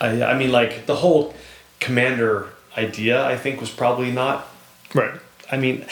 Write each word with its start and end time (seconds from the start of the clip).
I, 0.00 0.22
I 0.22 0.36
mean, 0.38 0.52
like 0.52 0.86
the 0.86 0.96
whole 0.96 1.34
commander 1.80 2.48
idea, 2.76 3.24
I 3.24 3.36
think, 3.36 3.60
was 3.60 3.70
probably 3.70 4.10
not. 4.12 4.48
Right. 4.94 5.12
I 5.50 5.56
mean, 5.56 5.86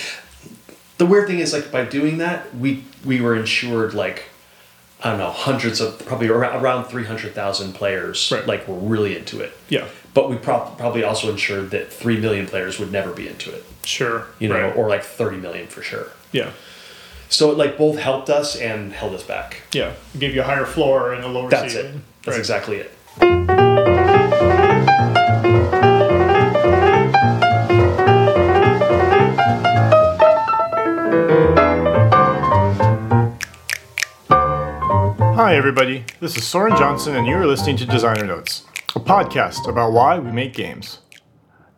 the 0.99 1.07
weird 1.07 1.27
thing 1.29 1.39
is, 1.39 1.53
like, 1.53 1.71
by 1.73 1.85
doing 1.85 2.19
that, 2.19 2.55
we 2.57 2.85
we 3.05 3.21
were 3.21 3.35
insured 3.37 3.95
like. 3.95 4.25
I 5.03 5.11
don't 5.11 5.19
know, 5.19 5.33
hundreds 5.33 5.83
of 5.83 5.99
probably 6.07 6.29
around, 6.29 6.63
around 6.63 6.85
three 6.87 7.05
hundred 7.05 7.35
thousand 7.35 7.75
players, 7.75 8.31
Right. 8.33 8.47
like 8.47 8.67
were 8.67 8.77
really 8.79 9.15
into 9.15 9.39
it. 9.43 9.53
Yeah. 9.69 9.87
But 10.15 10.31
we 10.31 10.37
prob- 10.37 10.79
probably 10.79 11.05
also 11.05 11.31
ensured 11.31 11.73
that 11.73 11.93
three 11.93 12.17
million 12.19 12.47
players 12.47 12.79
would 12.79 12.91
never 12.91 13.13
be 13.13 13.29
into 13.29 13.53
it, 13.53 13.65
Sure. 13.85 14.29
you 14.39 14.49
know, 14.49 14.55
Right. 14.69 14.75
or 14.77 14.89
like 14.89 15.03
thirty 15.05 15.37
million 15.37 15.67
for 15.67 15.83
sure. 15.83 16.07
yeah. 16.33 16.53
So 17.29 17.51
it 17.51 17.59
like 17.59 17.77
both 17.77 17.99
helped 17.99 18.31
us 18.31 18.57
and 18.57 18.95
held 18.95 19.13
us 19.13 19.25
back. 19.25 19.63
Yeah. 19.73 19.93
It 20.15 20.21
gave 20.21 20.35
you 20.35 20.41
a 20.41 20.45
higher 20.45 20.65
floor 20.65 21.13
and 21.13 21.23
a 21.23 21.29
lower 21.29 21.51
That's 21.51 21.75
it. 21.75 21.77
ceiling. 21.83 22.03
That's 22.23 22.37
Right. 22.37 22.41
exactly 22.41 22.77
it. 22.79 23.64
Everybody. 35.55 36.05
This 36.19 36.37
is 36.37 36.45
Soren 36.45 36.77
Johnson, 36.77 37.15
and 37.15 37.29
you 37.29 37.37
are 37.37 37.47
listening 37.47 37.77
to 37.77 37.87
Designer 37.87 38.27
Notes, 38.27 38.65
a 38.97 38.99
podcast 38.99 39.69
about 39.69 39.93
why 39.93 40.19
we 40.19 40.33
make 40.33 40.53
games. 40.53 40.99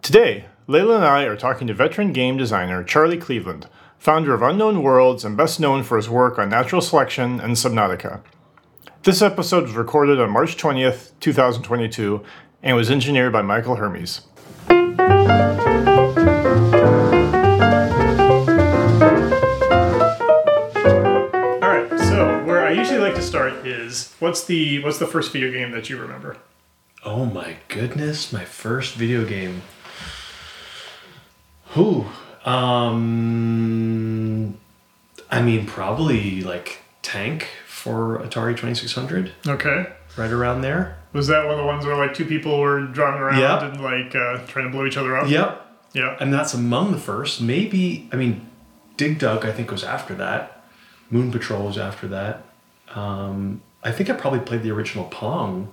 Today, 0.01 0.47
Leyla 0.67 0.97
and 0.97 1.05
I 1.05 1.25
are 1.25 1.37
talking 1.37 1.67
to 1.67 1.75
veteran 1.75 2.15
game 2.15 2.39
designer 2.39 2.83
Charlie 2.83 3.19
Cleveland, 3.19 3.69
founder 3.99 4.33
of 4.33 4.41
Unknown 4.41 4.83
Worlds 4.83 5.27
and 5.27 5.37
best 5.37 5.61
known 5.61 5.83
for 5.83 5.99
his 5.99 6.09
work 6.09 6.39
on 6.39 6.49
Natural 6.49 6.81
Selection 6.81 7.39
and 7.39 7.53
Subnautica. 7.53 8.23
This 9.03 9.21
episode 9.21 9.65
was 9.65 9.73
recorded 9.73 10.19
on 10.21 10.31
March 10.31 10.57
20th, 10.57 11.13
2022, 11.21 12.25
and 12.63 12.77
was 12.79 12.91
engineered 12.91 13.35
by 13.35 13.43
Michael 13.43 13.77
Hermes. 13.77 14.23
Is 23.97 24.15
what's 24.19 24.45
the 24.45 24.83
what's 24.83 24.99
the 24.99 25.07
first 25.07 25.33
video 25.33 25.51
game 25.51 25.71
that 25.73 25.89
you 25.91 25.97
remember? 25.99 26.37
Oh 27.05 27.25
my 27.27 27.57
goodness, 27.69 28.33
my 28.33 28.45
first 28.45 28.95
video 28.95 29.25
game. 29.25 29.63
Who? 31.71 32.07
Um 32.45 33.37
I 35.31 35.43
mean 35.43 35.67
probably 35.67 36.43
like 36.43 36.81
Tank 37.03 37.49
for 37.67 38.19
Atari 38.19 38.57
2600, 38.57 39.33
Okay. 39.47 39.87
right 40.17 40.31
around 40.31 40.63
there. 40.63 40.99
Was 41.13 41.27
that 41.29 41.45
one 41.45 41.55
of 41.55 41.59
the 41.61 41.65
ones 41.67 41.85
where 41.87 41.97
like 41.97 42.15
two 42.15 42.25
people 42.25 42.59
were 42.61 42.81
driving 42.83 43.21
around 43.21 43.39
Yeah. 43.41 43.65
and 43.65 43.81
like 43.83 44.15
uh, 44.15 44.39
trying 44.47 44.67
to 44.67 44.71
blow 44.73 44.87
each 44.87 44.97
other 44.97 45.17
up? 45.17 45.29
Yep. 45.29 45.63
Yeah. 45.93 46.17
And 46.21 46.33
that's 46.33 46.55
among 46.55 46.93
the 46.93 46.99
first. 46.99 47.41
Maybe 47.41 48.09
I 48.13 48.17
mean 48.17 48.49
Dig 48.97 49.19
Dug 49.19 49.45
I 49.45 49.53
think 49.53 49.71
was 49.71 49.85
after 49.85 50.15
that. 50.17 50.65
Moon 51.11 51.31
Patrol 51.31 51.67
was 51.67 51.79
after 51.79 52.09
that. 52.09 52.45
Um 52.95 53.63
I 53.87 53.93
think 53.93 54.11
I 54.11 54.15
probably 54.15 54.41
played 54.41 54.63
the 54.63 54.71
original 54.73 55.05
Pong. 55.07 55.73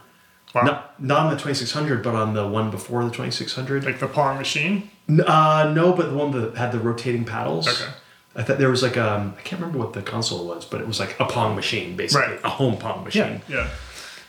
Wow. 0.53 0.61
Not 0.63 1.01
not 1.01 1.19
on 1.25 1.29
the 1.31 1.35
2600 1.37 2.03
but 2.03 2.13
on 2.15 2.33
the 2.33 2.47
one 2.47 2.69
before 2.69 3.03
the 3.03 3.09
2600. 3.09 3.83
Like 3.85 3.99
the 3.99 4.07
Pong 4.07 4.37
machine. 4.37 4.89
N- 5.09 5.21
Uh, 5.21 5.71
no, 5.73 5.93
but 5.93 6.09
the 6.11 6.15
one 6.15 6.31
that 6.31 6.55
had 6.55 6.71
the 6.71 6.79
rotating 6.79 7.25
paddles. 7.25 7.67
Okay. 7.67 7.91
I 8.35 8.43
thought 8.43 8.57
there 8.59 8.69
was 8.69 8.83
like 8.83 8.97
um 8.97 9.33
I 9.37 9.41
can't 9.41 9.59
remember 9.61 9.79
what 9.79 9.93
the 9.93 10.01
console 10.01 10.47
was, 10.47 10.65
but 10.65 10.79
it 10.81 10.87
was 10.87 10.99
like 10.99 11.19
a 11.19 11.25
Pong 11.25 11.55
machine, 11.55 11.95
basically 11.95 12.33
Right. 12.33 12.43
a 12.43 12.49
home 12.49 12.77
Pong 12.77 13.03
machine. 13.03 13.41
Yeah. 13.47 13.67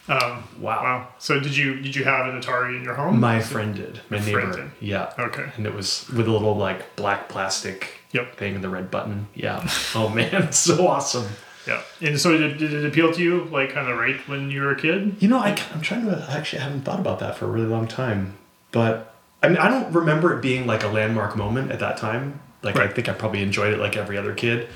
Um, 0.07 0.45
Wow. 0.61 0.83
wow. 0.83 1.09
So 1.19 1.41
did 1.41 1.57
you 1.57 1.81
did 1.81 1.95
you 1.97 2.05
have 2.05 2.27
an 2.27 2.41
Atari 2.41 2.77
in 2.77 2.85
your 2.85 2.95
home? 2.95 3.19
My 3.21 3.41
friend 3.41 3.75
did. 3.75 4.01
My 4.11 4.19
neighbor. 4.19 4.51
did. 4.53 4.71
Yeah. 4.81 5.13
Okay. 5.19 5.47
And 5.57 5.67
it 5.67 5.75
was 5.75 6.09
with 6.11 6.27
a 6.29 6.31
little 6.31 6.57
like 6.57 6.97
black 6.97 7.29
plastic 7.29 8.01
Yep. 8.13 8.37
thing 8.37 8.55
and 8.55 8.63
the 8.65 8.69
red 8.69 8.91
button. 8.91 9.29
Yeah. 9.35 9.67
oh 9.95 10.09
man, 10.09 10.53
so 10.67 10.87
awesome. 10.89 11.27
Yeah. 11.67 11.83
And 12.01 12.21
so 12.21 12.37
did, 12.37 12.59
did 12.59 12.73
it 12.73 12.85
appeal 12.85 13.13
to 13.13 13.23
you 13.23 13.45
like 13.45 13.73
kind 13.73 13.89
of 13.89 13.97
right 13.99 14.17
when 14.29 14.51
you 14.51 14.61
were 14.63 14.73
a 14.73 14.77
kid? 14.81 15.17
You 15.21 15.29
know, 15.29 15.39
I, 15.39 15.57
I'm 15.73 15.81
trying 15.81 16.05
to 16.07 16.27
actually 16.31 16.61
I 16.61 16.65
haven't 16.65 16.83
thought 16.83 17.01
about 17.01 17.19
that 17.21 17.37
for 17.37 17.47
a 17.47 17.49
really 17.49 17.67
long 17.67 17.89
time, 17.89 18.37
but 18.73 19.15
I 19.43 19.49
mean 19.49 19.59
I 19.59 19.69
don't 19.69 19.93
remember 19.93 20.37
it 20.37 20.43
being 20.43 20.67
like 20.67 20.83
a 20.83 20.89
landmark 20.89 21.37
moment 21.37 21.71
at 21.73 21.79
that 21.81 21.97
time. 21.97 22.41
Like 22.63 22.77
I 22.77 22.89
think 22.89 23.09
I 23.09 23.13
probably 23.13 23.43
enjoyed 23.43 23.73
it 23.75 23.79
like 23.79 23.97
every 23.97 24.17
other 24.19 24.35
kid. 24.35 24.69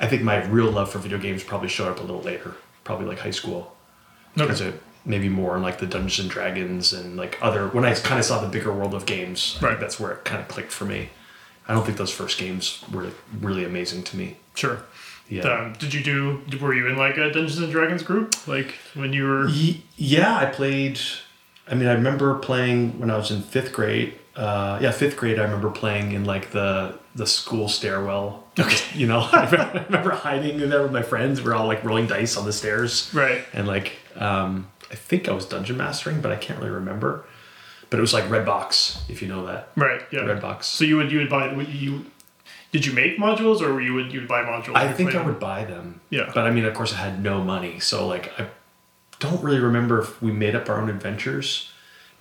I 0.00 0.06
think 0.08 0.22
my 0.22 0.44
real 0.46 0.70
love 0.70 0.90
for 0.90 0.98
video 0.98 1.18
games 1.18 1.42
probably 1.44 1.68
showed 1.68 1.88
up 1.88 1.98
a 1.98 2.02
little 2.02 2.22
later, 2.22 2.54
probably 2.84 3.06
like 3.06 3.18
high 3.20 3.30
school. 3.30 3.76
No. 4.36 4.44
Because 4.44 4.60
Okay. 4.62 4.70
it 4.76 4.82
maybe 5.04 5.28
more 5.28 5.56
in 5.56 5.62
like 5.62 5.78
the 5.78 5.86
Dungeons 5.86 6.20
and 6.20 6.30
Dragons 6.30 6.92
and 6.92 7.16
like 7.16 7.36
other 7.42 7.68
when 7.68 7.84
I 7.84 7.94
kind 7.94 8.18
of 8.20 8.24
saw 8.24 8.40
the 8.40 8.48
bigger 8.48 8.72
world 8.72 8.94
of 8.94 9.06
games. 9.06 9.58
Right. 9.60 9.78
that's 9.78 9.98
where 10.00 10.12
it 10.12 10.24
kind 10.24 10.40
of 10.40 10.48
clicked 10.48 10.72
for 10.72 10.84
me. 10.84 11.10
I 11.68 11.74
don't 11.74 11.84
think 11.84 11.98
those 11.98 12.12
first 12.12 12.38
games 12.38 12.84
were 12.92 13.10
really 13.40 13.64
amazing 13.64 14.02
to 14.04 14.16
me. 14.16 14.36
Sure. 14.54 14.82
Yeah. 15.32 15.48
Um, 15.48 15.72
did 15.78 15.94
you 15.94 16.02
do? 16.02 16.42
Were 16.60 16.74
you 16.74 16.88
in 16.88 16.96
like 16.96 17.16
a 17.16 17.30
Dungeons 17.30 17.58
and 17.58 17.72
Dragons 17.72 18.02
group? 18.02 18.46
Like 18.46 18.74
when 18.94 19.12
you 19.12 19.24
were? 19.24 19.48
Yeah, 19.96 20.36
I 20.36 20.46
played. 20.46 21.00
I 21.66 21.74
mean, 21.74 21.88
I 21.88 21.92
remember 21.92 22.34
playing 22.38 22.98
when 23.00 23.10
I 23.10 23.16
was 23.16 23.30
in 23.30 23.40
fifth 23.42 23.72
grade. 23.72 24.14
Uh, 24.36 24.78
yeah, 24.82 24.90
fifth 24.90 25.16
grade. 25.16 25.38
I 25.38 25.44
remember 25.44 25.70
playing 25.70 26.12
in 26.12 26.24
like 26.24 26.50
the 26.50 26.98
the 27.14 27.26
school 27.26 27.68
stairwell. 27.68 28.44
Okay. 28.58 28.76
You 28.94 29.06
know, 29.06 29.20
I 29.32 29.48
remember, 29.88 30.10
hiding 30.10 30.60
in 30.60 30.68
there 30.68 30.82
with 30.82 30.92
my 30.92 31.02
friends. 31.02 31.42
We're 31.42 31.54
all 31.54 31.66
like 31.66 31.82
rolling 31.82 32.06
dice 32.06 32.36
on 32.36 32.44
the 32.44 32.52
stairs. 32.52 33.10
Right. 33.14 33.42
and 33.54 33.66
like 33.66 33.92
um, 34.16 34.68
I 34.90 34.96
think 34.96 35.28
I 35.28 35.32
was 35.32 35.46
dungeon 35.46 35.78
mastering, 35.78 36.20
but 36.20 36.30
I 36.30 36.36
can't 36.36 36.58
really 36.58 36.70
remember. 36.72 37.24
But 37.88 37.98
it 37.98 38.00
was 38.02 38.12
like 38.14 38.24
Redbox, 38.24 39.10
if 39.10 39.22
you 39.22 39.28
know 39.28 39.46
that. 39.46 39.70
Right. 39.76 40.02
Yeah. 40.10 40.20
Redbox. 40.20 40.64
So 40.64 40.84
you 40.84 40.96
would 40.98 41.10
you 41.10 41.18
would 41.18 41.30
buy 41.30 41.52
you? 41.54 42.04
Did 42.72 42.86
you 42.86 42.92
make 42.92 43.18
modules 43.18 43.60
or 43.60 43.72
were 43.74 43.80
you 43.80 43.94
would 43.94 44.12
you 44.12 44.20
would 44.20 44.28
buy 44.28 44.42
modules? 44.42 44.74
I 44.76 44.92
think 44.92 45.14
I 45.14 45.22
would 45.22 45.38
buy 45.38 45.64
them. 45.64 46.00
Yeah. 46.10 46.30
But 46.34 46.46
I 46.46 46.50
mean, 46.50 46.64
of 46.64 46.74
course, 46.74 46.92
I 46.92 46.96
had 46.96 47.22
no 47.22 47.42
money, 47.44 47.78
so 47.80 48.06
like 48.06 48.32
I 48.40 48.48
don't 49.20 49.42
really 49.42 49.60
remember 49.60 50.00
if 50.00 50.20
we 50.22 50.32
made 50.32 50.54
up 50.56 50.68
our 50.68 50.80
own 50.80 50.88
adventures. 50.88 51.68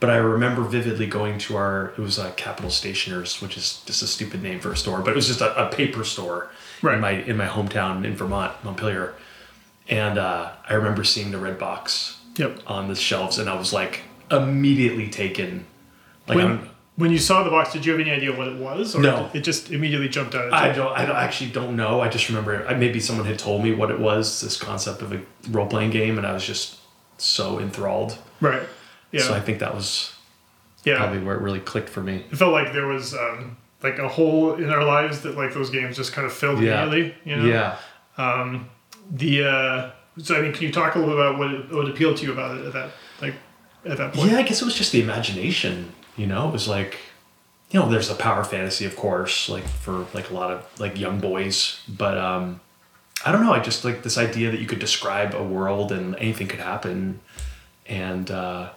But 0.01 0.09
I 0.09 0.15
remember 0.15 0.63
vividly 0.63 1.05
going 1.05 1.37
to 1.39 1.55
our 1.57 1.93
it 1.97 1.99
was 1.99 2.17
uh, 2.19 2.31
Capital 2.35 2.69
Stationers, 2.71 3.39
which 3.41 3.55
is 3.55 3.81
just 3.85 4.01
a 4.01 4.07
stupid 4.07 4.41
name 4.43 4.59
for 4.59 4.71
a 4.71 4.77
store, 4.77 4.99
but 5.01 5.11
it 5.11 5.15
was 5.15 5.27
just 5.27 5.41
a, 5.41 5.67
a 5.67 5.71
paper 5.71 6.03
store 6.03 6.49
Right. 6.81 6.95
in 6.95 7.01
my 7.01 7.11
in 7.11 7.37
my 7.37 7.45
hometown 7.47 8.03
in 8.03 8.15
Vermont, 8.15 8.51
Montpelier. 8.63 9.13
And 9.89 10.17
uh, 10.17 10.51
I 10.67 10.73
remember 10.73 11.03
seeing 11.03 11.31
the 11.31 11.37
red 11.37 11.57
box 11.59 12.17
Yep. 12.37 12.61
on 12.65 12.87
the 12.87 12.95
shelves, 12.95 13.37
and 13.37 13.49
I 13.49 13.55
was 13.55 13.71
like 13.73 14.01
immediately 14.31 15.07
taken. 15.09 15.65
Like 16.27 16.37
When, 16.37 16.45
I'm, 16.47 16.69
when 16.95 17.11
you 17.11 17.17
saw 17.17 17.43
the 17.43 17.49
box, 17.49 17.73
did 17.73 17.85
you 17.85 17.93
have 17.93 18.01
any 18.01 18.11
idea 18.11 18.35
what 18.35 18.47
it 18.47 18.57
was? 18.57 18.95
Or 18.95 19.01
No. 19.01 19.29
It 19.33 19.41
just 19.41 19.71
immediately 19.71 20.09
jumped 20.09 20.35
out 20.35 20.47
at 20.47 20.53
I 20.53 20.71
don't. 20.71 20.91
I 20.91 21.05
don't, 21.05 21.15
actually 21.15 21.51
don't 21.51 21.75
know. 21.75 22.01
I 22.01 22.09
just 22.09 22.29
remember 22.29 22.67
I, 22.67 22.73
maybe 22.73 22.99
someone 22.99 23.25
had 23.25 23.39
told 23.39 23.63
me 23.63 23.73
what 23.73 23.91
it 23.91 23.99
was. 23.99 24.41
This 24.41 24.57
concept 24.57 25.01
of 25.01 25.13
a 25.13 25.21
role 25.49 25.67
playing 25.67 25.91
game, 25.91 26.17
and 26.17 26.27
I 26.27 26.33
was 26.33 26.45
just 26.45 26.79
so 27.17 27.59
enthralled. 27.59 28.17
Right. 28.39 28.63
Yeah. 29.11 29.21
So 29.21 29.33
I 29.33 29.39
think 29.39 29.59
that 29.59 29.73
was 29.73 30.13
yeah. 30.83 30.97
probably 30.97 31.19
where 31.19 31.35
it 31.35 31.41
really 31.41 31.59
clicked 31.59 31.89
for 31.89 32.01
me. 32.01 32.25
It 32.31 32.35
felt 32.37 32.51
like 32.51 32.73
there 32.73 32.87
was 32.87 33.13
um, 33.13 33.57
like 33.83 33.99
a 33.99 34.07
hole 34.07 34.55
in 34.55 34.69
our 34.69 34.83
lives 34.83 35.21
that 35.21 35.35
like 35.35 35.53
those 35.53 35.69
games 35.69 35.95
just 35.95 36.13
kind 36.13 36.25
of 36.25 36.33
filled 36.33 36.61
Yeah. 36.61 36.83
immediately. 36.83 37.15
You 37.23 37.35
know? 37.37 37.45
Yeah. 37.45 37.77
The 39.11 39.43
uh, 39.43 39.91
so 40.21 40.35
I 40.35 40.41
mean, 40.41 40.53
can 40.53 40.63
you 40.63 40.71
talk 40.71 40.95
a 40.95 40.99
little 40.99 41.15
bit 41.15 41.25
about 41.25 41.37
what 41.37 41.53
it, 41.53 41.71
what 41.71 41.89
appealed 41.89 42.17
to 42.17 42.25
you 42.25 42.31
about 42.31 42.57
it 42.57 42.65
at 42.65 42.73
that 42.73 42.91
like 43.21 43.33
at 43.85 43.97
that 43.97 44.13
point? 44.13 44.31
Yeah, 44.31 44.37
I 44.37 44.43
guess 44.43 44.61
it 44.61 44.65
was 44.65 44.75
just 44.75 44.91
the 44.91 45.01
imagination. 45.01 45.93
You 46.17 46.27
know, 46.27 46.47
it 46.47 46.51
was 46.51 46.67
like, 46.67 46.97
you 47.71 47.79
know, 47.79 47.89
there's 47.89 48.09
a 48.09 48.15
power 48.15 48.43
fantasy, 48.43 48.85
of 48.85 48.95
course, 48.95 49.47
like 49.49 49.63
for 49.63 50.05
like 50.13 50.29
a 50.29 50.33
lot 50.33 50.51
of 50.51 50.79
like 50.79 50.99
young 50.99 51.19
boys, 51.19 51.81
but 51.87 52.17
um, 52.17 52.59
I 53.25 53.31
don't 53.31 53.43
know. 53.45 53.53
I 53.53 53.59
just 53.59 53.85
like 53.85 54.03
this 54.03 54.17
idea 54.17 54.51
that 54.51 54.59
you 54.59 54.65
could 54.65 54.79
describe 54.79 55.33
a 55.33 55.43
world 55.43 55.91
and 55.91 56.15
anything 56.15 56.47
could 56.47 56.59
happen, 56.59 57.21
and 57.85 58.29
uh, 58.29 58.71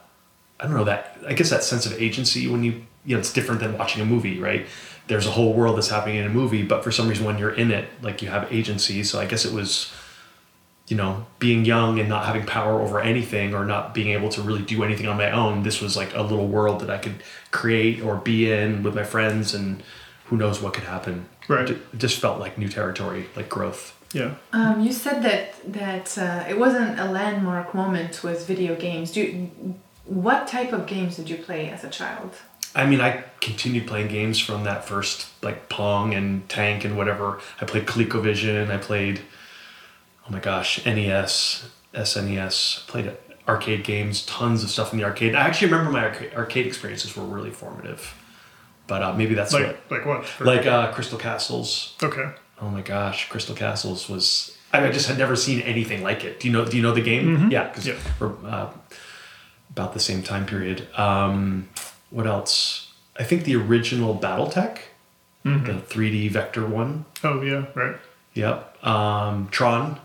I 0.61 0.65
don't 0.65 0.75
know 0.75 0.85
that. 0.85 1.19
I 1.27 1.33
guess 1.33 1.51
that 1.51 1.65
sense 1.65 1.87
of 1.87 2.01
agency 2.01 2.47
when 2.47 2.63
you 2.63 2.85
you 3.05 3.17
know 3.17 3.19
it's 3.19 3.33
different 3.33 3.61
than 3.61 3.77
watching 3.77 4.03
a 4.03 4.05
movie, 4.05 4.39
right? 4.39 4.67
There's 5.07 5.27
a 5.27 5.31
whole 5.31 5.53
world 5.53 5.77
that's 5.77 5.89
happening 5.89 6.17
in 6.17 6.27
a 6.27 6.31
movie, 6.31 6.63
but 6.63 6.85
for 6.85 6.91
some 6.91 7.09
reason 7.09 7.27
when 7.27 7.39
you're 7.39 7.55
in 7.55 7.71
it, 7.71 7.89
like 8.01 8.23
you 8.23 8.29
have 8.29 8.53
agency. 8.53 9.03
So 9.03 9.21
I 9.21 9.27
guess 9.27 9.45
it 9.45 9.53
was 9.53 9.93
you 10.87 10.97
know, 10.97 11.27
being 11.39 11.65
young 11.65 11.99
and 11.99 12.09
not 12.09 12.27
having 12.27 12.45
power 12.45 12.81
over 12.81 13.01
anything 13.01 13.55
or 13.55 13.65
not 13.65 13.95
being 13.95 14.09
able 14.09 14.29
to 14.29 14.43
really 14.43 14.63
do 14.63 14.85
anything 14.85 15.07
on 15.07 15.17
my 15.17 15.31
own, 15.31 15.63
this 15.63 15.81
was 15.81 15.97
like 15.97 16.15
a 16.15 16.23
little 16.23 16.47
world 16.47 16.81
that 16.81 16.91
I 16.91 16.99
could 16.99 17.23
create 17.51 18.03
or 18.03 18.17
be 18.17 18.53
in 18.53 18.83
with 18.83 18.95
my 18.95 19.05
friends 19.05 19.55
and 19.55 19.83
who 20.27 20.37
knows 20.37 20.61
what 20.61 20.75
could 20.75 20.85
happen. 20.85 21.27
Right. 21.49 21.71
It 21.71 21.81
just 21.97 22.19
felt 22.21 22.39
like 22.39 22.59
new 22.59 22.69
territory, 22.69 23.27
like 23.37 23.49
growth. 23.49 23.99
Yeah. 24.13 24.35
Um, 24.53 24.81
you 24.81 24.93
said 24.93 25.23
that 25.23 25.55
that 25.73 26.17
uh, 26.17 26.45
it 26.49 26.59
wasn't 26.59 27.01
a 27.01 27.07
landmark 27.07 27.75
moment 27.75 28.23
with 28.23 28.47
video 28.47 28.77
games. 28.77 29.11
Do 29.11 29.21
you, 29.21 29.75
what 30.05 30.47
type 30.47 30.73
of 30.73 30.87
games 30.87 31.17
did 31.17 31.29
you 31.29 31.37
play 31.37 31.69
as 31.71 31.83
a 31.83 31.91
child? 31.91 32.31
I 32.77 32.87
mean, 32.87 33.01
I 33.01 33.25
continued 33.41 33.87
playing 33.87 34.09
games 34.09 34.39
from 34.39 34.65
that 34.65 34.85
first, 34.85 35.29
like 35.43 35.69
Pong 35.69 36.15
and 36.15 36.49
Tank 36.49 36.85
and 36.85 36.97
whatever. 36.97 37.41
I 37.61 37.65
played 37.65 37.87
ColecoVision. 37.87 38.71
I 38.71 38.79
played, 38.79 39.21
oh 40.27 40.31
my 40.33 40.41
gosh, 40.41 40.85
NES, 40.85 41.69
SNES. 41.95 42.87
Played 42.87 43.17
arcade 43.47 43.85
games, 43.85 44.25
tons 44.27 44.65
of 44.65 44.71
stuff 44.71 44.93
in 44.93 44.99
the 44.99 45.05
arcade. 45.05 45.35
I 45.35 45.41
actually 45.43 45.71
remember 45.71 45.91
my 45.93 46.05
arcade, 46.07 46.35
arcade 46.35 46.67
experiences 46.67 47.15
were 47.17 47.25
really 47.25 47.51
formative. 47.51 48.15
But 48.87 49.03
uh, 49.03 49.13
maybe 49.15 49.35
that's 49.35 49.53
Like 49.53 49.67
what, 49.67 49.91
like 49.91 50.07
what? 50.07 50.27
For- 50.27 50.45
like 50.45 50.67
uh, 50.67 50.93
Crystal 50.93 51.19
Castles. 51.19 51.95
okay. 52.03 52.31
Oh 52.61 52.69
my 52.69 52.83
gosh, 52.83 53.29
Crystal 53.29 53.55
Castles 53.55 54.09
was. 54.09 54.57
I, 54.73 54.81
mean, 54.81 54.89
I 54.89 54.93
just 54.93 55.09
had 55.09 55.19
never 55.19 55.37
seen 55.37 55.61
anything 55.63 56.03
like 56.03 56.25
it. 56.25 56.41
Do 56.41 56.49
you 56.49 56.53
know? 56.53 56.65
Do 56.65 56.77
you 56.77 56.83
know 56.83 56.93
the 56.93 57.01
game? 57.03 57.51
Yeah, 57.51 57.69
because 57.69 57.87
Yeah. 57.87 57.95
we're 58.21 58.33
uh, 58.47 58.71
about 59.71 59.93
the 59.93 60.01
same 60.01 60.23
time 60.23 60.47
period. 60.47 60.89
Um, 60.99 61.69
what 62.11 62.27
else? 62.27 62.93
I 63.19 63.25
think 63.25 63.45
the 63.45 63.57
original 63.57 64.17
BattleTech, 64.19 64.79
the 65.45 65.81
three 65.87 66.11
D 66.11 66.29
vector 66.29 66.65
one. 66.67 67.05
Oh 67.23 67.41
yeah, 67.43 67.67
right. 67.75 67.97
Yep. 68.35 68.85
Um, 68.85 69.49
Tron. 69.51 70.01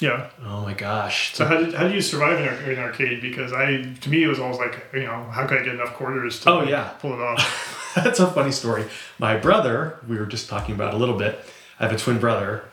Yeah. 0.00 0.30
Oh 0.44 0.62
my 0.62 0.72
gosh. 0.74 1.34
So 1.34 1.44
how 1.44 1.56
did, 1.58 1.74
how 1.74 1.86
do 1.88 1.94
you 1.94 2.00
survive 2.00 2.40
in, 2.40 2.78
ar- 2.78 2.86
arcade? 2.86 3.20
Because 3.20 3.52
I 3.52 3.82
to 4.00 4.10
me 4.10 4.24
it 4.24 4.28
was 4.28 4.38
always 4.40 4.58
like 4.58 4.82
you 4.94 5.04
know 5.04 5.24
how 5.24 5.46
could 5.46 5.58
I 5.58 5.62
get 5.64 5.74
enough 5.74 5.94
quarters 5.94 6.40
to 6.40 6.50
Oh, 6.50 6.62
yeah. 6.62 6.88
pull 7.00 7.12
it 7.14 7.20
off? 7.20 7.92
That's 7.96 8.20
a 8.20 8.30
funny 8.30 8.52
story. 8.52 8.84
My 9.18 9.36
brother, 9.36 9.98
we 10.08 10.16
were 10.18 10.26
just 10.26 10.48
talking 10.48 10.74
about 10.74 10.94
a 10.94 10.96
little 10.96 11.16
bit. 11.18 11.44
I 11.78 11.84
have 11.86 11.92
a 11.92 11.98
twin 11.98 12.18
brother, 12.18 12.64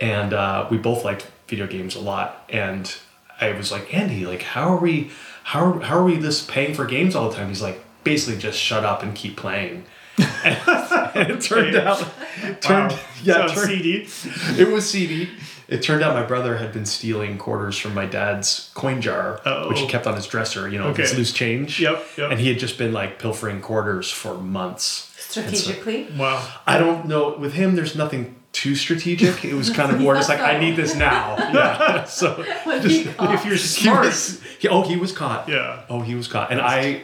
and 0.00 0.32
uh, 0.32 0.66
we 0.70 0.76
both 0.78 1.04
liked 1.04 1.30
video 1.48 1.66
games 1.66 1.94
a 1.96 2.00
lot. 2.00 2.44
And 2.50 2.94
I 3.40 3.52
was 3.52 3.72
like, 3.72 3.92
Andy, 3.94 4.26
like, 4.26 4.42
how 4.42 4.74
are 4.74 4.80
we, 4.80 5.10
how 5.44 5.64
are, 5.72 5.80
how 5.80 5.98
are 5.98 6.04
we 6.04 6.16
this 6.16 6.44
paying 6.44 6.74
for 6.74 6.84
games 6.84 7.14
all 7.14 7.30
the 7.30 7.36
time? 7.36 7.48
He's 7.48 7.62
like, 7.62 7.82
basically, 8.04 8.38
just 8.38 8.58
shut 8.58 8.84
up 8.84 9.02
and 9.02 9.14
keep 9.14 9.36
playing. 9.36 9.84
And, 10.18 10.26
and 11.14 11.30
it 11.30 11.40
turned 11.40 11.74
Okay. 11.76 11.86
out, 11.86 12.60
turned 12.60 12.92
Wow. 12.92 12.98
yeah, 13.22 13.46
So 13.48 13.54
turned- 13.54 13.68
CD. 13.70 14.08
it 14.60 14.68
was 14.68 14.88
CD. 14.88 15.28
It 15.68 15.82
turned 15.82 16.02
out 16.04 16.14
my 16.14 16.22
brother 16.22 16.58
had 16.58 16.72
been 16.72 16.86
stealing 16.86 17.38
quarters 17.38 17.76
from 17.76 17.92
my 17.92 18.06
dad's 18.06 18.70
coin 18.74 19.00
jar, 19.00 19.40
Oh. 19.44 19.68
which 19.68 19.80
he 19.80 19.86
kept 19.88 20.06
on 20.06 20.14
his 20.14 20.26
dresser. 20.26 20.68
You 20.68 20.78
know, 20.78 20.86
Okay. 20.88 21.02
his 21.02 21.16
loose 21.16 21.32
change. 21.32 21.80
Yep, 21.80 22.04
yep. 22.16 22.30
And 22.30 22.38
he 22.40 22.48
had 22.48 22.58
just 22.60 22.78
been 22.78 22.92
like 22.92 23.18
pilfering 23.18 23.60
quarters 23.60 24.10
for 24.10 24.34
months. 24.34 25.12
Strategically. 25.18 26.06
Wow. 26.16 26.46
I 26.66 26.78
don't 26.78 27.06
know. 27.06 27.36
With 27.36 27.54
him, 27.54 27.74
there's 27.74 27.96
nothing 27.96 28.36
too 28.52 28.74
strategic. 28.76 29.44
It 29.44 29.54
was 29.54 29.68
kind 29.68 29.90
of 29.92 30.00
more 30.00 30.14
just 30.14 30.28
like, 30.28 30.40
I 30.40 30.58
need 30.58 30.76
this 30.76 30.94
now. 30.94 31.34
Yeah. 31.52 32.04
So 32.04 32.42
What 32.64 32.84
he 32.84 33.04
caught. 33.04 33.34
If 33.34 33.44
you're 33.44 33.54
he 33.54 33.58
smart, 33.58 34.06
was, 34.06 34.40
he, 34.60 34.68
oh, 34.68 34.82
he 34.82 34.96
was 34.96 35.10
caught. 35.12 35.48
yeah. 35.48 35.80
Oh, 35.90 36.00
he 36.00 36.14
was 36.14 36.28
caught. 36.28 36.52
And 36.52 36.60
I, 36.60 37.02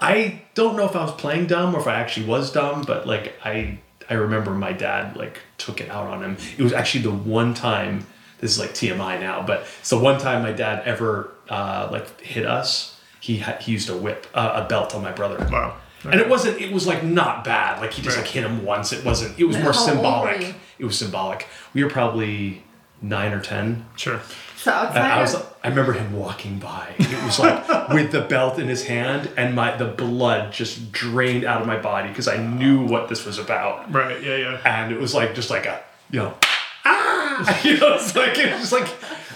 I 0.00 0.42
don't 0.54 0.76
know 0.76 0.84
if 0.84 0.94
I 0.94 1.02
was 1.04 1.12
playing 1.12 1.46
dumb 1.46 1.74
or 1.74 1.80
if 1.80 1.86
I 1.86 1.94
actually 2.00 2.26
was 2.26 2.52
dumb, 2.52 2.82
but 2.82 3.06
like 3.06 3.34
I, 3.44 3.78
I 4.10 4.14
remember 4.14 4.50
my 4.52 4.72
dad 4.72 5.16
like 5.16 5.40
took 5.58 5.80
it 5.80 5.88
out 5.90 6.06
on 6.08 6.22
him. 6.22 6.36
It 6.58 6.62
was 6.62 6.72
actually 6.72 7.02
the 7.04 7.12
one 7.12 7.54
time. 7.54 8.06
This 8.38 8.50
is 8.52 8.58
like 8.58 8.70
TMI 8.74 9.18
now, 9.20 9.42
but 9.46 9.66
it's 9.80 9.88
the 9.90 9.98
one 9.98 10.20
time 10.20 10.42
my 10.42 10.52
dad 10.52 10.82
ever 10.84 11.30
uh, 11.48 11.88
like 11.90 12.20
hit 12.20 12.44
us. 12.44 13.00
He 13.20 13.38
had 13.38 13.62
he 13.62 13.72
used 13.72 13.88
a 13.88 13.96
whip, 13.96 14.26
uh, 14.34 14.62
a 14.64 14.68
belt 14.68 14.94
on 14.94 15.02
my 15.02 15.12
brother. 15.12 15.38
Wow. 15.50 15.76
And 16.04 16.20
it 16.20 16.28
wasn't. 16.28 16.60
It 16.60 16.70
was 16.72 16.86
like 16.86 17.02
not 17.02 17.42
bad. 17.44 17.80
Like 17.80 17.92
he 17.94 18.02
just 18.02 18.16
Right. 18.16 18.22
like 18.24 18.30
hit 18.32 18.44
him 18.44 18.64
once. 18.64 18.92
It 18.92 19.04
wasn't. 19.04 19.38
It 19.38 19.44
was 19.44 19.56
more 19.56 19.72
how 19.72 19.78
symbolic. 19.86 20.54
It 20.78 20.84
was 20.84 20.96
symbolic. 20.98 21.48
We 21.72 21.82
were 21.82 21.90
probably 21.90 22.62
nine 23.00 23.32
or 23.32 23.40
ten. 23.40 23.86
Sure. 23.96 24.20
So 24.66 24.72
And 24.72 24.78
outside 24.98 25.10
I 25.12 25.20
was. 25.20 25.34
of 25.36 25.54
I 25.62 25.68
remember 25.68 25.92
him 25.92 26.12
walking 26.12 26.58
by. 26.58 26.94
It 26.98 27.24
was 27.24 27.38
like 27.38 27.88
with 27.90 28.10
the 28.10 28.22
belt 28.22 28.58
in 28.58 28.66
his 28.66 28.84
hand, 28.86 29.30
and 29.36 29.54
my 29.54 29.76
the 29.76 29.84
blood 29.86 30.52
just 30.52 30.90
drained 30.90 31.44
out 31.44 31.60
of 31.60 31.68
my 31.68 31.76
body 31.78 32.08
because 32.08 32.26
I 32.26 32.36
knew 32.38 32.84
what 32.84 33.08
this 33.08 33.24
was 33.24 33.38
about. 33.38 33.92
Right. 33.92 34.20
Yeah. 34.20 34.36
Yeah. 34.36 34.60
And 34.64 34.92
it 34.92 34.98
was 34.98 35.14
like 35.14 35.36
just 35.36 35.50
like 35.50 35.66
a 35.66 35.80
you 36.10 36.18
know. 36.20 36.34
Ah! 36.88 37.60
You 37.64 37.78
know, 37.78 37.94
it's 37.94 38.14
like 38.16 38.38
it 38.38 38.58
was 38.58 38.72
like 38.72 38.88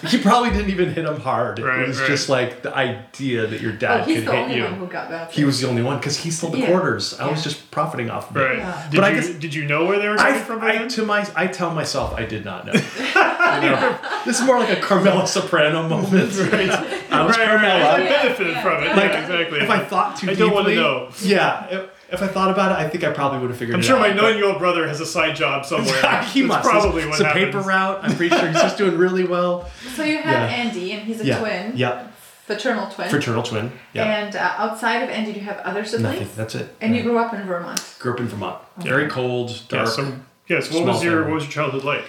he 0.09 0.19
probably 0.19 0.51
didn't 0.51 0.71
even 0.71 0.93
hit 0.93 1.05
him 1.05 1.21
hard. 1.21 1.59
Right, 1.59 1.81
it 1.83 1.89
was 1.89 2.01
right. 2.01 2.07
just 2.09 2.29
like 2.29 2.63
the 2.63 2.75
idea 2.75 3.47
that 3.47 3.61
your 3.61 3.73
dad 3.73 4.03
oh, 4.03 4.05
he's 4.05 4.19
could 4.19 4.29
the 4.29 4.33
hit 4.33 4.43
only 4.43 4.57
you. 4.57 4.65
one 4.65 4.75
who 4.75 4.87
got 4.87 5.11
that. 5.11 5.31
He 5.33 5.45
was 5.45 5.61
the 5.61 5.69
only 5.69 5.83
one 5.83 5.99
because 5.99 6.17
he 6.17 6.31
stole 6.31 6.51
the 6.51 6.59
Yeah. 6.59 6.67
quarters. 6.69 7.19
I 7.19 7.31
was 7.31 7.43
just 7.43 7.71
profiting 7.71 8.11
off 8.11 8.31
of 8.31 8.37
it. 8.37 8.41
Right. 8.41 8.59
Yeah. 8.59 8.89
Did 8.91 8.97
But 9.01 9.05
I 9.05 9.15
guess- 9.15 9.29
did 9.31 9.55
you 9.55 9.65
know 9.67 9.85
where 9.87 9.99
they 9.99 10.09
were 10.09 10.17
coming 10.17 10.35
I, 10.35 10.39
from? 10.45 10.63
I 10.63 10.87
to 10.89 11.05
my 11.05 11.29
I 11.37 11.47
tell 11.47 11.73
myself 11.75 12.15
I 12.15 12.25
did 12.25 12.45
not 12.45 12.67
know. 12.67 12.73
No. 13.51 13.99
This 14.25 14.41
is 14.41 14.47
more 14.47 14.59
like 14.59 14.77
a 14.79 14.81
Carmela 14.81 15.27
Soprano 15.27 15.87
moment. 15.89 16.13
right. 16.53 16.71
I 17.11 17.25
was 17.27 17.37
right, 17.37 17.47
Carmela. 17.49 17.81
right. 17.83 18.03
I 18.03 18.09
benefited 18.09 18.53
yeah. 18.55 18.63
from 18.63 18.85
it. 18.85 18.89
Like 18.97 19.13
yeah, 19.13 19.21
exactly. 19.23 19.61
if 19.61 19.69
I 19.71 19.85
thought 19.85 20.17
too 20.17 20.29
I 20.29 20.35
deeply, 20.35 20.47
don't 20.47 20.55
wanna 20.55 20.75
know. 20.77 21.11
Yeah, 21.21 21.67
if, 21.69 21.91
if 22.13 22.23
I 22.23 22.27
thought 22.27 22.51
about 22.51 22.73
it, 22.73 22.79
I 22.85 22.89
think 22.89 23.05
I 23.05 23.13
probably 23.13 23.39
would 23.41 23.51
have 23.51 23.59
figured 23.59 23.75
out. 23.75 23.79
I'm 23.79 23.81
it 23.85 23.87
sure 23.87 23.97
out. 23.97 24.01
my 24.03 24.13
but- 24.13 24.23
nine-year-old 24.23 24.59
brother 24.59 24.87
has 24.89 25.01
a 25.01 25.07
side 25.07 25.37
job 25.37 25.65
somewhere. 25.67 25.95
he 26.33 26.43
That's 26.43 26.47
must. 26.49 26.69
probably 26.69 27.03
it's, 27.03 27.11
what 27.11 27.21
it's 27.21 27.31
a 27.31 27.33
paper 27.33 27.61
route. 27.61 28.01
I'm 28.03 28.17
pretty 28.17 28.35
sure 28.37 28.47
he's 28.49 28.61
just 28.61 28.77
doing 28.79 28.97
really 28.99 29.25
well. 29.25 29.69
So 29.95 30.03
you 30.03 30.19
have 30.19 30.51
Yeah. 30.51 30.57
Andy, 30.57 30.93
and 30.93 31.03
he's 31.03 31.21
a 31.21 31.25
yeah. 31.25 31.39
twin, 31.41 31.73
Yeah. 31.77 32.09
fraternal 32.47 32.91
twin. 32.91 33.09
Fraternal 33.11 33.43
twin. 33.43 33.73
Yeah. 33.93 34.05
And 34.05 34.37
uh, 34.37 34.55
outside 34.59 35.03
of 35.03 35.11
Andy, 35.11 35.33
do 35.33 35.39
you 35.41 35.45
have 35.47 35.59
other 35.59 35.85
siblings? 35.85 36.19
Nothing. 36.21 36.29
That's 36.37 36.55
it. 36.55 36.75
And 36.81 36.95
you 36.97 37.03
grew 37.03 37.19
up 37.19 37.33
in 37.35 37.43
Vermont. 37.47 37.97
grew 37.99 38.13
up 38.15 38.21
in 38.21 38.27
Vermont. 38.29 38.59
Very 38.79 39.09
cold, 39.09 39.51
Yeah. 39.51 39.57
dark. 39.85 39.89
So 39.89 40.15
yeah. 40.49 40.61
So 40.61 40.75
what 40.79 40.87
was 40.87 41.03
your 41.05 41.13
family. 41.13 41.27
what 41.31 41.35
was 41.37 41.45
your 41.45 41.53
childhood 41.53 41.85
like? 41.85 42.05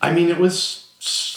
I 0.00 0.12
mean, 0.12 0.28
it 0.28 0.38
was. 0.38 0.84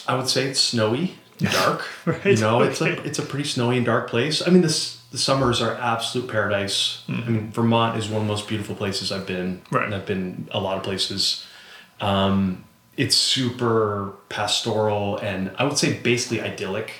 I 0.08 0.16
would 0.16 0.28
say 0.28 0.46
it's 0.46 0.60
snowy, 0.60 1.16
dark. 1.40 1.88
Right, 2.06 2.26
You 2.26 2.36
know, 2.38 2.62
it's 2.62 2.82
okay. 2.82 2.98
a 2.98 3.02
it's 3.04 3.20
a 3.20 3.22
pretty 3.22 3.48
snowy 3.48 3.78
and 3.78 3.86
dark 3.86 4.10
place. 4.10 4.46
I 4.46 4.50
mean, 4.52 4.62
this 4.62 5.01
the 5.12 5.18
summers 5.18 5.62
are 5.62 5.76
absolute 5.76 6.30
paradise. 6.30 7.04
I 7.10 7.12
mean, 7.30 7.52
Vermont 7.52 7.98
is 7.98 8.08
one 8.08 8.22
of 8.22 8.28
the 8.28 8.32
most 8.34 8.48
beautiful 8.48 8.76
places 8.76 9.12
I've 9.12 9.28
been. 9.28 9.62
Right. 9.70 9.86
And 9.86 9.94
I've 9.94 10.06
been 10.06 10.48
a 10.52 10.60
lot 10.60 10.78
of 10.78 10.84
places. 10.84 11.46
Um, 12.00 12.64
it's 12.98 13.16
super 13.16 14.14
pastoral 14.30 15.18
and 15.18 15.52
I 15.58 15.64
would 15.66 15.78
say 15.78 15.98
basically 16.00 16.42
idyllic. 16.42 16.94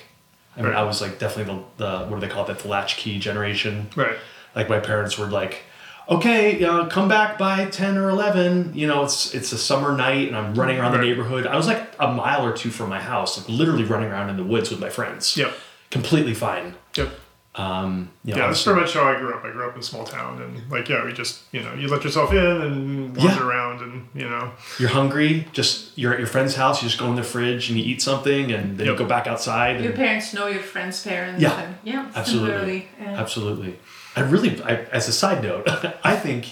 I 0.56 0.60
mean, 0.60 0.70
Right. 0.70 0.78
I 0.78 0.82
was 0.82 1.00
like 1.00 1.18
definitely 1.18 1.54
the, 1.78 1.84
the 1.84 2.06
what 2.06 2.20
do 2.20 2.26
they 2.26 2.32
call 2.32 2.48
it? 2.50 2.58
The 2.58 2.68
latchkey 2.68 3.18
generation. 3.18 3.88
Right. 3.96 4.16
Like 4.54 4.68
my 4.68 4.80
parents 4.80 5.16
were 5.18 5.26
like, 5.26 5.62
okay, 6.10 6.62
uh, 6.62 6.86
come 6.86 7.08
back 7.08 7.38
by 7.38 7.64
ten 7.66 7.96
or 7.96 8.10
eleven. 8.10 8.72
You 8.74 8.86
know, 8.86 9.02
it's 9.04 9.34
it's 9.34 9.52
a 9.52 9.58
summer 9.58 9.96
night, 9.96 10.28
and 10.28 10.36
I'm 10.36 10.54
running 10.54 10.78
around 10.78 10.92
Right. 10.92 11.00
the 11.00 11.06
neighborhood. 11.06 11.46
I 11.46 11.56
was 11.56 11.66
like 11.66 11.94
a 11.98 12.12
mile 12.12 12.44
or 12.44 12.52
two 12.52 12.70
from 12.70 12.90
my 12.90 13.00
house, 13.00 13.38
like 13.38 13.48
literally 13.48 13.84
running 13.84 14.10
around 14.10 14.28
in 14.28 14.36
the 14.36 14.44
woods 14.44 14.70
with 14.70 14.78
my 14.80 14.90
friends. 14.90 15.36
Yep. 15.38 15.54
completely 15.90 16.34
fine. 16.34 16.74
Yep. 16.96 17.08
Um, 17.54 18.10
you 18.24 18.32
know, 18.34 18.40
Yeah, 18.40 18.46
that's 18.46 18.62
pretty 18.62 18.80
much 18.80 18.94
how 18.94 19.04
I 19.04 19.18
grew 19.18 19.34
up. 19.34 19.44
I 19.44 19.50
grew 19.50 19.66
up 19.68 19.74
in 19.74 19.80
a 19.80 19.82
small 19.82 20.04
town, 20.04 20.40
and 20.40 20.70
like, 20.70 20.88
yeah, 20.88 21.04
we 21.04 21.12
just, 21.12 21.42
you 21.52 21.62
know, 21.62 21.74
you 21.74 21.86
let 21.88 22.02
yourself 22.02 22.32
in 22.32 22.38
and 22.38 23.14
wander 23.16 23.34
Yeah. 23.34 23.46
around, 23.46 23.82
and 23.82 24.06
you 24.14 24.26
know, 24.28 24.52
you're 24.78 24.88
hungry. 24.88 25.46
Just 25.52 25.96
you're 25.98 26.14
at 26.14 26.18
your 26.18 26.28
friend's 26.28 26.54
house. 26.56 26.82
You 26.82 26.88
just 26.88 26.98
go 26.98 27.06
in 27.08 27.16
the 27.16 27.22
fridge 27.22 27.68
and 27.68 27.78
you 27.78 27.84
eat 27.84 28.00
something, 28.00 28.50
and 28.52 28.78
then 28.78 28.86
Yep. 28.86 28.92
you 28.94 28.98
go 28.98 29.04
back 29.04 29.26
outside. 29.26 29.80
Your 29.80 29.90
And, 29.90 29.94
parents 29.94 30.32
know 30.32 30.46
your 30.46 30.62
friends' 30.62 31.02
parents. 31.04 31.42
Yeah. 31.42 31.60
And, 31.60 31.74
yeah. 31.84 32.06
Absolutely. 32.14 32.88
Yeah. 32.98 33.20
absolutely. 33.20 33.78
I 34.16 34.20
really, 34.20 34.62
I, 34.62 34.76
as 34.90 35.08
a 35.08 35.12
side 35.12 35.42
note, 35.42 35.68
I 36.04 36.16
think 36.16 36.46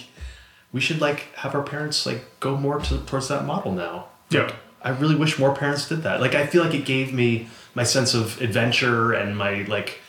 we 0.71 0.81
should 0.81 1.01
like 1.01 1.33
have 1.37 1.55
our 1.55 1.63
parents 1.63 2.05
like 2.05 2.25
go 2.39 2.55
more 2.57 2.79
to, 2.79 2.99
towards 2.99 3.27
that 3.29 3.43
model 3.45 3.71
now. 3.71 4.05
Yeah. 4.29 4.51
I 4.83 4.89
really 4.89 5.15
wish 5.15 5.37
more 5.39 5.53
parents 5.55 5.87
did 5.89 6.03
that. 6.03 6.21
Like 6.21 6.33
I 6.35 6.45
feel 6.45 6.63
like 6.63 6.73
it 6.75 6.85
gave 6.85 7.11
me 7.13 7.47
my 7.75 7.83
sense 7.83 8.13
of 8.13 8.39
adventure 8.41 9.13
and 9.13 9.35
my 9.37 9.63
like 9.67 10.00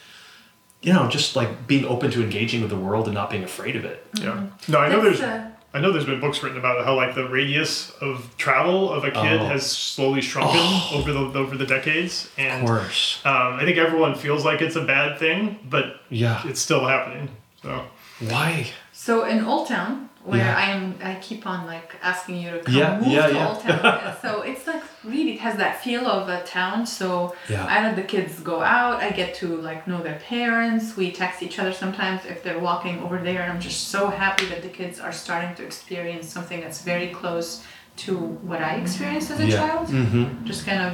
you 0.83 0.93
know, 0.93 1.09
just 1.09 1.37
like 1.37 1.67
being 1.67 1.85
open 1.85 2.11
to 2.11 2.23
engaging 2.23 2.61
with 2.61 2.71
the 2.71 2.77
world 2.77 3.07
and 3.07 3.15
not 3.15 3.31
being 3.31 3.45
afraid 3.45 3.77
of 3.77 3.85
it. 3.85 4.05
yeah. 4.21 4.47
No, 4.69 4.79
I 4.79 4.89
know 4.89 5.01
That's, 5.03 5.21
there's, 5.21 5.31
uh, 5.33 5.51
I 5.75 5.81
know 5.81 5.91
there's 5.93 6.05
been 6.05 6.21
books 6.21 6.43
written 6.43 6.59
about 6.59 6.85
how 6.85 6.95
like 6.97 7.15
the 7.15 7.27
radius 7.29 7.91
of 8.01 8.35
travel 8.37 8.93
of 8.93 9.05
a 9.05 9.11
kid 9.11 9.41
Oh. 9.41 9.45
has 9.47 9.65
slowly 9.71 10.21
shrunken 10.21 10.61
over 10.93 11.13
the 11.13 11.21
over 11.39 11.57
the 11.57 11.65
decades, 11.67 12.27
Of 12.27 12.33
and 12.39 12.61
um, 12.63 12.67
course. 12.67 13.21
I 13.25 13.65
think 13.65 13.79
everyone 13.79 14.15
feels 14.15 14.45
like 14.45 14.61
it's 14.61 14.77
a 14.77 14.85
bad 14.85 15.19
thing, 15.19 15.59
but 15.71 16.01
Yeah. 16.11 16.43
it's 16.47 16.61
still 16.61 16.87
happening. 16.87 17.29
So 17.63 17.85
Why? 18.21 18.67
So 18.93 19.25
in 19.25 19.45
Old 19.45 19.69
Town, 19.69 20.11
where 20.25 20.39
Yeah. 20.39 20.57
I 20.57 20.63
am, 20.77 20.95
I 21.03 21.15
keep 21.21 21.47
on 21.47 21.67
like 21.67 21.97
asking 22.03 22.37
you 22.43 22.51
to 22.53 22.61
come 22.61 22.75
Yeah, 22.75 22.99
move 23.01 23.09
yeah, 23.09 23.27
to 23.27 23.35
yeah. 23.35 23.49
Old 23.49 23.61
Town. 23.61 24.15
So 24.23 24.43
it's 24.43 24.65
like 24.69 24.83
really 25.05 25.33
it 25.33 25.41
has 25.41 25.57
that 25.57 25.83
feel 25.83 26.07
of 26.07 26.29
a 26.29 26.43
town. 26.45 26.87
So 26.87 27.35
Yeah. 27.49 27.67
I 27.75 27.83
let 27.83 27.97
the 27.97 28.03
kids 28.15 28.39
go 28.41 28.63
out. 28.63 28.97
I 29.03 29.11
get 29.11 29.35
to 29.41 29.47
like 29.69 29.87
know 29.89 30.01
their 30.03 30.21
parents. 30.21 30.97
We 30.97 31.11
text 31.11 31.43
each 31.43 31.59
other 31.59 31.73
sometimes 31.73 32.25
if 32.25 32.39
they're 32.45 32.61
walking 32.71 33.01
over 33.03 33.19
there. 33.19 33.43
And 33.43 33.53
I'm 33.53 33.61
just 33.61 33.89
so 33.89 34.01
happy 34.09 34.47
that 34.47 34.63
the 34.63 34.69
kids 34.69 35.01
are 35.01 35.13
starting 35.13 35.55
to 35.57 35.63
experience 35.65 36.29
something 36.29 36.61
that's 36.61 36.83
very 36.83 37.09
close 37.09 37.65
to 38.05 38.17
what 38.49 38.61
I 38.63 38.73
experienced 38.77 39.31
as 39.33 39.41
a 39.41 39.47
yeah. 39.47 39.57
child. 39.61 39.89
Mm-hmm. 39.89 40.45
Just 40.47 40.65
kind 40.65 40.83
of 40.89 40.93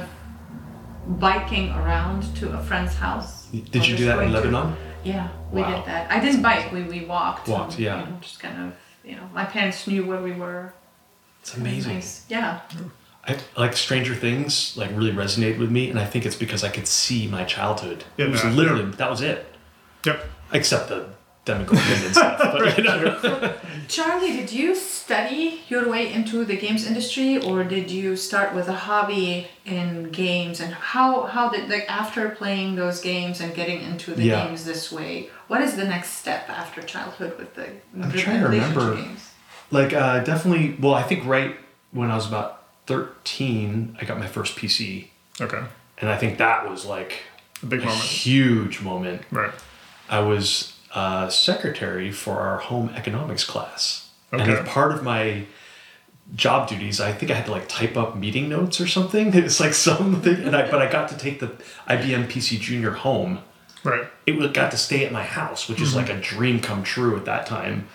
biking 1.19 1.69
around 1.71 2.23
to 2.37 2.51
a 2.57 2.61
friend's 2.63 2.95
house. 2.95 3.47
Did 3.47 3.87
you 3.87 3.95
do 3.97 4.05
that 4.05 4.19
in 4.19 4.31
going 4.31 4.43
to- 4.43 4.49
Lebanon? 4.49 4.75
yeah, 5.03 5.27
we 5.51 5.61
Wow. 5.61 5.75
did 5.75 5.85
that. 5.85 6.11
I 6.11 6.19
didn't 6.19 6.41
bike. 6.41 6.71
We 6.71 6.83
we 6.83 7.05
walked. 7.05 7.47
Walked, 7.47 7.73
and, 7.75 7.79
yeah. 7.79 7.99
You 8.01 8.05
know, 8.11 8.17
just 8.21 8.39
kind 8.39 8.57
of 8.63 8.73
you 9.09 9.15
know, 9.15 9.27
my 9.33 9.45
parents 9.45 9.87
knew 9.87 10.05
where 10.05 10.21
we 10.21 10.31
were. 10.33 10.73
It's 11.41 11.55
amazing. 11.57 11.95
Nice. 11.95 12.25
Yeah. 12.29 12.59
I, 13.27 13.37
like 13.57 13.75
Stranger 13.75 14.15
Things, 14.15 14.75
like 14.77 14.89
really 14.91 15.11
resonated 15.11 15.57
with 15.59 15.71
me, 15.71 15.89
and 15.89 15.99
I 15.99 16.05
think 16.05 16.25
it's 16.25 16.35
because 16.35 16.63
I 16.63 16.69
could 16.69 16.87
see 16.87 17.27
my 17.27 17.43
childhood. 17.43 18.03
Yeah, 18.17 18.25
it 18.25 18.31
was 18.31 18.43
man. 18.43 18.55
literally 18.55 18.85
that 18.91 19.09
was 19.09 19.21
it. 19.21 19.45
yep, 20.05 20.25
Except 20.53 20.89
the 20.89 21.09
Demogorgon 21.45 21.83
and 22.05 22.13
stuff. 22.15 22.37
But, 22.39 22.77
you 22.77 22.83
know. 22.89 23.53
Charlie, 23.87 24.33
did 24.33 24.51
you 24.51 24.75
study 24.75 25.61
your 25.67 25.89
way 25.89 26.11
into 26.13 26.45
the 26.45 26.55
games 26.55 26.85
industry 26.85 27.39
or 27.41 27.63
did 27.63 27.89
you 27.89 28.15
start 28.15 28.53
with 28.53 28.67
a 28.67 28.73
hobby 28.73 29.47
in 29.65 30.11
games 30.11 30.59
and 30.59 30.73
how 30.73 31.23
how 31.23 31.49
did 31.49 31.69
like 31.69 31.85
after 31.89 32.29
playing 32.29 32.75
those 32.75 33.01
games 33.01 33.41
and 33.41 33.55
getting 33.55 33.81
into 33.81 34.13
the 34.13 34.23
Yeah. 34.23 34.45
games 34.45 34.63
this 34.65 34.91
way, 34.91 35.29
what 35.49 35.61
is 35.61 35.75
the 35.75 35.83
next 35.83 36.11
step 36.11 36.47
after 36.49 36.81
childhood 36.81 37.37
with 37.37 37.53
the 37.55 37.67
I'm 38.01 38.11
trying 38.13 38.39
to 38.41 38.47
remember. 38.47 38.95
games? 38.95 39.31
Like 39.71 39.91
uh, 39.93 40.23
definitely. 40.23 40.75
Well, 40.79 40.93
I 40.93 41.03
think 41.03 41.25
right 41.25 41.55
when 41.91 42.09
I 42.09 42.15
was 42.15 42.27
about 42.27 42.63
thirteen, 42.87 43.97
I 43.99 44.05
got 44.05 44.17
my 44.17 44.27
first 44.27 44.55
PC, 44.57 45.07
Okay. 45.41 45.61
and 45.99 46.09
I 46.09 46.17
think 46.17 46.37
that 46.37 46.69
was 46.69 46.85
like 46.85 47.11
A 47.61 47.65
big 47.65 47.81
a 47.81 47.85
moment. 47.85 48.01
huge 48.03 48.81
moment. 48.81 49.21
Right. 49.31 49.51
I 50.09 50.21
was 50.21 50.73
uh, 50.95 51.29
secretary 51.29 52.11
for 52.11 52.39
our 52.41 52.57
home 52.57 52.89
economics 52.95 53.43
class, 53.43 54.09
and 54.31 54.41
Okay. 54.41 54.53
as 54.57 54.67
part 54.67 54.91
of 54.91 55.03
my 55.03 55.45
job 56.35 56.67
duties, 56.69 56.99
I 57.01 57.11
think 57.11 57.31
I 57.31 57.35
had 57.35 57.45
to 57.45 57.51
like 57.51 57.67
type 57.67 57.95
up 57.97 58.15
meeting 58.15 58.49
notes 58.49 58.79
or 58.81 58.87
something. 58.87 59.33
It's 59.45 59.59
like 59.59 59.73
something, 59.73 60.35
and 60.45 60.55
I 60.55 60.69
but 60.69 60.81
I 60.81 60.89
got 60.91 61.09
to 61.09 61.17
take 61.17 61.39
the 61.39 61.47
IBM 61.87 62.27
PC 62.31 62.59
Junior 62.59 62.91
home. 62.91 63.39
Right. 63.83 64.07
It 64.25 64.53
got 64.53 64.71
to 64.71 64.77
stay 64.77 65.05
at 65.05 65.11
my 65.11 65.23
house, 65.23 65.69
which 65.69 65.81
is 65.81 65.89
mm-hmm. 65.89 65.97
like 65.97 66.09
a 66.09 66.19
dream 66.19 66.59
come 66.59 66.83
true 66.83 67.15
at 67.15 67.25
that 67.25 67.45
time. 67.45 67.87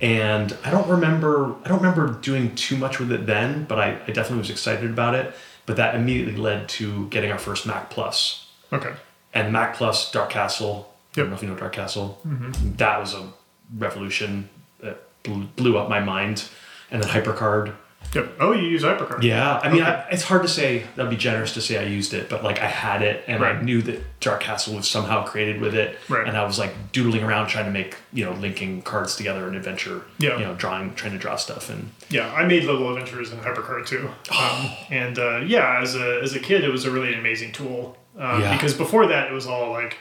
And 0.00 0.56
I 0.64 0.70
don't 0.70 0.88
remember 0.88 1.54
I 1.64 1.68
don't 1.68 1.78
remember 1.78 2.12
doing 2.20 2.54
too 2.54 2.76
much 2.76 2.98
with 2.98 3.12
it 3.12 3.26
then, 3.26 3.64
but 3.64 3.78
I, 3.78 4.00
I 4.06 4.12
definitely 4.12 4.38
was 4.38 4.50
excited 4.50 4.90
about 4.90 5.14
it. 5.14 5.34
But 5.66 5.76
that 5.76 5.94
immediately 5.94 6.36
led 6.36 6.68
to 6.70 7.06
getting 7.08 7.30
our 7.30 7.38
first 7.38 7.66
Mac 7.66 7.90
Plus 7.90 8.48
Okay. 8.72 8.92
and 9.34 9.52
Mac 9.52 9.76
Plus 9.76 10.10
Dark 10.10 10.30
Castle. 10.30 10.92
Yep. 11.14 11.16
I 11.16 11.20
don't 11.20 11.30
know 11.30 11.36
if 11.36 11.42
you 11.42 11.48
know 11.48 11.56
Dark 11.56 11.74
Castle. 11.74 12.20
Mm-hmm. 12.26 12.76
That 12.76 12.98
was 12.98 13.14
a 13.14 13.28
revolution 13.76 14.48
that 14.80 15.02
blew, 15.22 15.44
blew 15.56 15.78
up 15.78 15.88
my 15.88 16.00
mind. 16.00 16.48
And 16.90 17.02
then 17.02 17.10
HyperCard. 17.10 17.74
Yep. 18.14 18.36
Oh, 18.40 18.52
you 18.52 18.66
use 18.68 18.82
HyperCard. 18.82 19.22
Yeah, 19.22 19.60
I 19.62 19.68
mean, 19.70 19.82
Okay. 19.82 19.90
I, 19.90 20.08
it's 20.10 20.24
hard 20.24 20.42
to 20.42 20.48
say. 20.48 20.84
That'd 20.96 21.10
be 21.10 21.16
generous 21.16 21.54
to 21.54 21.60
say 21.60 21.78
I 21.78 21.84
used 21.84 22.12
it, 22.12 22.28
but 22.28 22.42
like 22.42 22.58
I 22.60 22.66
had 22.66 23.02
it, 23.02 23.22
and 23.28 23.44
I 23.44 23.60
knew 23.62 23.82
that 23.82 24.02
Dark 24.20 24.40
Castle 24.40 24.74
was 24.74 24.88
somehow 24.88 25.24
created 25.24 25.60
with 25.60 25.74
it. 25.74 25.96
Right. 26.08 26.26
And 26.26 26.36
I 26.36 26.44
was 26.44 26.58
like 26.58 26.74
doodling 26.92 27.22
around 27.22 27.46
trying 27.48 27.66
to 27.66 27.70
make 27.70 27.96
you 28.12 28.24
know 28.24 28.32
linking 28.32 28.82
cards 28.82 29.14
together 29.16 29.46
in 29.48 29.54
adventure. 29.54 30.02
Yeah. 30.18 30.38
You 30.38 30.44
know, 30.44 30.54
drawing, 30.54 30.94
trying 30.94 31.12
to 31.12 31.18
draw 31.18 31.36
stuff, 31.36 31.70
and 31.70 31.90
Yeah, 32.08 32.32
I 32.34 32.44
made 32.46 32.64
little 32.64 32.88
adventures 32.88 33.30
in 33.32 33.38
HyperCard 33.38 33.86
too, 33.86 34.08
um, 34.36 34.70
and 34.90 35.18
uh, 35.18 35.38
yeah, 35.38 35.80
as 35.80 35.94
a 35.94 36.20
as 36.22 36.34
a 36.34 36.40
kid, 36.40 36.64
it 36.64 36.70
was 36.70 36.84
a 36.84 36.90
really 36.90 37.14
amazing 37.14 37.52
tool 37.52 37.96
um, 38.18 38.40
Yeah. 38.40 38.52
because 38.54 38.74
before 38.74 39.06
that, 39.06 39.30
it 39.30 39.32
was 39.32 39.46
all 39.46 39.70
like 39.70 39.98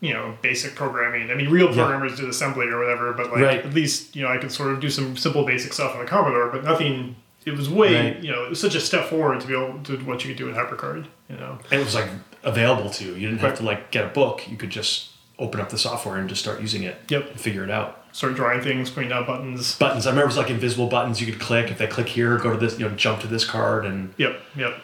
you 0.00 0.12
know 0.14 0.38
basic 0.42 0.76
programming. 0.76 1.28
I 1.30 1.34
mean, 1.34 1.50
real 1.50 1.66
programmers 1.74 2.14
did 2.16 2.28
assembly 2.28 2.68
or 2.68 2.78
whatever, 2.78 3.12
but 3.14 3.32
like 3.32 3.42
Right. 3.42 3.64
at 3.66 3.74
least 3.74 4.14
you 4.14 4.22
know 4.22 4.28
I 4.28 4.38
could 4.38 4.52
sort 4.52 4.70
of 4.72 4.78
do 4.78 4.88
some 4.90 5.16
simple 5.16 5.44
basic 5.44 5.72
stuff 5.72 5.94
on 5.96 6.00
the 6.00 6.06
Commodore, 6.06 6.50
but 6.50 6.62
nothing. 6.62 7.16
It 7.48 7.56
was 7.56 7.68
way 7.68 7.94
Right. 8.12 8.22
you 8.22 8.30
know 8.30 8.44
it 8.44 8.50
was 8.50 8.60
such 8.60 8.74
a 8.74 8.80
step 8.80 9.08
forward 9.08 9.40
to 9.40 9.46
be 9.46 9.54
able 9.54 9.78
to 9.84 9.96
what 10.08 10.24
you 10.24 10.28
could 10.30 10.38
do 10.38 10.48
in 10.48 10.54
HyperCard. 10.54 11.06
You 11.30 11.36
know, 11.36 11.58
and 11.70 11.80
it 11.80 11.84
was 11.84 11.94
like 11.94 12.08
available 12.42 12.90
to 12.90 13.04
you. 13.04 13.12
You 13.14 13.28
didn't 13.28 13.40
have 13.40 13.56
to 13.58 13.64
like 13.64 13.90
get 13.90 14.04
a 14.04 14.08
book. 14.08 14.48
You 14.50 14.56
could 14.56 14.70
just 14.70 15.10
open 15.38 15.60
up 15.60 15.68
the 15.70 15.78
software 15.78 16.16
and 16.16 16.28
just 16.28 16.40
start 16.40 16.60
using 16.60 16.82
it. 16.82 16.96
Yep. 17.10 17.30
And 17.30 17.40
figure 17.40 17.62
it 17.64 17.70
out. 17.70 18.04
start 18.12 18.34
drawing 18.34 18.60
things, 18.60 18.90
putting 18.90 19.10
down 19.10 19.24
buttons. 19.26 19.76
buttons. 19.78 20.06
I 20.06 20.10
remember 20.10 20.24
it 20.24 20.34
was 20.34 20.36
like 20.36 20.50
invisible 20.50 20.88
buttons 20.88 21.20
you 21.20 21.26
could 21.30 21.40
click. 21.40 21.70
If 21.70 21.78
they 21.78 21.86
click 21.86 22.08
here, 22.08 22.36
go 22.38 22.50
to 22.52 22.56
this, 22.58 22.78
you 22.78 22.88
know, 22.88 22.94
jump 22.96 23.20
to 23.20 23.26
this 23.28 23.44
card. 23.44 23.84
And 23.86 24.12
Yep, 24.16 24.40
yep. 24.56 24.74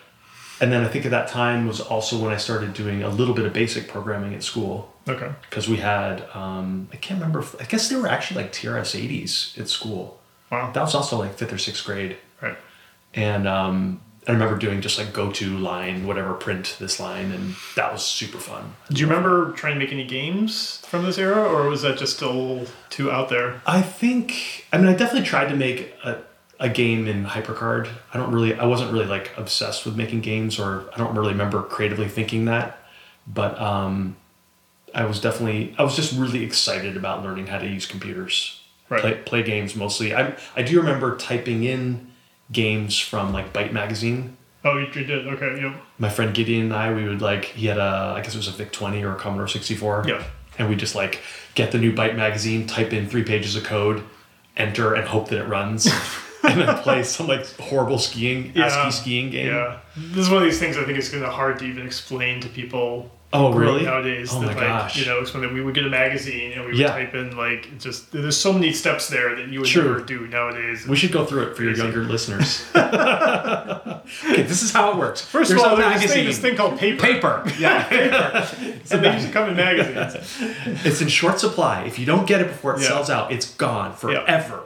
and 0.60 0.70
then 0.72 0.84
I 0.84 0.88
think 0.88 1.04
at 1.06 1.10
that 1.10 1.26
time 1.28 1.66
was 1.66 1.80
also 1.80 2.16
when 2.22 2.32
I 2.32 2.36
started 2.36 2.72
doing 2.74 3.02
a 3.02 3.08
little 3.08 3.34
bit 3.34 3.46
of 3.46 3.52
basic 3.52 3.88
programming 3.88 4.32
at 4.34 4.42
school 4.44 4.92
Okay. 5.08 5.30
because 5.48 5.68
we 5.68 5.78
had 5.78 6.24
um, 6.34 6.88
I 6.92 6.96
can't 6.96 7.18
remember. 7.18 7.40
If, 7.40 7.60
I 7.60 7.64
guess 7.64 7.88
they 7.88 7.96
were 7.96 8.06
actually 8.08 8.42
like 8.42 8.52
TRS 8.52 8.94
80s 8.94 9.58
at 9.58 9.68
school. 9.68 10.20
Wow. 10.52 10.70
That 10.72 10.82
was 10.82 10.94
also 10.94 11.18
like 11.18 11.34
fifth 11.34 11.52
or 11.52 11.58
sixth 11.58 11.84
grade, 11.84 12.10
Right. 12.10 12.18
And 13.14 13.46
um, 13.46 14.00
I 14.26 14.32
remember 14.32 14.56
doing 14.56 14.80
just 14.80 14.98
like 14.98 15.12
go 15.12 15.30
to 15.32 15.58
line, 15.58 16.06
whatever, 16.06 16.32
print 16.34 16.76
this 16.78 16.98
line, 16.98 17.30
and 17.30 17.54
that 17.76 17.92
was 17.92 18.04
super 18.04 18.38
fun. 18.38 18.74
Do 18.90 19.00
you 19.00 19.06
remember 19.06 19.52
trying 19.52 19.74
to 19.74 19.78
make 19.78 19.92
any 19.92 20.04
games 20.04 20.78
from 20.86 21.04
this 21.04 21.18
era, 21.18 21.42
or 21.42 21.68
was 21.68 21.82
that 21.82 21.98
just 21.98 22.16
still 22.16 22.66
too 22.88 23.10
out 23.10 23.28
there? 23.28 23.60
I 23.66 23.82
think 23.82 24.66
I 24.72 24.78
mean 24.78 24.86
I 24.86 24.94
definitely 24.94 25.26
tried 25.26 25.48
to 25.48 25.56
make 25.56 25.94
a, 26.04 26.22
a 26.58 26.68
game 26.70 27.06
in 27.06 27.26
HyperCard. 27.26 27.88
I 28.12 28.18
don't 28.18 28.32
really 28.32 28.54
I 28.54 28.64
wasn't 28.64 28.92
really 28.92 29.06
like 29.06 29.36
obsessed 29.36 29.84
with 29.84 29.96
making 29.96 30.22
games 30.22 30.58
or 30.58 30.88
I 30.94 30.98
don't 30.98 31.14
really 31.14 31.32
remember 31.32 31.62
creatively 31.62 32.08
thinking 32.08 32.46
that. 32.46 32.78
But 33.26 33.60
um 33.60 34.16
I 34.94 35.04
was 35.04 35.20
definitely 35.20 35.74
I 35.76 35.82
was 35.82 35.96
just 35.96 36.16
really 36.18 36.44
excited 36.44 36.96
about 36.96 37.22
learning 37.22 37.48
how 37.48 37.58
to 37.58 37.66
use 37.66 37.84
computers. 37.84 38.60
Right. 38.88 39.00
Play 39.00 39.14
play 39.14 39.42
games 39.42 39.76
mostly. 39.76 40.14
I 40.14 40.34
I 40.56 40.62
do 40.62 40.78
remember 40.78 41.16
typing 41.16 41.64
in 41.64 42.12
games 42.54 42.98
from 42.98 43.32
like 43.32 43.52
Byte 43.52 43.72
magazine. 43.72 44.36
Oh, 44.64 44.78
you 44.78 44.86
did. 44.86 45.26
Okay. 45.28 45.60
Yep. 45.60 45.82
My 45.98 46.08
friend 46.08 46.34
Gideon 46.34 46.62
and 46.62 46.72
I, 46.72 46.92
we 46.92 47.06
would 47.06 47.20
like 47.20 47.44
he 47.44 47.66
had 47.66 47.76
a 47.76 48.14
I 48.16 48.22
guess 48.22 48.34
it 48.34 48.38
was 48.38 48.48
a 48.48 48.52
VIC 48.52 48.72
twenty 48.72 49.04
or 49.04 49.12
a 49.12 49.16
Commodore 49.16 49.48
sixty 49.48 49.74
four. 49.74 50.04
Yeah. 50.06 50.24
And 50.58 50.68
we 50.68 50.76
just 50.76 50.94
like 50.94 51.20
get 51.54 51.72
the 51.72 51.78
new 51.78 51.92
Byte 51.92 52.16
magazine, 52.16 52.66
type 52.66 52.92
in 52.92 53.08
three 53.08 53.24
pages 53.24 53.56
of 53.56 53.64
code, 53.64 54.02
enter, 54.56 54.94
and 54.94 55.06
hope 55.06 55.28
that 55.28 55.40
it 55.40 55.48
runs, 55.48 55.86
and 56.44 56.60
then 56.60 56.76
play 56.78 57.02
some 57.02 57.26
like 57.26 57.46
horrible 57.58 57.98
skiing 57.98 58.56
ASCII 58.56 58.90
skiing 58.90 59.30
game. 59.30 59.48
Yeah. 59.48 59.80
This 59.96 60.26
is 60.26 60.30
one 60.30 60.42
of 60.42 60.44
these 60.44 60.58
things 60.58 60.78
I 60.78 60.84
think 60.84 60.96
it's 60.96 61.10
kind 61.10 61.24
of 61.24 61.32
hard 61.32 61.58
to 61.58 61.64
even 61.66 61.84
explain 61.86 62.40
to 62.40 62.48
people. 62.48 63.10
Oh, 63.34 63.52
really? 63.52 63.82
Nowadays, 63.84 64.30
Oh 64.32 64.40
that, 64.40 64.46
my 64.46 64.52
like, 64.54 64.60
gosh. 64.60 64.96
You 64.96 65.06
know, 65.06 65.18
it's 65.18 65.34
when 65.34 65.52
we 65.52 65.60
would 65.60 65.74
get 65.74 65.84
a 65.84 65.90
magazine 65.90 66.52
and 66.52 66.60
we 66.62 66.68
would 66.68 66.76
Yeah. 66.76 66.88
type 66.88 67.14
in 67.14 67.36
like 67.36 67.78
just 67.78 68.12
there's 68.12 68.36
so 68.36 68.52
many 68.52 68.72
steps 68.72 69.08
there 69.08 69.34
that 69.36 69.48
you 69.48 69.60
would 69.60 69.74
never 69.76 70.00
do 70.00 70.26
nowadays. 70.28 70.86
We 70.86 70.96
should 70.96 71.12
go 71.12 71.24
through 71.24 71.48
it 71.48 71.56
for 71.56 71.64
your 71.64 71.74
younger 71.76 72.04
listeners. 72.14 72.64
okay, 72.74 74.42
this 74.42 74.62
is 74.62 74.72
how 74.72 74.90
it 74.92 74.96
works. 74.96 75.20
First 75.22 75.50
There's 75.50 75.62
of 75.62 75.68
all, 75.70 75.76
there's 75.76 76.00
this 76.02 76.12
thing, 76.12 76.24
magazine. 76.24 76.26
this 76.26 76.38
thing 76.38 76.56
called 76.56 76.78
paper. 76.78 77.02
Paper. 77.02 77.44
Yeah. 77.58 78.44
So 78.84 78.98
they 78.98 79.12
used 79.14 79.26
to 79.26 79.32
come 79.32 79.48
in 79.50 79.56
magazines. 79.56 80.38
it's 80.84 81.00
in 81.00 81.08
short 81.08 81.40
supply. 81.40 81.84
If 81.84 81.98
you 81.98 82.06
don't 82.06 82.26
get 82.26 82.40
it 82.40 82.48
before 82.48 82.74
it 82.76 82.80
Yeah. 82.82 82.88
sells 82.88 83.10
out, 83.10 83.32
it's 83.32 83.50
gone 83.54 83.94
forever. 83.94 84.60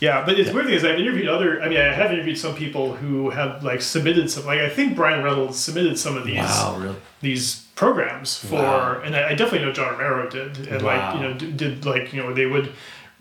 Yeah, 0.00 0.24
but 0.26 0.38
it's 0.38 0.50
weird 0.52 0.66
thing 0.66 0.74
is 0.74 0.84
I've 0.84 0.98
interviewed 0.98 1.28
other. 1.28 1.62
I 1.62 1.68
mean, 1.68 1.78
I 1.80 1.92
have 1.92 2.12
interviewed 2.12 2.36
some 2.36 2.54
people 2.54 2.94
who 2.94 3.30
have 3.30 3.62
like 3.64 3.80
submitted 3.80 4.30
some. 4.30 4.44
Like 4.44 4.60
I 4.60 4.68
think 4.68 4.94
Brian 4.96 5.24
Reynolds 5.24 5.58
submitted 5.58 5.98
some 5.98 6.16
of 6.16 6.26
these 6.26 6.36
Wow, 6.36 6.76
really? 6.78 6.96
these 7.22 7.63
programs 7.74 8.38
for, 8.38 8.54
Wow. 8.56 9.00
and 9.04 9.16
I, 9.16 9.30
I 9.30 9.34
definitely 9.34 9.66
know 9.66 9.72
John 9.72 9.92
Romero 9.92 10.28
did, 10.30 10.68
and 10.68 10.82
Wow. 10.82 10.90
like 11.12 11.14
you 11.16 11.22
know 11.22 11.34
did, 11.34 11.56
did 11.56 11.84
like 11.86 12.12
you 12.12 12.22
know 12.22 12.32
they 12.34 12.46
would. 12.46 12.72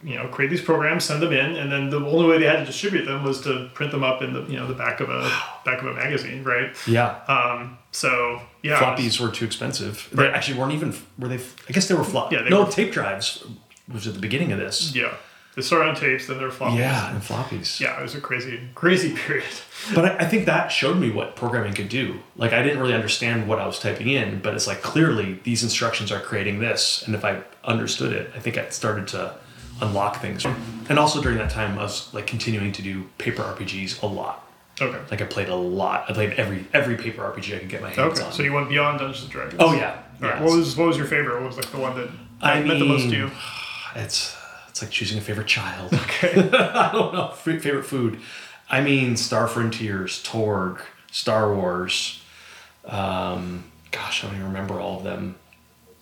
You 0.05 0.15
know, 0.15 0.27
create 0.27 0.49
these 0.49 0.59
programs, 0.61 1.05
send 1.05 1.21
them 1.23 1.31
in, 1.31 1.55
and 1.55 1.71
then 1.71 1.89
the 1.89 1.95
only 1.95 2.27
way 2.27 2.37
they 2.37 2.45
had 2.45 2.59
to 2.59 2.65
distribute 2.65 3.05
them 3.05 3.23
was 3.23 3.39
to 3.43 3.69
print 3.73 3.93
them 3.93 4.03
up 4.03 4.21
in 4.21 4.33
the 4.33 4.41
you 4.51 4.57
know 4.57 4.67
the 4.67 4.73
back 4.73 4.99
of 4.99 5.09
a 5.09 5.21
back 5.63 5.79
of 5.79 5.85
a 5.87 5.93
magazine, 5.93 6.43
right? 6.43 6.75
Yeah. 6.85 7.19
Um, 7.29 7.77
so 7.93 8.41
yeah, 8.63 8.81
Floppies 8.81 9.17
were 9.21 9.29
too 9.31 9.45
expensive. 9.45 10.09
They 10.11 10.27
actually 10.27 10.59
weren't 10.59 10.73
even. 10.73 10.93
Were 11.17 11.29
they? 11.29 11.37
I 11.69 11.71
guess 11.71 11.87
they 11.87 11.95
were 11.95 12.03
flop. 12.03 12.33
Yeah, 12.33 12.41
they 12.41 12.49
no, 12.49 12.65
were- 12.65 12.69
tape 12.69 12.91
drives 12.91 13.45
was 13.87 14.05
at 14.05 14.13
the 14.13 14.19
beginning 14.19 14.51
of 14.51 14.59
this. 14.59 14.93
yeah, 14.93 15.13
they 15.55 15.61
started 15.61 15.89
on 15.89 15.95
tapes, 15.95 16.27
then 16.27 16.37
they're 16.37 16.49
floppies. 16.49 16.77
Yeah, 16.79 17.11
and 17.13 17.21
floppies. 17.21 17.79
yeah, 17.79 17.99
it 17.99 18.01
was 18.01 18.15
a 18.15 18.21
crazy 18.21 18.59
crazy 18.75 19.13
period. 19.15 19.45
But 19.93 20.05
I, 20.05 20.17
I 20.19 20.25
think 20.25 20.45
that 20.45 20.69
showed 20.71 20.97
me 20.97 21.11
what 21.11 21.35
programming 21.35 21.73
could 21.73 21.89
do. 21.89 22.19
Like 22.35 22.53
I 22.53 22.61
didn't 22.63 22.79
really 22.79 22.93
understand 22.93 23.47
what 23.47 23.59
I 23.59 23.67
was 23.67 23.79
typing 23.79 24.07
in, 24.09 24.39
but 24.39 24.53
it's 24.55 24.67
like 24.67 24.81
clearly 24.81 25.39
these 25.43 25.61
instructions 25.63 26.11
are 26.11 26.19
creating 26.19 26.59
this, 26.59 27.03
and 27.05 27.13
if 27.15 27.23
I 27.25 27.41
understood 27.63 28.13
it, 28.13 28.31
I 28.35 28.39
think 28.39 28.57
I 28.57 28.69
started 28.69 29.07
to 29.09 29.35
unlock 29.81 30.21
things. 30.21 30.45
And 30.89 30.97
also 30.99 31.21
during 31.21 31.37
that 31.39 31.49
time, 31.49 31.77
I 31.77 31.83
was 31.83 32.13
like 32.13 32.27
continuing 32.27 32.71
to 32.73 32.81
do 32.81 33.03
paper 33.17 33.41
RPGs 33.43 34.01
a 34.03 34.05
lot. 34.05 34.47
Okay. 34.81 34.97
Like 35.11 35.21
I 35.21 35.25
played 35.25 35.49
a 35.49 35.55
lot. 35.55 36.09
I 36.09 36.13
played 36.13 36.31
every 36.33 36.65
every 36.73 36.95
paper 36.95 37.21
RPG 37.21 37.55
I 37.55 37.59
could 37.59 37.69
get 37.69 37.81
my 37.81 37.89
hands 37.89 38.19
Okay, 38.19 38.23
on. 38.23 38.31
so 38.33 38.41
you 38.43 38.53
went 38.53 38.69
beyond 38.69 38.99
Dungeons 38.99 39.23
and 39.23 39.31
Dragons. 39.31 39.55
oh 39.59 39.73
yeah. 39.73 40.01
All 40.21 40.29
right. 40.29 40.39
yeah. 40.39 40.43
What 40.43 40.55
was 40.57 40.75
what 40.77 40.87
was 40.87 40.97
your 40.97 41.05
favorite? 41.07 41.41
What 41.41 41.47
was 41.49 41.57
like 41.57 41.69
the 41.71 41.77
one 41.77 41.95
that 41.97 42.09
I 42.41 42.61
meant 42.61 42.79
the 42.79 42.85
most 42.85 43.09
to 43.09 43.15
you? 43.15 43.31
It's 43.95 44.35
it's 44.73 44.81
like 44.81 44.89
choosing 44.89 45.19
a 45.19 45.21
favorite 45.21 45.45
child. 45.45 45.93
Okay. 46.03 46.49
I 46.53 46.91
don't 46.91 47.13
know. 47.13 47.29
Favorite 47.29 47.83
food. 47.83 48.19
I 48.69 48.81
mean, 48.81 49.15
Star 49.17 49.47
Frontiers, 49.47 50.23
Torg, 50.23 50.81
Star 51.11 51.53
Wars. 51.53 52.23
Um, 52.83 53.65
gosh, 53.91 54.23
I 54.23 54.27
don't 54.27 54.37
even 54.37 54.47
remember 54.47 54.79
all 54.79 54.97
of 54.97 55.03
them. 55.03 55.35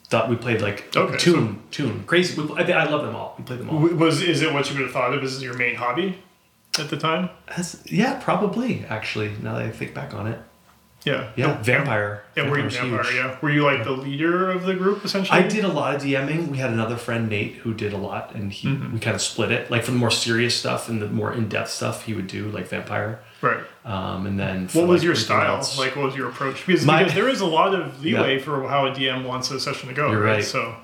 Thought 0.05 0.29
we 0.29 0.37
played 0.37 0.61
like 0.61 0.95
Okay, 0.95 1.17
Toon, 1.17 1.61
Toon, 1.71 2.05
Crazy. 2.05 2.39
We, 2.41 2.53
I, 2.55 2.61
I 2.61 2.89
love 2.89 3.03
them 3.03 3.13
all. 3.13 3.35
We 3.37 3.43
played 3.43 3.59
them 3.59 3.69
all. 3.69 3.79
Was 3.79 4.21
is 4.21 4.41
it 4.41 4.53
what 4.53 4.69
you 4.69 4.75
would 4.75 4.83
have 4.83 4.93
thought 4.93 5.13
of 5.13 5.21
as 5.21 5.43
your 5.43 5.55
main 5.55 5.75
hobby 5.75 6.19
at 6.79 6.89
the 6.89 6.97
time? 6.97 7.29
That's, 7.47 7.83
yeah, 7.91 8.21
probably. 8.23 8.85
Actually, 8.85 9.33
now 9.41 9.55
that 9.55 9.65
I 9.65 9.71
think 9.71 9.93
back 9.93 10.13
on 10.13 10.27
it, 10.27 10.39
Yeah. 11.03 11.29
yeah, 11.35 11.47
No, 11.47 11.53
Vampire. 11.63 12.23
Yeah, 12.37 12.47
were 12.49 12.59
you 12.59 12.69
vampire? 12.69 13.03
huge. 13.03 13.15
Yeah. 13.15 13.37
Were 13.41 13.49
you 13.49 13.63
like 13.63 13.83
the 13.83 13.91
leader 13.91 14.51
of 14.51 14.65
the 14.65 14.75
group 14.75 15.03
essentially? 15.03 15.39
I 15.39 15.47
did 15.47 15.63
a 15.65 15.67
lot 15.67 15.95
of 15.95 16.01
DMing. 16.03 16.49
We 16.49 16.59
had 16.59 16.69
another 16.69 16.95
friend 16.95 17.27
Nate 17.27 17.55
who 17.55 17.73
did 17.73 17.91
a 17.93 17.97
lot, 17.97 18.35
and 18.35 18.53
he 18.53 18.67
Mm-hmm. 18.67 18.93
we 18.93 18.99
kind 18.99 19.15
of 19.15 19.21
split 19.21 19.51
it. 19.51 19.71
Like 19.71 19.83
for 19.83 19.91
the 19.91 19.97
more 19.97 20.11
serious 20.11 20.55
stuff 20.55 20.89
and 20.89 21.01
the 21.01 21.07
more 21.07 21.33
in 21.33 21.49
depth 21.49 21.71
stuff, 21.71 22.05
he 22.05 22.13
would 22.13 22.27
do 22.27 22.49
like 22.51 22.67
Vampire. 22.67 23.19
Right. 23.41 23.63
Um, 23.83 24.27
and 24.27 24.39
then 24.39 24.67
What 24.73 24.87
was 24.87 25.01
like, 25.01 25.05
your 25.05 25.15
style? 25.15 25.55
else- 25.55 25.79
Like, 25.79 25.95
what 25.95 26.05
was 26.05 26.15
your 26.15 26.29
approach? 26.29 26.63
Because, 26.67 26.85
My- 26.85 26.99
because 26.99 27.15
there 27.15 27.27
is 27.29 27.41
a 27.41 27.47
lot 27.47 27.73
of 27.73 28.03
leeway 28.03 28.37
Yeah. 28.37 28.43
for 28.43 28.67
how 28.67 28.85
a 28.85 28.91
DM 28.91 29.23
wants 29.25 29.49
a 29.49 29.59
session 29.59 29.89
to 29.89 29.95
go. 29.95 30.11
You're 30.11 30.21
right? 30.21 30.33
right. 30.35 30.43
So 30.43 30.75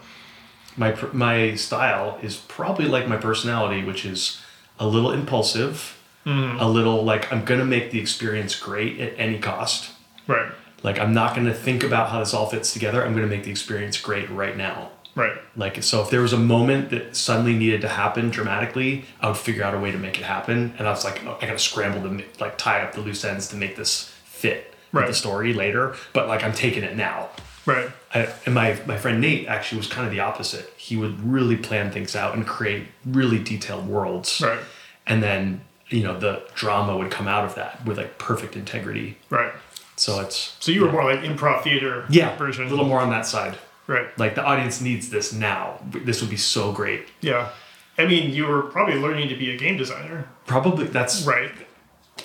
my 0.75 0.95
my 1.13 1.53
style 1.55 2.17
is 2.23 2.35
probably 2.37 2.85
like 2.87 3.07
my 3.07 3.17
personality, 3.17 3.83
which 3.83 4.03
is 4.03 4.41
a 4.79 4.87
little 4.87 5.11
impulsive, 5.11 5.93
Mm-hmm. 6.25 6.59
a 6.59 6.67
little 6.67 7.05
like 7.05 7.31
I'm 7.31 7.45
gonna 7.45 7.63
make 7.65 7.91
the 7.91 7.99
experience 8.01 8.55
great 8.59 8.99
at 8.99 9.13
any 9.17 9.37
cost. 9.39 9.91
Right. 10.27 10.51
Like 10.83 10.99
I'm 10.99 11.13
not 11.13 11.35
gonna 11.35 11.53
think 11.53 11.83
about 11.83 12.09
how 12.09 12.19
this 12.19 12.33
all 12.33 12.47
fits 12.49 12.73
together. 12.73 13.03
I'm 13.05 13.13
gonna 13.15 13.27
make 13.27 13.43
the 13.43 13.51
experience 13.51 13.99
great 13.99 14.29
right 14.29 14.55
now. 14.55 14.91
Right. 15.15 15.37
Like 15.55 15.81
so, 15.81 16.01
if 16.03 16.11
there 16.11 16.21
was 16.21 16.33
a 16.33 16.37
moment 16.37 16.91
that 16.91 17.15
suddenly 17.15 17.55
needed 17.55 17.81
to 17.81 17.87
happen 17.87 18.29
dramatically, 18.29 19.05
I 19.19 19.27
would 19.27 19.37
figure 19.37 19.63
out 19.63 19.73
a 19.73 19.79
way 19.79 19.91
to 19.91 19.97
make 19.97 20.19
it 20.19 20.23
happen. 20.23 20.75
And 20.77 20.87
I 20.87 20.91
was 20.91 21.03
like, 21.03 21.25
oh, 21.25 21.37
I 21.41 21.47
gotta 21.47 21.57
scramble 21.57 22.01
to 22.07 22.23
like 22.39 22.57
tie 22.59 22.81
up 22.81 22.93
the 22.93 23.01
loose 23.01 23.25
ends 23.25 23.47
to 23.49 23.55
make 23.55 23.75
this 23.75 24.13
fit 24.25 24.75
Right. 24.93 25.07
the 25.07 25.13
story 25.13 25.53
later. 25.53 25.95
But 26.13 26.27
like 26.27 26.43
I'm 26.43 26.53
taking 26.53 26.83
it 26.83 26.95
now. 26.95 27.29
Right. 27.65 27.89
I, 28.13 28.33
and 28.45 28.53
my 28.53 28.79
my 28.85 28.97
friend 28.97 29.19
Nate 29.19 29.47
actually 29.47 29.79
was 29.79 29.87
kind 29.87 30.05
of 30.05 30.13
the 30.13 30.19
opposite. 30.19 30.71
He 30.77 30.95
would 30.95 31.19
really 31.21 31.57
plan 31.57 31.91
things 31.91 32.15
out 32.15 32.35
and 32.35 32.45
create 32.45 32.87
really 33.05 33.39
detailed 33.39 33.87
worlds. 33.87 34.39
Right. 34.39 34.59
And 35.07 35.21
then 35.23 35.61
you 35.89 36.03
know 36.03 36.17
the 36.19 36.43
drama 36.53 36.95
would 36.95 37.09
come 37.11 37.27
out 37.27 37.43
of 37.43 37.55
that 37.55 37.83
with 37.85 37.97
like 37.97 38.17
perfect 38.19 38.55
integrity. 38.55 39.17
Right. 39.31 39.51
So 39.97 40.19
it's 40.21 40.55
So 40.59 40.71
you 40.71 40.81
were 40.85 40.91
more 40.91 41.03
like 41.03 41.21
improv 41.21 41.63
theater 41.63 42.05
yeah, 42.09 42.35
version. 42.37 42.65
a 42.65 42.69
little 42.69 42.85
more 42.85 42.99
on 43.01 43.09
that 43.09 43.25
side. 43.25 43.57
Right. 43.87 44.07
Like 44.17 44.35
the 44.35 44.43
audience 44.43 44.79
needs 44.81 45.09
this 45.09 45.33
now. 45.33 45.79
This 45.91 46.21
would 46.21 46.29
be 46.29 46.37
so 46.37 46.71
great. 46.71 47.07
Yeah. 47.21 47.49
I 47.97 48.05
mean, 48.05 48.31
you 48.33 48.45
were 48.45 48.61
probably 48.63 48.95
learning 48.95 49.29
to 49.29 49.35
be 49.35 49.51
a 49.51 49.57
game 49.57 49.75
designer. 49.77 50.27
Probably 50.45 50.85
that's 50.87 51.23
Right. 51.23 51.51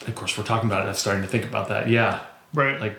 Of 0.07 0.15
course, 0.15 0.37
we're 0.37 0.45
talking 0.45 0.69
about 0.69 0.85
it. 0.85 0.89
I'm 0.89 0.95
starting 0.95 1.23
to 1.23 1.29
think 1.29 1.45
about 1.45 1.69
that. 1.69 1.89
Yeah, 1.89 2.21
Right. 2.55 2.81
like 2.81 2.99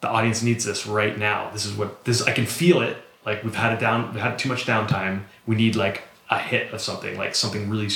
the 0.00 0.08
audience 0.08 0.42
needs 0.42 0.64
this 0.64 0.86
right 0.86 1.18
now. 1.18 1.50
This 1.50 1.66
is 1.66 1.74
what 1.74 2.04
this. 2.04 2.22
I 2.22 2.32
can 2.32 2.46
feel 2.46 2.80
it. 2.82 2.96
Like 3.26 3.42
we've 3.44 3.54
had 3.54 3.72
it 3.74 3.80
down. 3.80 4.12
We've 4.14 4.22
had 4.22 4.38
too 4.38 4.48
much 4.48 4.64
downtime. 4.64 5.24
We 5.46 5.56
need 5.56 5.76
like 5.76 6.04
a 6.30 6.38
hit 6.38 6.72
of 6.72 6.80
something. 6.80 7.18
Like 7.18 7.34
something 7.34 7.68
really 7.68 7.88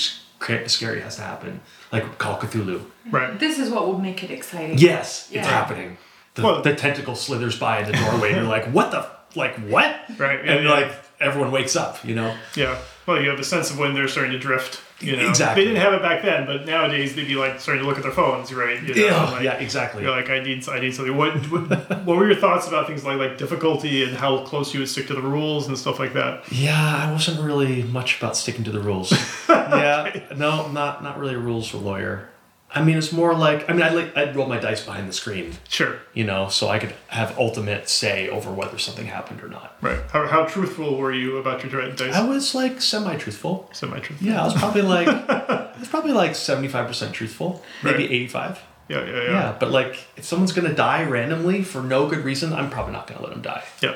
scary 0.66 1.00
has 1.00 1.16
to 1.16 1.22
happen. 1.22 1.60
Like 1.92 2.18
Call 2.18 2.38
Cthulhu. 2.38 2.84
right. 3.10 3.38
This 3.38 3.58
is 3.58 3.70
what 3.70 3.86
will 3.86 3.98
make 3.98 4.22
it 4.24 4.30
exciting. 4.30 4.78
Yes, 4.78 5.28
it's 5.32 5.46
happening. 5.46 5.96
The, 6.34 6.42
Well- 6.42 6.62
the 6.62 6.74
tentacle 6.74 7.14
slithers 7.14 7.58
by 7.58 7.80
in 7.80 7.86
the 7.86 7.92
doorway, 7.92 8.28
and 8.32 8.40
you're 8.40 8.48
like, 8.48 8.66
"What 8.66 8.90
the? 8.90 9.06
Like 9.36 9.56
what?" 9.68 9.96
Right, 10.18 10.40
And 10.40 10.48
yeah, 10.48 10.60
yeah. 10.62 10.70
like 10.70 10.92
everyone 11.20 11.50
wakes 11.52 11.76
up. 11.76 12.04
You 12.04 12.14
know. 12.16 12.36
Yeah. 12.56 12.78
Well, 13.06 13.20
you 13.22 13.28
have 13.30 13.38
a 13.38 13.44
sense 13.44 13.70
of 13.70 13.78
when 13.78 13.94
they're 13.94 14.08
starting 14.08 14.32
to 14.32 14.38
drift. 14.38 14.80
You 15.00 15.16
know, 15.16 15.28
Exactly. 15.28 15.64
They 15.64 15.70
didn't 15.70 15.82
have 15.82 15.92
it 15.94 16.02
back 16.02 16.22
then, 16.22 16.46
but 16.46 16.66
nowadays 16.66 17.14
they'd 17.14 17.26
be 17.26 17.34
like 17.34 17.60
starting 17.60 17.82
to 17.82 17.88
look 17.88 17.96
at 17.98 18.04
their 18.04 18.12
phones, 18.12 18.52
right? 18.54 18.80
You 18.82 18.94
know, 18.94 19.04
Yeah. 19.06 19.30
like, 19.30 19.42
yeah. 19.42 19.54
Exactly. 19.54 20.02
You're 20.02 20.12
like, 20.12 20.30
I 20.30 20.40
need, 20.40 20.66
I 20.68 20.78
need 20.78 20.94
something. 20.94 21.16
What, 21.16 21.34
what, 21.50 21.68
what 22.04 22.16
were 22.16 22.26
your 22.26 22.36
thoughts 22.40 22.68
about 22.68 22.86
things 22.86 23.04
like 23.04 23.18
like 23.18 23.36
difficulty 23.36 24.04
and 24.04 24.16
how 24.16 24.44
close 24.44 24.72
you 24.72 24.80
would 24.80 24.88
stick 24.88 25.06
to 25.08 25.14
the 25.14 25.20
rules 25.22 25.66
and 25.68 25.76
stuff 25.76 25.98
like 25.98 26.12
that? 26.14 26.44
Yeah, 26.52 27.06
I 27.08 27.10
wasn't 27.12 27.40
really 27.40 27.82
much 27.82 28.18
about 28.18 28.36
sticking 28.36 28.64
to 28.64 28.70
the 28.70 28.80
rules. 28.80 29.12
yeah, 29.48 30.20
no, 30.36 30.68
not 30.68 31.02
not 31.02 31.18
really 31.18 31.34
a 31.34 31.38
rules 31.38 31.74
lawyer. 31.74 32.28
I 32.76 32.82
mean, 32.82 32.98
it's 32.98 33.12
more 33.12 33.34
like 33.34 33.70
I 33.70 33.72
mean, 33.72 33.82
I'd 33.82 33.94
like 33.94 34.16
I'd 34.16 34.34
roll 34.34 34.46
my 34.48 34.58
dice 34.58 34.84
behind 34.84 35.08
the 35.08 35.12
screen, 35.12 35.52
Sure. 35.68 35.98
you 36.12 36.24
know, 36.24 36.48
so 36.48 36.68
I 36.68 36.78
could 36.80 36.92
have 37.08 37.38
ultimate 37.38 37.88
say 37.88 38.28
over 38.28 38.50
whether 38.52 38.78
something 38.78 39.06
happened 39.06 39.42
or 39.42 39.48
not. 39.48 39.76
Right. 39.80 40.00
How, 40.10 40.26
how 40.26 40.44
truthful 40.44 40.96
were 40.98 41.12
you 41.12 41.36
about 41.36 41.62
your 41.64 41.90
dice? 41.92 42.14
I 42.14 42.26
was 42.26 42.54
like 42.54 42.80
semi-truthful. 42.82 43.70
Semi-truthful. 43.72 44.26
Yeah, 44.26 44.42
I 44.42 44.44
was 44.44 44.54
probably 44.54 44.82
like 44.82 45.06
I 45.08 45.70
was 45.78 45.88
probably 45.88 46.12
like 46.12 46.34
seventy-five 46.34 46.86
percent 46.88 47.14
truthful, 47.14 47.62
maybe 47.82 47.98
Right. 48.04 48.10
eighty-five. 48.10 48.60
Yeah, 48.88 49.04
yeah, 49.04 49.12
yeah. 49.12 49.22
Yeah. 49.30 49.56
but 49.58 49.70
like 49.70 49.96
if 50.16 50.24
someone's 50.24 50.52
gonna 50.52 50.74
die 50.74 51.04
randomly 51.04 51.62
for 51.62 51.80
no 51.82 52.08
good 52.08 52.24
reason, 52.24 52.52
I'm 52.52 52.70
probably 52.70 52.92
not 52.92 53.06
gonna 53.06 53.22
let 53.22 53.30
them 53.30 53.42
die. 53.42 53.62
Yeah. 53.82 53.94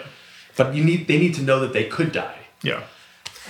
But 0.56 0.75
you 0.75 0.85
need 0.85 1.08
they 1.08 1.18
need 1.18 1.35
to 1.35 1.42
know 1.42 1.61
that 1.61 1.73
they 1.73 1.85
could 1.85 2.12
die. 2.12 2.38
Yeah. 2.62 2.82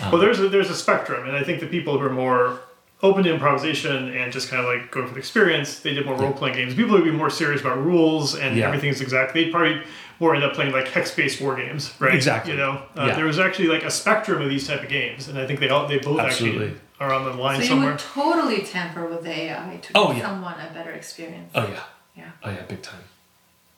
Um, 0.03 0.13
well, 0.13 0.21
there's 0.21 0.39
a, 0.41 0.49
there's 0.49 0.71
a 0.71 0.75
spectrum, 0.77 1.27
and 1.27 1.37
I 1.37 1.43
think 1.43 1.61
the 1.61 1.67
people 1.67 1.99
who 1.99 2.07
are 2.07 2.11
more 2.11 2.61
open 3.03 3.23
to 3.25 3.33
improvisation 3.33 4.09
and 4.17 4.33
just 4.33 4.49
kind 4.51 4.61
of 4.61 4.67
like 4.67 4.91
going 4.91 5.07
for 5.07 5.13
the 5.15 5.19
experience, 5.21 5.81
they 5.81 5.95
did 5.95 6.05
more 6.05 6.17
role 6.17 6.33
playing 6.33 6.57
games. 6.57 6.75
People 6.75 6.95
would 6.95 7.05
be 7.05 7.13
more 7.13 7.31
serious 7.31 7.61
about 7.61 7.79
rules 7.85 8.35
and 8.35 8.57
Yeah. 8.57 8.67
everything's 8.67 9.01
exact, 9.01 9.35
they'd 9.35 9.53
probably 9.53 9.81
more 10.19 10.35
end 10.35 10.43
up 10.43 10.53
playing 10.55 10.73
like 10.73 10.89
hex 10.89 11.15
based 11.15 11.41
war 11.41 11.55
games, 11.55 11.93
right? 12.01 12.13
Exactly. 12.15 12.53
You 12.53 12.59
know, 12.59 12.83
uh, 12.97 13.07
Yeah. 13.07 13.15
there 13.15 13.25
was 13.25 13.39
actually 13.39 13.69
like 13.69 13.85
a 13.85 13.91
spectrum 13.91 14.43
of 14.43 14.49
these 14.49 14.67
type 14.67 14.83
of 14.83 14.89
games, 14.89 15.29
and 15.29 15.39
I 15.39 15.47
think 15.47 15.61
they 15.61 15.69
all 15.69 15.87
they 15.87 15.99
both 15.99 16.19
Absolutely. 16.19 16.67
actually 16.67 16.81
are 16.99 17.13
on 17.13 17.25
the 17.25 17.33
line 17.35 17.57
So 17.59 17.63
you 17.63 17.69
somewhere. 17.69 17.91
would 17.93 18.01
totally 18.01 18.63
tamper 18.63 19.07
with 19.07 19.23
the 19.23 19.31
AI 19.31 19.79
to 19.81 19.93
Oh, 19.95 20.09
give 20.09 20.17
yeah. 20.17 20.23
someone 20.25 20.55
a 20.55 20.75
better 20.75 20.91
experience. 20.91 21.53
Oh 21.55 21.69
yeah. 21.69 21.81
Yeah. 22.17 22.25
Oh 22.43 22.51
yeah, 22.51 22.63
big 22.69 22.83
time. 22.83 22.99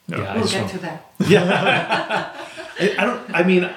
No. 0.08 0.16
Yeah, 0.16 0.32
We'll 0.32 0.42
just 0.44 0.54
get 0.54 0.60
want- 0.62 0.72
to 0.72 0.78
that. 0.78 1.12
Yeah. 1.28 2.32
I, 2.80 2.94
I 2.98 3.04
don't. 3.04 3.20
I 3.34 3.42
mean, 3.42 3.68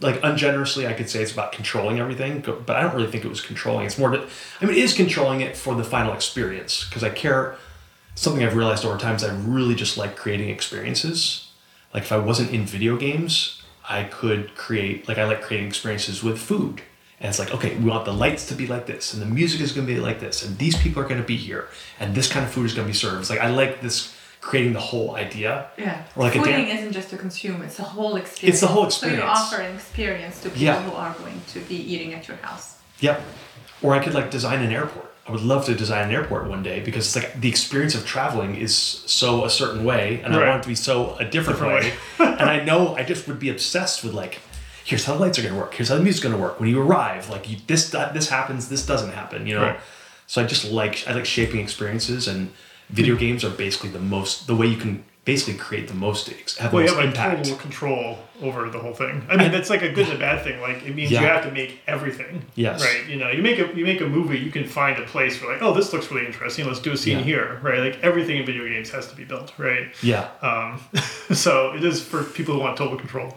like 0.00 0.20
ungenerously, 0.22 0.86
I 0.86 0.94
could 0.94 1.10
say 1.10 1.22
it's 1.22 1.32
about 1.32 1.52
controlling 1.52 2.00
everything, 2.00 2.40
but 2.40 2.70
I 2.70 2.82
don't 2.82 2.94
really 2.94 3.10
think 3.10 3.24
it 3.24 3.28
was 3.28 3.40
controlling. 3.40 3.86
It's 3.86 3.98
more. 3.98 4.10
To, 4.10 4.26
I 4.60 4.64
mean, 4.64 4.76
it 4.76 4.82
is 4.82 4.94
controlling 4.94 5.40
it 5.40 5.56
for 5.56 5.74
the 5.74 5.84
final 5.84 6.12
experience 6.12 6.84
because 6.88 7.04
I 7.04 7.10
care. 7.10 7.56
Something 8.16 8.44
I've 8.44 8.56
realized 8.56 8.84
over 8.84 8.98
time 8.98 9.14
is 9.14 9.24
I 9.24 9.34
really 9.34 9.74
just 9.74 9.96
like 9.96 10.16
creating 10.16 10.50
experiences. 10.50 11.48
Like 11.94 12.02
if 12.02 12.12
I 12.12 12.18
wasn't 12.18 12.50
in 12.50 12.66
video 12.66 12.96
games, 12.96 13.62
I 13.88 14.04
could 14.04 14.54
create. 14.56 15.06
Like 15.08 15.16
I 15.18 15.24
like 15.24 15.42
creating 15.42 15.68
experiences 15.68 16.22
with 16.22 16.38
food. 16.38 16.82
And 17.20 17.28
it's 17.28 17.38
like, 17.38 17.52
okay, 17.52 17.76
we 17.76 17.90
want 17.90 18.06
the 18.06 18.14
lights 18.14 18.46
to 18.48 18.54
be 18.54 18.66
like 18.66 18.86
this, 18.86 19.12
and 19.12 19.20
the 19.20 19.26
music 19.26 19.60
is 19.60 19.72
going 19.72 19.86
to 19.86 19.92
be 19.92 20.00
like 20.00 20.20
this, 20.20 20.42
and 20.42 20.56
these 20.56 20.74
people 20.74 21.02
are 21.02 21.06
going 21.06 21.20
to 21.20 21.26
be 21.26 21.36
here, 21.36 21.68
and 21.98 22.14
this 22.14 22.32
kind 22.32 22.46
of 22.46 22.50
food 22.50 22.64
is 22.64 22.72
going 22.72 22.86
to 22.86 22.92
be 22.92 22.96
served. 22.96 23.20
It's 23.20 23.30
like 23.30 23.40
I 23.40 23.50
like 23.50 23.82
this 23.82 24.14
creating 24.40 24.72
the 24.72 24.80
whole 24.80 25.16
idea. 25.16 25.66
Yeah. 25.76 26.02
Or 26.16 26.24
like 26.24 26.34
a 26.34 26.38
Fooding 26.38 26.66
dan- 26.66 26.78
isn't 26.78 26.92
just 26.92 27.10
to 27.10 27.16
consume, 27.18 27.62
it's 27.62 27.78
a 27.78 27.82
whole 27.84 28.16
experience. 28.16 28.54
It's 28.54 28.60
the 28.60 28.68
whole 28.68 28.86
experience. 28.86 29.20
So 29.20 29.26
you 29.26 29.30
experience. 29.30 29.52
offer 29.52 29.62
an 29.62 29.74
experience 29.76 30.40
to 30.42 30.48
people 30.48 30.62
Yeah. 30.62 30.82
who 30.82 30.92
are 30.92 31.14
going 31.14 31.40
to 31.52 31.60
be 31.60 31.76
eating 31.76 32.14
at 32.14 32.26
your 32.28 32.38
house. 32.38 32.76
Yep. 33.00 33.20
Or 33.82 33.94
I 33.94 33.98
could 33.98 34.14
like 34.14 34.30
design 34.30 34.62
an 34.62 34.72
airport. 34.72 35.06
I 35.28 35.32
would 35.32 35.42
love 35.42 35.64
to 35.66 35.74
design 35.74 36.08
an 36.08 36.14
airport 36.14 36.48
one 36.48 36.62
day 36.62 36.80
because 36.80 37.06
it's 37.06 37.16
like 37.16 37.40
the 37.40 37.48
experience 37.48 37.94
of 37.94 38.04
traveling 38.04 38.56
is 38.56 38.74
so 38.74 39.44
a 39.44 39.50
certain 39.50 39.84
way, 39.84 40.20
and 40.24 40.34
I 40.34 40.48
want 40.48 40.60
it 40.60 40.62
to 40.64 40.68
be 40.68 40.74
so 40.74 41.14
a 41.16 41.24
different, 41.24 41.60
Different 41.60 41.84
way. 41.84 41.92
and 42.18 42.48
I 42.50 42.64
know 42.64 42.96
I 42.96 43.04
just 43.04 43.28
would 43.28 43.38
be 43.38 43.48
obsessed 43.48 44.02
with 44.02 44.12
like, 44.12 44.40
here's 44.84 45.04
how 45.04 45.14
the 45.14 45.20
lights 45.20 45.38
are 45.38 45.42
gonna 45.42 45.56
work. 45.58 45.74
Here's 45.74 45.88
how 45.90 45.96
the 45.96 46.02
music's 46.02 46.22
gonna 46.24 46.36
work. 46.38 46.58
When 46.58 46.68
you 46.68 46.80
arrive, 46.82 47.28
like 47.30 47.48
you, 47.48 47.58
this 47.68 47.90
this 47.90 48.28
happens, 48.28 48.68
this 48.70 48.84
doesn't 48.84 49.12
happen. 49.12 49.46
You 49.46 49.54
know. 49.56 49.62
Right. 49.62 49.80
So 50.26 50.42
I 50.42 50.46
just 50.46 50.64
like 50.70 51.04
I 51.06 51.12
like 51.12 51.26
shaping 51.26 51.60
experiences, 51.60 52.26
and 52.26 52.50
video 52.92 53.16
games 53.16 53.44
are 53.44 53.50
basically 53.50 53.90
the 53.90 54.00
most 54.00 54.46
the 54.46 54.54
way 54.56 54.66
you 54.66 54.76
can 54.76 55.04
basically 55.26 55.54
create 55.54 55.86
the 55.86 55.94
most 55.94 56.28
have 56.28 56.70
the 56.70 56.76
Well, 56.76 56.84
you 56.84 56.90
most 56.90 56.96
have 56.96 56.96
like 56.98 57.06
impact. 57.14 57.44
total 57.44 57.58
control 57.58 58.18
over 58.42 58.70
the 58.70 58.78
whole 58.78 58.94
thing. 58.94 59.24
I 59.28 59.36
mean, 59.36 59.52
that's 59.52 59.68
like 59.68 59.82
a 59.82 59.92
good 59.92 60.06
and 60.08 60.16
a 60.16 60.18
bad 60.18 60.42
thing. 60.42 60.60
Like 60.62 60.82
it 60.84 60.94
means 60.94 61.10
you 61.10 61.18
have 61.18 61.44
to 61.44 61.50
make 61.52 61.80
everything. 61.86 62.42
Yes. 62.54 62.82
Right. 62.82 63.06
You 63.06 63.16
know, 63.16 63.28
you 63.30 63.42
make 63.42 63.58
a 63.58 63.66
you 63.78 63.84
make 63.84 64.00
a 64.00 64.06
movie, 64.06 64.38
you 64.38 64.50
can 64.50 64.64
find 64.66 64.98
a 64.98 65.06
place 65.06 65.40
where 65.40 65.52
like, 65.52 65.62
oh, 65.62 65.72
this 65.74 65.92
looks 65.92 66.10
really 66.10 66.26
interesting. 66.26 66.66
Let's 66.66 66.80
do 66.80 66.92
a 66.92 66.96
scene 66.96 67.18
Yeah. 67.18 67.24
here. 67.24 67.60
Right. 67.62 67.80
Like 67.86 67.98
everything 68.02 68.38
in 68.38 68.46
video 68.46 68.64
games 68.66 68.90
has 68.90 69.06
to 69.08 69.14
be 69.14 69.24
built. 69.24 69.52
Right. 69.58 69.86
Yeah. 70.02 70.28
Um, 70.42 70.80
so 71.44 71.74
it 71.76 71.84
is 71.84 72.02
for 72.02 72.24
people 72.24 72.54
who 72.54 72.60
want 72.60 72.76
total 72.78 72.96
control. 72.98 73.36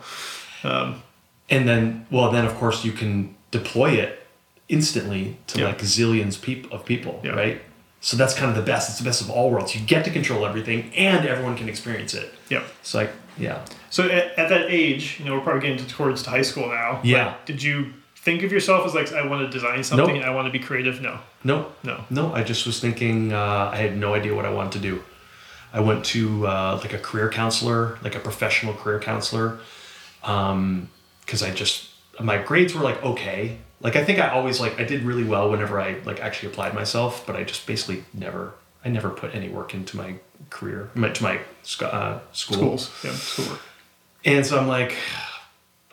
and 1.50 1.68
then 1.70 2.06
well 2.10 2.32
then 2.32 2.46
of 2.46 2.54
course 2.56 2.86
you 2.86 2.92
can 2.92 3.36
deploy 3.52 3.92
it 3.92 4.26
instantly 4.70 5.38
to 5.48 5.60
Yeah. 5.60 5.68
like 5.68 5.80
zillions 5.80 6.42
peop- 6.42 6.72
of 6.72 6.86
people 6.86 7.20
Yeah. 7.24 7.32
right 7.32 7.62
so 8.08 8.18
that's 8.18 8.34
kind 8.40 8.50
of 8.52 8.56
the 8.62 8.68
best 8.74 8.84
it's 8.90 8.98
the 9.04 9.04
best 9.12 9.22
of 9.22 9.30
all 9.30 9.48
worlds 9.54 9.74
you 9.76 9.82
get 9.94 10.04
to 10.08 10.12
control 10.12 10.46
everything 10.46 10.80
and 10.96 11.26
everyone 11.34 11.56
can 11.62 11.68
experience 11.70 12.14
it 12.22 12.28
Yep. 12.50 12.64
it's 12.82 12.94
like 12.94 13.12
yeah 13.38 13.60
So 13.90 14.02
at, 14.18 14.26
at 14.42 14.48
that 14.54 14.66
age, 14.82 15.04
you 15.20 15.26
know, 15.26 15.34
we're 15.36 15.46
probably 15.48 15.62
getting 15.68 15.86
towards 15.88 16.24
to 16.24 16.30
high 16.32 16.42
school 16.52 16.68
now. 16.82 17.00
Yeah. 17.04 17.28
Like, 17.28 17.46
did 17.52 17.62
you 17.68 17.76
think 18.26 18.42
of 18.44 18.52
yourself 18.52 18.82
as 18.88 18.94
like, 19.00 19.10
I 19.14 19.24
want 19.32 19.40
to 19.46 19.50
design 19.58 19.84
something, 19.84 20.16
Nope. 20.18 20.26
I 20.26 20.32
want 20.38 20.46
to 20.48 20.52
be 20.60 20.64
creative? 20.70 20.96
No. 21.10 21.14
no 21.44 21.58
No. 21.90 21.96
no 22.10 22.24
i 22.40 22.42
just 22.52 22.66
was 22.70 22.78
thinking 22.86 23.18
uh, 23.34 23.76
i 23.76 23.78
had 23.86 23.94
no 24.06 24.10
idea 24.20 24.34
what 24.38 24.46
i 24.46 24.54
wanted 24.60 24.74
to 24.80 24.84
do 24.90 24.94
i 25.78 25.80
went 25.90 26.02
to 26.16 26.22
uh, 26.54 26.80
like 26.84 26.94
a 27.00 27.02
career 27.08 27.30
counselor 27.42 27.82
like 28.06 28.16
a 28.22 28.24
professional 28.30 28.74
career 28.82 29.00
counselor 29.12 29.48
because 30.22 31.42
i 31.48 31.50
just 31.64 31.90
my 32.20 32.38
grades 32.50 32.74
were 32.76 32.84
like 32.90 33.00
okay 33.12 33.58
like 33.84 33.96
i 33.96 34.04
think 34.04 34.20
i 34.20 34.30
always 34.30 34.60
like 34.60 34.80
i 34.80 34.84
did 34.84 35.04
really 35.04 35.24
well 35.24 35.50
whenever 35.52 35.80
i 35.80 36.00
like 36.06 36.20
actually 36.20 36.50
applied 36.50 36.74
myself 36.74 37.26
but 37.28 37.36
i 37.36 37.44
just 37.44 37.68
basically 37.68 38.04
never 38.14 38.54
i 38.84 38.90
never 38.90 39.10
put 39.10 39.36
any 39.36 39.50
work 39.50 39.74
into 39.74 39.98
my 39.98 40.16
career 40.50 40.90
my, 40.96 41.10
to 41.10 41.24
my 41.24 41.40
uh, 41.82 42.20
school 42.32 42.58
Schools. 42.58 42.92
Yeah. 43.04 43.12
Schoolwork. 43.12 43.60
and 44.26 44.46
so 44.46 44.60
I'm 44.60 44.68
like, 44.68 44.96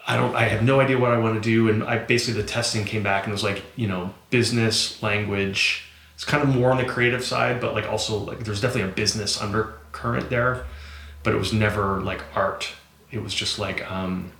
I 0.06 0.16
don't, 0.16 0.34
I 0.34 0.44
have 0.44 0.62
no 0.62 0.80
idea 0.80 0.98
what 0.98 1.12
I 1.12 1.18
want 1.18 1.40
to 1.40 1.40
do. 1.40 1.68
And 1.68 1.84
I 1.84 1.98
basically, 1.98 2.40
the 2.40 2.48
testing 2.48 2.84
came 2.84 3.02
back 3.02 3.24
and 3.24 3.30
it 3.30 3.34
was 3.34 3.44
like, 3.44 3.62
you 3.76 3.86
know, 3.86 4.12
business, 4.30 5.02
language. 5.02 5.84
It's 6.14 6.24
kind 6.24 6.42
of 6.42 6.48
more 6.48 6.70
on 6.70 6.76
the 6.76 6.84
creative 6.84 7.24
side, 7.24 7.60
but 7.60 7.74
like 7.74 7.86
also 7.86 8.18
like 8.18 8.44
there's 8.44 8.60
definitely 8.60 8.90
a 8.90 8.94
business 8.94 9.40
undercurrent 9.40 10.28
there, 10.28 10.66
but 11.22 11.32
it 11.32 11.38
was 11.38 11.52
never 11.52 12.00
like 12.02 12.22
art. 12.34 12.72
It 13.10 13.22
was 13.22 13.34
just 13.34 13.58
like 13.58 13.90
um, 13.90 14.32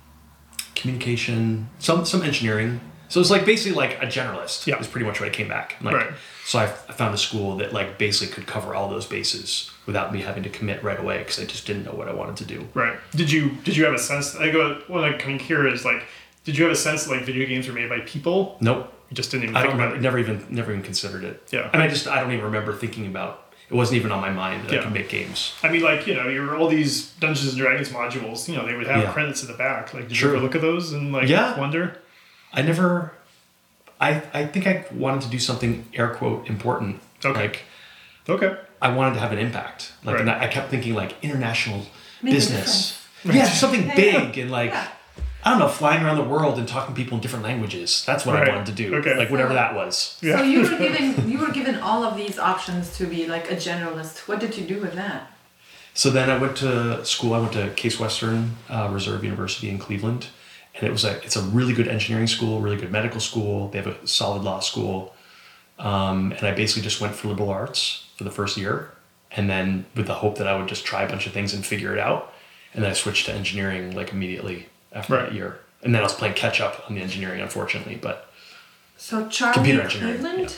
communication, 0.75 1.69
some 1.79 2.05
some 2.05 2.21
engineering. 2.21 2.81
So 3.11 3.19
it's 3.19 3.29
like 3.29 3.45
basically 3.45 3.75
like 3.77 4.01
a 4.01 4.05
generalist. 4.07 4.65
Yeah. 4.65 4.79
is 4.79 4.87
pretty 4.87 5.05
much 5.05 5.19
what 5.19 5.27
I 5.27 5.31
came 5.33 5.47
back. 5.49 5.75
Like, 5.81 5.95
Right. 5.95 6.11
So 6.45 6.59
I, 6.59 6.63
I 6.63 6.93
found 6.93 7.13
a 7.13 7.17
school 7.17 7.57
that 7.57 7.73
like 7.73 7.97
basically 7.97 8.33
could 8.33 8.47
cover 8.47 8.73
all 8.73 8.89
those 8.89 9.05
bases 9.05 9.69
without 9.85 10.11
me 10.13 10.21
having 10.21 10.43
to 10.43 10.49
commit 10.49 10.81
right 10.83 10.99
away 10.99 11.17
because 11.19 11.37
I 11.39 11.45
just 11.45 11.67
didn't 11.67 11.83
know 11.83 11.91
what 11.91 12.07
I 12.07 12.13
wanted 12.13 12.37
to 12.37 12.45
do. 12.45 12.67
Right. 12.73 12.97
Did 13.15 13.29
you 13.31 13.51
did 13.65 13.75
you 13.75 13.83
have 13.85 13.93
a 13.93 13.99
sense? 13.99 14.35
I 14.35 14.49
go 14.49 14.81
what 14.87 15.03
I 15.03 15.13
can 15.13 15.37
hear 15.39 15.67
is 15.67 15.83
like, 15.85 16.03
did 16.45 16.57
you 16.57 16.63
have 16.63 16.73
a 16.73 16.75
sense 16.75 17.03
that 17.05 17.11
like 17.11 17.23
video 17.25 17.45
games 17.47 17.67
were 17.67 17.73
made 17.73 17.89
by 17.89 17.99
people? 17.99 18.57
Nope. 18.61 18.91
You 19.09 19.15
just 19.15 19.29
didn't 19.29 19.43
even 19.43 19.55
I 19.57 19.63
don't 19.63 19.73
remember, 19.73 19.97
it. 19.97 20.01
never 20.01 20.17
even 20.17 20.45
never 20.49 20.71
even 20.71 20.83
considered 20.83 21.25
it. 21.25 21.43
Yeah. 21.51 21.69
And 21.73 21.81
I 21.83 21.89
just 21.89 22.07
I 22.07 22.21
don't 22.21 22.31
even 22.31 22.45
remember 22.45 22.73
thinking 22.73 23.07
about 23.07 23.53
it 23.69 23.75
wasn't 23.75 23.97
even 23.97 24.11
on 24.11 24.19
my 24.21 24.31
mind 24.31 24.63
that 24.63 24.71
Yeah. 24.71 24.79
I 24.79 24.83
could 24.83 24.93
make 24.93 25.09
games. 25.09 25.53
I 25.63 25.69
mean, 25.69 25.81
like 25.81 26.07
you 26.07 26.15
know, 26.15 26.29
your 26.29 26.55
all 26.57 26.69
these 26.69 27.07
Dungeons 27.19 27.49
and 27.49 27.57
Dragons 27.57 27.89
modules. 27.89 28.47
You 28.47 28.55
know, 28.55 28.65
they 28.65 28.75
would 28.75 28.87
have 28.87 29.03
Yeah. 29.03 29.11
credits 29.11 29.41
at 29.43 29.49
the 29.49 29.57
back. 29.57 29.93
Like, 29.93 30.07
did 30.07 30.19
you 30.19 30.29
ever 30.29 30.39
look 30.39 30.55
at 30.55 30.61
those 30.61 30.93
and 30.93 31.11
like 31.11 31.27
Yeah. 31.27 31.59
wonder? 31.59 31.97
I 32.53 32.61
never 32.61 33.13
I 33.99 34.21
I 34.33 34.45
think 34.45 34.67
I 34.67 34.85
wanted 34.93 35.21
to 35.21 35.29
do 35.29 35.39
something 35.39 35.85
air 35.93 36.09
quote 36.09 36.47
important. 36.49 37.01
Okay. 37.23 37.39
Like 37.41 37.63
Okay. 38.29 38.55
I 38.81 38.89
wanted 38.89 39.15
to 39.15 39.19
have 39.19 39.31
an 39.31 39.39
impact. 39.39 39.93
Like 40.03 40.15
Right. 40.15 40.21
and 40.21 40.29
I 40.29 40.45
I 40.45 40.47
kept 40.47 40.69
thinking 40.69 40.93
like 40.95 41.15
international 41.21 41.85
Make 42.21 42.33
a 42.33 42.35
business. 42.35 42.97
Yeah, 43.23 43.45
something 43.47 43.87
Yeah. 43.87 43.95
big 43.95 44.37
and 44.37 44.51
like 44.51 44.71
Yeah. 44.71 44.87
I 45.43 45.49
don't 45.49 45.59
know, 45.59 45.69
flying 45.69 46.03
around 46.03 46.17
the 46.17 46.23
world 46.35 46.59
and 46.59 46.67
talking 46.67 46.93
to 46.93 47.01
people 47.01 47.15
in 47.17 47.21
different 47.21 47.43
languages. 47.43 48.03
That's 48.05 48.25
what 48.27 48.35
Right. 48.35 48.47
I 48.47 48.51
wanted 48.51 48.67
to 48.75 48.83
do. 48.83 48.95
Okay. 48.97 49.15
Like 49.17 49.31
whatever 49.31 49.53
that 49.55 49.73
was. 49.73 50.17
Yeah. 50.21 50.37
So 50.37 50.43
you 50.43 50.61
were 50.61 50.77
given 50.87 51.29
you 51.31 51.37
were 51.39 51.51
given 51.51 51.75
all 51.79 52.03
of 52.03 52.15
these 52.15 52.37
options 52.37 52.95
to 52.97 53.05
be 53.05 53.25
like 53.27 53.49
a 53.51 53.55
generalist. 53.55 54.27
What 54.27 54.39
did 54.39 54.55
you 54.57 54.65
do 54.73 54.79
with 54.79 54.93
that? 54.93 55.31
So 55.93 56.09
then 56.09 56.29
I 56.29 56.37
went 56.37 56.55
to 56.57 57.03
school. 57.05 57.33
I 57.33 57.39
went 57.39 57.53
to 57.53 57.69
Case 57.71 57.99
Western 57.99 58.55
uh, 58.69 58.87
Reserve 58.91 59.23
University 59.25 59.67
in 59.69 59.77
Cleveland, 59.77 60.27
and 60.75 60.83
it 60.83 60.91
was 60.91 61.03
a 61.05 61.17
it's 61.23 61.35
a 61.35 61.41
really 61.41 61.73
good 61.73 61.87
engineering 61.87 62.27
school, 62.27 62.59
really 62.61 62.77
good 62.77 62.91
medical 62.91 63.19
school. 63.19 63.69
They 63.69 63.77
have 63.79 63.87
a 63.87 64.07
solid 64.07 64.43
law 64.43 64.59
school, 64.59 65.13
um, 65.79 66.31
and 66.33 66.43
I 66.47 66.51
basically 66.53 66.83
just 66.83 67.01
went 67.01 67.15
for 67.15 67.27
liberal 67.27 67.49
arts 67.49 68.07
for 68.17 68.23
the 68.23 68.31
first 68.31 68.57
year, 68.57 68.91
and 69.31 69.49
then 69.49 69.85
with 69.95 70.07
the 70.07 70.15
hope 70.15 70.37
that 70.37 70.47
I 70.47 70.57
would 70.57 70.67
just 70.67 70.85
try 70.85 71.03
a 71.03 71.09
bunch 71.09 71.27
of 71.27 71.33
things 71.33 71.53
and 71.53 71.65
figure 71.65 71.93
it 71.93 71.99
out, 71.99 72.33
and 72.73 72.83
then 72.83 72.91
I 72.91 72.93
switched 72.93 73.25
to 73.27 73.33
engineering 73.33 73.95
like 73.95 74.11
immediately 74.11 74.67
after 74.93 75.13
Right. 75.15 75.25
that 75.27 75.33
year, 75.33 75.59
and 75.83 75.93
then 75.93 76.01
I 76.01 76.03
was 76.03 76.13
playing 76.13 76.35
catch 76.35 76.59
up 76.61 76.83
on 76.89 76.95
the 76.95 77.01
engineering, 77.01 77.41
unfortunately, 77.41 77.95
but. 77.95 78.27
So 78.97 79.27
Charlie 79.29 79.53
Computer 79.55 79.81
engineering, 79.81 80.19
Cleveland. 80.19 80.39
Yeah, 80.51 80.55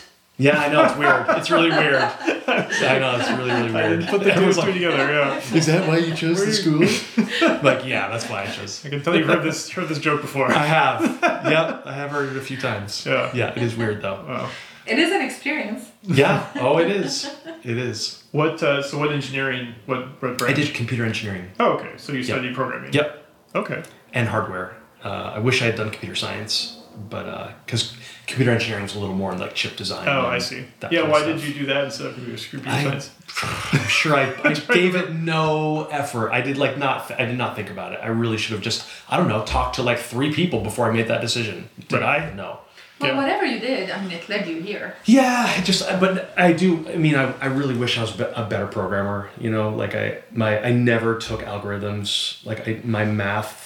I 0.52 0.68
know 0.72 0.84
it's 0.86 0.98
weird. 0.98 1.26
It's 1.38 1.52
really 1.52 1.70
weird. 1.70 1.96
I 1.96 3.00
know 3.00 3.18
it's 3.20 3.30
really 3.30 3.52
really 3.52 3.70
I 3.70 3.88
weird. 3.88 4.00
didn't 4.02 4.10
put 4.10 4.24
the 4.24 4.32
two 4.32 4.32
and 4.32 4.32
Everyone's 4.32 4.56
two 4.56 4.62
like, 4.62 4.74
together. 4.74 5.14
Yeah. 5.14 5.56
Is 5.56 5.66
that 5.68 5.88
why 5.88 5.98
you 5.98 6.14
chose 6.16 6.46
the 6.46 6.54
school? 6.54 6.80
like, 7.64 7.86
yeah, 7.86 8.10
that's 8.10 8.30
why 8.30 8.44
I 8.44 8.48
chose. 8.48 8.86
I 8.86 8.90
can 8.90 9.02
tell 9.02 9.16
you've 9.16 9.28
heard 9.28 9.44
this 9.44 9.70
heard 9.70 9.88
this 9.90 10.00
joke 10.00 10.22
before. 10.22 10.52
I 10.52 10.66
have. 10.66 11.20
Yep, 11.44 11.84
I 11.86 11.94
have 11.94 12.10
heard 12.12 12.30
it 12.30 12.38
a 12.38 12.42
few 12.42 12.56
times. 12.56 13.06
Yeah. 13.06 13.30
Yeah, 13.34 13.52
it 13.52 13.62
is 13.62 13.76
weird 13.76 14.02
though. 14.02 14.24
Wow. 14.26 14.50
It 14.86 14.98
is 14.98 15.12
an 15.12 15.22
experience. 15.22 15.92
Yeah. 16.04 16.48
Oh, 16.56 16.78
it 16.78 16.90
is. 16.90 17.34
It 17.64 17.78
is. 17.78 18.24
What? 18.32 18.64
Uh, 18.64 18.82
so 18.82 18.98
what 18.98 19.12
engineering? 19.12 19.76
What? 19.86 20.22
What 20.22 20.38
branch? 20.38 20.44
I 20.44 20.54
did 20.54 20.74
computer 20.74 21.06
engineering. 21.06 21.52
Oh, 21.60 21.74
okay. 21.74 21.92
So 21.98 22.14
you 22.14 22.24
studied 22.24 22.56
programming. 22.56 22.94
Yep. 22.94 23.26
Okay. 23.56 23.84
And 24.14 24.30
hardware. 24.30 24.76
Uh, 25.04 25.34
I 25.36 25.40
wish 25.40 25.62
I 25.62 25.66
had 25.66 25.76
done 25.76 25.90
computer 25.90 26.16
science, 26.16 26.80
but 27.10 27.54
because 27.66 27.94
computer 28.28 28.52
engineering 28.52 28.84
was 28.84 28.96
a 28.96 29.00
little 29.00 29.16
more 29.16 29.32
in 29.34 29.40
like 29.40 29.54
chip 29.54 29.76
design. 29.76 30.08
Oh, 30.08 30.26
I 30.28 30.40
see. 30.40 30.66
that 30.80 30.92
Yeah. 30.92 31.08
Why 31.08 31.24
did 31.26 31.42
you 31.42 31.54
do 31.54 31.66
that 31.68 31.86
instead 31.86 32.08
of 32.08 32.14
computer 32.16 32.42
computer 32.50 32.70
I- 32.78 32.84
science? 32.84 33.12
I'm 33.74 33.88
sure 33.88 34.16
I, 34.16 34.34
I 34.44 34.54
gave 34.74 34.96
it 34.96 35.14
no 35.14 35.86
effort. 35.86 36.32
I 36.32 36.42
did 36.42 36.58
like 36.58 36.78
not. 36.78 37.10
I 37.20 37.26
did 37.26 37.38
not 37.38 37.56
think 37.56 37.70
about 37.70 37.94
it. 37.94 38.00
I 38.04 38.08
really 38.08 38.38
should 38.38 38.54
have 38.54 38.62
just 38.62 38.88
I 39.10 39.18
don't 39.18 39.28
know 39.28 39.44
talked 39.44 39.76
to 39.76 39.84
like 39.84 40.00
three 40.00 40.32
people 40.34 40.62
before 40.62 40.90
I 40.90 40.94
made 40.94 41.08
that 41.08 41.22
decision. 41.22 41.70
Did 41.88 42.02
Right. 42.02 42.22
I? 42.24 42.34
No. 42.34 42.60
Well, 43.00 43.10
Yeah. 43.12 43.18
whatever 43.18 43.44
you 43.46 43.60
did, 43.60 43.90
I 43.90 44.00
mean, 44.02 44.12
it 44.12 44.30
led 44.30 44.48
you 44.48 44.62
here. 44.62 44.96
Yeah, 45.06 45.62
just 45.64 45.82
but 46.00 46.32
I 46.38 46.54
do. 46.54 46.88
I 46.88 46.96
mean, 46.96 47.16
I, 47.16 47.34
I 47.42 47.48
really 47.48 47.76
wish 47.76 47.98
I 47.98 48.02
was 48.02 48.18
a 48.20 48.46
better 48.50 48.68
programmer. 48.68 49.30
You 49.40 49.50
know, 49.52 49.70
like 49.70 49.96
I 49.96 50.20
my 50.32 50.62
I 50.64 50.72
never 50.72 51.18
took 51.18 51.42
algorithms. 51.42 52.46
Like 52.46 52.68
I 52.68 52.80
my 52.84 53.04
math 53.04 53.63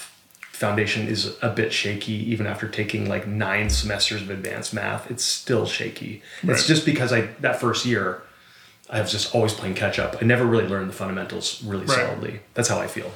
foundation 0.58 1.08
is 1.08 1.38
a 1.42 1.50
bit 1.50 1.72
shaky 1.72 2.14
even 2.32 2.48
after 2.48 2.68
taking 2.68 3.08
like 3.08 3.28
nine 3.28 3.70
semesters 3.70 4.22
of 4.24 4.30
advanced 4.32 4.74
math. 4.74 5.10
It's 5.12 5.24
still 5.24 5.66
shaky. 5.68 6.22
Right. 6.44 6.54
It's 6.54 6.66
just 6.66 6.86
because 6.86 7.14
I 7.14 7.22
that 7.42 7.60
first 7.60 7.86
year 7.86 8.24
I 8.90 9.02
was 9.02 9.12
just 9.12 9.36
always 9.36 9.54
playing 9.54 9.76
catch 9.76 10.00
up. 10.00 10.16
I 10.22 10.26
never 10.26 10.46
really 10.46 10.68
learned 10.68 10.90
the 10.90 10.94
fundamentals 10.94 11.62
really 11.64 11.86
Right. 11.86 11.98
solidly. 11.98 12.40
That's 12.56 12.70
how 12.70 12.80
I 12.80 12.88
feel. 12.88 13.12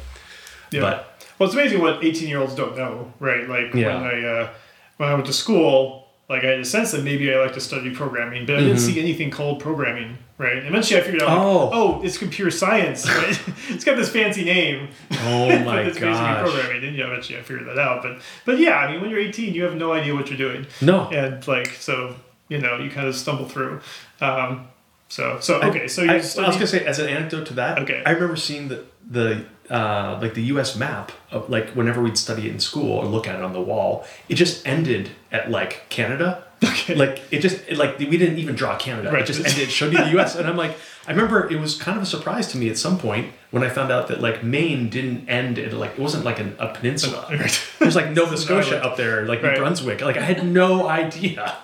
Yeah. 0.72 0.82
But 0.82 1.24
Well, 1.40 1.48
it's 1.48 1.56
amazing 1.56 1.82
what 1.82 2.04
18 2.04 2.28
year 2.30 2.40
olds 2.40 2.54
don't 2.56 2.78
know, 2.78 3.12
right? 3.20 3.50
Like 3.50 3.74
Yeah. 3.74 3.96
when 3.96 4.04
I 4.04 4.24
uh, 4.28 4.50
when 4.98 5.10
I 5.10 5.14
went 5.16 5.26
to 5.26 5.34
school, 5.34 6.08
like 6.30 6.44
I 6.44 6.48
had 6.48 6.60
a 6.60 6.66
sense 6.66 6.92
that 6.92 7.04
maybe 7.04 7.34
I 7.34 7.38
like 7.40 7.54
to 7.54 7.60
study 7.62 7.90
programming, 7.90 8.46
but 8.46 8.58
I 8.58 8.60
didn't 8.60 8.78
see 8.80 9.00
anything 9.00 9.32
called 9.32 9.60
programming, 9.60 10.20
right? 10.42 10.58
And 10.58 10.68
eventually 10.68 11.00
I 11.00 11.04
figured 11.04 11.22
out, 11.22 11.30
like, 11.30 11.38
Mm-hmm. 11.38 11.46
Oh. 11.46 12.00
oh, 12.00 12.02
it's 12.04 12.18
computer 12.18 12.52
science, 12.52 13.06
it's 13.70 13.84
got 13.86 13.96
this 13.96 14.10
fancy 14.10 14.44
name. 14.44 14.90
oh 15.12 15.48
my 15.64 15.82
it's 15.82 15.98
basically 16.00 16.10
gosh. 16.10 16.42
programming, 16.50 16.84
and 16.88 16.96
yeah, 16.98 17.06
eventually 17.06 17.40
I 17.40 17.44
figured 17.44 17.68
that 17.68 17.78
out. 17.78 18.02
But 18.04 18.20
but 18.46 18.58
yeah, 18.60 18.78
I 18.78 18.92
mean, 18.92 19.02
when 19.02 19.10
you're 19.10 19.20
18, 19.20 19.54
you 19.54 19.64
have 19.64 19.76
no 19.76 19.94
idea 19.94 20.14
what 20.16 20.30
you're 20.30 20.38
doing, 20.38 20.66
No. 20.82 21.08
and 21.10 21.48
like 21.48 21.68
so, 21.68 22.16
you 22.50 22.60
know, 22.60 22.78
you 22.78 22.90
kind 22.90 23.08
of 23.08 23.16
stumble 23.16 23.48
through. 23.48 23.80
Um, 24.20 24.68
so 25.08 25.40
so 25.40 25.62
okay, 25.62 25.88
so 25.88 26.02
I, 26.04 26.06
you 26.06 26.12
I 26.12 26.16
was 26.18 26.36
gonna 26.36 26.68
say 26.68 26.86
as 26.86 27.00
an 27.00 27.08
anecdote 27.10 27.46
to 27.48 27.54
that. 27.56 27.80
Okay. 27.80 28.02
I 28.06 28.12
remember 28.12 28.36
seeing 28.38 28.68
the 28.70 28.84
the 29.10 29.46
uh, 29.70 30.18
like 30.22 30.34
the 30.34 30.44
U.S. 30.54 30.76
map 30.76 31.12
of 31.32 31.50
like 31.50 31.70
whenever 31.72 32.02
we'd 32.02 32.18
study 32.18 32.48
it 32.48 32.52
in 32.52 32.60
school 32.60 32.92
or 32.92 33.06
look 33.06 33.28
at 33.28 33.36
it 33.36 33.42
on 33.44 33.54
the 33.54 33.62
wall, 33.62 34.06
it 34.30 34.36
just 34.36 34.66
ended 34.68 35.10
at 35.32 35.50
like 35.52 35.88
Canada. 35.90 36.44
Okay. 36.64 36.94
Like 36.96 37.22
it 37.32 37.40
just 37.40 37.68
it, 37.68 37.78
like 37.78 37.98
we 37.98 38.18
didn't 38.18 38.38
even 38.38 38.56
draw 38.56 38.78
Canada. 38.78 39.12
Right. 39.12 39.24
It 39.24 39.26
just 39.26 39.40
ended. 39.40 39.58
It 39.60 39.72
showed 39.72 39.92
you 39.94 39.98
the 40.00 40.10
U.S. 40.18 40.36
and 40.36 40.48
I'm 40.48 40.58
like, 40.58 40.78
I 41.08 41.12
remember 41.12 41.52
it 41.52 41.60
was 41.60 41.76
kind 41.76 41.98
of 41.98 42.04
a 42.04 42.06
surprise 42.06 42.48
to 42.52 42.58
me 42.58 42.70
at 42.70 42.78
some 42.78 43.00
point 43.00 43.34
when 43.50 43.64
I 43.64 43.70
found 43.70 43.92
out 43.92 44.08
that 44.10 44.22
like 44.22 44.44
Maine 44.44 44.90
didn't 44.90 45.28
end 45.28 45.58
at 45.58 45.74
like 45.74 45.92
it 45.94 46.00
wasn't 46.00 46.24
like 46.24 46.40
an, 46.40 46.56
a 46.60 46.68
peninsula. 46.74 47.26
Right. 47.32 47.68
There's 47.80 47.96
like 47.96 48.12
Nova 48.20 48.38
Scotia 48.38 48.84
up 48.84 48.96
there, 48.96 49.26
like 49.26 49.42
Right. 49.42 49.54
New 49.54 49.60
Brunswick. 49.60 50.02
Like 50.02 50.18
I 50.18 50.22
had 50.24 50.46
no 50.46 50.88
idea. 50.88 51.58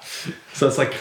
So 0.53 0.67
it's 0.67 0.77
like 0.79 0.95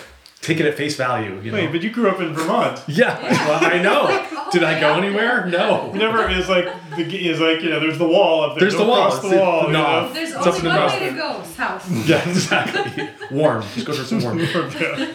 take 0.47 0.61
it 0.61 0.67
at 0.67 0.75
face 0.77 0.97
value. 0.97 1.41
You 1.43 1.51
know. 1.51 1.59
Wait, 1.59 1.73
but 1.73 1.83
you 1.83 1.91
grew 1.91 2.09
up 2.09 2.21
in 2.21 2.33
Vermont. 2.35 2.81
Yeah, 2.89 3.21
well, 3.49 3.65
I 3.65 3.83
know. 3.83 4.05
Like, 4.07 4.33
oh, 4.33 4.51
Did 4.53 4.63
I 4.63 4.79
go 4.81 4.91
yeah. 4.97 5.05
anywhere? 5.05 5.47
No. 5.47 5.91
Never 5.93 6.31
is 6.31 6.49
like 6.49 6.67
the 6.97 7.03
is 7.29 7.41
like 7.41 7.63
you 7.63 7.71
know 7.71 7.81
there's 7.81 7.99
the 7.99 8.07
wall 8.07 8.43
up 8.45 8.51
there. 8.55 8.61
There's 8.61 8.75
Go 8.75 8.85
the 8.85 8.91
wall. 8.91 9.09
Across 9.09 9.23
the 9.29 9.37
wall. 9.37 9.61
the 9.63 9.67
you 9.67 9.73
knob. 9.73 10.09
know? 10.09 10.13
There's 10.15 10.31
It's 10.33 10.47
only 10.47 10.69
one 10.69 10.77
north. 10.79 10.93
way 10.93 11.09
to 11.11 11.15
go, 11.17 11.43
south. 11.43 11.91
Yeah, 12.09 12.29
exactly. 12.31 13.09
warm. 13.33 13.63
Just 13.75 13.87
go 13.87 13.93
for 13.93 14.05
some 14.05 14.23
warm. 14.23 14.39
Yeah. 14.39 14.47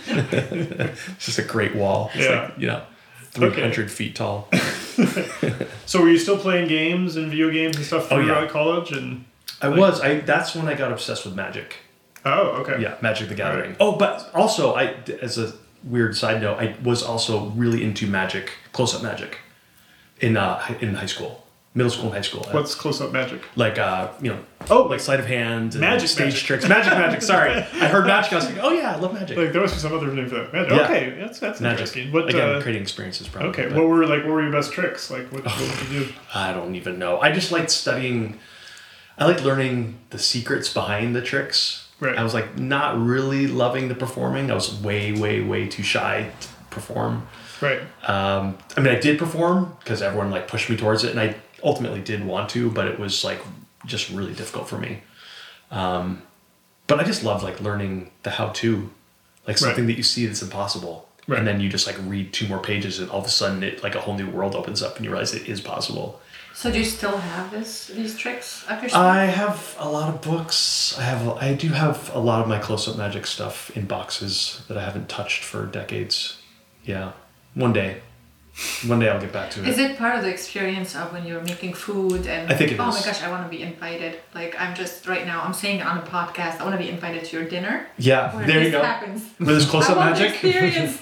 It's 0.09 1.25
just 1.25 1.39
a 1.39 1.43
great 1.43 1.75
wall. 1.75 2.11
It's 2.13 2.25
Yeah. 2.25 2.41
like, 2.41 2.53
you 2.57 2.67
know, 2.67 2.81
300 3.31 3.89
feet 3.89 4.15
tall. 4.15 4.49
So 5.85 6.01
were 6.01 6.09
you 6.09 6.17
still 6.17 6.37
playing 6.37 6.67
games 6.67 7.15
and 7.15 7.29
video 7.29 7.49
games 7.51 7.77
and 7.77 7.85
stuff 7.85 8.11
Oh, 8.11 8.19
yeah. 8.19 8.45
college? 8.47 8.91
And 8.91 9.23
I 9.61 9.69
was. 9.69 10.01
I. 10.01 10.19
That's 10.19 10.55
when 10.55 10.67
I 10.67 10.73
got 10.73 10.91
obsessed 10.91 11.23
with 11.25 11.35
magic. 11.35 11.77
Oh, 12.25 12.62
okay. 12.62 12.81
Yeah, 12.81 12.95
Magic 13.01 13.29
the 13.29 13.36
Gathering. 13.36 13.75
Oh, 13.79 13.93
but 13.93 14.29
also, 14.34 14.73
I 14.75 14.95
as 15.21 15.38
a 15.38 15.53
weird 15.84 16.15
side 16.15 16.41
note, 16.41 16.57
I 16.60 16.75
was 16.84 17.01
also 17.03 17.47
really 17.51 17.84
into 17.84 18.07
magic, 18.07 18.51
close-up 18.71 19.01
magic, 19.01 19.39
in 20.19 20.38
uh, 20.38 20.62
in 20.81 20.93
high 20.95 21.05
school, 21.07 21.45
middle 21.73 21.89
school 21.91 22.05
and 22.05 22.13
high 22.13 22.21
school. 22.21 22.45
What's 22.51 22.75
close 22.75 23.01
up 23.01 23.12
magic? 23.12 23.41
like 23.55 23.79
uh, 23.79 24.10
you 24.21 24.31
know, 24.31 24.39
Oh, 24.69 24.84
like 24.84 24.99
sleight 24.99 25.19
of 25.19 25.25
hand, 25.25 25.71
and 25.73 25.81
Magic 25.81 26.07
stage 26.07 26.25
magic. 26.34 26.43
tricks, 26.43 26.67
magic, 26.69 26.93
magic. 26.93 27.21
Sorry, 27.23 27.51
I 27.53 27.88
heard 27.88 28.05
magic. 28.05 28.34
I 28.34 28.36
was 28.36 28.45
like, 28.45 28.60
oh 28.62 28.69
yeah, 28.71 28.93
I 28.95 28.97
love 28.99 29.13
magic. 29.15 29.36
Like 29.38 29.51
there 29.53 29.62
must 29.62 29.73
be 29.73 29.79
some 29.79 29.91
other 29.93 30.07
name 30.13 30.29
for 30.29 30.36
that. 30.36 30.53
Magic. 30.53 30.71
Yeah. 30.71 30.84
Okay, 30.84 31.15
that's 31.19 31.39
that's 31.39 31.60
magic. 31.60 31.79
interesting. 31.79 32.12
What? 32.13 32.29
Again, 32.29 32.57
uh, 32.57 32.62
creating 32.62 32.84
experiences. 32.84 33.27
Probably. 33.27 33.49
okay. 33.49 33.65
but- 33.67 33.77
What 33.77 33.88
were 33.88 34.05
like? 34.05 34.23
What 34.23 34.34
were 34.34 34.43
your 34.43 34.51
best 34.51 34.71
tricks? 34.71 35.10
Like 35.10 35.31
what, 35.31 35.43
what 35.45 35.60
would 35.60 35.89
you 35.89 36.05
do? 36.05 36.13
I 36.36 36.53
don't 36.53 36.75
even 36.75 36.99
know. 36.99 37.19
I 37.19 37.31
just 37.31 37.51
liked 37.51 37.71
studying. 37.71 38.38
I 39.17 39.25
like 39.25 39.43
learning 39.43 39.97
the 40.12 40.17
secrets 40.19 40.71
behind 40.73 41.15
the 41.15 41.21
tricks. 41.21 41.80
Right. 42.01 42.17
I 42.17 42.23
was 42.23 42.33
like 42.33 42.57
not 42.57 42.99
really 42.99 43.45
loving 43.47 43.87
the 43.87 43.95
performing. 43.95 44.51
I 44.51 44.55
was 44.55 44.73
way, 44.81 45.13
way, 45.13 45.41
way 45.41 45.67
too 45.67 45.83
shy 45.83 46.31
to 46.41 46.47
perform. 46.71 47.27
Right. 47.61 47.79
Um, 48.03 48.57
I 48.75 48.81
mean, 48.81 48.93
I 48.93 48.99
did 48.99 49.19
perform 49.19 49.77
because 49.79 50.01
everyone 50.01 50.31
like 50.31 50.47
pushed 50.47 50.69
me 50.69 50.75
towards 50.75 51.03
it, 51.03 51.11
and 51.11 51.19
I 51.19 51.35
ultimately 51.63 52.01
did 52.01 52.25
want 52.25 52.49
to, 52.49 52.71
but 52.71 52.87
it 52.87 52.99
was 52.99 53.23
like 53.23 53.39
just 53.85 54.09
really 54.09 54.33
difficult 54.33 54.67
for 54.67 54.79
me. 54.79 55.01
Um, 55.69 56.23
but 56.87 56.99
I 56.99 57.03
just 57.03 57.23
love 57.23 57.43
like 57.43 57.61
learning 57.61 58.09
the 58.23 58.31
how-to, 58.31 58.89
like 59.47 59.59
something 59.59 59.85
that 59.87 59.95
you 59.95 60.03
see 60.03 60.25
that's 60.25 60.41
impossible, 60.41 61.07
Right. 61.27 61.37
and 61.37 61.47
then 61.47 61.61
you 61.61 61.69
just 61.69 61.85
like 61.85 61.97
read 62.07 62.33
two 62.33 62.47
more 62.47 62.59
pages, 62.59 62.99
and 62.99 63.11
all 63.11 63.19
of 63.19 63.25
a 63.25 63.29
sudden 63.29 63.61
it 63.63 63.83
like 63.83 63.93
a 63.93 64.01
whole 64.01 64.15
new 64.15 64.27
world 64.29 64.55
opens 64.55 64.81
up, 64.81 64.95
and 64.95 65.05
you 65.05 65.11
realize 65.11 65.33
it 65.35 65.47
is 65.47 65.61
possible. 65.61 66.19
So 66.62 66.71
do 66.71 66.78
you 66.78 66.86
still 66.86 67.17
have 67.17 67.50
this 67.50 67.88
these 67.88 68.15
tricks 68.15 68.63
up 68.69 68.84
your 68.84 68.89
sleeve? 68.89 69.02
I 69.02 69.26
have 69.26 69.76
a 69.80 69.89
lot 69.89 70.13
of 70.13 70.21
books. 70.21 70.95
I 70.95 71.02
have 71.02 71.28
I 71.30 71.56
do 71.56 71.69
have 71.69 72.12
a 72.13 72.19
lot 72.19 72.39
of 72.39 72.47
my 72.47 72.60
close-up 72.60 72.97
magic 72.97 73.26
stuff 73.26 73.76
in 73.76 73.88
boxes 73.88 74.62
that 74.67 74.78
I 74.78 74.84
haven't 74.84 75.10
touched 75.10 75.43
for 75.43 75.65
decades. 75.65 76.38
Yeah, 76.86 77.13
one 77.56 77.74
day, 77.74 78.02
one 78.86 79.00
day 79.00 79.10
I'll 79.10 79.19
get 79.19 79.34
back 79.34 79.50
to 79.52 79.62
it. 79.63 79.69
Is 79.69 79.80
it 79.80 79.97
part 79.97 80.15
of 80.15 80.24
the 80.24 80.30
experience 80.30 80.95
of 80.95 81.12
when 81.12 81.26
you're 81.26 81.41
making 81.41 81.74
food 81.74 82.28
and 82.28 82.52
I 82.52 82.56
think 82.56 82.74
it 82.74 82.80
oh 82.80 82.89
is. 82.89 82.95
my 83.00 83.06
gosh, 83.12 83.24
I 83.24 83.32
want 83.32 83.43
to 83.43 83.50
be 83.50 83.63
invited. 83.63 84.19
Like 84.36 84.54
I'm 84.62 84.76
just 84.76 85.08
right 85.08 85.26
now, 85.26 85.41
I'm 85.41 85.54
saying 85.56 85.80
it 85.80 85.86
on 85.88 85.97
a 85.97 86.04
podcast. 86.04 86.60
I 86.60 86.63
want 86.63 86.80
to 86.80 86.84
be 86.86 86.89
invited 86.91 87.26
to 87.26 87.38
your 87.38 87.50
dinner. 87.50 87.88
yeah, 87.97 88.36
Where 88.36 88.45
there 88.45 88.63
you 88.63 88.69
go. 88.69 88.84
happens. 88.84 89.24
With 89.39 89.47
this 89.47 89.65
I 89.65 89.69
close-up 89.71 89.97
magic. 89.97 90.38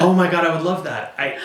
oh 0.00 0.14
my 0.14 0.30
god, 0.30 0.46
I 0.46 0.54
would 0.56 0.64
love 0.64 0.84
that. 0.84 1.14
I. 1.18 1.36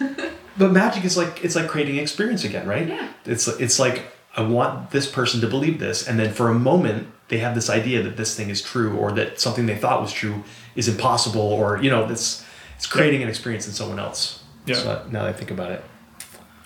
But 0.60 0.72
magic 0.72 1.04
is 1.04 1.16
like 1.16 1.42
it's 1.44 1.56
like 1.56 1.68
creating 1.68 1.96
experience 1.96 2.44
again, 2.44 2.66
right? 2.68 2.86
Yeah. 2.88 3.08
It's 3.24 3.48
it's 3.48 3.78
like 3.80 3.96
I 4.36 4.42
want 4.42 4.90
this 4.90 5.06
person 5.10 5.40
to 5.40 5.46
believe 5.48 5.78
this, 5.80 6.06
and 6.06 6.18
then 6.20 6.32
for 6.32 6.48
a 6.50 6.54
moment, 6.54 7.08
they 7.28 7.38
have 7.38 7.54
this 7.54 7.68
idea 7.70 8.02
that 8.02 8.16
this 8.16 8.36
thing 8.36 8.50
is 8.50 8.60
true 8.62 8.96
or 8.96 9.10
that 9.12 9.40
something 9.40 9.66
they 9.66 9.76
thought 9.76 10.00
was 10.02 10.12
true 10.12 10.44
is 10.76 10.86
impossible 10.86 11.40
or 11.60 11.82
you 11.82 11.90
know 11.90 12.06
this 12.06 12.44
it's 12.76 12.86
creating 12.86 13.22
an 13.22 13.28
experience 13.28 13.66
in 13.66 13.72
someone 13.72 13.98
else. 13.98 14.44
Yeah. 14.66 14.74
So 14.76 15.06
now 15.10 15.22
that 15.24 15.30
I 15.30 15.32
think 15.32 15.50
about 15.50 15.72
it, 15.72 15.82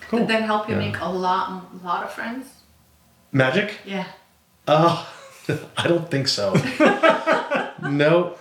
Cool. 0.08 0.18
Did 0.20 0.28
that 0.28 0.42
help 0.42 0.68
you 0.68 0.74
Yeah. 0.74 0.86
make 0.90 1.00
a 1.00 1.08
lot, 1.08 1.82
lot 1.84 2.02
of 2.04 2.10
friends? 2.12 2.46
magic. 3.32 3.68
Yeah. 3.84 4.06
Uh, 4.68 5.04
I 5.76 5.88
don't 5.88 6.08
think 6.10 6.28
so. 6.28 6.52
no. 7.82 8.36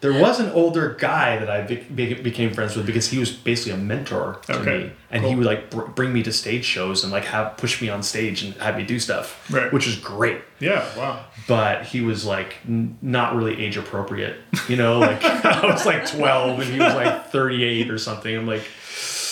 There 0.00 0.14
was 0.14 0.40
an 0.40 0.50
older 0.52 0.96
guy 0.98 1.36
that 1.36 1.50
I 1.50 1.60
be- 1.60 1.76
be- 1.76 2.14
became 2.14 2.54
friends 2.54 2.74
with 2.74 2.86
because 2.86 3.08
he 3.10 3.18
was 3.18 3.30
basically 3.30 3.72
a 3.72 3.76
mentor 3.76 4.40
to 4.46 4.60
Okay, 4.60 4.78
me, 4.84 4.92
and 5.10 5.24
he 5.26 5.34
would 5.34 5.44
like 5.44 5.68
br- 5.68 5.82
bring 5.82 6.10
me 6.12 6.22
to 6.22 6.32
stage 6.32 6.64
shows 6.64 7.04
and 7.04 7.12
like 7.12 7.26
have 7.26 7.58
push 7.58 7.82
me 7.82 7.90
on 7.90 8.02
stage 8.02 8.42
and 8.42 8.54
have 8.54 8.78
me 8.78 8.84
do 8.84 8.98
stuff, 8.98 9.44
Right. 9.50 9.70
which 9.70 9.84
was 9.84 9.96
great. 9.96 10.40
Yeah. 10.58 10.84
Wow. 10.96 11.24
But 11.46 11.84
he 11.84 12.00
was 12.00 12.24
like 12.24 12.56
n- 12.66 12.96
not 13.02 13.34
really 13.36 13.62
age 13.62 13.76
appropriate, 13.76 14.36
you 14.68 14.76
know. 14.76 14.98
Like 14.98 15.22
I 15.24 15.66
was 15.66 15.84
like 15.84 16.06
twelve 16.06 16.60
and 16.60 16.70
he 16.72 16.78
was 16.78 16.94
like 16.94 17.26
thirty 17.30 17.62
eight 17.62 17.90
or 17.90 17.98
something. 17.98 18.34
I'm 18.34 18.46
like, 18.46 18.64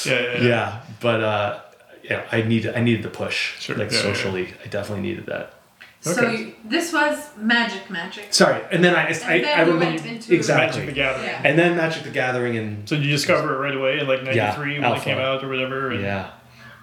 Yeah. 0.04 0.20
Yeah. 0.20 0.42
yeah, 0.42 0.80
but 1.00 1.22
uh, 1.22 1.60
yeah, 2.02 2.26
I 2.30 2.42
needed 2.42 2.74
I 2.76 2.80
needed 2.82 3.02
the 3.02 3.08
push, 3.10 3.58
Sure, 3.58 3.74
like 3.76 3.90
yeah, 3.90 3.96
yeah. 3.96 4.02
socially. 4.02 4.54
I 4.62 4.68
definitely 4.68 5.08
needed 5.08 5.24
that. 5.26 5.54
So 6.00 6.12
Okay. 6.12 6.36
you, 6.38 6.54
this 6.64 6.92
was 6.92 7.30
magic, 7.36 7.90
magic. 7.90 8.32
Sorry, 8.32 8.62
and 8.70 8.84
then 8.84 8.94
I, 8.94 9.08
I, 9.08 9.12
then 9.12 9.44
I 9.44 9.64
you 9.64 9.72
remember 9.72 9.84
went 9.96 10.06
into- 10.06 10.34
exactly, 10.34 10.80
Magic 10.80 10.86
the 10.86 10.92
Gathering. 10.92 11.26
Yeah. 11.26 11.42
and 11.44 11.58
then 11.58 11.76
Magic 11.76 12.04
the 12.04 12.10
Gathering, 12.10 12.56
and 12.56 12.88
So 12.88 12.94
did 12.96 13.04
you 13.04 13.10
discover 13.10 13.54
it 13.54 13.58
right 13.58 13.74
away 13.74 13.98
in 13.98 14.06
like 14.06 14.20
Yeah, 14.24 14.46
'93 14.56 14.74
when 14.74 14.84
alpha. 14.84 15.00
it 15.00 15.04
came 15.04 15.18
out 15.18 15.42
or 15.42 15.48
whatever? 15.48 15.90
and- 15.90 16.00
yeah, 16.02 16.30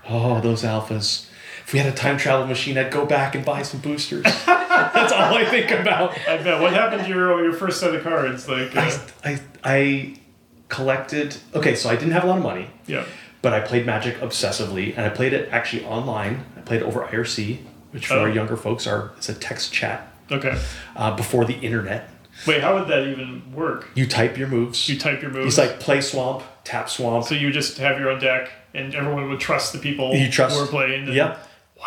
oh 0.09 0.41
those 0.41 0.63
alphas. 0.63 1.27
If 1.65 1.73
we 1.73 1.79
had 1.79 1.91
a 1.91 1.95
time 1.95 2.17
travel 2.17 2.45
machine, 2.45 2.77
I'd 2.77 2.91
go 2.91 3.05
back 3.07 3.33
and 3.33 3.43
buy 3.43 3.63
some 3.63 3.79
boosters. 3.79 4.23
That's 4.45 5.11
all 5.13 5.33
I 5.33 5.45
think 5.45 5.71
about. 5.71 6.11
I 6.27 6.37
bet. 6.37 6.61
What 6.61 6.73
happened 6.73 7.03
to 7.03 7.09
your 7.09 7.41
your 7.43 7.53
first 7.53 7.79
set 7.79 7.95
of 7.95 8.03
cards? 8.03 8.47
Like, 8.49 8.75
uh, 8.75 8.81
I, 8.81 9.29
I, 9.31 9.39
I 9.63 10.15
collected. 10.67 11.37
Okay, 11.55 11.73
so 11.75 11.89
I 11.89 11.95
didn't 11.95 12.11
have 12.11 12.23
a 12.23 12.27
lot 12.27 12.37
of 12.37 12.43
money, 12.43 12.69
yeah. 12.85 13.05
but 13.41 13.53
I 13.53 13.61
played 13.61 13.85
Magic 13.85 14.17
obsessively, 14.19 14.95
and 14.95 15.05
I 15.05 15.09
played 15.09 15.33
it 15.33 15.49
actually 15.51 15.85
online. 15.85 16.43
I 16.57 16.61
played 16.61 16.81
it 16.81 16.85
over 16.85 17.01
IRC, 17.01 17.59
which 17.95 18.05
for 18.07 18.15
Oh. 18.15 18.21
our 18.21 18.29
younger 18.29 18.55
folks 18.57 18.85
are 18.85 19.11
it's 19.17 19.29
a 19.29 19.33
text 19.33 19.73
chat 19.73 20.11
Okay. 20.31 20.55
uh, 20.95 21.15
before 21.15 21.45
the 21.45 21.53
internet. 21.55 22.09
Wait, 22.45 22.61
how 22.61 22.75
would 22.77 22.87
that 22.89 23.07
even 23.07 23.41
work? 23.53 23.87
You 23.95 24.05
type 24.05 24.37
your 24.37 24.49
moves. 24.49 24.87
You 24.89 24.99
type 24.99 25.21
your 25.21 25.31
moves. 25.31 25.57
It's 25.57 25.57
like 25.69 25.79
play 25.79 26.01
swamp, 26.01 26.43
tap 26.65 26.89
swamp. 26.89 27.23
so 27.25 27.33
you 27.33 27.49
just 27.51 27.77
have 27.77 27.97
your 27.97 28.09
own 28.09 28.19
deck, 28.19 28.51
and 28.73 28.93
everyone 28.93 29.29
would 29.29 29.39
trust 29.39 29.71
the 29.71 29.79
people 29.79 30.13
You 30.13 30.29
trust. 30.29 30.57
who 30.57 30.63
are 30.65 30.67
playing. 30.67 31.05
and- 31.05 31.13
Yep. 31.15 31.47
Wow. 31.79 31.85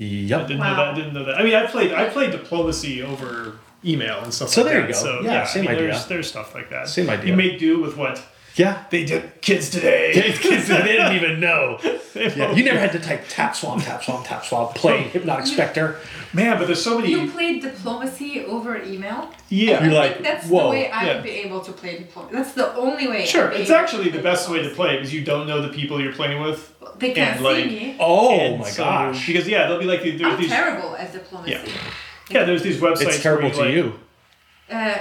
I 0.00 0.02
Yep. 0.02 0.46
didn't 0.48 0.58
know 0.62 0.76
that. 0.76 0.88
I 0.88 0.94
didn't 0.94 1.12
know 1.14 1.24
that. 1.24 1.38
I 1.38 1.42
mean, 1.42 1.54
I 1.54 1.66
played 1.66 1.92
I 1.92 2.08
played 2.08 2.30
diplomacy 2.32 3.02
over 3.02 3.52
email 3.84 4.20
and 4.24 4.32
stuff. 4.32 4.48
So 4.48 4.62
like 4.62 4.70
there 4.70 4.80
you 4.80 4.86
that. 4.86 4.92
go. 4.94 4.98
So 4.98 5.20
Yeah, 5.22 5.44
same 5.44 5.64
I 5.64 5.66
mean, 5.66 5.76
idea. 5.76 5.90
There's, 5.90 6.06
there's 6.06 6.28
stuff 6.28 6.54
like 6.54 6.70
that. 6.70 6.88
Same 6.88 7.10
idea. 7.10 7.26
You 7.30 7.36
make 7.36 7.58
do 7.58 7.80
with 7.80 7.96
what 7.98 8.22
Yeah. 8.56 8.84
they 8.90 9.04
did. 9.04 9.40
Kids 9.40 9.68
today. 9.70 10.12
Kids, 10.40 10.68
they 10.68 10.82
didn't 10.82 11.16
even 11.16 11.40
know. 11.40 11.78
Yeah, 12.14 12.52
you 12.52 12.62
never 12.64 12.78
had 12.78 12.92
to 12.92 13.00
type 13.00 13.24
tap 13.28 13.56
swamp, 13.56 13.82
tap 13.82 14.04
swamp, 14.04 14.24
tap 14.26 14.44
swamp, 14.44 14.74
play 14.76 15.02
hypnotic 15.02 15.46
specter. 15.46 15.98
Man, 16.32 16.58
but 16.58 16.66
there's 16.66 16.82
so 16.82 16.98
many. 16.98 17.10
You 17.10 17.28
played 17.30 17.62
diplomacy 17.62 18.44
over 18.44 18.80
email. 18.82 19.30
yeah. 19.48 19.82
You're 19.84 19.92
I 19.94 20.08
like, 20.08 20.22
that's 20.22 20.46
whoa, 20.46 20.64
the 20.64 20.70
way 20.70 20.90
I 20.90 21.04
yeah. 21.06 21.14
would 21.14 21.24
be 21.24 21.30
able 21.30 21.60
to 21.62 21.72
play 21.72 21.98
diplomacy. 21.98 22.36
That's 22.36 22.52
the 22.52 22.74
only 22.76 23.08
way. 23.08 23.26
Sure, 23.26 23.48
I'd 23.48 23.54
be 23.56 23.60
it's 23.62 23.70
able 23.70 23.80
actually 23.80 24.04
the 24.04 24.10
play 24.20 24.22
best 24.22 24.48
way 24.48 24.62
to 24.62 24.70
play 24.70 24.96
because 24.96 25.12
you 25.12 25.24
don't 25.24 25.46
know 25.48 25.60
the 25.60 25.68
people 25.72 26.00
you're 26.00 26.12
playing 26.12 26.40
with. 26.40 26.72
They 26.98 27.12
can't 27.12 27.36
and, 27.36 27.44
like, 27.44 27.56
see 27.56 27.66
me. 27.66 27.96
Oh 27.98 28.30
And 28.30 28.60
my 28.60 28.70
so- 28.70 28.84
gosh. 28.84 29.26
Because 29.26 29.48
yeah, 29.48 29.66
they'll 29.66 29.80
be 29.80 29.86
like 29.86 30.02
there's 30.02 30.22
I'm 30.22 30.40
these. 30.40 30.50
terrible 30.50 30.94
at 30.96 31.12
diplomacy. 31.12 31.50
Yeah. 31.52 31.64
Yeah, 32.30 32.44
there's 32.44 32.62
these 32.62 32.80
websites. 32.80 33.06
It's 33.08 33.22
terrible 33.22 33.50
where 33.50 33.66
to 33.66 33.70
you. 33.72 33.84
you. 34.70 34.74
Uh, 34.74 34.98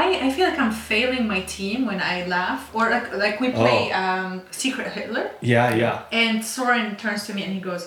I, 0.00 0.26
I 0.26 0.30
feel 0.34 0.46
like 0.48 0.58
I'm 0.58 0.72
failing 0.72 1.24
my 1.34 1.40
team 1.56 1.86
when 1.86 2.00
I 2.00 2.26
laugh 2.26 2.62
or 2.74 2.90
like 2.90 3.12
like 3.24 3.40
we 3.40 3.48
play 3.50 3.90
Oh. 3.92 4.02
um, 4.02 4.42
Secret 4.50 4.88
Hitler 4.92 5.30
Yeah, 5.40 5.74
yeah. 5.82 6.02
and 6.12 6.44
Soren 6.44 6.96
turns 6.96 7.26
to 7.26 7.34
me 7.34 7.42
and 7.44 7.52
he 7.52 7.60
goes, 7.60 7.84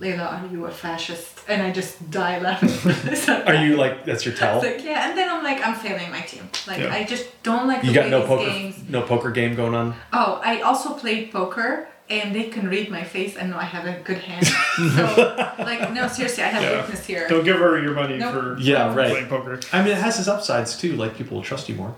Leyla, 0.00 0.26
are 0.42 0.46
you 0.52 0.66
a 0.66 0.70
fascist? 0.70 1.32
And 1.48 1.62
I 1.62 1.70
just 1.80 2.10
die 2.10 2.38
laughing. 2.38 2.68
Are 3.48 3.54
you 3.64 3.76
like 3.82 4.04
that's 4.04 4.24
your 4.26 4.34
tell? 4.34 4.58
Like 4.60 4.82
yeah, 4.84 5.08
and 5.08 5.16
then 5.18 5.26
I'm 5.32 5.42
like 5.44 5.60
I'm 5.66 5.74
failing 5.74 6.10
my 6.10 6.20
team. 6.32 6.44
Like 6.66 6.80
Yeah. 6.80 6.92
I 6.98 7.04
just 7.04 7.26
don't 7.42 7.66
like 7.68 7.80
You 7.84 7.90
the 7.92 8.00
got 8.00 8.10
no 8.10 8.20
poker, 8.26 8.44
games. 8.50 8.74
no 8.96 9.00
poker 9.02 9.30
game 9.30 9.54
going 9.54 9.74
on. 9.74 9.94
Oh, 10.12 10.40
I 10.44 10.60
also 10.68 10.88
played 11.02 11.30
poker, 11.32 11.88
and 12.08 12.34
they 12.34 12.44
can 12.44 12.68
read 12.68 12.90
my 12.90 13.02
face 13.04 13.36
and 13.36 13.50
know 13.50 13.56
I 13.58 13.64
have 13.64 13.84
a 13.86 14.00
good 14.04 14.18
hand. 14.18 14.46
so, 14.96 15.54
like, 15.58 15.92
no, 15.92 16.06
seriously, 16.08 16.44
I 16.44 16.48
have 16.48 16.62
Yeah. 16.62 16.80
weakness 16.82 17.04
here. 17.06 17.28
Don't 17.28 17.44
give 17.44 17.58
her 17.58 17.80
your 17.82 17.94
money 17.94 18.16
Nope. 18.18 18.32
for 18.34 18.56
Yeah, 18.60 18.94
right. 18.94 19.10
playing 19.10 19.26
poker. 19.26 19.58
I 19.72 19.82
mean, 19.82 19.92
it 19.92 19.98
has 19.98 20.18
its 20.18 20.28
upsides 20.28 20.76
too. 20.78 20.94
Like 20.96 21.16
people 21.16 21.36
will 21.36 21.44
trust 21.44 21.68
you 21.68 21.74
more, 21.74 21.94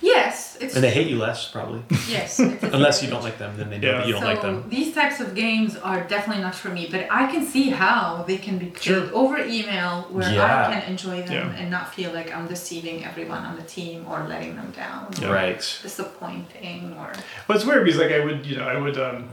Yes, 0.00 0.37
it's 0.60 0.74
and 0.74 0.82
they 0.84 0.90
hate 0.90 1.06
you 1.08 1.16
less 1.16 1.48
probably. 1.48 1.82
yes. 2.08 2.38
Unless 2.38 3.02
you 3.02 3.08
don't 3.10 3.22
like 3.22 3.38
them, 3.38 3.56
then 3.56 3.70
they 3.70 3.78
know 3.78 3.88
Yeah. 3.90 3.98
that 3.98 4.06
you 4.06 4.12
don't 4.12 4.22
so 4.22 4.28
like 4.28 4.42
them. 4.42 4.64
these 4.68 4.94
types 4.94 5.20
of 5.20 5.34
games 5.34 5.76
are 5.76 6.00
definitely 6.04 6.42
not 6.42 6.54
for 6.54 6.68
me, 6.70 6.88
but 6.90 7.06
I 7.10 7.30
can 7.32 7.46
see 7.46 7.70
how 7.70 8.24
they 8.26 8.38
can 8.38 8.58
be 8.58 8.66
played 8.66 8.82
Sure. 8.82 9.10
over 9.12 9.38
email 9.38 10.06
where 10.10 10.30
Yeah. 10.32 10.68
I 10.68 10.72
can 10.72 10.82
enjoy 10.90 11.22
them 11.22 11.32
Yeah. 11.52 11.58
and 11.60 11.70
not 11.70 11.94
feel 11.94 12.12
like 12.12 12.34
I'm 12.34 12.46
deceiving 12.48 13.04
everyone 13.04 13.44
on 13.44 13.56
the 13.56 13.62
team 13.62 14.06
or 14.08 14.24
letting 14.28 14.56
them 14.56 14.72
down 14.76 15.12
or 15.22 15.32
Right. 15.32 15.58
disappointing 15.82 16.94
or 16.98 17.12
Well, 17.46 17.56
it's 17.56 17.64
weird 17.66 17.84
because 17.84 18.00
like 18.00 18.12
I 18.12 18.20
would, 18.24 18.46
you 18.46 18.56
know, 18.56 18.66
I 18.68 18.76
would, 18.78 18.98
um, 18.98 19.28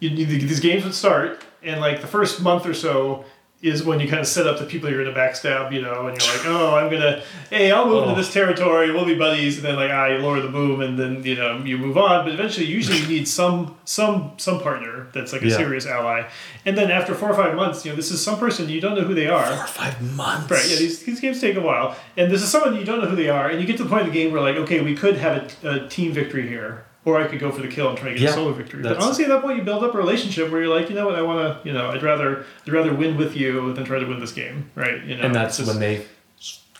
you, 0.00 0.10
you, 0.10 0.26
these 0.26 0.60
games 0.60 0.84
would 0.84 0.94
start, 0.94 1.42
and 1.62 1.80
like 1.80 2.00
the 2.00 2.06
first 2.08 2.40
month 2.42 2.66
or 2.66 2.74
so 2.74 3.24
is 3.62 3.84
when 3.84 4.00
you 4.00 4.08
kind 4.08 4.20
of 4.20 4.26
set 4.26 4.44
up 4.46 4.58
the 4.58 4.64
people 4.66 4.90
you're 4.90 5.04
gonna 5.04 5.16
backstab, 5.16 5.72
you 5.72 5.80
know, 5.80 6.08
and 6.08 6.20
you're 6.20 6.32
like, 6.36 6.46
oh, 6.46 6.74
I'm 6.74 6.90
gonna, 6.90 7.22
hey, 7.48 7.70
I'll 7.70 7.86
move 7.86 7.98
Oh. 8.04 8.08
into 8.08 8.16
this 8.20 8.32
territory, 8.32 8.90
we'll 8.92 9.04
be 9.06 9.14
buddies, 9.14 9.56
and 9.58 9.64
then 9.64 9.76
like 9.76 9.90
I 9.92 10.16
lower 10.16 10.40
the 10.40 10.48
boom, 10.48 10.80
and 10.80 10.98
then 10.98 11.22
you 11.22 11.36
know 11.36 11.58
you 11.64 11.78
move 11.78 11.96
on. 11.96 12.24
But 12.24 12.34
eventually, 12.34 12.66
usually 12.66 12.98
you 12.98 13.06
need 13.06 13.28
some 13.28 13.76
some 13.84 14.32
some 14.36 14.60
partner 14.60 15.06
that's 15.12 15.32
like 15.32 15.42
a 15.42 15.46
Yeah. 15.48 15.56
serious 15.56 15.86
ally, 15.86 16.24
and 16.66 16.76
then 16.76 16.90
after 16.90 17.14
four 17.14 17.30
or 17.30 17.34
five 17.34 17.54
months, 17.54 17.84
you 17.84 17.92
know, 17.92 17.96
this 17.96 18.10
is 18.10 18.22
some 18.22 18.38
person 18.38 18.68
you 18.68 18.80
don't 18.80 18.96
know 18.96 19.04
who 19.04 19.14
they 19.14 19.28
are. 19.28 19.46
Four 19.46 19.64
or 19.64 19.66
five 19.68 20.16
months. 20.16 20.50
Right, 20.50 20.66
yeah, 20.68 20.76
these, 20.76 21.02
these 21.04 21.20
games 21.20 21.40
take 21.40 21.56
a 21.56 21.60
while. 21.60 21.94
And 22.16 22.30
this 22.32 22.42
is 22.42 22.50
someone 22.50 22.74
you 22.76 22.84
don't 22.84 23.00
know 23.00 23.08
who 23.08 23.16
they 23.16 23.28
are, 23.28 23.48
and 23.48 23.60
you 23.60 23.66
get 23.66 23.76
to 23.76 23.84
the 23.84 23.88
point 23.88 24.02
of 24.02 24.08
the 24.08 24.12
game 24.12 24.32
where, 24.32 24.40
like, 24.42 24.56
okay, 24.56 24.80
we 24.80 24.94
could 24.96 25.16
have 25.18 25.54
a, 25.62 25.68
a 25.84 25.88
team 25.88 26.12
victory 26.12 26.48
here, 26.48 26.84
or 27.04 27.20
I 27.20 27.26
could 27.26 27.40
go 27.40 27.50
for 27.50 27.62
the 27.62 27.68
kill 27.68 27.88
and 27.88 27.98
try 27.98 28.08
to 28.10 28.14
get 28.14 28.22
Yeah, 28.22 28.30
a 28.30 28.32
solo 28.34 28.52
victory. 28.52 28.82
But 28.82 28.98
honestly, 28.98 29.24
at 29.24 29.30
that 29.30 29.42
point, 29.42 29.58
you 29.58 29.64
build 29.64 29.82
up 29.82 29.94
a 29.94 29.98
relationship 29.98 30.50
where 30.50 30.62
you're 30.62 30.74
like, 30.74 30.88
you 30.88 30.94
know 30.94 31.06
what, 31.06 31.16
I 31.16 31.22
want 31.22 31.62
to, 31.62 31.68
you 31.68 31.74
know, 31.74 31.90
I'd 31.90 32.02
rather, 32.02 32.44
I'd 32.66 32.72
rather 32.72 32.94
win 32.94 33.16
with 33.16 33.34
you 33.36 33.72
than 33.72 33.84
try 33.84 33.98
to 33.98 34.06
win 34.06 34.20
this 34.20 34.32
game, 34.32 34.70
right? 34.74 35.02
You 35.04 35.16
know, 35.16 35.24
and 35.24 35.34
that's 35.34 35.58
it's 35.58 35.68
when 35.68 35.78
they. 35.80 36.06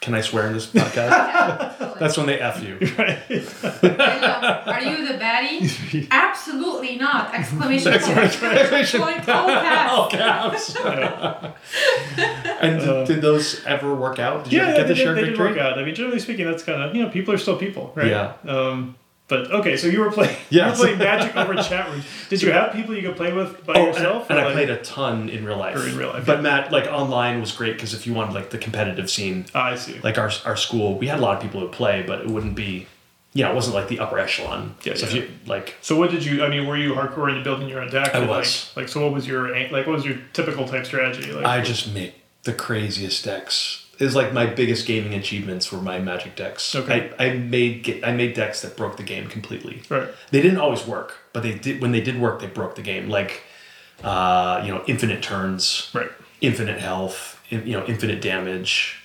Can 0.01 0.15
I 0.15 0.21
swear 0.21 0.49
in 0.49 0.53
this 0.53 0.67
podcast? 0.67 0.97
yeah, 0.97 1.95
that's 2.01 2.17
when 2.17 2.27
they 2.27 2.41
f 2.41 2.61
you. 2.61 2.77
Leyla, 2.77 4.67
are 4.67 4.83
you 4.83 5.07
the 5.07 5.15
baddie? 5.15 6.09
Absolutely 6.11 6.97
not! 6.97 7.33
Exclamation 7.33 7.93
point! 7.93 8.19
Exclamation 8.19 9.01
Point, 9.01 9.29
all 9.29 9.47
caps. 10.11 10.75
All 10.77 10.85
caps. 10.91 11.57
and 12.61 12.81
did, 12.81 13.07
did 13.07 13.23
those 13.23 13.65
ever 13.65 13.95
work 13.95 14.19
out? 14.19 14.45
Did 14.45 14.53
you 14.55 14.61
ever 14.63 14.73
get 14.73 14.83
they, 14.83 14.89
the 14.89 14.95
did, 14.95 15.03
shared 15.03 15.17
they 15.17 15.21
did 15.23 15.29
victory? 15.31 15.51
work 15.51 15.59
out. 15.59 15.79
I 15.79 15.85
mean, 15.85 15.95
generally 15.95 16.19
speaking, 16.19 16.47
that's 16.47 16.63
kind 16.63 16.83
of, 16.83 16.95
you 16.95 17.03
know, 17.05 17.09
people 17.11 17.33
are 17.35 17.39
still 17.39 17.57
people, 17.57 17.93
right? 17.95 18.09
Yeah. 18.09 18.33
Um, 18.47 18.97
but 19.33 19.51
okay, 19.51 19.79
so 19.79 19.87
you 19.87 20.01
were 20.01 20.11
playing, 20.11 20.37
Yeah. 20.51 20.67
you 20.67 20.71
were 20.73 20.77
playing 20.77 20.99
Magic 20.99 21.35
over 21.35 21.55
chat 21.55 21.89
rooms. 21.89 22.05
Did 22.29 22.43
you 22.43 22.53
have 22.53 22.73
people 22.75 22.95
you 22.95 23.01
could 23.01 23.17
play 23.17 23.33
with 23.33 23.65
by 23.65 23.73
Oh, 23.77 23.87
yourself? 23.87 24.29
and, 24.29 24.39
and 24.39 24.47
I 24.49 24.53
played 24.53 24.69
a 24.69 24.77
ton 24.83 25.31
in 25.31 25.45
real 25.47 25.57
life. 25.57 25.75
Or 25.77 25.87
in 25.89 25.97
real 25.97 26.11
life, 26.11 26.27
But 26.27 26.37
yeah. 26.37 26.43
Matt, 26.43 26.71
like 26.73 26.85
online 26.87 27.41
was 27.41 27.51
great 27.53 27.73
because 27.75 27.95
if 27.95 28.07
you 28.07 28.13
wanted 28.13 28.35
like 28.35 28.51
the 28.51 28.59
competitive 28.59 29.09
scene, 29.11 29.47
Ah, 29.55 29.71
I 29.71 29.77
see. 29.77 29.99
like 30.01 30.19
our 30.19 30.31
our 30.45 30.57
school, 30.57 30.99
we 30.99 31.07
had 31.07 31.19
a 31.19 31.23
lot 31.23 31.37
of 31.37 31.43
people 31.43 31.61
who 31.61 31.69
play, 31.69 32.03
but 32.07 32.21
it 32.21 32.27
wouldn't 32.29 32.55
be, 32.55 32.87
you 33.33 33.43
know, 33.43 33.51
it 33.51 33.55
wasn't 33.55 33.75
like 33.75 33.89
the 33.89 34.01
upper 34.01 34.19
echelon. 34.19 34.75
Yeah, 34.85 34.93
so 34.95 35.07
yeah. 35.07 35.09
if 35.09 35.15
you 35.15 35.31
like, 35.47 35.77
So 35.81 35.97
what 35.99 36.11
did 36.11 36.25
you? 36.27 36.45
I 36.45 36.49
mean, 36.49 36.67
were 36.67 36.77
you 36.77 36.93
hardcore 36.93 37.31
into 37.31 37.43
building 37.43 37.69
your 37.71 37.81
own 37.81 37.91
deck? 37.91 38.15
I 38.15 38.27
was. 38.27 38.71
Like, 38.77 38.83
like, 38.85 38.89
so 38.93 39.03
what 39.03 39.13
was 39.15 39.27
your 39.27 39.49
like? 39.73 39.87
What 39.87 39.95
was 39.97 40.05
your 40.05 40.19
typical 40.35 40.69
type 40.69 40.85
strategy? 40.85 41.33
Like, 41.33 41.47
I 41.47 41.63
just 41.63 41.95
make 41.95 42.13
the 42.43 42.53
craziest 42.53 43.25
decks. 43.25 43.82
Is 43.99 44.17
like 44.17 44.33
my 44.33 44.47
biggest 44.47 44.87
gaming 44.87 45.15
achievements 45.15 45.71
were 45.71 45.81
my 45.81 45.99
magic 46.01 46.35
decks. 46.35 46.75
Okay. 46.75 47.13
I, 47.19 47.27
I 47.27 47.33
made 47.37 47.85
ge- 47.85 48.03
I 48.03 48.13
made 48.13 48.35
decks 48.35 48.63
that 48.63 48.77
broke 48.77 48.97
the 48.97 49.03
game 49.05 49.29
completely. 49.29 49.83
right. 49.91 50.09
They 50.31 50.41
didn't 50.43 50.59
always 50.59 50.87
work, 50.87 51.19
but 51.33 51.43
they 51.43 51.55
did 51.55 51.81
when 51.81 51.93
they 51.93 52.01
did 52.01 52.19
work, 52.21 52.41
they 52.41 52.47
broke 52.49 52.75
the 52.75 52.83
game. 52.83 53.09
Like, 53.09 53.43
uh, 54.03 54.63
you 54.65 54.73
know, 54.73 54.83
infinite 54.89 55.23
turns, 55.23 55.91
Right. 55.95 56.11
infinite 56.41 56.81
health, 56.81 57.41
in, 57.51 57.67
you 57.67 57.75
know, 57.79 57.85
infinite 57.87 58.21
damage, 58.23 58.97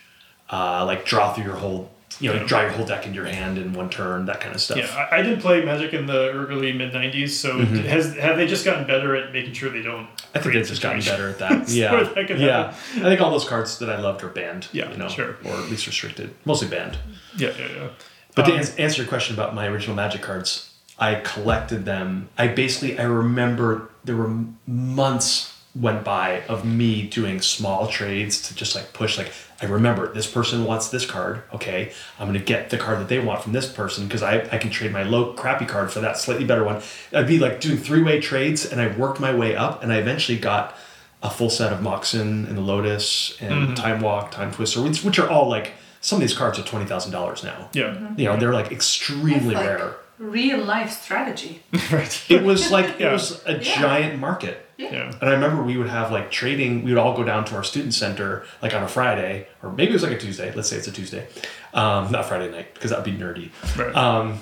uh, 0.51 0.83
like 0.85 1.05
draw 1.05 1.33
through 1.33 1.43
your 1.43 1.57
whole, 1.57 1.91
you 2.19 2.29
know, 2.31 2.35
Yeah. 2.41 2.47
draw 2.47 2.61
your 2.61 2.71
whole 2.71 2.85
deck 2.85 3.05
in 3.05 3.13
your 3.13 3.25
hand 3.25 3.57
in 3.57 3.73
one 3.73 3.89
turn, 3.89 4.25
that 4.25 4.39
kind 4.41 4.55
of 4.55 4.61
stuff. 4.61 4.77
Yeah, 4.77 5.07
I, 5.11 5.17
I 5.17 5.21
did 5.21 5.39
play 5.39 5.63
Magic 5.63 5.93
in 5.93 6.05
the 6.05 6.29
early 6.31 6.73
mid 6.73 6.93
'90s. 6.93 7.29
So 7.29 7.57
has 7.59 8.15
have 8.17 8.37
they 8.37 8.47
just 8.47 8.65
gotten 8.65 8.85
better 8.87 9.15
at 9.15 9.33
making 9.33 9.53
sure 9.53 9.69
they 9.69 9.81
don't? 9.81 10.05
Mm-hmm. 10.07 10.37
I 10.37 10.41
think 10.41 10.53
they've 10.55 10.67
just 10.67 10.81
gotten 10.81 11.01
better 11.01 11.29
at 11.29 11.39
that. 11.39 11.69
Yeah, 11.69 12.03
that 12.03 12.29
yeah. 12.39 12.71
happen. 12.71 13.05
I 13.05 13.09
think 13.09 13.21
all 13.21 13.31
those 13.31 13.47
cards 13.47 13.79
that 13.79 13.89
I 13.89 13.97
loved 13.99 14.23
are 14.23 14.29
banned. 14.29 14.67
Yeah, 14.71 14.89
you 14.91 14.97
know, 14.97 15.07
sure. 15.09 15.37
or 15.45 15.53
at 15.53 15.69
least 15.69 15.85
restricted, 15.87 16.33
mostly 16.45 16.67
banned. 16.67 16.97
Yeah, 17.37 17.51
yeah, 17.59 17.67
yeah. 17.75 17.87
But 18.35 18.45
to 18.45 18.51
Um, 18.53 18.57
ans- 18.59 18.75
answer 18.77 19.01
your 19.01 19.09
question 19.09 19.35
about 19.35 19.53
my 19.55 19.67
original 19.67 19.95
Magic 19.95 20.21
cards, 20.21 20.71
I 20.99 21.15
collected 21.15 21.85
them. 21.85 22.29
I 22.37 22.47
basically 22.47 22.97
I 22.99 23.03
remember 23.03 23.89
there 24.05 24.15
were 24.15 24.31
months 24.65 25.53
went 25.75 26.03
by 26.03 26.41
of 26.47 26.65
me 26.65 27.03
doing 27.03 27.39
small 27.41 27.87
trades 27.87 28.41
to 28.47 28.55
just 28.55 28.75
like 28.75 28.93
push 28.93 29.17
like 29.17 29.31
I 29.61 29.65
remember 29.65 30.13
this 30.13 30.29
person 30.29 30.65
wants 30.65 30.89
this 30.89 31.05
card. 31.05 31.41
Okay, 31.53 31.91
I'm 32.19 32.27
gonna 32.27 32.39
get 32.39 32.69
the 32.69 32.77
card 32.77 32.99
that 32.99 33.07
they 33.07 33.19
want 33.19 33.41
from 33.41 33.53
this 33.53 33.71
person 33.71 34.05
because 34.05 34.21
I, 34.21 34.41
I 34.51 34.57
can 34.57 34.69
trade 34.69 34.91
my 34.91 35.03
low 35.03 35.33
crappy 35.33 35.65
card 35.65 35.91
for 35.91 35.99
that 36.01 36.17
slightly 36.17 36.45
better 36.45 36.63
one. 36.63 36.81
I'd 37.13 37.27
be 37.27 37.39
like 37.39 37.59
doing 37.59 37.77
three 37.77 38.03
way 38.03 38.21
trades, 38.21 38.65
and 38.65 38.79
I 38.79 38.95
worked 38.95 39.19
my 39.19 39.33
way 39.33 39.55
up, 39.55 39.81
and 39.81 39.91
I 39.91 39.97
eventually 39.97 40.37
got 40.37 40.75
a 41.23 41.29
full 41.29 41.49
set 41.49 41.73
of 41.73 41.81
Moxen 41.81 42.45
and 42.47 42.55
the 42.55 42.61
Lotus 42.61 43.35
and 43.41 43.51
mm-hmm. 43.51 43.73
Time 43.73 44.01
Walk, 44.01 44.29
Time 44.31 44.51
Twister, 44.51 44.81
which, 44.83 45.03
which 45.03 45.17
are 45.17 45.27
all 45.27 45.49
like 45.49 45.73
some 46.01 46.17
of 46.17 46.21
these 46.21 46.37
cards 46.37 46.59
are 46.59 46.63
twenty 46.63 46.85
thousand 46.85 47.11
dollars 47.11 47.43
now. 47.43 47.69
Yeah. 47.73 48.13
You 48.15 48.25
know, 48.25 48.37
they're 48.37 48.53
like 48.53 48.71
extremely 48.71 49.55
like 49.55 49.65
rare. 49.65 49.95
real 50.19 50.59
life 50.63 50.91
strategy. 50.91 51.63
right. 51.91 52.25
It 52.29 52.43
was 52.43 52.69
like 52.71 52.99
Yeah. 52.99 53.09
it 53.09 53.13
was 53.13 53.43
a 53.47 53.53
Yeah. 53.53 53.59
giant 53.59 54.19
market. 54.19 54.66
Yeah. 54.77 55.11
And 55.19 55.29
I 55.29 55.31
remember 55.33 55.63
we 55.63 55.77
would 55.77 55.89
have 55.89 56.11
like 56.11 56.31
trading, 56.31 56.83
we 56.83 56.91
would 56.91 56.99
all 56.99 57.15
go 57.15 57.23
down 57.23 57.45
to 57.45 57.55
our 57.55 57.63
student 57.63 57.93
center 57.93 58.45
like 58.61 58.73
on 58.73 58.83
a 58.83 58.87
Friday, 58.87 59.47
or 59.63 59.71
maybe 59.71 59.89
it 59.91 59.93
was 59.93 60.03
like 60.03 60.11
a 60.11 60.17
Tuesday. 60.17 60.53
Let's 60.53 60.69
say 60.69 60.77
it's 60.77 60.87
a 60.87 60.91
Tuesday. 60.91 61.27
Um, 61.73 62.11
not 62.11 62.25
Friday 62.25 62.51
night, 62.51 62.73
because 62.73 62.91
that 62.91 63.03
would 63.03 63.05
be 63.05 63.17
nerdy. 63.17 63.49
Right. 63.77 63.95
Um, 63.95 64.39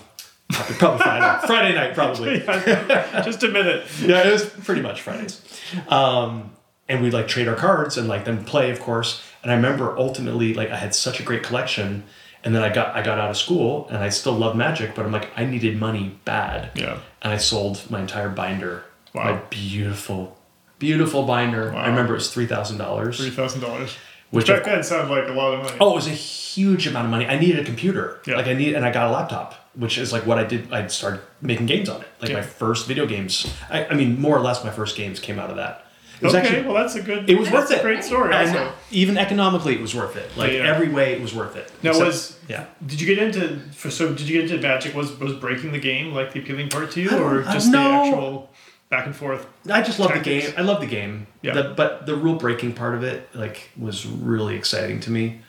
probably, 0.49 0.75
probably 0.75 0.99
Friday. 0.99 1.47
Friday 1.47 1.75
night, 1.75 1.93
probably. 1.93 2.39
Just 3.23 3.43
a 3.43 3.47
minute. 3.47 3.85
yeah, 4.01 4.27
it 4.27 4.31
was 4.31 4.45
pretty 4.45 4.81
much 4.81 5.01
Fridays. 5.01 5.41
Um, 5.87 6.51
and 6.87 7.01
we'd 7.01 7.13
like 7.13 7.27
trade 7.27 7.47
our 7.47 7.55
cards 7.55 7.97
and 7.97 8.07
like 8.07 8.25
then 8.25 8.43
play, 8.43 8.71
of 8.71 8.79
course. 8.79 9.23
And 9.41 9.51
I 9.51 9.55
remember 9.55 9.97
ultimately, 9.97 10.53
like 10.53 10.69
I 10.69 10.75
had 10.77 10.93
such 10.93 11.19
a 11.19 11.23
great 11.23 11.43
collection. 11.43 12.03
And 12.43 12.53
then 12.53 12.61
I 12.61 12.71
got 12.71 12.95
I 12.95 13.01
got 13.01 13.17
out 13.17 13.31
of 13.31 13.37
school 13.37 13.87
and 13.89 13.97
I 13.97 14.09
still 14.09 14.33
love 14.33 14.55
magic, 14.55 14.93
but 14.93 15.03
I'm 15.03 15.11
like 15.11 15.29
I 15.35 15.45
needed 15.45 15.79
money 15.79 16.19
bad. 16.25 16.69
Yeah. 16.75 16.99
And 17.23 17.33
I 17.33 17.37
sold 17.37 17.89
my 17.89 17.99
entire 18.01 18.29
binder. 18.29 18.85
Wow. 19.15 19.23
My 19.23 19.33
beautiful, 19.49 20.37
beautiful 20.79 21.23
binder. 21.23 21.71
Wow. 21.71 21.79
I 21.79 21.87
remember 21.87 22.13
it 22.13 22.17
was 22.17 22.33
three 22.33 22.45
thousand 22.47 22.77
dollars. 22.77 23.17
Three 23.17 23.29
thousand 23.29 23.61
dollars. 23.61 23.95
Which 24.31 24.47
Which 24.49 24.57
back 24.57 24.65
then 24.65 24.83
sounded 24.83 25.13
like 25.13 25.29
a 25.29 25.33
lot 25.33 25.53
of 25.53 25.63
money. 25.63 25.77
Oh, 25.79 25.91
it 25.91 25.95
was 25.95 26.07
a 26.07 26.11
huge 26.11 26.87
amount 26.87 27.05
of 27.05 27.11
money. 27.11 27.25
I 27.27 27.39
needed 27.39 27.59
a 27.59 27.63
computer. 27.63 28.19
Yeah. 28.27 28.35
Like 28.35 28.47
I 28.47 28.53
need, 28.53 28.73
and 28.75 28.83
I 28.85 28.91
got 28.91 29.07
a 29.07 29.11
laptop, 29.11 29.53
which 29.75 29.97
is 29.97 30.11
like 30.11 30.25
what 30.25 30.37
I 30.37 30.43
did. 30.43 30.73
I 30.73 30.87
started 30.87 31.21
making 31.41 31.67
games 31.67 31.87
on 31.89 32.01
it. 32.01 32.07
Like 32.19 32.31
Yeah. 32.31 32.37
my 32.37 32.41
first 32.41 32.87
video 32.87 33.05
games. 33.05 33.51
I, 33.69 33.85
I 33.85 33.93
mean, 33.93 34.19
more 34.19 34.35
or 34.35 34.41
less, 34.41 34.63
my 34.63 34.71
first 34.71 34.97
games 34.97 35.19
came 35.19 35.39
out 35.39 35.49
of 35.51 35.55
that. 35.57 35.83
It 36.19 36.25
was 36.25 36.33
okay. 36.35 36.47
actually, 36.47 36.61
well, 36.63 36.73
that's 36.75 36.95
a 36.95 37.01
good. 37.01 37.29
it 37.29 37.37
was 37.37 37.49
that's 37.49 37.69
worth 37.69 37.71
a 37.71 37.79
it. 37.79 37.81
great 37.83 38.03
story. 38.03 38.33
and 38.33 38.49
Also. 38.57 38.73
even 38.89 39.17
economically, 39.17 39.75
it 39.75 39.81
was 39.81 39.93
worth 39.93 40.15
it. 40.15 40.29
Like 40.37 40.53
Yeah. 40.53 40.59
every 40.73 40.87
way, 40.89 41.13
it 41.13 41.21
was 41.21 41.33
worth 41.33 41.55
it. 41.55 41.71
Now 41.83 41.89
Except- 41.91 42.07
was 42.07 42.39
yeah. 42.49 42.65
Did 42.85 42.99
you 43.01 43.07
get 43.15 43.19
into 43.23 43.59
for 43.73 43.91
so? 43.91 44.09
Did 44.13 44.27
you 44.27 44.41
get 44.41 44.49
into 44.51 44.65
Magic? 44.65 44.95
Was 44.95 45.17
was 45.19 45.33
breaking 45.33 45.71
the 45.71 45.79
game 45.79 46.13
like 46.13 46.31
the 46.33 46.39
appealing 46.39 46.69
part 46.69 46.91
to 46.91 47.01
you, 47.01 47.09
or 47.11 47.41
don't- 47.41 47.53
just 47.53 47.71
the 47.71 47.77
actual 47.77 48.49
back 48.89 49.05
and 49.05 49.15
forth? 49.15 49.45
I 49.69 49.81
just 49.81 49.99
love 49.99 50.13
the 50.13 50.19
game. 50.19 50.53
I 50.57 50.61
love 50.61 50.79
the 50.81 50.87
game. 50.87 51.27
Yeah. 51.41 51.53
The, 51.53 51.63
but 51.75 52.05
the 52.05 52.15
rule 52.15 52.35
breaking 52.35 52.73
part 52.73 52.95
of 52.95 53.03
it, 53.03 53.27
like, 53.35 53.69
was 53.77 54.05
really 54.05 54.55
exciting 54.55 54.99
to 55.01 55.11
me. 55.11 55.41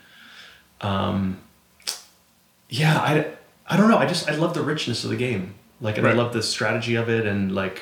Um, 0.81 1.39
yeah, 2.69 2.97
I, 2.99 3.27
I 3.67 3.77
don't 3.77 3.89
know. 3.89 3.97
I 3.97 4.05
just 4.05 4.29
I 4.29 4.35
love 4.35 4.53
the 4.53 4.61
richness 4.61 5.03
of 5.03 5.09
the 5.09 5.15
game. 5.15 5.55
Like, 5.79 5.97
and 5.97 6.05
Right. 6.05 6.15
I 6.15 6.17
love 6.17 6.33
the 6.33 6.41
strategy 6.43 6.95
of 6.95 7.09
it, 7.09 7.25
and 7.25 7.53
like, 7.53 7.81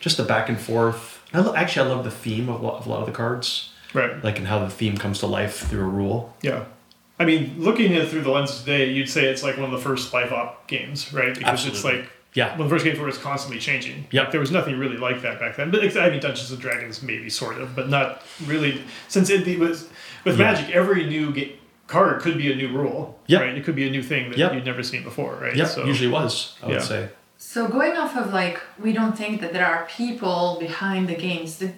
just 0.00 0.16
the 0.16 0.24
back 0.24 0.48
and 0.48 0.58
forth. 0.58 1.22
I 1.32 1.40
lo- 1.40 1.54
actually 1.54 1.90
I 1.90 1.94
love 1.94 2.04
the 2.04 2.10
theme 2.10 2.48
of, 2.48 2.60
a 2.60 2.64
lot- 2.66 2.78
of 2.80 2.86
a 2.86 2.90
lot 2.90 3.00
of 3.00 3.06
the 3.06 3.12
cards, 3.12 3.72
Right. 3.92 4.22
like, 4.24 4.38
and 4.38 4.46
how 4.48 4.58
the 4.60 4.70
theme 4.70 4.96
comes 4.96 5.18
to 5.20 5.26
life 5.26 5.68
through 5.68 5.82
a 5.82 5.88
rule. 5.88 6.34
Yeah. 6.42 6.64
I 7.20 7.24
mean, 7.24 7.54
looking 7.58 7.92
at 7.94 8.02
it 8.04 8.08
through 8.08 8.22
the 8.22 8.30
lens 8.30 8.60
today, 8.60 8.90
you'd 8.90 9.10
say 9.10 9.24
it's 9.26 9.42
like 9.42 9.56
one 9.56 9.64
of 9.66 9.72
the 9.72 9.78
first 9.78 10.12
live 10.14 10.32
op 10.32 10.66
games, 10.68 11.12
right? 11.12 11.34
Because 11.36 11.66
it's 11.66 11.84
like 11.84 12.08
Yeah. 12.38 12.50
one 12.52 12.60
of 12.62 12.68
the 12.68 12.74
first 12.76 12.84
games 12.84 12.98
where 12.98 13.08
it's 13.08 13.18
constantly 13.18 13.60
changing. 13.60 14.06
Yep. 14.10 14.22
Like, 14.24 14.30
there 14.32 14.40
was 14.40 14.50
nothing 14.50 14.78
really 14.78 14.96
like 14.96 15.22
that 15.22 15.38
back 15.40 15.56
then. 15.56 15.70
But 15.70 15.82
ex- 15.84 15.96
I 15.96 16.08
mean, 16.10 16.20
Dungeons 16.20 16.50
and 16.50 16.60
Dragons 16.60 17.02
maybe 17.02 17.28
sort 17.30 17.56
of, 17.62 17.74
but 17.74 17.88
not 17.88 18.22
really. 18.46 18.82
Since 19.08 19.28
it, 19.30 19.46
it 19.48 19.58
was 19.58 19.88
with 20.24 20.38
Yeah. 20.38 20.52
Magic, 20.52 20.66
every 20.74 21.06
new 21.06 21.32
ga- 21.32 21.54
card 21.86 22.20
could 22.22 22.36
be 22.38 22.52
a 22.52 22.56
new 22.62 22.68
rule. 22.80 23.00
Yep. 23.26 23.40
Right. 23.40 23.54
It 23.58 23.64
could 23.64 23.76
be 23.82 23.86
a 23.88 23.90
new 23.90 24.02
thing 24.02 24.30
that 24.30 24.38
Yep. 24.38 24.54
you'd 24.54 24.64
never 24.72 24.82
seen 24.82 25.02
before, 25.02 25.32
right? 25.40 25.56
Yeah, 25.56 25.64
So, 25.66 25.84
usually 25.84 26.10
was. 26.10 26.56
I 26.62 26.66
would 26.66 26.82
say. 26.82 27.08
So 27.40 27.68
going 27.68 27.96
off 27.96 28.16
of 28.16 28.32
like 28.32 28.60
we 28.84 28.92
don't 28.92 29.16
think 29.16 29.40
that 29.42 29.52
there 29.52 29.66
are 29.66 29.86
people 29.86 30.56
behind 30.60 31.08
the 31.08 31.14
games. 31.14 31.58
Did, 31.60 31.74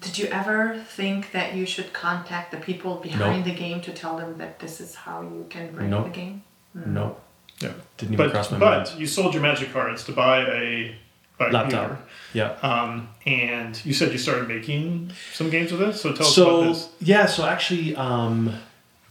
did 0.00 0.18
you 0.18 0.26
ever 0.40 0.58
think 0.98 1.32
that 1.32 1.54
you 1.54 1.64
should 1.66 1.92
contact 1.92 2.50
the 2.50 2.56
people 2.68 2.96
behind 2.96 3.44
the 3.44 3.54
game 3.54 3.80
to 3.82 3.92
tell 3.92 4.16
them 4.16 4.38
that 4.38 4.58
this 4.60 4.80
is 4.80 4.94
how 5.04 5.20
you 5.22 5.46
can 5.50 5.72
break 5.74 5.88
Nope. 5.88 6.04
the 6.04 6.10
game? 6.22 6.42
Hmm. 6.72 6.94
No, 6.94 7.16
Yeah. 7.60 7.72
didn't 7.98 8.14
even 8.14 8.26
But 8.26 8.32
cross 8.32 8.50
my 8.50 8.58
but 8.58 8.86
mind. 8.88 9.00
you 9.00 9.06
sold 9.06 9.32
your 9.34 9.42
Magic 9.42 9.72
cards 9.72 10.04
to 10.04 10.12
buy 10.12 10.38
a, 10.40 10.94
buy 11.38 11.48
a 11.48 11.52
Laptop. 11.52 11.70
computer. 11.88 11.98
Yeah. 12.32 12.50
Um, 12.62 13.08
and 13.26 13.80
you 13.86 13.92
said 13.94 14.12
you 14.12 14.18
started 14.18 14.48
making 14.48 15.12
some 15.32 15.50
games 15.50 15.70
with 15.72 15.82
it. 15.82 15.92
So 15.94 16.12
tell 16.12 16.26
us 16.26 16.34
so 16.34 16.60
about 16.60 16.68
this. 16.72 16.88
yeah 17.00 17.26
so 17.26 17.44
actually 17.46 17.94
um 17.96 18.52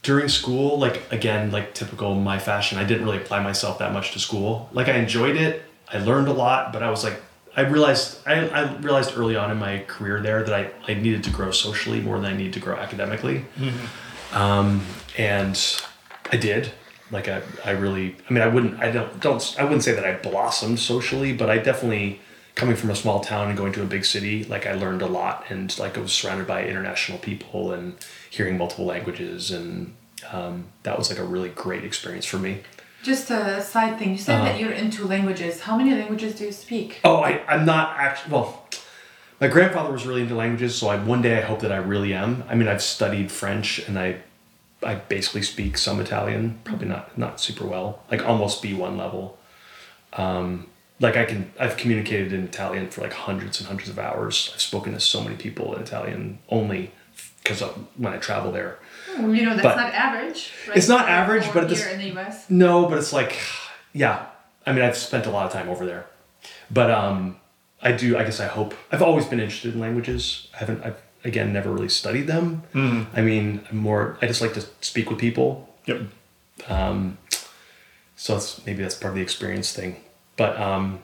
during 0.03 0.27
school 0.27 0.77
like 0.77 1.01
again 1.13 1.49
like 1.51 1.73
typical 1.73 2.13
my 2.15 2.37
fashion 2.37 2.77
i 2.77 2.83
didn't 2.83 3.05
really 3.05 3.17
apply 3.17 3.39
myself 3.41 3.79
that 3.79 3.93
much 3.93 4.11
to 4.11 4.19
school 4.19 4.67
like 4.73 4.89
i 4.89 4.95
enjoyed 4.95 5.37
it 5.37 5.61
i 5.93 5.97
learned 5.97 6.27
a 6.27 6.33
lot 6.33 6.73
but 6.73 6.83
i 6.83 6.89
was 6.89 7.05
like 7.05 7.21
i 7.55 7.61
realized 7.61 8.17
i, 8.27 8.33
I 8.49 8.75
realized 8.79 9.17
early 9.17 9.37
on 9.37 9.49
in 9.49 9.57
my 9.57 9.79
career 9.87 10.19
there 10.19 10.43
that 10.43 10.53
I, 10.53 10.91
I 10.91 10.95
needed 10.95 11.23
to 11.23 11.29
grow 11.29 11.51
socially 11.51 12.01
more 12.01 12.19
than 12.19 12.33
i 12.33 12.35
needed 12.35 12.51
to 12.55 12.59
grow 12.59 12.75
academically 12.75 13.45
um, 14.33 14.81
and 15.17 15.57
i 16.33 16.35
did 16.37 16.71
like 17.11 17.27
I, 17.27 17.41
I 17.65 17.71
really 17.71 18.15
i 18.29 18.33
mean 18.33 18.41
i 18.43 18.47
wouldn't 18.47 18.79
i 18.79 18.91
don't 18.91 19.19
don't 19.19 19.55
i 19.59 19.63
wouldn't 19.63 19.83
say 19.83 19.91
that 19.93 20.05
i 20.05 20.13
blossomed 20.15 20.79
socially 20.79 21.33
but 21.33 21.49
i 21.49 21.57
definitely 21.57 22.19
coming 22.55 22.75
from 22.75 22.89
a 22.91 22.95
small 22.95 23.19
town 23.19 23.49
and 23.49 23.57
going 23.57 23.73
to 23.73 23.81
a 23.81 23.85
big 23.85 24.05
city 24.05 24.43
like 24.45 24.65
i 24.65 24.73
learned 24.73 25.01
a 25.01 25.07
lot 25.07 25.45
and 25.49 25.77
like 25.79 25.97
i 25.97 26.01
was 26.01 26.11
surrounded 26.13 26.47
by 26.47 26.63
international 26.65 27.17
people 27.19 27.71
and 27.73 27.95
hearing 28.29 28.57
multiple 28.57 28.85
languages 28.85 29.51
and 29.51 29.93
um, 30.31 30.65
that 30.83 30.97
was 30.97 31.09
like 31.09 31.19
a 31.19 31.23
really 31.23 31.49
great 31.49 31.83
experience 31.83 32.25
for 32.25 32.37
me 32.37 32.59
Just 33.03 33.29
a 33.29 33.61
side 33.61 33.99
thing. 33.99 34.11
You 34.11 34.17
said 34.17 34.35
Uh-huh. 34.35 34.45
that 34.45 34.59
you're 34.61 34.71
into 34.71 35.05
languages. 35.05 35.59
How 35.67 35.75
many 35.75 35.91
languages 35.93 36.35
do 36.35 36.45
you 36.45 36.51
speak? 36.53 36.99
oh 37.03 37.17
I, 37.17 37.41
i'm 37.49 37.65
not 37.65 37.95
actually 37.97 38.31
well 38.33 38.65
my 39.41 39.49
grandfather 39.49 39.91
was 39.91 40.05
really 40.07 40.21
into 40.21 40.35
languages 40.35 40.75
so 40.75 40.87
I, 40.87 40.95
one 41.03 41.21
day 41.21 41.37
i 41.37 41.41
hope 41.41 41.59
that 41.59 41.71
i 41.73 41.77
really 41.77 42.13
am 42.13 42.43
i 42.49 42.55
mean 42.55 42.69
i've 42.69 42.81
studied 42.81 43.29
french 43.31 43.79
and 43.87 43.99
i 43.99 44.15
i 44.83 44.95
basically 44.95 45.41
speak 45.41 45.77
some 45.77 45.99
italian 45.99 46.59
probably 46.63 46.87
not 46.87 47.15
not 47.17 47.39
super 47.39 47.65
well 47.65 48.03
like 48.11 48.25
almost 48.25 48.61
b1 48.63 48.97
level 48.97 49.37
um, 50.13 50.67
like 50.99 51.17
i 51.17 51.25
can 51.25 51.51
i've 51.59 51.77
communicated 51.77 52.31
in 52.33 52.43
italian 52.43 52.89
for 52.89 53.01
like 53.01 53.13
hundreds 53.13 53.59
and 53.59 53.67
hundreds 53.67 53.89
of 53.89 53.97
hours 53.99 54.51
i've 54.53 54.61
spoken 54.61 54.93
to 54.93 54.99
so 54.99 55.21
many 55.23 55.35
people 55.35 55.73
in 55.75 55.81
italian 55.81 56.37
only 56.49 56.91
because 57.41 57.61
when 57.97 58.13
i 58.13 58.17
travel 58.17 58.51
there 58.51 58.79
You 59.15 59.45
know, 59.45 59.51
that's 59.55 59.61
But- 59.61 59.75
not 59.75 59.93
average. 59.93 60.51
Right? 60.67 60.77
It's 60.77 60.87
not 60.89 61.07
average, 61.07 61.45
but 61.53 61.69
here 61.69 61.87
in 61.89 61.99
the 61.99 62.07
U.S. 62.15 62.49
No, 62.49 62.87
but 62.89 62.97
it's 62.97 63.13
like, 63.13 63.37
yeah. 63.93 64.25
I 64.65 64.73
mean, 64.73 64.83
I've 64.83 64.97
spent 64.97 65.27
a 65.27 65.29
lot 65.29 65.45
of 65.45 65.51
time 65.51 65.69
over 65.69 65.85
there, 65.85 66.07
but 66.71 66.89
um, 66.89 67.37
I 67.79 67.91
do. 67.91 68.17
I 68.17 68.23
guess 68.23 68.39
I 68.39 68.47
hope. 68.47 68.73
I've 68.91 69.03
always 69.03 69.25
been 69.27 69.39
interested 69.39 69.75
in 69.75 69.79
languages. 69.79 70.47
I 70.55 70.57
haven't. 70.61 70.83
I've 70.83 70.99
again 71.23 71.53
never 71.53 71.71
really 71.71 71.89
studied 71.89 72.27
them. 72.27 72.63
I 73.13 73.21
mean, 73.21 73.61
I'm 73.69 73.77
more. 73.77 74.17
I 74.21 74.27
just 74.27 74.41
like 74.41 74.53
to 74.53 74.65
speak 74.81 75.09
with 75.09 75.19
people. 75.19 75.69
Yep. 75.85 76.01
Um, 76.67 77.17
so 78.15 78.33
that's 78.33 78.65
maybe 78.65 78.81
that's 78.81 78.95
part 78.95 79.11
of 79.11 79.15
the 79.15 79.21
experience 79.21 79.73
thing. 79.73 79.97
But 80.37 80.59
um, 80.59 81.03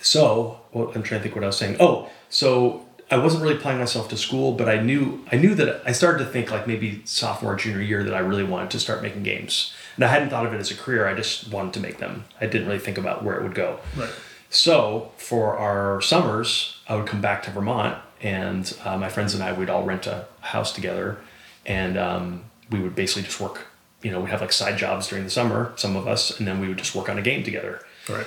so 0.00 0.60
well, 0.72 0.92
I'm 0.94 1.02
trying 1.02 1.20
to 1.20 1.22
think 1.22 1.34
what 1.34 1.44
I 1.44 1.48
was 1.48 1.56
saying. 1.56 1.76
Oh, 1.80 2.10
so 2.28 2.86
I 3.10 3.16
wasn't 3.16 3.42
really 3.42 3.56
applying 3.56 3.78
myself 3.78 4.08
to 4.10 4.16
school, 4.16 4.52
but 4.52 4.68
I 4.68 4.80
knew 4.80 5.24
I 5.32 5.36
knew 5.36 5.54
that 5.54 5.82
I 5.86 5.92
started 5.92 6.24
to 6.24 6.30
think 6.30 6.50
like 6.50 6.66
maybe 6.66 7.02
sophomore 7.04 7.56
junior 7.56 7.80
year 7.80 8.04
that 8.04 8.14
I 8.14 8.20
really 8.20 8.44
wanted 8.44 8.70
to 8.70 8.80
start 8.80 9.02
making 9.02 9.22
games. 9.22 9.72
And 9.96 10.04
I 10.04 10.08
hadn't 10.08 10.30
thought 10.30 10.46
of 10.46 10.52
it 10.52 10.58
as 10.58 10.70
a 10.70 10.76
career. 10.76 11.08
I 11.08 11.14
just 11.14 11.50
wanted 11.50 11.74
to 11.74 11.80
make 11.80 11.98
them. 11.98 12.24
I 12.40 12.46
didn't 12.46 12.68
really 12.68 12.78
think 12.78 12.98
about 12.98 13.24
where 13.24 13.36
it 13.36 13.42
would 13.42 13.54
go. 13.54 13.80
Right. 13.96 14.10
So 14.50 15.12
for 15.16 15.56
our 15.58 16.00
summers, 16.00 16.78
I 16.88 16.96
would 16.96 17.06
come 17.06 17.20
back 17.20 17.42
to 17.44 17.50
Vermont, 17.50 17.98
and 18.22 18.76
uh, 18.84 18.96
my 18.96 19.08
friends 19.08 19.34
and 19.34 19.42
I 19.42 19.52
would 19.52 19.70
all 19.70 19.84
rent 19.84 20.06
a 20.06 20.26
house 20.40 20.72
together, 20.72 21.18
and 21.66 21.96
um, 21.98 22.44
we 22.70 22.80
would 22.80 22.94
basically 22.94 23.22
just 23.22 23.40
work. 23.40 23.66
You 24.02 24.10
know, 24.12 24.20
we'd 24.20 24.30
have 24.30 24.40
like 24.40 24.52
side 24.52 24.78
jobs 24.78 25.08
during 25.08 25.24
the 25.24 25.30
summer, 25.30 25.72
some 25.76 25.96
of 25.96 26.06
us, 26.06 26.38
and 26.38 26.46
then 26.46 26.60
we 26.60 26.68
would 26.68 26.78
just 26.78 26.94
work 26.94 27.08
on 27.08 27.18
a 27.18 27.22
game 27.22 27.42
together. 27.42 27.80
Right. 28.08 28.26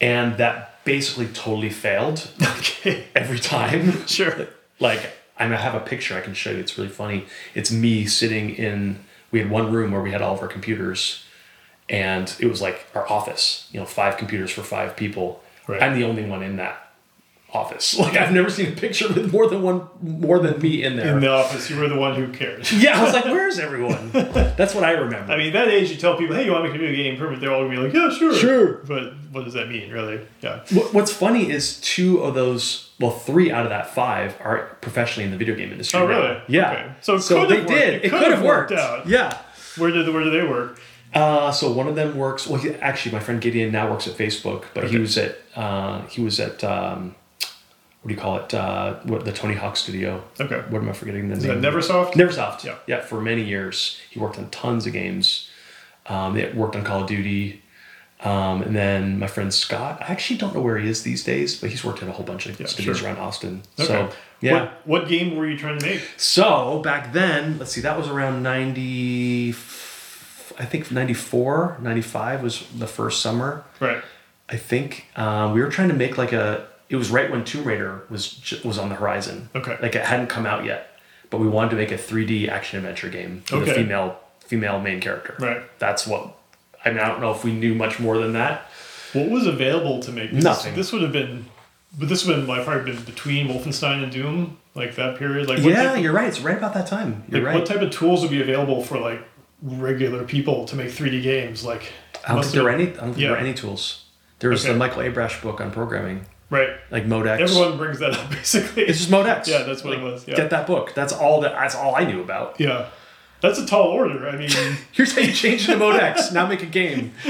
And 0.00 0.36
that 0.38 0.82
basically 0.84 1.26
totally 1.26 1.70
failed 1.70 2.30
Okay. 2.58 3.04
every 3.14 3.38
time. 3.38 3.92
Sure. 4.06 4.48
like 4.78 5.12
I 5.36 5.46
have 5.46 5.74
a 5.74 5.80
picture 5.80 6.16
I 6.16 6.20
can 6.20 6.34
show 6.34 6.50
you. 6.50 6.58
It's 6.58 6.76
really 6.78 6.90
funny. 6.90 7.26
It's 7.54 7.70
me 7.72 8.06
sitting 8.06 8.50
in. 8.50 9.00
We 9.32 9.38
had 9.40 9.50
one 9.50 9.72
room 9.72 9.90
where 9.92 10.02
we 10.02 10.10
had 10.12 10.22
all 10.22 10.34
of 10.34 10.40
our 10.42 10.48
computers, 10.48 11.24
and 11.88 12.34
it 12.38 12.46
was 12.46 12.60
like 12.60 12.86
our 12.94 13.08
office. 13.10 13.68
You 13.72 13.80
know, 13.80 13.86
five 13.86 14.16
computers 14.16 14.50
for 14.50 14.62
five 14.62 14.96
people. 14.96 15.42
Right. 15.66 15.82
I'm 15.82 15.98
the 15.98 16.04
only 16.04 16.24
one 16.24 16.42
in 16.42 16.56
that 16.56 16.89
office. 17.52 17.98
Like 17.98 18.16
I've 18.16 18.32
never 18.32 18.48
seen 18.50 18.72
a 18.72 18.76
picture 18.76 19.08
with 19.08 19.32
more 19.32 19.46
than 19.48 19.62
one, 19.62 19.88
more 20.00 20.38
than 20.38 20.60
me 20.60 20.82
in 20.84 20.96
there. 20.96 21.14
In 21.14 21.20
the 21.20 21.28
office, 21.30 21.68
you 21.70 21.76
were 21.78 21.88
the 21.88 21.96
one 21.96 22.14
who 22.14 22.28
cares. 22.32 22.72
yeah, 22.82 22.98
I 23.00 23.04
was 23.04 23.12
like, 23.12 23.24
"Where's 23.26 23.58
everyone?" 23.58 24.10
That's 24.12 24.74
what 24.74 24.84
I 24.84 24.92
remember. 24.92 25.32
I 25.32 25.36
mean, 25.36 25.52
that 25.52 25.68
age, 25.68 25.90
you 25.90 25.96
tell 25.96 26.16
people, 26.16 26.34
"Hey, 26.36 26.44
you 26.46 26.52
want 26.52 26.64
to 26.64 26.68
make 26.70 26.76
a 26.76 26.78
video 26.80 26.96
game?" 26.96 27.18
Perfect. 27.18 27.40
They're 27.40 27.52
all 27.52 27.64
gonna 27.64 27.70
be 27.76 27.82
like, 27.82 27.92
"Yeah, 27.92 28.10
sure." 28.10 28.34
Sure. 28.34 28.74
But 28.86 29.12
what 29.32 29.44
does 29.44 29.54
that 29.54 29.68
mean, 29.68 29.90
really? 29.92 30.20
Yeah. 30.40 30.60
What's 30.92 31.12
funny 31.12 31.50
is 31.50 31.80
two 31.80 32.18
of 32.22 32.34
those, 32.34 32.90
well, 32.98 33.10
three 33.12 33.50
out 33.52 33.64
of 33.64 33.70
that 33.70 33.94
five 33.94 34.36
are 34.40 34.76
professionally 34.80 35.24
in 35.24 35.30
the 35.30 35.36
video 35.38 35.54
game 35.54 35.70
industry. 35.72 36.00
Oh, 36.00 36.06
now. 36.06 36.18
really? 36.20 36.42
Yeah. 36.48 36.72
Okay. 36.72 36.92
So 37.02 37.14
it 37.16 37.20
so 37.22 37.46
they 37.46 37.56
worked. 37.58 37.68
did. 37.68 37.94
It 37.94 38.04
It, 38.06 38.10
could 38.10 38.22
could 38.22 38.32
have 38.32 38.42
worked. 38.42 38.70
worked 38.70 38.82
out. 38.82 39.06
Yeah. 39.06 39.36
Where 39.76 39.90
did 39.90 40.08
where 40.12 40.24
do 40.24 40.30
they 40.30 40.42
work? 40.46 40.80
Uh, 41.12 41.50
so 41.50 41.72
one 41.72 41.88
of 41.88 41.96
them 41.96 42.16
works. 42.16 42.46
Well, 42.46 42.60
he, 42.60 42.70
actually, 42.76 43.12
my 43.12 43.20
friend 43.20 43.40
Gideon 43.40 43.72
now 43.72 43.90
works 43.90 44.06
at 44.06 44.14
Facebook, 44.14 44.64
but 44.74 44.90
he 44.90 44.98
was 44.98 45.18
at 45.18 45.38
uh, 45.56 46.02
he 46.06 46.20
was 46.20 46.38
at 46.40 46.62
um, 46.64 47.14
what 48.02 48.08
do 48.08 48.14
you 48.14 48.20
call 48.20 48.36
it? 48.38 48.54
Uh, 48.54 48.94
what 49.04 49.24
the 49.24 49.32
Tony 49.32 49.54
Hawk 49.54 49.76
Studio. 49.76 50.22
Okay. 50.40 50.62
What 50.70 50.80
am 50.82 50.88
I 50.88 50.92
forgetting 50.92 51.28
the 51.28 51.36
Is 51.36 51.44
name? 51.44 51.60
that 51.60 51.72
Neversoft? 51.72 52.12
Neversoft. 52.12 52.64
Yeah. 52.64 52.76
Yeah. 52.86 53.00
For 53.00 53.20
many 53.20 53.42
years, 53.42 53.98
he 54.10 54.18
worked 54.18 54.38
on 54.38 54.48
tons 54.50 54.86
of 54.86 54.92
games. 54.92 55.48
Um, 56.06 56.34
they 56.34 56.50
worked 56.52 56.76
on 56.76 56.82
Call 56.84 57.02
of 57.02 57.06
Duty. 57.08 57.62
Um, 58.22 58.60
and 58.62 58.76
then 58.76 59.18
my 59.18 59.26
friend 59.26 59.52
Scott, 59.52 59.98
I 60.02 60.12
actually 60.12 60.36
don't 60.38 60.54
know 60.54 60.60
where 60.60 60.76
he 60.76 60.88
is 60.88 61.02
these 61.04 61.24
days, 61.24 61.58
but 61.58 61.70
he's 61.70 61.82
worked 61.82 62.02
at 62.02 62.08
a 62.08 62.12
whole 62.12 62.24
bunch 62.24 62.44
of 62.46 62.60
Yeah, 62.60 62.66
studios 62.66 62.98
sure. 62.98 63.08
around 63.08 63.18
Austin. 63.18 63.62
Okay. 63.78 63.86
So 63.86 64.10
yeah. 64.42 64.52
What, 64.64 64.86
what 64.86 65.08
game 65.08 65.36
were 65.36 65.46
you 65.46 65.56
trying 65.56 65.78
to 65.78 65.86
make? 65.86 66.02
So 66.18 66.80
back 66.82 67.12
then, 67.14 67.58
let's 67.58 67.72
see, 67.72 67.80
that 67.82 67.96
was 67.96 68.08
around 68.08 68.42
90, 68.42 69.50
I 70.58 70.64
think 70.64 70.90
94, 70.90 71.78
95 71.80 72.42
was 72.42 72.66
the 72.76 72.86
first 72.86 73.22
summer. 73.22 73.64
Right. 73.78 74.02
I 74.48 74.56
think 74.56 75.06
um, 75.16 75.52
we 75.54 75.60
were 75.62 75.68
trying 75.70 75.88
to 75.88 75.94
make 75.94 76.18
like 76.18 76.32
a, 76.32 76.66
it 76.90 76.96
was 76.96 77.10
right 77.10 77.30
when 77.30 77.44
Tomb 77.44 77.64
Raider 77.64 78.02
was 78.10 78.60
was 78.64 78.76
on 78.78 78.90
the 78.90 78.96
horizon. 78.96 79.48
Okay. 79.54 79.78
Like 79.80 79.94
it 79.94 80.04
hadn't 80.04 80.26
come 80.26 80.44
out 80.44 80.64
yet, 80.66 80.98
but 81.30 81.38
we 81.40 81.48
wanted 81.48 81.70
to 81.70 81.76
make 81.76 81.90
a 81.90 81.96
3D 81.96 82.48
action 82.48 82.78
adventure 82.78 83.08
game 83.08 83.42
with 83.50 83.62
Okay. 83.62 83.70
a 83.70 83.74
female 83.74 84.18
female 84.40 84.80
main 84.80 85.00
character. 85.00 85.36
Right. 85.38 85.62
That's 85.78 86.06
what, 86.06 86.36
I 86.84 86.90
mean, 86.90 86.98
I 86.98 87.06
don't 87.06 87.20
know 87.20 87.30
if 87.30 87.44
we 87.44 87.52
knew 87.52 87.72
much 87.74 88.00
more 88.00 88.18
than 88.18 88.32
that. 88.32 88.66
What 89.12 89.30
was 89.30 89.46
available 89.46 90.00
to 90.00 90.10
make 90.12 90.32
this? 90.32 90.42
Nothing. 90.42 90.74
This 90.74 90.92
would 90.92 91.02
have 91.02 91.12
been, 91.12 91.46
but 91.96 92.08
this 92.08 92.26
would 92.26 92.36
have 92.36 92.46
been, 92.48 92.64
probably 92.64 92.92
been 92.92 93.04
between 93.04 93.46
Wolfenstein 93.46 94.02
and 94.02 94.10
Doom, 94.10 94.56
like 94.74 94.96
that 94.96 95.16
period. 95.18 95.48
Like, 95.48 95.58
what 95.62 95.72
yeah, 95.72 95.92
type, 95.94 96.02
you're 96.02 96.12
right. 96.12 96.26
It's 96.26 96.40
right 96.40 96.56
about 96.58 96.74
that 96.74 96.88
time. 96.88 97.22
You're 97.28 97.40
like, 97.40 97.46
right. 97.46 97.54
what 97.60 97.66
type 97.66 97.80
of 97.80 97.90
tools 97.92 98.22
would 98.22 98.30
be 98.32 98.40
available 98.42 98.82
for 98.82 98.98
like 98.98 99.20
regular 99.62 100.24
people 100.24 100.64
to 100.64 100.74
make 100.76 100.88
3D 100.88 101.22
games? 101.22 101.64
Like, 101.64 101.92
I 102.26 102.32
don't 102.34 102.42
think 102.42 102.54
there 102.54 102.64
were 102.64 102.70
any. 102.70 102.88
I 102.88 102.92
don't 102.92 103.04
think 103.04 103.16
there 103.18 103.30
were 103.30 103.36
any 103.36 103.54
tools. 103.54 104.04
There 104.40 104.50
was 104.50 104.64
Okay. 104.64 104.72
the 104.72 104.78
Michael 104.78 105.02
Abrash 105.02 105.40
book 105.42 105.60
on 105.60 105.70
programming, 105.70 106.26
Right. 106.50 106.70
like 106.90 107.06
Mode 107.06 107.26
X. 107.28 107.42
Everyone 107.50 107.78
brings 107.78 108.00
that 108.00 108.12
up 108.12 108.28
basically. 108.30 108.82
It's 108.84 108.98
just 108.98 109.10
Mode 109.10 109.26
X. 109.26 109.48
Yeah, 109.48 109.62
that's 109.62 109.82
what 109.84 109.94
it 109.94 110.02
was, 110.02 110.26
yeah. 110.26 110.34
Get 110.36 110.50
that 110.50 110.66
book. 110.66 110.92
That's 110.94 111.12
all 111.12 111.40
that. 111.42 111.52
That's 111.52 111.74
all 111.74 111.94
I 111.94 112.04
knew 112.04 112.20
about. 112.20 112.60
yeah. 112.60 112.86
That's 113.40 113.58
a 113.58 113.64
tall 113.64 113.86
order. 113.88 114.28
I 114.28 114.36
mean, 114.36 114.50
Here's 114.92 115.14
how 115.14 115.22
you 115.22 115.32
change 115.32 115.64
to 115.64 115.74
Mode 115.76 115.96
X. 115.98 116.30
now 116.34 116.46
make 116.46 116.62
a 116.62 116.66
game. 116.66 117.14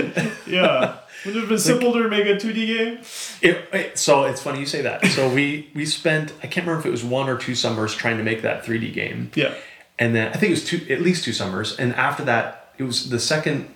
yeah. 0.46 0.96
Would 1.24 1.36
it 1.36 1.40
have 1.40 1.48
been 1.48 1.58
simple 1.58 1.92
to 1.92 2.08
make 2.08 2.24
a 2.26 2.34
2D 2.34 2.66
game? 2.66 2.98
It, 3.42 3.68
it- 3.72 3.98
so 3.98 4.24
it's 4.24 4.42
funny 4.42 4.58
you 4.58 4.66
say 4.66 4.82
that. 4.82 5.06
So 5.06 5.32
we 5.32 5.70
we 5.74 5.86
spent 5.86 6.32
I 6.42 6.48
can't 6.48 6.66
remember 6.66 6.80
if 6.80 6.86
it 6.86 6.90
was 6.90 7.04
one 7.04 7.28
or 7.28 7.36
two 7.36 7.54
summers 7.54 7.94
trying 7.94 8.16
to 8.18 8.24
make 8.24 8.42
that 8.42 8.64
3D 8.64 8.92
game. 8.92 9.30
Yeah. 9.36 9.54
And 10.00 10.14
then 10.14 10.28
I 10.28 10.32
think 10.32 10.44
it 10.50 10.54
was 10.54 10.64
two 10.64 10.84
at 10.90 11.00
least 11.00 11.24
two 11.24 11.32
summers. 11.32 11.76
And 11.78 11.94
after 11.94 12.24
that, 12.24 12.72
it 12.78 12.82
was 12.82 13.10
the 13.10 13.20
second 13.20 13.68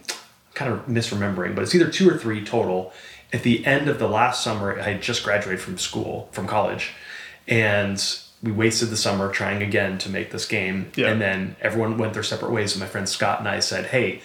kind 0.54 0.72
of 0.72 0.86
misremembering, 0.86 1.54
but 1.54 1.62
it's 1.62 1.74
either 1.74 1.90
two 1.90 2.08
or 2.10 2.16
three 2.18 2.44
total. 2.44 2.92
At 3.34 3.42
the 3.42 3.66
end 3.66 3.88
of 3.88 3.98
the 3.98 4.08
last 4.08 4.42
summer, 4.44 4.78
I 4.78 4.82
had 4.92 5.02
just 5.02 5.24
graduated 5.24 5.60
from 5.60 5.76
school, 5.76 6.28
from 6.32 6.46
college, 6.46 6.92
and 7.48 7.98
we 8.42 8.52
wasted 8.52 8.90
the 8.90 8.96
summer 8.96 9.30
trying 9.32 9.62
again 9.62 9.98
to 9.98 10.08
make 10.08 10.30
this 10.30 10.46
game. 10.46 10.92
Yeah. 10.94 11.08
And 11.10 11.20
then 11.20 11.56
everyone 11.60 11.98
went 11.98 12.14
their 12.14 12.22
separate 12.22 12.52
ways. 12.52 12.72
And 12.72 12.80
my 12.80 12.86
friend 12.86 13.08
Scott 13.08 13.40
and 13.40 13.48
I 13.48 13.60
said, 13.60 13.86
"Hey, 13.86 14.22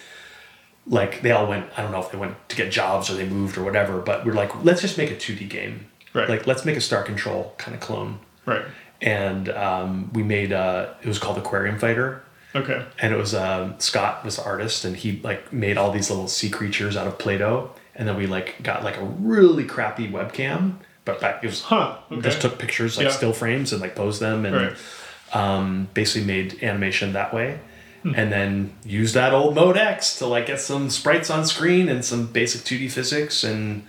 like 0.86 1.22
they 1.22 1.30
all 1.32 1.46
went. 1.46 1.66
I 1.76 1.82
don't 1.82 1.92
know 1.92 2.00
if 2.00 2.10
they 2.12 2.18
went 2.18 2.36
to 2.50 2.56
get 2.56 2.70
jobs 2.72 3.10
or 3.10 3.14
they 3.14 3.28
moved 3.28 3.58
or 3.58 3.64
whatever, 3.64 3.98
but 3.98 4.24
we're 4.24 4.32
like, 4.32 4.64
let's 4.64 4.80
just 4.80 4.96
make 4.96 5.10
a 5.10 5.16
2D 5.16 5.48
game. 5.48 5.86
Right. 6.14 6.28
Like 6.28 6.46
let's 6.46 6.64
make 6.64 6.76
a 6.76 6.80
Star 6.80 7.02
Control 7.02 7.54
kind 7.58 7.74
of 7.74 7.80
clone." 7.80 8.20
Right. 8.46 8.64
And 9.02 9.48
um, 9.50 10.10
we 10.12 10.22
made 10.22 10.52
uh, 10.52 10.94
it 11.02 11.08
was 11.08 11.18
called 11.18 11.38
Aquarium 11.38 11.78
Fighter 11.78 12.22
Okay. 12.54 12.84
and 12.98 13.14
it 13.14 13.16
was 13.16 13.34
um, 13.34 13.74
Scott 13.78 14.24
was 14.24 14.36
the 14.36 14.44
artist, 14.44 14.84
and 14.84 14.96
he 14.96 15.20
like 15.22 15.52
made 15.52 15.76
all 15.78 15.90
these 15.92 16.10
little 16.10 16.28
sea 16.28 16.50
creatures 16.50 16.96
out 16.96 17.06
of 17.06 17.18
Play-Doh, 17.18 17.70
and 17.94 18.06
then 18.08 18.16
we 18.16 18.26
like 18.26 18.62
got 18.62 18.84
like 18.84 18.96
a 18.98 19.04
really 19.04 19.64
crappy 19.64 20.08
webcam, 20.10 20.74
but 21.04 21.20
back 21.20 21.42
it 21.42 21.46
was 21.46 21.62
Huh. 21.62 21.96
Okay. 22.12 22.20
just 22.22 22.40
took 22.40 22.58
pictures 22.58 22.96
like 22.96 23.06
Yeah. 23.06 23.12
still 23.12 23.32
frames 23.32 23.72
and 23.72 23.80
like 23.80 23.94
posed 23.94 24.20
them, 24.20 24.44
and 24.46 24.54
Right. 24.56 24.76
um, 25.32 25.88
basically 25.94 26.26
made 26.26 26.62
animation 26.62 27.12
that 27.14 27.32
way. 27.34 27.58
Hmm. 28.02 28.14
And 28.16 28.32
then 28.32 28.72
used 28.84 29.14
that 29.14 29.34
old 29.34 29.54
Mode 29.54 29.76
X 29.76 30.16
to 30.18 30.26
like 30.26 30.46
get 30.46 30.60
some 30.60 30.88
sprites 30.90 31.28
on 31.30 31.44
screen 31.44 31.88
and 31.88 32.02
some 32.04 32.26
basic 32.26 32.62
2D 32.62 32.88
physics, 32.90 33.44
and 33.44 33.82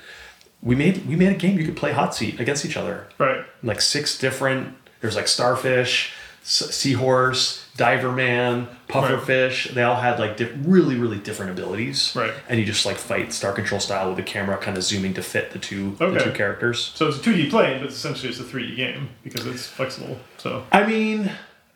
we 0.62 0.76
made 0.76 1.08
we 1.08 1.16
made 1.16 1.30
a 1.32 1.36
game 1.38 1.58
you 1.58 1.66
could 1.66 1.78
play 1.78 1.92
hot 1.94 2.14
seat 2.14 2.40
against 2.40 2.66
each 2.66 2.78
other 2.78 3.08
Right. 3.18 3.44
like 3.64 3.82
six 3.82 4.18
different 4.18 4.76
there's 5.00 5.16
like 5.16 5.28
starfish 5.28 6.14
seahorse 6.44 7.66
diver 7.82 8.12
man 8.12 8.68
pufferfish 8.88 9.74
they 9.74 9.82
all 9.84 9.96
had 10.08 10.20
like 10.20 10.38
di- 10.38 10.52
really 10.76 10.96
really 10.96 11.18
different 11.18 11.52
abilities 11.52 12.14
Right. 12.16 12.34
and 12.50 12.60
you 12.60 12.66
just 12.66 12.86
like 12.86 12.98
fight 12.98 13.34
star 13.34 13.54
control 13.54 13.80
style 13.80 14.08
with 14.10 14.18
the 14.18 14.24
camera 14.36 14.58
kind 14.58 14.78
of 14.78 14.84
zooming 14.84 15.14
to 15.16 15.24
fit 15.24 15.52
the 15.52 15.60
two 15.60 15.96
the 15.96 16.20
two 16.20 16.32
characters 16.32 16.92
So 16.96 17.08
it's 17.08 17.18
a 17.18 17.22
2D 17.22 17.50
plane, 17.50 17.80
but 17.82 17.90
essentially 17.90 18.30
it's 18.30 18.40
a 18.40 18.44
3D 18.44 18.76
game 18.76 19.10
because 19.24 19.46
it's 19.48 19.66
flexible. 19.68 20.18
So 20.38 20.64
i 20.72 20.86
mean 20.86 21.32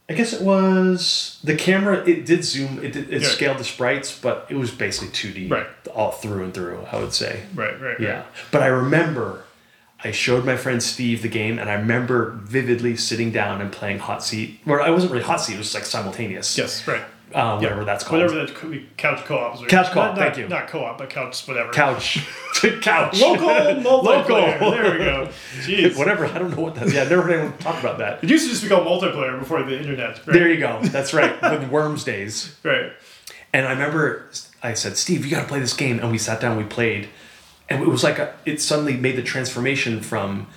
i 0.10 0.14
guess 0.14 0.34
it 0.34 0.42
was 0.44 1.40
the 1.44 1.56
camera 1.56 1.96
it 2.08 2.26
did 2.28 2.44
zoom 2.44 2.78
it 2.84 2.92
did, 2.94 3.12
it 3.12 3.22
Yeah. 3.24 3.28
scaled 3.28 3.58
the 3.58 3.64
sprites 3.64 4.10
but 4.26 4.46
it 4.50 4.56
was 4.64 4.70
basically 4.70 5.10
2d 5.10 5.50
Right. 5.50 5.68
all 5.96 6.12
through 6.12 6.44
and 6.44 6.54
through 6.54 6.86
i 6.92 7.00
would 7.00 7.14
say 7.14 7.34
right, 7.56 7.80
right, 7.82 8.00
Yeah. 8.00 8.10
right. 8.18 8.26
But 8.52 8.62
I 8.62 8.68
remember 8.68 9.45
I 10.06 10.12
showed 10.12 10.46
my 10.46 10.56
friend 10.56 10.82
Steve 10.84 11.22
the 11.24 11.28
game 11.28 11.58
and 11.60 11.70
I 11.70 11.74
remember 11.74 12.32
vividly 12.44 12.96
sitting 12.96 13.32
down 13.32 13.60
and 13.60 13.72
playing 13.72 14.00
hot 14.00 14.24
seat. 14.24 14.60
Or 14.68 14.80
I 14.82 14.90
wasn't 14.92 15.12
really 15.12 15.24
hot 15.24 15.42
seat, 15.42 15.56
it 15.56 15.58
was 15.58 15.74
like 15.74 15.84
simultaneous. 15.86 16.58
Yes, 16.58 16.88
right. 16.88 17.02
Uh, 17.34 17.58
whatever 17.58 17.82
Yeah. 17.82 17.86
that's 17.86 18.04
called. 18.04 18.22
Whatever 18.22 18.46
that 18.46 18.56
co- 18.56 18.80
couch 18.98 19.26
co-op 19.26 19.56
is. 19.56 19.62
right? 19.62 19.70
Couch 19.70 19.88
co-op, 19.92 20.10
Not- 20.10 20.18
thank 20.18 20.30
not- 20.30 20.38
you. 20.38 20.48
Not 20.48 20.68
co-op, 20.68 20.98
but 21.00 21.10
couch, 21.10 21.46
whatever. 21.48 21.72
Couch. 21.74 22.20
Couch. 22.82 23.20
Local 23.20 23.48
multiplayer. 23.50 24.62
Local. 24.62 24.72
There 24.72 24.92
we 24.92 24.98
go. 25.00 25.30
Jeez. 25.62 25.98
whatever. 25.98 26.28
I 26.28 26.38
don't 26.38 26.52
know 26.56 26.62
what 26.62 26.76
that 26.76 26.92
Yeah, 26.94 27.02
I 27.02 27.10
never 27.10 27.24
heard 27.24 27.32
anyone 27.34 27.58
talk 27.58 27.80
about 27.80 27.98
that. 27.98 28.24
It 28.24 28.30
used 28.30 28.46
to 28.46 28.52
just 28.52 28.64
be 28.64 28.70
called 28.70 28.88
multiplayer 28.88 29.38
before 29.40 29.64
the 29.64 29.78
internet. 29.78 30.20
Right? 30.20 30.34
There 30.34 30.50
you 30.50 30.60
go. 30.60 30.80
That's 30.84 31.14
right. 31.14 31.42
With 31.42 31.68
Worms 31.70 32.04
days. 32.04 32.56
Right. 32.64 32.92
And 33.54 33.66
I 33.68 33.72
remember 33.72 34.30
I 34.62 34.74
said, 34.74 34.98
Steve, 34.98 35.26
you 35.26 35.32
got 35.32 35.42
to 35.42 35.48
play 35.48 35.60
this 35.60 35.74
game. 35.74 36.00
And 36.00 36.12
we 36.12 36.18
sat 36.18 36.40
down, 36.42 36.58
we 36.58 36.64
played. 36.64 37.10
And 37.70 37.82
it 37.82 37.88
was 37.88 38.04
like 38.04 38.20
a, 38.20 38.34
it 38.46 38.62
suddenly 38.62 38.96
made 38.96 39.16
the 39.16 39.24
transformation 39.24 40.02
from 40.02 40.48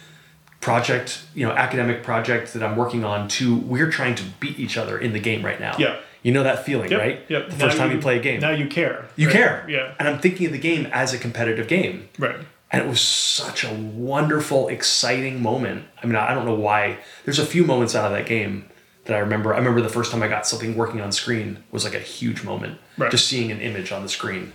project, 0.61 1.23
you 1.35 1.47
know, 1.47 1.53
academic 1.53 2.03
project 2.03 2.53
that 2.55 2.63
I'm 2.63 2.77
working 2.77 3.05
on 3.05 3.29
to 3.29 3.57
we're 3.57 3.91
trying 3.91 4.15
to 4.17 4.25
beat 4.41 4.59
each 4.59 4.77
other 4.77 4.99
in 4.99 5.13
the 5.13 5.21
game 5.21 5.45
right 5.45 5.61
now. 5.61 5.77
Yeah. 5.79 5.99
You 6.23 6.33
know 6.33 6.43
that 6.43 6.67
feeling, 6.67 6.91
Yep. 6.91 7.01
right? 7.01 7.21
Yep. 7.29 7.51
The 7.51 7.57
Now 7.57 7.65
first 7.67 7.79
time 7.79 7.93
you 7.93 7.99
play 8.01 8.19
a 8.19 8.21
game. 8.23 8.41
Now 8.41 8.51
you 8.51 8.67
care. 8.67 9.07
you 9.17 9.29
right? 9.29 9.33
care. 9.37 9.67
Yeah. 9.69 9.95
And 9.99 10.09
I'm 10.09 10.19
thinking 10.19 10.47
of 10.47 10.53
the 10.53 10.59
game 10.59 10.87
as 10.87 11.15
a 11.15 11.19
competitive 11.19 11.69
game. 11.69 12.09
Right. 12.19 12.37
And 12.71 12.83
it 12.85 12.89
was 12.89 13.01
such 13.01 13.65
a 13.65 13.73
wonderful, 13.73 14.69
exciting 14.69 15.41
moment. 15.41 15.85
I 16.03 16.07
mean, 16.07 16.17
I 16.17 16.35
don't 16.35 16.45
know 16.45 16.55
why. 16.55 16.99
There's 17.25 17.39
a 17.39 17.47
few 17.47 17.65
moments 17.65 17.95
out 17.95 18.05
of 18.05 18.13
that 18.19 18.27
game 18.27 18.69
that 19.05 19.17
I 19.17 19.21
remember. 19.21 19.55
I 19.55 19.59
remember 19.59 19.81
the 19.81 19.89
first 19.89 20.11
time 20.13 20.23
I 20.23 20.29
got 20.29 20.47
something 20.47 20.77
working 20.77 21.01
on 21.01 21.11
screen 21.13 21.63
was 21.71 21.85
like 21.85 21.95
a 21.95 21.99
huge 22.01 22.43
moment. 22.45 22.79
Right. 22.99 23.11
Just 23.11 23.27
seeing 23.29 23.51
an 23.51 23.61
image 23.61 23.91
on 23.93 24.03
the 24.03 24.09
screen 24.09 24.53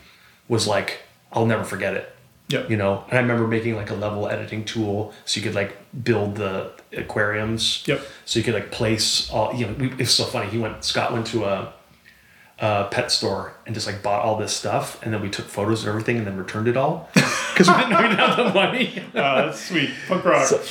was 0.47 0.67
like, 0.67 0.99
I'll 1.31 1.47
never 1.47 1.63
forget 1.63 1.95
it. 1.95 2.12
Yep. 2.53 2.69
You 2.69 2.77
know, 2.77 3.03
and 3.09 3.17
I 3.17 3.21
remember 3.21 3.47
making 3.47 3.75
like 3.75 3.89
a 3.89 3.95
level 3.95 4.27
editing 4.27 4.63
tool 4.63 5.13
so 5.25 5.39
you 5.39 5.43
could 5.43 5.55
like 5.55 5.75
build 6.03 6.35
the 6.35 6.71
aquariums. 6.95 7.83
Yep. 7.87 8.01
So 8.25 8.39
you 8.39 8.45
could 8.45 8.53
like 8.53 8.71
place 8.71 9.29
all, 9.31 9.53
you 9.53 9.65
know, 9.65 9.73
we, 9.73 9.91
it's 9.97 10.11
so 10.11 10.23
funny. 10.23 10.49
He 10.49 10.59
went, 10.59 10.83
Scott 10.83 11.11
went 11.11 11.25
to 11.27 11.45
a, 11.45 11.73
a 12.65 12.87
pet 12.89 13.11
store 13.11 13.53
and 13.65 13.75
just 13.75 13.87
like 13.87 14.01
bought 14.01 14.23
all 14.23 14.37
this 14.37 14.55
stuff. 14.55 15.01
And 15.03 15.13
then 15.13 15.21
we 15.21 15.29
took 15.29 15.45
photos 15.45 15.83
of 15.83 15.89
everything 15.89 16.17
and 16.17 16.25
then 16.27 16.37
returned 16.37 16.67
it 16.67 16.77
all 16.77 17.09
because 17.13 17.67
we, 17.67 17.73
didn't- 17.75 17.89
we 17.97 18.03
didn't 18.03 18.19
have 18.19 18.37
the 18.37 18.53
money. 18.63 19.03
Uh, 19.13 19.45
that's 19.45 19.65
sweet. 19.65 19.91
Punk 20.07 20.23
rock. 20.25 20.49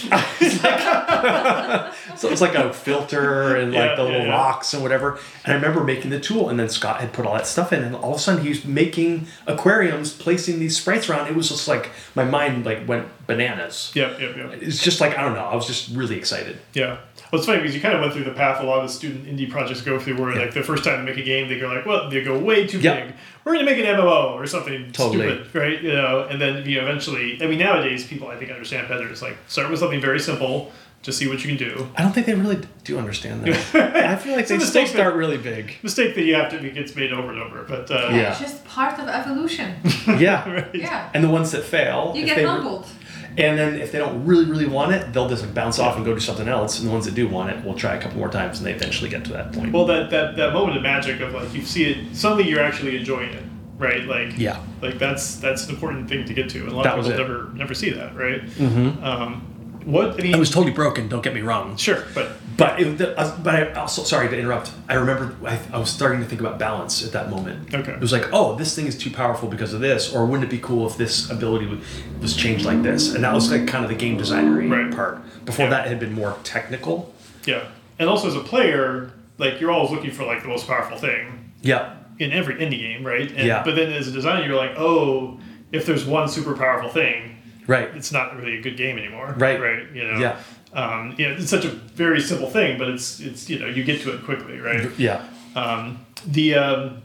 So 2.17 2.29
it 2.29 2.31
was 2.31 2.41
like 2.41 2.55
a 2.55 2.73
filter 2.73 3.57
and 3.57 3.73
like 3.73 3.91
Yeah, 3.91 3.95
the 3.97 4.03
little 4.05 4.19
yeah, 4.21 4.27
yeah. 4.27 4.33
rocks 4.33 4.75
and 4.75 4.83
whatever. 4.83 5.19
And 5.45 5.53
I 5.53 5.57
remember 5.57 5.83
making 5.83 6.11
the 6.11 6.21
tool, 6.21 6.49
and 6.51 6.59
then 6.61 6.69
Scott 6.69 7.01
had 7.01 7.13
put 7.13 7.27
all 7.27 7.35
that 7.35 7.47
stuff 7.47 7.73
in, 7.73 7.83
and 7.83 7.97
all 7.97 8.11
of 8.13 8.17
a 8.17 8.21
sudden 8.21 8.43
he 8.43 8.49
was 8.51 8.65
making 8.65 9.27
aquariums, 9.47 10.13
placing 10.13 10.61
these 10.61 10.77
sprites 10.77 11.09
around. 11.09 11.29
It 11.29 11.35
was 11.35 11.49
just 11.49 11.67
like 11.69 11.91
my 12.15 12.25
mind 12.25 12.65
like 12.67 12.87
went 12.87 13.09
bananas. 13.27 13.91
yep. 13.95 14.21
Yep. 14.21 14.37
Yep. 14.37 14.63
It's 14.63 14.83
just 14.83 15.01
like 15.01 15.17
I 15.19 15.23
don't 15.23 15.35
know. 15.35 15.45
I 15.45 15.55
was 15.57 15.67
just 15.67 15.91
really 15.97 16.17
excited. 16.17 16.59
Yeah. 16.75 16.99
Well, 17.33 17.39
it's 17.41 17.47
funny 17.47 17.61
because 17.61 17.75
you 17.75 17.81
kind 17.81 17.95
of 17.95 18.03
went 18.03 18.13
through 18.13 18.25
the 18.25 18.33
path 18.33 18.61
a 18.61 18.67
lot 18.67 18.85
of 18.85 18.91
student 18.91 19.25
indie 19.27 19.51
projects 19.51 19.81
go 19.81 19.99
through, 19.99 20.21
where 20.21 20.35
Yeah. 20.35 20.43
like 20.43 20.53
the 20.53 20.63
first 20.63 20.85
time 20.85 21.05
they 21.05 21.13
make 21.13 21.19
a 21.21 21.25
game, 21.25 21.49
they 21.49 21.59
go 21.59 21.67
like, 21.69 21.79
like, 21.79 21.87
well, 21.87 22.11
they 22.11 22.23
go 22.23 22.39
way 22.39 22.67
too 22.67 22.79
Yep. 22.79 23.07
big. 23.07 23.15
We're 23.45 23.55
going 23.55 23.65
to 23.65 23.73
make 23.73 23.81
an 23.83 23.87
MMO 23.87 24.35
or 24.35 24.47
something 24.47 24.93
Totally. 24.93 25.29
stupid, 25.29 25.55
right? 25.55 25.83
You 25.83 25.95
know, 25.95 26.27
and 26.31 26.39
then 26.41 26.69
you 26.69 26.77
know, 26.77 26.87
eventually, 26.87 27.39
I 27.43 27.47
mean, 27.47 27.59
nowadays 27.59 28.07
people 28.07 28.29
I 28.29 28.37
think 28.37 28.51
understand 28.51 28.87
better. 28.89 29.09
It's 29.09 29.23
like 29.23 29.39
start 29.49 29.71
with 29.71 29.81
something 29.81 30.01
very 30.01 30.21
simple, 30.21 30.73
just 31.01 31.17
see 31.19 31.27
what 31.27 31.43
you 31.43 31.49
can 31.49 31.57
do. 31.57 31.89
I 31.97 32.03
don't 32.03 32.13
think 32.13 32.27
they 32.27 32.35
really 32.35 32.61
do 32.85 32.99
understand 32.99 33.45
that. 33.45 33.75
I 34.07 34.17
feel 34.17 34.33
like 34.35 34.43
It's 34.43 34.51
a 34.51 34.59
they 34.59 34.59
still 34.59 34.59
mistake 34.59 34.87
that- 34.89 34.93
start 34.99 35.15
really 35.15 35.39
big. 35.39 35.77
Mistake 35.83 36.15
that 36.15 36.23
you 36.25 36.35
have 36.35 36.51
to 36.51 36.65
it 36.65 36.75
gets 36.75 36.95
made 36.95 37.13
over 37.15 37.33
and 37.33 37.41
over, 37.41 37.63
but 37.67 37.91
uh, 37.91 38.11
Yeah. 38.13 38.31
It's 38.33 38.41
just 38.41 38.63
part 38.67 38.99
of 39.01 39.09
evolution. 39.09 39.75
Yeah. 40.19 40.47
right. 40.53 40.67
Yeah. 40.75 41.09
And 41.15 41.25
the 41.25 41.31
ones 41.31 41.51
that 41.53 41.65
fail, 41.65 42.13
You 42.15 42.21
if 42.23 42.27
get 42.29 42.37
they- 42.37 42.45
humbled. 42.45 42.87
And 43.39 43.59
then 43.59 43.81
if 43.81 43.93
they 43.93 43.99
don't 43.99 44.27
really, 44.27 44.45
really 44.45 44.67
want 44.67 44.93
it, 44.93 45.13
they'll 45.13 45.29
just 45.29 45.55
bounce 45.55 45.79
off 45.79 45.97
and 45.97 46.05
go 46.05 46.13
do 46.15 46.21
something 46.21 46.49
else. 46.49 46.79
And 46.79 46.89
the 46.89 46.93
ones 46.93 47.07
that 47.07 47.15
do 47.15 47.27
want 47.29 47.51
it 47.51 47.65
will 47.65 47.75
try 47.75 47.95
a 47.95 48.01
couple 48.01 48.19
more 48.19 48.29
times, 48.29 48.59
and 48.59 48.67
they 48.67 48.73
eventually 48.75 49.09
get 49.09 49.25
to 49.25 49.33
that 49.33 49.53
point. 49.53 49.73
Well, 49.73 49.87
that, 49.87 50.11
that 50.11 50.37
that 50.37 50.53
moment 50.53 50.77
of 50.77 50.83
magic 50.83 51.21
of 51.21 51.33
like 51.33 51.53
you 51.55 51.63
see 51.63 51.85
it 51.91 52.15
suddenly 52.17 52.49
you're 52.49 52.61
actually 52.63 52.97
enjoying 52.97 53.31
it, 53.33 53.45
right? 53.79 54.05
Like 54.05 54.37
Yeah. 54.39 54.63
like 54.83 54.99
that's 54.99 55.37
that's 55.37 55.65
an 55.67 55.71
important 55.75 56.09
thing 56.09 56.25
to 56.27 56.35
get 56.35 56.49
to, 56.51 56.61
and 56.61 56.73
a 56.73 56.75
lot 56.77 56.85
That 56.85 56.99
of 56.99 57.05
people 57.07 57.19
never 57.19 57.51
never 57.55 57.75
see 57.75 57.91
that, 57.91 58.15
right? 58.15 58.43
Mm-hmm. 58.45 59.03
Um, 59.05 59.47
what 59.85 60.19
I 60.21 60.23
mean, 60.23 60.35
it 60.35 60.39
was 60.39 60.51
totally 60.51 60.73
broken. 60.73 61.09
Don't 61.09 61.23
get 61.23 61.35
me 61.35 61.41
wrong. 61.41 61.77
sure, 61.77 62.05
but 62.15 62.33
But 62.57 62.81
it, 62.81 63.01
uh, 63.01 63.37
but 63.43 63.55
I 63.55 63.73
also 63.73 64.03
sorry 64.03 64.29
to 64.29 64.39
interrupt. 64.39 64.73
I 64.89 64.95
remember 64.95 65.35
I, 65.47 65.59
I 65.73 65.79
was 65.79 65.91
starting 65.91 66.21
to 66.21 66.27
think 66.27 66.41
about 66.41 66.59
balance 66.59 67.05
at 67.05 67.13
that 67.13 67.31
moment. 67.31 67.73
Okay. 67.75 67.93
It 67.93 68.01
was 68.01 68.13
like, 68.13 68.27
oh, 68.33 68.55
this 68.57 68.75
thing 68.77 68.87
is 68.87 68.97
too 68.97 69.11
powerful 69.11 69.49
because 69.49 69.73
of 69.73 69.81
this, 69.81 70.13
or 70.15 70.27
wouldn't 70.27 70.45
it 70.45 70.51
be 70.51 70.59
cool 70.59 70.87
if 70.87 70.97
this 70.97 71.31
ability 71.31 71.67
was, 71.67 71.79
was 72.21 72.37
changed 72.37 72.65
like 72.67 72.83
this? 72.83 73.15
And 73.15 73.25
that 73.25 73.33
was 73.35 73.51
like 73.51 73.67
kind 73.67 73.85
of 73.85 73.91
the 73.91 73.97
game 73.97 74.19
designery 74.19 74.71
Right. 74.71 74.95
part. 74.95 75.23
Before 75.47 75.65
Yeah. 75.67 75.71
that 75.71 75.89
had 75.89 75.99
been 75.99 76.13
more 76.13 76.37
technical. 76.45 77.15
yeah, 77.47 77.63
and 77.99 78.09
also 78.09 78.29
as 78.29 78.37
a 78.37 78.41
player, 78.41 79.13
like 79.39 79.61
you're 79.61 79.71
always 79.73 79.91
looking 79.91 80.11
for 80.11 80.25
like 80.25 80.43
the 80.43 80.49
most 80.49 80.67
powerful 80.67 80.97
thing 80.99 81.53
Yeah. 81.63 81.95
in 82.19 82.31
every 82.33 82.55
indie 82.57 82.79
game, 82.79 83.05
right? 83.05 83.29
And, 83.31 83.47
Yeah. 83.47 83.63
But 83.65 83.75
then 83.77 83.93
as 83.93 84.07
a 84.09 84.13
designer, 84.13 84.47
you're 84.47 84.57
like, 84.57 84.77
oh, 84.79 85.41
if 85.73 85.87
there's 85.87 86.05
one 86.05 86.29
super 86.29 86.55
powerful 86.55 86.91
thing, 86.91 87.39
Right. 87.67 87.89
it's 87.95 88.13
not 88.13 88.37
really 88.37 88.59
a 88.59 88.61
good 88.63 88.77
game 88.77 88.99
anymore, 88.99 89.35
Right. 89.39 89.61
Right? 89.61 89.91
You 89.93 90.05
know. 90.05 90.19
Yeah. 90.19 90.37
Um, 90.75 91.15
you 91.19 91.29
know, 91.29 91.35
it's 91.35 91.51
such 91.51 91.65
a 91.67 91.69
very 91.69 92.21
simple 92.21 92.49
thing, 92.49 92.79
but 92.79 92.89
it's 92.89 93.21
it's 93.21 93.51
you 93.51 93.59
know 93.59 93.67
you 93.67 93.85
get 93.85 94.01
to 94.03 94.15
it 94.15 94.25
quickly, 94.25 94.59
right? 94.59 94.91
Yeah. 94.99 95.23
Um, 95.55 96.05
the, 96.27 96.55
um, 96.55 97.03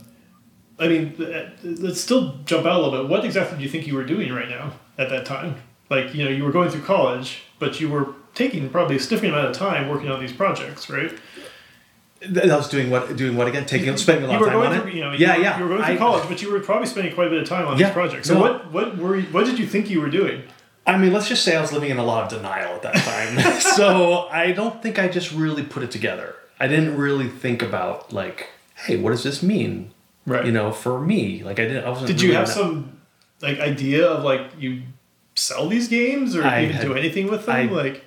I 0.79 0.87
mean, 0.87 1.21
uh, 1.21 1.49
let's 1.63 1.99
still 1.99 2.37
jump 2.45 2.65
out 2.65 2.79
a 2.79 2.81
little 2.83 3.01
bit. 3.03 3.09
What 3.09 3.25
exactly 3.25 3.57
do 3.57 3.63
you 3.63 3.69
think 3.69 3.85
you 3.87 3.95
were 3.95 4.05
doing 4.05 4.31
right 4.31 4.47
now 4.47 4.71
at 4.97 5.09
that 5.09 5.25
time? 5.25 5.55
Like, 5.89 6.13
you 6.15 6.23
know, 6.23 6.29
you 6.29 6.43
were 6.45 6.51
going 6.51 6.69
through 6.69 6.83
college, 6.83 7.41
but 7.59 7.81
you 7.81 7.89
were 7.89 8.13
taking 8.35 8.69
probably 8.69 8.95
a 8.95 8.99
significant 8.99 9.33
amount 9.33 9.49
of 9.49 9.57
time 9.57 9.89
working 9.89 10.09
on 10.09 10.19
these 10.19 10.31
projects, 10.33 10.89
right? 10.89 11.11
I 12.23 12.55
was 12.55 12.67
doing 12.69 12.89
what? 12.89 13.15
Doing 13.15 13.35
what 13.37 13.47
again? 13.47 13.65
Taking 13.65 13.95
spending 13.97 14.25
a 14.25 14.27
lot 14.27 14.41
of 14.41 14.47
time 14.47 14.57
on 14.57 14.79
through, 14.81 14.89
it. 14.89 14.95
you 14.95 15.01
know, 15.01 15.11
yeah, 15.11 15.35
you 15.35 15.43
yeah. 15.43 15.57
You 15.57 15.63
were 15.63 15.69
going 15.69 15.83
through 15.83 15.93
I- 15.95 15.97
college, 15.97 16.27
but 16.27 16.41
you 16.41 16.51
were 16.51 16.59
probably 16.59 16.87
spending 16.87 17.13
quite 17.13 17.27
a 17.27 17.29
bit 17.29 17.41
of 17.43 17.47
time 17.47 17.67
on 17.67 17.77
Yeah, 17.77 17.87
these 17.87 17.93
projects. 17.93 18.27
So 18.27 18.33
no. 18.35 18.39
what, 18.41 18.71
what 18.71 18.97
were, 18.97 19.15
you, 19.17 19.27
what 19.27 19.45
did 19.45 19.59
you 19.59 19.67
think 19.67 19.89
you 19.89 20.01
were 20.01 20.09
doing? 20.09 20.43
I 20.85 20.97
mean, 20.97 21.11
let's 21.13 21.27
just 21.27 21.43
say 21.43 21.55
I 21.55 21.61
was 21.61 21.71
living 21.73 21.89
in 21.89 21.97
a 21.97 22.03
lot 22.03 22.23
of 22.23 22.29
denial 22.29 22.73
at 22.75 22.81
that 22.83 22.95
time. 22.95 23.61
so 23.75 24.27
I 24.29 24.51
don't 24.51 24.81
think 24.81 24.97
I 24.97 25.07
just 25.09 25.31
really 25.31 25.63
put 25.63 25.83
it 25.83 25.91
together. 25.91 26.35
I 26.59 26.67
didn't 26.67 26.97
really 26.97 27.27
think 27.27 27.61
about 27.61 28.11
like, 28.13 28.49
hey, 28.75 28.97
what 28.97 29.11
does 29.11 29.23
this 29.23 29.43
mean? 29.43 29.91
Right. 30.25 30.45
You 30.45 30.51
know, 30.51 30.71
for 30.71 30.99
me, 30.99 31.43
like 31.43 31.59
I 31.59 31.65
didn't. 31.65 31.83
I 31.85 31.89
wasn't. 31.89 32.07
Did 32.07 32.21
you 32.21 32.29
really 32.29 32.39
have 32.39 32.47
some 32.49 32.99
like 33.41 33.59
idea 33.59 34.07
of 34.07 34.23
like 34.23 34.41
you 34.57 34.81
sell 35.35 35.67
these 35.69 35.87
games 35.87 36.35
or 36.35 36.43
I 36.43 36.63
even 36.63 36.75
had- 36.77 36.85
do 36.85 36.93
anything 36.95 37.29
with 37.29 37.45
them? 37.45 37.55
I- 37.55 37.63
like 37.71 38.05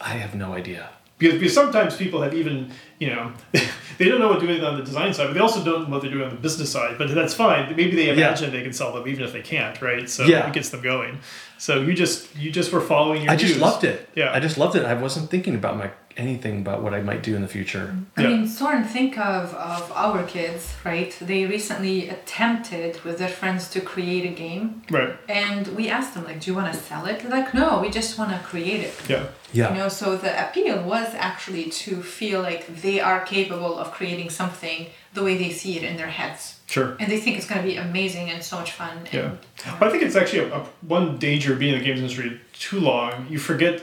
I 0.00 0.14
have 0.14 0.34
no 0.34 0.52
idea. 0.52 0.90
Because, 1.22 1.38
because 1.40 1.54
sometimes 1.54 1.96
people 1.96 2.20
have 2.22 2.34
even 2.34 2.70
you 2.98 3.08
know 3.10 3.32
they 3.98 4.06
don't 4.08 4.20
know 4.20 4.28
what 4.28 4.38
they're 4.40 4.48
doing 4.48 4.64
on 4.64 4.76
the 4.78 4.84
design 4.84 5.14
side, 5.14 5.26
but 5.28 5.34
they 5.34 5.40
also 5.40 5.64
don't 5.64 5.84
know 5.84 5.90
what 5.94 6.02
they're 6.02 6.10
doing 6.10 6.24
on 6.24 6.30
the 6.30 6.36
business 6.40 6.70
side. 6.70 6.98
But 6.98 7.14
that's 7.14 7.34
fine. 7.34 7.74
Maybe 7.76 7.94
they 7.96 8.10
imagine 8.10 8.50
they 8.52 8.62
can 8.62 8.72
sell 8.72 8.92
them 8.92 9.06
even 9.08 9.24
if 9.24 9.32
they 9.32 9.42
can't, 9.42 9.80
right? 9.80 10.08
So 10.08 10.24
Yeah. 10.24 10.46
it 10.48 10.52
gets 10.52 10.70
them 10.70 10.82
going. 10.82 11.20
So 11.58 11.80
you 11.80 11.94
just 11.94 12.34
you 12.36 12.50
just 12.50 12.72
were 12.72 12.80
following 12.80 13.22
your. 13.22 13.32
I 13.32 13.36
just 13.36 13.58
loved 13.58 13.84
it. 13.84 14.08
Yeah. 14.14 14.32
I 14.32 14.40
just 14.40 14.58
loved 14.58 14.74
it. 14.76 14.84
I 14.84 14.94
wasn't 14.94 15.30
thinking 15.30 15.54
about 15.54 15.76
my 15.76 15.90
anything 16.16 16.60
about 16.60 16.82
what 16.82 16.94
I 16.94 17.00
might 17.00 17.22
do 17.22 17.34
in 17.36 17.42
the 17.42 17.48
future. 17.48 17.94
I 18.16 18.22
Yeah. 18.22 18.28
mean, 18.28 18.48
Soren, 18.48 18.84
think 18.84 19.18
of, 19.18 19.54
of 19.54 19.90
our 19.92 20.22
kids, 20.24 20.74
right? 20.84 21.16
They 21.20 21.44
recently 21.46 22.08
attempted 22.08 23.00
with 23.04 23.18
their 23.18 23.28
friends 23.28 23.68
to 23.70 23.80
create 23.80 24.24
a 24.24 24.34
game. 24.34 24.82
Right. 24.90 25.14
And 25.28 25.68
we 25.76 25.88
asked 25.88 26.14
them, 26.14 26.24
like, 26.24 26.40
do 26.40 26.50
you 26.50 26.56
want 26.56 26.72
to 26.72 26.78
sell 26.78 27.06
it? 27.06 27.20
They're 27.20 27.30
like, 27.30 27.54
no, 27.54 27.80
we 27.80 27.90
just 27.90 28.18
want 28.18 28.30
to 28.32 28.38
create 28.38 28.80
it. 28.80 28.94
Yeah. 29.08 29.26
Yeah. 29.52 29.70
You 29.72 29.78
know, 29.80 29.88
so 29.88 30.16
the 30.16 30.32
appeal 30.48 30.82
was 30.82 31.08
actually 31.14 31.64
to 31.84 32.02
feel 32.02 32.40
like 32.40 32.66
they 32.82 33.00
are 33.00 33.20
capable 33.24 33.78
of 33.78 33.90
creating 33.92 34.30
something 34.30 34.86
the 35.12 35.22
way 35.22 35.36
they 35.36 35.50
see 35.50 35.76
it 35.76 35.82
in 35.82 35.96
their 35.98 36.06
heads. 36.08 36.60
Sure. 36.66 36.96
And 36.98 37.10
they 37.12 37.20
think 37.20 37.36
it's 37.36 37.46
going 37.46 37.60
to 37.60 37.66
be 37.66 37.76
amazing 37.76 38.30
and 38.30 38.42
so 38.42 38.56
much 38.56 38.72
fun. 38.72 39.06
Yeah. 39.12 39.20
And, 39.66 39.78
But 39.78 39.88
I 39.88 39.90
think 39.90 40.02
it's 40.04 40.16
actually 40.16 40.48
a, 40.50 40.54
a, 40.56 40.66
one 40.80 41.18
danger 41.18 41.52
of 41.52 41.58
being 41.58 41.74
in 41.74 41.80
the 41.80 41.84
games 41.84 42.00
industry 42.00 42.40
too 42.54 42.80
long. 42.80 43.26
You 43.28 43.38
forget 43.38 43.82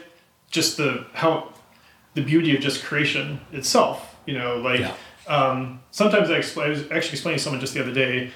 just 0.49 0.77
the 0.77 1.05
how 1.13 1.53
the 2.19 2.25
beauty 2.25 2.55
of 2.55 2.61
just 2.61 2.83
creation 2.83 3.39
itself. 3.51 4.15
You 4.25 4.37
know, 4.37 4.57
like 4.57 4.81
Yeah. 4.81 4.93
um, 5.27 5.79
sometimes 5.91 6.29
I, 6.29 6.35
I 6.61 6.69
was 6.69 6.81
actually 6.91 7.13
explaining 7.17 7.37
to 7.39 7.43
someone 7.43 7.59
just 7.61 7.73
the 7.73 7.81
other 7.81 7.93
day, 7.93 8.31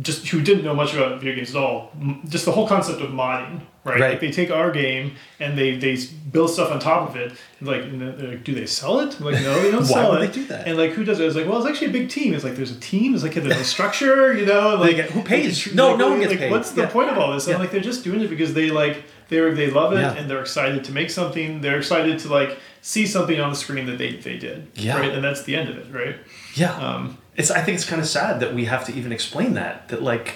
just 0.00 0.26
who 0.28 0.40
didn't 0.40 0.64
know 0.64 0.74
much 0.74 0.94
about 0.94 1.20
video 1.20 1.34
games 1.36 1.50
at 1.54 1.56
all. 1.62 1.92
Just 2.28 2.44
the 2.44 2.52
whole 2.52 2.66
concept 2.66 3.00
of 3.02 3.10
modding, 3.10 3.60
right? 3.84 4.00
Right. 4.00 4.10
Like 4.12 4.20
they 4.20 4.30
take 4.32 4.50
our 4.50 4.70
game 4.70 5.14
and 5.38 5.56
they 5.58 5.76
they 5.76 5.96
build 6.32 6.50
stuff 6.50 6.72
on 6.72 6.78
top 6.80 7.10
of 7.10 7.16
it. 7.16 7.32
And 7.60 7.68
like, 7.68 7.82
and 7.82 8.30
like, 8.30 8.42
do 8.42 8.54
they 8.54 8.66
sell 8.66 9.00
it? 9.00 9.18
I'm 9.20 9.26
like, 9.26 9.42
no, 9.42 9.60
they 9.62 9.70
don't 9.70 9.82
Why 9.94 10.02
sell 10.02 10.12
would 10.12 10.22
it. 10.22 10.26
they 10.32 10.32
do 10.40 10.46
that? 10.46 10.66
And 10.66 10.78
like, 10.78 10.92
who 10.92 11.04
does 11.04 11.20
it? 11.20 11.24
I 11.24 11.26
was 11.26 11.36
like, 11.36 11.46
well, 11.46 11.58
it's 11.58 11.68
actually 11.70 11.88
a 11.88 11.96
big 11.98 12.08
team. 12.08 12.32
It's 12.34 12.42
like 12.44 12.56
there's 12.56 12.70
a 12.70 12.80
team. 12.80 13.14
It's 13.14 13.22
like 13.22 13.34
there's 13.34 13.60
a 13.60 13.64
structure, 13.76 14.32
you 14.32 14.46
know. 14.46 14.76
Like 14.76 14.96
get- 14.96 15.10
who 15.10 15.22
pays? 15.22 15.66
like, 15.66 15.76
No, 15.76 15.94
no 15.96 16.08
one 16.10 16.20
gets 16.20 16.30
like, 16.30 16.38
paid. 16.40 16.50
What's 16.50 16.70
the 16.72 16.82
Yeah. 16.82 16.88
point 16.96 17.10
of 17.10 17.18
all 17.18 17.32
this? 17.34 17.46
And 17.46 17.54
Yeah. 17.54 17.58
like 17.58 17.70
they're 17.70 17.80
just 17.92 18.02
doing 18.02 18.20
it 18.22 18.28
because 18.30 18.54
they 18.54 18.70
like 18.70 19.02
they 19.32 19.50
they 19.54 19.70
love 19.70 19.92
it 19.94 20.00
Yeah. 20.00 20.14
and 20.18 20.28
they're 20.30 20.40
excited 20.48 20.84
to 20.84 20.92
make 20.92 21.10
something. 21.10 21.60
They're 21.62 21.78
excited 21.78 22.18
to 22.20 22.28
like 22.38 22.58
see 22.82 23.06
something 23.06 23.40
on 23.40 23.50
the 23.50 23.56
screen 23.56 23.86
that 23.86 23.98
they 23.98 24.12
they 24.16 24.36
did. 24.38 24.58
Yeah. 24.74 24.98
Right. 25.00 25.12
And 25.14 25.22
that's 25.24 25.42
the 25.44 25.56
end 25.56 25.68
of 25.70 25.76
it. 25.78 25.86
Right. 25.92 26.16
Yeah. 26.54 26.74
Um, 26.86 27.18
it's. 27.36 27.50
I 27.50 27.60
think 27.62 27.74
it's 27.76 27.88
kind 27.92 28.00
of 28.00 28.06
sad 28.08 28.40
that 28.40 28.54
we 28.54 28.66
have 28.66 28.84
to 28.88 28.92
even 28.92 29.10
explain 29.12 29.54
that. 29.54 29.88
That 29.88 30.02
like, 30.02 30.28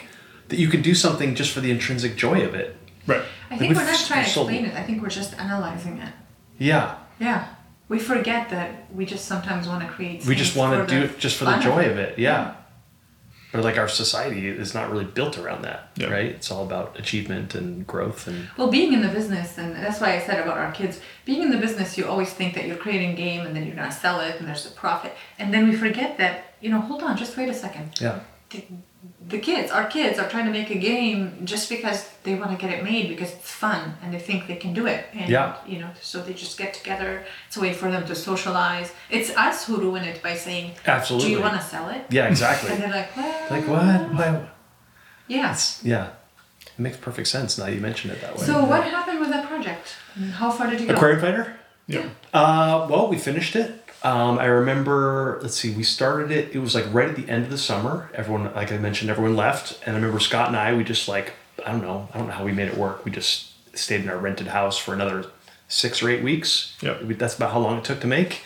that 0.49 0.59
you 0.59 0.69
can 0.69 0.83
do 0.83 0.95
something 0.95 1.35
just 1.35 1.51
for 1.53 1.61
the 1.61 1.71
intrinsic 1.71 2.17
joy 2.17 2.39
of 2.49 2.55
it. 2.55 2.69
right. 3.07 3.23
I 3.51 3.57
think 3.59 3.69
we've 3.71 3.79
we're 3.79 3.85
not 3.93 4.07
trying 4.09 4.25
to 4.25 4.27
explain 4.31 4.65
it. 4.65 4.75
I 4.75 4.83
think 4.83 5.03
we're 5.03 5.17
just 5.23 5.33
analyzing 5.39 5.99
it. 5.99 6.13
Yeah. 6.59 6.97
Yeah. 7.21 7.41
We 7.89 7.99
forget 8.01 8.49
that 8.51 8.69
we 8.93 9.05
just 9.07 9.27
sometimes 9.27 9.69
want 9.69 9.83
to 9.87 9.89
create. 9.95 10.25
We 10.27 10.35
just 10.35 10.57
want 10.57 10.73
to 10.89 10.95
do 10.95 11.05
it 11.05 11.19
just 11.19 11.37
for 11.39 11.45
the 11.45 11.59
joy 11.59 11.83
of 11.93 11.99
it. 11.99 12.19
Yeah. 12.19 12.55
But 13.53 13.63
like 13.65 13.79
our 13.79 13.89
society 13.89 14.49
is 14.49 14.75
not 14.75 14.91
really 14.91 15.05
built 15.05 15.39
around 15.39 15.63
that, 15.63 15.89
Yeah. 15.97 16.09
right? 16.09 16.27
It's 16.27 16.51
all 16.51 16.65
about 16.65 16.99
achievement 16.99 17.55
and 17.55 17.87
growth 17.87 18.27
and 18.27 18.49
Well, 18.59 18.71
being 18.71 18.93
in 18.93 19.03
the 19.03 19.09
business, 19.09 19.57
and 19.57 19.75
that's 19.77 20.01
why 20.01 20.15
I 20.17 20.21
said 20.21 20.41
about 20.41 20.59
our 20.59 20.73
kids, 20.73 21.01
being 21.25 21.43
in 21.43 21.51
the 21.51 21.57
business, 21.59 21.97
you 21.97 22.07
always 22.07 22.31
think 22.33 22.55
that 22.55 22.67
you're 22.67 22.77
creating 22.77 23.11
a 23.13 23.15
game 23.17 23.47
and 23.47 23.55
then 23.55 23.65
you're 23.67 23.77
going 23.77 23.89
to 23.89 23.95
sell 23.95 24.21
it 24.21 24.37
and 24.39 24.47
there's 24.49 24.67
a 24.67 24.71
profit. 24.71 25.15
And 25.39 25.55
then 25.55 25.69
we 25.69 25.77
forget 25.77 26.19
that, 26.19 26.55
you 26.61 26.71
know, 26.71 26.81
hold 26.81 27.03
on, 27.03 27.17
just 27.17 27.37
wait 27.37 27.49
a 27.49 27.55
second. 27.55 27.99
yeah. 28.01 28.21
The, 29.29 29.39
kids, 29.39 29.73
our 29.73 29.87
kids, 29.87 30.19
are 30.19 30.29
trying 30.29 30.47
to 30.47 30.53
make 30.53 30.71
a 30.71 30.79
game 30.79 31.43
just 31.45 31.69
because 31.69 32.09
they 32.23 32.35
want 32.35 32.51
to 32.53 32.57
get 32.57 32.71
it 32.77 32.85
made 32.85 33.09
because 33.09 33.33
it's 33.33 33.51
fun 33.51 33.95
and 34.03 34.15
they 34.15 34.19
think 34.21 34.47
they 34.47 34.57
can 34.57 34.73
do 34.73 34.87
it. 34.87 35.05
And, 35.13 35.29
Yeah. 35.29 35.57
you 35.67 35.79
know, 35.81 35.91
so 36.01 36.23
they 36.23 36.33
just 36.33 36.57
get 36.59 36.75
together. 36.75 37.25
It's 37.49 37.57
a 37.57 37.61
way 37.61 37.73
for 37.73 37.91
them 37.91 38.07
to 38.07 38.15
socialize. 38.15 38.93
It's 39.11 39.31
us 39.37 39.67
who 39.67 39.79
ruin 39.79 40.05
it 40.05 40.23
by 40.23 40.35
saying, 40.37 40.73
Absolutely. 40.87 41.29
do 41.29 41.35
you 41.35 41.41
want 41.41 41.61
to 41.61 41.67
sell 41.67 41.89
it? 41.89 42.03
Yeah, 42.11 42.29
exactly. 42.29 42.71
And 42.71 42.83
they're 42.83 42.91
like, 42.91 43.17
well, 43.17 43.47
like 43.51 43.67
what? 43.69 44.15
Why? 44.15 44.49
Yeah. 45.29 45.53
It's, 45.53 45.83
yeah. 45.85 46.11
It 46.79 46.79
makes 46.79 46.97
perfect 46.99 47.29
sense 47.29 47.59
now 47.59 47.67
you 47.67 47.81
mention 47.81 48.11
it 48.11 48.21
that 48.21 48.37
way. 48.37 48.45
So 48.45 48.65
what 48.65 48.85
happened 48.85 49.21
with 49.21 49.31
that 49.31 49.47
project? 49.49 49.97
How 50.35 50.51
far 50.51 50.69
did 50.71 50.81
you 50.81 50.87
go? 50.87 50.95
Aquarium 50.95 51.21
Fighter? 51.21 51.57
Yeah. 51.89 52.09
Uh, 52.35 52.87
well, 52.91 53.09
we 53.09 53.17
finished 53.19 53.57
it. 53.57 53.86
Um, 54.07 54.39
I 54.39 54.45
remember, 54.47 55.39
let's 55.43 55.57
see, 55.57 55.75
we 55.75 55.83
started 55.83 56.31
it, 56.31 56.55
it 56.55 56.59
was 56.61 56.75
like 56.77 56.85
right 56.93 57.09
at 57.09 57.17
the 57.17 57.29
end 57.29 57.45
of 57.45 57.51
the 57.51 57.59
summer. 57.59 58.09
Everyone, 58.15 58.45
like 58.55 58.71
I 58.71 58.79
mentioned, 58.79 59.11
everyone 59.11 59.35
left. 59.35 59.81
And 59.85 59.97
I 59.97 59.99
remember 59.99 60.21
Scott 60.21 60.47
and 60.49 60.57
I, 60.57 60.75
we 60.75 60.85
just 60.85 61.09
like, 61.09 61.33
I 61.65 61.73
don't 61.73 61.83
know, 61.83 62.09
I 62.15 62.19
don't 62.19 62.29
know 62.29 62.33
how 62.35 62.45
we 62.45 62.53
made 62.53 62.69
it 62.69 62.77
work. 62.77 63.05
We 63.05 63.11
just 63.11 63.51
stayed 63.77 64.03
in 64.03 64.09
our 64.09 64.17
rented 64.19 64.47
house 64.49 64.79
for 64.79 64.95
another 64.95 65.27
six 65.69 66.03
or 66.03 66.09
eight 66.09 66.23
weeks. 66.23 66.77
Yep. 66.83 67.03
We- 67.03 67.15
That's 67.15 67.37
about 67.37 67.51
how 67.53 67.59
long 67.59 67.79
it 67.79 67.85
took 67.85 68.01
to 68.03 68.07
make. 68.07 68.43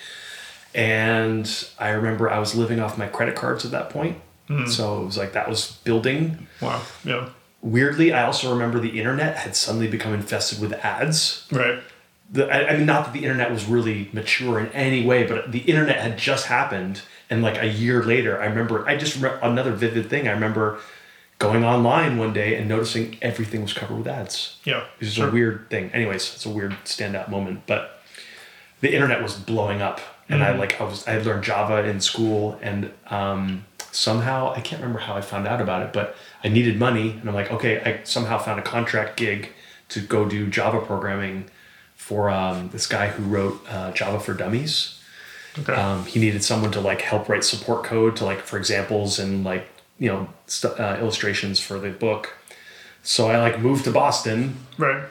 And 0.74 1.46
I 1.78 1.90
remember 1.90 2.30
I 2.30 2.38
was 2.38 2.54
living 2.54 2.80
off 2.80 2.96
my 2.96 3.06
credit 3.08 3.34
cards 3.36 3.64
at 3.64 3.70
that 3.72 3.90
point. 3.90 4.18
So 4.66 5.02
it 5.02 5.04
was 5.04 5.16
like 5.16 5.32
that 5.34 5.48
was 5.48 5.78
building. 5.84 6.48
Wow. 6.61 6.82
Yeah. 7.04 7.28
Weirdly, 7.62 8.12
I 8.12 8.24
also 8.24 8.50
remember 8.50 8.80
the 8.80 8.98
internet 8.98 9.36
had 9.36 9.54
suddenly 9.54 9.86
become 9.86 10.12
infested 10.12 10.58
with 10.61 10.72
ads 10.84 11.46
Right. 11.52 11.78
The, 12.33 12.49
I, 12.51 12.76
mean, 12.76 12.87
not 12.87 13.07
that 13.07 13.12
the 13.12 13.24
internet 13.24 13.51
was 13.51 13.66
really 13.66 14.09
mature 14.12 14.61
in 14.61 14.68
any 14.68 15.05
way, 15.05 15.26
but 15.26 15.51
the 15.51 15.59
internet 15.61 15.97
had 16.01 16.16
just 16.16 16.47
happened, 16.47 17.03
and 17.28 17.43
like 17.43 17.61
a 17.61 17.66
year 17.66 18.05
later, 18.05 18.41
I 18.41 18.47
remember. 18.47 18.87
I 18.89 18.97
just 18.97 19.16
remember 19.16 19.39
another 19.43 19.72
vivid 19.72 20.09
thing. 20.09 20.28
I 20.28 20.33
remember 20.33 20.78
going 21.41 21.64
online 21.64 22.18
one 22.18 22.33
day 22.33 22.55
and 22.57 22.68
noticing 22.68 23.16
everything 23.22 23.62
was 23.62 23.72
covered 23.72 23.97
with 23.99 24.07
ads. 24.07 24.59
Yeah. 24.64 24.85
It 25.01 25.07
was 25.07 25.14
Sure. 25.14 25.28
a 25.28 25.31
weird 25.33 25.70
thing. 25.70 25.91
Anyways, 25.93 26.35
it's 26.35 26.45
a 26.47 26.51
weird 26.51 26.72
standout 26.85 27.31
moment, 27.31 27.62
but 27.66 28.03
the 28.81 28.93
internet 28.93 29.22
was 29.22 29.35
blowing 29.35 29.81
up, 29.83 30.01
and 30.28 30.45
I 30.45 30.57
like 30.57 30.81
I 30.81 30.85
was 30.85 31.07
I 31.09 31.12
had 31.12 31.26
learned 31.26 31.43
Java 31.43 31.83
in 31.89 32.01
school, 32.01 32.59
and 32.62 32.93
um, 33.09 33.64
somehow 33.91 34.53
I 34.55 34.61
can't 34.61 34.81
remember 34.81 35.01
how 35.01 35.16
I 35.16 35.20
found 35.20 35.49
out 35.49 35.61
about 35.61 35.83
it, 35.83 35.93
but 35.93 36.14
I 36.45 36.49
needed 36.49 36.78
money, 36.78 37.11
and 37.18 37.28
I'm 37.28 37.35
like, 37.35 37.51
okay, 37.51 37.81
I 37.81 38.05
somehow 38.05 38.39
found 38.39 38.61
a 38.61 38.62
contract 38.62 39.16
gig 39.16 39.51
to 39.89 40.01
go 40.01 40.28
do 40.28 40.47
Java 40.49 40.81
programming 40.81 41.51
for 42.11 42.28
um, 42.28 42.68
this 42.70 42.88
guy 42.88 43.06
who 43.06 43.22
wrote 43.22 43.64
uh, 43.70 43.92
Java 43.92 44.18
for 44.18 44.34
Dummies. 44.34 45.00
Okay. 45.56 45.72
Um, 45.72 46.04
he 46.06 46.18
needed 46.18 46.42
someone 46.42 46.72
to 46.72 46.80
like 46.80 47.02
help 47.02 47.28
write 47.28 47.44
support 47.44 47.84
code 47.84 48.16
to 48.16 48.24
like 48.24 48.40
for 48.40 48.56
examples 48.56 49.20
and 49.20 49.44
like 49.44 49.68
you 49.96 50.08
know 50.08 50.28
st- 50.46 50.80
uh, 50.80 50.96
illustrations 50.98 51.61
for 51.61 51.78
the 51.78 51.90
book. 51.90 52.36
So 53.04 53.28
I 53.28 53.38
like 53.38 53.61
moved 53.61 53.84
to 53.84 53.92
Boston, 53.92 54.56
right. 54.76 55.04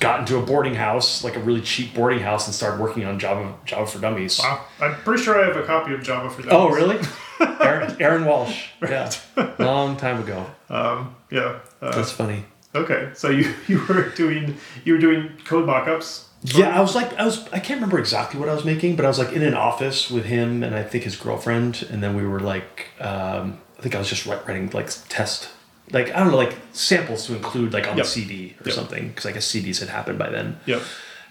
got 0.00 0.20
into 0.20 0.38
a 0.38 0.42
boarding 0.42 0.76
house, 0.76 1.22
like 1.22 1.36
a 1.36 1.40
really 1.40 1.60
cheap 1.60 1.94
boarding 1.94 2.20
house, 2.20 2.46
and 2.46 2.54
started 2.54 2.80
working 2.80 3.04
on 3.04 3.18
Java 3.18 3.54
Java 3.66 3.86
for 3.86 3.98
Dummies. 3.98 4.40
Wow. 4.42 4.64
I'm 4.80 4.94
pretty 5.02 5.22
sure 5.22 5.38
I 5.38 5.46
have 5.46 5.56
a 5.58 5.66
copy 5.66 5.92
of 5.92 6.02
Java 6.02 6.30
for 6.30 6.40
that. 6.40 6.52
Oh, 6.54 6.70
really? 6.70 6.98
Aaron, 7.60 7.96
Aaron 8.00 8.24
Walsh. 8.24 8.68
Yeah. 8.80 9.10
Long 9.58 9.98
time 9.98 10.20
ago. 10.20 10.46
Um, 10.70 11.16
yeah. 11.30 11.58
Uh, 11.82 11.94
That's 11.94 12.12
funny. 12.12 12.46
Okay. 12.74 13.10
So 13.14 13.30
you, 13.30 13.54
you 13.68 13.84
were 13.86 14.08
doing 14.10 14.56
you 14.84 14.94
were 14.94 14.98
doing 15.00 15.30
code 15.44 15.66
mockups. 15.66 16.24
Yeah, 16.46 16.76
I 16.76 16.80
was 16.82 16.94
like, 16.94 17.10
I 17.14 17.24
was, 17.24 17.48
I 17.54 17.58
can't 17.58 17.78
remember 17.78 17.98
exactly 17.98 18.38
what 18.38 18.50
I 18.50 18.54
was 18.54 18.66
making, 18.66 18.96
but 18.96 19.06
I 19.06 19.08
was 19.08 19.18
like 19.18 19.32
in 19.32 19.42
an 19.42 19.54
office 19.54 20.10
with 20.10 20.26
him 20.26 20.62
and 20.62 20.74
I 20.74 20.82
think 20.82 21.04
his 21.04 21.16
girlfriend, 21.16 21.86
and 21.90 22.02
then 22.02 22.14
we 22.14 22.26
were 22.26 22.38
like, 22.40 22.88
um, 23.00 23.58
I 23.78 23.82
think 23.82 23.94
I 23.94 23.98
was 23.98 24.10
just 24.10 24.26
writing 24.26 24.68
like 24.72 24.90
test, 25.08 25.48
like 25.90 26.10
I 26.14 26.18
don't 26.20 26.30
know, 26.32 26.36
like 26.36 26.54
samples 26.72 27.24
to 27.28 27.34
include 27.34 27.72
like 27.72 27.88
on 27.88 27.96
Yep. 27.96 28.04
the 28.04 28.10
CD 28.10 28.56
or 28.60 28.66
Yep. 28.66 28.74
something, 28.74 29.08
because 29.08 29.24
I 29.24 29.32
guess 29.32 29.50
CDs 29.50 29.80
had 29.80 29.88
happened 29.88 30.18
by 30.18 30.28
then. 30.28 30.58
Yep. 30.66 30.82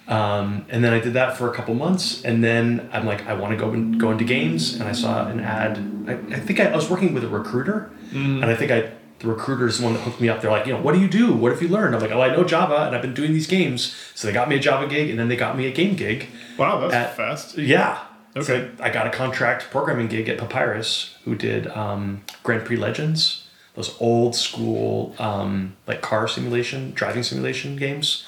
Um, 0.07 0.65
and 0.69 0.83
then 0.83 0.93
I 0.93 0.99
did 0.99 1.13
that 1.13 1.37
for 1.37 1.47
a 1.49 1.53
couple 1.53 1.75
months, 1.75 2.23
and 2.25 2.43
then 2.43 2.89
I'm 2.91 3.05
like, 3.05 3.25
I 3.27 3.33
want 3.35 3.51
to 3.51 3.57
go 3.57 3.71
and 3.71 3.99
go 3.99 4.09
into 4.11 4.23
games, 4.25 4.73
and 4.73 4.83
I 4.83 4.91
saw 4.93 5.27
an 5.27 5.39
ad. 5.39 5.77
I, 6.07 6.13
I 6.35 6.39
think 6.39 6.59
I, 6.59 6.65
I 6.71 6.75
was 6.75 6.89
working 6.89 7.13
with 7.13 7.23
a 7.23 7.29
recruiter, 7.29 7.91
and 8.11 8.43
I 8.43 8.55
think 8.55 8.71
I 8.71 8.91
the 9.23 9.29
recruiter 9.29 9.67
is 9.67 9.77
the 9.77 9.85
one 9.85 9.93
that 9.93 10.01
hooked 10.01 10.19
me 10.19 10.27
up. 10.27 10.41
They're 10.41 10.51
like, 10.51 10.65
you 10.65 10.73
know, 10.73 10.81
what 10.81 10.93
do 10.93 10.99
you 10.99 11.07
do? 11.07 11.33
What 11.33 11.53
have 11.53 11.61
you 11.61 11.69
learned? 11.69 11.95
I'm 11.95 12.01
like, 12.01 12.11
oh, 12.11 12.21
I 12.21 12.35
know 12.35 12.43
Java, 12.43 12.85
and 12.85 12.95
I've 12.95 13.01
been 13.01 13.13
doing 13.13 13.31
these 13.31 13.47
games. 13.47 13.95
So 14.13 14.27
they 14.27 14.33
got 14.33 14.49
me 14.49 14.57
a 14.57 14.59
Java 14.59 14.85
gig, 14.85 15.09
and 15.09 15.17
then 15.17 15.29
they 15.29 15.37
got 15.37 15.57
me 15.57 15.65
a 15.65 15.71
game 15.71 15.95
gig. 15.95 16.27
Wow, 16.57 16.81
that's 16.81 16.93
At- 16.93 17.15
fast. 17.15 17.57
Yeah. 17.57 18.03
Okay. 18.35 18.43
So 18.45 18.83
I 18.83 18.89
got 18.89 19.07
a 19.07 19.09
contract 19.09 19.71
programming 19.71 20.07
gig 20.09 20.27
at 20.27 20.37
Papyrus, 20.37 21.15
who 21.23 21.35
did 21.35 21.67
um, 21.67 22.23
Grand 22.43 22.65
Prix 22.65 22.75
Legends, 22.75 23.47
those 23.75 23.95
old 24.01 24.35
school 24.35 25.15
um, 25.19 25.77
like 25.87 26.01
car 26.01 26.27
simulation, 26.27 26.91
driving 26.91 27.23
simulation 27.23 27.77
games. 27.77 28.25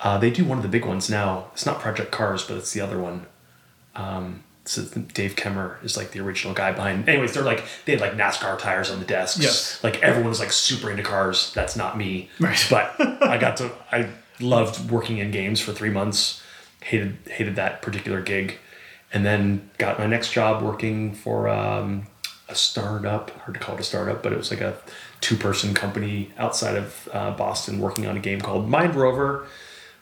Uh, 0.00 0.18
they 0.18 0.30
do 0.30 0.44
one 0.44 0.58
of 0.58 0.62
the 0.62 0.68
big 0.68 0.84
ones 0.84 1.10
now. 1.10 1.46
It's 1.54 1.66
not 1.66 1.80
Project 1.80 2.12
Cars, 2.12 2.44
but 2.44 2.56
it's 2.56 2.72
the 2.72 2.80
other 2.80 2.98
one. 3.00 3.26
Um, 3.96 4.44
so 4.66 4.82
Dave 5.12 5.36
Kaemmer 5.36 5.82
is 5.84 5.96
like 5.96 6.12
the 6.12 6.20
original 6.20 6.54
guy 6.54 6.72
behind. 6.72 7.08
Anyways, 7.08 7.34
they're 7.34 7.42
like 7.42 7.64
they 7.84 7.92
had 7.92 8.00
like 8.00 8.12
NASCAR 8.12 8.58
tires 8.58 8.90
on 8.90 8.98
the 8.98 9.04
desks. 9.04 9.40
Yes. 9.40 9.82
Like 9.84 10.02
everyone 10.02 10.30
was 10.30 10.40
like 10.40 10.52
super 10.52 10.90
into 10.90 11.02
cars. 11.02 11.52
That's 11.54 11.76
not 11.76 11.98
me. 11.98 12.30
Right. 12.40 12.66
But 12.70 12.94
I 13.22 13.38
got 13.38 13.58
to. 13.58 13.70
I 13.92 14.08
loved 14.40 14.90
working 14.90 15.18
in 15.18 15.30
games 15.30 15.60
for 15.60 15.72
three 15.72 15.90
months. 15.90 16.42
Hated 16.80 17.16
hated 17.26 17.56
that 17.56 17.82
particular 17.82 18.20
gig, 18.22 18.58
and 19.12 19.24
then 19.24 19.70
got 19.78 19.98
my 19.98 20.06
next 20.06 20.32
job 20.32 20.62
working 20.62 21.14
for 21.14 21.48
um, 21.48 22.06
a 22.48 22.54
startup. 22.54 23.30
Hard 23.30 23.54
to 23.54 23.60
call 23.60 23.74
it 23.74 23.80
a 23.80 23.84
startup, 23.84 24.22
but 24.22 24.32
it 24.32 24.38
was 24.38 24.50
like 24.50 24.60
a 24.60 24.76
two 25.20 25.36
person 25.36 25.74
company 25.74 26.30
outside 26.38 26.76
of 26.76 27.08
uh, 27.12 27.30
Boston 27.32 27.80
working 27.80 28.06
on 28.06 28.16
a 28.16 28.20
game 28.20 28.40
called 28.40 28.68
MindRover, 28.68 29.46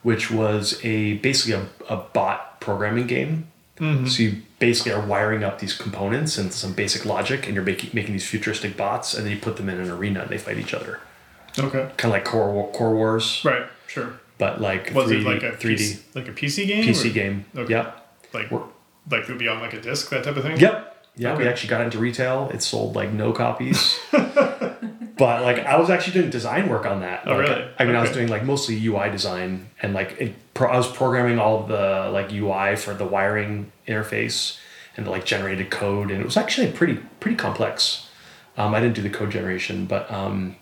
which 0.03 0.31
was 0.31 0.81
a 0.85 1.15
basically 1.19 1.53
a, 1.55 1.93
a 1.93 1.97
bot 1.97 2.61
programming 2.61 3.07
game. 3.07 3.49
Mm-hmm. 3.83 4.07
So 4.07 4.23
you 4.23 4.43
basically 4.61 4.93
are 4.93 5.05
wiring 5.05 5.43
up 5.43 5.59
these 5.59 5.75
components 5.77 6.39
and 6.39 6.53
some 6.53 6.73
basic 6.73 7.05
logic, 7.05 7.47
and 7.47 7.55
you're 7.57 7.65
making 7.65 7.91
making 7.93 8.13
these 8.13 8.27
futuristic 8.27 8.77
bots, 8.77 9.13
and 9.15 9.25
then 9.27 9.33
you 9.33 9.39
put 9.39 9.57
them 9.57 9.69
in 9.69 9.81
an 9.81 9.91
arena 9.91 10.21
and 10.21 10.31
they 10.31 10.39
fight 10.39 10.57
each 10.59 10.73
other, 10.73 11.01
Okay. 11.59 11.91
kind 11.97 12.05
of 12.05 12.11
like 12.13 12.25
Core 12.25 12.71
Core 12.73 12.95
Wars, 12.95 13.43
Right. 13.45 13.67
Sure. 13.89 14.15
but 14.39 14.61
like 14.61 14.93
Was 14.95 15.11
3D, 15.11 15.21
it 15.21 15.25
like 15.27 15.43
a 15.43 15.57
3D 15.57 15.75
PC, 15.75 16.01
like 16.15 16.29
a 16.29 16.33
PC 16.33 16.67
game? 16.67 16.85
PC 16.85 17.11
or- 17.11 17.13
game. 17.13 17.45
Okay. 17.57 17.73
Yep. 17.73 18.07
Like 18.33 18.51
We're- 18.53 18.65
like 19.11 19.23
it 19.23 19.29
would 19.29 19.39
be 19.39 19.49
on 19.49 19.61
like 19.61 19.73
a 19.75 19.81
disc, 19.81 20.09
that 20.11 20.23
type 20.25 20.37
of 20.37 20.45
thing. 20.45 20.59
Yep. 20.61 20.89
Yeah, 21.17 21.37
we 21.37 21.47
actually 21.47 21.69
got 21.69 21.81
into 21.83 21.99
retail. 21.99 22.51
It 22.55 22.63
sold 22.63 22.95
like 22.97 23.13
no 23.13 23.33
copies. 23.33 23.99
but 25.19 25.43
like 25.43 25.59
I 25.59 25.77
was 25.79 25.91
actually 25.91 26.15
doing 26.15 26.31
design 26.31 26.69
work 26.69 26.87
on 26.87 27.01
that. 27.01 27.23
Oh, 27.27 27.37
Like, 27.37 27.49
really? 27.49 27.69
I 27.79 27.85
mean, 27.85 27.97
I 27.97 28.03
was 28.03 28.13
doing 28.13 28.29
like 28.29 28.45
mostly 28.45 28.85
UI 28.87 29.11
design 29.11 29.69
and 29.83 29.95
like 29.95 30.17
it, 30.21 30.35
pro, 30.55 30.69
I 30.71 30.77
was 30.77 30.91
programming 30.91 31.39
all 31.39 31.65
the 31.65 32.11
like 32.13 32.33
UI 32.33 32.77
for 32.77 32.95
the 32.95 33.05
wiring 33.05 33.73
interface 33.87 34.59
and 34.97 35.07
the, 35.07 35.11
like 35.11 35.25
generated 35.25 35.71
code 35.71 36.11
and 36.11 36.21
it 36.21 36.25
was 36.25 36.37
actually 36.37 36.71
pretty 36.73 36.97
pretty 37.21 37.37
complex. 37.37 38.09
Um, 38.57 38.75
I 38.75 38.81
didn't 38.81 38.95
do 38.95 39.03
the 39.03 39.11
code 39.11 39.31
generation, 39.31 39.87
but 39.87 40.11
um, 40.13 40.57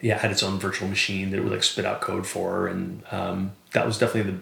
yeah, 0.00 0.14
it 0.16 0.20
had 0.20 0.30
its 0.30 0.42
own 0.42 0.58
virtual 0.58 0.88
machine 0.88 1.30
that 1.30 1.38
it 1.38 1.42
would 1.42 1.52
like 1.52 1.64
spit 1.64 1.84
out 1.84 2.00
code 2.00 2.26
for, 2.26 2.66
and 2.68 3.02
um, 3.10 3.52
that 3.72 3.84
was 3.86 3.98
definitely 3.98 4.32
the 4.32 4.38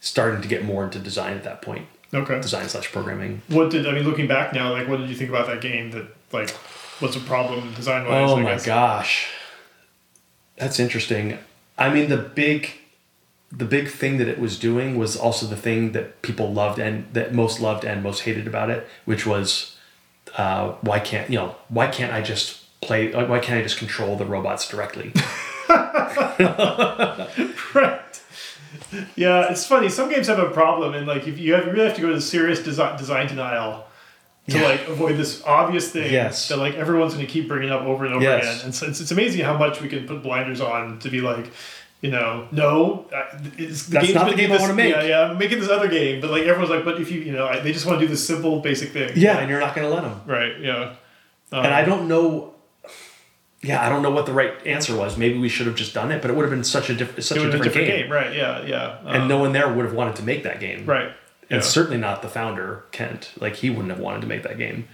starting 0.00 0.40
to 0.42 0.46
get 0.48 0.64
more 0.64 0.84
into 0.84 0.98
design 1.00 1.36
at 1.36 1.42
that 1.44 1.60
point, 1.60 1.86
Okay. 2.14 2.40
design 2.40 2.68
slash 2.68 2.92
programming. 2.92 3.42
What 3.48 3.70
did 3.70 3.86
I 3.88 3.92
mean? 3.92 4.04
Looking 4.04 4.28
back 4.28 4.52
now, 4.52 4.70
like 4.72 4.86
what 4.86 4.98
did 4.98 5.08
you 5.08 5.16
think 5.16 5.30
about 5.30 5.46
that 5.48 5.60
game? 5.60 5.90
That 5.90 6.06
like 6.32 6.54
what's 7.00 7.16
a 7.16 7.20
problem 7.20 7.74
design 7.74 8.06
wise? 8.06 8.30
Oh 8.30 8.36
my 8.36 8.58
gosh, 8.58 9.28
that's 10.56 10.78
interesting. 10.78 11.38
I 11.76 11.92
mean, 11.92 12.08
the 12.08 12.16
big, 12.16 12.72
the 13.52 13.64
big 13.64 13.88
thing 13.88 14.18
that 14.18 14.28
it 14.28 14.38
was 14.38 14.58
doing 14.58 14.98
was 14.98 15.16
also 15.16 15.46
the 15.46 15.56
thing 15.56 15.92
that 15.92 16.22
people 16.22 16.52
loved 16.52 16.78
and 16.78 17.12
that 17.12 17.32
most 17.34 17.60
loved 17.60 17.84
and 17.84 18.02
most 18.02 18.20
hated 18.22 18.46
about 18.46 18.70
it, 18.70 18.86
which 19.04 19.26
was, 19.26 19.76
uh, 20.36 20.72
why 20.80 20.98
can't 20.98 21.30
you 21.30 21.38
know 21.38 21.56
why 21.68 21.86
can't 21.86 22.12
I 22.12 22.22
just 22.22 22.80
play? 22.80 23.12
Why 23.12 23.38
can't 23.38 23.60
I 23.60 23.62
just 23.62 23.78
control 23.78 24.16
the 24.16 24.26
robots 24.26 24.68
directly? 24.68 25.12
right. 27.74 28.02
Yeah, 29.16 29.50
it's 29.50 29.66
funny. 29.66 29.88
Some 29.88 30.08
games 30.10 30.28
have 30.28 30.38
a 30.38 30.50
problem, 30.50 30.94
and 30.94 31.06
like 31.06 31.26
if 31.26 31.38
you 31.38 31.54
have, 31.54 31.66
you 31.66 31.72
really 31.72 31.86
have 31.86 31.96
to 31.96 32.00
go 32.00 32.08
to 32.08 32.14
the 32.14 32.20
serious 32.20 32.62
design 32.62 32.96
design 32.96 33.26
denial 33.26 33.87
to 34.48 34.58
Yeah. 34.58 34.64
like 34.66 34.88
avoid 34.88 35.16
this 35.16 35.42
obvious 35.44 35.90
thing 35.90 36.10
Yes. 36.12 36.48
that 36.48 36.58
like 36.58 36.74
everyone's 36.74 37.14
going 37.14 37.26
to 37.26 37.32
keep 37.32 37.48
bringing 37.48 37.70
up 37.70 37.82
over 37.82 38.04
and 38.04 38.14
over 38.14 38.22
Yes. 38.24 38.42
again. 38.44 38.64
And 38.64 38.74
so 38.74 38.86
it's, 38.86 39.00
it's 39.00 39.10
amazing 39.10 39.44
how 39.44 39.56
much 39.56 39.80
we 39.80 39.88
can 39.88 40.06
put 40.06 40.22
blinders 40.22 40.60
on 40.60 40.98
to 41.00 41.10
be 41.10 41.20
like, 41.20 41.50
you 42.00 42.10
know, 42.10 42.46
no, 42.52 43.06
it's, 43.56 43.86
the 43.86 43.98
That's 43.98 44.14
not 44.14 44.30
the 44.30 44.36
game 44.36 44.50
do 44.50 44.54
I 44.56 44.58
want 44.58 44.70
to 44.70 44.74
make. 44.76 44.94
Yeah, 44.94 45.02
yeah, 45.02 45.30
I'm 45.30 45.38
making 45.38 45.58
this 45.60 45.68
other 45.68 45.88
game, 45.88 46.20
but 46.20 46.30
like 46.30 46.42
everyone's 46.44 46.70
like, 46.70 46.84
but 46.84 47.00
if 47.00 47.10
you, 47.10 47.20
you 47.20 47.32
know, 47.32 47.60
they 47.60 47.72
just 47.72 47.86
want 47.86 47.98
to 47.98 48.06
do 48.06 48.10
this 48.10 48.24
simple, 48.26 48.60
basic 48.60 48.90
thing. 48.90 49.10
yeah, 49.16 49.38
and 49.38 49.50
you're 49.50 49.58
not 49.60 49.74
going 49.74 49.88
to 49.88 49.92
let 49.94 50.02
them. 50.04 50.20
Right. 50.24 50.58
Yeah. 50.60 50.94
Um, 51.52 51.64
and 51.64 51.74
I 51.74 51.84
don't 51.84 52.06
know. 52.08 52.54
Yeah, 53.60 53.84
I 53.84 53.88
don't 53.88 54.02
know 54.02 54.10
what 54.10 54.26
the 54.26 54.32
right 54.32 54.52
answer 54.64 54.94
was. 54.96 55.16
Maybe 55.18 55.36
we 55.38 55.48
should 55.48 55.66
have 55.66 55.74
just 55.74 55.92
done 55.92 56.12
it, 56.12 56.22
but 56.22 56.30
it 56.30 56.36
would 56.36 56.42
have 56.44 56.50
been 56.50 56.62
such 56.62 56.88
a 56.90 56.94
different, 56.94 57.24
such 57.24 57.38
a 57.38 57.40
different, 57.42 57.60
a 57.62 57.64
different 57.64 57.88
game. 57.88 58.02
game. 58.02 58.12
Right. 58.12 58.32
Yeah. 58.32 58.64
Yeah. 58.64 58.98
and 59.04 59.22
Um, 59.22 59.28
no 59.28 59.38
one 59.38 59.50
there 59.52 59.68
would 59.68 59.84
have 59.84 59.94
wanted 59.94 60.14
to 60.16 60.22
make 60.22 60.44
that 60.44 60.60
game. 60.60 60.86
Right. 60.86 61.10
And 61.50 61.62
Yeah. 61.62 61.66
certainly 61.68 61.98
not 61.98 62.22
the 62.22 62.28
founder 62.28 62.84
Kent. 62.92 63.30
Like 63.40 63.56
he 63.56 63.70
wouldn't 63.70 63.90
have 63.90 64.00
wanted 64.00 64.20
to 64.22 64.26
make 64.26 64.42
that 64.42 64.58
game. 64.58 64.88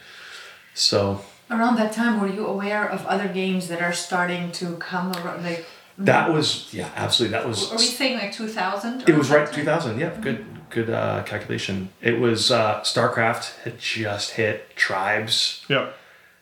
So 0.75 1.25
Around 1.51 1.77
that 1.77 1.93
time, 1.93 2.21
were 2.21 2.27
you 2.29 2.47
aware 2.47 2.89
of 2.89 3.05
other 3.07 3.29
games 3.29 3.69
that 3.69 3.83
are 3.83 3.93
starting 3.93 4.51
to 4.53 4.77
come 4.77 5.13
around? 5.13 5.45
Like 5.45 5.67
that 5.99 6.33
was 6.33 6.73
yeah, 6.73 6.89
absolutely. 6.97 7.37
That 7.39 7.47
was 7.47 7.71
Are 7.71 7.77
we 7.77 7.85
saying 7.85 8.19
like 8.19 8.33
2000? 8.33 9.09
it 9.09 9.15
was 9.15 9.31
right 9.31 9.51
2000. 9.53 9.99
Yeah, 10.01 10.11
good 10.21 10.45
good 10.71 10.91
uh, 10.91 11.23
calculation. 11.25 11.91
It 12.01 12.19
was 12.19 12.51
uh, 12.51 12.81
StarCraft 12.81 13.63
had 13.63 13.79
just 13.79 14.33
hit. 14.33 14.75
Tribes. 14.75 15.65
Yeah. 15.69 15.91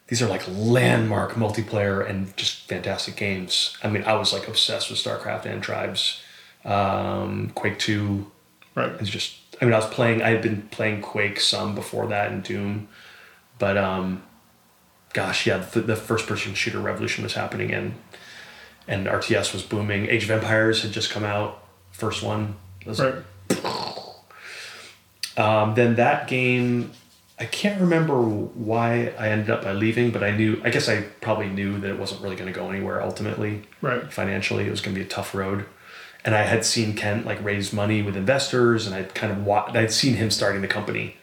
These 0.06 0.22
are 0.22 0.28
like 0.28 0.42
landmark 0.48 1.32
multiplayer 1.32 2.08
and 2.08 2.34
just 2.36 2.68
fantastic 2.68 3.16
games. 3.16 3.76
I 3.82 3.88
mean, 3.88 4.04
I 4.04 4.14
was 4.14 4.32
like 4.32 4.46
obsessed 4.48 4.88
with 4.88 4.98
StarCraft 5.00 5.46
and 5.46 5.62
Tribes. 5.62 6.22
Um, 6.64 7.50
Quake 7.54 7.78
Two. 7.78 8.30
Right. 8.74 8.92
It's 9.00 9.10
just 9.10 9.36
I 9.62 9.64
mean 9.64 9.72
I 9.74 9.78
was 9.78 9.86
playing 9.86 10.20
I 10.22 10.30
had 10.30 10.42
been 10.42 10.62
playing 10.70 11.00
Quake 11.00 11.40
some 11.40 11.74
before 11.74 12.08
that 12.08 12.30
and 12.32 12.42
Doom, 12.42 12.88
but 13.58 13.78
um, 13.78 14.22
gosh 15.14 15.46
yeah 15.46 15.58
the, 15.58 15.80
the 15.80 15.96
first 15.96 16.26
person 16.26 16.52
shooter 16.54 16.80
revolution 16.80 17.22
was 17.22 17.34
happening 17.34 17.72
and 17.72 17.94
and 18.88 19.06
RTS 19.06 19.52
was 19.54 19.62
booming. 19.62 20.08
Age 20.08 20.24
of 20.24 20.30
Empires 20.32 20.82
had 20.82 20.90
just 20.90 21.10
come 21.10 21.22
out, 21.24 21.62
first 21.92 22.22
one. 22.22 22.56
Was- 22.84 23.00
Right. 23.00 23.14
Um, 25.34 25.74
then 25.74 25.94
that 25.96 26.28
game, 26.28 26.92
I 27.40 27.46
can't 27.46 27.80
remember 27.80 28.20
why 28.20 29.14
I 29.18 29.28
ended 29.30 29.48
up 29.48 29.62
by 29.64 29.72
leaving, 29.72 30.10
but 30.10 30.22
I 30.22 30.30
knew 30.36 30.60
I 30.62 30.68
guess 30.68 30.90
I 30.90 31.02
probably 31.22 31.48
knew 31.48 31.78
that 31.80 31.88
it 31.88 31.98
wasn't 31.98 32.20
really 32.20 32.36
going 32.36 32.52
to 32.52 32.58
go 32.58 32.68
anywhere 32.68 33.02
ultimately 33.02 33.62
Right. 33.80 34.12
financially 34.12 34.66
it 34.66 34.70
was 34.70 34.82
going 34.82 34.94
to 34.94 35.00
be 35.00 35.06
a 35.06 35.08
tough 35.08 35.34
road 35.34 35.64
and 36.24 36.34
i 36.34 36.42
had 36.42 36.64
seen 36.64 36.94
kent 36.94 37.24
like 37.26 37.42
raise 37.42 37.72
money 37.72 38.02
with 38.02 38.16
investors 38.16 38.86
and 38.86 38.94
i'd 38.94 39.14
kind 39.14 39.32
of 39.32 39.48
i'd 39.76 39.92
seen 39.92 40.14
him 40.14 40.30
starting 40.30 40.62
the 40.62 40.68
company 40.68 41.16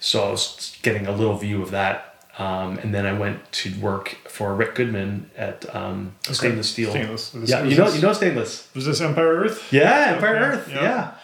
so 0.00 0.24
i 0.24 0.30
was 0.30 0.76
getting 0.82 1.06
a 1.06 1.12
little 1.12 1.36
view 1.36 1.62
of 1.62 1.70
that 1.70 2.04
um, 2.38 2.78
and 2.78 2.94
then 2.94 3.04
i 3.04 3.12
went 3.12 3.50
to 3.52 3.72
work 3.80 4.16
for 4.28 4.54
rick 4.54 4.74
goodman 4.74 5.30
at 5.36 5.74
um, 5.74 6.14
stainless 6.22 6.70
steel 6.70 6.90
Stainless. 6.90 7.34
Was- 7.34 7.50
yeah 7.50 7.64
you 7.64 7.76
know 7.76 7.84
this- 7.86 7.96
you 7.96 8.02
know 8.02 8.12
stainless 8.12 8.68
Was 8.74 8.86
this 8.86 9.00
Empire 9.00 9.36
Earth? 9.44 9.72
yeah 9.72 10.12
empire 10.14 10.36
Okay, 10.36 10.44
earth 10.44 10.68
yeah. 10.70 10.82
yeah, 10.82 11.14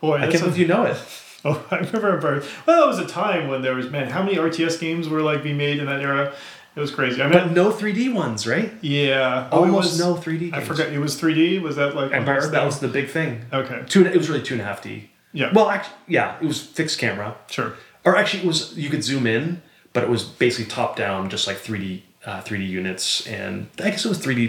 Boy, 0.00 0.16
i 0.16 0.26
can't 0.28 0.40
believe 0.40 0.58
you 0.58 0.66
know 0.66 0.84
it 0.84 0.96
Oh, 1.46 1.62
I 1.70 1.76
remember 1.76 2.14
Empire. 2.14 2.42
Well, 2.64 2.80
that 2.80 2.86
was 2.86 2.98
a 2.98 3.06
time 3.06 3.48
when 3.48 3.60
there 3.60 3.74
was 3.74 3.90
man, 3.90 4.08
how 4.08 4.22
many 4.22 4.36
RTS 4.38 4.80
games 4.80 5.10
were 5.10 5.20
like 5.20 5.42
being 5.42 5.58
made 5.58 5.78
in 5.78 5.84
that 5.84 6.00
era? 6.00 6.32
It 6.76 6.80
was 6.80 6.90
crazy. 6.90 7.22
I 7.22 7.26
mean, 7.28 7.32
But 7.32 7.52
no 7.52 7.70
3D 7.70 8.12
ones, 8.12 8.46
right? 8.46 8.72
yeah, 8.80 9.48
oh, 9.52 9.60
Almost 9.60 9.90
was- 9.92 10.00
no 10.00 10.14
3D. 10.16 10.52
I 10.52 10.56
games. 10.58 10.66
forgot 10.66 10.88
it 10.88 10.98
was 10.98 11.14
3D. 11.20 11.60
Was 11.62 11.76
that 11.76 11.94
like 11.94 12.12
Empire 12.12 12.38
Earth, 12.38 12.50
that 12.52 12.64
was 12.64 12.80
the 12.80 12.88
big 12.88 13.08
thing. 13.08 13.44
okay? 13.52 13.82
Two. 13.86 14.04
It 14.06 14.16
was 14.16 14.28
really 14.28 14.42
two 14.42 14.54
and 14.54 14.60
a 14.60 14.64
half 14.64 14.82
D. 14.82 15.10
Yeah. 15.32 15.52
Well, 15.52 15.68
actually, 15.70 15.96
yeah, 16.08 16.36
it 16.40 16.46
was 16.46 16.60
fixed 16.62 16.98
camera, 16.98 17.36
Sure. 17.50 17.74
or 18.04 18.16
actually, 18.16 18.42
it 18.42 18.46
was 18.46 18.76
you 18.76 18.88
could 18.90 19.02
zoom 19.04 19.26
in, 19.26 19.62
but 19.92 20.02
it 20.04 20.08
was 20.10 20.22
basically 20.24 20.66
top 20.70 20.96
down, 20.96 21.28
just 21.28 21.46
like 21.46 21.56
3D, 21.58 22.02
uh, 22.26 22.40
3D 22.40 22.66
units, 22.68 23.26
and 23.26 23.68
I 23.82 23.90
guess 23.90 24.04
it 24.04 24.08
was 24.08 24.18
3D. 24.18 24.46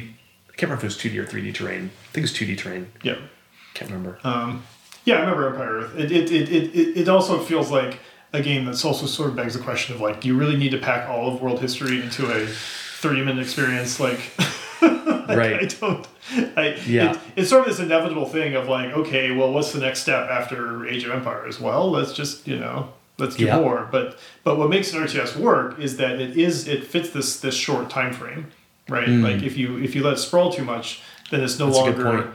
I 0.49 0.57
can't 0.57 0.69
remember 0.71 0.75
if 0.75 0.83
it 0.83 0.85
was 0.87 0.97
2D 0.97 1.17
or 1.17 1.25
3D 1.25 1.53
terrain. 1.53 1.91
I 2.09 2.11
think 2.13 2.17
it 2.17 2.21
was 2.21 2.33
2D 2.33 2.55
terrain. 2.57 2.87
Yeah. 3.03 3.15
Can't 3.73 3.91
remember. 3.91 4.17
Um, 4.23 4.63
yeah, 5.05 5.15
I 5.17 5.19
remember 5.21 5.47
Empire 5.49 5.73
Earth. 5.79 5.95
It, 5.97 6.11
it, 6.11 6.31
it, 6.31 6.49
it, 6.51 6.97
it 7.01 7.09
also 7.09 7.39
feels 7.39 7.69
like 7.71 7.99
a 8.35 8.41
game 8.41 8.65
that's 8.65 8.85
also 8.85 9.05
sort 9.05 9.29
of 9.29 9.35
begs 9.35 9.53
the 9.55 9.63
question 9.63 9.95
of 9.95 10.01
like, 10.01 10.21
do 10.21 10.27
you 10.27 10.37
really 10.37 10.57
need 10.57 10.71
to 10.71 10.77
pack 10.77 11.09
all 11.09 11.33
of 11.33 11.41
world 11.41 11.59
history 11.59 12.01
into 12.01 12.25
a 12.31 12.45
30 12.45 13.23
minute 13.23 13.41
experience? 13.41 13.99
Like, 13.99 14.19
I 14.81 15.35
right. 15.35 15.77
don't. 15.79 16.07
I, 16.57 16.75
Yeah. 16.85 17.13
it, 17.13 17.19
it's 17.35 17.49
sort 17.49 17.61
of 17.61 17.67
this 17.67 17.79
inevitable 17.83 18.25
thing 18.27 18.55
of 18.55 18.67
like, 18.67 18.91
okay, 18.93 19.31
well, 19.31 19.51
what's 19.53 19.71
the 19.73 19.79
next 19.79 20.01
step 20.01 20.29
after 20.29 20.87
Age 20.87 21.03
of 21.05 21.11
Empires? 21.11 21.59
Well, 21.59 21.89
let's 21.89 22.13
just 22.13 22.47
you 22.47 22.57
know, 22.59 22.89
let's 23.17 23.35
do 23.35 23.45
Yeah. 23.45 23.59
more. 23.59 23.87
But 23.91 24.19
but 24.43 24.57
what 24.57 24.69
makes 24.69 24.93
an 24.93 25.01
RTS 25.01 25.35
work 25.37 25.79
is 25.79 25.97
that 25.97 26.19
it 26.19 26.37
is 26.37 26.67
it 26.67 26.83
fits 26.85 27.09
this 27.11 27.39
this 27.39 27.55
short 27.55 27.89
time 27.89 28.13
frame, 28.13 28.51
right? 28.89 29.07
Like 29.07 29.41
if 29.43 29.57
you 29.57 29.77
if 29.77 29.95
you 29.95 30.03
let 30.03 30.13
it 30.13 30.17
sprawl 30.19 30.51
too 30.51 30.63
much, 30.65 31.01
then 31.31 31.41
it's 31.43 31.57
no 31.59 31.67
Mm. 31.67 31.73
That's 31.73 31.77
longer. 31.97 32.33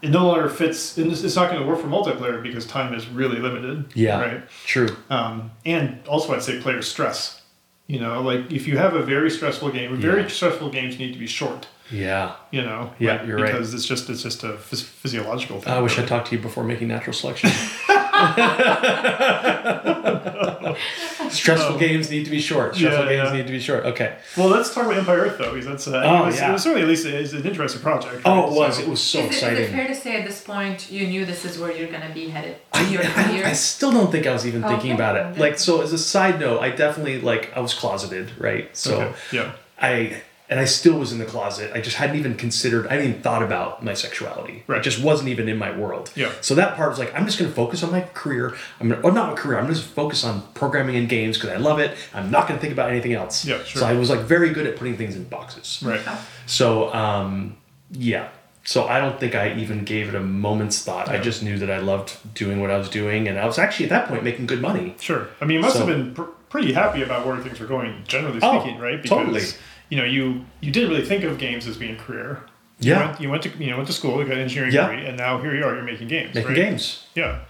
It 0.00 0.10
no 0.10 0.26
longer 0.26 0.48
fits. 0.48 0.96
and 0.98 1.10
It's 1.10 1.22
it's 1.24 1.34
not 1.36 1.50
going 1.50 1.60
to 1.62 1.66
work 1.68 1.80
for 1.80 1.88
multiplayer 1.88 2.42
because 2.42 2.66
time 2.66 2.94
is 2.94 3.06
really 3.08 3.38
limited. 3.40 3.86
Yeah. 3.94 4.20
Right. 4.20 4.42
True. 4.66 4.88
Um, 5.10 5.50
and 5.66 5.98
also, 6.06 6.34
I'd 6.34 6.42
say 6.42 6.60
player 6.60 6.82
stress. 6.82 7.42
You 7.88 7.98
know, 8.00 8.20
like 8.22 8.52
if 8.52 8.68
you 8.68 8.76
have 8.78 8.94
a 8.94 9.02
very 9.02 9.30
stressful 9.30 9.70
game, 9.70 9.96
very 9.96 10.22
Yeah. 10.22 10.28
stressful 10.28 10.70
games 10.70 10.98
need 10.98 11.14
to 11.14 11.18
be 11.18 11.26
short 11.26 11.66
Yeah. 11.90 12.32
you 12.50 12.60
know 12.62 12.92
Yeah, 12.98 13.12
like, 13.16 13.26
you're 13.26 13.38
right. 13.38 13.46
because 13.52 13.72
it's 13.72 13.86
just 13.86 14.10
it's 14.10 14.22
just 14.22 14.44
a 14.44 14.48
phys- 14.68 14.84
physiological 14.84 15.60
thing 15.62 15.72
I 15.72 15.80
wish 15.80 15.94
I 15.94 15.96
really. 16.02 16.08
talked 16.10 16.28
to 16.28 16.36
you 16.36 16.42
before 16.42 16.64
making 16.64 16.88
natural 16.88 17.14
selection. 17.14 17.48
Stressful 21.30 21.78
games 21.78 22.10
need 22.10 22.24
to 22.24 22.30
be 22.30 22.40
short. 22.40 22.74
Stressful 22.74 23.04
Yeah, 23.06 23.10
games 23.10 23.30
yeah. 23.30 23.36
need 23.36 23.46
to 23.46 23.52
be 23.52 23.60
short. 23.60 23.84
Okay. 23.86 24.16
well 24.36 24.48
let's 24.48 24.74
talk 24.74 24.86
about 24.86 24.98
empire 24.98 25.18
earth 25.20 25.38
though 25.38 25.52
because 25.52 25.66
that's 25.66 25.88
uh, 25.88 26.02
Oh, 26.04 26.22
it, 26.22 26.26
was, 26.26 26.36
yeah. 26.36 26.50
it 26.50 26.52
was 26.52 26.62
certainly 26.62 26.82
at 26.82 26.88
least 26.88 27.06
it's 27.06 27.32
an 27.32 27.44
interesting 27.44 27.82
project 27.82 28.22
Oh, 28.24 28.50
it 28.50 28.54
was. 28.56 28.76
So- 28.76 28.82
It 28.82 28.88
was 28.88 29.00
so 29.02 29.18
is, 29.20 29.24
it, 29.24 29.30
is 29.30 29.42
it 29.42 29.46
exciting. 29.48 29.72
fair 29.72 29.86
to 29.88 29.94
say 29.94 30.16
at 30.20 30.26
this 30.26 30.42
point 30.42 30.90
you 30.90 31.06
knew 31.06 31.24
this 31.26 31.44
is 31.44 31.58
where 31.58 31.72
you're 31.76 31.90
gonna 31.90 32.12
be 32.14 32.28
headed 32.28 32.56
I, 32.72 32.88
your 32.88 33.02
I. 33.04 33.50
I 33.50 33.52
still 33.52 33.92
don't 33.92 34.10
think 34.12 34.26
I 34.26 34.32
was 34.32 34.46
even 34.46 34.62
thinking 34.62 34.92
Okay. 34.92 35.02
about 35.02 35.16
it. 35.16 35.38
Like, 35.38 35.58
so 35.58 35.80
as 35.82 35.92
a 35.92 35.98
side 35.98 36.38
note, 36.40 36.60
I 36.60 36.70
definitely 36.70 37.20
like 37.20 37.52
I 37.56 37.60
was 37.60 37.74
closeted, 37.74 38.30
right? 38.38 38.74
So 38.76 39.00
Okay, 39.02 39.14
yeah. 39.32 39.52
I 39.80 40.22
and 40.50 40.58
I 40.58 40.64
still 40.64 40.98
was 40.98 41.12
in 41.12 41.18
the 41.18 41.24
closet. 41.26 41.70
I 41.74 41.80
just 41.80 41.96
hadn't 41.96 42.16
even 42.16 42.34
considered. 42.36 42.86
I 42.86 42.94
hadn't 42.94 43.08
even 43.08 43.22
thought 43.22 43.42
about 43.42 43.84
my 43.84 43.94
sexuality. 43.94 44.64
Right. 44.66 44.78
It 44.80 44.82
just 44.82 45.02
wasn't 45.02 45.28
even 45.28 45.48
in 45.48 45.58
my 45.58 45.76
world. 45.76 46.10
Yeah. 46.14 46.32
So 46.40 46.54
that 46.54 46.74
part 46.76 46.88
was 46.90 46.98
like, 46.98 47.14
I'm 47.14 47.26
just 47.26 47.38
going 47.38 47.50
to 47.50 47.54
focus 47.54 47.82
on 47.82 47.90
my 47.92 48.00
career. 48.14 48.54
I'm 48.80 48.88
gonna, 48.88 49.00
or 49.02 49.12
not 49.12 49.30
my 49.30 49.34
career. 49.36 49.58
I'm 49.58 49.64
gonna 49.64 49.74
just 49.74 49.86
focus 49.88 50.24
on 50.24 50.42
programming 50.54 50.96
and 50.96 51.08
games 51.08 51.36
because 51.36 51.50
I 51.50 51.56
love 51.58 51.78
it. 51.80 51.96
I'm 52.14 52.30
not 52.30 52.48
going 52.48 52.58
to 52.58 52.60
think 52.60 52.72
about 52.72 52.90
anything 52.90 53.12
else. 53.12 53.44
Yeah, 53.44 53.62
sure. 53.64 53.80
So 53.82 53.86
I 53.86 53.92
was 53.92 54.08
like 54.10 54.20
very 54.20 54.50
good 54.50 54.66
at 54.66 54.76
putting 54.76 54.96
things 54.96 55.16
in 55.16 55.24
boxes. 55.24 55.82
right 55.84 56.00
So 56.46 56.92
um, 56.94 57.56
yeah. 57.92 58.28
So 58.64 58.86
I 58.86 59.00
don't 59.00 59.18
think 59.18 59.34
I 59.34 59.54
even 59.54 59.84
gave 59.84 60.08
it 60.10 60.14
a 60.14 60.20
moment's 60.20 60.82
thought. 60.82 61.08
I 61.08 61.18
just 61.18 61.42
knew 61.42 61.58
that 61.58 61.70
I 61.70 61.78
loved 61.78 62.16
doing 62.34 62.60
what 62.60 62.70
I 62.70 62.76
was 62.76 62.90
doing, 62.90 63.26
and 63.26 63.38
I 63.38 63.46
was 63.46 63.58
actually 63.58 63.86
at 63.86 63.90
that 63.90 64.08
point 64.08 64.22
making 64.24 64.44
good 64.46 64.60
money. 64.60 64.94
sure 65.00 65.28
i 65.40 65.46
mean 65.46 65.56
you 65.56 65.60
must 65.62 65.76
So- 65.76 65.86
have 65.86 65.88
been 65.88 66.14
pr- 66.14 66.30
pretty 66.50 66.72
happy 66.74 67.02
about 67.02 67.26
where 67.26 67.36
things 67.38 67.60
were 67.60 67.66
going 67.66 68.04
generally 68.06 68.40
Oh, 68.42 68.60
speaking 68.60 68.78
right 68.78 69.02
totally. 69.04 69.40
You 69.88 69.96
know 69.96 70.04
you 70.04 70.44
you 70.60 70.70
didn't 70.70 70.90
really 70.90 71.04
think 71.04 71.24
of 71.24 71.38
games 71.38 71.66
as 71.66 71.76
being 71.76 71.94
a 71.94 71.98
career 71.98 72.40
you 72.80 72.92
Yeah. 72.92 73.06
went, 73.06 73.20
you 73.20 73.28
went 73.30 73.42
to 73.44 73.50
you 73.58 73.70
know 73.70 73.76
went 73.76 73.88
to 73.88 73.92
school 73.94 74.18
you 74.20 74.24
got 74.26 74.34
an 74.36 74.42
engineering 74.42 74.72
Yeah. 74.72 74.88
degree 74.88 75.06
and 75.06 75.16
now 75.16 75.40
here 75.40 75.54
you 75.54 75.64
are 75.64 75.74
you're 75.74 75.82
making 75.84 76.08
games 76.08 76.34
Making 76.34 76.48
right? 76.48 76.56
games. 76.56 77.06
yeah 77.14 77.40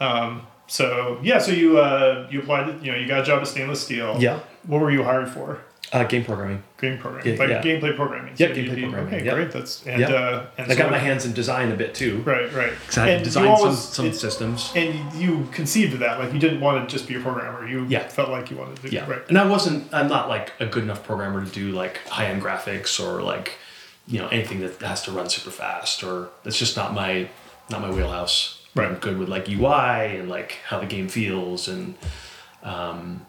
um, 0.00 0.42
so 0.66 1.18
yeah 1.22 1.38
so 1.38 1.50
you 1.52 1.78
uh, 1.78 2.26
you 2.30 2.40
applied 2.40 2.82
you 2.84 2.92
know 2.92 2.98
you 2.98 3.06
got 3.08 3.20
a 3.20 3.24
job 3.24 3.40
at 3.42 3.48
stainless 3.48 3.80
steel 3.82 4.16
Yeah. 4.18 4.40
what 4.66 4.80
were 4.80 4.90
you 4.90 5.02
hired 5.02 5.28
for 5.28 5.58
Uh, 5.90 6.04
game 6.04 6.22
programming. 6.24 6.62
Game 6.78 6.98
programming, 6.98 7.32
Yeah, 7.34 7.38
like 7.40 7.48
yeah. 7.48 7.62
gameplay 7.62 7.96
programming. 7.96 8.34
Yeah, 8.36 8.48
So 8.48 8.54
gameplay 8.54 8.66
you'd 8.76 8.90
programming, 8.90 9.14
Okay, 9.14 9.24
yeah. 9.24 9.34
great. 9.34 9.50
That's 9.52 9.86
and 9.86 10.00
Yeah. 10.00 10.08
uh, 10.12 10.46
and 10.58 10.70
I 10.70 10.74
so 10.74 10.78
got 10.82 10.90
my 10.90 10.98
hands 10.98 11.24
in 11.24 11.32
design 11.32 11.72
a 11.72 11.76
bit 11.76 11.94
too. 11.94 12.18
Right, 12.26 12.52
right. 12.52 12.72
I 12.72 13.00
had 13.00 13.04
to 13.06 13.12
And 13.14 13.24
design 13.24 13.44
you 13.44 13.56
some, 13.56 13.64
always- 13.64 13.78
some 13.78 14.06
it- 14.06 14.14
systems. 14.14 14.70
And 14.76 15.12
you 15.14 15.48
conceived 15.50 15.94
of 15.94 16.00
that, 16.00 16.18
like 16.18 16.32
you 16.34 16.38
didn't 16.38 16.60
want 16.60 16.86
to 16.86 16.94
just 16.94 17.08
be 17.08 17.14
a 17.14 17.20
programmer. 17.20 17.66
You 17.66 17.86
Yeah. 17.88 18.06
felt 18.08 18.28
like 18.28 18.50
you 18.50 18.58
wanted 18.58 18.82
to. 18.82 18.90
Yeah. 18.92 19.08
Right. 19.08 19.22
And 19.30 19.38
I 19.38 19.46
wasn't, 19.46 19.88
I'm 19.94 20.08
not 20.08 20.28
like 20.28 20.52
a 20.60 20.66
good 20.66 20.82
enough 20.82 21.04
programmer 21.04 21.42
to 21.44 21.50
do 21.50 21.72
like 21.72 22.06
high 22.08 22.26
end 22.26 22.42
graphics 22.42 23.00
or 23.02 23.22
like, 23.22 23.52
you 24.06 24.18
know, 24.18 24.28
anything 24.28 24.60
that 24.60 24.80
has 24.82 25.02
to 25.04 25.10
run 25.12 25.30
super 25.30 25.50
fast 25.50 26.04
or 26.04 26.28
it's 26.44 26.58
just 26.58 26.76
not 26.76 26.92
my, 26.92 27.28
not 27.70 27.80
my 27.80 27.90
wheelhouse. 27.90 28.60
Right. 28.74 28.86
I'm 28.88 28.96
good 28.96 29.18
with 29.18 29.30
like 29.30 29.48
UI 29.48 30.16
and 30.18 30.28
like 30.28 30.58
how 30.66 30.78
the 30.80 30.86
game 30.86 31.08
feels 31.08 31.66
and, 31.66 31.94
um, 32.62 33.22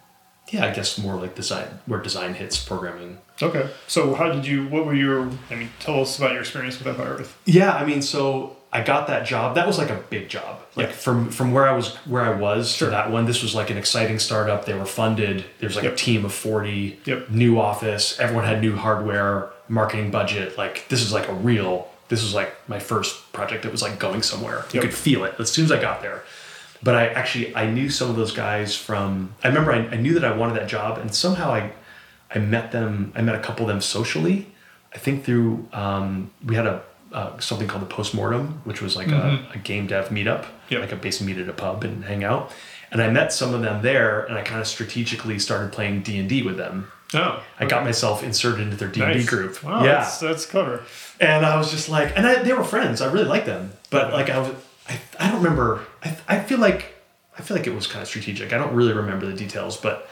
yeah, 0.51 0.65
I 0.65 0.71
guess 0.73 0.97
more 0.97 1.15
like 1.15 1.35
design, 1.35 1.67
where 1.85 1.99
design 2.01 2.33
hits 2.33 2.57
programming. 2.63 3.17
Okay. 3.41 3.69
So 3.87 4.13
how 4.15 4.31
did 4.31 4.45
you? 4.45 4.67
What 4.67 4.85
were 4.85 4.93
your? 4.95 5.29
I 5.49 5.55
mean, 5.55 5.69
tell 5.79 6.01
us 6.01 6.17
about 6.17 6.31
your 6.31 6.41
experience 6.41 6.77
with 6.77 6.87
Empire 6.87 7.15
Earth. 7.19 7.37
Yeah, 7.45 7.73
I 7.73 7.85
mean, 7.85 8.01
so 8.01 8.57
I 8.73 8.81
got 8.83 9.07
that 9.07 9.25
job. 9.25 9.55
That 9.55 9.65
was 9.65 9.77
like 9.77 9.89
a 9.89 10.01
big 10.09 10.29
job. 10.29 10.59
Like 10.75 10.87
Yeah. 10.87 10.93
from 10.93 11.29
from 11.29 11.51
where 11.53 11.67
I 11.67 11.71
was 11.73 11.95
where 12.05 12.21
I 12.23 12.31
was 12.33 12.71
Sure. 12.71 12.87
to 12.89 12.91
that 12.91 13.11
one, 13.11 13.25
this 13.25 13.41
was 13.41 13.55
like 13.55 13.69
an 13.69 13.77
exciting 13.77 14.19
startup. 14.19 14.65
They 14.65 14.73
were 14.73 14.85
funded. 14.85 15.45
There 15.59 15.67
was 15.67 15.75
like 15.75 15.85
Yep. 15.85 15.93
a 15.93 15.95
team 15.95 16.25
of 16.25 16.33
forty. 16.33 16.99
Yep. 17.05 17.29
New 17.29 17.59
office. 17.59 18.19
Everyone 18.19 18.45
had 18.45 18.61
new 18.61 18.75
hardware. 18.75 19.49
Marketing 19.69 20.09
budget. 20.11 20.57
Like 20.57 20.87
this 20.89 21.01
is 21.01 21.13
like 21.13 21.27
a 21.29 21.33
real. 21.33 21.87
This 22.09 22.23
was 22.23 22.33
like 22.33 22.55
my 22.67 22.79
first 22.79 23.31
project 23.33 23.61
that 23.63 23.71
was 23.71 23.83
like 23.83 23.99
going 23.99 24.23
somewhere. 24.23 24.65
You 24.73 24.81
could 24.81 24.93
feel 24.95 25.23
it 25.25 25.35
as 25.39 25.51
soon 25.51 25.65
as 25.65 25.71
I 25.71 25.79
got 25.79 26.01
there. 26.01 26.23
But 26.81 26.95
I 26.95 27.07
actually 27.07 27.55
I 27.55 27.69
knew 27.69 27.89
some 27.89 28.09
of 28.09 28.15
those 28.15 28.31
guys 28.31 28.75
from. 28.75 29.33
I 29.43 29.47
remember 29.49 29.71
I, 29.73 29.79
I 29.87 29.95
knew 29.97 30.13
that 30.13 30.23
I 30.25 30.35
wanted 30.35 30.55
that 30.55 30.67
job, 30.69 30.97
and 30.97 31.13
somehow 31.13 31.51
I 31.51 31.71
I 32.33 32.39
met 32.39 32.71
them. 32.71 33.11
I 33.15 33.21
met 33.21 33.35
a 33.35 33.39
couple 33.39 33.63
of 33.65 33.67
them 33.69 33.81
socially. 33.81 34.47
I 34.93 34.97
think 34.97 35.23
through 35.25 35.67
um, 35.73 36.31
we 36.45 36.55
had 36.55 36.65
a 36.65 36.81
uh, 37.11 37.37
something 37.39 37.67
called 37.67 37.81
the 37.81 37.87
postmortem, 37.93 38.61
which 38.65 38.81
was 38.81 38.95
like 38.95 39.07
a, 39.09 39.45
a 39.53 39.57
game 39.57 39.87
dev 39.87 40.09
meetup, 40.09 40.45
Yep. 40.69 40.81
like 40.81 40.91
a 40.91 40.95
basically 40.95 41.33
meet 41.33 41.41
at 41.41 41.49
a 41.49 41.53
pub 41.53 41.83
and 41.83 42.03
hang 42.05 42.23
out. 42.23 42.51
And 42.91 43.01
I 43.01 43.09
met 43.09 43.33
some 43.33 43.53
of 43.53 43.61
them 43.61 43.81
there, 43.81 44.23
and 44.25 44.37
I 44.37 44.41
kind 44.43 44.61
of 44.61 44.67
strategically 44.67 45.37
started 45.39 45.71
playing 45.71 46.01
D 46.03 46.17
and 46.19 46.29
D 46.29 46.43
with 46.43 46.57
them. 46.57 46.91
Oh. 47.13 47.43
I 47.59 47.65
got 47.65 47.83
myself 47.83 48.23
inserted 48.23 48.61
into 48.61 48.75
their 48.77 48.87
D 48.87 49.01
and 49.01 49.13
D 49.13 49.25
group. 49.25 49.63
Wow. 49.63 49.83
yeah, 49.83 49.93
That's, 50.01 50.19
that's 50.19 50.45
clever. 50.45 50.83
and 51.19 51.45
I 51.45 51.57
was 51.57 51.71
just 51.71 51.89
like, 51.89 52.13
and 52.15 52.25
I, 52.27 52.41
they 52.43 52.53
were 52.53 52.63
friends. 52.63 53.01
I 53.01 53.11
really 53.11 53.25
liked 53.25 53.47
them, 53.47 53.71
but 53.89 54.13
like 54.13 54.29
I 54.29 54.37
was, 54.39 54.51
I, 54.89 54.99
I 55.19 55.29
don't 55.31 55.41
remember. 55.43 55.85
I, 56.03 56.17
I 56.27 56.39
feel 56.39 56.57
like, 56.59 56.93
I 57.37 57.41
feel 57.41 57.55
like 57.55 57.67
it 57.67 57.73
was 57.75 57.87
kind 57.87 58.01
of 58.01 58.07
strategic. 58.07 58.51
I 58.53 58.57
don't 58.57 58.73
really 58.73 58.93
remember 58.93 59.25
the 59.27 59.33
details, 59.33 59.77
but, 59.77 60.07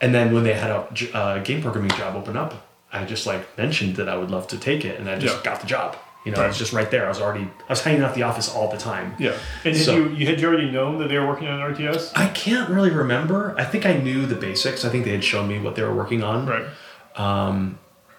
and 0.00 0.14
then 0.14 0.32
when 0.34 0.42
they 0.44 0.54
had 0.54 0.70
a 0.70 1.16
uh, 1.16 1.38
game 1.42 1.62
programming 1.62 1.90
job 1.92 2.16
open 2.16 2.36
up, 2.36 2.66
I 2.92 3.04
just 3.04 3.26
like 3.26 3.56
mentioned 3.58 3.96
that 3.96 4.08
I 4.08 4.16
would 4.16 4.30
love 4.30 4.46
to 4.48 4.58
take 4.58 4.84
it, 4.84 4.98
and 4.98 5.08
I 5.10 5.18
just 5.18 5.36
Yeah. 5.36 5.42
got 5.42 5.60
the 5.60 5.66
job. 5.66 5.96
You 6.24 6.32
know, 6.32 6.40
I 6.40 6.46
was 6.46 6.56
just 6.56 6.72
right 6.72 6.90
there. 6.90 7.04
I 7.04 7.08
was 7.10 7.20
already, 7.20 7.42
I 7.44 7.68
was 7.68 7.82
hanging 7.82 8.00
out 8.02 8.14
the 8.14 8.22
office 8.22 8.48
all 8.48 8.70
the 8.70 8.78
time. 8.78 9.14
Yeah. 9.18 9.36
And 9.62 9.76
had 9.76 9.86
you 9.94 10.08
you 10.08 10.26
had 10.26 10.40
you 10.40 10.48
already 10.48 10.70
known 10.70 10.98
that 11.00 11.08
they 11.08 11.18
were 11.18 11.26
working 11.26 11.48
on 11.48 11.60
RTS? 11.60 12.12
I 12.16 12.28
can't 12.28 12.70
really 12.70 12.88
remember. 12.90 13.54
I 13.58 13.64
think 13.66 13.84
I 13.84 13.92
knew 13.98 14.24
the 14.24 14.34
basics. 14.34 14.86
I 14.86 14.88
think 14.88 15.04
they 15.04 15.10
had 15.10 15.22
shown 15.22 15.46
me 15.48 15.58
what 15.58 15.74
they 15.76 15.82
were 15.82 15.94
working 15.94 16.22
on. 16.22 16.46
Right. 16.46 16.64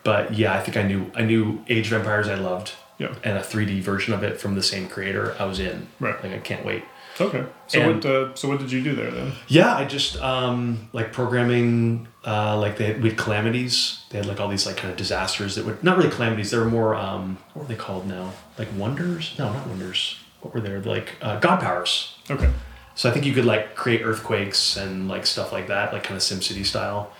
But 0.03 0.35
yeah, 0.35 0.53
I 0.53 0.59
think 0.61 0.77
I 0.77 0.83
knew. 0.83 1.09
I 1.15 1.23
knew 1.23 1.63
Age 1.67 1.87
of 1.87 1.93
Empires. 1.93 2.27
I 2.27 2.35
loved. 2.35 2.73
Yeah. 2.97 3.13
And 3.23 3.37
a 3.37 3.41
3D 3.41 3.81
version 3.81 4.13
of 4.13 4.23
it 4.23 4.39
from 4.39 4.55
the 4.55 4.63
same 4.63 4.87
creator. 4.87 5.35
I 5.39 5.45
was 5.45 5.59
in. 5.59 5.87
Right. 5.99 6.21
Like 6.23 6.31
I 6.33 6.39
can't 6.39 6.65
wait. 6.65 6.83
Okay. 7.19 7.45
So 7.67 7.79
And- 7.81 7.95
what 8.03 8.05
uh, 8.05 8.35
so 8.35 8.47
what 8.49 8.59
did 8.59 8.71
you 8.71 8.81
do 8.83 8.95
there 8.95 9.11
then? 9.11 9.33
Yeah, 9.47 9.73
I 9.75 9.85
just 9.85 10.17
um, 10.21 10.89
like 10.93 11.11
programming. 11.13 12.07
Uh, 12.25 12.57
like 12.57 12.77
they 12.77 12.85
had 12.93 13.17
calamities. 13.17 14.03
They 14.09 14.17
had 14.17 14.25
like 14.27 14.39
all 14.39 14.47
these 14.47 14.65
like 14.65 14.77
kind 14.77 14.91
of 14.91 14.97
disasters 14.97 15.55
that 15.55 15.65
would 15.65 15.83
not 15.83 15.97
really 15.97 16.09
calamities. 16.09 16.51
They 16.51 16.57
were 16.57 16.65
more 16.65 16.95
um, 16.95 17.37
what 17.53 17.63
were 17.63 17.67
they 17.73 17.79
called 17.79 18.07
now? 18.07 18.33
Like 18.57 18.67
wonders? 18.75 19.35
No, 19.37 19.51
not 19.53 19.67
wonders. 19.67 20.17
What 20.41 20.53
were 20.53 20.61
they? 20.61 20.75
Like 20.77 21.15
uh, 21.21 21.39
god 21.39 21.59
powers. 21.61 22.17
Okay. 22.29 22.49
So 22.95 23.09
I 23.09 23.13
think 23.13 23.25
you 23.25 23.33
could 23.33 23.45
like 23.45 23.75
create 23.75 24.01
earthquakes 24.03 24.77
and 24.77 25.07
like 25.07 25.25
stuff 25.25 25.51
like 25.51 25.67
that, 25.67 25.91
like 25.93 26.03
kind 26.03 26.15
of 26.15 26.21
SimCity 26.23 26.65
style. 26.65 27.11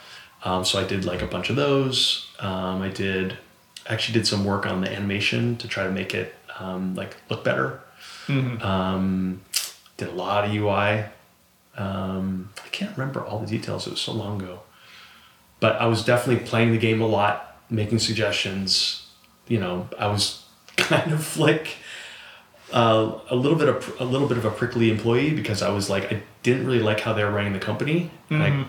Um, 0.44 0.64
so 0.64 0.80
I 0.80 0.84
did 0.86 1.06
like 1.06 1.22
a 1.22 1.28
bunch 1.28 1.50
of 1.50 1.56
those. 1.56 2.28
Um, 2.40 2.82
I 2.82 2.90
did 2.90 3.38
actually 3.88 4.14
did 4.14 4.28
some 4.28 4.46
work 4.46 4.66
on 4.66 4.82
the 4.82 4.92
animation 4.92 5.58
to 5.58 5.68
try 5.68 5.84
to 5.84 5.92
make 5.92 6.14
it 6.14 6.34
um, 6.60 6.96
like 6.96 7.18
look 7.30 7.44
better. 7.44 7.82
Um, 8.64 9.42
did 9.98 10.10
a 10.10 10.12
lot 10.12 10.46
of 10.46 10.54
UI. 10.54 11.06
Um, 11.78 12.50
I 12.64 12.70
can't 12.70 12.98
remember 12.98 13.24
all 13.24 13.40
the 13.40 13.48
details. 13.48 13.88
It 13.88 13.92
was 13.92 14.02
so 14.02 14.14
long 14.14 14.42
ago. 14.42 14.62
But 15.60 15.76
I 15.78 15.88
was 15.88 16.04
definitely 16.04 16.46
playing 16.46 16.72
the 16.72 16.78
game 16.78 17.02
a 17.02 17.08
lot, 17.08 17.62
making 17.70 18.00
suggestions. 18.00 19.08
You 19.48 19.60
know, 19.60 19.90
I 20.00 20.08
was 20.08 20.44
kind 20.78 21.12
of 21.12 21.38
like 21.38 21.78
uh, 22.74 23.20
a 23.30 23.36
little 23.36 23.58
bit 23.58 23.70
of 23.70 23.96
a 24.00 24.06
little 24.06 24.28
bit 24.28 24.38
of 24.38 24.46
a 24.46 24.52
prickly 24.52 24.90
employee 24.90 25.32
because 25.32 25.62
I 25.62 25.70
was 25.70 25.90
like 25.90 26.12
I 26.12 26.24
didn't 26.44 26.66
really 26.66 26.82
like 26.82 27.00
how 27.02 27.14
they 27.14 27.24
were 27.24 27.32
running 27.32 27.54
the 27.54 27.60
company. 27.60 28.12
Mm-hmm. 28.30 28.42
Like 28.42 28.68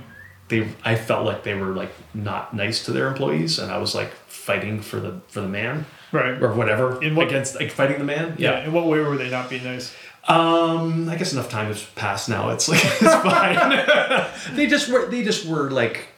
they, 0.48 0.68
I 0.84 0.94
felt 0.94 1.26
like 1.26 1.42
they 1.42 1.54
were 1.54 1.72
like 1.72 1.90
not 2.14 2.54
nice 2.54 2.84
to 2.84 2.92
their 2.92 3.08
employees, 3.08 3.58
and 3.58 3.72
I 3.72 3.78
was 3.78 3.94
like 3.94 4.12
fighting 4.46 4.80
for 4.80 4.98
the 5.00 5.12
for 5.28 5.40
the 5.40 5.48
man 5.48 5.84
Right. 6.12 6.40
or 6.42 6.52
whatever 6.54 7.02
In 7.02 7.14
what- 7.16 7.26
against 7.26 7.56
like 7.56 7.70
fighting 7.72 7.98
the 7.98 8.04
man. 8.04 8.36
Yeah. 8.38 8.64
In 8.64 8.72
what 8.72 8.86
way 8.86 9.00
were 9.00 9.16
they 9.16 9.28
not 9.30 9.50
being 9.50 9.64
nice? 9.64 9.94
Um, 10.28 11.08
I 11.08 11.16
guess 11.16 11.32
enough 11.32 11.48
time 11.50 11.66
has 11.66 11.82
passed 11.94 12.28
now. 12.28 12.50
It's 12.50 12.68
like 12.68 12.80
it's 12.84 13.00
fine. 13.00 13.56
they 14.56 14.66
just 14.66 14.88
were. 14.90 15.06
They 15.06 15.22
just 15.22 15.46
were 15.46 15.70
like, 15.70 16.08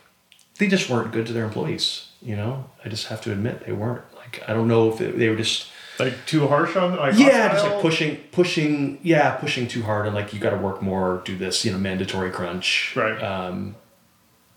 they 0.59 0.67
just 0.69 0.89
weren't 0.91 1.13
good 1.13 1.27
to 1.27 1.33
their 1.33 1.45
employees. 1.45 2.07
You 2.23 2.37
know, 2.37 2.65
I 2.85 2.89
just 2.89 3.07
have 3.09 3.21
to 3.23 3.33
admit 3.33 3.65
they 3.67 3.73
weren't. 3.73 4.03
Like, 4.17 4.43
I 4.49 4.53
don't 4.55 4.67
know 4.69 4.93
if 4.93 5.01
it, 5.01 5.19
they 5.19 5.29
were 5.29 5.37
just 5.37 5.69
Like 5.99 6.15
too 6.27 6.49
harsh 6.49 6.75
on 6.77 6.97
like 6.97 7.19
yeah, 7.19 7.53
just 7.53 7.65
like 7.67 7.81
pushing, 7.81 8.17
pushing, 8.33 8.99
yeah, 9.03 9.33
pushing 9.37 9.69
too 9.69 9.83
hard, 9.83 10.07
and 10.07 10.15
like 10.15 10.33
you 10.35 10.41
got 10.41 10.51
to 10.51 10.57
work 10.57 10.81
more, 10.83 11.23
do 11.25 11.37
this, 11.37 11.65
you 11.65 11.73
know, 11.73 11.79
mandatory 11.79 12.31
crunch. 12.31 12.95
Right. 12.97 13.23
Um, 13.23 13.75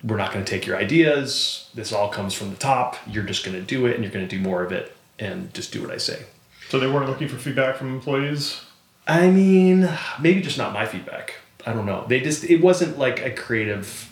we're 0.04 0.18
not 0.18 0.34
going 0.34 0.44
to 0.44 0.50
take 0.50 0.66
your 0.66 0.78
ideas. 0.78 1.70
This 1.74 1.92
all 1.94 2.10
comes 2.10 2.34
from 2.34 2.50
the 2.50 2.56
top. 2.56 2.98
You're 3.08 3.24
just 3.24 3.46
going 3.46 3.56
to 3.56 3.62
do 3.64 3.86
it, 3.86 3.96
and 3.96 4.04
you're 4.04 4.12
going 4.14 4.28
to 4.28 4.36
do 4.38 4.42
more 4.42 4.64
of 4.64 4.72
it, 4.72 4.96
and 5.20 5.54
just 5.54 5.72
do 5.72 5.82
what 5.82 5.92
I 5.92 5.98
say. 5.98 6.26
So 6.70 6.80
they 6.80 6.88
weren't 6.88 7.08
looking 7.08 7.28
for 7.28 7.38
feedback 7.38 7.76
from 7.76 7.94
employees. 7.94 8.62
I 9.08 9.30
mean, 9.30 9.90
maybe 10.20 10.42
just 10.42 10.58
not 10.58 10.74
my 10.74 10.86
feedback. 10.86 11.36
I 11.66 11.74
don't 11.74 11.86
know. 11.86 12.06
They 12.08 12.22
just 12.22 12.44
it 12.46 12.62
wasn't 12.62 12.98
like 12.98 13.20
a 13.22 13.32
creative. 13.32 14.10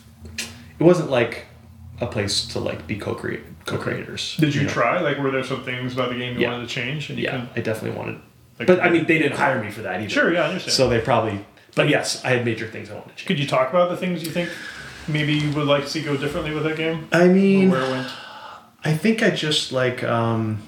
It 0.78 0.82
wasn't 0.84 1.10
like 1.10 1.46
a 2.00 2.06
place 2.06 2.46
to 2.48 2.60
like 2.60 2.86
be 2.86 2.96
co-create 2.96 3.42
co-creators. 3.66 4.36
Did 4.38 4.54
you 4.54 4.62
know? 4.62 4.68
try? 4.68 5.00
Like, 5.00 5.18
were 5.18 5.30
there 5.30 5.44
some 5.44 5.62
things 5.64 5.92
about 5.94 6.10
the 6.10 6.16
game 6.18 6.34
you 6.34 6.40
Yeah. 6.42 6.52
wanted 6.52 6.68
to 6.68 6.74
change? 6.74 7.10
And 7.10 7.18
you 7.18 7.24
Yeah, 7.24 7.30
couldn't- 7.32 7.50
I 7.56 7.60
definitely 7.60 7.98
wanted. 7.98 8.20
Like- 8.58 8.66
but 8.68 8.80
I 8.80 8.88
mean, 8.90 9.06
they 9.06 9.18
didn't 9.18 9.36
hire 9.38 9.62
me 9.62 9.70
for 9.70 9.82
that 9.82 10.00
either. 10.00 10.08
Sure. 10.10 10.32
Yeah, 10.32 10.42
I 10.42 10.48
understand. 10.48 10.72
So 10.72 10.88
they 10.88 11.00
probably. 11.00 11.44
But 11.74 11.88
yes, 11.88 12.24
I 12.24 12.30
had 12.30 12.44
major 12.44 12.66
things 12.66 12.90
I 12.90 12.94
wanted 12.94 13.10
to 13.10 13.14
change. 13.16 13.26
Could 13.26 13.38
you 13.38 13.46
talk 13.46 13.70
about 13.70 13.90
the 13.90 13.96
things 13.96 14.22
you 14.24 14.30
think 14.30 14.48
maybe 15.08 15.32
you 15.34 15.52
would 15.54 15.66
like 15.66 15.84
to 15.84 15.90
see 15.90 16.02
go 16.02 16.16
differently 16.16 16.52
with 16.54 16.64
that 16.64 16.76
game? 16.76 17.08
I 17.12 17.28
mean, 17.28 17.70
where 17.70 17.82
it 17.82 17.90
went? 17.90 18.08
I 18.84 18.94
think 18.96 19.22
I 19.22 19.30
just 19.30 19.72
like. 19.72 20.02
um 20.04 20.62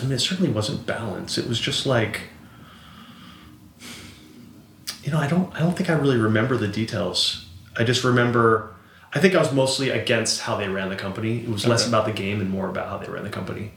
I 0.00 0.04
mean, 0.04 0.12
it 0.12 0.20
certainly 0.20 0.50
wasn't 0.50 0.86
balance. 0.86 1.36
It 1.38 1.46
was 1.48 1.60
just 1.60 1.86
like. 1.86 2.22
You 5.04 5.10
know, 5.10 5.18
I 5.18 5.26
don't. 5.26 5.54
I 5.54 5.60
don't 5.60 5.76
think 5.76 5.90
I 5.90 5.94
really 5.94 6.16
remember 6.16 6.56
the 6.56 6.68
details. 6.68 7.46
I 7.76 7.84
just 7.84 8.04
remember. 8.04 8.74
I 9.14 9.18
think 9.18 9.34
I 9.34 9.38
was 9.38 9.52
mostly 9.52 9.90
against 9.90 10.40
how 10.42 10.56
they 10.56 10.68
ran 10.68 10.88
the 10.88 10.96
company. 10.96 11.40
It 11.40 11.48
was 11.48 11.66
less 11.66 11.86
about 11.86 12.06
the 12.06 12.12
game 12.12 12.40
and 12.40 12.48
more 12.48 12.68
about 12.68 12.88
how 12.88 12.96
they 12.98 13.10
ran 13.12 13.24
the 13.24 13.30
company, 13.30 13.72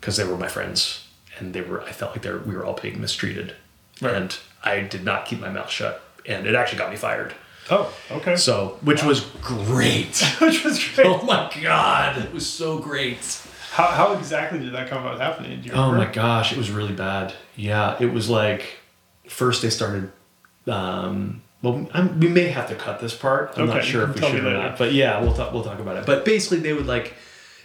because 0.00 0.16
they 0.16 0.24
were 0.24 0.36
my 0.36 0.48
friends, 0.48 1.06
and 1.38 1.54
they 1.54 1.60
were. 1.62 1.80
I 1.82 1.92
felt 1.92 2.12
like 2.12 2.22
they 2.22 2.30
were, 2.30 2.38
we 2.40 2.54
were 2.54 2.64
all 2.66 2.78
being 2.80 3.00
mistreated, 3.00 3.54
Right. 4.02 4.14
and 4.14 4.36
I 4.62 4.80
did 4.80 5.04
not 5.04 5.24
keep 5.26 5.40
my 5.40 5.48
mouth 5.48 5.70
shut, 5.70 6.02
and 6.26 6.46
it 6.46 6.54
actually 6.54 6.78
got 6.78 6.90
me 6.90 6.96
fired. 6.96 7.34
Oh, 7.70 7.94
okay. 8.10 8.36
So, 8.36 8.78
which 8.82 9.02
was 9.02 9.20
great. 9.42 10.16
Which 10.40 10.64
was 10.64 10.82
great. 10.94 11.06
oh 11.06 11.22
my 11.22 11.50
god, 11.62 12.18
it 12.18 12.32
was 12.32 12.46
so 12.46 12.78
great. 12.78 13.18
How, 13.70 13.86
how 13.88 14.12
exactly 14.14 14.58
did 14.58 14.72
that 14.72 14.88
come 14.88 15.04
about 15.04 15.20
happening? 15.20 15.62
Oh 15.72 15.92
my 15.92 16.06
gosh, 16.06 16.52
it 16.52 16.58
was 16.58 16.70
really 16.70 16.94
bad. 16.94 17.34
Yeah, 17.56 17.96
it 18.00 18.12
was 18.12 18.28
like 18.30 18.78
first 19.28 19.62
they 19.62 19.70
started. 19.70 20.10
Um, 20.66 21.42
well, 21.62 21.88
I'm, 21.92 22.18
we 22.20 22.28
may 22.28 22.48
have 22.48 22.68
to 22.68 22.74
cut 22.74 23.00
this 23.00 23.14
part. 23.14 23.52
I'm 23.56 23.66
not 23.66 23.84
sure 23.84 24.08
if 24.08 24.14
we 24.14 24.20
should 24.20 24.44
or 24.44 24.52
not. 24.52 24.78
But 24.78 24.92
yeah, 24.92 25.20
we'll 25.20 25.34
talk. 25.34 25.52
We'll 25.52 25.64
talk 25.64 25.80
about 25.80 25.96
it. 25.96 26.06
But 26.06 26.24
basically, 26.24 26.60
they 26.60 26.72
would 26.72 26.86
like. 26.86 27.14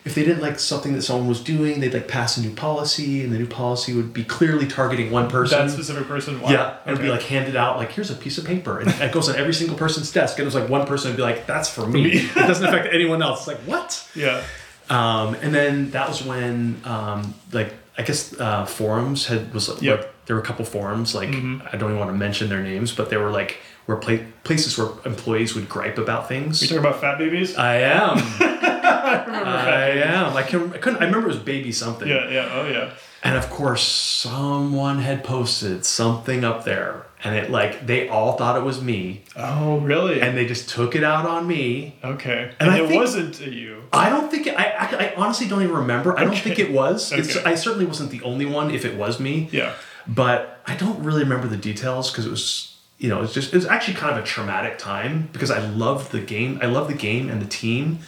If 0.06 0.16
they 0.16 0.26
didn't 0.26 0.42
like 0.42 0.60
something 0.60 0.94
that 0.94 1.02
someone 1.02 1.28
was 1.28 1.42
doing, 1.42 1.80
they'd 1.80 1.94
like 1.94 2.10
pass 2.10 2.36
a 2.38 2.42
new 2.42 2.54
policy, 2.54 3.24
and 3.24 3.32
the 3.32 3.38
new 3.38 3.48
policy 3.48 3.94
would 3.94 4.14
be 4.14 4.26
clearly 4.26 4.68
targeting 4.68 5.12
one 5.12 5.30
person. 5.30 5.60
That 5.60 5.72
specific 5.72 6.08
person? 6.08 6.42
Wow. 6.42 6.50
Yeah, 6.52 6.78
and 6.86 6.94
it'd 6.94 7.02
be 7.02 7.10
like 7.10 7.24
handed 7.24 7.56
out 7.56 7.78
like 7.78 7.92
here's 7.92 8.12
a 8.12 8.16
piece 8.16 8.38
of 8.38 8.46
paper, 8.46 8.80
and 8.80 8.90
it 8.90 9.12
goes 9.14 9.30
on 9.30 9.36
every 9.36 9.54
single 9.54 9.78
person's 9.78 10.12
desk. 10.12 10.38
And 10.38 10.44
it 10.44 10.46
was 10.46 10.56
like 10.56 10.70
one 10.70 10.86
person 10.86 11.12
would 11.12 11.18
be 11.18 11.24
like, 11.24 11.46
"That's 11.46 11.70
for 11.70 11.88
me. 11.88 12.04
me. 12.04 12.12
it 12.18 12.34
doesn't 12.36 12.66
affect 12.66 12.94
anyone 12.94 13.22
else." 13.22 13.40
It's 13.40 13.48
like 13.48 13.60
what? 13.60 14.10
Yeah. 14.14 14.44
Um, 14.90 15.36
and 15.36 15.56
then 15.56 15.92
that 15.92 16.10
was 16.10 16.24
when, 16.24 16.82
um, 16.84 17.34
like, 17.54 17.74
I 17.98 18.02
guess 18.02 18.38
uh, 18.40 18.66
forums 18.66 19.28
had 19.28 19.54
was 19.54 19.70
like, 19.70 19.80
there 20.26 20.36
were 20.36 20.42
a 20.42 20.46
couple 20.46 20.66
forums 20.66 21.16
like 21.16 21.30
Mm-hmm. 21.30 21.68
I 21.72 21.78
don't 21.78 21.90
even 21.92 22.00
want 22.00 22.12
to 22.12 22.18
mention 22.18 22.50
their 22.50 22.62
names, 22.62 22.94
but 22.94 23.10
they 23.10 23.18
were 23.18 23.32
like 23.32 23.58
where 23.86 23.98
pla- 23.98 24.20
places 24.44 24.78
where 24.78 24.90
employees 25.06 25.56
would 25.56 25.68
gripe 25.70 25.98
about 25.98 26.28
things. 26.28 26.62
You 26.62 26.68
talking 26.68 26.80
about 26.86 27.02
fat 27.02 27.18
babies? 27.18 27.56
I 27.58 27.76
am. 27.76 28.18
I 28.40 29.24
remember 29.26 29.46
I 29.50 29.64
fat 29.64 29.88
babies. 29.88 30.04
am. 30.06 30.38
I 30.38 30.44
can. 30.44 30.74
I 30.74 30.78
couldn't. 30.78 31.02
I 31.02 31.06
remember 31.06 31.28
it 31.30 31.34
was 31.34 31.40
baby 31.44 31.72
something. 31.72 32.08
Yeah, 32.08 32.30
yeah, 32.30 32.50
oh 32.54 32.68
yeah. 32.68 32.92
And 33.26 33.38
of 33.38 33.50
course, 33.50 33.82
someone 33.84 35.00
had 35.00 35.24
posted 35.24 35.86
something 35.86 36.44
up 36.44 36.66
there, 36.66 37.06
and 37.24 37.36
it 37.36 37.50
like 37.50 37.86
they 37.88 38.10
all 38.10 38.34
thought 38.38 38.58
it 38.58 38.64
was 38.64 38.82
me, 38.82 39.24
Oh, 39.38 39.80
really? 39.80 40.20
and 40.22 40.36
they 40.38 40.46
just 40.46 40.68
took 40.70 40.94
it 40.96 41.04
out 41.06 41.26
on 41.26 41.48
me. 41.48 41.96
okay. 42.04 42.52
And 42.60 42.70
And, 42.70 42.82
it 42.82 42.88
think- 42.90 43.00
wasn't 43.02 43.40
you. 43.42 43.84
I 43.94 44.10
don't 44.10 44.30
think 44.30 44.48
it, 44.48 44.58
I, 44.60 44.66
I. 44.72 45.06
I 45.06 45.14
honestly 45.16 45.48
don't 45.48 45.62
even 45.64 45.76
remember. 45.76 46.18
I 46.20 46.24
don't 46.26 46.38
think 46.38 46.60
it 46.60 46.72
was. 46.72 47.12
It's, 47.14 47.36
Okay. 47.38 47.50
I 47.50 47.56
certainly 47.56 47.86
wasn't 47.86 48.12
the 48.12 48.22
only 48.24 48.46
one. 48.46 48.72
If 48.72 48.84
it 48.86 48.96
was 48.98 49.20
me, 49.22 49.48
Yeah. 49.52 49.74
but 50.08 50.60
I 50.66 50.76
don't 50.76 51.02
really 51.04 51.24
remember 51.24 51.48
the 51.48 51.58
details 51.58 52.12
because 52.12 52.26
it 52.26 52.30
was. 52.32 52.73
You 53.04 53.10
know, 53.10 53.22
it's 53.22 53.34
just 53.34 53.52
it 53.54 53.58
was 53.58 53.66
actually 53.66 53.96
kind 53.96 54.18
of 54.18 54.24
a 54.24 54.26
traumatic 54.26 54.78
time 54.78 55.28
because 55.34 55.52
I 55.52 55.60
loved 55.60 56.14
the 56.14 56.22
game. 56.22 56.58
I 56.62 56.68
loved 56.68 56.90
the 56.90 56.98
game 56.98 57.30
and 57.30 57.42
the 57.42 57.46
team 57.46 58.00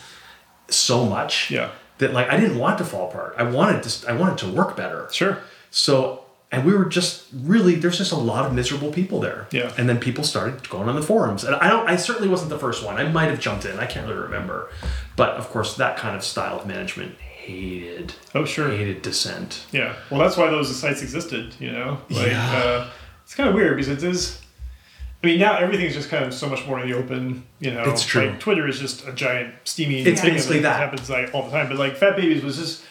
so 0.70 1.06
much. 1.06 1.52
Yeah. 1.52 1.72
That 1.98 2.14
like 2.14 2.30
I 2.30 2.38
didn't 2.40 2.58
want 2.58 2.78
to 2.78 2.86
fall 2.86 3.10
apart. 3.10 3.36
I 3.38 3.44
wanted 3.44 3.84
to. 3.84 4.10
I 4.10 4.14
wanted 4.16 4.38
to 4.40 4.48
work 4.48 4.78
better. 4.78 5.10
Sure. 5.12 5.40
So, 5.70 6.24
and 6.50 6.66
we 6.66 6.74
were 6.74 6.86
just 6.86 7.26
really 7.34 7.76
there's 7.76 7.98
just 7.98 8.14
a 8.14 8.18
lot 8.32 8.46
of 8.46 8.54
miserable 8.54 8.92
people 8.92 9.20
there. 9.20 9.48
Yeah. 9.52 9.74
And 9.78 9.90
then 9.90 10.00
people 10.00 10.24
started 10.24 10.70
going 10.70 10.88
on 10.88 10.96
the 10.96 11.02
forums, 11.02 11.44
and 11.44 11.56
I 11.58 11.68
don't. 11.70 11.90
I 11.90 11.98
certainly 11.98 12.30
wasn't 12.30 12.50
the 12.50 12.60
first 12.60 12.82
one. 12.86 12.96
I 12.96 13.04
might 13.10 13.30
have 13.30 13.40
jumped 13.42 13.66
in. 13.66 13.78
I 13.80 13.86
can't 13.88 14.08
really 14.08 14.22
remember, 14.22 14.70
but 15.18 15.32
of 15.32 15.50
course 15.50 15.76
that 15.76 15.98
kind 15.98 16.16
of 16.16 16.24
style 16.24 16.58
of 16.60 16.66
management 16.66 17.18
hated. 17.20 18.14
Oh, 18.34 18.46
sure. 18.46 18.70
Hated 18.72 19.02
dissent. 19.02 19.66
Yeah. 19.74 19.96
Well, 20.10 20.20
that's 20.22 20.38
why 20.38 20.50
those 20.50 20.74
sites 20.74 21.02
existed, 21.02 21.54
you 21.60 21.72
know? 21.72 22.00
Like, 22.10 22.28
Yeah. 22.32 22.54
uh, 22.56 22.90
it's 23.24 23.36
kind 23.36 23.48
of 23.50 23.56
weird 23.56 23.78
because 23.78 23.90
it 23.90 24.04
is. 24.10 24.42
I 25.26 25.30
mean, 25.30 25.40
now 25.40 25.58
everything's 25.58 25.96
just 25.96 26.10
kind 26.10 26.24
of 26.24 26.34
so 26.34 26.48
much 26.48 26.66
more 26.68 26.80
in 26.80 26.88
the 26.88 26.96
open, 26.96 27.44
you 27.60 27.72
know? 27.72 27.84
It's 27.86 28.06
true. 28.06 28.28
Like, 28.30 28.40
Twitter 28.40 28.68
is 28.68 28.80
just 28.80 29.08
a 29.08 29.12
giant 29.12 29.56
steamy 29.64 30.02
It's 30.04 30.22
thing 30.22 30.34
basically 30.34 30.60
that. 30.60 30.78
happens 30.78 31.10
like 31.10 31.34
all 31.34 31.44
the 31.44 31.52
time. 31.52 31.68
But, 31.68 31.78
like, 31.78 31.96
Fat 31.98 32.16
Babies 32.16 32.44
was 32.44 32.58
just. 32.58 32.84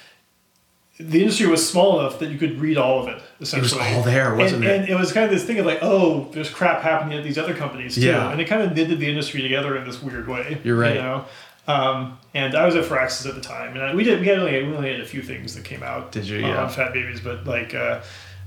The 0.98 1.20
industry 1.20 1.46
was 1.46 1.68
small 1.68 2.00
enough 2.00 2.18
that 2.20 2.30
you 2.30 2.38
could 2.38 2.60
read 2.60 2.76
all 2.76 3.02
of 3.02 3.08
it, 3.08 3.20
essentially. 3.40 3.82
It 3.84 3.84
was 3.88 3.96
all 3.96 4.02
there, 4.04 4.34
wasn't 4.34 4.64
and, 4.64 4.72
it? 4.72 4.80
And 4.80 4.88
it 4.88 4.94
was 4.96 5.12
kind 5.12 5.24
of 5.24 5.30
this 5.30 5.44
thing 5.44 5.58
of 5.58 5.66
like, 5.66 5.80
oh, 5.82 6.28
there's 6.32 6.50
crap 6.50 6.82
happening 6.82 7.18
at 7.18 7.24
these 7.24 7.36
other 7.36 7.54
companies 7.54 7.96
too. 7.96 8.02
Yeah. 8.02 8.30
And 8.30 8.40
it 8.40 8.46
kind 8.46 8.62
of 8.62 8.76
knitted 8.76 9.00
the 9.00 9.08
industry 9.08 9.42
together 9.42 9.76
in 9.76 9.84
this 9.84 10.02
weird 10.02 10.28
way. 10.28 10.60
You're 10.62 10.76
right. 10.76 10.94
You 10.94 11.02
know? 11.02 11.24
Um, 11.66 12.18
and 12.32 12.54
I 12.54 12.64
was 12.66 12.76
at 12.76 12.84
Firaxis 12.84 13.28
at 13.28 13.34
the 13.34 13.40
time, 13.40 13.74
and 13.74 13.82
I, 13.82 13.94
we 13.94 14.04
did 14.04 14.20
we 14.20 14.26
had 14.28 14.38
only 14.38 14.62
we 14.62 14.74
only 14.76 14.90
had 14.92 15.00
a 15.00 15.06
few 15.06 15.22
things 15.22 15.54
that 15.56 15.64
came 15.64 15.82
out. 15.82 16.12
Did 16.12 16.26
you? 16.28 16.44
uh, 16.44 16.48
Yeah. 16.48 16.68
Fat 16.68 16.92
Babies, 16.92 17.20
but 17.20 17.44
like, 17.44 17.74
uh, 17.74 18.00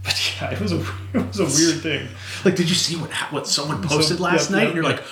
but 0.08 0.32
yeah, 0.42 0.52
it 0.52 0.60
was 0.62 0.72
a 0.72 0.80
it 1.14 1.28
was 1.28 1.40
a 1.40 1.46
weird 1.46 1.82
thing. 1.84 2.08
Like, 2.46 2.56
did 2.56 2.70
you 2.70 2.76
see 2.76 2.96
what 2.96 3.12
what 3.32 3.46
someone 3.48 3.84
posted 3.84 4.18
So- 4.18 4.24
last 4.24 4.50
yeah, 4.50 4.56
night? 4.56 4.62
yeah, 4.62 4.68
and 4.70 4.76
you're 4.76 4.84
yeah. 4.86 4.96
like, 4.96 5.04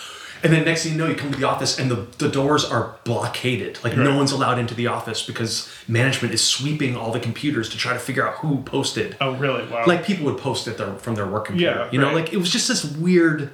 and 0.43 0.53
then 0.53 0.63
next 0.65 0.83
thing 0.83 0.93
you 0.93 0.97
know, 0.97 1.07
you 1.07 1.15
come 1.15 1.31
to 1.31 1.37
the 1.37 1.47
office 1.47 1.77
and 1.79 1.89
the, 1.89 2.05
the 2.19 2.29
doors 2.29 2.63
are 2.63 2.95
blockaded. 3.03 3.83
Like 3.83 3.97
no 3.97 4.15
one's 4.15 4.31
allowed 4.31 4.59
into 4.59 4.73
the 4.75 4.87
office 4.87 5.25
because 5.25 5.69
management 5.87 6.33
is 6.33 6.43
sweeping 6.43 6.95
all 6.95 7.11
the 7.11 7.19
computers 7.19 7.67
to 7.69 7.77
try 7.77 7.93
to 7.93 7.99
figure 7.99 8.27
out 8.27 8.35
who 8.35 8.61
posted. 8.63 9.17
Oh, 9.19 9.35
really? 9.35 9.65
Wow. 9.67 9.83
like 9.87 10.05
people 10.05 10.25
would 10.25 10.37
post 10.37 10.67
it 10.67 10.77
their, 10.77 10.93
from 10.95 11.15
their 11.15 11.27
work 11.27 11.45
computer. 11.45 11.71
Yeah, 11.85 11.91
you 11.91 11.99
know, 11.99 12.07
right. 12.07 12.15
like 12.15 12.33
it 12.33 12.37
was 12.37 12.51
just 12.51 12.67
this 12.67 12.85
weird. 12.85 13.51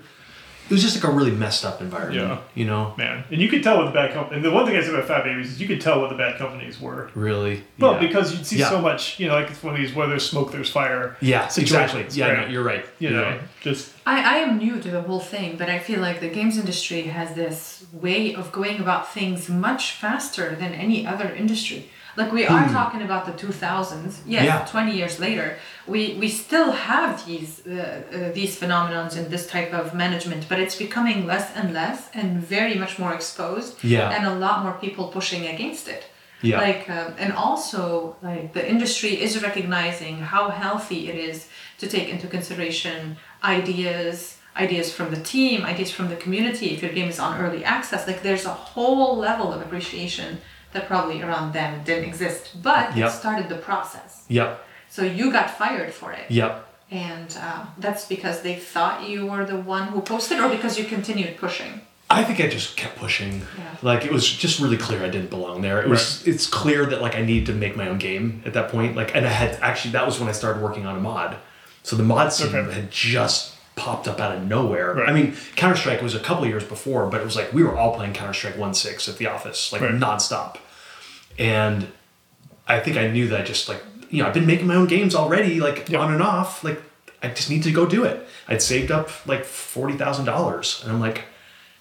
It 0.70 0.76
was 0.76 0.82
just 0.82 0.95
like 0.95 1.12
a 1.12 1.16
really 1.16 1.32
messed 1.32 1.66
up 1.66 1.82
environment. 1.82 2.16
Yeah. 2.30 2.39
You 2.55 2.66
know, 2.66 2.93
man, 2.97 3.26
and 3.30 3.41
you 3.41 3.49
could 3.49 3.62
tell 3.62 3.78
what 3.78 3.86
the 3.86 3.91
bad 3.91 4.14
company. 4.14 4.38
And 4.38 4.45
the 4.45 4.51
one 4.51 4.66
thing 4.66 4.78
I 4.78 4.82
said 4.82 4.93
about 4.93 5.05
Fat 5.07 5.24
Babies 5.26 5.51
is 5.51 5.62
you 5.62 5.68
could 5.68 5.82
tell 5.82 5.99
what 5.99 6.09
the 6.09 6.16
bad 6.16 6.38
companies 6.38 6.80
were. 6.80 7.09
really. 7.14 7.64
Well, 7.78 7.93
yeah. 7.93 7.99
because 8.07 8.34
you'd 8.34 8.45
see 8.45 8.57
Yeah. 8.59 8.70
so 8.70 8.82
much, 8.82 9.20
you 9.20 9.28
know, 9.28 9.34
like 9.34 9.49
it's 9.51 9.62
one 9.62 9.74
of 9.76 9.82
these 9.82 9.93
where 9.93 10.07
there's 10.07 10.28
smoke, 10.30 10.51
there's 10.53 10.70
fire. 10.70 11.18
yeah, 11.20 11.45
exactly. 11.57 12.05
Yeah, 12.12 12.30
right? 12.30 12.47
no, 12.47 12.53
you're 12.53 12.64
right. 12.64 12.86
You 12.99 13.09
You're 13.09 13.18
know, 13.20 13.24
right. 13.32 13.41
just 13.62 13.91
I, 14.05 14.36
I 14.36 14.38
am 14.39 14.57
new 14.57 14.80
to 14.80 14.89
the 14.89 15.01
whole 15.01 15.20
thing, 15.20 15.57
but 15.57 15.70
I 15.70 15.80
feel 15.80 15.99
like 15.99 16.22
the 16.22 16.30
games 16.30 16.57
industry 16.57 17.01
has 17.03 17.34
this 17.36 17.86
way 17.91 18.34
of 18.34 18.51
going 18.53 18.80
about 18.80 19.12
things 19.14 19.49
much 19.49 19.91
faster 19.93 20.55
than 20.55 20.74
any 20.74 21.05
other 21.05 21.30
industry. 21.34 21.89
Like 22.18 22.32
we 22.34 22.45
are 22.45 22.68
talking 22.70 23.01
about 23.01 23.26
the 23.26 23.32
2000s, 23.32 24.20
yes, 24.26 24.43
Yeah. 24.45 24.66
20 24.66 24.91
years 24.99 25.20
later, 25.20 25.57
we, 25.88 26.18
we 26.20 26.28
still 26.28 26.72
have 26.72 27.26
these 27.26 27.62
uh, 27.66 27.72
uh, 27.74 28.32
these 28.34 28.59
phenomenons 28.59 29.16
and 29.18 29.26
this 29.30 29.45
type 29.47 29.72
of 29.74 29.93
management, 29.93 30.41
but 30.49 30.59
it's 30.59 30.76
becoming 30.76 31.26
less 31.26 31.47
and 31.55 31.74
less 31.74 32.09
and 32.14 32.28
very 32.55 32.76
much 32.76 32.99
more 32.99 33.14
exposed, 33.14 33.72
Yeah. 33.84 34.09
and 34.16 34.26
a 34.26 34.36
lot 34.45 34.64
more 34.64 34.74
people 34.86 35.05
pushing 35.07 35.43
against 35.47 35.88
it. 35.88 36.03
Yeah. 36.43 36.59
Like, 36.68 36.89
um, 36.89 37.14
and 37.24 37.32
also, 37.34 38.16
like, 38.24 38.53
the 38.57 38.64
industry 38.74 39.14
is 39.26 39.32
recognizing 39.43 40.16
how 40.34 40.43
healthy 40.49 41.01
it 41.12 41.16
is 41.30 41.47
to 41.82 41.86
take 41.88 42.07
into 42.09 42.26
consideration 42.28 43.16
ideas, 43.43 44.38
ideas 44.57 44.91
from 44.97 45.07
the 45.16 45.22
team, 45.22 45.64
ideas 45.74 45.91
from 45.91 46.07
the 46.09 46.16
community. 46.16 46.68
If 46.76 46.82
your 46.82 46.93
game 46.99 47.09
is 47.09 47.20
on 47.20 47.39
early 47.39 47.64
access, 47.64 48.07
like, 48.07 48.22
there's 48.24 48.45
a 48.45 48.57
whole 48.74 49.16
level 49.18 49.47
of 49.53 49.62
appreciation 49.62 50.39
that 50.74 50.88
probably 50.88 51.22
around 51.22 51.53
then 51.53 51.84
didn't 51.84 52.05
exist, 52.05 52.61
but 52.61 52.95
Yep. 52.95 53.09
it 53.09 53.11
started 53.13 53.49
the 53.49 53.55
process. 53.55 54.24
Yep. 54.30 54.63
So 54.89 55.03
you 55.03 55.32
got 55.32 55.49
fired 55.49 55.93
for 55.93 56.11
it. 56.11 56.30
Yep. 56.30 56.67
And 56.91 57.38
uh, 57.39 57.65
that's 57.78 58.05
because 58.05 58.41
they 58.41 58.55
thought 58.55 59.07
you 59.07 59.26
were 59.26 59.45
the 59.45 59.57
one 59.57 59.88
who 59.88 60.01
posted, 60.01 60.39
or 60.39 60.49
because 60.49 60.78
you 60.78 60.84
continued 60.86 61.38
pushing. 61.38 61.82
I 62.09 62.26
think 62.26 62.41
I 62.41 62.47
just 62.47 62.76
kept 62.76 62.97
pushing. 62.97 63.39
Yeah. 63.57 63.76
Like 63.82 64.03
it 64.03 64.11
was 64.11 64.30
just 64.30 64.59
really 64.59 64.76
clear 64.76 65.01
I 65.01 65.07
didn't 65.07 65.30
belong 65.30 65.61
there. 65.61 65.82
It 65.82 65.88
was 65.88 66.28
it's 66.28 66.45
clear 66.45 66.86
that 66.88 67.01
like 67.01 67.15
I 67.15 67.22
needed 67.22 67.45
to 67.45 67.53
make 67.53 67.78
my 67.78 67.88
own 67.88 67.99
game 67.99 68.43
at 68.45 68.51
that 68.53 68.69
point. 68.69 68.97
Like 68.97 69.15
and 69.15 69.26
I 69.26 69.30
had 69.30 69.51
actually 69.61 69.91
that 69.91 70.05
was 70.05 70.19
when 70.19 70.28
I 70.28 70.34
started 70.34 70.61
working 70.61 70.86
on 70.86 70.97
a 70.97 70.99
mod. 70.99 71.38
So 71.84 71.95
the 71.95 72.03
mod 72.03 72.34
scene 72.34 72.53
Okay. 72.53 72.74
had 72.74 72.91
just 72.91 73.55
popped 73.76 74.07
up 74.07 74.19
out 74.19 74.36
of 74.36 74.43
nowhere. 74.47 74.93
Right. 74.95 75.09
I 75.09 75.13
mean, 75.13 75.36
Counter 75.55 75.78
Strike 75.78 76.01
was 76.01 76.13
a 76.15 76.19
couple 76.19 76.45
years 76.45 76.63
before, 76.63 77.07
but 77.07 77.22
it 77.22 77.24
was 77.24 77.36
like 77.36 77.51
we 77.53 77.63
were 77.63 77.78
all 77.78 77.95
playing 77.95 78.13
Counter 78.13 78.34
Strike 78.34 78.57
one 78.57 78.74
six 78.74 79.07
at 79.09 79.17
the 79.17 79.28
office, 79.28 79.72
like 79.72 79.82
Right. 79.82 79.91
nonstop. 79.93 80.57
And 81.39 81.88
I 82.67 82.80
think 82.80 82.97
I 82.97 83.07
knew 83.07 83.28
that 83.30 83.41
I 83.41 83.43
just 83.43 83.67
like 83.69 83.84
you 84.09 84.22
know 84.22 84.28
I've 84.28 84.34
been 84.34 84.45
making 84.45 84.67
my 84.67 84.76
own 84.76 84.88
games 84.88 85.15
already, 85.15 85.59
like 85.59 85.89
Yeah. 85.89 85.99
on 85.99 86.13
and 86.13 86.22
off. 86.22 86.63
Like 86.63 86.82
I 87.24 87.30
just 87.30 87.49
need 87.49 87.63
to 87.63 87.72
go 87.72 87.86
do 87.86 88.03
it. 88.03 88.28
I'd 88.47 88.61
saved 88.61 88.91
up 88.91 89.09
like 89.28 89.45
forty 89.45 89.95
thousand 89.97 90.26
dollars, 90.26 90.82
and 90.84 90.91
I'm 90.91 90.99
like, 90.99 91.24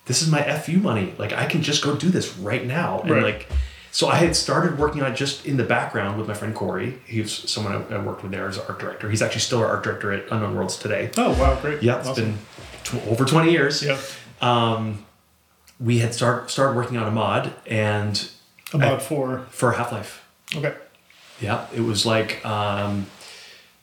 this 0.06 0.22
is 0.22 0.30
my 0.30 0.42
fu 0.58 0.78
money. 0.78 1.14
Like 1.18 1.32
I 1.32 1.46
can 1.46 1.62
just 1.62 1.82
go 1.82 1.94
do 1.96 2.08
this 2.08 2.36
right 2.38 2.64
now. 2.66 3.00
And 3.00 3.10
Right. 3.10 3.22
like, 3.24 3.48
so 3.92 4.08
I 4.08 4.16
had 4.16 4.36
started 4.36 4.78
working 4.78 5.02
on 5.02 5.12
it 5.12 5.16
just 5.16 5.44
in 5.46 5.56
the 5.56 5.64
background 5.64 6.18
with 6.18 6.28
my 6.28 6.34
friend 6.34 6.54
Corey. 6.54 6.98
He 7.06 7.20
was 7.20 7.32
someone 7.50 7.72
I, 7.90 7.96
I 7.96 7.98
worked 8.02 8.22
with 8.22 8.32
there 8.32 8.48
as 8.48 8.58
art 8.58 8.78
director. 8.78 9.10
He's 9.10 9.22
actually 9.22 9.40
still 9.40 9.58
our 9.60 9.66
art 9.66 9.82
director 9.82 10.12
at 10.12 10.24
Unknown 10.30 10.54
Worlds 10.54 10.76
today. 10.76 11.10
Oh 11.16 11.30
wow, 11.40 11.58
great. 11.60 11.82
Yeah, 11.82 11.98
it's 11.98 12.08
Awesome. 12.08 12.24
been 12.24 12.38
tw- 12.84 13.06
over 13.08 13.24
twenty 13.24 13.50
years. 13.52 13.82
yeah. 13.82 13.98
We 15.80 15.98
had 16.00 16.14
start 16.14 16.50
started 16.50 16.76
working 16.76 16.98
on 16.98 17.08
a 17.08 17.10
mod 17.10 17.52
and 17.66 18.30
About 18.74 19.00
four. 19.02 19.46
for 19.50 19.72
Half 19.72 19.92
Life. 19.92 20.22
Okay. 20.54 20.74
Yeah, 21.40 21.66
it 21.74 21.80
was 21.80 22.04
like 22.04 22.44
um, 22.44 23.06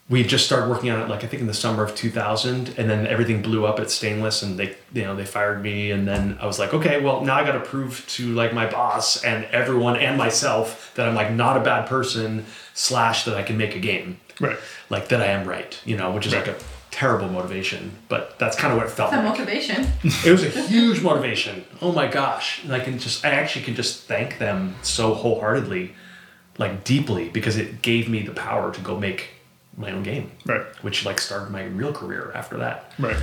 we 0.09 0.21
had 0.21 0.29
just 0.29 0.45
started 0.45 0.69
working 0.69 0.89
on 0.89 1.01
it, 1.01 1.09
like 1.09 1.23
I 1.23 1.27
think 1.27 1.41
in 1.41 1.47
the 1.47 1.53
summer 1.53 1.83
of 1.83 1.93
2000, 1.93 2.75
and 2.77 2.89
then 2.89 3.05
everything 3.07 3.41
blew 3.41 3.65
up 3.65 3.77
at 3.79 3.91
Stainless, 3.91 4.41
and 4.41 4.57
they, 4.57 4.75
you 4.93 5.03
know, 5.03 5.15
they 5.15 5.25
fired 5.25 5.61
me, 5.61 5.91
and 5.91 6.07
then 6.07 6.37
I 6.41 6.45
was 6.45 6.59
like, 6.59 6.73
okay, 6.73 7.01
well 7.01 7.21
now 7.25 7.35
I 7.35 7.43
got 7.43 7.53
to 7.53 7.59
prove 7.59 8.05
to 8.09 8.33
like 8.33 8.53
my 8.53 8.67
boss 8.69 9.23
and 9.23 9.43
everyone 9.45 9.97
and 9.97 10.17
myself 10.17 10.91
that 10.95 11.07
I'm 11.09 11.15
like 11.15 11.31
not 11.33 11.57
a 11.57 11.59
bad 11.61 11.87
person, 11.89 12.45
slash 12.73 13.25
that 13.25 13.35
I 13.35 13.43
can 13.43 13.57
make 13.57 13.75
a 13.75 13.79
game, 13.79 14.17
Right. 14.39 14.57
like 14.89 15.09
that 15.09 15.21
I 15.21 15.27
am 15.27 15.45
right, 15.47 15.77
you 15.83 15.97
know, 15.97 16.11
which 16.11 16.25
is 16.25 16.33
like 16.33 16.47
a 16.47 16.55
terrible 16.91 17.27
motivation, 17.27 17.91
but 18.07 18.39
that's 18.39 18.55
kind 18.55 18.71
of 18.71 18.77
what 18.77 18.87
it 18.87 18.91
felt 18.91 19.11
It's 19.13 19.21
a 19.21 19.25
like. 19.25 19.37
motivation. 19.39 19.87
It 20.25 20.31
was 20.31 20.43
a 20.43 20.49
huge 20.49 21.01
motivation. 21.03 21.65
Oh 21.81 21.91
my 21.91 22.07
gosh. 22.07 22.63
And 22.63 22.71
I 22.73 22.79
can 22.79 22.97
just 22.97 23.25
I 23.25 23.31
actually 23.31 23.65
can 23.65 23.75
just 23.75 24.03
thank 24.05 24.37
them 24.39 24.75
so 24.83 25.13
wholeheartedly, 25.13 25.93
like 26.57 26.83
deeply, 26.85 27.27
because 27.29 27.57
it 27.57 27.81
gave 27.81 28.07
me 28.09 28.21
the 28.21 28.31
power 28.31 28.71
to 28.73 28.81
go 28.81 28.97
make 28.97 29.31
my 29.77 29.91
own 29.91 30.03
game. 30.03 30.31
Right. 30.45 30.65
Which 30.81 31.05
like 31.05 31.19
started 31.19 31.49
my 31.51 31.63
real 31.65 31.93
career 31.93 32.31
after 32.35 32.57
that. 32.57 32.91
Right. 32.99 33.21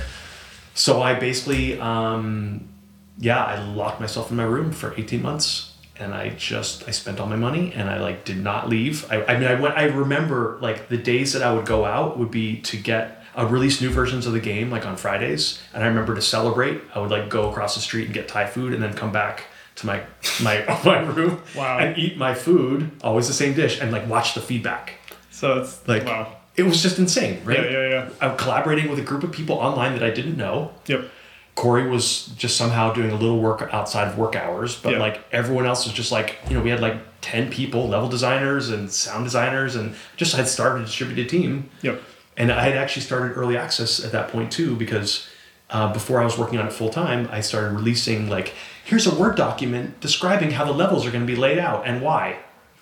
So 0.73 1.01
I 1.01 1.13
basically 1.13 1.79
um 1.79 2.69
yeah, 3.17 3.43
I 3.43 3.61
locked 3.63 4.01
myself 4.01 4.29
in 4.31 4.37
my 4.37 4.43
room 4.43 4.71
for 4.71 4.93
18 4.97 5.21
months 5.21 5.73
and 5.97 6.13
I 6.13 6.29
just 6.31 6.87
I 6.87 6.91
spent 6.91 7.19
all 7.21 7.27
my 7.27 7.37
money 7.37 7.71
and 7.73 7.89
I 7.89 7.99
like 7.99 8.25
did 8.25 8.37
not 8.37 8.67
leave. 8.69 9.09
I, 9.11 9.23
I 9.25 9.37
mean 9.37 9.47
I 9.47 9.55
went 9.59 9.77
I 9.77 9.83
remember 9.85 10.57
like 10.61 10.89
the 10.89 10.97
days 10.97 11.33
that 11.33 11.41
I 11.43 11.53
would 11.53 11.65
go 11.65 11.85
out 11.85 12.17
would 12.19 12.31
be 12.31 12.57
to 12.61 12.77
get 12.77 13.23
uh, 13.37 13.45
release 13.45 13.81
new 13.81 13.89
versions 13.89 14.25
of 14.25 14.33
the 14.33 14.39
game 14.39 14.69
like 14.71 14.85
on 14.85 14.95
Fridays 14.97 15.61
and 15.73 15.83
I 15.83 15.87
remember 15.87 16.15
to 16.15 16.21
celebrate 16.21 16.81
I 16.93 16.99
would 16.99 17.11
like 17.11 17.29
go 17.29 17.49
across 17.49 17.75
the 17.75 17.81
street 17.81 18.05
and 18.05 18.13
get 18.13 18.27
Thai 18.29 18.45
food 18.47 18.73
and 18.73 18.81
then 18.83 18.93
come 18.93 19.11
back 19.11 19.43
to 19.75 19.85
my 19.85 20.01
my 20.41 20.63
my 20.85 20.99
room 21.01 21.41
Wow. 21.55 21.79
and 21.79 21.97
eat 21.97 22.17
my 22.17 22.33
food 22.33 22.91
always 23.03 23.27
the 23.27 23.33
same 23.33 23.53
dish 23.53 23.79
and 23.81 23.91
like 23.91 24.07
watch 24.09 24.33
the 24.35 24.41
feedback 24.41 24.93
So 25.31 25.59
it's 25.61 25.85
like 25.87 26.05
wow. 26.05 26.35
It 26.57 26.63
was 26.63 26.81
just 26.81 26.97
insane 26.99 27.41
right 27.43 27.59
Yeah, 27.63 27.69
yeah, 27.71 27.89
yeah. 27.89 28.09
I'm 28.21 28.37
collaborating 28.37 28.89
with 28.89 28.99
a 28.99 29.03
group 29.03 29.23
of 29.23 29.31
people 29.31 29.55
online 29.57 29.93
that 29.93 30.03
I 30.03 30.09
didn't 30.11 30.37
know 30.37 30.71
Yep. 30.87 31.09
Corey 31.55 31.87
was 31.89 32.25
just 32.37 32.57
somehow 32.57 32.91
doing 32.93 33.11
a 33.11 33.15
little 33.15 33.39
work 33.39 33.69
outside 33.71 34.09
of 34.09 34.17
work 34.17 34.35
hours, 34.35 34.75
but 34.75 34.93
Yeah. 34.93 34.99
like 34.99 35.23
everyone 35.31 35.65
else 35.65 35.85
was 35.85 35.93
just 35.93 36.11
like, 36.11 36.37
you 36.49 36.55
know, 36.57 36.61
we 36.61 36.69
had 36.69 36.81
like 36.81 36.97
10 37.21 37.49
people, 37.49 37.87
level 37.87 38.09
designers 38.09 38.69
and 38.69 38.91
sound 38.91 39.23
designers, 39.23 39.75
and 39.77 39.95
just 40.17 40.35
had 40.35 40.49
started 40.49 40.81
a 40.81 40.85
distributed 40.85 41.29
team. 41.29 41.69
Yep. 41.81 42.01
And 42.35 42.51
I 42.51 42.61
had 42.61 42.75
actually 42.75 43.03
started 43.03 43.37
early 43.37 43.55
access 43.55 44.03
at 44.03 44.11
that 44.11 44.27
point 44.27 44.51
too, 44.51 44.75
because 44.75 45.29
uh, 45.69 45.93
before 45.93 46.19
I 46.19 46.25
was 46.25 46.37
working 46.37 46.59
on 46.59 46.67
it 46.67 46.73
full 46.73 46.89
time, 46.89 47.29
I 47.31 47.39
started 47.39 47.71
releasing 47.73 48.29
like, 48.29 48.53
here's 48.83 49.07
a 49.07 49.15
Word 49.15 49.37
document 49.37 50.01
describing 50.01 50.51
how 50.51 50.65
the 50.65 50.73
levels 50.73 51.05
are 51.07 51.11
going 51.11 51.25
to 51.25 51.33
be 51.33 51.39
laid 51.39 51.57
out 51.57 51.87
and 51.87 52.01
why. 52.01 52.35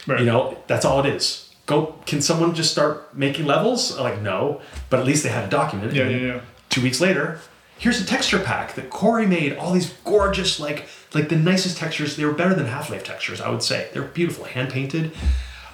Right. 0.08 0.20
You 0.22 0.26
know, 0.26 0.58
that's 0.66 0.84
all 0.84 1.00
it 1.00 1.06
is. 1.06 1.43
Go, 1.66 1.96
can 2.06 2.22
someone 2.22 2.54
just 2.54 2.72
start 2.72 3.16
making 3.16 3.46
levels? 3.46 3.98
Like, 3.98 4.22
no, 4.22 4.62
but 4.90 5.00
at 5.00 5.06
least 5.06 5.24
they 5.24 5.30
had 5.30 5.46
a 5.46 5.50
document. 5.50 5.94
Yeah, 5.94 6.10
yeah, 6.10 6.18
yeah. 6.18 6.42
Two 6.70 6.82
weeks 6.82 7.00
later, 7.00 7.40
here's 7.78 8.02
a 8.02 8.06
texture 8.06 8.40
pack 8.40 8.76
that 8.76 8.90
Corey 8.90 9.26
made. 9.26 9.56
All 9.58 9.72
these 9.72 9.94
gorgeous, 10.04 10.60
like, 10.60 10.88
like 11.14 11.30
the 11.30 11.38
nicest 11.38 11.78
textures. 11.78 12.18
They 12.18 12.26
were 12.26 12.34
better 12.34 12.54
than 12.54 12.66
Half 12.66 12.90
Life 12.90 13.04
textures, 13.04 13.40
I 13.40 13.50
would 13.50 13.64
say. 13.64 13.88
They're 13.94 14.04
beautiful, 14.04 14.44
hand 14.46 14.72
painted. 14.72 15.14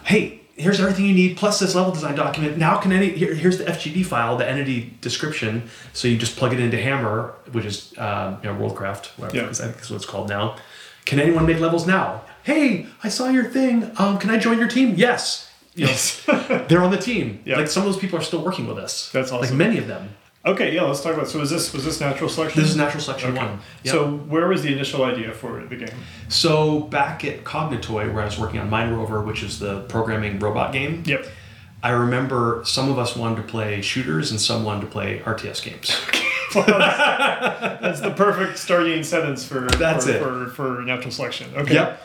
Hey, 0.04 0.42
here's 0.60 0.80
everything 0.80 1.06
you 1.06 1.14
need 1.14 1.38
plus 1.38 1.60
this 1.60 1.74
level 1.74 1.92
design 1.92 2.16
document. 2.16 2.58
Now 2.58 2.78
can 2.78 2.92
any 2.92 3.10
here, 3.10 3.34
here's 3.34 3.58
the 3.58 3.64
FGD 3.64 4.06
file, 4.06 4.38
the 4.38 4.48
entity 4.48 4.94
description. 5.02 5.70
So 5.94 6.08
you 6.08 6.18
just 6.18 6.36
plug 6.36 6.54
it 6.54 6.60
into 6.60 6.78
Hammer, 6.78 7.34
which 7.52 7.66
is 7.66 7.94
um, 7.98 8.38
you 8.44 8.50
know 8.50 8.56
Worldcraft, 8.56 9.18
whatever 9.18 9.38
Yeah. 9.38 9.50
I 9.50 9.54
think 9.54 9.76
that's 9.76 9.90
what 9.90 9.96
it's 9.98 10.06
called 10.06 10.30
now. 10.30 10.58
Can 11.06 11.20
anyone 11.20 11.46
make 11.48 11.60
levels 11.60 11.88
now? 11.88 12.22
Hey, 12.44 12.86
I 13.04 13.10
saw 13.10 13.30
your 13.30 13.46
thing. 13.46 13.92
Um, 13.98 14.18
can 14.20 14.30
I 14.30 14.38
join 14.38 14.60
your 14.60 14.68
team? 14.68 14.94
Yes. 14.96 15.49
Know, 15.80 16.66
they're 16.68 16.82
on 16.84 16.92
the 16.92 16.98
team. 16.98 17.40
Yeah. 17.46 17.58
Like 17.58 17.68
some 17.68 17.86
of 17.86 17.92
those 17.94 18.00
people 18.02 18.20
are 18.20 18.24
still 18.24 18.42
working 18.44 18.68
with 18.68 18.78
us. 18.78 19.12
That's 19.12 19.32
awesome. 19.32 19.50
Like 19.50 19.54
many 19.68 19.78
of 19.78 19.88
them. 19.88 20.10
Okay, 20.46 20.74
yeah, 20.74 20.84
let's 20.84 21.02
talk 21.02 21.14
about 21.16 21.28
so 21.28 21.40
was 21.40 21.50
this 21.50 21.74
was 21.74 21.84
this 21.84 22.00
natural 22.00 22.30
selection? 22.30 22.62
This 22.62 22.70
is 22.72 22.78
natural 22.78 23.02
selection 23.04 23.32
Okay. 23.32 23.46
one. 23.46 23.60
Yep. 23.84 23.92
So 23.94 24.10
where 24.10 24.48
was 24.48 24.64
the 24.64 24.72
initial 24.74 25.04
idea 25.04 25.34
for 25.34 25.64
the 25.66 25.76
game? 25.76 25.90
So 26.30 26.80
back 26.82 27.26
at 27.26 27.44
Cognitoy, 27.44 28.14
where 28.14 28.22
I 28.22 28.26
was 28.26 28.40
working 28.40 28.60
on 28.60 28.70
MindRover, 28.70 29.26
which 29.26 29.44
is 29.44 29.60
the 29.60 29.82
programming 29.82 30.40
robot 30.40 30.72
game, 30.72 31.04
Yep. 31.06 31.26
I 31.84 31.92
remember 31.92 32.62
some 32.66 32.90
of 32.90 32.98
us 33.00 33.16
wanted 33.16 33.38
to 33.38 33.44
play 33.44 33.82
shooters 33.82 34.32
and 34.32 34.40
some 34.40 34.64
wanted 34.64 34.82
to 34.82 34.88
play 34.88 35.20
RTS 35.26 35.64
games. 35.64 35.90
That's 36.54 38.02
the 38.02 38.12
perfect 38.12 38.58
starting 38.58 39.04
sentence 39.04 39.46
for 39.46 39.62
That's 39.78 40.06
for, 40.06 40.12
it. 40.12 40.20
for 40.20 40.48
for 40.50 40.82
natural 40.82 41.12
selection. 41.12 41.52
Okay. 41.56 41.74
Yep. 41.76 42.02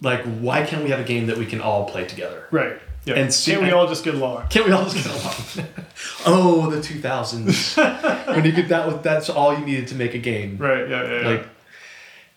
Like, 0.00 0.22
why 0.40 0.64
can't 0.64 0.84
we 0.84 0.90
have 0.90 1.00
a 1.00 1.04
game 1.04 1.26
that 1.26 1.36
we 1.36 1.44
can 1.46 1.60
all 1.60 1.88
play 1.88 2.04
together? 2.06 2.46
Right. 2.52 2.78
Yeah. 3.08 3.14
And 3.14 3.22
And 3.24 3.34
see- 3.34 3.52
can't 3.52 3.62
we 3.64 3.70
all 3.72 3.86
just 3.88 4.04
get 4.04 4.14
along? 4.14 4.46
Can't 4.48 4.66
we 4.66 4.72
all 4.72 4.84
just 4.84 4.96
get 4.96 5.06
along? 5.06 5.68
oh, 6.26 6.70
the 6.70 6.78
2000s. 6.78 7.76
when 8.34 8.44
you 8.44 8.52
get 8.52 8.68
that, 8.68 8.86
with 8.86 9.02
that's 9.02 9.28
all 9.30 9.52
you 9.58 9.64
needed 9.64 9.88
to 9.88 9.94
make 9.94 10.14
a 10.14 10.18
game. 10.18 10.58
Right. 10.58 10.88
Yeah. 10.88 11.02
Yeah. 11.04 11.20
yeah. 11.20 11.28
like 11.28 11.46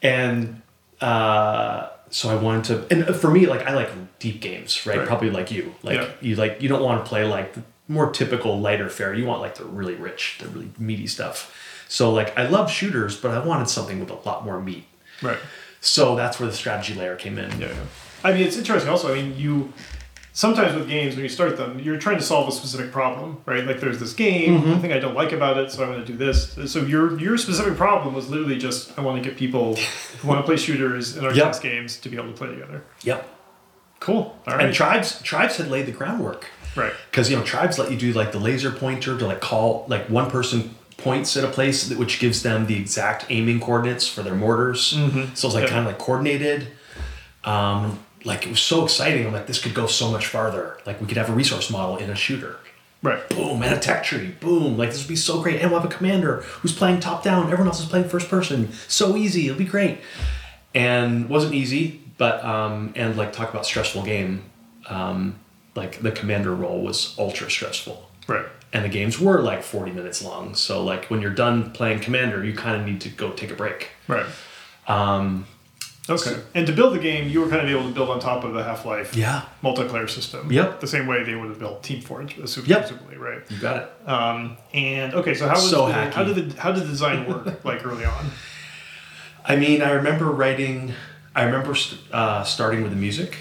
and 0.02 0.62
uh 1.00 1.90
so 2.10 2.30
i 2.30 2.36
wanted 2.36 2.64
to 2.90 2.94
and 3.08 3.16
for 3.16 3.30
me 3.32 3.46
like 3.46 3.62
i 3.68 3.74
like 3.74 3.90
deep 4.20 4.42
games 4.42 4.86
right, 4.86 4.98
Right. 5.00 5.08
probably 5.08 5.30
like 5.30 5.52
you 5.52 5.74
like 5.84 5.98
Yeah. 6.00 6.10
you 6.22 6.36
like 6.36 6.62
you 6.62 6.70
don't 6.70 6.82
want 6.84 7.04
to 7.04 7.08
play 7.10 7.24
like 7.24 7.54
the 7.54 7.62
more 7.88 8.12
typical 8.12 8.60
lighter 8.60 8.90
fare 8.90 9.14
you 9.14 9.26
want 9.26 9.42
like 9.42 9.56
the 9.56 9.66
really 9.66 9.96
rich 9.96 10.38
the 10.42 10.48
really 10.50 10.72
meaty 10.80 11.08
stuff 11.08 11.54
so 11.88 12.12
like 12.12 12.38
i 12.38 12.48
love 12.48 12.72
shooters 12.72 13.16
but 13.18 13.32
i 13.32 13.40
wanted 13.46 13.70
something 13.70 14.00
with 14.00 14.10
a 14.10 14.18
lot 14.28 14.44
more 14.46 14.60
meat 14.60 14.86
right. 15.22 15.38
so 15.82 16.16
that's 16.16 16.40
where 16.40 16.50
the 16.50 16.56
strategy 16.56 16.94
layer 16.96 17.16
came 17.16 17.38
in 17.38 17.50
Yeah, 17.60 17.68
yeah. 17.68 17.76
I 18.24 18.34
mean, 18.34 18.44
it's 18.46 18.56
interesting. 18.56 18.88
Also, 18.92 19.12
I 19.12 19.16
mean, 19.20 19.36
you 19.36 19.74
sometimes 20.34 20.74
with 20.76 20.88
games 20.88 21.16
when 21.16 21.24
you 21.24 21.30
start 21.30 21.58
them, 21.58 21.80
you're 21.80 21.98
trying 21.98 22.18
to 22.18 22.24
solve 22.24 22.48
a 22.48 22.52
specific 22.52 22.92
problem, 22.92 23.42
right? 23.46 23.66
Like, 23.66 23.80
there's 23.80 24.00
this 24.00 24.14
game, 24.14 24.62
Mm-hmm. 24.62 24.72
I 24.74 24.80
think 24.80 24.94
I 24.94 25.00
don't 25.00 25.16
like 25.16 25.32
about 25.32 25.58
it, 25.58 25.72
so 25.72 25.84
I 25.84 25.90
want 25.90 26.06
to 26.06 26.12
do 26.12 26.18
this. 26.18 26.58
So 26.72 26.80
your 26.82 27.20
your 27.20 27.38
specific 27.38 27.76
problem 27.76 28.14
was 28.14 28.30
literally 28.30 28.58
just 28.58 28.98
I 28.98 29.02
want 29.02 29.22
to 29.22 29.30
get 29.30 29.38
people 29.38 29.76
who 29.76 30.28
want 30.28 30.40
to 30.40 30.46
play 30.46 30.58
shooters 30.58 31.18
and 31.18 31.26
RTS 31.28 31.36
Yep. 31.36 31.62
games 31.62 31.98
to 32.00 32.10
be 32.10 32.18
able 32.18 32.28
to 32.32 32.38
play 32.38 32.50
together. 32.50 32.84
yep 33.04 33.28
Cool. 34.00 34.36
All 34.48 34.54
and 34.60 34.74
tribes 34.74 35.22
tribes 35.22 35.58
had 35.58 35.70
laid 35.70 35.86
the 35.86 35.92
groundwork 35.92 36.48
right. 36.76 36.94
because 37.12 37.30
you 37.30 37.36
know 37.38 37.44
tribes 37.44 37.78
let 37.78 37.92
you 37.92 37.98
do 37.98 38.14
like 38.14 38.32
the 38.32 38.40
laser 38.40 38.72
pointer 38.72 39.16
to 39.18 39.28
like 39.28 39.42
call 39.42 39.86
like 39.88 40.08
one 40.10 40.32
person 40.32 40.74
points 40.98 41.36
at 41.38 41.44
a 41.44 41.48
place 41.48 41.88
that, 41.88 41.98
which 42.00 42.20
gives 42.20 42.42
them 42.42 42.66
the 42.68 42.76
exact 42.78 43.26
aiming 43.30 43.60
coordinates 43.60 44.08
for 44.08 44.24
their 44.24 44.34
mortars 44.36 44.82
so 44.86 45.08
it's 45.26 45.44
like 45.44 45.64
Yeah. 45.64 45.70
kind 45.70 45.80
of 45.82 45.86
like 45.86 45.98
coordinated 46.00 46.68
um 47.44 48.00
like 48.24 48.46
it 48.46 48.50
was 48.50 48.60
so 48.62 48.84
exciting. 48.84 49.26
I'm 49.26 49.34
like 49.34 49.48
this 49.48 49.60
could 49.62 49.74
go 49.74 49.88
so 49.88 50.12
much 50.12 50.28
farther. 50.28 50.78
Like 50.86 51.02
we 51.02 51.08
could 51.08 51.18
have 51.18 51.30
a 51.30 51.34
resource 51.34 51.70
model 51.70 51.98
in 51.98 52.10
a 52.10 52.16
shooter. 52.16 52.58
Right. 53.04 53.28
boom 53.30 53.64
and 53.64 53.74
a 53.74 53.80
tech 53.80 54.04
tree. 54.04 54.36
Boom. 54.40 54.78
Like 54.78 54.90
this 54.92 55.00
would 55.00 55.08
be 55.10 55.16
so 55.16 55.42
great. 55.42 55.60
And 55.60 55.72
we'll 55.72 55.80
have 55.82 55.92
a 55.92 55.94
commander 55.94 56.42
who's 56.62 56.72
playing 56.74 57.00
top 57.00 57.24
down. 57.24 57.46
Everyone 57.46 57.66
else 57.68 57.80
is 57.80 57.88
playing 57.90 58.08
first 58.10 58.30
person. 58.30 58.72
So 58.88 59.16
easy. 59.18 59.48
It'll 59.48 59.58
be 59.58 59.66
great. 59.66 60.00
And 60.74 61.28
wasn't 61.30 61.54
easy 61.54 62.00
but 62.18 62.44
um 62.46 62.94
and 62.96 63.18
like 63.18 63.34
talk 63.34 63.50
about 63.50 63.66
stressful 63.66 64.04
game. 64.04 64.44
Um 64.88 65.40
like 65.74 66.02
the 66.02 66.12
commander 66.12 66.54
role 66.54 66.82
was 66.82 67.16
ultra 67.18 67.50
stressful. 67.50 68.10
Right. 68.28 68.46
and 68.72 68.86
the 68.86 68.90
games 68.90 69.20
were 69.20 69.42
like 69.42 69.64
40 69.64 69.92
minutes 69.92 70.22
long. 70.24 70.54
So 70.56 70.84
like 70.84 71.06
when 71.06 71.22
you're 71.22 71.34
done 71.34 71.72
playing 71.72 72.00
commander 72.02 72.46
you 72.46 72.54
kind 72.54 72.80
of 72.80 72.86
need 72.88 73.02
to 73.02 73.10
go 73.10 73.32
take 73.32 73.50
a 73.52 73.56
break. 73.56 73.90
Right. 74.08 74.28
um 74.88 75.48
Okay. 76.12 76.36
And 76.56 76.68
to 76.68 76.74
build 76.74 76.94
the 76.94 77.00
game, 77.00 77.30
you 77.30 77.42
were 77.42 77.48
kind 77.50 77.62
of 77.62 77.70
able 77.70 77.84
to 77.88 77.94
build 77.94 78.10
on 78.10 78.20
top 78.20 78.44
of 78.44 78.54
the 78.54 78.64
Half 78.64 78.86
Life 78.86 79.16
Yeah. 79.16 79.44
multiplayer 79.64 80.10
system. 80.10 80.52
Yep. 80.52 80.80
The 80.82 80.88
same 80.88 81.08
way 81.08 81.24
they 81.24 81.36
would 81.36 81.50
have 81.50 81.60
built 81.60 81.84
Team 81.84 82.02
Fortress, 82.02 82.58
Yep. 82.58 82.80
presumably, 82.88 83.18
right? 83.18 83.42
You 83.50 83.58
got 83.58 83.78
it. 83.78 84.10
Um, 84.10 84.58
and 84.74 85.14
okay, 85.14 85.34
so 85.34 85.48
how 85.48 85.56
was 85.56 85.70
So 85.70 85.88
the, 85.88 85.94
hacky. 85.94 86.14
how 86.14 86.24
did 86.24 86.36
the 86.52 86.62
how 86.62 86.72
did 86.72 86.84
the 86.84 86.88
design 86.88 87.28
work 87.28 87.64
like 87.64 87.86
early 87.86 88.06
on? 88.06 88.26
I 89.46 89.56
mean, 89.56 89.82
I 89.82 89.92
remember 89.92 90.26
writing. 90.26 90.94
I 91.36 91.44
remember 91.44 91.74
st- 91.76 92.02
uh, 92.12 92.44
starting 92.44 92.82
with 92.84 92.92
the 92.92 92.98
music. 92.98 93.38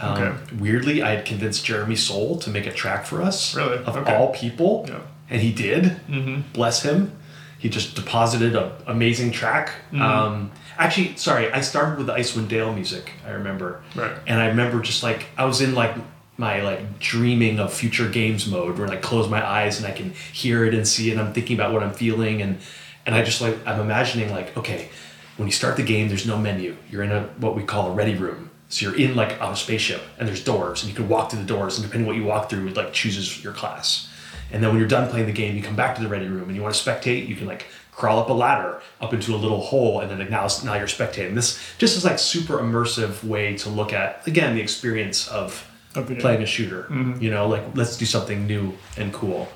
Um, 0.00 0.12
Okay. 0.22 0.32
Weirdly, 0.58 1.02
I 1.02 1.10
had 1.16 1.24
convinced 1.24 1.64
Jeremy 1.64 1.96
Soule 1.96 2.36
to 2.38 2.50
make 2.50 2.66
a 2.66 2.72
track 2.72 3.06
for 3.06 3.22
us. 3.22 3.54
Really? 3.54 3.78
Of 3.78 3.96
Okay. 3.96 4.14
all 4.14 4.28
people. 4.32 4.86
Yeah. 4.88 4.98
And 5.30 5.40
he 5.42 5.52
did. 5.52 5.84
Mm-hmm. 6.08 6.40
Bless 6.52 6.82
him. 6.82 7.12
He 7.58 7.68
just 7.68 7.94
deposited 7.94 8.54
an 8.56 8.70
amazing 8.86 9.30
track. 9.32 9.70
Mm-hmm. 9.92 10.02
Um, 10.02 10.50
actually, 10.78 11.16
sorry, 11.16 11.52
I 11.52 11.60
started 11.60 11.98
with 11.98 12.06
the 12.06 12.14
Icewind 12.14 12.48
Dale 12.48 12.72
music. 12.72 13.12
I 13.26 13.30
remember. 13.30 13.82
Right. 13.94 14.16
And 14.26 14.40
I 14.40 14.48
remember 14.48 14.80
just 14.80 15.02
like 15.02 15.26
I 15.36 15.44
was 15.44 15.60
in 15.60 15.74
like 15.74 15.96
my 16.36 16.62
like 16.62 16.98
dreaming 16.98 17.60
of 17.60 17.72
future 17.72 18.08
games 18.08 18.46
mode 18.46 18.78
where 18.78 18.88
I 18.88 18.96
close 18.96 19.28
my 19.28 19.46
eyes 19.46 19.78
and 19.78 19.86
I 19.86 19.92
can 19.92 20.10
hear 20.32 20.64
it 20.64 20.74
and 20.74 20.86
see 20.86 21.10
it 21.10 21.12
and 21.12 21.20
I'm 21.20 21.32
thinking 21.32 21.56
about 21.56 21.72
what 21.72 21.82
I'm 21.82 21.92
feeling 21.92 22.42
and 22.42 22.58
and 23.06 23.14
I 23.14 23.22
just 23.22 23.40
like 23.40 23.56
I'm 23.66 23.80
imagining 23.80 24.30
like 24.30 24.56
okay 24.56 24.88
when 25.36 25.46
you 25.46 25.52
start 25.52 25.76
the 25.76 25.84
game 25.84 26.08
there's 26.08 26.26
no 26.26 26.36
menu 26.36 26.76
you're 26.90 27.04
in 27.04 27.12
a 27.12 27.22
what 27.38 27.54
we 27.54 27.62
call 27.62 27.92
a 27.92 27.94
ready 27.94 28.14
room 28.14 28.50
so 28.68 28.86
you're 28.86 28.98
in 28.98 29.14
like 29.14 29.40
on 29.40 29.52
a 29.52 29.56
spaceship 29.56 30.02
and 30.18 30.26
there's 30.26 30.42
doors 30.42 30.82
and 30.82 30.90
you 30.90 30.96
can 30.96 31.08
walk 31.08 31.30
through 31.30 31.40
the 31.40 31.46
doors 31.46 31.78
and 31.78 31.86
depending 31.86 32.06
what 32.06 32.16
you 32.16 32.24
walk 32.24 32.50
through 32.50 32.66
it 32.66 32.76
like 32.76 32.92
chooses 32.92 33.42
your 33.44 33.52
class 33.52 34.08
and 34.50 34.62
then 34.62 34.70
when 34.70 34.78
you're 34.78 34.88
done 34.88 35.08
playing 35.08 35.26
the 35.26 35.32
game 35.32 35.54
you 35.54 35.62
come 35.62 35.76
back 35.76 35.94
to 35.94 36.02
the 36.02 36.08
ready 36.08 36.26
room 36.26 36.48
and 36.48 36.56
you 36.56 36.62
want 36.62 36.74
to 36.74 36.90
spectate 36.90 37.28
you 37.28 37.36
can 37.36 37.46
like 37.46 37.66
crawl 37.94 38.18
up 38.18 38.28
a 38.28 38.32
ladder 38.32 38.80
up 39.00 39.12
into 39.12 39.34
a 39.34 39.36
little 39.36 39.60
hole 39.60 40.00
and 40.00 40.10
then 40.10 40.18
now, 40.30 40.48
now 40.64 40.74
you're 40.74 40.86
spectating. 40.86 41.34
This 41.34 41.60
just 41.78 41.96
is 41.96 42.04
like 42.04 42.18
super 42.18 42.58
immersive 42.58 43.22
way 43.24 43.56
to 43.58 43.68
look 43.68 43.92
at 43.92 44.26
again 44.26 44.54
the 44.54 44.60
experience 44.60 45.28
of 45.28 45.70
playing 45.92 46.42
a 46.42 46.46
shooter. 46.46 46.88
You 47.20 47.30
know 47.30 47.46
like 47.48 47.62
let's 47.74 47.96
do 47.96 48.04
something 48.04 48.46
new 48.46 48.76
and 48.96 49.12
cool. 49.12 49.48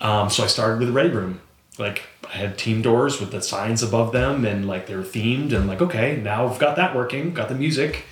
Um, 0.00 0.30
so 0.30 0.42
i 0.42 0.46
started 0.46 0.78
with 0.78 0.88
the 0.88 0.94
ready 0.94 1.10
room. 1.10 1.40
Like 1.78 2.02
i 2.28 2.36
had 2.36 2.58
team 2.58 2.82
doors 2.82 3.20
with 3.20 3.30
the 3.30 3.40
signs 3.40 3.82
above 3.82 4.12
them 4.12 4.44
and 4.44 4.66
like 4.66 4.86
they 4.86 4.96
were 4.96 5.02
themed 5.02 5.52
and 5.52 5.66
like 5.66 5.80
okay 5.80 6.16
now 6.16 6.46
we've 6.46 6.58
got 6.58 6.76
that 6.76 6.94
working 6.96 7.32
got 7.34 7.48
the 7.48 7.54
music. 7.54 8.04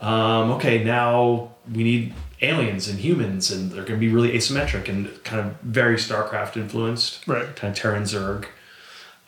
Um, 0.00 0.52
okay 0.52 0.82
now 0.82 1.52
we 1.72 1.84
need 1.84 2.14
aliens 2.40 2.88
and 2.88 2.98
humans 2.98 3.52
and 3.52 3.70
they're 3.70 3.84
going 3.84 4.00
to 4.00 4.04
be 4.04 4.12
really 4.12 4.32
asymmetric 4.32 4.88
and 4.88 5.22
kind 5.22 5.40
of 5.46 5.54
very 5.60 5.96
starcraft 5.96 6.56
influenced. 6.56 7.28
Right. 7.28 7.54
kind 7.54 7.72
of 7.72 7.78
terran 7.78 8.04
zerg 8.04 8.46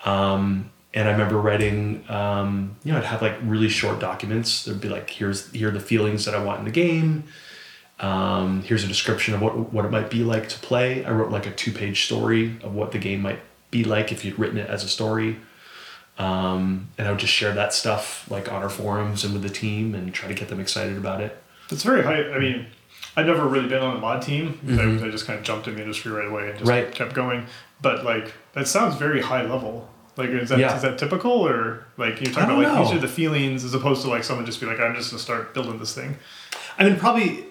um, 0.04 0.70
and 0.92 1.08
I 1.08 1.12
remember 1.12 1.38
writing, 1.38 2.04
um, 2.08 2.76
you 2.84 2.92
know, 2.92 2.98
I'd 2.98 3.04
have 3.04 3.20
like 3.22 3.36
really 3.42 3.68
short 3.68 3.98
documents. 3.98 4.64
There'd 4.64 4.80
be 4.80 4.88
like, 4.88 5.10
here's 5.10 5.50
here 5.52 5.68
are 5.68 5.72
the 5.72 5.80
feelings 5.80 6.24
that 6.26 6.34
I 6.34 6.42
want 6.44 6.60
in 6.60 6.64
the 6.66 6.70
game. 6.70 7.24
Um, 8.00 8.62
here's 8.62 8.84
a 8.84 8.88
description 8.88 9.34
of 9.34 9.40
what 9.42 9.72
what 9.72 9.84
it 9.84 9.90
might 9.90 10.10
be 10.10 10.22
like 10.24 10.48
to 10.50 10.58
play. 10.60 11.04
I 11.04 11.10
wrote 11.10 11.30
like 11.30 11.46
a 11.46 11.50
two 11.50 11.72
page 11.72 12.04
story 12.06 12.56
of 12.62 12.74
what 12.74 12.92
the 12.92 12.98
game 12.98 13.22
might 13.22 13.40
be 13.70 13.82
like 13.84 14.12
if 14.12 14.24
you'd 14.24 14.38
written 14.38 14.58
it 14.58 14.68
as 14.68 14.84
a 14.84 14.88
story. 14.88 15.36
Um, 16.16 16.90
and 16.96 17.08
I 17.08 17.10
would 17.10 17.18
just 17.18 17.32
share 17.32 17.52
that 17.54 17.72
stuff 17.74 18.30
like 18.30 18.50
on 18.52 18.62
our 18.62 18.68
forums 18.68 19.24
and 19.24 19.32
with 19.32 19.42
the 19.42 19.48
team 19.48 19.94
and 19.96 20.14
try 20.14 20.28
to 20.28 20.34
get 20.34 20.48
them 20.48 20.60
excited 20.60 20.96
about 20.96 21.20
it. 21.20 21.36
It's 21.70 21.82
very 21.82 22.02
high. 22.04 22.22
I 22.30 22.38
mean, 22.38 22.66
I've 23.16 23.26
never 23.26 23.46
really 23.48 23.68
been 23.68 23.82
on 23.82 23.96
a 23.96 24.00
mod 24.00 24.22
team. 24.22 24.60
I, 24.68 25.06
I 25.06 25.10
just 25.10 25.26
kind 25.26 25.38
of 25.38 25.44
jumped 25.44 25.66
in 25.66 25.74
the 25.74 25.82
industry 25.82 26.12
right 26.12 26.28
away 26.28 26.50
and 26.50 26.58
just 26.58 26.70
Mm-hmm. 26.70 26.84
Right. 26.84 26.94
kept 26.94 27.14
going. 27.14 27.46
But 27.82 28.04
like 28.04 28.32
that 28.52 28.68
sounds 28.68 28.94
very 28.96 29.22
high 29.22 29.42
level. 29.42 29.88
Like 30.16 30.30
is 30.30 30.48
that 30.50 30.56
is 30.56 30.60
Yeah. 30.60 30.78
that 30.78 30.98
typical 30.98 31.32
or 31.32 31.84
like 31.96 32.20
you're 32.20 32.32
talking 32.32 32.54
about 32.56 32.62
like 32.76 32.86
these 32.86 32.96
are 32.96 33.00
the 33.00 33.08
feelings 33.08 33.64
as 33.64 33.74
opposed 33.74 34.02
to 34.02 34.08
like 34.08 34.22
someone 34.24 34.46
just 34.46 34.60
be 34.60 34.66
like 34.66 34.78
I'm 34.80 34.94
just 34.94 35.10
gonna 35.10 35.20
start 35.22 35.54
building 35.54 35.78
this 35.78 35.94
thing. 35.94 36.16
I 36.78 36.84
mean, 36.84 36.96
probably. 36.96 37.46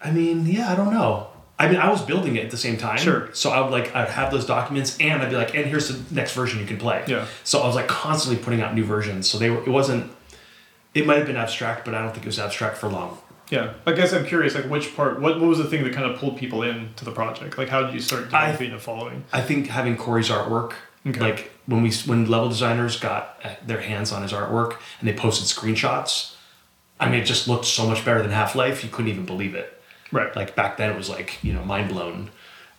I 0.00 0.10
mean, 0.12 0.46
yeah, 0.46 0.72
I 0.72 0.76
don't 0.76 0.92
know. 0.92 1.26
I 1.58 1.66
mean, 1.68 1.76
I 1.78 1.90
was 1.90 2.02
building 2.02 2.36
it 2.36 2.44
at 2.44 2.50
the 2.52 2.56
same 2.56 2.76
time. 2.76 2.98
Sure. 2.98 3.28
So 3.32 3.50
I 3.50 3.60
would 3.60 3.72
like, 3.72 3.92
I'd 3.92 4.08
have 4.10 4.30
those 4.30 4.46
documents, 4.46 4.96
and 5.00 5.20
I'd 5.20 5.30
be 5.30 5.34
like, 5.34 5.56
and 5.56 5.66
here's 5.66 5.88
the 5.88 6.14
next 6.14 6.32
version 6.34 6.60
you 6.60 6.66
can 6.66 6.76
play. 6.76 7.02
Yeah. 7.08 7.26
So 7.42 7.58
I 7.60 7.66
was 7.66 7.74
like 7.74 7.88
constantly 7.88 8.40
putting 8.42 8.60
out 8.60 8.74
new 8.76 8.84
versions. 8.84 9.28
So 9.28 9.38
they 9.38 9.50
were. 9.50 9.58
It 9.58 9.68
wasn't. 9.68 10.10
It 10.94 11.04
might 11.06 11.18
have 11.18 11.26
been 11.26 11.36
abstract, 11.36 11.84
but 11.84 11.94
I 11.94 12.00
don't 12.02 12.12
think 12.12 12.24
it 12.24 12.28
was 12.28 12.38
abstract 12.38 12.78
for 12.78 12.88
long. 12.88 13.18
Yeah. 13.50 13.72
I 13.86 13.92
guess 13.92 14.12
I'm 14.12 14.24
curious 14.26 14.54
like 14.54 14.66
which 14.66 14.94
part 14.94 15.20
what, 15.20 15.40
what 15.40 15.48
was 15.48 15.58
the 15.58 15.64
thing 15.64 15.82
that 15.84 15.92
kind 15.94 16.10
of 16.10 16.18
pulled 16.18 16.36
people 16.36 16.62
into 16.62 17.04
the 17.04 17.12
project? 17.12 17.56
Like 17.58 17.68
how 17.70 17.82
did 17.82 17.94
you 17.94 18.00
start 18.00 18.32
I- 18.32 18.52
developing 18.52 18.72
a 18.72 18.78
following? 18.78 19.24
I 19.32 19.40
think 19.40 19.68
having 19.68 19.96
Corey's 19.96 20.28
artwork, 20.28 20.74
Okay. 21.10 21.20
like 21.20 21.50
when 21.66 21.82
we 21.82 21.92
when 22.06 22.28
level 22.30 22.48
designers 22.48 22.98
got 22.98 23.38
uh, 23.44 23.50
their 23.66 23.80
hands 23.80 24.12
on 24.12 24.22
his 24.22 24.32
artwork 24.32 24.78
and 25.00 25.08
they 25.08 25.12
posted 25.12 25.46
screenshots, 25.46 26.34
I 26.98 27.08
mean, 27.08 27.20
it 27.20 27.24
just 27.24 27.46
looked 27.48 27.66
so 27.66 27.86
much 27.86 28.04
better 28.04 28.22
than 28.22 28.30
Half 28.30 28.54
Life. 28.54 28.82
You 28.82 28.90
couldn't 28.90 29.10
even 29.10 29.26
believe 29.26 29.54
it. 29.54 29.80
Right. 30.10 30.34
Like 30.34 30.56
back 30.56 30.76
then, 30.78 30.90
it 30.90 30.96
was 30.96 31.08
like 31.10 31.38
you 31.42 31.52
know 31.52 31.64
mind 31.64 31.88
blown. 31.90 32.30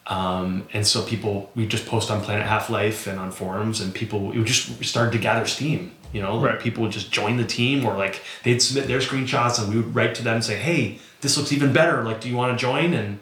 Um, 0.08 0.68
and 0.74 0.88
so 0.88 1.04
people, 1.04 1.52
we 1.56 1.68
just 1.68 1.86
post 1.86 2.10
on 2.10 2.22
Planet 2.22 2.48
Half 2.48 2.72
Life 2.72 3.06
and 3.06 3.20
on 3.20 3.32
forums, 3.32 3.80
and 3.80 3.94
people, 3.94 4.32
it 4.32 4.44
just 4.46 4.84
started 4.84 5.12
to 5.12 5.20
gather 5.20 5.46
steam. 5.46 5.92
You 6.12 6.24
know, 6.24 6.38
like 6.38 6.54
Right. 6.54 6.60
people 6.60 6.82
would 6.82 6.92
just 6.92 7.12
join 7.12 7.38
the 7.38 7.46
team, 7.46 7.86
or 7.86 7.96
like 7.96 8.24
they'd 8.44 8.60
submit 8.60 8.88
their 8.88 8.98
screenshots, 9.00 9.60
and 9.62 9.70
we 9.70 9.80
would 9.80 9.94
write 9.94 10.16
to 10.16 10.24
them 10.24 10.36
and 10.36 10.44
say, 10.44 10.56
"Hey, 10.58 10.98
this 11.22 11.38
looks 11.38 11.54
even 11.54 11.72
better. 11.72 12.04
Like, 12.04 12.20
do 12.22 12.28
you 12.28 12.36
want 12.36 12.58
to 12.58 12.60
join?" 12.60 12.96
And 12.96 13.20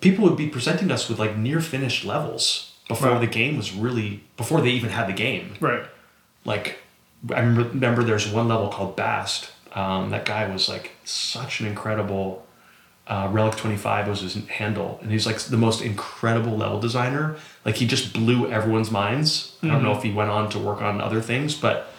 people 0.00 0.24
would 0.24 0.36
be 0.36 0.48
presenting 0.48 0.90
us 0.90 1.08
with 1.08 1.20
like 1.20 1.36
near 1.36 1.60
finished 1.60 2.04
levels 2.04 2.69
before 2.90 3.10
Right. 3.12 3.20
the 3.20 3.26
game 3.26 3.56
was 3.56 3.72
really 3.72 4.22
before 4.36 4.60
they 4.60 4.70
even 4.70 4.90
had 4.90 5.06
the 5.08 5.12
game 5.26 5.54
Right. 5.60 5.84
like 6.44 6.78
I 7.34 7.40
remember, 7.40 8.02
there's 8.02 8.26
one 8.28 8.48
level 8.48 8.68
called 8.68 8.96
Bast. 8.96 9.50
Um, 9.74 10.08
that 10.10 10.24
guy 10.24 10.46
was 10.50 10.68
like 10.70 10.92
such 11.04 11.60
an 11.60 11.66
incredible 11.66 12.46
uh, 13.06 13.28
Relic 13.30 13.56
25 13.56 14.08
was 14.08 14.20
his 14.20 14.34
handle, 14.46 14.98
and 15.02 15.10
he's 15.10 15.26
like 15.26 15.38
the 15.38 15.56
most 15.56 15.82
incredible 15.82 16.56
level 16.56 16.78
designer. 16.80 17.36
Like 17.64 17.76
he 17.76 17.86
just 17.86 18.12
blew 18.14 18.50
everyone's 18.50 18.90
minds. 18.90 19.56
I 19.62 19.66
don't 19.68 19.82
know 19.82 19.94
if 19.96 20.02
he 20.02 20.12
went 20.12 20.30
on 20.30 20.48
to 20.50 20.58
work 20.58 20.80
on 20.80 21.00
other 21.00 21.20
things, 21.20 21.54
but 21.54 21.92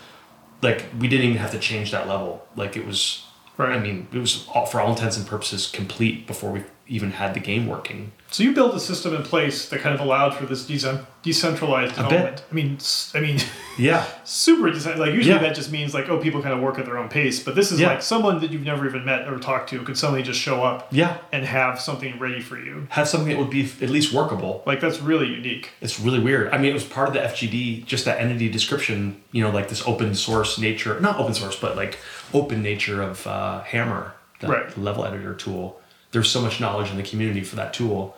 like 0.63 0.85
we 0.99 1.07
didn't 1.07 1.25
even 1.27 1.37
have 1.37 1.51
to 1.51 1.59
change 1.59 1.91
that 1.91 2.07
level. 2.07 2.47
Like 2.55 2.75
it 2.77 2.85
was, 2.87 3.25
Right. 3.57 3.73
I 3.73 3.79
mean, 3.79 4.07
it 4.13 4.17
was 4.19 4.47
all, 4.53 4.65
for 4.65 4.79
all 4.81 4.91
intents 4.91 5.17
and 5.17 5.27
purposes 5.27 5.67
complete 5.67 6.25
before 6.25 6.49
we 6.51 6.63
even 6.91 7.11
had 7.11 7.33
the 7.33 7.39
game 7.39 7.67
working. 7.67 8.11
So 8.29 8.43
you 8.43 8.53
built 8.53 8.75
a 8.75 8.79
system 8.79 9.13
in 9.15 9.23
place 9.23 9.69
that 9.69 9.79
kind 9.81 9.93
of 9.95 9.99
allowed 10.01 10.33
for 10.35 10.45
this 10.45 10.65
decent, 10.65 11.01
decentralized 11.21 11.95
development. 11.95 12.43
I 12.49 12.53
mean, 12.53 12.77
I 13.15 13.19
mean, 13.19 13.39
Yeah, 13.77 14.05
super 14.25 14.69
decent. 14.71 14.99
Like 14.99 15.13
usually 15.13 15.35
Yeah. 15.35 15.41
that 15.41 15.55
just 15.55 15.71
means 15.71 15.93
like 15.93 16.09
oh 16.09 16.17
people 16.17 16.41
kind 16.41 16.53
of 16.53 16.59
work 16.61 16.77
at 16.77 16.85
their 16.85 16.97
own 16.97 17.07
pace, 17.09 17.39
but 17.41 17.55
this 17.55 17.71
is 17.71 17.79
Yeah. 17.79 17.87
like 17.87 18.01
someone 18.01 18.39
that 18.41 18.51
you've 18.51 18.63
never 18.65 18.85
even 18.85 19.05
met 19.05 19.27
or 19.27 19.39
talked 19.39 19.69
to 19.71 19.81
could 19.83 19.97
suddenly 19.97 20.21
just 20.23 20.39
show 20.39 20.63
up 20.63 20.87
yeah. 20.91 21.17
and 21.31 21.45
have 21.45 21.79
something 21.79 22.19
ready 22.19 22.41
for 22.41 22.57
you. 22.57 22.87
Have 22.89 23.07
something 23.07 23.29
that 23.29 23.39
would 23.39 23.49
be 23.49 23.63
at 23.81 23.89
least 23.89 24.13
workable. 24.13 24.61
Like 24.65 24.81
that's 24.81 24.99
really 25.01 25.27
unique. 25.27 25.71
It's 25.81 25.99
really 25.99 26.19
weird. 26.19 26.53
I 26.53 26.57
mean, 26.57 26.69
it 26.69 26.73
was 26.73 26.83
part 26.83 27.07
of 27.07 27.13
the 27.13 27.21
FGD, 27.21 27.85
just 27.85 28.03
that 28.05 28.19
entity 28.19 28.49
description, 28.49 29.21
you 29.31 29.41
know, 29.43 29.49
like 29.51 29.69
this 29.69 29.85
open 29.87 30.13
source 30.15 30.57
nature, 30.59 30.99
not 30.99 31.17
open 31.17 31.33
source, 31.33 31.55
but 31.55 31.75
like 31.77 31.97
open 32.33 32.61
nature 32.61 33.01
of 33.01 33.25
uh, 33.25 33.61
Hammer, 33.63 34.13
the 34.41 34.47
Right. 34.47 34.77
level 34.77 35.05
editor 35.05 35.33
tool. 35.33 35.80
There's 36.11 36.29
so 36.29 36.41
much 36.41 36.59
knowledge 36.59 36.89
in 36.91 36.97
the 36.97 37.03
community 37.03 37.41
for 37.41 37.55
that 37.55 37.73
tool. 37.73 38.15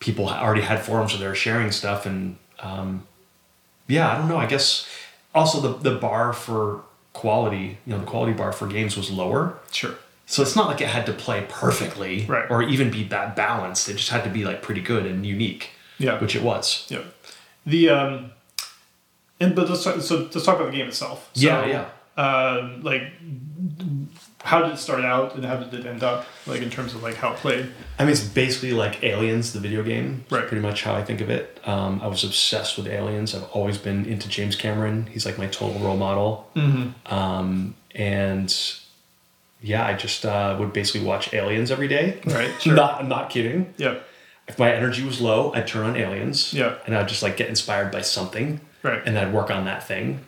People 0.00 0.28
already 0.28 0.62
had 0.62 0.82
forums 0.82 1.12
where 1.12 1.20
they're 1.20 1.34
sharing 1.34 1.70
stuff. 1.72 2.04
And 2.06 2.36
um, 2.60 3.06
yeah, 3.86 4.12
I 4.12 4.18
don't 4.18 4.28
know. 4.28 4.36
I 4.36 4.46
guess 4.46 4.86
also 5.34 5.60
the, 5.60 5.90
the 5.90 5.98
bar 5.98 6.32
for 6.32 6.82
quality, 7.14 7.78
you 7.86 7.92
know, 7.94 7.98
the 8.00 8.06
quality 8.06 8.32
bar 8.32 8.52
for 8.52 8.66
games 8.66 8.96
was 8.96 9.10
lower. 9.10 9.58
Sure. 9.72 9.94
So 10.26 10.42
it's 10.42 10.56
not 10.56 10.68
like 10.68 10.80
it 10.80 10.88
had 10.88 11.06
to 11.06 11.12
play 11.12 11.46
perfectly 11.48 12.24
Right. 12.26 12.50
or 12.50 12.62
even 12.62 12.90
be 12.90 13.04
that 13.04 13.36
balanced. 13.36 13.88
It 13.88 13.94
just 13.96 14.10
had 14.10 14.24
to 14.24 14.30
be 14.30 14.44
like 14.44 14.62
pretty 14.62 14.80
good 14.80 15.06
and 15.06 15.24
unique, 15.24 15.70
Yeah. 15.98 16.18
which 16.20 16.34
it 16.34 16.42
was. 16.42 16.86
Yeah. 16.90 17.02
The 17.66 17.88
um, 17.90 18.30
and 19.40 19.54
but 19.54 19.68
let's 19.68 19.84
talk, 19.84 20.00
so 20.00 20.28
let's 20.32 20.44
talk 20.44 20.56
about 20.60 20.70
the 20.72 20.76
game 20.78 20.88
itself. 20.88 21.30
So, 21.34 21.40
Yeah, 21.46 21.66
yeah. 21.66 22.22
Um, 22.22 22.82
like, 22.82 23.02
how 24.44 24.60
did 24.62 24.72
it 24.72 24.76
start 24.76 25.04
out, 25.04 25.34
and 25.34 25.44
how 25.44 25.56
did 25.56 25.72
it 25.72 25.86
end 25.86 26.02
up? 26.02 26.26
Like 26.46 26.60
in 26.60 26.68
terms 26.70 26.94
of 26.94 27.02
like 27.02 27.16
how 27.16 27.32
it 27.32 27.38
played. 27.38 27.72
I 27.98 28.04
mean, 28.04 28.12
it's 28.12 28.22
basically 28.22 28.72
like 28.72 29.02
Aliens, 29.02 29.52
the 29.54 29.58
video 29.60 29.82
game. 29.82 30.24
Right. 30.30 30.46
Pretty 30.46 30.60
much 30.60 30.82
how 30.84 30.94
I 30.94 31.02
think 31.02 31.20
of 31.22 31.30
it. 31.30 31.58
Um, 31.64 32.00
I 32.02 32.06
was 32.08 32.22
obsessed 32.24 32.76
with 32.76 32.86
Aliens. 32.86 33.34
I've 33.34 33.44
always 33.52 33.78
been 33.78 34.04
into 34.04 34.28
James 34.28 34.54
Cameron. 34.54 35.06
He's 35.06 35.24
like 35.24 35.38
my 35.38 35.46
total 35.46 35.80
role 35.80 35.96
model. 35.96 36.50
Mm-hmm. 36.54 37.12
Um, 37.12 37.74
and 37.94 38.54
yeah, 39.62 39.86
I 39.86 39.94
just 39.94 40.26
uh, 40.26 40.56
would 40.60 40.74
basically 40.74 41.06
watch 41.06 41.32
Aliens 41.32 41.70
every 41.70 41.88
day. 41.88 42.20
Right. 42.26 42.50
Sure. 42.60 42.74
not, 42.74 43.00
I'm 43.00 43.08
not 43.08 43.30
kidding. 43.30 43.72
yeah. 43.78 43.98
If 44.46 44.58
my 44.58 44.70
energy 44.70 45.02
was 45.02 45.22
low, 45.22 45.54
I'd 45.54 45.66
turn 45.66 45.86
on 45.86 45.96
Aliens. 45.96 46.52
Yeah. 46.52 46.74
And 46.84 46.94
I'd 46.94 47.08
just 47.08 47.22
like 47.22 47.38
get 47.38 47.48
inspired 47.48 47.90
by 47.90 48.02
something. 48.02 48.60
Right. 48.82 49.00
And 49.06 49.16
then 49.16 49.28
I'd 49.28 49.32
work 49.32 49.50
on 49.50 49.64
that 49.64 49.88
thing. 49.88 50.20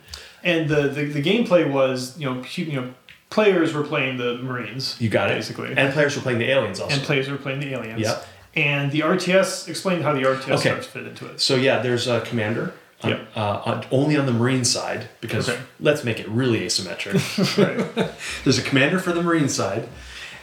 And 0.43 0.67
the, 0.69 0.87
the 0.87 1.05
the 1.05 1.21
gameplay 1.21 1.69
was 1.69 2.17
you 2.17 2.25
know 2.25 2.43
you 2.55 2.81
know 2.81 2.93
players 3.29 3.73
were 3.73 3.83
playing 3.83 4.17
the 4.17 4.35
Marines. 4.37 4.95
You 4.99 5.09
got 5.09 5.29
it. 5.31 5.35
basically. 5.35 5.73
And 5.75 5.93
players 5.93 6.15
were 6.15 6.21
playing 6.21 6.39
the 6.39 6.49
Aliens 6.49 6.79
also. 6.79 6.93
and 6.95 7.03
players 7.03 7.29
were 7.29 7.37
playing 7.37 7.59
the 7.59 7.73
aliens. 7.73 8.01
Yep. 8.01 8.25
And 8.55 8.91
the 8.91 9.01
RTS, 9.01 9.67
explain 9.67 10.01
how 10.01 10.13
the 10.13 10.21
RTS 10.23 10.49
Okay. 10.59 10.69
starts 10.69 10.87
fit 10.87 11.05
into 11.05 11.27
it. 11.27 11.39
So 11.41 11.55
yeah, 11.55 11.79
there's 11.79 12.07
a 12.07 12.21
commander. 12.21 12.73
on- 13.03 13.11
Yep. 13.11 13.27
uh, 13.35 13.61
on, 13.65 13.85
only 13.91 14.17
on 14.17 14.25
the 14.25 14.31
Marine 14.33 14.63
side 14.65 15.07
because 15.21 15.47
Okay. 15.47 15.59
let's 15.79 16.03
make 16.03 16.19
it 16.19 16.27
really 16.29 16.61
asymmetric. 16.61 17.13
Right. 17.57 18.11
There's 18.43 18.57
a 18.57 18.63
commander 18.63 18.97
for 18.97 19.11
the 19.13 19.21
Marine 19.21 19.49
side, 19.49 19.87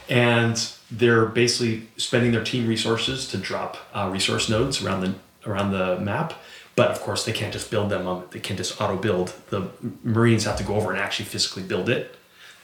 and 0.07 0.65
they're 0.89 1.25
basically 1.25 1.89
spending 1.97 2.31
their 2.31 2.43
team 2.45 2.65
resources 2.67 3.27
to 3.29 3.37
drop 3.37 3.77
uh, 3.93 4.09
resource 4.11 4.47
nodes 4.49 4.81
around 4.83 5.01
the 5.01 5.15
around 5.49 5.71
the 5.71 5.99
map. 5.99 6.33
But 6.77 6.91
of 6.91 7.01
course, 7.01 7.25
they 7.25 7.31
can't 7.33 7.51
just 7.53 7.69
build 7.71 7.89
them. 7.89 8.07
Um, 8.07 8.23
they 8.31 8.39
can't 8.39 8.57
just 8.57 8.79
auto 8.81 8.95
build. 8.97 9.33
The 9.49 9.67
Marines 10.03 10.45
have 10.45 10.55
to 10.57 10.63
go 10.63 10.75
over 10.75 10.91
and 10.91 10.99
actually 10.99 11.25
physically 11.25 11.63
build 11.63 11.89
it, 11.89 12.15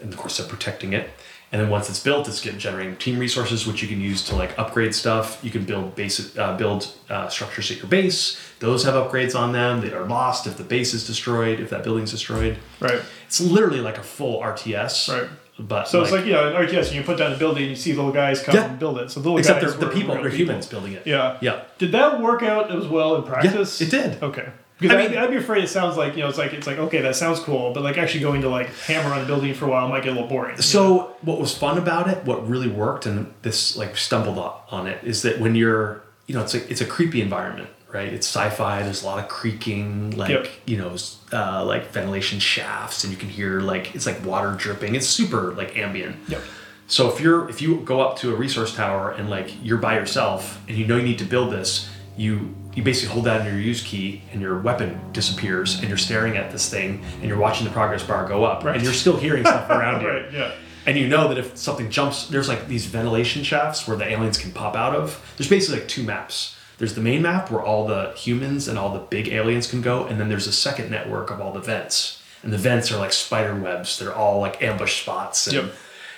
and 0.02 0.12
of 0.14 0.18
course, 0.20 0.38
they're 0.38 0.48
protecting 0.48 0.94
it. 0.94 1.10
And 1.54 1.62
then 1.62 1.70
once 1.70 1.90
it's 1.90 2.00
built, 2.00 2.30
it's 2.30 2.40
generating 2.40 2.96
team 2.96 3.20
resources, 3.20 3.68
which 3.68 3.82
you 3.82 3.88
can 3.90 4.00
use 4.00 4.24
to 4.30 4.36
like 4.38 4.58
upgrade 4.58 4.96
stuff. 4.96 5.38
You 5.44 5.52
can 5.52 5.66
build 5.66 5.96
basic 5.96 6.38
uh, 6.38 6.56
build 6.56 6.94
uh, 7.10 7.28
structures 7.28 7.70
at 7.72 7.78
your 7.78 7.88
base. 7.88 8.40
Those 8.60 8.86
have 8.86 8.94
upgrades 8.94 9.36
on 9.38 9.52
them. 9.52 9.82
They 9.82 9.92
are 9.92 10.06
lost 10.06 10.48
if 10.48 10.56
the 10.56 10.64
base 10.64 10.94
is 10.94 11.06
destroyed, 11.06 11.60
if 11.60 11.70
that 11.72 11.84
building's 11.84 12.12
destroyed. 12.12 12.58
Right. 12.80 13.02
It's 13.28 13.42
literally 13.42 13.82
like 13.82 13.98
a 13.98 14.04
full 14.04 14.40
RTS. 14.42 15.10
Right. 15.14 15.30
But 15.60 15.90
So 15.90 16.02
it's 16.02 16.12
like 16.14 16.26
yeah, 16.26 16.48
in 16.48 16.54
RTS, 16.68 16.94
you 16.94 17.04
put 17.04 17.18
down 17.18 17.34
a 17.34 17.38
building, 17.38 17.64
and 17.64 17.70
you 17.72 17.76
see 17.76 17.94
little 17.94 18.14
guys 18.14 18.42
come 18.42 18.56
Yeah. 18.56 18.70
and 18.70 18.80
build 18.80 18.98
it. 19.00 19.12
So 19.12 19.20
the 19.20 19.26
little 19.28 19.38
except 19.38 19.62
guys 19.62 19.76
they're 19.76 19.90
the 19.90 19.94
people, 19.94 20.16
they're 20.16 20.24
people. 20.32 20.38
humans 20.54 20.68
building 20.68 20.94
it. 20.94 21.06
Yeah. 21.06 21.38
Yeah. 21.42 21.64
Did 21.78 21.92
that 21.92 22.22
work 22.22 22.44
out 22.44 22.72
as 22.74 22.88
well 22.88 23.18
in 23.18 23.24
practice? 23.24 23.82
it 23.82 23.92
did. 23.92 24.24
Okay. 24.24 24.48
Because 24.82 24.98
I 24.98 25.08
mean- 25.08 25.18
I'd 25.18 25.30
be 25.30 25.38
afraid 25.38 25.64
it 25.64 25.70
sounds 25.70 25.96
like 25.96 26.16
you 26.18 26.24
know 26.24 26.28
it's 26.30 26.38
like 26.38 26.52
it's 26.54 26.68
like 26.68 26.78
okay 26.80 27.00
that 27.02 27.16
sounds 27.16 27.40
cool, 27.40 27.72
but 27.74 27.84
like 27.84 27.98
actually 27.98 28.20
going 28.22 28.42
to 28.42 28.50
like 28.50 28.68
hammer 28.88 29.14
on 29.14 29.22
a 29.22 29.26
building 29.26 29.54
for 29.54 29.66
a 29.66 29.70
while 29.70 29.88
might 29.88 30.04
get 30.04 30.10
a 30.12 30.16
little 30.16 30.28
boring. 30.28 30.58
So 30.62 31.16
what 31.22 31.40
was 31.40 31.56
fun 31.58 31.78
about 31.78 32.10
it, 32.10 32.26
what 32.26 32.46
really 32.50 32.68
worked, 32.68 33.06
and 33.06 33.32
this 33.44 33.78
like 33.78 33.96
stumbled 33.96 34.38
on 34.70 34.88
it, 34.88 34.98
is 35.04 35.22
that 35.22 35.40
when 35.40 35.56
you're, 35.56 36.02
you 36.28 36.36
know, 36.36 36.42
it's 36.42 36.54
a 36.56 36.70
it's 36.70 36.82
a 36.82 36.86
creepy 36.86 37.22
environment, 37.22 37.70
right? 37.94 38.12
It's 38.12 38.28
sci-fi. 38.28 38.82
There's 38.84 39.04
a 39.04 39.06
lot 39.06 39.20
of 39.20 39.30
creaking, 39.30 40.12
like 40.18 40.30
Yep. 40.32 40.48
you 40.66 40.78
know, 40.78 40.96
uh, 41.32 41.64
like 41.64 41.92
ventilation 41.92 42.40
shafts, 42.40 43.04
and 43.04 43.14
you 43.14 43.20
can 43.20 43.30
hear 43.30 43.62
like 43.62 43.94
it's 43.96 44.06
like 44.08 44.26
water 44.26 44.54
dripping. 44.58 44.96
It's 44.96 45.08
super 45.08 45.54
like 45.54 45.78
ambient. 45.78 46.16
Yep. 46.28 46.42
So 46.88 47.10
if 47.14 47.22
you're 47.22 47.48
if 47.50 47.62
you 47.62 47.78
go 47.86 48.02
up 48.02 48.18
to 48.18 48.34
a 48.34 48.36
resource 48.36 48.76
tower 48.76 49.12
and 49.12 49.30
like 49.30 49.54
you're 49.64 49.78
by 49.78 49.96
yourself 49.96 50.60
and 50.68 50.76
you 50.78 50.86
know 50.88 50.98
you 50.98 51.04
need 51.04 51.20
to 51.20 51.26
build 51.26 51.52
this, 51.54 51.90
you 52.18 52.54
you 52.74 52.84
basically 52.84 53.14
hold 53.14 53.26
down 53.26 53.46
your 53.46 53.58
use 53.60 53.84
key 53.84 54.22
and 54.32 54.42
your 54.42 54.60
weapon 54.60 55.00
disappears 55.12 55.80
and 55.80 55.90
you're 55.90 55.98
staring 55.98 56.38
at 56.38 56.52
this 56.52 56.70
thing 56.70 57.04
and 57.16 57.26
you're 57.26 57.38
watching 57.38 57.66
the 57.66 57.72
progress 57.74 58.04
bar 58.04 58.28
go 58.28 58.44
up 58.46 58.64
Right. 58.64 58.76
and 58.76 58.84
you're 58.84 58.94
still 58.94 59.18
hearing 59.18 59.44
stuff 59.44 59.70
around 59.78 60.02
you. 60.02 60.10
Right. 60.10 60.32
Yeah. 60.32 60.52
And 60.86 60.98
you 60.98 61.08
know 61.08 61.28
that 61.28 61.38
if 61.38 61.58
something 61.58 61.90
jumps, 61.92 62.28
there's 62.28 62.48
like 62.48 62.68
these 62.68 62.86
ventilation 62.86 63.44
shafts 63.44 63.88
where 63.88 63.98
the 63.98 64.06
aliens 64.06 64.38
can 64.38 64.52
pop 64.52 64.76
out 64.76 64.96
of. 64.96 65.22
There's 65.38 65.50
basically 65.50 65.80
like 65.82 65.90
two 65.90 66.04
maps. 66.04 66.56
There's 66.80 66.96
the 66.96 67.02
main 67.02 67.22
map 67.22 67.52
where 67.52 67.62
all 67.62 67.86
the 67.86 68.14
humans 68.18 68.68
and 68.68 68.80
all 68.80 68.92
the 68.92 69.00
big 69.00 69.28
aliens 69.28 69.68
can 69.70 69.82
go, 69.84 70.06
and 70.06 70.20
then 70.20 70.30
there's 70.30 70.48
a 70.48 70.52
second 70.52 70.90
network 70.90 71.30
of 71.30 71.40
all 71.40 71.52
the 71.54 71.60
vents. 71.60 72.24
And 72.42 72.52
the 72.52 72.58
vents 72.58 72.92
are 72.92 72.98
like 72.98 73.14
spider 73.14 73.54
webs. 73.54 74.00
They're 74.00 74.16
all 74.16 74.40
like 74.40 74.64
ambush 74.64 75.02
spots. 75.04 75.46
And, 75.46 75.56
Yep. 75.58 75.74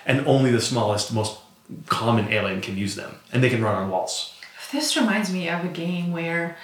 and 0.06 0.26
only 0.28 0.52
the 0.52 0.62
smallest, 0.62 1.12
most 1.14 1.40
common 1.88 2.32
alien 2.32 2.62
can 2.62 2.78
use 2.78 2.96
them. 2.96 3.16
And 3.34 3.44
they 3.44 3.50
can 3.50 3.62
run 3.62 3.76
on 3.76 3.90
walls. 3.90 4.33
This 4.74 4.98
reminds 4.98 5.32
me 5.32 5.48
of 5.50 5.64
a 5.64 5.68
game 5.68 6.12
where 6.12 6.58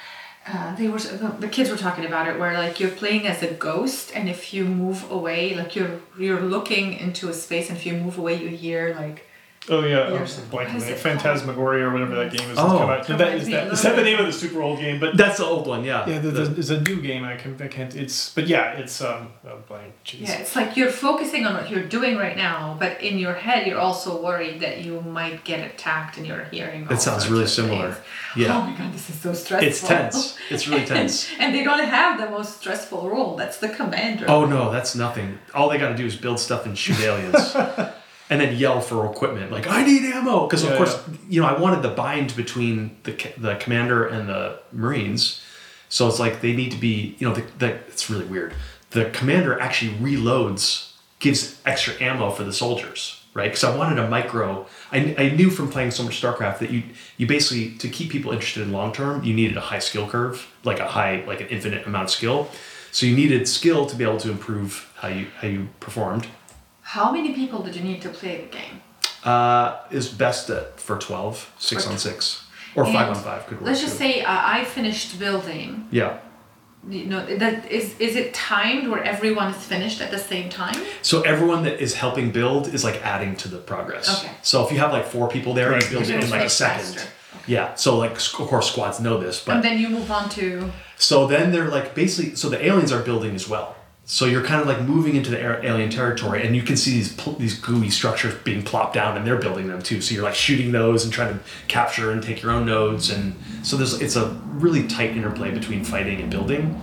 uh, 0.47 0.75
they 0.75 0.87
were 0.87 0.97
the 0.97 1.47
kids 1.47 1.69
were 1.69 1.77
talking 1.77 2.05
about 2.05 2.27
it, 2.27 2.39
where 2.39 2.53
like 2.53 2.79
you're 2.79 2.89
playing 2.89 3.27
as 3.27 3.43
a 3.43 3.53
ghost, 3.53 4.11
and 4.15 4.27
if 4.27 4.51
you 4.51 4.65
move 4.65 5.09
away, 5.11 5.55
like 5.55 5.75
you're 5.75 6.01
you're 6.17 6.41
looking 6.41 6.93
into 6.93 7.29
a 7.29 7.33
space, 7.33 7.69
and 7.69 7.77
if 7.77 7.85
you 7.85 7.93
move 7.93 8.17
away, 8.17 8.41
you 8.41 8.49
hear 8.49 8.95
like 8.95 9.28
Oh 9.71 9.83
yeah, 9.85 9.99
I 9.99 10.09
Years 10.11 10.21
was 10.21 10.37
ago. 10.39 10.47
blanking 10.47 10.51
What 10.51 10.75
is 10.77 10.83
on 10.83 10.89
it. 10.89 10.91
it 10.93 11.03
called? 11.03 11.21
Phantasmagoria 11.21 11.87
or 11.87 11.91
whatever 11.91 12.15
that 12.15 12.31
game 12.31 12.49
is. 12.49 12.57
Oh. 12.57 12.87
that's 12.87 13.07
come 13.07 13.15
out. 13.15 13.19
That, 13.19 13.19
Reminds 13.25 13.43
is, 13.43 13.49
that, 13.49 13.55
little 13.63 13.73
is 13.73 13.81
that 13.83 13.95
the 13.97 14.03
name 14.03 14.19
of 14.19 14.25
the 14.25 14.31
super 14.33 14.61
old 14.63 14.79
game? 14.79 14.99
But 14.99 15.17
That's 15.17 15.37
the 15.37 15.45
old 15.45 15.67
one, 15.67 15.83
yeah. 15.83 16.07
yeah, 16.09 16.19
The- 16.19 16.31
there's, 16.31 16.49
there's 16.51 16.69
a 16.71 16.81
new 16.81 16.99
game. 17.01 17.23
I 17.23 17.35
can 17.35 17.61
I 17.61 17.67
can't. 17.67 17.93
It's 17.95 18.33
but 18.33 18.47
yeah, 18.47 18.71
it's 18.79 18.99
um 19.01 19.31
oh, 19.45 19.57
blank. 19.67 19.93
Jeez. 20.05 20.21
yeah, 20.21 20.39
it's 20.39 20.55
like 20.55 20.75
you're 20.77 20.89
focusing 20.91 21.45
on 21.45 21.53
what 21.55 21.69
you're 21.69 21.83
doing 21.83 22.17
right 22.17 22.37
now, 22.37 22.77
but 22.79 23.01
in 23.03 23.19
your 23.19 23.33
head, 23.33 23.67
you're 23.67 23.77
also 23.79 24.19
worried 24.23 24.61
that 24.61 24.83
you 24.83 25.01
might 25.01 25.43
get 25.43 25.59
attacked, 25.59 26.17
and 26.17 26.25
you're 26.25 26.45
hearing. 26.45 26.85
That 26.85 27.01
sounds 27.01 27.27
really 27.29 27.45
similar. 27.47 27.91
things. 27.91 28.05
Yeah. 28.37 28.57
Oh 28.57 28.61
my 28.61 28.75
god, 28.77 28.93
this 28.93 29.09
is 29.09 29.19
so 29.19 29.33
stressful. 29.33 29.67
It's 29.67 29.81
tense. 29.87 30.37
It's 30.49 30.67
really 30.67 30.85
tense. 30.85 31.27
and 31.39 31.53
they 31.53 31.63
don't 31.63 31.83
have 31.83 32.19
the 32.19 32.29
most 32.29 32.59
stressful 32.59 33.07
role. 33.07 33.35
That's 33.35 33.57
the 33.59 33.69
commander. 33.69 34.25
Oh 34.27 34.45
no, 34.45 34.71
that's 34.71 34.95
nothing. 34.95 35.37
All 35.53 35.69
they 35.69 35.77
got 35.77 35.89
to 35.89 35.95
do 35.97 36.05
is 36.05 36.15
build 36.15 36.39
stuff 36.39 36.65
and 36.65 36.75
shoot 36.77 36.99
aliens, 37.01 37.55
and 38.29 38.39
then 38.39 38.55
yell 38.55 38.79
for 38.81 39.05
equipment 39.09 39.51
like 39.51 39.67
"I 39.67 39.83
need 39.83 40.03
ammo." 40.03 40.45
Because 40.47 40.63
of 40.63 40.69
Yeah, 40.71 40.77
course, 40.77 40.99
you 41.27 41.41
know, 41.41 41.47
I 41.47 41.59
wanted 41.59 41.81
the 41.81 41.89
bind 41.89 42.35
between 42.35 42.97
the 43.03 43.11
the 43.37 43.55
commander 43.55 44.05
and 44.05 44.29
the 44.29 44.59
Marines, 44.71 45.41
so 45.89 46.07
it's 46.07 46.19
like 46.19 46.41
they 46.41 46.53
need 46.53 46.71
to 46.71 46.77
be. 46.77 47.15
You 47.19 47.29
know, 47.29 47.35
the, 47.35 47.43
the 47.57 47.67
it's 47.87 48.09
really 48.09 48.25
weird. 48.25 48.53
The 48.91 49.05
commander 49.11 49.59
actually 49.59 49.91
reloads, 49.97 50.93
gives 51.19 51.59
extra 51.65 51.93
ammo 52.01 52.31
for 52.31 52.43
the 52.43 52.53
soldiers, 52.53 53.23
right? 53.33 53.49
Because 53.51 53.63
I 53.63 53.75
wanted 53.75 53.99
a 53.99 54.09
micro. 54.09 54.65
I, 54.91 55.15
I 55.17 55.29
knew 55.29 55.49
from 55.51 55.69
playing 55.69 55.91
so 55.91 56.03
much 56.03 56.21
StarCraft 56.21 56.59
that 56.59 56.71
you 56.71 56.83
you 57.17 57.27
basically 57.27 57.77
to 57.77 57.87
keep 57.89 58.11
people 58.11 58.31
interested 58.31 58.63
in 58.63 58.71
long 58.71 58.93
term, 58.93 59.23
you 59.23 59.33
needed 59.33 59.57
a 59.57 59.61
high 59.61 59.79
skill 59.79 60.07
curve, 60.07 60.47
like 60.63 60.79
a 60.79 60.87
high 60.87 61.23
like 61.27 61.41
an 61.41 61.47
infinite 61.47 61.85
amount 61.87 62.05
of 62.05 62.11
skill. 62.11 62.49
So 62.91 63.05
you 63.05 63.15
needed 63.15 63.47
skill 63.47 63.85
to 63.85 63.95
be 63.95 64.03
able 64.03 64.17
to 64.19 64.31
improve 64.31 64.91
how 64.95 65.07
you 65.09 65.27
how 65.39 65.47
you 65.47 65.69
performed. 65.79 66.27
How 66.95 67.11
many 67.11 67.33
people 67.33 67.59
did 67.65 67.75
you 67.75 67.83
need 67.83 68.01
to 68.01 68.09
play 68.09 68.33
the 68.43 68.47
game? 68.57 68.75
Uh, 69.23 69.77
is 69.91 70.07
best 70.09 70.49
at 70.49 70.79
for 70.79 70.97
12, 70.97 71.53
six 71.59 71.83
For 71.83 71.91
on 71.91 71.97
tw- 71.97 71.99
six, 71.99 72.45
or 72.75 72.85
five 72.85 73.09
on 73.09 73.15
five 73.15 73.45
could 73.47 73.57
work. 73.57 73.67
Let's 73.67 73.81
just 73.81 73.97
too. 73.97 74.03
say 74.05 74.21
uh, 74.21 74.41
I 74.57 74.63
finished 74.63 75.19
building. 75.19 75.87
yeah. 75.91 76.17
You 76.89 77.07
know 77.11 77.21
that 77.43 77.69
is 77.69 77.85
is 77.99 78.15
it 78.15 78.33
timed 78.33 78.87
where 78.91 79.03
everyone 79.03 79.49
is 79.53 79.61
finished 79.73 79.99
at 80.05 80.11
the 80.11 80.17
same 80.17 80.47
time? 80.49 80.77
So 81.01 81.15
everyone 81.33 81.61
that 81.67 81.77
is 81.85 81.93
helping 81.93 82.31
build 82.31 82.73
is 82.73 82.85
like 82.85 82.97
adding 83.05 83.35
to 83.43 83.47
the 83.49 83.57
progress. 83.57 84.07
Okay. 84.23 84.31
So 84.41 84.55
if 84.65 84.71
you 84.71 84.79
have 84.79 84.93
like 84.97 85.05
four 85.05 85.27
people 85.27 85.53
there, 85.53 85.71
Right. 85.71 85.83
you 85.83 85.89
build 85.97 86.09
it 86.09 86.23
in 86.23 86.29
like 86.29 86.45
a 86.45 86.49
second. 86.49 86.85
faster. 86.95 87.09
Yeah. 87.47 87.75
So 87.75 87.97
like 88.03 88.15
of 88.15 88.47
course 88.51 88.67
squads 88.71 88.97
know 89.01 89.17
this, 89.19 89.43
but 89.45 89.55
and 89.55 89.63
then 89.67 89.77
you 89.77 89.89
move 89.89 90.09
on 90.09 90.29
to 90.39 90.71
So 90.97 91.27
then 91.27 91.51
they're 91.51 91.67
like 91.77 91.87
basically, 91.95 92.35
so 92.41 92.47
the 92.49 92.59
aliens 92.65 92.91
are 92.93 93.03
building 93.03 93.35
as 93.35 93.45
well. 93.53 93.75
So 94.11 94.25
you're 94.25 94.43
kind 94.43 94.59
of 94.59 94.65
like 94.65 94.81
moving 94.81 95.15
into 95.15 95.29
the 95.29 95.39
alien 95.39 95.91
territory, 95.91 96.43
and 96.43 96.55
you 96.55 96.63
can 96.63 96.75
see 96.77 96.93
these 96.93 97.13
pl- 97.13 97.33
these 97.33 97.53
gooey 97.59 97.91
structures 97.91 98.33
being 98.43 98.63
plopped 98.63 98.95
down, 98.95 99.15
and 99.15 99.25
they're 99.25 99.37
building 99.37 99.67
them 99.67 99.83
too. 99.83 100.01
So 100.01 100.15
you're 100.15 100.23
like 100.23 100.33
shooting 100.33 100.71
those 100.71 101.03
and 101.03 101.13
trying 101.13 101.31
to 101.31 101.39
capture 101.67 102.09
and 102.09 102.23
take 102.23 102.41
your 102.41 102.51
own 102.51 102.65
nodes, 102.65 103.11
and 103.11 103.35
so 103.61 103.77
there's 103.77 104.01
it's 104.01 104.15
a 104.15 104.29
really 104.47 104.87
tight 104.87 105.11
interplay 105.11 105.51
between 105.51 105.83
fighting 105.83 106.21
and 106.21 106.31
building. 106.31 106.81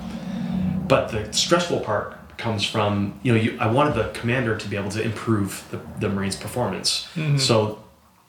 But 0.87 1.09
the 1.09 1.33
stressful 1.33 1.81
part 1.81 2.17
comes 2.39 2.65
from 2.65 3.19
you 3.25 3.35
know 3.35 3.41
you 3.41 3.59
I 3.59 3.67
wanted 3.73 3.95
the 3.95 4.09
commander 4.11 4.57
to 4.57 4.69
be 4.69 4.77
able 4.77 4.91
to 4.91 5.03
improve 5.03 5.67
the, 5.73 5.81
the 5.99 6.09
Marines' 6.09 6.37
performance. 6.37 7.09
Mm-hmm. 7.17 7.39
So 7.39 7.83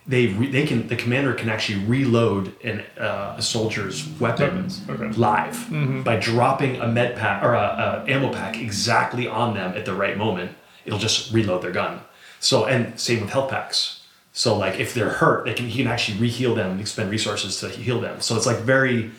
they 0.07 0.27
re, 0.27 0.47
they 0.47 0.65
can 0.65 0.87
the 0.87 0.95
commander 0.95 1.33
can 1.33 1.49
actually 1.49 1.83
reload 1.85 2.55
an 2.63 2.83
uh, 2.97 3.35
a 3.37 3.41
soldier's 3.41 4.07
weapon 4.19 4.69
okay. 4.89 5.09
live 5.17 5.67
by 6.03 6.15
dropping 6.15 6.79
a 6.81 6.87
med 6.87 7.15
pack 7.15 7.43
or 7.43 7.53
a, 7.53 8.03
a 8.07 8.11
ammo 8.11 8.31
pack 8.31 8.57
exactly 8.57 9.27
on 9.27 9.53
them 9.53 9.75
at 9.75 9.85
the 9.85 9.93
right 9.93 10.17
moment. 10.17 10.51
It'll 10.85 10.99
just 10.99 11.33
reload 11.33 11.61
their 11.61 11.71
gun. 11.71 12.01
So 12.39 12.65
and 12.65 12.97
same 12.99 13.21
with 13.21 13.31
health 13.31 13.51
packs. 13.51 14.05
So 14.31 14.55
like 14.57 14.79
if 14.79 14.93
they're 14.93 15.09
hurt, 15.09 15.45
they 15.45 15.53
can 15.53 15.67
he 15.67 15.83
can 15.83 15.91
actually 15.91 16.17
reheal 16.19 16.55
them, 16.55 16.71
and 16.71 16.79
expend 16.79 17.11
resources 17.11 17.59
to 17.59 17.69
heal 17.69 17.99
them. 17.99 18.21
So 18.21 18.37
it's 18.37 18.45
like 18.45 18.59
very 18.59 19.11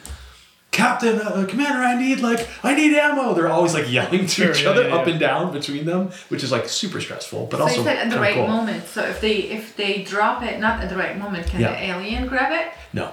Captain, 0.78 1.20
uh, 1.20 1.44
Commander, 1.48 1.80
I 1.82 2.00
need 2.00 2.20
like 2.20 2.48
I 2.62 2.72
need 2.74 2.94
ammo. 2.94 3.34
They're 3.34 3.48
always 3.48 3.74
like 3.74 3.90
yelling 3.90 4.20
to 4.22 4.28
Sure, 4.28 4.50
each 4.52 4.62
yeah, 4.62 4.70
other 4.70 4.86
yeah, 4.88 4.94
up 4.94 5.06
yeah. 5.06 5.10
and 5.12 5.20
down 5.20 5.52
between 5.52 5.84
them, 5.86 6.10
which 6.28 6.44
is 6.44 6.52
like 6.52 6.68
super 6.68 7.00
stressful, 7.00 7.46
but 7.50 7.56
so 7.56 7.62
also 7.64 7.76
you 7.78 7.82
said 7.84 7.96
at 7.98 8.10
the 8.10 8.20
right 8.20 8.34
cool. 8.34 8.46
moment. 8.46 8.86
So 8.86 9.02
if 9.02 9.20
they 9.20 9.36
if 9.58 9.76
they 9.76 10.02
drop 10.04 10.42
it 10.44 10.60
not 10.60 10.80
at 10.82 10.88
the 10.88 10.96
right 10.96 11.18
moment, 11.18 11.48
can 11.48 11.60
Yeah. 11.60 11.72
the 11.72 11.82
alien 11.86 12.28
grab 12.28 12.52
it? 12.52 12.72
No, 12.92 13.10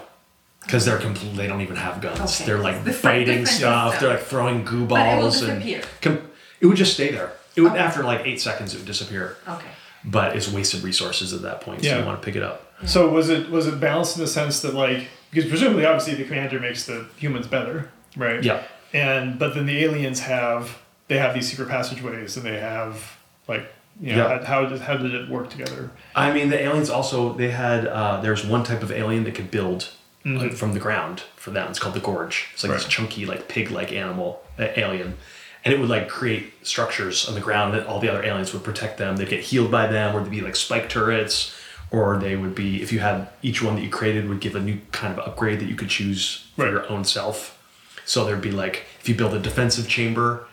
because 0.63 0.85
they're 0.85 0.99
complete. 0.99 1.35
They 1.35 1.47
don't 1.47 1.61
even 1.61 1.75
have 1.77 2.01
guns. 2.01 2.19
Okay. 2.19 2.45
They're 2.45 2.59
like 2.59 2.75
Different- 2.85 2.97
fighting 2.97 3.45
stuff. 3.47 3.89
stuff. 3.95 3.99
They're 3.99 4.09
like 4.11 4.23
throwing 4.23 4.63
goo 4.63 4.85
balls. 4.85 4.99
But 4.99 5.07
it 5.07 5.15
will 5.15 5.21
balls 5.23 5.41
and 5.41 5.59
disappear. 5.63 5.81
com- 6.01 6.29
it 6.61 6.65
would 6.67 6.77
just 6.77 6.93
stay 6.93 7.09
there. 7.11 7.31
It 7.55 7.61
would 7.61 7.71
Okay. 7.71 7.81
after 7.81 8.03
like 8.03 8.21
eight 8.25 8.39
seconds 8.39 8.73
it 8.75 8.77
would 8.77 8.85
disappear. 8.87 9.37
Okay. 9.49 9.65
But 10.03 10.35
it's 10.35 10.47
wasted 10.47 10.83
resources 10.83 11.33
at 11.33 11.41
that 11.41 11.61
point. 11.61 11.81
So 11.83 11.87
Yeah. 11.89 11.97
you 11.99 12.05
want 12.05 12.21
to 12.21 12.25
pick 12.25 12.35
it 12.35 12.43
up. 12.43 12.61
So 12.85 13.07
was 13.09 13.29
it 13.29 13.49
was 13.49 13.65
it 13.65 13.79
balanced 13.79 14.17
in 14.17 14.21
the 14.21 14.27
sense 14.27 14.59
that 14.59 14.75
like 14.75 15.07
because 15.35 15.49
presumably 15.49 15.85
obviously 15.85 16.15
the 16.15 16.23
commander 16.23 16.59
makes 16.59 16.85
the 16.85 17.05
humans 17.17 17.45
better, 17.47 17.91
right? 18.15 18.43
Yeah. 18.43 18.63
And 18.93 19.37
but 19.37 19.53
then 19.53 19.65
the 19.65 19.83
aliens 19.83 20.21
have 20.21 20.79
they 21.07 21.17
have 21.17 21.33
these 21.33 21.49
secret 21.49 21.67
passageways 21.69 22.37
and 22.37 22.45
they 22.45 22.59
have 22.59 23.17
like 23.47 23.65
you 24.01 24.15
know 24.15 24.27
Yeah. 24.27 24.39
how, 24.39 24.61
how 24.63 24.65
did 24.69 24.81
how 24.81 24.97
did 24.97 25.13
it 25.13 25.29
work 25.29 25.49
together? 25.49 25.91
I 26.15 26.31
mean, 26.33 26.49
the 26.49 26.61
aliens 26.61 26.89
also 26.89 27.33
they 27.33 27.51
had. 27.51 27.85
Uh, 27.87 28.21
there's 28.21 28.45
one 28.45 28.63
type 28.63 28.81
of 28.83 28.91
alien 28.91 29.23
that 29.25 29.35
could 29.35 29.51
build 29.51 29.89
like, 30.25 30.53
from 30.53 30.73
the 30.73 30.79
ground 30.79 31.23
for 31.35 31.51
them. 31.51 31.69
It's 31.69 31.77
called 31.79 31.93
the 31.95 31.99
gorge. 31.99 32.47
It's 32.53 32.63
like 32.63 32.73
this 32.73 32.85
chunky, 32.87 33.25
like 33.27 33.47
pig-like 33.47 33.91
animal 33.91 34.41
uh, 34.57 34.69
alien, 34.75 35.17
and 35.63 35.73
it 35.73 35.79
would 35.79 35.89
like 35.89 36.07
create 36.09 36.53
structures 36.63 37.27
on 37.27 37.35
the 37.35 37.41
ground 37.41 37.73
that 37.75 37.85
all 37.85 37.99
the 37.99 38.09
other 38.09 38.23
aliens 38.23 38.51
would 38.53 38.63
protect 38.63 38.97
them. 38.97 39.17
They'd 39.17 39.29
get 39.29 39.41
healed 39.43 39.69
by 39.71 39.85
them, 39.87 40.15
or 40.15 40.21
they'd 40.23 40.31
be 40.31 40.41
like 40.41 40.55
spike 40.55 40.89
turrets, 40.89 41.55
or 41.95 42.17
they 42.17 42.35
would 42.35 42.53
be 42.53 42.81
if 42.81 42.91
you 42.91 42.99
had 42.99 43.29
each 43.41 43.61
one 43.61 43.75
that 43.75 43.81
you 43.81 43.89
created 43.89 44.27
would 44.27 44.41
give 44.41 44.55
a 44.55 44.59
new 44.59 44.77
kind 44.91 45.17
of 45.17 45.25
upgrade 45.25 45.59
that 45.61 45.69
you 45.69 45.75
could 45.75 45.89
choose 45.89 46.47
for 46.55 46.63
Right. 46.65 46.71
your 46.71 46.89
own 46.91 47.03
self. 47.05 47.57
So 48.05 48.25
there'd 48.25 48.41
be 48.41 48.51
like 48.51 48.85
if 48.99 49.07
you 49.07 49.15
build 49.15 49.33
a 49.33 49.39
defensive 49.39 49.87
chamber, 49.87 50.45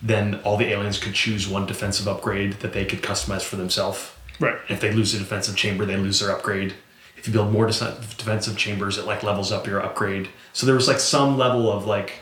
then 0.00 0.40
all 0.44 0.56
the 0.56 0.66
aliens 0.66 0.98
could 0.98 1.14
choose 1.14 1.48
one 1.48 1.66
defensive 1.66 2.06
upgrade 2.06 2.52
that 2.60 2.72
they 2.72 2.84
could 2.84 3.02
customize 3.02 3.42
for 3.42 3.56
themselves. 3.56 4.12
Right. 4.38 4.56
If 4.68 4.80
they 4.80 4.92
lose 4.92 5.14
a 5.14 5.18
defensive 5.18 5.56
chamber, 5.56 5.84
they 5.84 5.96
lose 5.96 6.20
their 6.20 6.30
upgrade. 6.30 6.74
If 7.16 7.26
you 7.26 7.32
build 7.32 7.50
more 7.52 7.66
defensive 7.66 8.56
chambers, 8.56 8.98
it 8.98 9.06
like 9.06 9.22
levels 9.22 9.50
up 9.50 9.66
your 9.66 9.80
upgrade. 9.82 10.28
So 10.52 10.66
there 10.66 10.74
was 10.74 10.86
like 10.88 11.00
some 11.00 11.38
level 11.38 11.72
of 11.72 11.86
like, 11.86 12.12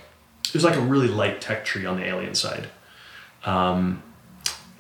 it 0.46 0.54
was 0.54 0.64
like 0.64 0.76
a 0.76 0.80
really 0.80 1.08
light 1.08 1.40
tech 1.40 1.64
tree 1.64 1.84
on 1.86 1.96
the 1.98 2.04
alien 2.06 2.34
side. 2.34 2.68
Um, 3.44 4.02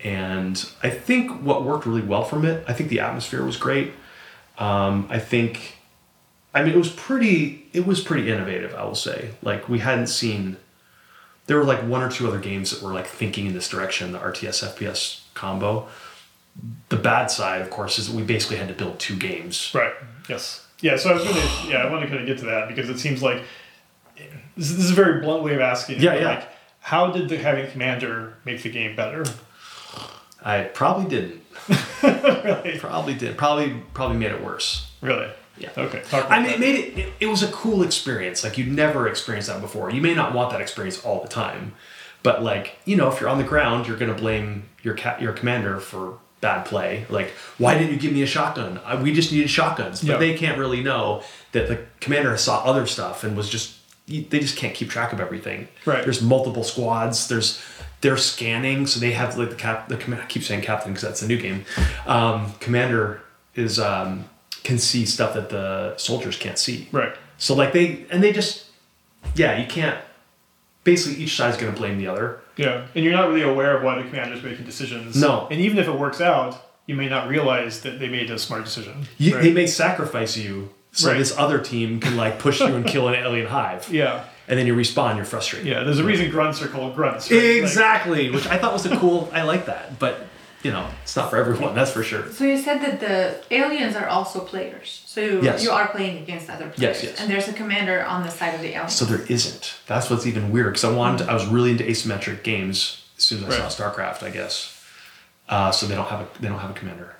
and 0.04 0.68
I 0.82 0.90
think 0.90 1.30
what 1.42 1.64
worked 1.64 1.86
really 1.86 2.02
well 2.02 2.24
from 2.24 2.44
it, 2.44 2.64
I 2.66 2.72
think 2.72 2.88
the 2.90 3.00
atmosphere 3.00 3.44
was 3.44 3.56
great. 3.56 3.92
Um, 4.58 5.06
I 5.10 5.18
think, 5.18 5.76
I 6.54 6.62
mean, 6.62 6.72
it 6.72 6.76
was 6.78 6.90
pretty, 6.90 7.66
it 7.72 7.86
was 7.86 8.00
pretty 8.00 8.30
innovative. 8.30 8.74
I 8.74 8.84
will 8.84 8.94
say, 8.94 9.30
like 9.42 9.68
we 9.68 9.78
hadn't 9.80 10.08
seen. 10.08 10.56
There 11.46 11.56
were 11.56 11.64
like 11.64 11.80
one 11.82 12.02
or 12.02 12.10
two 12.10 12.28
other 12.28 12.38
games 12.38 12.70
that 12.70 12.82
were 12.86 12.92
like 12.92 13.06
thinking 13.06 13.46
in 13.46 13.52
this 13.54 13.68
direction, 13.68 14.12
the 14.12 14.18
RTS 14.18 14.62
FPS 14.74 15.22
combo. 15.34 15.88
The 16.90 16.96
bad 16.96 17.30
side, 17.30 17.62
of 17.62 17.70
course, 17.70 17.98
is 17.98 18.08
that 18.08 18.14
we 18.16 18.22
basically 18.22 18.58
had 18.58 18.68
to 18.68 18.74
build 18.74 18.98
two 18.98 19.16
games. 19.16 19.72
Right. 19.74 19.92
Yes. 20.28 20.66
Yeah. 20.80 20.96
So 20.96 21.10
I 21.10 21.14
was 21.14 21.24
gonna. 21.24 21.40
Yeah, 21.68 21.78
I 21.78 21.90
want 21.90 22.02
to 22.02 22.08
kind 22.08 22.20
of 22.20 22.26
get 22.26 22.38
to 22.38 22.44
that 22.46 22.68
because 22.68 22.88
it 22.90 22.98
seems 22.98 23.22
like 23.22 23.42
this, 24.56 24.70
is- 24.70 24.90
a 24.90 24.94
very 24.94 25.20
blunt 25.20 25.42
way 25.42 25.54
of 25.54 25.60
asking. 25.60 26.00
Yeah, 26.00 26.12
but, 26.12 26.20
yeah. 26.20 26.28
Like, 26.28 26.48
how 26.80 27.10
did 27.10 27.28
the 27.28 27.38
having 27.38 27.70
commander 27.70 28.34
make 28.44 28.62
the 28.62 28.70
game 28.70 28.94
better? 28.94 29.24
I 30.44 30.64
probably 30.64 31.08
didn't. 31.08 31.40
really? 32.02 32.78
Probably 32.78 33.14
did. 33.14 33.36
Probably 33.36 33.74
probably 33.94 34.16
made 34.16 34.32
it 34.32 34.42
worse. 34.42 34.90
Really? 35.00 35.28
Yeah. 35.58 35.70
Okay. 35.76 36.02
I 36.12 36.40
mean, 36.42 36.50
it 36.50 36.60
made 36.60 36.74
it, 36.76 36.98
it. 36.98 37.12
It 37.20 37.26
was 37.26 37.42
a 37.42 37.48
cool 37.52 37.82
experience. 37.82 38.42
Like 38.42 38.56
you'd 38.58 38.72
never 38.72 39.06
experienced 39.08 39.48
that 39.48 39.60
before. 39.60 39.90
You 39.90 40.00
may 40.00 40.14
not 40.14 40.34
want 40.34 40.50
that 40.50 40.60
experience 40.60 41.04
all 41.04 41.20
the 41.22 41.28
time, 41.28 41.74
but 42.22 42.42
like 42.42 42.78
you 42.84 42.96
know, 42.96 43.08
if 43.10 43.20
you're 43.20 43.28
on 43.28 43.38
the 43.38 43.44
ground, 43.44 43.86
you're 43.86 43.96
gonna 43.98 44.14
blame 44.14 44.68
your 44.82 44.94
cat, 44.94 45.20
your 45.20 45.32
commander 45.32 45.78
for 45.78 46.18
bad 46.40 46.64
play. 46.64 47.06
Like, 47.08 47.30
why 47.58 47.78
didn't 47.78 47.92
you 47.92 47.98
give 48.00 48.12
me 48.12 48.22
a 48.22 48.26
shotgun? 48.26 48.80
I, 48.84 49.00
we 49.00 49.12
just 49.12 49.30
needed 49.30 49.48
shotguns, 49.50 50.00
but 50.00 50.08
Yeah. 50.14 50.16
they 50.16 50.34
can't 50.36 50.58
really 50.58 50.82
know 50.82 51.22
that 51.52 51.68
the 51.68 51.84
commander 52.00 52.36
saw 52.36 52.64
other 52.64 52.86
stuff 52.86 53.22
and 53.24 53.36
was 53.36 53.48
just. 53.48 53.76
They 54.08 54.40
just 54.40 54.56
can't 54.56 54.74
keep 54.74 54.90
track 54.90 55.12
of 55.12 55.20
everything. 55.20 55.68
Right. 55.86 56.02
There's 56.02 56.20
multiple 56.20 56.64
squads. 56.64 57.28
There's 57.28 57.62
they're 58.02 58.16
scanning, 58.18 58.86
so 58.86 59.00
they 59.00 59.12
have 59.12 59.38
like 59.38 59.48
the 59.50 59.56
cap. 59.56 59.88
The 59.88 59.96
command. 59.96 60.22
I 60.22 60.26
keep 60.26 60.42
saying 60.42 60.60
captain 60.62 60.92
because 60.92 61.08
that's 61.08 61.20
the 61.20 61.26
new 61.28 61.38
game. 61.38 61.64
Um, 62.06 62.52
commander 62.60 63.22
is 63.54 63.78
um, 63.80 64.26
can 64.64 64.78
see 64.78 65.06
stuff 65.06 65.34
that 65.34 65.48
the 65.48 65.96
soldiers 65.96 66.36
can't 66.36 66.58
see. 66.58 66.88
Right. 66.92 67.14
So 67.38 67.54
like 67.54 67.72
they 67.72 68.04
and 68.10 68.22
they 68.22 68.32
just 68.32 68.66
yeah, 69.34 69.58
you 69.58 69.66
can't 69.66 69.98
basically 70.84 71.22
each 71.22 71.36
side's 71.36 71.56
gonna 71.56 71.72
blame 71.72 71.98
the 71.98 72.08
other. 72.08 72.40
Yeah. 72.56 72.86
And 72.94 73.04
you're 73.04 73.14
not 73.14 73.28
really 73.28 73.42
aware 73.42 73.76
of 73.76 73.82
why 73.82 74.00
the 74.02 74.08
commander's 74.08 74.42
making 74.42 74.66
decisions. 74.66 75.16
No. 75.20 75.48
And 75.50 75.60
even 75.60 75.78
if 75.78 75.88
it 75.88 75.98
works 75.98 76.20
out, 76.20 76.60
you 76.86 76.94
may 76.94 77.08
not 77.08 77.28
realize 77.28 77.80
that 77.82 77.98
they 77.98 78.08
made 78.08 78.30
a 78.30 78.38
smart 78.38 78.64
decision. 78.64 79.06
You, 79.16 79.34
right? 79.36 79.42
They 79.42 79.52
may 79.52 79.66
sacrifice 79.66 80.36
you 80.36 80.70
so 80.90 81.08
Right. 81.08 81.18
this 81.18 81.34
other 81.38 81.58
team 81.58 82.00
can 82.00 82.16
like 82.16 82.38
push 82.38 82.60
you 82.60 82.66
and 82.66 82.84
kill 82.84 83.08
an 83.08 83.14
alien 83.14 83.46
hive. 83.46 83.88
Yeah. 83.90 84.24
And 84.52 84.58
then 84.58 84.66
you 84.66 84.74
respawn, 84.76 85.16
you're 85.16 85.24
frustrated. 85.24 85.66
Yeah. 85.66 85.82
There's 85.82 85.98
a 85.98 86.04
reason 86.04 86.30
grunts 86.30 86.60
are 86.60 86.68
called 86.68 86.94
grunts. 86.94 87.30
Right? 87.30 87.38
Like- 87.38 87.62
Exactly, 87.62 88.28
which 88.30 88.46
I 88.46 88.58
thought 88.58 88.74
was 88.74 88.84
a 88.84 88.94
cool 88.98 89.30
I 89.32 89.42
like 89.44 89.64
that. 89.64 89.98
But 89.98 90.26
you 90.62 90.70
know, 90.70 90.86
it's 91.02 91.16
not 91.16 91.30
for 91.30 91.38
everyone, 91.38 91.74
that's 91.74 91.90
for 91.90 92.02
sure. 92.02 92.30
So 92.30 92.44
you 92.44 92.58
said 92.58 92.82
that 92.82 93.00
the 93.00 93.42
aliens 93.50 93.96
are 93.96 94.06
also 94.08 94.40
players. 94.40 95.02
So 95.06 95.20
you, 95.22 95.40
Yes. 95.42 95.64
you 95.64 95.70
are 95.70 95.88
playing 95.88 96.18
against 96.22 96.50
other 96.50 96.68
players. 96.68 96.78
Yes, 96.80 97.02
yes. 97.02 97.18
And 97.20 97.30
there's 97.30 97.48
a 97.48 97.54
commander 97.54 98.04
on 98.04 98.24
the 98.24 98.30
side 98.30 98.54
of 98.54 98.60
the 98.60 98.72
aliens. 98.74 98.92
So 98.92 99.06
there 99.06 99.24
isn't. 99.36 99.74
That's 99.86 100.10
what's 100.10 100.26
even 100.26 100.52
weird 100.52 100.74
because 100.74 100.84
I 100.84 100.92
wanted. 100.92 101.24
To, 101.24 101.30
I 101.30 101.34
was 101.34 101.46
really 101.46 101.70
into 101.70 101.84
asymmetric 101.84 102.42
games 102.42 103.02
as 103.16 103.24
soon 103.24 103.38
as 103.38 103.44
I 103.44 103.48
Right. 103.62 103.72
saw 103.72 103.90
StarCraft. 103.90 104.22
I 104.22 104.28
guess. 104.30 104.54
Uh, 105.48 105.70
so 105.72 105.86
they 105.86 105.94
don't 105.94 106.08
have 106.08 106.20
a 106.20 106.28
they 106.42 106.48
don't 106.48 106.58
have 106.58 106.70
a 106.70 106.74
commander. 106.74 107.16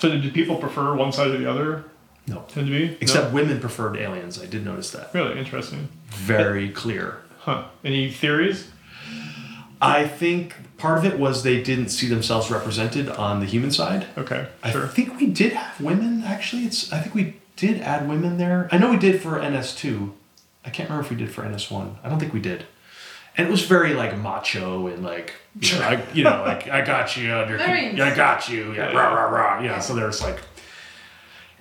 So 0.00 0.10
do 0.10 0.30
people 0.30 0.56
prefer 0.56 0.94
one 0.94 1.12
side 1.12 1.28
or 1.28 1.38
the 1.38 1.50
other? 1.50 1.84
No. 2.26 2.44
Tend 2.48 2.66
to 2.68 2.72
be. 2.72 2.96
Except 3.00 3.28
No? 3.28 3.34
women 3.34 3.60
preferred 3.60 3.96
aliens. 3.96 4.40
I 4.42 4.46
did 4.46 4.64
notice 4.64 4.90
that. 4.92 5.10
Really 5.12 5.38
interesting. 5.38 5.88
Very 6.08 6.70
clear. 6.70 7.18
Huh. 7.40 7.64
Any 7.84 8.10
theories? 8.10 8.68
I 9.80 10.06
think 10.06 10.54
part 10.78 10.98
of 10.98 11.04
it 11.04 11.18
was 11.18 11.42
they 11.42 11.62
didn't 11.62 11.88
see 11.90 12.08
themselves 12.08 12.50
represented 12.50 13.08
on 13.10 13.40
the 13.40 13.46
human 13.46 13.70
side. 13.70 14.06
Okay. 14.16 14.46
I 14.62 14.70
Sure. 14.72 14.86
think 14.86 15.18
we 15.20 15.26
did 15.26 15.52
have 15.52 15.80
women. 15.80 16.22
Actually, 16.24 16.62
it's. 16.64 16.90
I 16.92 17.00
think 17.00 17.14
we 17.14 17.36
did 17.56 17.80
add 17.82 18.08
women 18.08 18.38
there. 18.38 18.68
I 18.72 18.78
know 18.78 18.90
we 18.90 18.96
did 18.96 19.20
for 19.20 19.38
NS 19.42 19.74
two. 19.74 20.14
I 20.64 20.70
can't 20.70 20.88
remember 20.88 21.04
if 21.04 21.10
we 21.10 21.16
did 21.16 21.30
for 21.30 21.46
NS 21.46 21.70
one. 21.70 21.96
I 22.02 22.08
don't 22.08 22.18
think 22.18 22.32
we 22.32 22.40
did. 22.40 22.64
And 23.36 23.46
it 23.48 23.50
was 23.50 23.62
very 23.66 23.94
like 23.94 24.16
macho 24.16 24.86
and 24.86 25.02
like 25.02 25.34
you 25.60 25.72
know, 25.78 25.84
I, 25.84 26.02
you 26.14 26.24
know 26.24 26.42
like 26.46 26.68
I 26.68 26.82
got 26.82 27.16
you 27.16 27.34
under, 27.34 27.58
Very 27.58 27.94
yeah, 27.94 28.06
I 28.06 28.14
got 28.14 28.48
you 28.48 28.72
yeah 28.72 28.92
rah 28.92 29.12
rah 29.12 29.24
rah 29.28 29.60
yeah. 29.62 29.80
So 29.80 29.94
there's 29.94 30.22
like, 30.22 30.40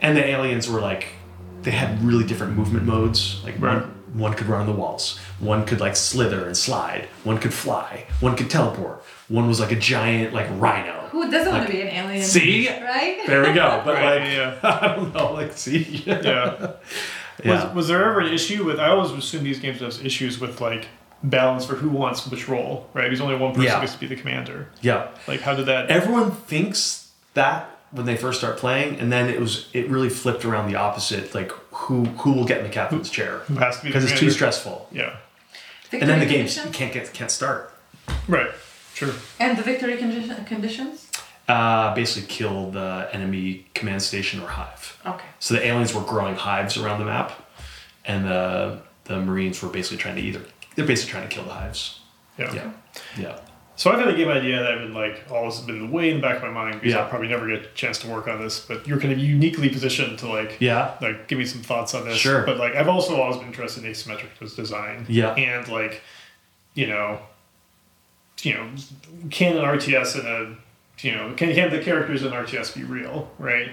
and 0.04 0.16
the 0.16 0.24
aliens 0.26 0.70
were 0.70 0.80
like, 0.82 1.08
they 1.64 1.72
had 1.72 2.00
really 2.04 2.26
different 2.26 2.56
movement 2.56 2.86
modes. 2.86 3.42
Like 3.44 3.56
Right. 3.60 3.82
one 3.82 3.90
one 4.14 4.34
could 4.36 4.46
run 4.46 4.62
on 4.62 4.68
the 4.68 4.74
walls, 4.74 5.18
one 5.40 5.66
could 5.66 5.80
like 5.80 5.96
slither 5.96 6.46
and 6.46 6.56
slide, 6.56 7.08
one 7.24 7.40
could 7.40 7.52
fly, 7.52 8.06
one 8.20 8.36
could 8.36 8.48
teleport, 8.48 9.02
one 9.28 9.48
was 9.48 9.60
like 9.60 9.72
a 9.72 9.76
giant 9.76 10.36
like 10.36 10.46
rhino. 10.60 11.08
Who 11.12 11.32
doesn't 11.32 11.52
want 11.52 11.66
to 11.66 11.72
be 11.72 11.82
an 11.82 11.88
alien? 11.88 12.24
See? 12.24 12.68
Right? 12.70 13.22
There 13.26 13.42
we 13.42 13.54
go. 13.54 13.82
But 13.84 13.96
Right, 13.96 14.22
like, 14.22 14.32
yeah. 14.32 14.60
I 14.82 14.96
don't 14.96 15.12
know. 15.16 15.34
Like, 15.34 15.54
see, 15.54 16.04
yeah. 16.06 16.74
Yeah. 17.44 17.66
Was, 17.66 17.74
was 17.76 17.88
there 17.88 18.06
ever 18.08 18.20
an 18.20 18.32
issue 18.32 18.64
with? 18.64 18.80
I 18.80 18.90
always 18.90 19.10
assume 19.12 19.44
these 19.44 19.58
games 19.60 19.80
have 19.80 20.06
issues 20.06 20.40
with 20.40 20.62
like 20.62 20.86
balance 21.24 21.66
for 21.66 21.74
who 21.74 21.90
wants 21.90 22.28
which 22.28 22.48
role, 22.48 22.88
right? 22.94 23.06
Because 23.10 23.22
only 23.22 23.36
one 23.36 23.54
person 23.56 23.64
Yeah. 23.72 23.80
gets 23.82 23.94
to 23.94 24.00
be 24.00 24.06
the 24.06 24.16
commander. 24.16 24.68
yeah. 24.82 25.08
Like, 25.28 25.42
how 25.42 25.56
did 25.56 25.66
that? 25.66 25.90
Everyone 25.90 26.30
thinks 26.30 27.10
that 27.34 27.73
when 27.94 28.06
they 28.06 28.18
first 28.18 28.40
start 28.40 28.58
playing, 28.58 29.00
and 29.00 29.12
then 29.12 29.30
it 29.30 29.40
was 29.40 29.68
it 29.74 29.88
really 29.90 30.10
flipped 30.10 30.44
around 30.46 30.70
the 30.72 30.76
opposite. 30.78 31.34
Like, 31.34 31.52
who 31.72 32.06
who 32.06 32.34
will 32.34 32.46
get 32.46 32.58
in 32.60 32.64
the 32.64 32.70
captain's 32.72 33.10
chair 33.10 33.40
Who 33.48 33.56
has 33.56 33.78
to 33.78 33.84
be 33.84 33.90
because 33.90 34.04
it's 34.10 34.20
too 34.20 34.32
stressful. 34.32 34.88
Yeah. 34.92 35.18
Victory 35.84 36.02
And 36.02 36.10
then 36.10 36.20
the 36.20 36.26
games 36.26 36.56
you 36.56 36.64
conditions? 36.64 36.76
can't 36.76 36.94
get 36.94 37.14
can't 37.14 37.32
start. 37.32 37.74
Right. 38.28 38.50
Sure. 38.94 39.14
And 39.40 39.58
the 39.58 39.64
victory 39.64 39.98
condi- 39.98 40.46
conditions? 40.48 41.10
Uh, 41.48 41.94
basically, 41.94 42.28
kill 42.28 42.72
the 42.72 43.10
enemy 43.12 43.66
command 43.76 44.02
station 44.02 44.40
or 44.42 44.48
hive. 44.48 45.00
Okay. 45.06 45.26
So 45.40 45.54
the 45.54 45.66
aliens 45.66 45.94
were 45.94 46.02
growing 46.02 46.36
hives 46.36 46.78
around 46.78 47.00
the 47.00 47.06
map, 47.06 47.32
and 48.06 48.26
the 48.26 48.82
the 49.06 49.20
marines 49.20 49.62
were 49.62 49.70
basically 49.70 49.98
trying 49.98 50.16
to 50.16 50.22
either 50.22 50.42
they're 50.76 50.86
basically 50.86 51.12
trying 51.12 51.28
to 51.30 51.36
kill 51.36 51.44
the 51.46 51.54
hives. 51.54 52.00
Yeah. 52.40 52.54
Yeah, 52.54 52.72
yeah. 53.20 53.40
So 53.76 53.92
I've 53.92 54.00
had 54.00 54.08
a 54.10 54.16
game 54.16 54.30
idea 54.30 54.60
that 54.60 54.72
I've 54.72 54.80
been 54.80 54.94
like 54.94 55.24
always 55.32 55.60
been 55.62 55.92
way 55.92 56.12
in 56.12 56.18
the 56.18 56.22
back 56.22 56.38
of 56.38 56.44
my 56.44 56.50
mind 56.50 56.76
because 56.76 56.94
Yeah. 56.94 57.00
I'll 57.02 57.10
probably 57.10 57.28
never 57.28 57.48
get 57.48 57.66
a 57.66 57.68
chance 57.74 57.98
to 58.00 58.08
work 58.08 58.28
on 58.28 58.40
this. 58.40 58.60
But 58.60 58.88
you're 58.88 59.00
kind 59.00 59.12
of 59.12 59.18
uniquely 59.20 59.70
positioned 59.70 60.20
to 60.20 60.28
like 60.28 60.58
Yeah. 60.60 60.92
like 61.02 61.28
give 61.28 61.40
me 61.40 61.46
some 61.46 61.62
thoughts 61.62 61.94
on 61.96 62.06
this. 62.06 62.18
Sure. 62.18 62.44
But 62.46 62.58
like 62.58 62.76
I've 62.76 62.88
also 62.88 63.20
always 63.20 63.38
been 63.38 63.48
interested 63.48 63.84
in 63.84 63.92
asymmetric 63.92 64.56
design. 64.56 65.06
Yeah. 65.10 65.34
And 65.34 65.68
like, 65.70 66.02
you 66.76 66.86
know, 66.88 67.20
you 68.44 68.54
know, 68.54 68.70
can 69.32 69.58
an 69.58 69.64
RTS 69.64 70.20
and 70.20 70.28
a 70.28 70.56
you 71.00 71.12
know 71.16 71.34
can 71.36 71.54
can 71.56 71.72
the 71.72 71.80
characters 71.80 72.24
in 72.24 72.32
RTS 72.32 72.76
be 72.76 72.84
real, 72.84 73.32
right? 73.40 73.70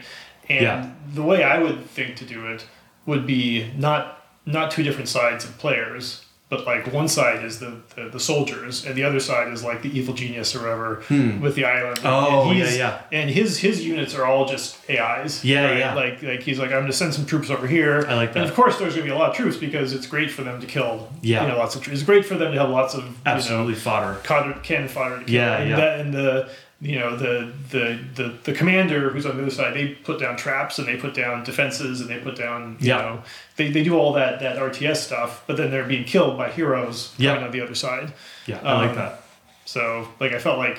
And 0.49 0.63
Yeah. 0.63 0.91
the 1.13 1.23
way 1.23 1.43
I 1.45 1.59
would 1.59 1.85
think 1.91 2.17
to 2.17 2.25
do 2.25 2.47
it 2.47 2.67
would 3.05 3.27
be 3.27 3.71
not 3.77 4.17
not 4.47 4.71
two 4.71 4.83
different 4.83 5.09
sides 5.11 5.45
of 5.45 5.59
players. 5.59 6.25
But 6.51 6.67
like 6.67 6.93
one 6.93 7.07
side 7.07 7.45
is 7.45 7.61
the, 7.61 7.77
the, 7.95 8.09
the 8.09 8.19
soldiers, 8.19 8.85
and 8.85 8.97
the 8.97 9.05
other 9.05 9.21
side 9.21 9.53
is 9.53 9.63
like 9.63 9.83
the 9.83 9.97
evil 9.97 10.13
genius 10.15 10.55
or 10.57 10.63
whatever 10.63 11.05
with 11.41 11.55
the 11.55 11.65
island. 11.65 11.99
Hmm. 11.99 12.07
Oh, 12.09 12.49
and 12.51 12.59
yeah, 12.59 12.65
he's- 12.65 12.77
yeah. 12.77 13.03
And 13.13 13.31
his 13.31 13.57
his 13.59 13.87
units 13.87 14.17
are 14.17 14.27
all 14.27 14.47
just 14.47 14.77
AIs. 14.91 15.45
Yeah, 15.45 15.65
right? 15.67 15.79
yeah. 15.79 15.95
Like 15.95 16.23
like 16.25 16.43
he's 16.43 16.59
like 16.59 16.73
I'm 16.73 16.81
gonna 16.81 16.93
send 16.93 17.15
some 17.15 17.25
troops 17.25 17.51
over 17.51 17.69
here. 17.69 18.05
I 18.09 18.15
like 18.15 18.33
that. 18.33 18.41
And 18.43 18.51
of 18.51 18.57
course, 18.57 18.79
there's 18.81 18.95
gonna 18.95 19.05
be 19.07 19.11
a 19.13 19.17
lot 19.17 19.31
of 19.31 19.37
troops 19.37 19.57
because 19.57 19.93
it's 19.93 20.07
great 20.09 20.31
for 20.31 20.43
them 20.43 20.61
to 20.61 20.67
kill. 20.67 21.09
Yeah. 21.23 21.43
You 21.43 21.49
know, 21.53 21.59
lots 21.59 21.77
of 21.77 21.83
troops. 21.83 22.01
It's 22.01 22.07
great 22.07 22.27
for 22.27 22.35
them 22.35 22.53
to 22.53 22.59
have 22.59 22.71
lots 22.71 22.95
of 22.95 23.05
Absolutely 23.25 23.75
You 23.75 23.79
fodder. 23.81 24.15
know, 24.15 24.61
cannon 24.65 24.89
fodder 24.89 25.19
to 25.21 25.25
kill. 25.25 25.35
Yeah, 25.35 25.57
and 25.59 25.71
yeah. 25.71 25.77
That, 25.77 26.01
and 26.01 26.13
the 26.13 26.51
you 26.83 26.99
know 26.99 27.15
the, 27.17 27.53
the 27.71 27.99
the 28.15 28.35
the 28.45 28.53
commander 28.55 29.11
who's 29.11 29.27
on 29.27 29.37
the 29.37 29.43
other 29.43 29.51
side, 29.51 29.75
they 29.75 29.89
put 29.89 30.19
down 30.19 30.37
traps 30.37 30.79
and 30.79 30.89
they 30.89 30.97
put 30.97 31.13
down 31.15 31.45
defenses 31.45 32.01
and 32.01 32.09
they 32.09 32.19
put 32.19 32.37
down 32.37 32.77
you 32.81 32.89
Yeah. 32.89 32.97
know 32.99 33.23
they, 33.57 33.71
they 33.71 33.85
do 33.85 33.99
all 33.99 34.15
that 34.15 34.41
that 34.41 34.57
RTS 34.57 34.97
stuff, 34.97 35.45
but 35.47 35.57
then 35.59 35.71
they're 35.71 35.85
being 35.87 36.05
killed 36.05 36.39
by 36.39 36.51
heroes 36.51 37.15
Yeah. 37.19 37.31
coming 37.35 37.45
on 37.45 37.51
the 37.53 37.61
other 37.61 37.75
side. 37.75 38.13
Yeah, 38.47 38.61
I 38.65 38.73
like 38.75 38.91
Um, 38.91 38.97
that. 38.97 39.23
So 39.67 40.09
like 40.21 40.33
I 40.33 40.39
felt 40.39 40.59
like 40.59 40.79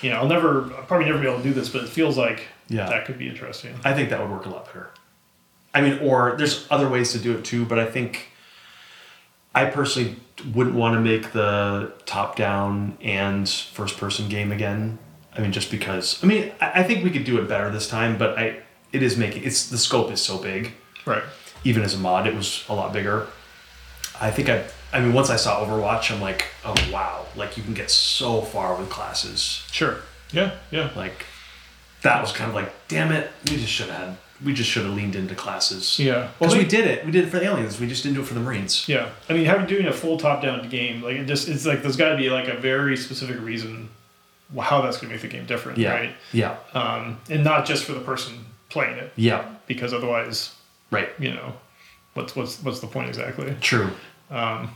you 0.00 0.08
know 0.10 0.16
I'll 0.16 0.28
never 0.28 0.64
I'll 0.76 0.84
probably 0.84 1.06
never 1.06 1.18
be 1.18 1.26
able 1.26 1.38
to 1.38 1.42
do 1.44 1.52
this, 1.52 1.68
but 1.68 1.82
it 1.84 1.88
feels 1.90 2.16
like 2.16 2.46
Yeah. 2.68 2.88
that 2.88 3.04
could 3.04 3.18
be 3.18 3.28
interesting. 3.28 3.74
I 3.84 3.92
think 3.92 4.08
that 4.10 4.20
would 4.20 4.30
work 4.30 4.46
a 4.46 4.50
lot 4.50 4.64
better. 4.66 4.88
I 5.74 5.82
mean, 5.82 5.98
or 6.00 6.34
there's 6.38 6.66
other 6.70 6.88
ways 6.88 7.12
to 7.12 7.18
do 7.18 7.36
it 7.36 7.44
too, 7.44 7.66
but 7.66 7.78
I 7.78 7.84
think 7.84 8.30
I 9.54 9.66
personally 9.66 10.16
wouldn't 10.54 10.74
want 10.76 10.94
to 10.94 11.00
make 11.00 11.32
the 11.32 11.92
top 12.06 12.36
down 12.36 12.96
and 13.02 13.46
first 13.48 13.98
person 13.98 14.28
game 14.30 14.52
again. 14.52 14.98
I 15.38 15.40
mean, 15.40 15.52
just 15.52 15.70
because. 15.70 16.22
I 16.22 16.26
mean, 16.26 16.52
I, 16.60 16.80
I 16.80 16.82
think 16.82 17.04
we 17.04 17.10
could 17.10 17.24
do 17.24 17.38
it 17.38 17.48
better 17.48 17.70
this 17.70 17.88
time, 17.88 18.18
but 18.18 18.36
I 18.38 18.60
it 18.92 19.02
is 19.02 19.16
making 19.16 19.44
it's 19.44 19.68
the 19.70 19.78
scope 19.78 20.10
is 20.10 20.20
so 20.20 20.36
big. 20.38 20.72
Right. 21.06 21.22
Even 21.64 21.82
as 21.82 21.94
a 21.94 21.98
mod, 21.98 22.26
it 22.26 22.34
was 22.34 22.64
a 22.68 22.74
lot 22.74 22.92
bigger. 22.92 23.26
I 24.20 24.30
think 24.30 24.48
I 24.48 24.64
I 24.92 25.00
mean, 25.00 25.12
once 25.12 25.30
I 25.30 25.36
saw 25.36 25.64
Overwatch, 25.64 26.10
I'm 26.10 26.20
like, 26.20 26.46
oh 26.64 26.74
wow, 26.92 27.24
like 27.36 27.56
you 27.56 27.62
can 27.62 27.74
get 27.74 27.90
so 27.90 28.42
far 28.42 28.74
with 28.76 28.90
classes. 28.90 29.62
Sure. 29.70 29.98
Yeah. 30.32 30.56
Yeah. 30.70 30.90
Like 30.96 31.24
that 32.02 32.20
was 32.20 32.32
kind 32.32 32.48
of 32.48 32.54
like, 32.54 32.72
damn 32.88 33.12
it, 33.12 33.30
we 33.50 33.56
just 33.56 33.72
should 33.72 33.88
have 33.88 34.08
had, 34.08 34.16
we 34.44 34.54
just 34.54 34.70
should 34.70 34.84
have 34.84 34.94
leaned 34.94 35.16
into 35.16 35.34
classes. 35.34 35.98
Yeah. 35.98 36.30
because 36.38 36.52
they- 36.54 36.60
we 36.60 36.64
did 36.64 36.86
it. 36.86 37.04
We 37.04 37.10
did 37.12 37.24
it 37.26 37.30
for 37.30 37.38
the 37.38 37.44
aliens. 37.46 37.78
We 37.80 37.86
just 37.88 38.02
didn't 38.02 38.16
do 38.16 38.22
it 38.22 38.26
for 38.26 38.34
the 38.34 38.40
Marines. 38.40 38.88
Yeah, 38.88 39.08
I 39.28 39.32
mean, 39.34 39.44
having 39.46 39.66
doing 39.66 39.86
a 39.86 39.92
full 39.92 40.16
top-down 40.16 40.68
game, 40.68 41.02
like 41.02 41.16
it 41.16 41.26
just 41.26 41.48
it's 41.48 41.66
like 41.66 41.82
there's 41.82 41.96
got 41.96 42.10
to 42.10 42.16
be 42.16 42.30
like 42.30 42.48
a 42.48 42.56
very 42.56 42.96
specific 42.96 43.40
reason 43.40 43.88
how 44.60 44.80
that's 44.80 44.96
going 44.96 45.08
to 45.10 45.14
make 45.14 45.22
the 45.22 45.28
game 45.28 45.46
different, 45.46 45.78
Yeah. 45.78 45.92
right? 45.92 46.14
Yeah. 46.32 46.56
Um, 46.74 47.18
and 47.28 47.44
not 47.44 47.66
just 47.66 47.84
for 47.84 47.92
the 47.92 48.00
person 48.00 48.44
playing 48.70 48.98
it, 48.98 49.12
Yeah. 49.16 49.44
because 49.66 49.92
otherwise, 49.92 50.54
Right. 50.90 51.10
you 51.18 51.32
know, 51.34 51.52
what's 52.14 52.34
what's 52.34 52.62
what's 52.62 52.80
the 52.80 52.86
point 52.86 53.08
exactly? 53.08 53.54
True. 53.60 53.90
Um, 54.30 54.74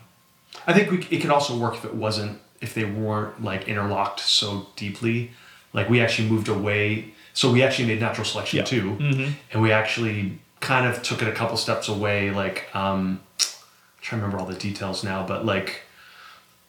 I 0.66 0.72
think 0.74 0.90
we, 0.90 0.98
it 1.10 1.20
could 1.22 1.30
also 1.30 1.56
work 1.56 1.74
if 1.74 1.84
it 1.84 1.94
wasn't 1.94 2.38
if 2.60 2.74
they 2.74 2.84
weren't 2.84 3.42
like 3.42 3.66
interlocked 3.68 4.20
so 4.20 4.68
deeply. 4.76 5.30
Like 5.72 5.88
we 5.88 6.00
actually 6.00 6.28
moved 6.28 6.48
away. 6.48 7.14
So 7.34 7.50
we 7.50 7.62
actually 7.62 7.88
made 7.88 7.98
natural 8.00 8.26
selection 8.26 8.58
Yeah. 8.58 8.64
too, 8.64 9.34
and 9.52 9.62
we 9.62 9.72
actually 9.72 10.38
kind 10.60 10.86
of 10.86 11.02
took 11.02 11.22
it 11.22 11.28
a 11.28 11.32
couple 11.32 11.56
steps 11.56 11.88
away. 11.88 12.30
Like 12.30 12.68
um, 12.74 13.20
I'm 13.40 13.46
trying 14.02 14.20
to 14.20 14.26
remember 14.26 14.38
all 14.38 14.46
the 14.46 14.58
details 14.58 15.02
now, 15.02 15.26
but 15.26 15.46
like 15.46 15.82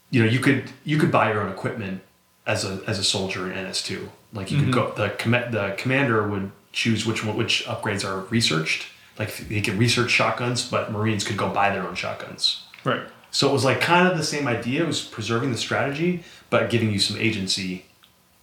you 0.10 0.24
know 0.24 0.30
you 0.32 0.40
could 0.40 0.72
you 0.86 0.98
could 0.98 1.12
buy 1.12 1.32
your 1.34 1.42
own 1.42 1.52
equipment 1.52 2.02
as 2.46 2.66
a 2.66 2.82
as 2.88 3.00
a 3.00 3.04
soldier 3.04 3.52
in 3.52 3.58
NS2. 3.66 4.08
Like 4.34 4.52
you 4.52 4.58
could 4.60 4.70
mm-hmm. 4.70 4.74
go 4.74 4.92
the 4.94 5.10
com- 5.12 5.52
the 5.52 5.76
commander 5.78 6.28
would 6.28 6.52
choose 6.72 7.06
which 7.06 7.24
one, 7.24 7.38
which 7.38 7.66
upgrades 7.66 8.04
are 8.04 8.22
researched. 8.26 8.88
Like 9.20 9.30
he 9.30 9.62
could 9.62 9.76
research 9.76 10.10
shotguns, 10.10 10.68
but 10.68 10.92
Marines 10.92 11.24
could 11.24 11.38
go 11.38 11.50
buy 11.50 11.70
their 11.70 11.88
own 11.88 11.96
shotguns. 11.96 12.64
right. 12.84 13.04
So 13.32 13.50
it 13.50 13.54
was 13.54 13.66
like 13.66 13.82
kind 13.82 14.08
of 14.08 14.16
the 14.16 14.24
same 14.24 14.48
idea. 14.48 14.84
It 14.84 14.88
was 14.88 15.02
preserving 15.02 15.52
the 15.52 15.58
strategy, 15.58 16.24
but 16.52 16.70
giving 16.70 16.92
you 16.92 17.00
some 17.00 17.18
agency 17.18 17.86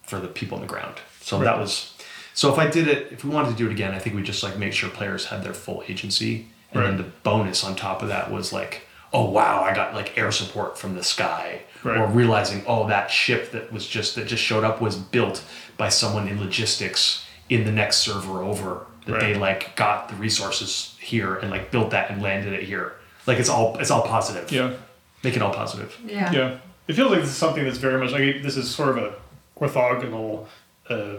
for 0.03 0.19
the 0.19 0.27
people 0.27 0.57
on 0.57 0.63
the 0.63 0.67
ground. 0.67 0.97
So 1.21 1.39
Right. 1.39 1.45
that 1.45 1.59
was. 1.59 1.95
So 2.35 2.53
if 2.53 2.59
I 2.59 2.67
did 2.69 2.89
it, 2.89 3.13
if 3.13 3.25
we 3.25 3.31
wanted 3.31 3.51
to 3.51 3.57
do 3.57 3.67
it 3.69 3.73
again, 3.73 3.95
I 3.95 4.01
think 4.01 4.17
we 4.17 4.23
just 4.23 4.43
like 4.43 4.59
make 4.59 4.73
sure 4.73 4.91
players 4.91 5.27
had 5.27 5.45
their 5.45 5.55
full 5.55 5.85
agency, 5.87 6.49
and 6.73 6.83
then 6.85 6.97
the 6.97 7.05
bonus 7.23 7.63
on 7.63 7.77
top 7.77 8.03
of 8.03 8.09
that 8.09 8.33
was 8.33 8.53
like, 8.53 8.83
oh 9.13 9.29
wow, 9.31 9.63
I 9.63 9.75
got 9.75 9.95
like 9.95 10.17
air 10.19 10.31
support 10.33 10.79
from 10.79 10.95
the 10.95 11.03
sky, 11.05 11.63
Right. 11.83 11.99
or 11.99 12.07
realizing 12.07 12.63
oh 12.67 12.87
that 12.89 13.11
ship 13.11 13.53
that 13.53 13.73
was 13.73 13.87
just 13.87 14.15
that 14.17 14.27
just 14.27 14.43
showed 14.43 14.65
up 14.65 14.81
was 14.81 14.97
built 14.97 15.43
by 15.77 15.89
someone 15.89 16.29
in 16.29 16.39
logistics 16.41 17.25
in 17.49 17.65
the 17.65 17.73
next 17.73 17.99
server 17.99 18.43
over 18.43 18.87
that 19.07 19.19
they 19.21 19.35
like 19.35 19.75
got 19.77 20.09
the 20.11 20.15
resources 20.17 20.97
here 21.01 21.37
and 21.37 21.51
like 21.51 21.71
built 21.71 21.91
that 21.91 22.11
and 22.11 22.23
landed 22.23 22.53
it 22.53 22.63
here. 22.65 22.93
Like 23.27 23.39
it's 23.39 23.49
all 23.49 23.79
it's 23.79 23.91
all 23.91 24.03
positive. 24.03 24.53
Yeah. 24.53 24.75
Make 25.25 25.37
it 25.37 25.43
all 25.43 25.53
positive. 25.53 25.97
Yeah. 26.07 26.31
Yeah. 26.33 26.59
It 26.87 26.95
feels 26.95 27.11
like 27.11 27.21
this 27.21 27.31
is 27.31 27.37
something 27.37 27.65
that's 27.65 27.79
very 27.79 27.99
much 27.99 28.13
like 28.13 28.43
this 28.43 28.57
is 28.57 28.69
sort 28.73 28.91
of 28.91 28.99
a 28.99 29.15
orthogonal 29.59 30.47
uh, 30.89 31.17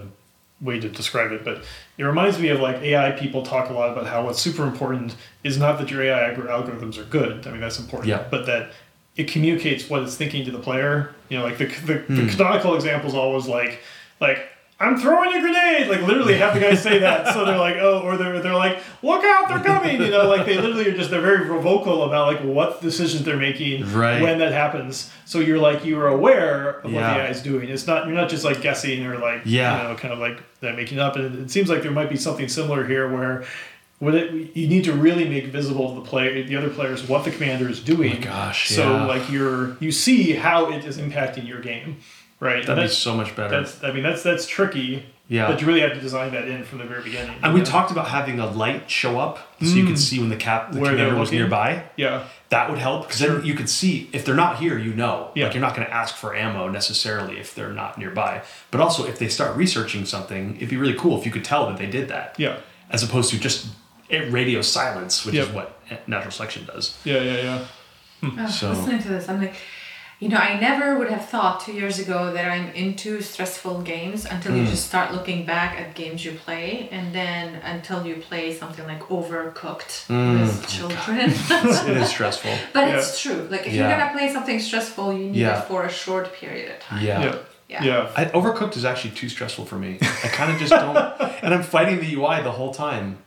way 0.61 0.79
to 0.79 0.87
describe 0.89 1.31
it, 1.31 1.43
but 1.43 1.63
it 1.97 2.03
reminds 2.03 2.37
me 2.39 2.49
of 2.49 2.59
like 2.59 2.77
AI 2.81 3.11
people 3.11 3.41
talk 3.43 3.69
a 3.69 3.73
lot 3.73 3.91
about 3.91 4.05
how 4.05 4.23
what's 4.25 4.39
super 4.39 4.63
important 4.63 5.15
is 5.43 5.57
not 5.57 5.79
that 5.79 5.89
your 5.89 6.03
AI 6.03 6.33
algorithms 6.35 6.97
are 6.99 7.03
good. 7.05 7.47
I 7.47 7.51
mean, 7.51 7.61
that's 7.61 7.79
important, 7.79 8.09
Yeah. 8.09 8.23
but 8.29 8.45
that 8.45 8.71
it 9.17 9.27
communicates 9.27 9.89
what 9.89 10.03
it's 10.03 10.15
thinking 10.15 10.45
to 10.45 10.51
the 10.51 10.59
player. 10.59 11.13
You 11.29 11.39
know, 11.39 11.43
like 11.43 11.57
the, 11.57 11.65
the, 11.65 11.93
Hmm. 11.99 12.15
the 12.27 12.31
canonical 12.31 12.75
example 12.75 13.09
is 13.09 13.15
always 13.15 13.47
like, 13.47 13.79
like, 14.19 14.47
I'm 14.81 14.97
throwing 14.97 15.33
a 15.35 15.39
grenade. 15.41 15.87
Like 15.89 16.01
literally 16.01 16.37
have 16.37 16.53
the 16.53 16.59
guys 16.59 16.81
say 16.81 16.99
that. 16.99 17.33
So 17.33 17.45
they're 17.45 17.57
like, 17.57 17.75
oh, 17.77 17.99
or 18.01 18.17
they're, 18.17 18.39
they're 18.41 18.55
like, 18.55 18.79
look 19.03 19.23
out, 19.23 19.47
they're 19.49 19.59
coming. 19.63 20.01
You 20.01 20.09
know, 20.09 20.27
like 20.27 20.45
they 20.45 20.57
literally 20.57 20.87
are 20.89 20.95
just, 20.97 21.11
they're 21.11 21.21
very 21.21 21.45
vocal 21.47 22.03
about 22.03 22.33
like 22.33 22.43
what 22.43 22.81
decisions 22.81 23.23
they're 23.23 23.37
making 23.37 23.91
Right. 23.93 24.21
when 24.21 24.39
that 24.39 24.51
happens. 24.51 25.11
So 25.25 25.39
you're 25.39 25.59
like, 25.59 25.85
you're 25.85 26.07
aware 26.07 26.79
of 26.79 26.85
what 26.91 26.99
the 27.01 27.05
AI 27.21 27.27
is 27.27 27.41
doing. 27.41 27.69
It's 27.69 27.85
not, 27.87 28.05
you're 28.07 28.15
not 28.15 28.29
just 28.29 28.43
like 28.43 28.61
guessing 28.61 29.05
or 29.05 29.17
like, 29.19 29.43
Yeah. 29.45 29.83
you 29.83 29.87
know, 29.89 29.95
kind 29.95 30.13
of 30.13 30.19
like 30.19 30.41
that 30.61 30.75
making 30.75 30.99
up. 30.99 31.15
And 31.15 31.35
it, 31.35 31.41
it 31.43 31.51
seems 31.51 31.69
like 31.69 31.83
there 31.83 31.91
might 31.91 32.09
be 32.09 32.17
something 32.17 32.47
similar 32.49 32.85
here 32.85 33.09
where 33.11 33.43
when 33.99 34.15
it, 34.15 34.55
you 34.57 34.67
need 34.67 34.83
to 34.85 34.93
really 34.93 35.29
make 35.29 35.45
visible 35.45 35.93
to 35.93 36.01
the 36.01 36.07
player, 36.07 36.41
the 36.43 36.55
other 36.55 36.69
players, 36.71 37.07
what 37.07 37.23
the 37.23 37.29
commander 37.29 37.69
is 37.69 37.79
doing. 37.79 38.13
Oh 38.13 38.15
my 38.15 38.21
gosh, 38.25 38.69
So 38.69 38.81
yeah. 38.81 39.05
like 39.05 39.29
you're, 39.29 39.77
you 39.79 39.91
see 39.91 40.31
how 40.33 40.71
it 40.71 40.83
is 40.85 40.97
impacting 40.97 41.47
your 41.47 41.61
game, 41.61 41.97
right? 42.41 42.65
That'd 42.65 42.75
be 42.75 42.87
that's, 42.87 42.97
so 42.97 43.15
much 43.15 43.33
better. 43.37 43.61
that's, 43.61 43.81
I 43.81 43.93
mean, 43.93 44.03
that's, 44.03 44.23
that's 44.23 44.45
tricky. 44.45 45.05
Yeah. 45.29 45.47
But 45.49 45.61
you 45.61 45.67
really 45.67 45.79
have 45.79 45.93
to 45.93 46.01
design 46.01 46.33
that 46.33 46.49
in 46.49 46.65
from 46.65 46.79
the 46.79 46.83
very 46.83 47.03
beginning. 47.03 47.37
and 47.41 47.53
we 47.53 47.59
know? 47.61 47.65
talked 47.65 47.89
about 47.89 48.09
having 48.09 48.37
a 48.41 48.47
light 48.51 48.91
show 48.91 49.17
up 49.17 49.37
so 49.61 49.67
you 49.67 49.85
could 49.85 49.97
see 49.97 50.19
when 50.19 50.27
the 50.27 50.35
cap 50.35 50.73
the 50.73 50.79
Mm. 50.79 50.81
Where 50.81 50.91
commander 50.91 51.15
was 51.17 51.31
nearby. 51.31 51.83
Yeah. 51.95 52.25
That 52.49 52.69
would 52.69 52.79
help 52.79 53.03
because 53.07 53.19
then 53.19 53.45
you 53.45 53.53
could 53.53 53.69
see 53.69 54.09
if 54.11 54.25
they're 54.25 54.35
not 54.35 54.57
here, 54.59 54.77
you 54.77 54.93
know. 54.93 55.31
Yeah. 55.33 55.45
Like 55.45 55.53
you're 55.53 55.61
not 55.61 55.73
going 55.73 55.87
to 55.87 55.93
ask 55.93 56.15
for 56.17 56.35
ammo 56.35 56.67
necessarily 56.67 57.39
if 57.39 57.55
they're 57.55 57.71
not 57.71 57.97
nearby. 57.97 58.41
But 58.71 58.81
also 58.81 59.05
if 59.05 59.19
they 59.19 59.29
start 59.29 59.55
researching 59.55 60.03
something, 60.03 60.57
it'd 60.57 60.67
be 60.67 60.75
really 60.75 60.95
cool 60.95 61.17
if 61.17 61.25
you 61.25 61.31
could 61.31 61.45
tell 61.45 61.67
that 61.67 61.77
they 61.77 61.85
did 61.89 62.09
that. 62.09 62.35
Yeah. 62.37 62.57
As 62.89 63.01
opposed 63.01 63.29
to 63.29 63.39
just 63.39 63.67
radio 64.09 64.61
silence, 64.61 65.25
which 65.25 65.35
is 65.35 65.47
what 65.47 65.79
natural 66.07 66.31
selection 66.31 66.65
does. 66.65 66.97
Yeah. 67.05 67.21
Yeah. 67.21 67.37
Yeah. 67.37 67.65
Oh, 68.37 68.47
So- 68.49 68.69
Listening 68.71 69.01
to 69.03 69.07
this, 69.07 69.29
I'm 69.29 69.39
like, 69.41 69.53
you 70.21 70.29
know, 70.29 70.37
I 70.37 70.59
never 70.59 70.97
would 70.99 71.09
have 71.09 71.25
thought 71.27 71.55
two 71.65 71.73
years 71.73 71.97
ago 71.99 72.31
that 72.31 72.45
I'm 72.55 72.67
into 72.83 73.21
stressful 73.21 73.81
games 73.81 74.23
until 74.25 74.51
Hmm. 74.53 74.59
you 74.59 74.65
just 74.67 74.85
start 74.87 75.11
looking 75.15 75.45
back 75.45 75.71
at 75.81 75.95
games 75.95 76.23
you 76.23 76.33
play, 76.45 76.87
and 76.91 77.05
then 77.13 77.55
until 77.73 78.05
you 78.05 78.15
play 78.29 78.53
something 78.61 78.85
like 78.85 79.01
Overcooked 79.09 80.05
Hmm. 80.07 80.41
with 80.41 80.67
children. 80.69 81.19
it 81.91 81.97
is 81.97 82.09
stressful. 82.09 82.51
but 82.73 82.83
it's 82.89 83.19
true. 83.21 83.47
Like 83.49 83.65
if 83.67 83.73
Yeah. 83.73 83.89
you're 83.89 83.97
gonna 83.97 84.13
play 84.17 84.31
something 84.31 84.59
stressful, 84.59 85.11
you 85.13 85.25
need 85.31 85.35
Yeah. 85.45 85.59
it 85.59 85.67
for 85.67 85.85
a 85.85 85.91
short 85.91 86.33
period 86.39 86.67
of 86.71 86.79
time. 86.79 87.03
Yeah. 87.03 87.21
Yeah. 87.23 87.35
Yeah. 87.67 87.83
Yeah. 87.83 88.07
I, 88.15 88.25
overcooked 88.25 88.75
is 88.77 88.85
actually 88.85 89.11
too 89.21 89.29
stressful 89.29 89.65
for 89.65 89.77
me. 89.85 89.97
I 90.01 90.27
kind 90.27 90.51
of 90.51 90.59
just 90.59 90.71
don't, 90.71 90.97
and 91.43 91.53
I'm 91.55 91.63
fighting 91.63 91.99
the 91.99 92.13
UI 92.13 92.41
the 92.43 92.51
whole 92.51 92.73
time. 92.73 93.17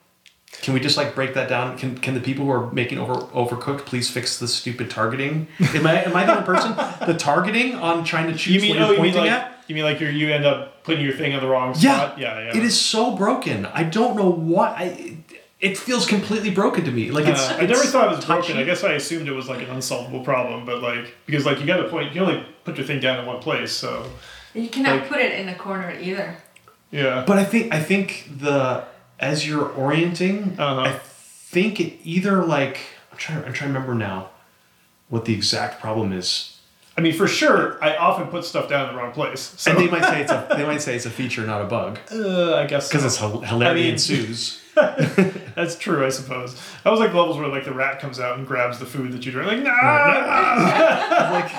Can 0.63 0.73
we 0.75 0.81
just 0.81 0.97
like 0.97 1.15
break 1.15 1.35
that 1.35 1.49
down? 1.49 1.77
Can 1.77 1.97
can 1.99 2.15
the 2.15 2.21
people 2.21 2.45
who 2.47 2.51
are 2.51 2.71
making 2.73 2.99
over 2.99 3.15
overcooked 3.15 3.81
please 3.87 4.09
fix 4.11 4.39
the 4.39 4.49
stupid 4.49 4.91
targeting? 4.91 5.47
Am 5.75 5.87
I 5.87 6.05
am 6.05 6.17
I 6.17 6.25
the 6.25 6.33
only 6.33 6.45
person? 6.45 6.75
The 7.07 7.15
targeting 7.19 7.75
on 7.75 8.05
trying 8.05 8.29
to 8.33 8.37
choose 8.39 8.55
You 8.55 8.61
mean, 8.73 8.81
what 8.81 8.83
oh, 8.83 8.87
you're 8.93 8.97
you 8.97 9.03
mean 9.03 9.13
pointing 9.15 9.31
like, 9.33 9.43
at? 9.43 9.65
you 9.69 9.75
mean 9.75 9.85
like 9.85 10.01
you're, 10.01 10.11
you 10.11 10.31
end 10.33 10.45
up 10.47 10.83
putting 10.85 11.05
your 11.05 11.15
thing 11.15 11.33
in 11.33 11.41
the 11.41 11.47
wrong 11.49 11.75
spot? 11.75 12.19
Yeah. 12.19 12.39
Yeah. 12.39 12.45
yeah. 12.53 12.57
It 12.57 12.63
is 12.65 12.79
so 12.81 13.15
broken. 13.17 13.67
I 13.67 13.83
don't 13.85 14.17
know 14.17 14.31
what 14.31 14.71
I. 14.71 15.19
It 15.61 15.79
feels 15.79 16.07
completely 16.07 16.51
broken 16.51 16.85
to 16.85 16.91
me. 16.91 17.11
Like 17.11 17.27
it's. 17.27 17.41
Uh, 17.49 17.57
I 17.61 17.67
never 17.67 17.81
thought 17.85 18.13
it 18.13 18.17
was 18.17 18.25
touchy. 18.25 18.53
broken. 18.53 18.57
I 18.59 18.65
guess 18.65 18.85
I 18.85 18.93
assumed 18.95 19.29
it 19.29 19.33
was 19.33 19.49
like 19.49 19.61
an 19.63 19.71
unsolvable 19.71 20.23
problem, 20.25 20.65
but 20.67 20.83
like 20.83 21.15
because 21.27 21.45
like 21.47 21.59
you 21.61 21.67
got 21.67 21.79
to 21.79 21.89
point, 21.89 22.15
you 22.15 22.21
only 22.23 22.45
put 22.65 22.77
your 22.77 22.87
thing 22.87 23.01
down 23.01 23.19
in 23.21 23.27
one 23.27 23.41
place. 23.41 23.73
So 23.73 24.07
You 24.55 24.69
cannot 24.69 25.01
Like- 25.01 25.09
put 25.09 25.21
it 25.21 25.39
in 25.39 25.49
a 25.49 25.55
corner 25.55 25.91
either. 26.01 26.37
yeah, 26.91 27.25
But 27.27 27.39
I 27.39 27.45
think 27.45 27.73
I 27.75 27.81
think 27.81 28.29
the 28.39 28.85
as 29.31 29.47
you're 29.47 29.69
orienting, 29.73 30.57
Uh-huh. 30.59 30.81
I 30.81 30.93
think 30.93 31.81
it 31.81 31.93
either 32.05 32.45
like 32.45 32.79
I'm 33.13 33.19
trying 33.19 33.39
I'm 33.45 33.53
trying 33.53 33.73
to 33.73 33.75
remember 33.79 33.95
now 33.95 34.31
what 35.09 35.25
the 35.25 35.35
exact 35.35 35.81
problem 35.81 36.13
is. 36.13 36.51
I 36.97 37.01
mean 37.01 37.13
for 37.15 37.27
sure, 37.27 37.79
I 37.83 37.97
often 37.97 38.29
put 38.29 38.45
stuff 38.45 38.69
down 38.69 38.89
in 38.89 38.95
the 38.95 39.01
wrong 39.01 39.13
place. 39.13 39.41
So 39.57 39.71
And 39.71 39.81
they 39.81 39.89
might 39.91 40.05
say 40.05 40.23
it's 40.23 40.31
a 40.33 40.47
they 40.57 40.65
might 40.67 40.83
say 40.87 40.95
it's 40.97 41.07
a 41.07 41.11
feature, 41.11 41.45
not 41.47 41.61
a 41.63 41.65
bug, 41.65 41.99
uh, 42.13 42.55
I 42.63 42.67
guess 42.67 42.89
because 42.89 43.03
so. 43.03 43.07
it's 43.09 43.17
hil- 43.19 43.41
hilarity 43.41 43.81
I 43.81 43.85
mean- 43.85 43.93
ensues. 43.95 44.61
that's 45.55 45.77
true. 45.79 46.05
I 46.05 46.09
suppose 46.11 46.61
I 46.85 46.91
was 46.91 46.99
like 46.99 47.15
levels 47.15 47.37
where 47.39 47.47
like 47.49 47.65
the 47.65 47.73
rat 47.73 48.01
comes 48.01 48.19
out 48.19 48.37
and 48.39 48.47
grabs 48.47 48.79
the 48.81 48.87
food 48.87 49.13
that 49.13 49.25
you're 49.25 49.35
doing. 49.35 49.47
Like 49.47 49.63
no, 49.69 49.71
like 51.39 51.51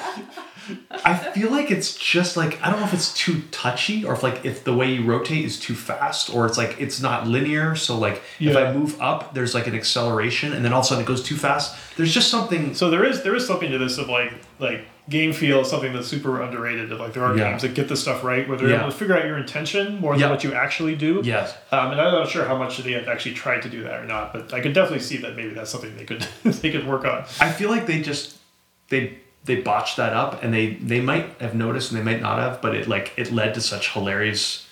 I 1.04 1.14
feel 1.16 1.52
like 1.52 1.70
it's 1.72 1.96
just 1.96 2.36
like 2.38 2.60
I 2.62 2.70
don't 2.70 2.80
know 2.80 2.86
if 2.86 2.94
it's 2.94 3.14
too 3.14 3.42
touchy 3.52 4.04
or 4.06 4.14
if 4.14 4.24
like 4.24 4.46
if 4.46 4.64
the 4.64 4.74
way 4.74 4.92
you 4.94 5.04
rotate 5.06 5.46
is 5.46 5.60
too 5.60 5.76
fast 5.76 6.30
or 6.34 6.46
it's 6.46 6.58
like 6.58 6.80
it's 6.80 7.02
not 7.02 7.28
linear. 7.28 7.76
So 7.76 7.98
like 7.98 8.22
if 8.40 8.56
I 8.56 8.72
move 8.74 9.00
up, 9.02 9.34
there's 9.34 9.54
like 9.54 9.68
an 9.68 9.76
acceleration, 9.76 10.54
and 10.54 10.64
then 10.66 10.74
all 10.74 10.80
of 10.80 10.86
a 10.86 10.88
sudden 10.90 11.04
it 11.04 11.08
goes 11.08 11.24
too 11.24 11.36
fast. 11.38 11.76
There's 11.98 12.14
just 12.14 12.30
something. 12.30 12.74
So 12.74 12.90
there 12.90 13.04
is 13.04 13.24
there 13.24 13.36
is 13.36 13.46
something 13.46 13.70
to 13.72 13.78
this 13.78 13.98
of 13.98 14.10
like 14.10 14.34
like 14.60 14.86
game 15.08 15.32
feel 15.34 15.60
is 15.62 15.70
something 15.70 15.94
that's 15.94 16.08
super 16.08 16.42
underrated. 16.42 16.90
Like 16.92 17.14
there 17.14 17.24
are 17.24 17.38
Yeah. 17.38 17.52
games 17.52 17.62
that 17.62 17.76
get 17.76 17.88
this 17.88 18.02
stuff 18.02 18.24
right 18.24 18.48
where 18.50 18.58
they're 18.58 18.70
Yeah. 18.70 18.80
able 18.82 18.92
to 18.92 18.98
figure 18.98 19.16
out 19.16 19.24
your 19.26 19.38
intention 19.38 20.00
more 20.00 20.14
than 20.14 20.22
Yeah. 20.22 20.30
what 20.32 20.44
you 20.44 20.54
actually 20.56 20.96
do. 20.96 21.22
Yes. 21.24 21.54
Um, 21.72 21.92
and 21.92 22.02
I'm 22.02 22.12
not 22.12 22.28
sure 22.28 22.44
how 22.46 22.58
much 22.58 22.80
they 22.80 22.94
have 22.94 23.08
actually 23.08 23.36
tried 23.36 23.62
to 23.62 23.70
do 23.70 23.84
that 23.84 24.00
or 24.00 24.06
not, 24.06 24.34
but 24.34 24.52
I 24.52 24.62
could 24.62 24.74
definitely 24.74 25.02
see 25.06 25.18
that 25.18 25.36
maybe 25.36 25.54
that's 25.54 25.70
something 25.70 25.96
they 25.96 26.06
could 26.06 26.26
they 26.44 26.72
could 26.72 26.88
work 26.88 27.06
on. 27.06 27.24
I 27.40 27.52
feel 27.52 27.70
like 27.70 27.86
they 27.86 28.02
just 28.02 28.38
they 28.90 29.20
they 29.46 29.56
botched 29.62 29.98
that 29.98 30.14
up 30.14 30.44
and 30.44 30.54
they 30.54 30.74
they 30.76 31.00
might 31.02 31.28
have 31.40 31.56
noticed 31.56 31.92
and 31.92 32.00
they 32.00 32.04
might 32.04 32.22
not 32.22 32.40
have, 32.40 32.62
but 32.62 32.76
it 32.76 32.88
like 32.88 33.14
it 33.18 33.32
led 33.32 33.54
to 33.54 33.62
such 33.62 33.94
hilarious 33.94 34.64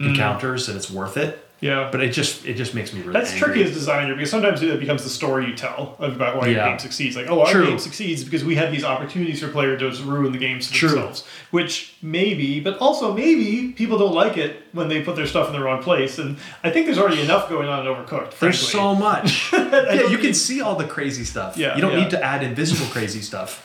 Mm. 0.00 0.08
encounters 0.08 0.66
that 0.66 0.74
it's 0.74 0.90
worth 0.90 1.16
it. 1.16 1.46
Yeah. 1.64 1.88
But 1.90 2.02
it 2.02 2.10
just 2.10 2.44
it 2.44 2.54
just 2.54 2.74
makes 2.74 2.92
me 2.92 3.00
really. 3.00 3.14
That's 3.14 3.32
angry. 3.32 3.46
tricky 3.46 3.62
as 3.62 3.70
a 3.70 3.72
designer 3.72 4.14
because 4.14 4.30
sometimes 4.30 4.60
it 4.60 4.78
becomes 4.78 5.02
the 5.02 5.08
story 5.08 5.46
you 5.46 5.54
tell 5.54 5.96
about 5.98 6.36
why 6.36 6.48
your 6.48 6.62
game 6.62 6.78
succeeds. 6.78 7.16
Like, 7.16 7.28
oh, 7.30 7.40
our 7.40 7.50
True. 7.50 7.66
game 7.66 7.78
succeeds 7.78 8.22
because 8.22 8.44
we 8.44 8.54
have 8.56 8.70
these 8.70 8.84
opportunities 8.84 9.40
for 9.40 9.48
players 9.48 9.98
to 9.98 10.04
ruin 10.04 10.32
the 10.32 10.38
games 10.38 10.70
True. 10.70 10.90
themselves. 10.90 11.24
Which 11.52 11.96
maybe, 12.02 12.60
but 12.60 12.76
also 12.80 13.14
maybe 13.14 13.72
people 13.72 13.96
don't 13.96 14.14
like 14.14 14.36
it 14.36 14.60
when 14.72 14.88
they 14.88 15.02
put 15.02 15.16
their 15.16 15.26
stuff 15.26 15.46
in 15.46 15.54
the 15.54 15.60
wrong 15.60 15.82
place. 15.82 16.18
And 16.18 16.36
I 16.62 16.70
think 16.70 16.84
there's 16.84 16.98
already 16.98 17.22
enough 17.22 17.48
going 17.48 17.66
on 17.66 17.86
in 17.86 17.92
Overcooked. 17.94 18.38
There's 18.38 18.70
frankly. 18.70 18.80
so 18.80 18.94
much. 18.94 19.50
yeah, 19.54 20.08
you 20.08 20.18
can 20.18 20.34
see 20.34 20.60
all 20.60 20.76
the 20.76 20.86
crazy 20.86 21.24
stuff. 21.24 21.56
Yeah, 21.56 21.76
you 21.76 21.80
don't 21.80 21.92
yeah. 21.92 22.00
need 22.00 22.10
to 22.10 22.22
add 22.22 22.42
invisible 22.42 22.92
crazy 22.92 23.22
stuff. 23.22 23.64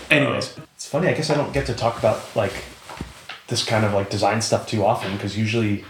Anyways, 0.10 0.58
uh, 0.58 0.62
it's 0.74 0.88
funny. 0.88 1.06
I 1.06 1.12
guess 1.14 1.30
I 1.30 1.36
don't 1.36 1.52
get 1.54 1.66
to 1.66 1.74
talk 1.74 2.00
about 2.00 2.20
like 2.34 2.64
this 3.46 3.64
kind 3.64 3.84
of 3.84 3.92
like 3.92 4.10
design 4.10 4.42
stuff 4.42 4.66
too 4.66 4.84
often 4.84 5.12
because 5.12 5.38
usually, 5.38 5.84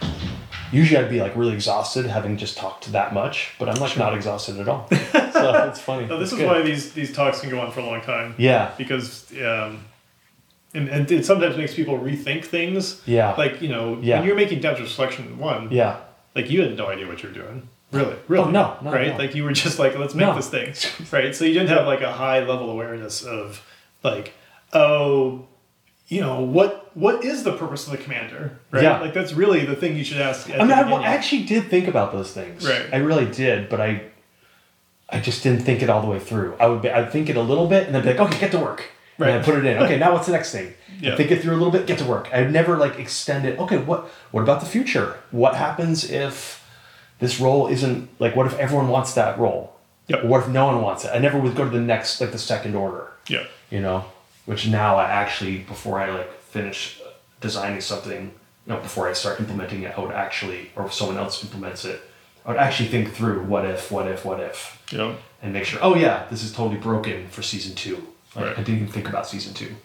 usually 0.73 0.97
I'd 1.03 1.09
be 1.09 1.21
like 1.21 1.35
really 1.35 1.53
exhausted 1.53 2.05
having 2.05 2.35
just 2.37 2.57
talked 2.57 2.91
that 2.91 3.13
much, 3.13 3.53
but 3.59 3.69
I'm 3.69 3.79
like 3.79 3.97
not 3.97 4.13
exhausted 4.15 4.59
at 4.59 4.67
all. 4.67 4.89
So 5.43 5.67
it's 5.67 5.79
funny. 5.79 6.07
So 6.07 6.19
this 6.19 6.31
It's 6.31 6.33
is 6.33 6.39
good. 6.39 6.47
why 6.47 6.61
these 6.61 6.93
these 6.93 7.11
talks 7.13 7.41
can 7.41 7.49
go 7.49 7.59
on 7.59 7.71
for 7.71 7.81
a 7.81 7.85
long 7.85 7.99
time. 8.01 8.33
Yeah. 8.37 8.71
Because 8.77 9.29
um, 9.41 9.83
and, 10.73 10.87
and 10.87 11.11
it 11.11 11.25
sometimes 11.25 11.57
makes 11.57 11.73
people 11.73 11.99
rethink 11.99 12.45
things. 12.45 13.01
Yeah. 13.05 13.33
Like 13.37 13.61
you 13.61 13.67
know, 13.67 13.99
Yeah. 14.01 14.19
when 14.19 14.27
you're 14.27 14.35
making 14.37 14.61
Tempter 14.61 14.87
Selection 14.87 15.37
one, 15.37 15.69
Yeah. 15.71 15.97
like 16.35 16.49
you 16.49 16.61
had 16.61 16.77
no 16.77 16.87
idea 16.87 17.07
what 17.07 17.23
you're 17.23 17.33
doing. 17.33 17.67
Really, 17.91 18.15
really. 18.29 18.45
Oh, 18.45 18.51
no, 18.51 18.77
no, 18.81 18.91
right? 18.91 19.11
no. 19.11 19.17
Like 19.17 19.35
you 19.35 19.43
were 19.43 19.51
just 19.51 19.77
like, 19.79 19.97
let's 19.97 20.15
make 20.15 20.27
No. 20.27 20.35
this 20.35 20.49
thing, 20.49 20.73
right? 21.11 21.35
So 21.35 21.43
you 21.45 21.53
didn't 21.53 21.69
have 21.69 21.85
like 21.85 22.01
a 22.01 22.11
high 22.13 22.39
level 22.39 22.69
awareness 22.71 23.21
of 23.23 23.61
like, 24.03 24.33
oh, 24.71 25.45
you 26.07 26.21
know, 26.21 26.41
what 26.41 26.95
what 26.95 27.23
is 27.23 27.43
the 27.43 27.55
purpose 27.55 27.85
of 27.87 27.91
the 27.91 27.97
commander, 27.97 28.59
right? 28.71 28.83
Yeah. 28.83 28.99
Like 28.99 29.13
that's 29.13 29.33
really 29.33 29.65
the 29.65 29.75
thing 29.75 29.95
you 29.97 30.03
should 30.03 30.21
ask. 30.21 30.49
I 30.49 30.59
mean, 30.59 30.71
I 30.71 30.83
beginning. 30.83 31.05
actually 31.05 31.43
did 31.43 31.69
think 31.69 31.87
about 31.87 32.11
those 32.11 32.31
things. 32.31 32.67
Right. 32.67 32.87
I 32.91 32.97
really 32.97 33.25
did, 33.25 33.69
but 33.69 33.79
I, 33.79 34.03
I 35.09 35.19
just 35.19 35.43
didn't 35.43 35.61
think 35.61 35.81
it 35.81 35.89
all 35.89 36.01
the 36.01 36.07
way 36.07 36.19
through. 36.19 36.55
I 36.59 36.67
would 36.67 36.81
be, 36.81 36.89
I'd 36.89 37.11
think 37.11 37.29
it 37.29 37.37
a 37.37 37.41
little 37.41 37.67
bit, 37.67 37.85
and 37.85 37.95
then 37.95 38.03
be 38.03 38.09
like, 38.09 38.19
okay, 38.19 38.39
get 38.39 38.51
to 38.51 38.59
work. 38.59 38.89
Right. 39.17 39.29
And 39.29 39.45
put 39.45 39.55
it 39.55 39.65
in. 39.65 39.77
Okay, 39.77 39.97
now 39.99 40.13
what's 40.13 40.25
the 40.25 40.33
next 40.33 40.51
thing? 40.51 40.73
Yeah. 40.99 41.15
Think 41.15 41.31
it 41.31 41.41
through 41.41 41.53
a 41.53 41.57
little 41.57 41.71
bit, 41.71 41.87
get 41.87 41.99
to 41.99 42.05
work. 42.05 42.29
I'd 42.33 42.51
never 42.51 42.77
like 42.77 42.99
extend 42.99 43.45
it. 43.45 43.57
Okay, 43.59 43.77
what 43.77 44.09
what 44.31 44.41
about 44.41 44.59
the 44.59 44.67
future? 44.67 45.17
What 45.31 45.55
happens 45.55 46.09
if 46.09 46.67
this 47.19 47.39
role 47.39 47.67
isn't 47.67 48.09
like? 48.19 48.35
What 48.35 48.45
if 48.45 48.57
everyone 48.59 48.89
wants 48.89 49.13
that 49.13 49.39
role? 49.39 49.75
Yep. 50.07 50.25
Or 50.25 50.27
what 50.27 50.41
if 50.41 50.49
no 50.49 50.65
one 50.67 50.81
wants 50.81 51.05
it? 51.05 51.11
I 51.13 51.19
never 51.19 51.39
would 51.39 51.55
go 51.55 51.63
to 51.63 51.69
the 51.69 51.79
next 51.79 52.19
like 52.19 52.31
the 52.31 52.37
second 52.37 52.75
order 52.75 53.09
yeah, 53.27 53.45
you 53.69 53.79
know 53.79 54.05
which 54.45 54.67
now 54.67 54.95
i 54.97 55.05
actually 55.05 55.59
before 55.59 55.99
i 55.99 56.09
like 56.09 56.31
finish 56.41 56.99
designing 57.41 57.81
something 57.81 58.31
no 58.65 58.77
before 58.77 59.07
i 59.09 59.13
start 59.13 59.39
implementing 59.39 59.83
it 59.83 59.97
i 59.97 60.01
would 60.01 60.11
actually 60.11 60.71
or 60.75 60.85
if 60.85 60.93
someone 60.93 61.17
else 61.17 61.43
implements 61.43 61.83
it 61.85 62.01
i 62.45 62.49
would 62.51 62.59
actually 62.59 62.89
think 62.89 63.11
through 63.13 63.43
what 63.43 63.65
if 63.65 63.91
what 63.91 64.07
if 64.07 64.23
what 64.25 64.39
if. 64.39 64.79
You 64.91 64.97
know, 64.99 65.15
and 65.41 65.53
make 65.53 65.65
sure 65.65 65.79
oh 65.81 65.95
yeah 65.95 66.25
this 66.29 66.43
is 66.43 66.51
totally 66.53 66.79
broken 66.79 67.27
for 67.29 67.41
season 67.41 67.73
two. 67.75 67.95
Like 68.35 68.45
Right. 68.45 68.53
i 68.59 68.61
didn't 68.63 68.75
even 68.81 68.87
think 68.87 69.07
about 69.09 69.25
season 69.27 69.53
two. 69.53 69.75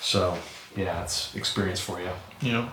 So 0.00 0.38
yeah 0.76 1.02
it's 1.02 1.34
experience 1.34 1.80
for 1.80 2.00
you. 2.00 2.10
You 2.40 2.52
know. 2.52 2.68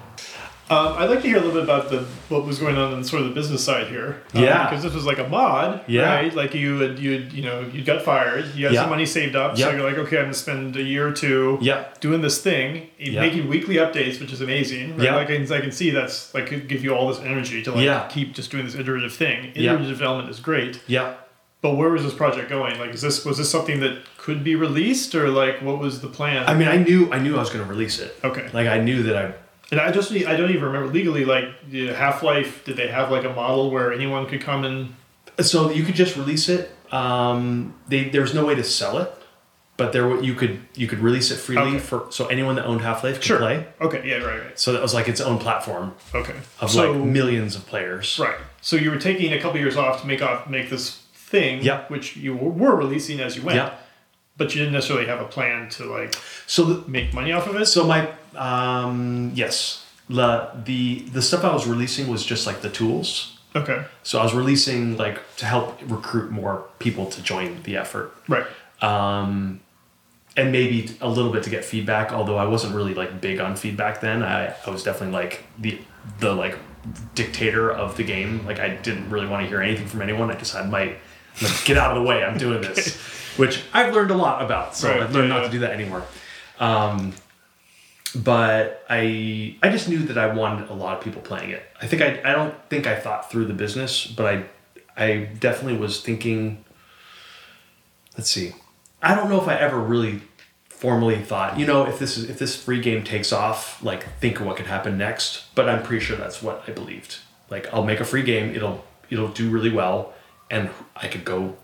Um, 0.68 0.94
I'd 0.98 1.12
like 1.12 1.22
to 1.22 1.28
hear 1.28 1.38
a 1.38 1.42
little 1.42 1.54
bit 1.54 1.64
about 1.64 1.92
the 1.92 2.06
what 2.30 2.44
was 2.44 2.58
going 2.58 2.76
on 2.76 2.92
in 2.94 3.04
sort 3.04 3.22
of 3.22 3.28
the 3.30 3.36
business 3.36 3.64
side 3.64 3.86
here. 3.88 4.24
Um, 4.34 4.44
Yeah. 4.44 4.68
because 4.68 4.84
this 4.84 4.96
was 4.96 5.06
like 5.06 5.20
a 5.20 5.28
mod, 5.28 5.82
Yeah. 5.86 6.12
right? 6.16 6.36
Like 6.36 6.56
you 6.56 6.80
had 6.80 6.98
you 6.98 7.12
had, 7.12 7.34
you 7.34 7.44
know 7.44 7.64
you 7.72 7.84
got 7.84 8.02
fired, 8.02 8.46
you 8.56 8.66
had 8.66 8.74
Yeah. 8.74 8.82
some 8.82 8.90
money 8.90 9.06
saved 9.06 9.36
up, 9.36 9.56
so 9.58 9.70
you're 9.70 9.84
like, 9.84 10.00
okay, 10.00 10.18
I'm 10.18 10.24
gonna 10.24 10.34
spend 10.34 10.76
a 10.76 10.82
year 10.82 11.08
or 11.08 11.12
two 11.12 11.60
Yeah. 11.62 11.84
doing 12.00 12.22
this 12.22 12.42
thing, 12.42 12.88
Yeah. 12.98 13.22
making 13.22 13.48
weekly 13.48 13.76
updates, 13.76 14.20
which 14.20 14.34
is 14.34 14.42
amazing. 14.42 14.98
Right? 14.98 15.06
Yeah. 15.06 15.16
Like 15.16 15.30
I 15.30 15.38
can, 15.38 15.54
I 15.54 15.62
can 15.62 15.72
see 15.72 15.92
that's 15.92 16.34
like 16.34 16.48
could 16.48 16.68
give 16.68 16.84
you 16.84 16.96
all 16.96 17.10
this 17.10 17.20
energy 17.24 17.62
to 17.62 17.72
like 17.72 17.84
Yeah. 17.86 18.08
keep 18.10 18.34
just 18.34 18.50
doing 18.50 18.66
this 18.66 18.74
iterative 18.74 19.14
thing. 19.14 19.52
Iterative 19.54 19.88
development 19.88 20.32
is 20.32 20.40
great, 20.40 20.80
yeah 20.88 21.14
but 21.62 21.78
where 21.78 21.90
was 21.90 22.04
this 22.04 22.14
project 22.14 22.48
going? 22.48 22.78
Like, 22.80 22.94
is 22.94 23.02
this 23.02 23.26
was 23.26 23.40
this 23.40 23.50
something 23.50 23.80
that 23.80 23.98
could 24.20 24.44
be 24.44 24.56
released, 24.56 25.16
or 25.16 25.30
like 25.30 25.64
what 25.64 25.80
was 25.80 26.02
the 26.02 26.08
plan? 26.08 26.44
i 26.48 26.54
mean 26.54 26.68
i 26.68 26.78
knew 26.78 27.08
i 27.12 27.18
knew 27.20 27.36
i 27.36 27.40
was 27.40 27.50
going 27.50 27.64
to 27.66 27.70
release 27.70 27.98
it 28.00 28.16
okay. 28.24 28.48
like 28.54 28.68
i 28.68 28.78
knew 28.80 29.02
that 29.04 29.16
i 29.16 29.34
And 29.72 29.80
I 29.82 29.92
just 29.92 30.12
I 30.12 30.36
don't 30.36 30.52
even 30.52 30.64
remember 30.64 30.88
legally 30.94 31.26
like 31.26 31.46
Half 31.96 32.24
Life. 32.24 32.64
Did 32.66 32.78
they 32.78 32.88
have 32.88 33.12
like 33.12 33.24
a 33.26 33.30
model 33.34 33.72
where 33.72 33.92
anyone 33.94 34.28
could 34.28 34.42
come 34.42 34.64
and 34.64 34.94
So 35.46 35.70
you 35.72 35.84
could 35.84 35.96
just 35.96 36.16
release 36.16 36.50
it. 36.50 36.72
Um, 36.92 37.74
they, 37.88 38.10
there 38.10 38.22
was 38.22 38.34
no 38.34 38.46
way 38.46 38.56
to 38.56 38.64
sell 38.64 39.00
it, 39.00 39.12
but 39.76 39.92
there 39.92 40.22
you 40.22 40.36
could 40.36 40.60
you 40.76 40.88
could 40.88 41.00
release 41.00 41.32
it 41.32 41.38
freely 41.38 41.62
Okay. 41.76 41.80
for 41.80 42.06
so 42.12 42.28
anyone 42.28 42.56
that 42.56 42.66
owned 42.66 42.82
Half 42.82 43.04
Life 43.04 43.20
could 43.22 43.40
play. 43.40 43.66
Okay, 43.82 44.08
yeah, 44.08 44.18
right, 44.18 44.40
right. 44.46 44.60
So 44.60 44.72
that 44.74 44.82
was 44.82 44.94
like 44.94 45.08
its 45.10 45.20
own 45.20 45.40
platform 45.40 45.94
Okay, 46.14 46.36
of 46.62 46.70
so 46.72 46.92
like 46.94 47.02
millions 47.04 47.56
of 47.56 47.66
players. 47.66 48.20
right. 48.20 48.38
So 48.62 48.76
you 48.76 48.92
were 48.92 49.00
taking 49.00 49.34
a 49.34 49.40
couple 49.42 49.60
years 49.60 49.76
off 49.78 50.02
to 50.02 50.08
make 50.08 50.22
off 50.22 50.48
make 50.48 50.70
this 50.70 51.02
thing, 51.16 51.64
Yeah. 51.64 51.86
which 51.88 52.16
you 52.16 52.36
were 52.36 52.76
releasing 52.76 53.20
as 53.20 53.36
you 53.36 53.42
went, 53.42 53.58
Yeah. 53.58 53.72
but 54.38 54.54
you 54.54 54.60
didn't 54.62 54.74
necessarily 54.74 55.08
have 55.08 55.22
a 55.22 55.26
plan 55.26 55.70
to 55.70 55.86
like 55.86 56.16
So 56.48 56.64
the, 56.64 56.90
make 56.90 57.14
money 57.14 57.32
off 57.32 57.48
of 57.48 57.56
it. 57.56 57.66
so 57.66 57.84
my 57.84 58.08
um, 58.36 59.32
yes 59.36 59.86
the 60.10 60.50
the 60.66 61.00
the 61.14 61.22
stuff 61.22 61.44
I 61.44 61.54
was 61.54 61.66
releasing 61.68 62.08
was 62.08 62.26
just 62.26 62.46
like 62.46 62.62
the 62.62 62.70
tools. 62.70 63.38
okay, 63.56 63.86
So 64.04 64.20
I 64.20 64.24
was 64.24 64.34
releasing 64.34 64.98
like 64.98 65.20
to 65.38 65.46
help 65.46 65.80
recruit 65.88 66.30
more 66.32 66.66
people 66.80 67.06
to 67.08 67.22
join 67.24 67.64
the 67.64 67.78
effort. 67.78 68.12
right, 68.28 68.46
um, 68.82 69.62
and 70.38 70.52
maybe 70.52 70.96
a 71.02 71.10
little 71.10 71.32
bit 71.32 71.44
to 71.44 71.50
get 71.50 71.64
feedback. 71.66 72.12
Although 72.12 72.38
I 72.38 72.46
wasn't 72.46 72.76
really 72.76 72.94
like 72.94 73.20
big 73.22 73.40
on 73.40 73.56
feedback 73.56 74.02
then. 74.02 74.22
I, 74.22 74.54
I 74.66 74.70
was 74.70 74.84
definitely 74.84 75.14
like 75.16 75.44
the 75.58 75.80
the 76.20 76.34
like 76.34 76.58
dictator 77.16 77.72
of 77.72 77.98
the 77.98 78.04
game. 78.04 78.46
Like 78.46 78.60
I 78.60 78.70
didn't 78.76 79.10
really 79.10 79.28
want 79.28 79.44
to 79.44 79.48
hear 79.50 79.62
anything 79.62 79.88
from 79.88 80.02
anyone. 80.02 80.30
I 80.30 80.36
just 80.36 80.54
had 80.54 80.70
my 80.70 80.96
like, 81.42 81.66
get 81.66 81.78
out 81.78 81.96
of 81.98 82.04
the 82.04 82.08
way. 82.08 82.24
I'm 82.24 82.38
doing 82.38 82.62
this, 82.62 82.96
which 83.38 83.64
I've 83.74 83.94
learned 83.94 84.12
a 84.12 84.16
lot 84.18 84.44
about. 84.44 84.76
So 84.76 84.90
Right, 84.90 85.02
I've 85.02 85.14
learned 85.16 85.30
yeah, 85.30 85.34
not 85.34 85.42
yeah. 85.42 85.48
to 85.48 85.52
do 85.52 85.60
that 85.60 85.72
anymore. 85.72 86.04
Um, 86.60 87.14
but 88.16 88.86
I 88.90 89.58
I 89.62 89.70
just 89.70 89.90
knew 89.90 90.00
that 90.04 90.18
I 90.18 90.34
wanted 90.34 90.70
a 90.70 90.74
lot 90.74 90.98
of 90.98 91.04
people 91.04 91.22
playing 91.22 91.52
it. 91.52 91.64
I 91.82 91.88
think 91.88 92.02
I 92.02 92.22
I 92.24 92.32
don't 92.34 92.56
think 92.70 92.88
I 92.88 92.96
thought 92.96 93.30
through 93.32 93.46
the 93.46 93.54
business, 93.54 94.08
but 94.08 94.26
I 94.26 94.44
I 94.98 95.16
definitely 95.40 95.78
was 95.78 96.02
thinking 96.02 96.64
let's 98.18 98.30
see. 98.30 98.54
I 99.02 99.14
don't 99.14 99.30
know 99.30 99.42
if 99.42 99.48
I 99.48 99.56
ever 99.56 99.80
really 99.80 100.22
formally 100.70 101.22
thought, 101.22 101.58
you 101.60 101.66
know, 101.66 101.86
if 101.86 102.00
this 102.00 102.18
is 102.18 102.30
if 102.30 102.40
this 102.40 102.56
free 102.56 102.82
game 102.82 103.04
takes 103.04 103.32
off, 103.32 103.84
like 103.84 104.20
think 104.20 104.40
of 104.40 104.46
what 104.46 104.58
could 104.58 104.68
happen 104.68 104.98
next. 104.98 105.54
But 105.56 105.70
I'm 105.70 105.84
pretty 105.84 106.04
sure 106.04 106.18
that's 106.18 106.42
what 106.42 106.64
I 106.68 106.72
believed. 106.72 107.18
Like 107.50 107.72
I'll 107.74 107.84
make 107.86 108.00
a 108.00 108.06
free 108.06 108.24
game, 108.24 108.56
it'll 108.56 108.84
it'll 109.10 109.30
do 109.30 109.50
really 109.50 109.72
well, 109.72 110.14
and 110.50 110.70
I 110.96 111.08
could 111.08 111.26
go 111.26 111.58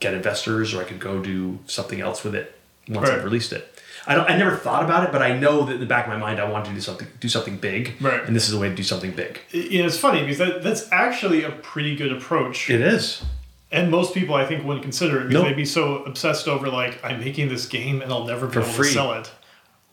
get 0.00 0.14
investors 0.14 0.74
or 0.74 0.80
I 0.82 0.84
could 0.84 1.00
go 1.00 1.22
do 1.22 1.60
something 1.66 2.00
else 2.00 2.24
with 2.24 2.34
it 2.34 2.58
once 2.88 3.08
Right. 3.08 3.18
I've 3.18 3.24
released 3.24 3.52
it. 3.52 3.73
I 4.06 4.14
don't 4.14 4.28
I 4.30 4.36
never 4.36 4.56
thought 4.56 4.84
about 4.84 5.04
it, 5.04 5.12
but 5.12 5.22
I 5.22 5.36
know 5.38 5.64
that 5.64 5.74
in 5.74 5.80
the 5.80 5.86
back 5.86 6.04
of 6.06 6.10
my 6.12 6.18
mind 6.18 6.38
I 6.40 6.48
wanted 6.48 6.68
to 6.70 6.74
do 6.74 6.80
something 6.80 7.08
do 7.20 7.28
something 7.28 7.56
big. 7.56 7.94
Right. 8.00 8.22
And 8.24 8.34
this 8.36 8.48
is 8.48 8.54
a 8.54 8.58
way 8.58 8.68
to 8.68 8.74
do 8.74 8.82
something 8.82 9.12
big. 9.12 9.40
you 9.50 9.78
know, 9.80 9.86
it's 9.86 9.96
funny 9.96 10.20
because 10.20 10.38
that, 10.38 10.62
that's 10.62 10.90
actually 10.92 11.42
a 11.44 11.50
pretty 11.50 11.96
good 11.96 12.12
approach. 12.12 12.68
It 12.70 12.80
is. 12.80 13.22
And 13.72 13.90
most 13.90 14.14
people, 14.14 14.34
I 14.36 14.46
think, 14.46 14.64
wouldn't 14.64 14.82
consider 14.84 15.16
it 15.20 15.28
because 15.28 15.34
Nope. 15.34 15.44
they'd 15.46 15.56
be 15.56 15.64
so 15.64 16.04
obsessed 16.04 16.46
over 16.48 16.68
like 16.68 17.02
I'm 17.04 17.18
making 17.18 17.48
this 17.48 17.66
game 17.66 18.02
and 18.02 18.12
I'll 18.12 18.24
never 18.26 18.46
be 18.46 18.52
For 18.52 18.60
able 18.60 18.68
free. 18.70 18.88
to 18.88 18.92
sell 18.94 19.12
it. 19.14 19.30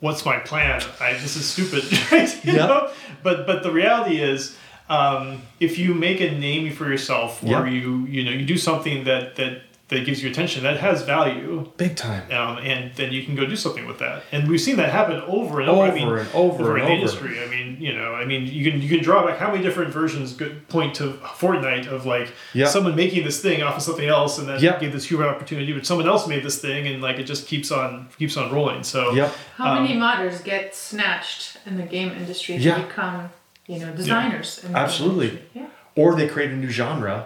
What's 0.02 0.26
my 0.26 0.40
plan? 0.40 0.82
I, 1.00 1.14
this 1.14 1.36
is 1.36 1.46
stupid, 1.46 1.84
right? 2.12 2.30
You 2.46 2.54
Yep. 2.54 2.70
know? 2.70 2.92
But 3.24 3.46
but 3.48 3.64
the 3.64 3.72
reality 3.72 4.20
is, 4.22 4.58
um, 4.90 5.42
if 5.60 5.78
you 5.78 5.94
make 5.94 6.20
a 6.22 6.32
name 6.32 6.74
for 6.74 6.88
yourself, 6.90 7.42
or 7.44 7.48
Yep. 7.48 7.72
you 7.72 8.06
you 8.08 8.24
know 8.26 8.32
you 8.32 8.46
do 8.46 8.58
something 8.58 9.04
that 9.06 9.36
that 9.38 9.62
that 9.92 10.06
gives 10.06 10.24
you 10.24 10.30
attention, 10.30 10.64
that 10.64 10.80
has 10.80 11.04
value, 11.04 11.70
Big 11.78 11.96
time. 11.98 12.24
um, 12.32 12.58
and 12.64 12.92
then 12.96 13.12
you 13.12 13.24
can 13.24 13.36
go 13.36 13.46
do 13.46 13.56
something 13.58 13.86
with 13.86 14.00
that. 14.00 14.24
And 14.32 14.48
we've 14.50 14.60
seen 14.62 14.78
that 14.78 14.90
happen 14.90 15.18
over 15.28 15.60
and 15.60 15.70
over. 15.70 15.84
I 15.84 15.92
mean, 15.94 16.08
and 16.08 16.28
over 16.34 16.78
in 16.78 16.82
and 16.84 16.90
the 16.90 16.94
over. 16.94 16.94
industry. 16.94 17.44
I 17.44 17.48
mean, 17.48 17.78
you 17.80 17.94
know, 17.94 18.16
I 18.16 18.24
mean, 18.26 18.46
you 18.48 18.72
can 18.72 18.82
you 18.82 18.90
can 18.90 19.04
draw 19.04 19.26
back 19.28 19.38
how 19.38 19.52
many 19.52 19.62
different 19.62 19.92
versions 19.94 20.34
could 20.34 20.68
point 20.70 20.96
to 20.96 21.14
Fortnite 21.42 21.88
of 21.88 22.06
like 22.06 22.32
Yeah. 22.54 22.68
someone 22.68 22.96
making 22.96 23.24
this 23.26 23.42
thing 23.42 23.62
off 23.62 23.76
of 23.76 23.84
something 23.84 24.08
else, 24.08 24.38
and 24.40 24.48
then 24.48 24.60
Yeah. 24.62 24.80
gave 24.80 24.94
this 24.94 25.06
huge 25.10 25.22
opportunity, 25.22 25.74
but 25.74 25.86
someone 25.86 26.08
else 26.08 26.26
made 26.26 26.44
this 26.44 26.60
thing, 26.60 26.88
and 26.88 27.02
like 27.02 27.20
it 27.20 27.26
just 27.26 27.46
keeps 27.48 27.70
on 27.72 28.08
keeps 28.18 28.38
on 28.38 28.52
rolling. 28.52 28.84
So 28.84 29.12
Yep. 29.14 29.36
How 29.58 29.74
Um, 29.76 29.84
many 29.84 29.96
modders 29.96 30.44
get 30.44 30.74
snatched 30.74 31.58
in 31.66 31.76
the 31.78 31.84
game 31.84 32.12
industry 32.12 32.58
to 32.58 32.64
Yeah. 32.64 32.80
become, 32.82 33.30
you 33.68 33.80
know, 33.80 33.92
designers? 33.92 34.62
In 34.64 34.72
the 34.72 34.80
Absolutely. 34.80 35.28
industry? 35.28 35.50
Yeah. 35.54 35.66
or 35.98 36.16
they 36.16 36.26
create 36.26 36.50
a 36.52 36.56
new 36.56 36.70
genre 36.70 37.26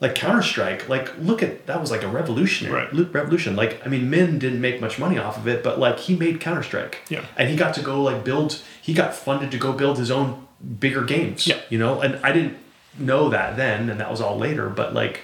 like 0.00 0.14
counter-strike 0.14 0.88
like 0.88 1.12
look 1.18 1.42
at 1.42 1.66
that 1.66 1.80
was 1.80 1.90
like 1.90 2.02
a 2.02 2.08
revolutionary 2.08 2.86
Right. 2.86 3.12
revolution 3.14 3.54
like 3.56 3.84
i 3.84 3.88
mean 3.88 4.10
Minh 4.10 4.38
didn't 4.38 4.60
make 4.60 4.80
much 4.80 4.98
money 4.98 5.18
off 5.18 5.36
of 5.36 5.46
it 5.46 5.62
but 5.62 5.78
like 5.78 5.98
he 5.98 6.16
made 6.16 6.40
counter-strike 6.40 7.02
Yeah. 7.08 7.24
and 7.36 7.48
he 7.50 7.56
got 7.56 7.74
to 7.74 7.82
go 7.82 8.02
like 8.02 8.24
build 8.24 8.62
he 8.80 8.94
got 8.94 9.14
funded 9.14 9.50
to 9.50 9.58
go 9.58 9.72
build 9.72 9.98
his 9.98 10.10
own 10.10 10.46
bigger 10.78 11.04
games 11.04 11.46
Yeah. 11.46 11.58
you 11.68 11.78
know 11.78 12.00
and 12.00 12.16
i 12.24 12.32
didn't 12.32 12.56
know 12.98 13.28
that 13.28 13.56
then 13.56 13.90
and 13.90 14.00
that 14.00 14.10
was 14.10 14.20
all 14.20 14.36
later 14.38 14.68
but 14.68 14.94
like 14.94 15.22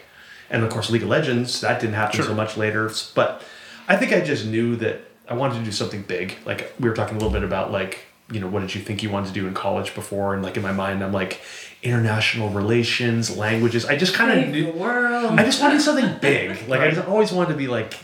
and 0.50 0.62
of 0.62 0.70
course 0.70 0.90
league 0.90 1.02
of 1.02 1.08
legends 1.08 1.60
that 1.62 1.80
didn't 1.80 1.94
happen 1.94 2.16
Sure. 2.16 2.26
so 2.26 2.34
much 2.34 2.56
later 2.56 2.90
but 3.14 3.42
i 3.88 3.96
think 3.96 4.12
i 4.12 4.20
just 4.20 4.44
knew 4.46 4.76
that 4.76 5.00
i 5.28 5.34
wanted 5.34 5.58
to 5.58 5.64
do 5.64 5.72
something 5.72 6.02
big 6.02 6.34
like 6.44 6.72
we 6.78 6.88
were 6.88 6.94
talking 6.94 7.16
a 7.16 7.18
little 7.18 7.32
bit 7.32 7.42
about 7.44 7.72
like 7.72 8.02
you 8.28 8.40
know, 8.40 8.48
what 8.48 8.58
did 8.58 8.74
you 8.74 8.80
think 8.80 9.04
you 9.04 9.08
wanted 9.10 9.28
to 9.28 9.32
do 9.32 9.46
in 9.46 9.54
college 9.54 9.94
before? 9.94 10.34
And 10.34 10.42
like 10.42 10.56
in 10.56 10.62
my 10.64 10.72
mind, 10.72 11.00
I'm 11.04 11.12
like 11.12 11.40
international 11.86 12.48
relations, 12.50 13.36
languages. 13.36 13.84
I 13.84 13.96
just 13.96 14.14
kind 14.14 14.40
of 14.40 14.48
knew. 14.48 14.72
world. 14.72 15.38
I 15.38 15.44
just 15.44 15.60
wanted 15.62 15.80
something 15.80 16.18
big. 16.20 16.56
Like 16.68 16.80
I 16.80 16.90
just 16.90 17.06
always 17.06 17.32
wanted 17.32 17.52
to 17.52 17.56
be 17.58 17.68
like 17.68 17.94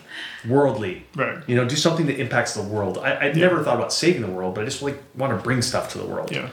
worldly. 0.49 1.05
Right. 1.17 1.39
You 1.49 1.57
know, 1.57 1.65
do 1.69 1.77
something 1.77 2.07
that 2.07 2.19
impacts 2.21 2.55
the 2.55 2.63
world. 2.63 2.99
I, 2.99 3.15
I 3.29 3.33
never 3.33 3.63
thought 3.63 3.77
about 3.77 3.93
saving 3.93 4.23
the 4.23 4.29
world, 4.31 4.55
but 4.55 4.63
I 4.63 4.65
just 4.65 4.83
like 4.83 5.03
want 5.17 5.37
to 5.37 5.43
bring 5.43 5.63
stuff 5.63 5.91
to 5.93 5.99
the 5.99 6.07
world. 6.07 6.31
Yeah. 6.31 6.49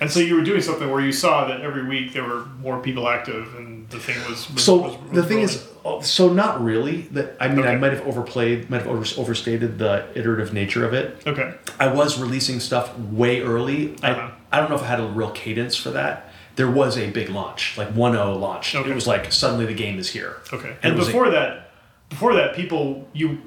And 0.00 0.08
so 0.08 0.20
you 0.20 0.36
were 0.36 0.44
doing 0.44 0.60
something 0.62 0.88
where 0.88 1.00
you 1.00 1.10
saw 1.10 1.48
that 1.48 1.60
every 1.60 1.84
week 1.88 2.12
there 2.12 2.22
were 2.22 2.44
more 2.62 2.80
people 2.80 3.08
active, 3.08 3.52
and 3.56 3.88
the 3.90 3.98
thing 3.98 4.16
was. 4.30 4.48
was 4.48 4.62
So 4.62 4.76
was- 4.76 4.96
was 4.96 5.10
the 5.12 5.22
thing 5.24 5.38
growing. 5.38 5.48
is, 5.48 5.66
oh, 5.84 6.00
so 6.02 6.32
not 6.32 6.62
really. 6.62 7.02
That 7.10 7.36
I 7.40 7.48
mean, 7.48 7.66
I 7.66 7.74
might 7.74 7.92
have 7.92 8.06
overplayed, 8.06 8.70
might 8.70 8.82
have 8.82 8.86
over, 8.86 9.04
overstated 9.20 9.78
the 9.80 10.04
iterative 10.14 10.52
nature 10.52 10.84
of 10.86 10.94
it. 10.94 11.20
okay. 11.26 11.54
I 11.80 11.88
was 11.88 12.16
releasing 12.20 12.60
stuff 12.60 12.96
way 12.98 13.42
early. 13.42 13.96
Uh-huh. 14.00 14.30
I, 14.52 14.56
I 14.56 14.60
don't 14.60 14.70
know 14.70 14.76
if 14.76 14.82
I 14.82 14.86
had 14.86 15.00
a 15.00 15.06
real 15.08 15.30
cadence 15.32 15.74
for 15.74 15.90
that. 15.90 16.27
There 16.58 16.68
was 16.70 16.98
a 16.98 17.08
big 17.10 17.28
launch, 17.30 17.78
like 17.78 17.94
1.0 17.94 18.40
launch. 18.40 18.74
Okay. 18.74 18.90
It 18.90 18.94
was 18.94 19.06
like 19.06 19.32
suddenly 19.32 19.64
the 19.64 19.74
game 19.74 19.96
is 19.98 20.10
here. 20.10 20.38
Okay. 20.52 20.70
And 20.82 20.90
And, 20.92 20.98
was 20.98 21.06
a- 21.06 21.10
before 21.12 21.30
that, 21.30 21.70
before 22.10 22.34
that, 22.34 22.54
people 22.56 23.08
you 23.12 23.38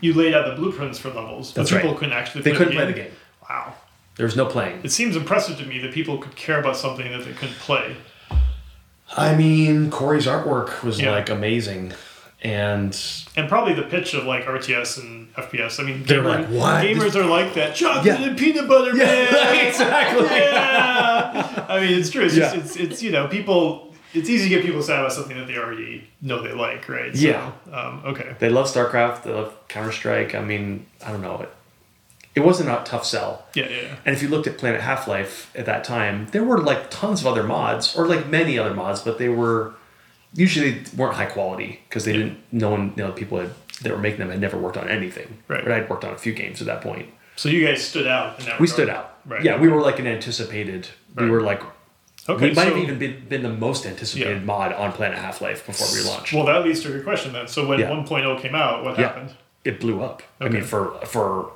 you 0.00 0.12
laid 0.12 0.34
out 0.34 0.44
the 0.46 0.54
blueprints 0.60 0.98
for 0.98 1.08
levels, 1.08 1.52
but 1.52 1.66
people 1.66 1.90
right. 1.90 1.98
couldn't 1.98 2.12
actually. 2.14 2.42
They 2.42 2.50
play 2.50 2.58
couldn't 2.58 2.74
the 2.74 2.82
play 2.82 2.92
the 2.92 2.98
game. 3.04 3.12
Wow. 3.48 3.74
There 4.16 4.26
was 4.26 4.36
no 4.36 4.44
playing. 4.44 4.80
It 4.84 4.92
seems 4.92 5.16
impressive 5.16 5.56
to 5.58 5.64
me 5.64 5.78
that 5.78 5.92
people 5.94 6.18
could 6.18 6.36
care 6.36 6.60
about 6.60 6.76
something 6.76 7.10
that 7.10 7.24
they 7.24 7.32
couldn't 7.32 7.56
play. 7.56 7.96
I 9.16 9.34
mean, 9.34 9.90
Corey's 9.90 10.26
artwork 10.26 10.82
was 10.82 11.00
Yeah. 11.00 11.12
like 11.12 11.30
amazing, 11.30 11.92
and 12.42 12.98
And 13.36 13.48
probably 13.48 13.74
the 13.74 13.82
pitch 13.82 14.14
of 14.14 14.24
like 14.24 14.44
RTS 14.46 14.98
and 15.00 15.32
FPS. 15.34 15.80
I 15.80 15.84
mean, 15.84 16.02
They're 16.04 16.22
gamer- 16.22 16.28
like, 16.40 16.48
"What? 16.48 16.84
gamers 16.84 17.14
are 17.14 17.24
like 17.24 17.54
that. 17.54 17.74
Chocolate 17.74 18.04
Yeah. 18.04 18.22
and 18.28 18.36
peanut 18.38 18.68
butter, 18.68 18.94
man. 18.94 19.66
exactly. 19.68 20.26
yeah. 20.26 21.66
I 21.68 21.80
mean, 21.80 21.98
it's 21.98 22.10
true. 22.10 22.24
It's, 22.24 22.34
just, 22.34 22.56
it's 22.56 22.76
it's 22.76 23.02
you 23.02 23.10
know 23.12 23.28
people. 23.28 23.88
It's 24.14 24.28
easy 24.28 24.50
to 24.50 24.54
get 24.56 24.62
people 24.62 24.80
excited 24.80 25.00
about 25.00 25.12
something 25.14 25.38
that 25.38 25.46
they 25.46 25.56
already 25.56 26.06
know 26.20 26.42
they 26.42 26.52
like, 26.52 26.86
right? 26.86 27.16
So, 27.16 27.22
Yeah. 27.26 27.50
Um, 27.72 28.02
okay. 28.04 28.36
They 28.40 28.50
love 28.50 28.66
StarCraft. 28.66 29.22
They 29.22 29.32
love 29.32 29.56
Counter 29.68 29.90
Strike. 29.90 30.34
I 30.34 30.42
mean, 30.44 30.84
I 31.02 31.12
don't 31.12 31.22
know. 31.22 31.40
It, 31.40 31.48
it 32.34 32.40
wasn't 32.40 32.68
a 32.68 32.82
tough 32.84 33.06
sell. 33.06 33.46
Yeah, 33.54 33.68
yeah, 33.70 33.80
yeah. 33.82 33.94
And 34.04 34.14
if 34.14 34.20
you 34.22 34.28
looked 34.28 34.46
at 34.46 34.58
Planet 34.58 34.82
Half 34.82 35.08
Life 35.08 35.50
at 35.56 35.64
that 35.64 35.82
time, 35.84 36.26
there 36.32 36.44
were 36.44 36.58
like 36.58 36.90
tons 36.90 37.22
of 37.22 37.26
other 37.26 37.42
mods, 37.42 37.96
or 37.96 38.06
like 38.06 38.28
many 38.28 38.58
other 38.58 38.74
mods, 38.74 39.00
but 39.00 39.16
they 39.16 39.30
were 39.30 39.72
usually 40.34 40.70
they 40.70 40.96
weren't 40.96 41.14
high 41.14 41.26
quality 41.26 41.80
because 41.88 42.04
they 42.04 42.12
didn't. 42.12 42.38
No 42.50 42.70
one, 42.70 42.92
you 42.96 43.02
know, 43.04 43.12
people 43.12 43.38
had, 43.38 43.50
that 43.82 43.92
were 43.92 43.98
making 43.98 44.20
them 44.20 44.30
had 44.30 44.40
never 44.40 44.58
worked 44.58 44.76
on 44.76 44.88
anything. 44.88 45.38
Right. 45.48 45.62
But 45.62 45.72
I'd 45.72 45.90
worked 45.90 46.04
on 46.04 46.14
a 46.14 46.18
few 46.18 46.32
games 46.32 46.60
at 46.60 46.66
that 46.66 46.80
point. 46.80 47.08
So 47.36 47.48
you 47.48 47.66
guys 47.66 47.82
stood 47.82 48.06
out. 48.06 48.38
We 48.38 48.44
regard. 48.52 48.68
stood 48.68 48.88
out. 48.88 49.18
Right. 49.26 49.42
Yeah, 49.42 49.58
we 49.58 49.68
were 49.68 49.80
like 49.80 49.98
an 49.98 50.06
anticipated. 50.06 50.88
We 51.16 51.30
were 51.30 51.42
like. 51.42 51.62
Okay. 52.28 52.50
we 52.50 52.54
might 52.54 52.68
so, 52.68 52.74
have 52.74 52.78
even 52.78 53.00
been, 53.00 53.26
been 53.28 53.42
the 53.42 53.48
most 53.48 53.84
anticipated 53.84 54.38
Yeah. 54.38 54.44
mod 54.44 54.72
on 54.74 54.92
Planet 54.92 55.18
Half 55.18 55.40
Life 55.40 55.66
before 55.66 55.88
we 55.92 56.08
launched. 56.08 56.32
Well, 56.32 56.46
that 56.46 56.64
leads 56.64 56.80
to 56.84 56.88
your 56.88 57.02
question 57.02 57.32
then. 57.32 57.48
So 57.48 57.66
when 57.66 57.80
Yeah. 57.80 57.90
1.0 57.90 58.40
came 58.40 58.54
out, 58.54 58.84
what 58.84 58.96
yeah, 58.96 59.08
happened? 59.08 59.34
it 59.64 59.80
blew 59.80 60.00
up. 60.02 60.22
I 60.40 60.48
mean, 60.48 60.62
for 60.62 60.94
for 61.04 61.50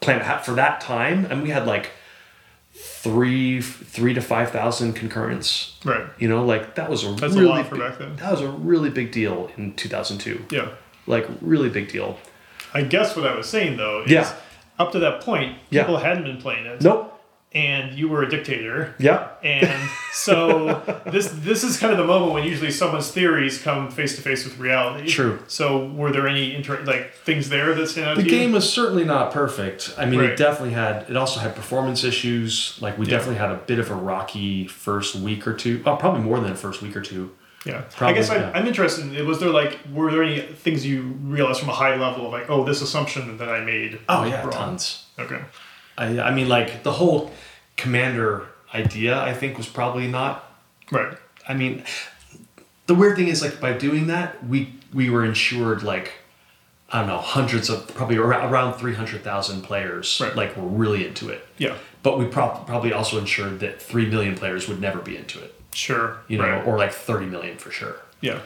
Planet 0.00 0.24
Half 0.24 0.44
for 0.46 0.52
that 0.52 0.80
time, 0.80 1.26
and 1.28 1.42
we 1.42 1.50
had 1.50 1.66
like 1.66 1.90
three 2.82 3.60
three 3.60 4.14
to 4.14 4.20
five 4.20 4.50
thousand 4.50 4.94
concurrents. 4.94 5.76
Right. 5.84 6.04
You 6.18 6.28
know, 6.28 6.44
like 6.44 6.74
that 6.76 6.88
was 6.90 7.04
a 7.04 7.12
That's 7.12 7.34
a 7.34 7.38
really 7.38 7.48
lot 7.48 7.66
for 7.66 7.76
big, 7.76 7.84
back 7.88 7.98
then. 7.98 8.16
That 8.16 8.30
was 8.32 8.40
a 8.40 8.48
really 8.50 8.90
big 8.90 9.12
deal 9.12 9.50
in 9.56 9.74
two 9.74 9.88
thousand 9.88 10.18
two. 10.18 10.44
Yeah. 10.50 10.68
Like 11.06 11.26
really 11.40 11.68
big 11.68 11.88
deal. 11.90 12.18
I 12.72 12.82
guess 12.82 13.16
what 13.16 13.26
I 13.26 13.34
was 13.34 13.46
saying 13.48 13.76
though 13.76 14.02
is 14.02 14.10
Yeah. 14.10 14.32
up 14.78 14.92
to 14.92 14.98
that 15.00 15.20
point, 15.22 15.58
Yeah. 15.70 15.82
people 15.82 15.98
hadn't 15.98 16.24
been 16.24 16.38
playing 16.38 16.66
it. 16.66 16.80
Nope. 16.82 17.19
And 17.52 17.98
you 17.98 18.08
were 18.08 18.22
a 18.22 18.28
dictator. 18.30 18.94
Yeah. 19.00 19.28
And 19.42 19.90
so 20.12 20.82
this 21.06 21.28
this 21.32 21.64
is 21.64 21.78
kind 21.78 21.90
of 21.92 21.98
the 21.98 22.04
moment 22.06 22.32
when 22.32 22.44
usually 22.44 22.70
someone's 22.70 23.10
theories 23.10 23.60
come 23.60 23.90
face 23.90 24.14
to 24.14 24.22
face 24.22 24.44
with 24.44 24.56
reality. 24.58 25.08
True. 25.08 25.40
So 25.48 25.86
were 25.88 26.12
there 26.12 26.28
any 26.28 26.54
inter- 26.54 26.80
like 26.84 27.12
things 27.14 27.48
there 27.48 27.74
that 27.74 27.88
stand 27.88 28.06
out 28.10 28.16
The 28.18 28.22
to 28.22 28.28
you? 28.30 28.34
game 28.36 28.52
was 28.52 28.72
certainly 28.72 29.04
not 29.04 29.32
perfect. 29.32 29.92
I 29.98 30.06
mean, 30.06 30.20
Right. 30.20 30.30
it 30.30 30.36
definitely 30.36 30.74
had. 30.74 31.06
It 31.10 31.16
also 31.16 31.40
had 31.40 31.56
performance 31.56 32.04
issues. 32.04 32.78
Like 32.80 32.96
we 32.98 33.06
Yeah. 33.06 33.10
definitely 33.12 33.38
had 33.40 33.50
a 33.50 33.56
bit 33.56 33.80
of 33.80 33.90
a 33.90 33.94
rocky 33.96 34.68
first 34.68 35.16
week 35.16 35.44
or 35.46 35.54
two. 35.54 35.82
Oh, 35.84 35.96
probably 35.96 36.20
more 36.20 36.38
than 36.38 36.50
the 36.50 36.56
first 36.56 36.82
week 36.82 36.94
or 36.96 37.00
two. 37.00 37.32
Yeah. 37.66 37.82
I 38.00 38.12
guess 38.12 38.30
I'm, 38.30 38.40
yeah. 38.40 38.52
I'm 38.54 38.66
interested. 38.66 39.12
In, 39.12 39.26
was 39.26 39.40
there 39.40 39.50
like 39.50 39.76
were 39.92 40.10
there 40.12 40.22
any 40.22 40.40
things 40.40 40.86
you 40.86 41.02
realized 41.22 41.58
from 41.60 41.68
a 41.68 41.74
high 41.74 41.96
level 41.96 42.26
of 42.26 42.32
like 42.32 42.48
oh 42.48 42.62
this 42.64 42.80
assumption 42.80 43.36
that 43.38 43.48
I 43.48 43.60
made? 43.64 43.98
Oh 44.08 44.22
yeah, 44.24 44.40
wrong? 44.42 44.52
tons. 44.52 45.06
Okay. 45.18 45.40
I, 46.00 46.20
I 46.20 46.34
mean, 46.34 46.48
like 46.48 46.82
the 46.82 46.92
whole 46.92 47.30
commander 47.76 48.46
idea, 48.74 49.20
I 49.20 49.32
think 49.34 49.56
was 49.56 49.68
probably 49.68 50.06
not. 50.08 50.50
Right. 50.90 51.16
I 51.48 51.54
mean, 51.54 51.84
the 52.86 52.94
weird 52.94 53.16
thing 53.16 53.28
is 53.28 53.42
like 53.42 53.60
by 53.60 53.72
doing 53.74 54.06
that, 54.08 54.44
we 54.46 54.74
we 54.92 55.10
were 55.10 55.24
insured 55.24 55.82
like 55.82 56.12
I 56.92 56.98
don't 57.00 57.08
know 57.08 57.18
hundreds 57.18 57.68
of 57.70 57.86
probably 57.94 58.16
around, 58.16 58.50
around 58.52 58.74
three 58.78 58.94
hundred 58.94 59.22
thousand 59.22 59.62
players 59.62 60.20
Right. 60.20 60.34
like 60.34 60.56
were 60.56 60.64
really 60.66 61.06
into 61.06 61.28
it. 61.28 61.46
Yeah. 61.58 61.76
But 62.02 62.18
we 62.18 62.24
prob- 62.26 62.66
probably 62.66 62.92
also 62.92 63.18
ensured 63.18 63.60
that 63.60 63.80
three 63.82 64.06
million 64.06 64.34
players 64.34 64.66
would 64.68 64.80
never 64.80 65.00
be 65.00 65.16
into 65.16 65.38
it. 65.38 65.54
Sure. 65.74 66.18
You 66.28 66.38
know, 66.38 66.44
Right. 66.48 66.66
or 66.66 66.78
like 66.78 66.92
thirty 66.92 67.26
million 67.26 67.58
for 67.58 67.70
sure. 67.70 67.96
yeah. 68.20 68.40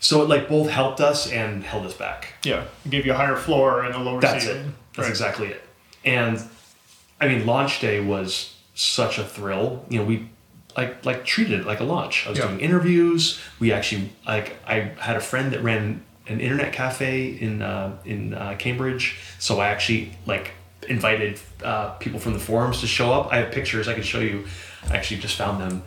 So 0.00 0.20
it 0.22 0.28
like 0.28 0.48
both 0.48 0.68
helped 0.68 1.00
us 1.00 1.30
and 1.30 1.62
held 1.62 1.86
us 1.86 1.94
back. 1.94 2.34
Yeah. 2.42 2.64
It 2.84 2.90
gave 2.90 3.06
you 3.06 3.12
a 3.12 3.16
higher 3.16 3.36
floor 3.36 3.84
and 3.84 3.94
a 3.94 3.98
lower 4.00 4.20
That's 4.20 4.44
it. 4.44 4.48
ceiling. 4.48 4.74
That's 4.94 5.06
Right. 5.06 5.10
exactly 5.10 5.46
it. 5.46 5.62
And 6.04 6.42
I 7.22 7.28
mean, 7.28 7.46
launch 7.46 7.80
day 7.80 8.00
was 8.00 8.54
such 8.74 9.18
a 9.18 9.24
thrill. 9.24 9.84
You 9.88 10.00
know, 10.00 10.04
we 10.04 10.28
like 10.76 11.04
like 11.06 11.24
treated 11.24 11.60
it 11.60 11.66
like 11.66 11.80
a 11.80 11.84
launch. 11.84 12.26
I 12.26 12.30
was 12.30 12.38
Yeah. 12.38 12.48
doing 12.48 12.60
interviews. 12.60 13.40
We 13.60 13.72
actually 13.72 14.10
like 14.26 14.56
I 14.66 14.90
had 14.98 15.16
a 15.16 15.20
friend 15.20 15.52
that 15.52 15.62
ran 15.62 16.02
an 16.28 16.40
internet 16.40 16.72
cafe 16.72 17.28
in 17.28 17.62
uh, 17.62 17.96
in 18.04 18.34
uh, 18.34 18.56
Cambridge, 18.58 19.18
so 19.38 19.60
I 19.60 19.68
actually 19.68 20.12
like 20.26 20.52
invited 20.88 21.38
uh, 21.62 21.90
people 22.00 22.18
from 22.18 22.32
the 22.32 22.38
forums 22.40 22.80
to 22.80 22.86
show 22.88 23.12
up. 23.12 23.32
I 23.32 23.36
have 23.36 23.52
pictures 23.52 23.86
I 23.86 23.94
can 23.94 24.02
show 24.02 24.18
you. 24.20 24.44
I 24.90 24.96
actually 24.96 25.20
just 25.20 25.36
found 25.36 25.60
them. 25.60 25.82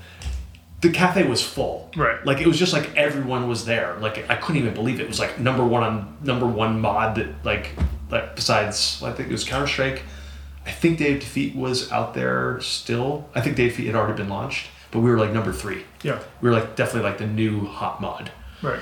The 0.82 0.90
cafe 0.92 1.24
was 1.28 1.42
full. 1.42 1.90
Right. 1.98 2.24
Like 2.26 2.40
it 2.40 2.48
was 2.48 2.58
just 2.60 2.72
like 2.72 2.96
everyone 2.96 3.48
was 3.50 3.66
there. 3.66 3.98
Like 4.00 4.30
I 4.30 4.36
couldn't 4.36 4.62
even 4.62 4.74
believe 4.74 5.00
it. 5.00 5.04
It 5.04 5.10
was 5.10 5.20
like 5.20 5.38
number 5.40 5.66
one 5.66 5.84
on 5.84 6.18
number 6.22 6.46
one 6.46 6.80
mod 6.80 7.16
that 7.16 7.28
like 7.44 7.72
like 8.10 8.36
besides 8.36 9.02
I 9.04 9.12
think 9.12 9.30
it 9.30 9.32
was 9.32 9.44
Counter 9.44 9.68
Strike. 9.68 10.04
I 10.66 10.72
think 10.72 10.98
Day 10.98 11.14
of 11.14 11.20
Defeat 11.20 11.56
was 11.56 11.92
out 11.92 12.14
there 12.14 12.60
still. 12.62 13.30
I 13.36 13.42
think 13.42 13.56
Day 13.56 13.66
of 13.68 13.72
Defeat 13.72 13.88
had 13.88 13.96
already 13.96 14.18
been 14.18 14.30
launched, 14.30 14.68
but 14.92 15.00
we 15.02 15.10
were 15.12 15.18
like 15.20 15.32
number 15.32 15.54
three. 15.54 15.84
Yeah. 16.04 16.20
We 16.42 16.50
were 16.50 16.56
like 16.56 16.76
definitely 16.76 17.10
like 17.10 17.20
the 17.20 17.28
new 17.28 17.66
hot 17.66 18.02
mod, 18.02 18.32
Right. 18.62 18.80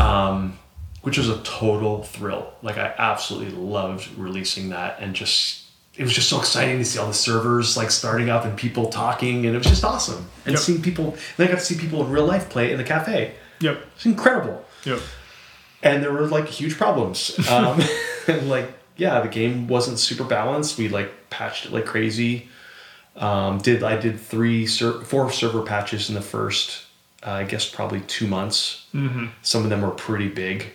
um, 0.00 0.58
which 1.02 1.18
was 1.18 1.28
a 1.28 1.38
total 1.42 2.02
thrill. 2.02 2.52
Like 2.62 2.78
I 2.78 2.94
absolutely 2.98 3.52
loved 3.54 4.08
releasing 4.16 4.70
that, 4.70 4.98
and 5.00 5.14
just 5.14 5.62
it 5.96 6.02
was 6.02 6.12
just 6.12 6.28
so 6.28 6.40
exciting 6.40 6.78
to 6.78 6.84
see 6.84 6.98
all 6.98 7.06
the 7.06 7.14
servers 7.14 7.76
like 7.76 7.90
starting 7.92 8.28
up 8.28 8.44
and 8.44 8.56
people 8.56 8.86
talking, 8.88 9.46
and 9.46 9.54
it 9.54 9.58
was 9.58 9.66
just 9.68 9.84
awesome. 9.84 10.26
And 10.44 10.54
Yep. 10.54 10.58
seeing 10.62 10.82
people, 10.82 11.14
and 11.38 11.46
I 11.48 11.50
got 11.52 11.60
to 11.60 11.64
see 11.64 11.76
people 11.76 12.04
in 12.04 12.10
real 12.10 12.26
life 12.26 12.48
play 12.50 12.72
in 12.72 12.78
the 12.78 12.84
cafe. 12.84 13.34
Yep. 13.60 13.80
It's 13.94 14.04
incredible. 14.06 14.64
Yep. 14.84 14.98
And 15.84 16.02
there 16.02 16.12
were 16.12 16.26
like 16.26 16.48
huge 16.48 16.76
problems. 16.76 17.38
Um, 17.50 17.80
and 18.26 18.48
like, 18.50 18.72
yeah, 18.96 19.20
the 19.20 19.28
game 19.28 19.66
wasn't 19.66 19.98
super 19.98 20.24
balanced. 20.24 20.78
We 20.78 20.88
like 20.88 21.30
patched 21.30 21.66
it 21.66 21.72
like 21.72 21.84
crazy. 21.84 22.48
Um, 23.16 23.58
did 23.58 23.82
I 23.82 23.96
did 23.96 24.20
three 24.20 24.66
ser- 24.66 25.00
four 25.02 25.30
server 25.30 25.62
patches 25.62 26.08
in 26.08 26.14
the 26.14 26.20
first, 26.20 26.82
uh, 27.24 27.30
I 27.30 27.44
guess 27.44 27.68
probably 27.68 28.00
two 28.02 28.26
months. 28.26 28.86
Mm-hmm. 28.94 29.26
Some 29.42 29.64
of 29.64 29.70
them 29.70 29.82
were 29.82 29.90
pretty 29.90 30.28
big, 30.28 30.72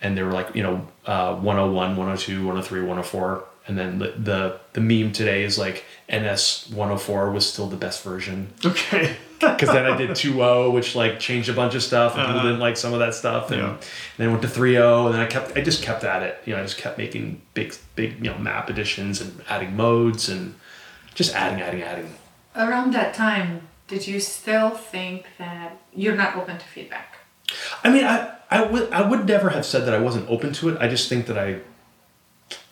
and 0.00 0.16
they 0.16 0.22
were 0.22 0.32
like 0.32 0.54
you 0.54 0.62
know 0.62 0.86
uh, 1.06 1.34
101, 1.36 1.74
102, 1.96 2.38
103, 2.38 2.80
104. 2.80 3.44
And 3.66 3.78
then 3.78 3.98
the, 3.98 4.14
the 4.18 4.60
the 4.72 4.80
meme 4.80 5.12
today 5.12 5.44
is 5.44 5.58
like 5.58 5.84
NS 6.12 6.70
104 6.70 7.30
was 7.30 7.48
still 7.50 7.66
the 7.68 7.76
best 7.76 8.02
version 8.02 8.52
Okay. 8.64 9.16
because 9.40 9.68
then 9.70 9.86
I 9.86 9.96
did 9.96 10.10
2.0, 10.10 10.72
which 10.72 10.94
like 10.94 11.18
changed 11.20 11.48
a 11.48 11.52
bunch 11.54 11.74
of 11.74 11.82
stuff, 11.82 12.14
and 12.16 12.22
people 12.22 12.36
Uh-huh. 12.40 12.48
didn't 12.48 12.60
like 12.60 12.76
some 12.76 12.92
of 12.92 12.98
that 12.98 13.14
stuff. 13.14 13.50
And 13.50 13.60
Yeah. 13.62 13.76
then 14.18 14.28
I 14.28 14.30
went 14.30 14.42
to 14.42 14.48
3.0, 14.48 15.06
and 15.06 15.14
then 15.14 15.20
I 15.22 15.26
kept, 15.26 15.56
I 15.56 15.60
just 15.62 15.82
kept 15.82 16.04
at 16.04 16.22
it. 16.22 16.42
You 16.44 16.54
know, 16.54 16.60
I 16.60 16.64
just 16.64 16.76
kept 16.78 16.98
making 16.98 17.40
big, 17.54 17.74
big, 17.94 18.16
you 18.24 18.30
know, 18.30 18.36
map 18.38 18.68
additions 18.68 19.20
and 19.20 19.40
adding 19.48 19.76
modes 19.76 20.28
and 20.28 20.54
just 21.14 21.34
adding, 21.34 21.62
adding, 21.62 21.82
adding. 21.82 22.14
Around 22.56 22.92
that 22.94 23.14
time, 23.14 23.68
did 23.88 24.06
you 24.06 24.20
still 24.20 24.70
think 24.70 25.26
that 25.38 25.78
you're 25.94 26.16
not 26.16 26.36
open 26.36 26.58
to 26.58 26.64
feedback? 26.66 27.18
I 27.82 27.90
mean, 27.90 28.04
I, 28.04 28.32
I 28.50 28.62
would, 28.64 28.92
I 28.92 29.08
would 29.08 29.26
never 29.26 29.50
have 29.50 29.64
said 29.64 29.86
that 29.86 29.94
I 29.94 29.98
wasn't 29.98 30.28
open 30.28 30.52
to 30.54 30.68
it. 30.70 30.76
I 30.80 30.88
just 30.88 31.08
think 31.08 31.26
that 31.26 31.38
I, 31.38 31.60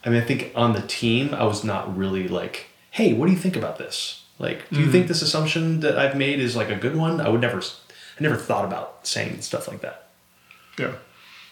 I 0.04 0.10
mean, 0.10 0.20
I 0.20 0.24
think 0.24 0.52
on 0.54 0.72
the 0.74 0.82
team, 0.82 1.32
I 1.34 1.44
was 1.44 1.64
not 1.64 1.96
really 1.96 2.28
like, 2.28 2.66
hey, 2.90 3.12
what 3.12 3.26
do 3.26 3.32
you 3.32 3.38
think 3.38 3.56
about 3.56 3.78
this? 3.78 4.24
Like, 4.38 4.68
do 4.70 4.80
you 4.80 4.90
think 4.90 5.04
hmm. 5.04 5.08
this 5.08 5.22
assumption 5.22 5.80
that 5.80 5.98
I've 5.98 6.16
made 6.16 6.38
is 6.38 6.54
like 6.54 6.70
a 6.70 6.76
good 6.76 6.96
one? 6.96 7.20
I 7.20 7.28
would 7.28 7.40
never, 7.40 7.58
I 7.58 8.20
never 8.20 8.36
thought 8.36 8.64
about 8.64 9.06
saying 9.06 9.40
stuff 9.40 9.66
like 9.66 9.80
that. 9.80 10.08
Yeah. 10.78 10.92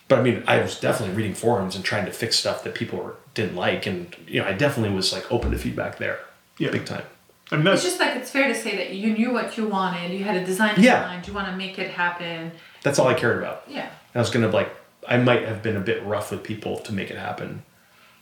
But 0.08 0.20
I 0.20 0.22
mean, 0.22 0.44
I 0.46 0.60
was 0.60 0.78
definitely 0.78 1.16
reading 1.16 1.34
forums 1.34 1.74
and 1.74 1.84
trying 1.84 2.06
to 2.06 2.12
fix 2.12 2.38
stuff 2.38 2.62
that 2.62 2.74
people 2.74 3.00
were, 3.00 3.16
didn't 3.34 3.56
like, 3.56 3.86
and 3.86 4.14
you 4.28 4.40
know, 4.40 4.46
I 4.46 4.52
definitely 4.52 4.94
was 4.94 5.12
like 5.12 5.30
open 5.32 5.50
to 5.50 5.58
feedback 5.58 5.98
there. 5.98 6.20
Yeah. 6.58 6.70
big 6.70 6.86
time. 6.86 7.02
I 7.50 7.56
mean, 7.56 7.66
It's 7.66 7.82
just 7.82 8.00
like 8.00 8.16
it's 8.16 8.30
fair 8.30 8.48
to 8.48 8.54
say 8.54 8.76
that 8.76 8.94
you 8.94 9.12
knew 9.12 9.32
what 9.32 9.56
you 9.56 9.68
wanted. 9.68 10.12
You 10.12 10.24
had 10.24 10.36
a 10.36 10.44
design 10.44 10.76
in 10.76 10.82
Yeah. 10.82 11.02
mind. 11.02 11.26
You 11.26 11.32
want 11.32 11.48
to 11.48 11.56
make 11.56 11.78
it 11.78 11.90
happen. 11.90 12.52
That's 12.82 12.98
all 12.98 13.08
I 13.08 13.14
cared 13.14 13.38
about. 13.38 13.64
Yeah. 13.68 13.90
I 14.14 14.18
was 14.18 14.30
gonna 14.30 14.48
like, 14.48 14.70
I 15.08 15.16
might 15.18 15.42
have 15.42 15.62
been 15.62 15.76
a 15.76 15.80
bit 15.80 16.02
rough 16.04 16.30
with 16.30 16.42
people 16.42 16.78
to 16.78 16.92
make 16.92 17.10
it 17.10 17.18
happen. 17.18 17.64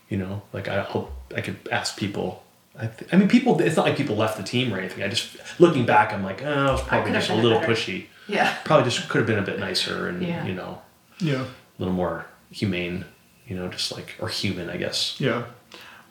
You 0.09 0.17
know, 0.17 0.41
like 0.53 0.67
I, 0.67 0.77
I'll, 0.77 1.11
I 1.35 1.41
could 1.41 1.57
ask 1.71 1.97
people. 1.97 2.43
I, 2.77 2.87
th- 2.87 3.13
I 3.13 3.15
mean, 3.17 3.27
people. 3.29 3.59
It's 3.61 3.75
not 3.77 3.85
like 3.85 3.95
people 3.97 4.15
left 4.15 4.37
the 4.37 4.43
team 4.43 4.73
or 4.73 4.77
anything. 4.79 5.03
I 5.03 5.07
just 5.07 5.37
looking 5.59 5.85
back, 5.85 6.11
I'm 6.13 6.23
like, 6.23 6.43
oh, 6.43 6.51
I 6.51 6.71
was 6.71 6.81
probably 6.81 7.11
could've 7.11 7.21
just 7.27 7.29
a 7.31 7.35
little 7.41 7.59
better. 7.59 7.71
pushy. 7.73 8.05
Yeah. 8.27 8.55
Probably 8.65 8.89
just 8.89 9.07
could 9.07 9.19
have 9.19 9.27
been 9.27 9.39
a 9.39 9.43
bit 9.43 9.59
nicer 9.59 10.07
and 10.09 10.21
Yeah. 10.21 10.45
you 10.45 10.53
know, 10.53 10.81
yeah, 11.19 11.43
a 11.43 11.47
little 11.79 11.93
more 11.93 12.25
humane. 12.51 13.05
You 13.47 13.55
know, 13.55 13.67
just 13.69 13.91
like 13.91 14.15
or 14.19 14.27
human, 14.27 14.69
I 14.69 14.77
guess. 14.77 15.15
yeah. 15.19 15.43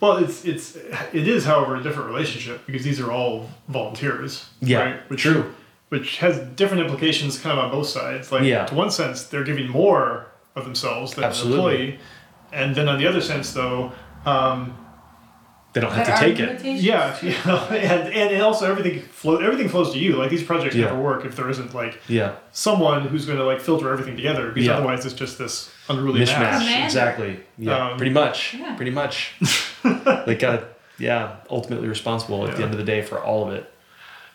Well, 0.01 0.19
it's 0.19 0.45
it's 0.45 0.77
it 0.77 1.27
is, 1.28 1.45
however, 1.45 1.77
a 1.77 1.82
different 1.82 2.09
relationship 2.09 2.65
because 2.66 2.82
these 2.85 3.01
are 3.01 3.11
all 3.11 3.49
volunteers. 3.69 4.49
Yeah, 4.61 4.78
right? 4.78 5.11
Which, 5.11 5.23
true. 5.23 5.53
Which 5.91 6.19
has 6.19 6.39
different 6.57 6.82
implications, 6.85 7.39
kind 7.39 7.59
of 7.59 7.65
on 7.65 7.70
both 7.70 7.89
sides. 7.89 8.31
Like, 8.32 8.43
Yeah. 8.45 8.65
to 8.66 8.74
one 8.74 8.91
sense, 8.91 9.24
they're 9.24 9.45
giving 9.45 9.69
more 9.69 10.27
of 10.57 10.65
themselves 10.65 11.15
than 11.15 11.24
Absolutely. 11.24 11.59
an 11.59 11.81
employee, 11.81 11.99
and 12.53 12.74
then 12.77 12.89
on 12.89 12.99
the 12.99 13.07
other 13.07 13.20
sense, 13.20 13.53
though, 13.53 13.93
um, 14.27 14.77
They 15.75 15.81
don't 15.81 15.93
have 15.93 16.07
There 16.07 16.17
to 16.17 16.23
take 16.23 16.39
it. 16.39 16.47
limitations. 16.47 16.85
yeah, 16.85 17.17
you 17.23 17.35
know, 17.45 17.59
and, 17.69 18.15
and 18.33 18.43
also 18.43 18.71
everything 18.71 19.01
flow, 19.03 19.37
everything 19.39 19.69
flows 19.69 19.93
to 19.93 19.99
you. 19.99 20.15
Like 20.17 20.31
these 20.31 20.43
projects 20.45 20.75
Yeah. 20.77 20.87
never 20.87 21.01
work 21.03 21.25
if 21.25 21.35
there 21.37 21.51
isn't 21.51 21.75
like 21.75 22.01
Yeah, 22.09 22.37
someone 22.53 23.09
who's 23.09 23.27
going 23.27 23.39
to 23.39 23.45
like 23.45 23.61
filter 23.61 23.93
everything 23.93 24.15
together 24.17 24.49
because 24.49 24.67
Yeah. 24.67 24.77
otherwise 24.77 25.05
it's 25.05 25.15
just 25.15 25.37
this 25.37 25.71
unruly 25.89 26.21
mishmash. 26.21 26.39
mass. 26.39 26.85
Exactly. 26.85 27.41
Yeah, 27.59 27.91
Um, 27.91 27.97
pretty 27.97 28.13
much. 28.13 28.55
Yeah. 28.55 28.77
Pretty 28.77 28.93
much. 28.93 29.33
they 30.27 30.37
got 30.37 30.65
yeah, 30.99 31.37
ultimately 31.51 31.89
responsible 31.89 32.47
at 32.49 32.57
the 32.57 32.63
end 32.63 32.71
of 32.73 32.79
the 32.79 32.85
day 32.85 33.03
for 33.03 33.19
all 33.21 33.47
of 33.49 33.53
it. 33.53 33.69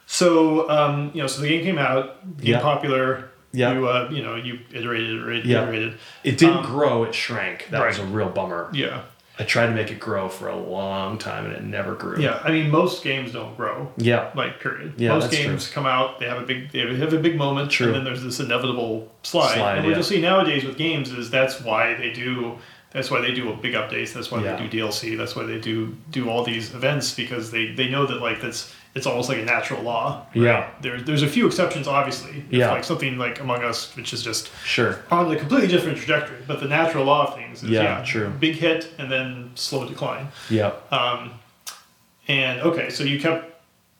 So 0.08 0.70
um, 0.70 1.12
you 1.14 1.22
know, 1.22 1.28
so 1.28 1.42
the 1.42 1.48
game 1.48 1.64
came 1.64 1.78
out, 1.78 2.36
became 2.38 2.54
Yeah. 2.56 2.60
popular. 2.62 3.30
Yeah. 3.52 3.74
You 3.74 3.88
uh, 3.88 4.10
you 4.12 4.22
know, 4.24 4.36
you 4.36 4.60
iterated, 4.74 5.10
iterated, 5.22 5.46
Yeah. 5.46 5.64
iterated. 5.64 5.98
It 6.24 6.38
didn't 6.38 6.58
Um, 6.58 6.66
grow; 6.66 7.04
it 7.06 7.16
shrank. 7.16 7.68
That 7.72 7.86
was 7.86 7.98
a 8.00 8.04
real 8.04 8.30
bummer. 8.30 8.70
Yeah. 8.74 9.02
I 9.40 9.46
tried 9.46 9.68
to 9.68 9.74
make 9.74 9.90
it 9.90 10.00
grow 10.02 10.28
for 10.28 10.50
a 10.50 10.56
long 10.58 11.18
time, 11.18 11.46
and 11.46 11.54
it 11.54 11.64
never 11.64 11.96
grew. 11.96 12.20
Yeah. 12.20 12.42
I 12.44 12.52
mean, 12.52 12.70
most 12.70 13.04
games 13.04 13.32
don't 13.32 13.56
grow. 13.56 13.90
Yeah. 13.96 14.32
Like 14.36 14.60
period. 14.60 14.96
Yeah, 14.98 15.10
most 15.18 15.32
games 15.32 15.68
come 15.68 15.86
out, 15.86 16.20
they 16.20 16.28
have 16.28 16.42
a 16.42 16.46
big, 16.46 16.72
they 16.72 16.80
have 16.98 17.14
a 17.14 17.20
big 17.20 17.38
moment, 17.38 17.72
True. 17.72 17.88
and 17.88 17.96
then 17.96 18.04
there's 18.04 18.22
this 18.22 18.42
inevitable 18.42 19.10
slide. 19.24 19.56
Slide, 19.56 19.76
and 19.78 19.86
what 19.86 19.92
yeah. 19.92 19.96
you'll 19.96 20.04
see 20.04 20.22
nowadays 20.22 20.66
with 20.66 20.78
games 20.78 21.12
is 21.12 21.30
that's 21.30 21.62
why 21.62 21.94
they 21.94 22.12
do. 22.12 22.58
That's 22.92 23.12
why 23.12 23.22
they 23.22 23.34
do 23.34 23.54
big 23.62 23.76
updates. 23.76 24.14
That's 24.14 24.30
why 24.32 24.44
Yeah. 24.44 24.56
they 24.56 24.68
do 24.68 24.80
DLC. 24.80 25.16
That's 25.16 25.36
why 25.36 25.44
they 25.44 25.60
do 25.60 25.96
do 26.12 26.30
all 26.30 26.44
these 26.44 26.74
events 26.74 27.14
because 27.14 27.52
they 27.52 27.68
they 27.68 27.88
know 27.88 28.06
that 28.08 28.20
like 28.22 28.42
that's 28.42 28.74
it's 28.96 29.06
almost 29.06 29.30
like 29.30 29.38
a 29.38 29.44
natural 29.46 29.82
law. 29.84 30.26
Yeah. 30.34 30.70
There's 30.82 31.04
there's 31.04 31.22
a 31.24 31.28
few 31.28 31.46
exceptions, 31.48 31.88
obviously. 31.88 32.44
Yeah. 32.50 32.72
Like 32.72 32.84
something 32.84 33.18
like 33.18 33.40
Among 33.40 33.64
Us, 33.64 33.96
which 33.96 34.14
is 34.14 34.24
just 34.24 34.50
Sure. 34.66 35.00
on 35.12 35.32
a 35.32 35.36
completely 35.38 35.68
different 35.68 35.98
trajectory. 35.98 36.38
But 36.48 36.60
the 36.60 36.68
natural 36.68 37.06
law 37.06 37.28
of 37.28 37.36
things 37.36 37.64
is 37.64 37.70
Yeah, 37.70 38.00
yeah, 38.00 38.04
true. 38.06 38.30
big 38.40 38.56
hit 38.56 38.90
and 38.98 39.12
then 39.12 39.52
slow 39.56 39.88
decline. 39.88 40.30
Yeah. 40.50 40.72
Um, 40.92 41.32
and 42.28 42.62
okay, 42.62 42.90
so 42.90 43.04
you 43.04 43.20
kept, 43.20 43.46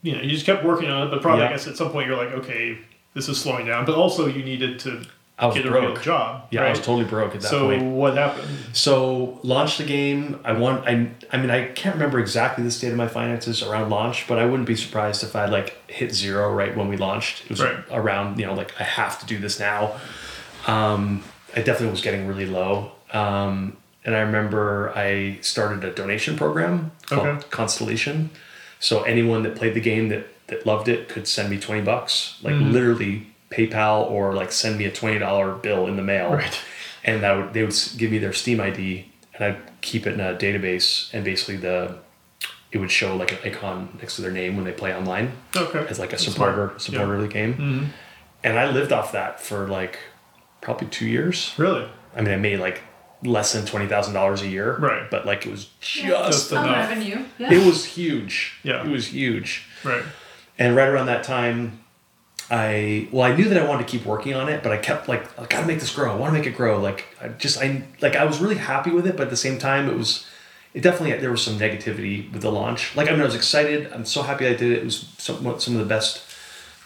you 0.02 0.16
know, 0.16 0.22
you 0.22 0.30
just 0.32 0.46
kept 0.46 0.64
working 0.64 0.90
on 0.90 1.08
it, 1.08 1.12
but 1.12 1.22
probably 1.22 1.44
Yeah. 1.44 1.50
I 1.50 1.52
guess 1.54 1.68
at 1.68 1.78
some 1.78 1.92
point 1.92 2.08
you're 2.08 2.18
like, 2.18 2.34
okay, 2.34 2.78
this 3.14 3.30
is 3.30 3.40
slowing 3.40 3.66
down. 3.68 3.86
But 3.86 3.96
also 3.96 4.28
you 4.28 4.44
needed 4.44 4.80
to 4.80 5.02
I 5.42 5.46
was 5.46 5.56
get 5.56 5.66
a 5.66 5.72
real 5.72 5.94
broke. 5.94 6.02
job. 6.02 6.48
Yeah, 6.52 6.62
right? 6.62 6.68
I 6.68 6.72
was 6.72 6.80
totally 6.80 7.06
broke 7.06 7.34
at 7.34 7.42
that 7.42 7.48
so 7.48 7.70
point. 7.70 7.84
what 7.84 8.18
happened? 8.18 8.48
So 8.74 9.40
launched 9.44 9.78
the 9.78 9.86
game. 9.86 10.40
I 10.44 10.52
want. 10.54 10.86
I. 10.88 11.12
I 11.32 11.38
mean, 11.38 11.50
I 11.50 11.68
can't 11.68 11.96
remember 11.96 12.20
exactly 12.20 12.64
the 12.64 12.72
state 12.72 12.90
of 12.92 12.98
my 12.98 13.08
finances 13.08 13.64
around 13.64 13.90
launch, 13.90 14.28
but 14.28 14.38
I 14.38 14.46
wouldn't 14.46 14.68
be 14.68 14.76
surprised 14.76 15.24
if 15.24 15.36
I 15.36 15.46
like 15.46 15.78
hit 15.90 16.14
zero 16.14 16.54
right 16.54 16.76
when 16.76 16.88
we 16.90 16.98
launched. 16.98 17.44
It 17.46 17.52
was 17.52 17.62
Right. 17.64 17.78
around 17.92 18.38
you 18.40 18.46
know 18.48 18.54
like 18.54 18.74
I 18.80 18.84
have 18.84 19.18
to 19.22 19.26
do 19.26 19.38
this 19.40 19.60
now. 19.60 19.96
Um, 20.68 21.24
I 21.56 21.62
definitely 21.62 21.92
was 21.92 22.02
getting 22.02 22.28
really 22.28 22.46
low. 22.46 22.92
Um, 23.14 23.78
and 24.06 24.16
I 24.16 24.20
remember 24.20 24.92
I 24.96 25.40
started 25.42 25.84
a 25.84 25.92
donation 25.92 26.36
program 26.38 26.92
called 27.08 27.28
Okay. 27.28 27.48
Constellation. 27.50 28.30
So 28.80 29.04
anyone 29.04 29.44
that 29.44 29.56
played 29.56 29.74
the 29.74 29.82
game 29.82 30.10
that 30.10 30.28
that 30.48 30.66
loved 30.66 30.88
it 30.88 31.08
could 31.10 31.28
send 31.28 31.50
me 31.50 31.60
twenty 31.60 31.82
bucks, 31.82 32.38
like 32.42 32.56
Mm-hmm. 32.56 32.72
literally 32.72 33.28
PayPal 33.52 34.10
or 34.10 34.34
like 34.34 34.52
send 34.52 34.78
me 34.78 34.86
a 34.86 34.92
twenty 34.92 35.20
dollar 35.20 35.54
bill 35.56 35.88
in 35.88 35.96
the 35.96 36.04
mail 36.04 36.32
Right. 36.34 36.60
and 37.04 37.24
that 37.24 37.36
would 37.36 37.54
they 37.54 37.64
would 37.64 37.76
give 37.98 38.12
me 38.12 38.18
their 38.20 38.34
Steam 38.34 38.60
ID, 38.62 39.06
and 39.34 39.44
I'd 39.46 39.82
keep 39.82 40.06
it 40.06 40.14
in 40.14 40.20
a 40.20 40.36
database, 40.36 41.12
and 41.14 41.24
basically 41.26 41.58
the 41.58 41.96
it 42.72 42.78
would 42.78 42.92
show 42.92 43.16
like 43.16 43.32
an 43.32 43.40
icon 43.44 43.98
next 44.00 44.16
to 44.18 44.22
their 44.22 44.32
name 44.32 44.56
when 44.56 44.64
they 44.66 44.72
play 44.72 44.94
online 44.96 45.32
Okay. 45.56 45.86
as 45.90 45.98
like 45.98 46.10
a 46.10 46.12
That's 46.12 46.26
supporter 46.26 46.68
smart. 46.68 46.82
supporter 46.82 47.16
of 47.16 47.22
the 47.22 47.28
game, 47.28 47.54
Mhm. 47.56 47.88
and 48.44 48.60
I 48.60 48.70
lived 48.70 48.92
off 48.94 49.12
that 49.14 49.40
for 49.42 49.68
like 49.68 49.98
probably 50.62 50.88
two 50.88 51.08
years. 51.08 51.54
Really? 51.58 51.88
I 52.16 52.22
mean, 52.22 52.34
I 52.34 52.38
made 52.38 52.60
like 52.60 52.82
less 53.24 53.54
than 53.54 53.66
twenty 53.66 53.88
thousand 53.88 54.14
dollars 54.14 54.42
a 54.44 54.48
year, 54.48 54.76
Right. 54.78 55.10
But 55.10 55.26
like 55.26 55.46
it 55.48 55.52
was 55.52 55.70
Yeah. 55.96 56.10
just 56.28 56.28
Just 56.28 56.52
enough. 56.52 56.90
revenue. 56.90 57.26
Yeah. 57.40 57.52
it 57.54 57.66
was 57.66 57.84
huge. 57.86 58.54
Yeah. 58.64 58.82
it 58.86 58.88
was 58.90 59.08
huge. 59.08 59.64
Right. 59.84 60.04
And 60.60 60.76
right 60.76 60.88
around 60.88 61.08
that 61.08 61.24
time, 61.24 61.80
I 62.52 63.08
well, 63.12 63.32
I 63.32 63.36
knew 63.36 63.48
that 63.50 63.62
I 63.62 63.68
wanted 63.68 63.88
to 63.88 63.92
keep 63.92 64.06
working 64.06 64.34
on 64.34 64.50
it, 64.50 64.64
but 64.64 64.72
I 64.72 64.78
kept 64.78 65.08
like, 65.08 65.40
I 65.40 65.46
gotta 65.46 65.68
make 65.68 65.80
this 65.80 65.94
grow. 65.94 66.12
I 66.12 66.16
want 66.16 66.34
to 66.34 66.40
make 66.40 66.48
it 66.48 66.56
grow. 66.56 66.80
Like, 66.80 67.06
I 67.22 67.28
just 67.30 67.60
I 67.60 67.84
like 68.02 68.16
I 68.16 68.26
was 68.26 68.40
really 68.40 68.56
happy 68.56 68.92
with 68.92 69.06
it, 69.06 69.16
but 69.16 69.24
at 69.24 69.30
the 69.30 69.38
same 69.38 69.60
time, 69.60 69.88
it 69.90 69.96
was 69.96 70.26
it 70.74 70.82
definitely 70.82 71.18
there 71.20 71.32
was 71.32 71.44
some 71.44 71.60
negativity 71.60 72.32
with 72.32 72.42
the 72.42 72.52
launch. 72.52 72.96
Like, 72.96 73.08
I 73.08 73.12
mean, 73.12 73.22
I 73.22 73.26
was 73.26 73.36
excited. 73.36 73.92
I'm 73.94 74.06
so 74.06 74.24
happy 74.24 74.48
I 74.48 74.54
did 74.54 74.72
it. 74.72 74.80
It 74.80 74.86
was 74.86 75.14
somewhat 75.18 75.62
some 75.62 75.76
of 75.76 75.80
the 75.80 75.86
best 75.86 76.24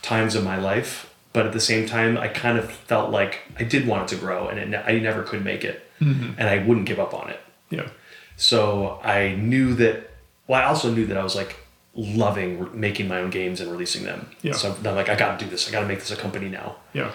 times 0.01 0.35
of 0.35 0.43
my 0.43 0.57
life. 0.57 1.09
But 1.31 1.47
at 1.47 1.53
the 1.53 1.59
same 1.59 1.87
time, 1.87 2.17
I 2.17 2.27
kind 2.27 2.59
of 2.59 2.71
felt 2.71 3.09
like 3.09 3.39
I 3.57 3.63
did 3.63 3.87
want 3.87 4.03
it 4.03 4.15
to 4.15 4.21
grow, 4.21 4.49
and 4.49 4.59
it, 4.59 4.83
I 4.85 4.99
never 4.99 5.23
could 5.23 5.43
make 5.43 5.63
it, 5.63 5.81
mm-hmm. 5.99 6.33
and 6.37 6.47
I 6.47 6.59
wouldn't 6.63 6.85
give 6.85 6.99
up 6.99 7.13
on 7.13 7.29
it. 7.29 7.39
Yeah. 7.71 7.89
So 8.37 8.99
I 9.03 9.33
knew 9.35 9.73
that. 9.75 10.11
Well, 10.45 10.61
I 10.61 10.65
also 10.65 10.91
knew 10.93 11.05
that 11.07 11.17
I 11.17 11.23
was 11.23 11.35
like 11.35 11.55
loving 11.95 12.69
making 12.79 13.07
my 13.07 13.19
own 13.19 13.29
games 13.29 13.61
and 13.61 13.71
releasing 13.71 14.03
them. 14.03 14.31
Yeah. 14.41 14.53
So 14.53 14.75
I'm 14.83 14.95
like, 14.95 15.09
I 15.09 15.15
got 15.15 15.37
to 15.39 15.45
do 15.45 15.49
this. 15.51 15.67
I 15.67 15.71
got 15.71 15.81
to 15.81 15.87
make 15.87 15.99
this 15.99 16.11
a 16.11 16.15
company 16.15 16.49
now. 16.49 16.75
Yeah. 16.93 17.11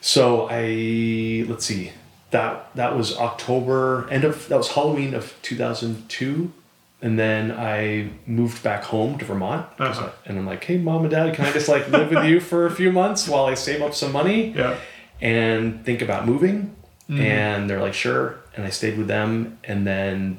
So 0.00 0.48
I 0.50 1.44
let's 1.48 1.64
see, 1.66 1.92
that 2.30 2.74
that 2.74 2.96
was 2.96 3.16
October 3.18 4.08
end 4.10 4.24
of 4.24 4.48
that 4.48 4.56
was 4.56 4.72
Halloween 4.72 5.14
of 5.14 5.34
two 5.42 5.56
thousand 5.56 6.08
two, 6.08 6.52
and 7.00 7.18
then 7.18 7.52
I 7.52 8.10
moved 8.26 8.62
back 8.62 8.84
home 8.84 9.18
to 9.18 9.24
Vermont. 9.24 9.66
Uh-huh. 9.78 10.06
I- 10.06 10.28
and 10.28 10.38
I'm 10.38 10.46
like, 10.46 10.64
hey, 10.64 10.78
mom 10.78 11.02
and 11.02 11.10
dad, 11.10 11.34
can 11.34 11.44
I 11.44 11.52
just 11.52 11.68
like 11.68 11.88
live 11.88 12.10
with 12.10 12.24
you 12.24 12.40
for 12.40 12.66
a 12.66 12.70
few 12.70 12.90
months 12.90 13.28
while 13.28 13.44
I 13.44 13.54
save 13.54 13.82
up 13.82 13.94
some 13.94 14.12
money? 14.12 14.50
Yeah. 14.52 14.76
and 15.20 15.84
think 15.84 16.02
about 16.02 16.26
moving. 16.26 16.74
And 17.08 17.68
they're 17.68 17.80
like, 17.80 17.92
sure. 17.92 18.38
And 18.56 18.64
I 18.64 18.70
stayed 18.70 18.96
with 18.96 19.06
them. 19.06 19.58
And 19.64 19.86
then, 19.86 20.38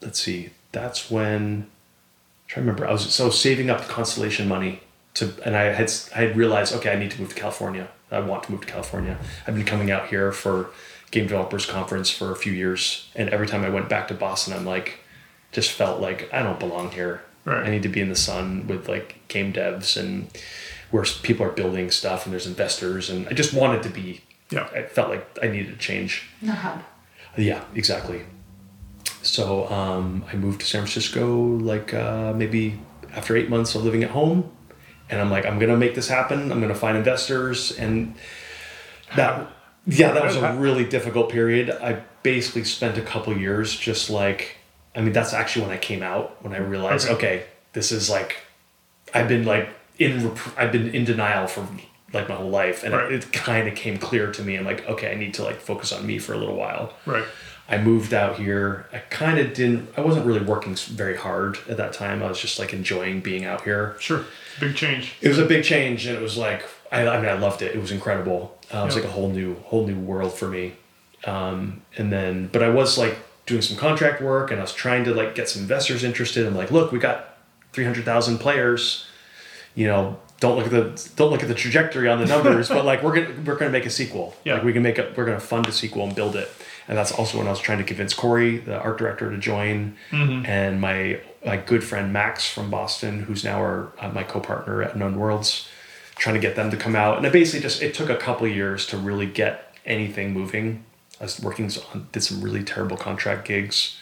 let's 0.00 0.18
see, 0.18 0.50
that's 0.72 1.10
when, 1.10 1.66
trying 2.46 2.66
to 2.66 2.70
remember, 2.72 2.86
I 2.86 2.92
was 2.92 3.12
so 3.12 3.30
saving 3.30 3.70
up 3.70 3.80
the 3.80 3.92
Constellation 3.92 4.48
money 4.48 4.80
to, 5.14 5.32
and 5.44 5.56
I 5.56 5.64
had, 5.72 5.92
I 6.14 6.22
had 6.22 6.36
realized, 6.36 6.74
okay, 6.74 6.92
I 6.92 6.96
need 6.96 7.10
to 7.12 7.20
move 7.20 7.30
to 7.30 7.40
California. 7.40 7.88
I 8.10 8.20
want 8.20 8.44
to 8.44 8.52
move 8.52 8.60
to 8.62 8.66
California. 8.66 9.18
I've 9.46 9.54
been 9.54 9.64
coming 9.64 9.90
out 9.90 10.08
here 10.08 10.30
for 10.30 10.70
Game 11.10 11.26
Developers 11.26 11.66
Conference 11.66 12.10
for 12.10 12.30
a 12.32 12.36
few 12.36 12.52
years. 12.52 13.10
And 13.14 13.28
every 13.30 13.46
time 13.46 13.64
I 13.64 13.70
went 13.70 13.88
back 13.88 14.08
to 14.08 14.14
Boston, 14.14 14.52
I'm 14.54 14.64
like, 14.64 15.00
just 15.52 15.70
felt 15.70 16.00
like 16.00 16.28
I 16.32 16.42
don't 16.42 16.58
belong 16.60 16.90
here. 16.90 17.22
Right. 17.44 17.66
I 17.66 17.70
need 17.70 17.82
to 17.82 17.88
be 17.88 18.00
in 18.00 18.08
the 18.08 18.16
sun 18.16 18.66
with 18.66 18.88
like 18.88 19.20
game 19.28 19.52
devs 19.52 19.96
and 19.96 20.28
where 20.90 21.04
people 21.22 21.44
are 21.46 21.50
building 21.50 21.90
stuff 21.90 22.24
and 22.24 22.32
there's 22.32 22.46
investors. 22.46 23.10
And 23.10 23.28
I 23.28 23.32
just 23.32 23.52
wanted 23.52 23.82
to 23.84 23.88
be 23.88 24.22
Yeah. 24.50 24.68
I 24.74 24.82
felt 24.82 25.08
like 25.10 25.38
I 25.42 25.48
needed 25.48 25.74
a 25.74 25.76
change. 25.76 26.28
The 26.40 26.52
hub. 26.52 26.82
Yeah, 27.36 27.64
exactly. 27.74 28.22
So 29.24 29.66
um, 29.70 30.24
I 30.30 30.36
moved 30.36 30.60
to 30.60 30.66
San 30.66 30.82
Francisco 30.82 31.34
like 31.58 31.94
uh, 31.94 32.32
maybe 32.36 32.78
after 33.14 33.36
eight 33.36 33.48
months 33.48 33.74
of 33.74 33.82
living 33.84 34.04
at 34.04 34.10
home, 34.10 34.50
and 35.08 35.20
I'm 35.20 35.30
like, 35.30 35.46
I'm 35.46 35.58
gonna 35.58 35.76
make 35.76 35.94
this 35.94 36.08
happen. 36.08 36.52
I'm 36.52 36.60
gonna 36.60 36.74
find 36.74 36.96
investors, 36.96 37.72
and 37.78 38.14
that 39.16 39.48
yeah, 39.86 40.12
that 40.12 40.24
was 40.24 40.36
a 40.36 40.52
really 40.54 40.84
difficult 40.84 41.30
period. 41.30 41.70
I 41.70 42.02
basically 42.22 42.64
spent 42.64 42.98
a 42.98 43.02
couple 43.02 43.36
years 43.36 43.74
just 43.74 44.10
like, 44.10 44.56
I 44.94 45.00
mean, 45.00 45.12
that's 45.12 45.32
actually 45.32 45.66
when 45.66 45.74
I 45.74 45.78
came 45.78 46.02
out 46.02 46.42
when 46.44 46.54
I 46.54 46.58
realized, 46.58 47.08
Okay. 47.08 47.14
okay, 47.16 47.42
this 47.72 47.92
is 47.92 48.08
like, 48.10 48.36
I've 49.14 49.28
been 49.28 49.44
like 49.44 49.68
in 49.98 50.28
rep- 50.28 50.58
I've 50.58 50.72
been 50.72 50.88
in 50.94 51.04
denial 51.04 51.46
for 51.46 51.66
like 52.12 52.28
my 52.28 52.34
whole 52.34 52.50
life, 52.50 52.84
and 52.84 52.92
Right. 52.94 53.10
it, 53.12 53.24
it 53.24 53.32
kind 53.32 53.68
of 53.68 53.74
came 53.74 53.96
clear 53.98 54.30
to 54.32 54.42
me. 54.42 54.56
I'm 54.56 54.64
like, 54.66 54.86
okay, 54.88 55.10
I 55.12 55.14
need 55.14 55.32
to 55.34 55.44
like 55.44 55.60
focus 55.60 55.92
on 55.92 56.06
me 56.06 56.18
for 56.18 56.32
a 56.34 56.36
little 56.38 56.56
while. 56.56 56.92
Right. 57.06 57.24
I 57.68 57.78
moved 57.78 58.12
out 58.12 58.36
here. 58.38 58.86
I 58.92 58.98
kind 58.98 59.38
of 59.38 59.54
didn't. 59.54 59.88
I 59.96 60.02
wasn't 60.02 60.26
really 60.26 60.44
working 60.44 60.74
very 60.74 61.16
hard 61.16 61.58
at 61.68 61.76
that 61.78 61.92
time. 61.94 62.22
I 62.22 62.28
was 62.28 62.38
just 62.38 62.58
like 62.58 62.72
enjoying 62.74 63.20
being 63.20 63.44
out 63.44 63.62
here. 63.62 63.96
Sure. 63.98 64.24
Big 64.60 64.76
change. 64.76 65.14
It 65.22 65.28
was 65.28 65.38
a 65.38 65.46
big 65.46 65.64
change, 65.64 66.06
and 66.06 66.16
it 66.16 66.20
was 66.22 66.36
like 66.36 66.62
I, 66.92 67.06
I 67.08 67.16
mean, 67.20 67.28
I 67.28 67.34
loved 67.34 67.62
it. 67.62 67.74
It 67.74 67.80
was 67.80 67.90
incredible. 67.90 68.56
Uh, 68.72 68.78
it 68.78 68.84
was 68.84 68.94
Yeah. 68.96 69.02
like 69.02 69.10
a 69.10 69.12
whole 69.12 69.30
new, 69.30 69.54
whole 69.64 69.86
new 69.86 69.98
world 69.98 70.34
for 70.34 70.46
me. 70.48 70.74
Um, 71.26 71.82
and 71.96 72.12
then, 72.12 72.48
but 72.52 72.62
I 72.62 72.68
was 72.68 72.98
like 72.98 73.16
doing 73.46 73.62
some 73.62 73.76
contract 73.78 74.20
work, 74.20 74.50
and 74.50 74.60
I 74.60 74.62
was 74.62 74.74
trying 74.74 75.04
to 75.04 75.14
like 75.14 75.34
get 75.34 75.48
some 75.48 75.62
investors 75.62 76.04
interested. 76.04 76.46
I'm 76.46 76.54
like, 76.54 76.70
look, 76.70 76.92
we 76.92 76.98
got 76.98 77.38
300,000 77.72 78.38
players, 78.38 79.06
you 79.74 79.86
know, 79.86 80.18
don't 80.40 80.56
look 80.56 80.66
at 80.66 80.72
the 80.72 81.10
don't 81.16 81.30
look 81.30 81.42
at 81.42 81.48
the 81.48 81.54
trajectory 81.54 82.08
on 82.08 82.18
the 82.20 82.26
numbers, 82.26 82.68
but 82.76 82.84
like 82.84 83.02
we're 83.02 83.14
gonna 83.14 83.34
we're 83.46 83.56
gonna 83.56 83.70
make 83.70 83.86
a 83.86 83.90
sequel. 83.90 84.36
Yeah. 84.44 84.54
Like 84.54 84.64
we 84.64 84.72
can 84.74 84.82
make 84.82 84.98
a 84.98 85.10
we're 85.16 85.24
gonna 85.24 85.40
fund 85.40 85.66
a 85.66 85.72
sequel 85.72 86.04
and 86.04 86.14
build 86.14 86.36
it. 86.36 86.50
And 86.86 86.98
that's 86.98 87.12
also 87.12 87.38
when 87.38 87.46
I 87.46 87.50
was 87.50 87.60
trying 87.60 87.78
to 87.78 87.84
convince 87.84 88.12
Corey, 88.12 88.58
the 88.58 88.78
art 88.78 88.98
director, 88.98 89.30
to 89.30 89.38
join, 89.38 89.96
and 90.46 90.80
my 90.80 91.20
my 91.44 91.56
good 91.56 91.82
friend 91.84 92.12
Max 92.12 92.46
from 92.48 92.70
Boston, 92.70 93.20
who's 93.20 93.42
now 93.44 93.58
our 93.58 93.92
uh, 93.98 94.10
my 94.10 94.22
co-partner 94.22 94.82
at 94.82 94.94
Unknown 94.94 95.16
Worlds, 95.18 95.68
trying 96.16 96.34
to 96.34 96.40
get 96.40 96.56
them 96.56 96.70
to 96.70 96.76
come 96.76 96.94
out. 96.94 97.16
And 97.16 97.26
it 97.26 97.32
basically 97.32 97.60
just 97.60 97.82
it 97.82 97.94
took 97.94 98.10
a 98.10 98.16
couple 98.16 98.46
of 98.46 98.54
years 98.54 98.86
to 98.88 98.98
really 98.98 99.26
get 99.26 99.74
anything 99.86 100.32
moving. 100.32 100.84
I 101.20 101.24
was 101.24 101.40
working 101.40 101.70
on 101.94 102.08
did 102.12 102.22
some 102.22 102.42
really 102.42 102.62
terrible 102.62 102.96
contract 102.96 103.46
gigs. 103.46 103.98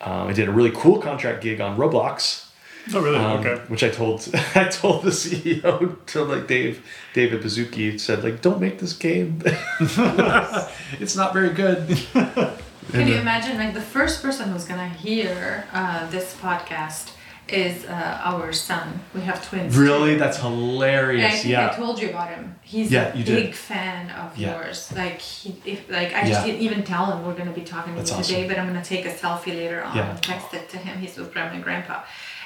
Um, 0.00 0.28
I 0.28 0.32
did 0.32 0.48
a 0.48 0.52
really 0.52 0.70
cool 0.72 0.98
contract 0.98 1.42
gig 1.42 1.60
on 1.60 1.76
Roblox, 1.76 2.49
Oh, 2.94 3.00
really? 3.02 3.16
um, 3.18 3.40
okay. 3.40 3.56
which 3.68 3.82
I 3.84 3.88
told 3.90 4.28
I 4.54 4.64
told 4.68 5.02
the 5.04 5.10
CEO 5.10 5.96
to 6.06 6.24
like 6.24 6.46
Dave 6.46 6.84
David 7.14 7.42
Baszucki 7.42 7.98
said 8.00 8.24
like 8.24 8.40
don't 8.42 8.60
make 8.60 8.78
this 8.78 8.92
game. 8.92 9.42
it's 11.00 11.16
not 11.16 11.32
very 11.32 11.50
good. 11.50 11.86
Can 12.92 13.06
you 13.06 13.14
imagine, 13.16 13.56
like, 13.56 13.72
the 13.72 13.80
first 13.80 14.20
person 14.20 14.50
who's 14.50 14.64
gonna 14.64 14.88
hear 14.88 15.64
uh, 15.72 16.10
this 16.10 16.34
podcast 16.40 17.12
is 17.46 17.84
uh, 17.84 18.20
our 18.24 18.52
son. 18.52 18.98
We 19.14 19.20
have 19.20 19.46
twins. 19.48 19.76
Really, 19.76 20.14
too. 20.14 20.18
that's 20.18 20.38
And 20.38 20.46
I 20.46 20.50
hilarious. 20.50 21.42
think 21.42 21.54
I 21.56 21.68
told 21.76 22.00
you 22.02 22.08
about 22.10 22.30
him. 22.30 22.56
He's 22.62 22.90
Yeah, 22.90 23.08
a 23.12 23.14
big 23.16 23.24
did. 23.26 23.54
fan 23.54 24.10
of 24.10 24.36
Yeah. 24.36 24.56
yours. 24.56 24.92
Like 24.96 25.20
he, 25.20 25.54
if 25.64 25.88
like 25.88 26.12
I 26.14 26.20
just 26.26 26.32
Yeah. 26.40 26.46
didn't 26.46 26.62
even 26.62 26.82
tell 26.82 27.06
him 27.12 27.24
we're 27.24 27.34
gonna 27.34 27.52
be 27.52 27.60
talking 27.62 27.92
to 27.94 27.98
That's 28.00 28.10
you 28.10 28.22
today, 28.24 28.36
awesome. 28.44 28.48
but 28.48 28.58
I'm 28.58 28.66
gonna 28.66 28.84
take 28.84 29.04
a 29.06 29.12
selfie 29.12 29.54
later 29.54 29.82
on 29.84 29.96
Yeah. 29.96 30.10
and 30.10 30.22
text 30.22 30.52
it 30.54 30.68
to 30.70 30.76
him. 30.78 30.98
He's 30.98 31.16
with 31.16 31.32
grandma 31.32 31.54
and 31.54 31.62
grandpa, 31.64 32.00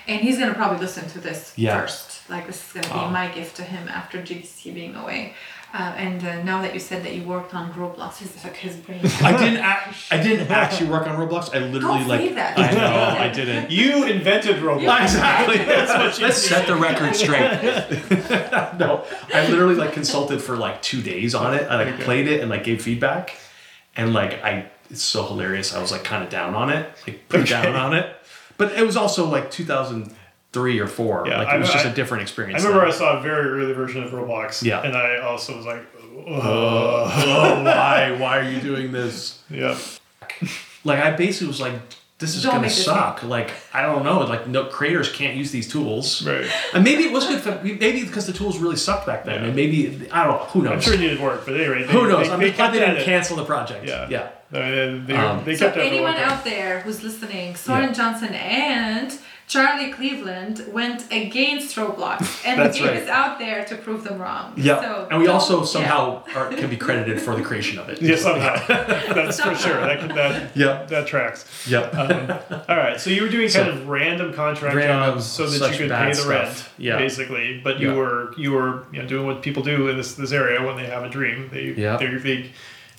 and 0.09 0.21
he's 0.21 0.39
gonna 0.39 0.55
probably 0.55 0.79
listen 0.79 1.09
to 1.11 1.21
this 1.21 1.53
Yeah. 1.57 1.81
first. 1.81 2.29
Like 2.31 2.47
this 2.47 2.67
is 2.67 2.73
gonna 2.73 2.89
be 2.89 3.07
Oh. 3.07 3.11
my 3.11 3.29
gift 3.29 3.57
to 3.57 3.63
him 3.63 3.89
after 3.89 4.21
GDC 4.23 4.71
being 4.73 4.95
away. 4.97 5.35
Uh, 5.77 5.93
and 5.97 6.25
uh, 6.25 6.41
now 6.45 6.63
that 6.63 6.73
you 6.73 6.79
said 6.79 7.03
that 7.05 7.15
you 7.15 7.25
worked 7.25 7.53
on 7.53 7.73
Roblox, 7.73 8.19
his 8.19 8.45
like 8.45 8.55
his 8.55 8.77
brain. 8.77 9.01
I 9.23 9.37
didn't. 9.37 9.57
Act, 9.59 9.97
I 10.13 10.23
didn't 10.23 10.49
actually 10.49 10.89
work 10.89 11.09
on 11.09 11.17
Roblox. 11.17 11.53
I 11.53 11.59
literally 11.59 11.99
Don't 11.99 12.07
like. 12.09 12.21
say 12.21 12.33
that. 12.35 12.57
I 12.57 12.71
know. 12.71 13.17
I 13.25 13.29
didn't. 13.29 13.73
You 13.73 14.05
invented 14.05 14.59
Roblox. 14.59 15.03
Exactly. 15.03 15.57
That's 15.59 15.91
what 15.93 16.21
Let's 16.29 16.39
set 16.41 16.69
the 16.69 16.77
record 16.77 17.17
straight. 17.17 17.51
no, 18.79 19.05
I 19.35 19.49
literally 19.49 19.75
like 19.75 19.93
consulted 19.93 20.41
for 20.41 20.57
like 20.57 20.81
two 20.81 21.03
days 21.03 21.35
on 21.35 21.55
it. 21.55 21.63
I 21.69 21.83
like 21.83 21.99
played 22.01 22.29
it 22.29 22.41
and 22.41 22.49
like 22.51 22.63
gave 22.63 22.81
feedback, 22.81 23.37
and 23.97 24.15
like 24.15 24.45
I, 24.45 24.67
it's 24.91 25.03
so 25.03 25.27
hilarious. 25.27 25.75
I 25.75 25.81
was 25.83 25.91
like 25.91 26.05
kind 26.05 26.23
of 26.23 26.31
down 26.31 26.55
on 26.55 26.71
it, 26.71 26.89
like 27.07 27.29
pretty 27.29 27.53
Okay. 27.53 27.63
down 27.65 27.75
on 27.75 27.95
it. 27.95 28.14
But 28.57 28.73
it 28.73 28.85
was 28.87 28.97
also 28.97 29.27
like 29.29 29.51
2003 29.51 30.79
or 30.81 30.87
four. 30.87 31.25
Yeah, 31.27 31.39
like 31.43 31.55
it 31.55 31.59
was 31.59 31.71
just 31.71 31.87
I- 31.87 31.91
a 31.91 31.95
different 31.95 32.23
experience. 32.23 32.63
I 32.63 32.67
experience. 32.69 32.99
remember 32.99 33.07
I 33.09 33.13
saw 33.15 33.19
a 33.19 33.23
very 33.23 33.49
early 33.51 33.73
version 33.73 34.03
of 34.03 34.11
Roblox. 34.13 34.63
Yeah. 34.63 34.83
And 34.83 34.97
I 34.97 35.19
also 35.19 35.57
was 35.57 35.67
like, 35.67 35.83
oh, 36.27 37.05
why? 37.65 38.17
Why 38.19 38.39
are 38.39 38.49
you 38.51 38.61
doing 38.61 38.93
this? 38.93 39.43
yeah. 39.51 39.77
Like 40.85 40.99
I 41.01 41.13
basically 41.13 41.47
was 41.49 41.61
like, 41.61 41.75
this 42.19 42.37
is 42.37 42.43
Don't 42.43 42.53
gonna 42.53 42.63
make 42.63 42.71
this 42.71 42.85
suck. 42.85 43.23
Like 43.23 43.51
I 43.73 43.83
don't 43.83 44.05
know. 44.05 44.21
Like 44.21 44.47
no 44.47 44.67
creators 44.67 45.11
can't 45.11 45.37
use 45.37 45.51
these 45.51 45.67
tools. 45.71 46.25
Right. 46.27 46.47
And 46.75 46.85
maybe 46.85 47.05
it 47.05 47.13
was 47.13 47.27
good 47.27 47.41
for 47.41 47.59
maybe 47.63 48.05
because 48.05 48.27
the 48.27 48.33
tools 48.33 48.59
really 48.59 48.77
sucked 48.77 49.07
back 49.07 49.25
then. 49.25 49.41
Yeah. 49.41 49.47
And 49.47 49.57
maybe 49.57 50.09
I 50.13 50.25
don't 50.25 50.39
know. 50.39 50.45
Who 50.47 50.63
knows? 50.63 50.73
I'm 50.75 50.81
sure 50.81 50.95
it 50.95 51.01
needed 51.01 51.21
work, 51.21 51.45
but 51.47 51.55
anyway. 51.59 51.85
They, 51.85 51.93
Who 51.93 52.07
knows? 52.09 52.27
They, 52.29 52.33
I'm 52.35 52.41
they 52.41 52.53
glad 52.53 52.73
they 52.73 52.79
didn't 52.81 52.99
it. 52.99 53.05
cancel 53.05 53.37
the 53.37 53.45
project. 53.45 53.87
Yeah. 53.87 54.07
Yeah. 54.09 54.31
I 54.55 54.71
they, 55.07 55.15
Um, 55.17 55.45
they 55.45 55.57
So 55.57 55.67
kept 55.67 55.79
it 55.79 55.81
anyone 55.87 56.17
out 56.17 56.45
there 56.45 56.81
who's 56.81 57.03
listening, 57.03 57.57
Soren 57.57 57.85
Yeah. 57.85 57.93
Johnson 57.93 58.35
and 58.35 59.13
Charlie 59.47 59.93
Cleveland 59.93 60.65
went 60.73 61.05
against 61.13 61.77
Roblox, 61.77 62.41
and 62.47 62.59
the 62.59 62.65
That's 62.65 62.79
game 62.79 62.87
right. 62.89 62.97
is 62.97 63.09
out 63.11 63.39
there 63.39 63.63
to 63.67 63.75
prove 63.77 64.03
them 64.03 64.19
wrong. 64.19 64.55
Yeah. 64.57 64.81
So 64.81 65.09
and 65.11 65.19
we 65.21 65.27
don't- 65.27 65.35
also 65.35 65.59
yeah. 65.61 65.65
somehow 65.67 66.23
are, 66.35 66.49
can 66.61 66.71
be 66.71 66.79
credited 66.79 67.21
for 67.21 67.37
the 67.37 67.43
creation 67.43 67.79
of 67.79 67.91
it. 67.91 68.01
Yeah, 68.01 68.17
somehow. 68.17 68.55
That's 69.15 69.39
for 69.41 69.55
sure. 69.55 69.81
That 69.83 69.99
can, 70.01 70.09
that 70.15 70.57
Yep. 70.57 70.89
that 70.89 71.07
tracks. 71.07 71.45
Yep. 71.69 71.95
All 72.69 72.77
right, 72.77 72.99
so 72.99 73.11
you 73.11 73.23
were 73.23 73.29
doing 73.29 73.51
So- 73.51 73.65
kind 73.65 73.77
of 73.77 73.87
random 73.89 74.33
contract 74.33 74.77
Random, 74.77 75.15
jobs 75.17 75.27
so 75.27 75.47
that 75.47 75.73
you 75.73 75.79
could 75.79 75.91
pay 75.91 76.09
the 76.09 76.15
stuff. 76.15 76.29
rent, 76.31 76.69
Yeah. 76.79 76.97
basically. 76.97 77.61
But 77.63 77.81
you 77.81 77.91
Yeah. 77.91 77.97
were 77.97 78.33
you 78.39 78.53
were 78.53 78.85
you 78.93 79.03
know 79.03 79.07
doing 79.09 79.27
what 79.27 79.43
people 79.43 79.63
do 79.63 79.89
in 79.89 79.97
this 79.99 80.15
this 80.15 80.33
area 80.33 80.63
when 80.67 80.77
they 80.79 80.87
have 80.87 81.03
a 81.05 81.11
dream. 81.11 81.51
They 81.53 81.75
Yeah. 81.77 81.99
they, 81.99 82.07
they 82.15 82.51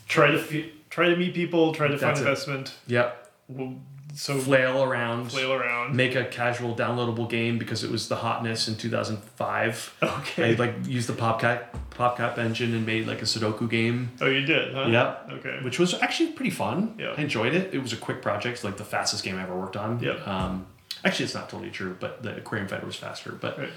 try 0.08 0.30
to 0.30 0.38
f- 0.40 0.66
try 0.96 1.10
to 1.10 1.16
meet 1.18 1.34
people, 1.34 1.74
try 1.74 1.88
to 1.90 1.98
find 1.98 2.10
That's 2.16 2.20
it. 2.22 2.24
investment. 2.24 2.74
Yep. 2.88 3.30
Well, 3.50 3.76
So 4.14 4.38
Flail 4.40 4.82
around. 4.82 5.30
flail 5.30 5.52
around. 5.52 5.94
Make 5.94 6.16
a 6.16 6.24
casual 6.24 6.74
downloadable 6.74 7.30
game 7.30 7.58
because 7.58 7.84
it 7.84 7.92
was 7.92 8.08
the 8.08 8.16
hotness 8.16 8.70
in 8.70 8.76
2005. 8.78 9.98
Okay. 10.02 10.54
I 10.54 10.56
like 10.56 10.74
used 10.88 11.10
the 11.10 11.14
PopCap 11.14 11.66
PopCap 11.92 12.38
engine 12.38 12.74
and 12.74 12.86
made 12.86 13.08
like 13.08 13.22
a 13.22 13.26
Sudoku 13.26 13.70
game. 13.70 14.12
Oh, 14.22 14.28
you 14.28 14.46
did, 14.46 14.74
huh? 14.74 14.88
Yep. 14.88 15.30
Okay. 15.40 15.60
Which 15.64 15.80
was 15.80 15.94
actually 16.02 16.32
pretty 16.32 16.50
fun. 16.52 16.96
Yeah. 16.98 17.14
I 17.18 17.22
enjoyed 17.22 17.54
it. 17.54 17.74
It 17.74 17.80
was 17.80 17.92
a 17.92 17.98
quick 17.98 18.22
project, 18.22 18.64
like 18.64 18.78
the 18.78 18.86
fastest 18.86 19.24
game 19.26 19.36
I 19.38 19.44
ever 19.44 19.56
worked 19.56 19.76
on. 19.76 20.00
Yep. 20.00 20.26
Um, 20.26 20.66
actually, 21.04 21.26
it's 21.26 21.36
not 21.36 21.50
totally 21.50 21.72
true, 21.72 21.98
but 22.00 22.24
the 22.24 22.38
Aquarium 22.38 22.70
Fighter 22.70 22.86
was 22.86 22.96
faster. 22.96 23.32
But 23.34 23.60
Right. 23.60 23.70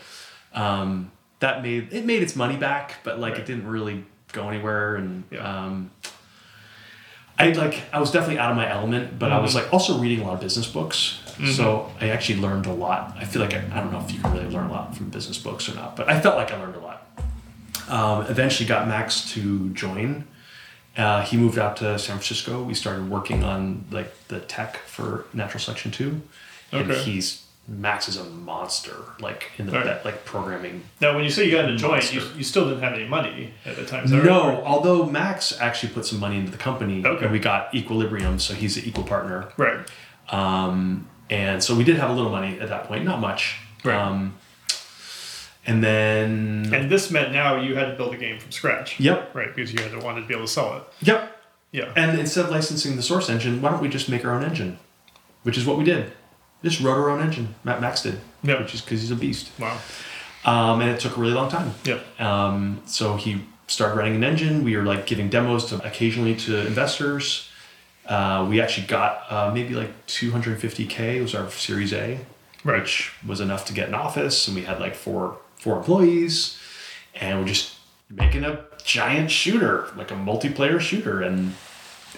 um, 0.55 1.11
that 1.41 1.63
made 1.63 1.93
it 1.93 2.05
made 2.05 2.23
its 2.23 2.37
money 2.37 2.57
back, 2.57 2.97
but 3.03 3.19
like 3.19 3.33
Right. 3.33 3.41
it 3.43 3.47
didn't 3.47 3.67
really 3.67 4.05
go 4.33 4.49
anywhere. 4.49 4.95
And 4.97 5.25
Yeah. 5.33 5.41
um, 5.65 5.91
I 7.39 7.51
like 7.53 7.83
I 7.93 8.01
was 8.01 8.11
definitely 8.11 8.39
out 8.39 8.51
of 8.51 8.57
my 8.57 8.69
element, 8.69 9.19
but 9.19 9.31
I 9.33 9.39
was 9.39 9.53
Mhm. 9.53 9.57
like 9.57 9.73
also 9.73 9.99
reading 9.99 10.21
a 10.21 10.25
lot 10.27 10.35
of 10.35 10.41
business 10.41 10.67
books. 10.67 11.21
Mm-hmm. 11.39 11.53
So 11.53 11.93
I 12.01 12.09
actually 12.11 12.41
learned 12.41 12.67
a 12.67 12.73
lot. 12.73 13.17
I 13.19 13.25
feel 13.25 13.41
like 13.41 13.55
I, 13.55 13.59
I 13.73 13.79
don't 13.81 13.93
know 13.93 14.01
if 14.01 14.11
you 14.13 14.19
can 14.21 14.33
really 14.33 14.49
learn 14.49 14.67
a 14.69 14.73
lot 14.73 14.97
from 14.97 15.09
business 15.11 15.39
books 15.39 15.69
or 15.69 15.75
not, 15.77 15.95
but 15.95 16.09
I 16.11 16.19
felt 16.21 16.37
like 16.37 16.51
I 16.51 16.59
learned 16.59 16.75
a 16.75 16.81
lot. 16.81 17.07
Um, 17.89 18.27
eventually 18.29 18.69
got 18.69 18.89
Max 18.89 19.31
to 19.33 19.71
join. 19.71 20.25
Uh, 20.97 21.23
he 21.23 21.37
moved 21.37 21.59
out 21.59 21.77
to 21.77 21.97
San 21.99 22.17
Francisco. 22.17 22.63
We 22.65 22.75
started 22.75 23.09
working 23.09 23.45
on 23.45 23.85
like 23.93 24.13
the 24.29 24.41
tech 24.41 24.79
for 24.79 25.27
Natural 25.33 25.61
Selection 25.61 25.93
Two, 25.93 26.23
and 26.73 26.91
Okay. 26.91 27.01
he's 27.05 27.45
Max 27.71 28.09
is 28.09 28.17
a 28.17 28.25
monster, 28.25 28.97
like 29.21 29.51
in 29.59 29.67
the 29.67 29.73
Right. 29.73 30.03
like 30.05 30.25
programming. 30.25 30.83
Now, 31.03 31.15
when 31.15 31.23
you 31.25 31.29
say 31.31 31.45
you 31.45 31.53
got 31.53 31.67
to 31.67 31.77
join, 31.77 32.01
you, 32.11 32.23
you 32.35 32.43
still 32.43 32.67
didn't 32.67 32.83
have 32.83 32.95
any 32.95 33.07
money 33.07 33.53
at 33.67 33.77
the 33.77 33.85
time. 33.85 34.09
No, 34.11 34.49
right? 34.49 34.63
although 34.65 35.05
Max 35.05 35.59
actually 35.61 35.93
put 35.93 36.07
some 36.07 36.19
money 36.19 36.39
into 36.39 36.51
the 36.51 36.57
company, 36.57 37.05
Okay. 37.05 37.25
and 37.25 37.33
we 37.33 37.39
got 37.39 37.75
Equilibrium, 37.75 38.39
so 38.39 38.55
he's 38.55 38.79
an 38.79 38.85
equal 38.87 39.05
partner. 39.05 39.49
Right. 39.59 39.81
Um, 40.31 41.09
and 41.29 41.63
so 41.63 41.75
we 41.75 41.85
did 41.85 41.97
have 41.97 42.09
a 42.09 42.15
little 42.15 42.31
money 42.31 42.59
at 42.59 42.71
that 42.71 42.85
point, 42.85 43.05
not 43.05 43.21
much. 43.21 43.57
Right. 43.85 43.97
Um, 43.97 44.35
and 45.67 45.85
then, 45.85 46.71
And 46.73 46.91
this 46.91 47.11
meant 47.11 47.33
now 47.33 47.61
you 47.61 47.75
had 47.77 47.87
to 47.89 47.95
build 47.95 48.15
a 48.15 48.17
game 48.17 48.39
from 48.39 48.51
scratch. 48.51 48.99
yep, 48.99 49.35
Right, 49.35 49.55
because 49.55 49.73
you 49.75 49.83
had 49.83 49.93
to 49.93 49.99
wanted 49.99 50.23
to 50.23 50.27
be 50.27 50.33
able 50.35 50.47
to 50.47 50.51
sell 50.53 50.77
it. 50.79 50.83
yep. 51.07 51.35
Yeah. 51.71 51.93
And 51.97 52.19
instead 52.19 52.47
of 52.47 52.51
licensing 52.51 52.97
the 52.97 53.03
source 53.03 53.29
engine, 53.29 53.61
why 53.61 53.71
don't 53.71 53.83
we 53.83 53.91
just 53.91 54.09
make 54.09 54.25
our 54.25 54.33
own 54.33 54.43
engine? 54.43 54.79
Which 55.43 55.59
is 55.59 55.67
what 55.67 55.77
we 55.77 55.85
did. 55.85 56.13
Just 56.63 56.81
wrote 56.81 56.97
our 56.99 57.11
own 57.11 57.21
engine. 57.21 57.55
Matt 57.65 57.81
Max 57.81 58.03
did. 58.03 58.21
Yeah. 58.43 58.61
Which 58.61 58.75
is 58.75 58.81
because 58.81 59.01
he's 59.01 59.11
a 59.11 59.17
beast. 59.17 59.51
Wow. 59.59 59.79
Um, 60.45 60.81
and 60.81 60.91
it 60.91 61.01
took 61.01 61.17
a 61.17 61.21
really 61.21 61.35
long 61.35 61.51
time. 61.51 61.73
Yeah. 61.85 62.01
Um, 62.19 62.83
so 62.87 63.17
he 63.17 63.45
started 63.67 63.97
writing 63.97 64.15
an 64.17 64.25
engine. 64.25 64.65
We 64.65 64.77
were 64.77 64.83
like 64.85 65.07
giving 65.07 65.29
demos 65.29 65.67
to 65.67 65.85
occasionally 65.87 66.35
to 66.37 66.67
investors. 66.67 67.49
Uh, 68.07 68.47
we 68.49 68.61
actually 68.61 68.87
got 68.87 69.25
uh, 69.31 69.51
maybe 69.53 69.75
like 69.75 70.07
250k 70.07 71.21
was 71.21 71.35
our 71.35 71.51
Series 71.51 71.93
A, 71.93 72.19
Right. 72.65 72.81
which 72.81 73.13
was 73.27 73.41
enough 73.41 73.67
to 73.67 73.73
get 73.75 73.89
an 73.89 73.95
office, 73.95 74.49
and 74.49 74.57
we 74.57 74.63
had 74.63 74.81
like 74.81 74.95
four 74.95 75.39
four 75.57 75.77
employees, 75.77 76.59
and 77.15 77.39
we're 77.39 77.47
just 77.47 77.75
making 78.09 78.45
a 78.45 78.65
giant 78.85 79.31
shooter, 79.31 79.89
like 79.97 80.11
a 80.11 80.15
multiplayer 80.15 80.81
shooter, 80.81 81.21
and 81.21 81.55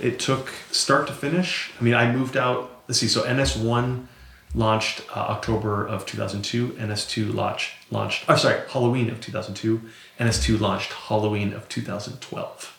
it 0.01 0.21
took 0.21 0.51
start 0.71 1.09
to 1.09 1.13
finish. 1.13 1.73
I 1.81 1.83
mean, 1.83 1.95
I 1.95 2.13
moved 2.13 2.37
out. 2.37 2.83
Let's 2.87 3.01
see. 3.01 3.09
So 3.09 3.25
NS 3.31 3.57
one 3.57 4.07
launched 4.55 5.03
uh, 5.17 5.21
October 5.21 5.87
of 5.87 6.07
2002. 6.07 6.79
NS 6.81 7.07
two 7.07 7.33
launched 7.33 7.73
launched. 7.91 8.25
Oh, 8.29 8.37
sorry, 8.37 8.61
Halloween 8.69 9.11
of 9.11 9.21
2002. 9.21 9.81
NS 10.23 10.45
two 10.45 10.59
launched 10.59 10.93
Halloween 10.93 11.53
of 11.53 11.69
2012. 11.69 12.77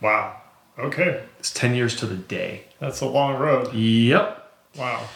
Wow. 0.00 0.36
Okay. 0.78 1.22
It's 1.38 1.52
10 1.52 1.74
years 1.74 1.96
to 1.96 2.06
the 2.06 2.16
day. 2.16 2.64
That's 2.80 3.00
a 3.00 3.06
long 3.06 3.38
road. 3.38 3.72
Yep. 3.74 4.52
Wow. 4.76 5.06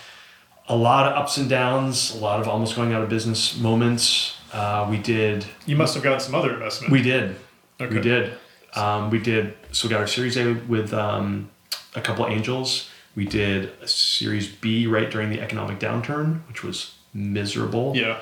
A 0.69 0.77
lot 0.77 1.11
of 1.11 1.17
ups 1.17 1.37
and 1.39 1.49
downs. 1.49 2.15
A 2.15 2.19
lot 2.19 2.41
of 2.41 2.49
almost 2.49 2.77
going 2.77 2.93
out 2.93 3.03
of 3.03 3.09
business 3.09 3.57
moments. 3.59 4.37
Uh, 4.53 4.87
we 4.89 4.99
did. 4.99 5.47
You 5.65 5.77
must 5.77 5.95
have 5.95 6.03
gotten 6.03 6.21
some 6.21 6.35
other 6.35 6.53
investment. 6.53 6.93
We 6.93 7.03
did. 7.03 7.37
Okay. 7.81 7.95
We 7.95 8.01
did. 8.01 8.39
Um, 8.75 9.11
we 9.11 9.19
did. 9.19 9.55
So 9.73 9.89
we 9.89 9.93
got 9.93 10.01
our 10.01 10.07
Series 10.07 10.37
A 10.37 10.53
with 10.69 10.93
um, 10.93 11.51
a 11.95 12.01
couple 12.01 12.27
angels. 12.27 12.91
We 13.17 13.25
did 13.25 13.73
a 13.83 13.89
Series 13.89 14.47
B 14.47 14.87
right 14.87 15.11
during 15.11 15.31
the 15.31 15.41
economic 15.41 15.81
downturn, 15.81 16.47
which 16.47 16.63
was 16.63 16.95
miserable. 17.15 17.97
Yeah. 17.97 18.19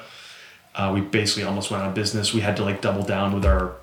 Uh, 0.75 0.93
we 0.95 1.01
basically 1.01 1.43
almost 1.43 1.71
went 1.71 1.83
out 1.83 1.91
of 1.91 1.95
business. 1.95 2.33
We 2.33 2.41
had 2.41 2.57
to 2.57 2.65
like 2.65 2.81
double 2.81 3.03
down 3.03 3.35
with 3.35 3.45
our. 3.45 3.75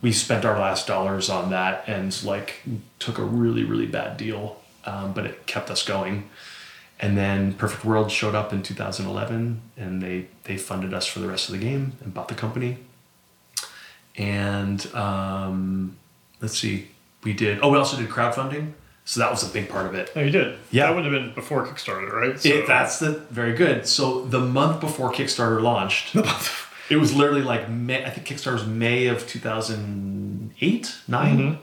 We 0.00 0.12
spent 0.12 0.44
our 0.44 0.58
last 0.58 0.86
dollars 0.86 1.28
on 1.28 1.50
that 1.50 1.84
and 1.86 2.24
like 2.24 2.62
took 2.98 3.18
a 3.18 3.24
really 3.24 3.64
really 3.64 3.86
bad 3.86 4.16
deal, 4.16 4.60
um, 4.84 5.12
but 5.12 5.26
it 5.26 5.46
kept 5.46 5.70
us 5.70 5.84
going. 5.84 6.30
And 6.98 7.18
then 7.18 7.54
Perfect 7.54 7.84
World 7.84 8.12
showed 8.12 8.34
up 8.34 8.52
in 8.52 8.62
2011, 8.62 9.60
and 9.76 10.00
they 10.00 10.28
they 10.44 10.56
funded 10.56 10.94
us 10.94 11.06
for 11.06 11.18
the 11.18 11.28
rest 11.28 11.48
of 11.48 11.52
the 11.58 11.60
game 11.60 11.92
and 12.00 12.14
bought 12.14 12.28
the 12.28 12.34
company. 12.34 12.78
And 14.16 14.84
um, 14.94 15.96
let's 16.40 16.58
see, 16.58 16.88
we 17.24 17.32
did. 17.32 17.58
Oh, 17.62 17.70
we 17.70 17.78
also 17.78 17.96
did 17.96 18.08
crowdfunding, 18.08 18.72
so 19.04 19.20
that 19.20 19.30
was 19.30 19.42
a 19.42 19.52
big 19.52 19.68
part 19.68 19.86
of 19.86 19.94
it. 19.94 20.14
No, 20.14 20.22
you 20.22 20.30
did. 20.30 20.58
Yeah. 20.70 20.86
That 20.86 20.96
would 20.96 21.04
have 21.04 21.12
been 21.12 21.34
before 21.34 21.66
Kickstarter, 21.66 22.12
right? 22.12 22.38
So, 22.38 22.48
It, 22.48 22.66
that's 22.66 22.98
the 22.98 23.12
very 23.30 23.54
good. 23.54 23.86
So 23.86 24.24
the 24.24 24.40
month 24.40 24.80
before 24.80 25.12
Kickstarter 25.12 25.60
launched, 25.60 26.14
it 26.90 26.96
was 26.96 27.14
literally 27.14 27.42
like 27.42 27.68
May, 27.68 28.04
I 28.04 28.10
think 28.10 28.26
Kickstarter 28.26 28.54
was 28.54 28.66
May 28.66 29.08
of 29.08 29.26
2008, 29.26 30.96
9 31.08 31.38
mm-hmm. 31.38 31.60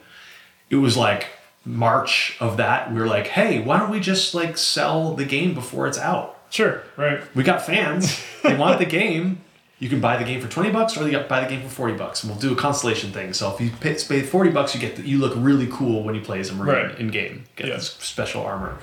It 0.69 0.75
was 0.75 0.97
like 0.97 1.27
March 1.65 2.37
of 2.39 2.57
that. 2.57 2.91
We 2.93 2.99
were 2.99 3.07
like, 3.07 3.27
hey, 3.27 3.61
why 3.61 3.79
don't 3.79 3.89
we 3.89 3.99
just 3.99 4.35
like 4.35 4.57
sell 4.57 5.15
the 5.15 5.25
game 5.25 5.53
before 5.53 5.87
it's 5.87 5.97
out? 5.97 6.35
sure, 6.51 6.81
right. 6.97 7.21
We 7.35 7.43
got 7.43 7.63
fans. 7.63 8.19
they 8.43 8.55
want 8.55 8.79
the 8.79 8.85
game. 8.99 9.41
You 9.79 9.87
can 9.89 10.01
buy 10.01 10.17
the 10.17 10.25
game 10.25 10.41
for 10.41 10.47
20 10.49 10.71
bucks 10.71 10.97
or 10.97 11.07
you 11.09 11.17
buy 11.19 11.39
the 11.41 11.49
game 11.49 11.61
for 11.63 11.69
40 11.69 11.93
bucks. 11.95 12.21
And 12.23 12.31
we'll 12.31 12.39
do 12.41 12.51
a 12.51 12.55
constellation 12.55 13.11
thing. 13.11 13.31
So 13.33 13.53
if 13.53 13.61
you 13.61 13.71
pay, 13.79 13.93
pay 13.95 14.21
40 14.21 14.49
bucks, 14.51 14.75
you 14.75 14.81
get 14.81 14.97
the, 14.97 15.03
you 15.03 15.17
look 15.19 15.33
really 15.37 15.67
cool 15.71 16.03
when 16.03 16.15
you 16.15 16.21
play 16.21 16.39
as 16.41 16.49
a 16.49 16.53
marine 16.53 16.87
Right. 16.89 16.99
in 16.99 17.07
game. 17.09 17.45
Get 17.55 17.67
Yeah. 17.67 17.75
this 17.75 17.95
special 17.99 18.45
armor. 18.45 18.77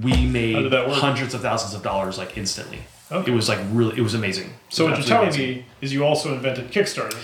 We 0.00 0.26
made 0.26 0.72
hundreds 0.72 1.32
of 1.34 1.42
thousands 1.42 1.74
of 1.74 1.82
dollars 1.82 2.18
like 2.18 2.36
instantly. 2.36 2.80
Okay. 3.12 3.30
It 3.30 3.34
was 3.34 3.48
like 3.48 3.58
really, 3.72 3.96
it 3.98 4.02
was 4.02 4.14
amazing. 4.14 4.54
So 4.68 4.84
what 4.86 4.96
you're 4.98 5.06
telling 5.06 5.28
amazing. 5.28 5.48
me 5.56 5.64
is 5.80 5.92
you 5.92 6.04
also 6.04 6.32
invented 6.34 6.70
Kickstarter. 6.72 7.16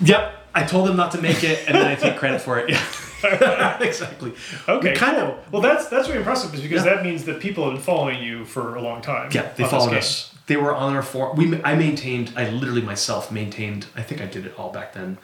Yep. 0.00 0.32
I 0.54 0.64
told 0.64 0.88
them 0.88 0.96
not 0.96 1.10
to 1.12 1.20
make 1.20 1.44
it, 1.44 1.64
and 1.66 1.76
then 1.76 1.86
I 1.86 1.94
take 1.96 2.16
credit 2.16 2.40
for 2.40 2.58
it. 2.58 2.70
Yeah, 2.70 3.78
exactly. 3.82 4.32
Okay, 4.68 4.90
We 4.92 4.96
kind 4.96 5.16
cool. 5.18 5.26
of 5.38 5.52
well, 5.52 5.60
that's 5.62 5.86
that's 5.88 6.08
really 6.08 6.18
impressive 6.20 6.54
is 6.54 6.60
because 6.62 6.84
Yeah. 6.84 6.94
that 6.94 7.04
means 7.04 7.24
that 7.24 7.40
people 7.40 7.64
have 7.64 7.74
been 7.74 7.82
following 7.82 8.22
you 8.22 8.44
for 8.46 8.74
a 8.74 8.80
long 8.80 9.02
time. 9.02 9.28
Yeah, 9.32 9.48
they 9.54 9.64
followed 9.64 9.92
us. 9.94 10.32
They 10.46 10.56
were 10.56 10.74
on 10.74 10.94
our 10.94 11.02
forum. 11.02 11.36
We, 11.36 11.62
I 11.64 11.74
maintained. 11.74 12.32
I 12.36 12.48
literally 12.50 12.82
myself 12.82 13.32
maintained. 13.32 13.86
I 13.96 14.02
think 14.02 14.20
I 14.20 14.26
did 14.26 14.46
it 14.46 14.58
all 14.58 14.70
back 14.70 14.92
then. 14.92 15.18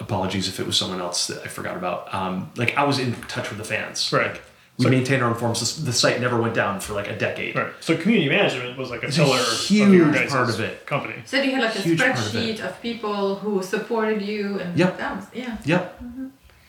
Apologies 0.00 0.48
if 0.48 0.60
it 0.60 0.66
was 0.66 0.76
someone 0.76 1.00
else 1.00 1.26
that 1.26 1.42
I 1.44 1.48
forgot 1.48 1.76
about. 1.76 2.12
Um, 2.14 2.50
like 2.56 2.76
I 2.76 2.84
was 2.84 2.98
in 2.98 3.14
touch 3.22 3.48
with 3.50 3.58
the 3.58 3.64
fans. 3.64 4.12
Right. 4.12 4.32
Like, 4.32 4.42
we 4.78 4.84
So- 4.84 4.90
maintained 4.90 5.22
our 5.24 5.28
own 5.30 5.34
forums. 5.34 5.76
The, 5.76 5.86
the 5.86 5.92
site 5.92 6.20
never 6.20 6.40
went 6.40 6.54
down 6.54 6.78
for 6.78 6.92
like 6.94 7.08
a 7.08 7.16
decade. 7.18 7.56
Right. 7.56 7.72
So 7.80 7.96
community 7.96 8.28
management 8.30 8.78
was 8.78 8.90
like 8.90 9.02
a 9.02 9.08
a 9.08 9.10
pillar 9.10 9.38
of 9.38 9.58
huge 9.58 9.90
your 9.92 10.12
guys' 10.12 10.30
part 10.30 10.48
of 10.48 10.60
it. 10.60 10.86
company. 10.86 11.16
So 11.26 11.42
you 11.42 11.50
had 11.50 11.62
like 11.64 11.74
a 11.74 11.80
Huge 11.80 11.98
part 11.98 12.10
of 12.12 12.16
spreadsheet 12.18 12.60
of, 12.60 12.80
people 12.80 13.34
who 13.36 13.60
supported 13.62 14.22
you 14.22 14.60
and 14.60 14.78
Yep. 14.78 14.98
that 14.98 15.16
was, 15.16 15.26
yeah. 15.34 15.56
Yep. 15.64 16.02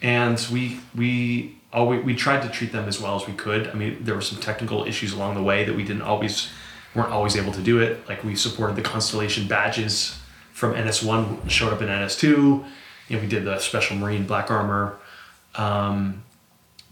And 0.02 0.48
we 0.52 0.80
we 0.96 1.56
always 1.72 2.04
we 2.04 2.16
tried 2.16 2.42
to 2.42 2.50
treat 2.50 2.72
them 2.72 2.88
as 2.88 3.00
well 3.00 3.16
as 3.16 3.28
we 3.28 3.34
could. 3.34 3.68
I 3.68 3.74
mean, 3.74 3.98
there 4.02 4.16
were 4.16 4.22
some 4.22 4.40
technical 4.40 4.86
issues 4.86 5.14
along 5.14 5.36
the 5.36 5.44
way 5.44 5.64
that 5.66 5.76
we 5.76 5.84
didn't 5.84 6.02
always 6.04 6.50
weren't 6.96 7.12
always 7.12 7.36
able 7.36 7.52
to 7.54 7.62
do 7.62 7.80
it. 7.80 8.08
Like 8.08 8.24
we 8.24 8.36
supported 8.36 8.76
the 8.76 8.82
constellation 8.82 9.48
badges 9.48 10.20
from 10.54 10.74
NS1 10.74 11.50
showed 11.50 11.72
up 11.72 11.82
in 11.82 11.88
NS2. 11.88 12.24
You 12.24 13.16
know, 13.16 13.22
we 13.22 13.28
did 13.28 13.46
the 13.46 13.60
special 13.60 13.96
marine 13.96 14.26
black 14.26 14.52
armor. 14.52 14.98
Um, 15.56 16.24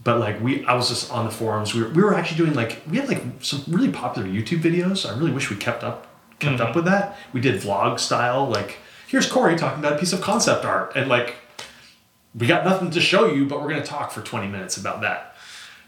but 0.04 0.20
like 0.20 0.42
we, 0.42 0.66
I 0.66 0.74
was 0.74 0.90
just 0.90 1.12
on 1.12 1.26
the 1.26 1.32
forums. 1.32 1.74
We 1.74 1.84
were, 1.84 1.90
we 1.90 2.02
were 2.02 2.14
actually 2.14 2.38
doing 2.38 2.54
like 2.54 2.82
we 2.90 2.98
had 2.98 3.10
like 3.10 3.22
some 3.42 3.64
really 3.68 3.92
popular 3.92 4.28
YouTube 4.28 4.62
videos. 4.62 5.10
I 5.10 5.18
really 5.18 5.32
wish 5.32 5.50
we 5.50 5.58
kept 5.58 5.84
up 5.84 6.08
kept 6.40 6.62
up 6.62 6.76
with 6.76 6.86
that. 6.86 7.18
We 7.34 7.42
did 7.42 7.62
vlog 7.62 8.00
style. 8.00 8.48
Like 8.48 8.78
here's 9.08 9.30
Corey 9.30 9.58
talking 9.58 9.80
about 9.80 9.94
a 9.94 9.98
piece 9.98 10.14
of 10.14 10.22
concept 10.22 10.64
art, 10.66 10.94
and 10.96 11.10
like 11.10 11.36
we 12.34 12.48
got 12.48 12.64
nothing 12.64 12.92
to 12.92 13.02
show 13.02 13.26
you, 13.26 13.46
but 13.46 13.62
we're 13.62 13.70
gonna 13.70 13.86
talk 13.86 14.12
for 14.12 14.22
20 14.22 14.48
minutes 14.48 14.78
about 14.78 15.02
that. 15.02 15.36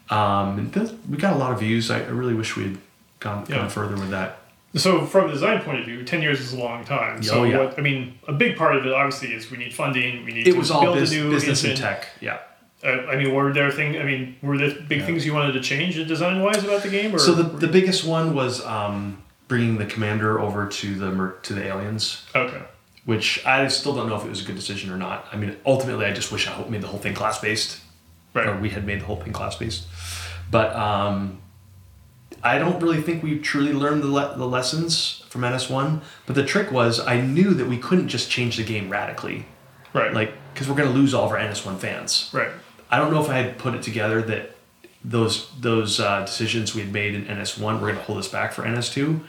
Um, 0.10 0.58
and 0.58 0.74
th- 0.74 0.92
we 1.08 1.18
got 1.18 1.34
a 1.34 1.38
lot 1.38 1.52
of 1.52 1.60
views. 1.60 1.92
I, 1.92 2.00
I 2.00 2.08
really 2.08 2.34
wish 2.34 2.58
we 2.58 2.64
had 2.64 2.78
gone, 3.20 3.46
Yeah. 3.48 3.58
gone 3.58 3.70
further 3.70 3.96
with 3.96 4.10
that. 4.12 4.38
So 4.76 5.06
from 5.06 5.30
a 5.30 5.32
design 5.32 5.62
point 5.62 5.80
of 5.80 5.86
view, 5.86 6.04
ten 6.04 6.22
years 6.22 6.40
is 6.40 6.54
a 6.54 6.58
long 6.58 6.84
time. 6.86 7.24
So 7.24 7.40
Oh, 7.40 7.44
yeah. 7.44 7.58
what 7.58 7.80
I 7.80 7.82
mean, 7.82 8.20
a 8.28 8.34
big 8.34 8.56
part 8.56 8.76
of 8.76 8.86
it 8.86 8.94
obviously 8.94 9.34
is 9.34 9.50
we 9.50 9.58
need 9.58 9.74
funding. 9.74 10.24
We 10.26 10.32
need 10.32 10.48
It 10.48 10.52
to 10.52 10.58
was 10.60 10.70
all 10.70 10.82
build 10.84 11.00
bus- 11.00 11.12
a 11.12 11.16
new 11.16 11.30
business 11.32 11.64
and 11.64 11.76
tech. 11.76 12.08
Yeah. 12.22 12.38
Uh, 12.84 13.08
I 13.12 13.16
mean, 13.18 13.34
were 13.34 13.52
there 13.52 13.72
things? 13.72 13.98
I 13.98 14.04
mean, 14.04 14.36
were 14.42 14.58
there 14.58 14.70
big 14.88 15.00
Yeah. 15.00 15.06
things 15.08 15.26
you 15.26 15.34
wanted 15.34 15.54
to 15.54 15.60
change 15.62 15.96
design 16.08 16.42
wise 16.42 16.64
about 16.64 16.84
the 16.84 16.90
game? 16.90 17.14
Or 17.14 17.20
So 17.20 17.34
the, 17.34 17.44
the 17.44 17.68
biggest 17.68 18.06
one 18.06 18.34
was 18.36 18.64
um, 18.66 19.22
bringing 19.48 19.80
the 19.80 19.86
commander 19.86 20.40
over 20.40 20.68
to 20.68 20.96
the 20.96 21.34
to 21.44 21.54
the 21.54 21.66
aliens. 21.66 22.26
okay, 22.36 22.62
which 23.06 23.44
I 23.46 23.68
still 23.70 23.94
don't 23.96 24.08
know 24.08 24.16
if 24.16 24.24
it 24.24 24.30
was 24.30 24.42
a 24.42 24.46
good 24.46 24.56
decision 24.56 24.92
or 24.94 24.98
not. 24.98 25.28
I 25.34 25.36
mean, 25.36 25.56
ultimately, 25.66 26.06
I 26.06 26.14
just 26.14 26.32
wish 26.32 26.48
I 26.48 26.54
made 26.70 26.82
the 26.82 26.88
whole 26.88 27.00
thing 27.00 27.16
class 27.16 27.40
based, 27.42 27.80
right. 28.36 28.48
or 28.48 28.56
we 28.56 28.70
had 28.70 28.86
made 28.86 29.02
the 29.02 29.06
whole 29.06 29.18
thing 29.18 29.34
class 29.34 29.56
based. 29.56 29.88
But 30.52 30.74
um, 30.76 31.40
I 32.44 32.58
don't 32.58 32.82
really 32.82 33.02
think 33.02 33.22
we 33.24 33.40
truly 33.40 33.74
learned 33.74 34.02
the, 34.04 34.08
le- 34.08 34.36
the 34.38 34.46
lessons 34.48 35.24
from 35.30 35.42
NS1. 35.42 36.02
But 36.26 36.36
the 36.36 36.46
trick 36.46 36.72
was, 36.72 37.00
I 37.00 37.20
knew 37.22 37.54
that 37.54 37.68
we 37.68 37.78
couldn't 37.78 38.08
just 38.08 38.30
change 38.32 38.58
the 38.58 38.64
game 38.64 38.90
radically, 38.90 39.46
right. 39.94 40.14
like 40.14 40.34
because 40.54 40.68
we're 40.70 40.76
going 40.76 40.90
to 40.90 40.96
lose 40.96 41.14
all 41.14 41.26
of 41.26 41.32
our 41.32 41.38
NS1 41.38 41.78
fans. 41.80 42.30
right. 42.34 42.50
I 42.92 42.98
don't 42.98 43.14
know 43.14 43.22
if 43.24 43.30
I 43.30 43.36
had 43.38 43.58
put 43.60 43.76
it 43.76 43.84
together 43.84 44.22
that 44.24 44.56
those 45.06 45.52
those 45.60 46.00
uh, 46.00 46.22
decisions 46.26 46.74
we 46.74 46.82
had 46.82 46.92
made 46.92 47.14
in 47.14 47.26
NS1 47.26 47.74
were 47.76 47.88
going 47.88 47.96
to 47.96 48.02
hold 48.02 48.18
us 48.18 48.28
back 48.28 48.52
for 48.52 48.64
NS2, 48.64 49.22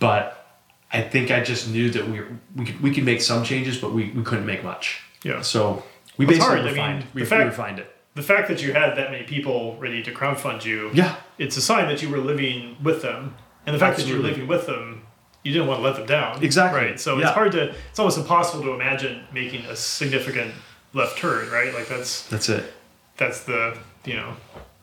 but 0.00 0.46
I 0.92 1.00
think 1.02 1.30
I 1.30 1.42
just 1.42 1.68
knew 1.68 1.90
that 1.90 2.08
we 2.08 2.20
were, 2.20 2.28
we 2.54 2.64
could, 2.64 2.82
we 2.82 2.92
could 2.94 3.04
make 3.04 3.20
some 3.22 3.44
changes, 3.44 3.78
but 3.78 3.92
we, 3.92 4.10
we 4.10 4.22
couldn't 4.22 4.46
make 4.46 4.64
much. 4.64 5.00
Yeah. 5.22 5.42
So 5.42 5.84
we 6.16 6.24
It's 6.26 6.38
basically 6.38 6.56
hard. 6.56 6.60
I 6.60 6.70
refined. 6.70 6.98
mean, 7.00 7.08
we, 7.14 7.24
fact- 7.24 7.40
we 7.40 7.46
refined 7.46 7.78
it. 7.78 7.95
The 8.16 8.22
fact 8.22 8.48
that 8.48 8.62
you 8.62 8.72
had 8.72 8.96
that 8.96 9.10
many 9.12 9.24
people 9.24 9.76
ready 9.78 10.02
to 10.02 10.10
crowdfund 10.12 10.64
you, 10.64 10.90
Yeah. 10.94 11.14
it's 11.38 11.56
a 11.56 11.60
sign 11.60 11.86
that 11.88 12.02
you 12.02 12.08
were 12.08 12.18
living 12.18 12.76
with 12.82 13.02
them, 13.02 13.34
and 13.66 13.74
the 13.76 13.78
fact 13.78 13.98
that 13.98 14.06
you 14.06 14.14
were 14.16 14.22
living 14.22 14.46
with 14.48 14.66
them, 14.66 15.02
you 15.44 15.52
didn't 15.52 15.68
want 15.68 15.80
to 15.80 15.84
let 15.84 15.96
them 15.96 16.06
down. 16.06 16.42
Exactly. 16.42 16.80
Right. 16.80 16.98
So 16.98 17.18
Yeah. 17.18 17.26
it's 17.26 17.34
hard 17.34 17.52
to. 17.52 17.74
It's 17.90 17.98
almost 17.98 18.18
impossible 18.18 18.64
to 18.64 18.72
imagine 18.72 19.20
making 19.32 19.64
a 19.66 19.76
significant 19.76 20.52
left 20.92 21.18
turn. 21.18 21.50
Right. 21.50 21.72
Like 21.74 21.88
that's 21.88 22.22
That's 22.28 22.48
it. 22.48 22.72
that's 23.18 23.40
the 23.44 23.76
you 24.06 24.14
know 24.14 24.36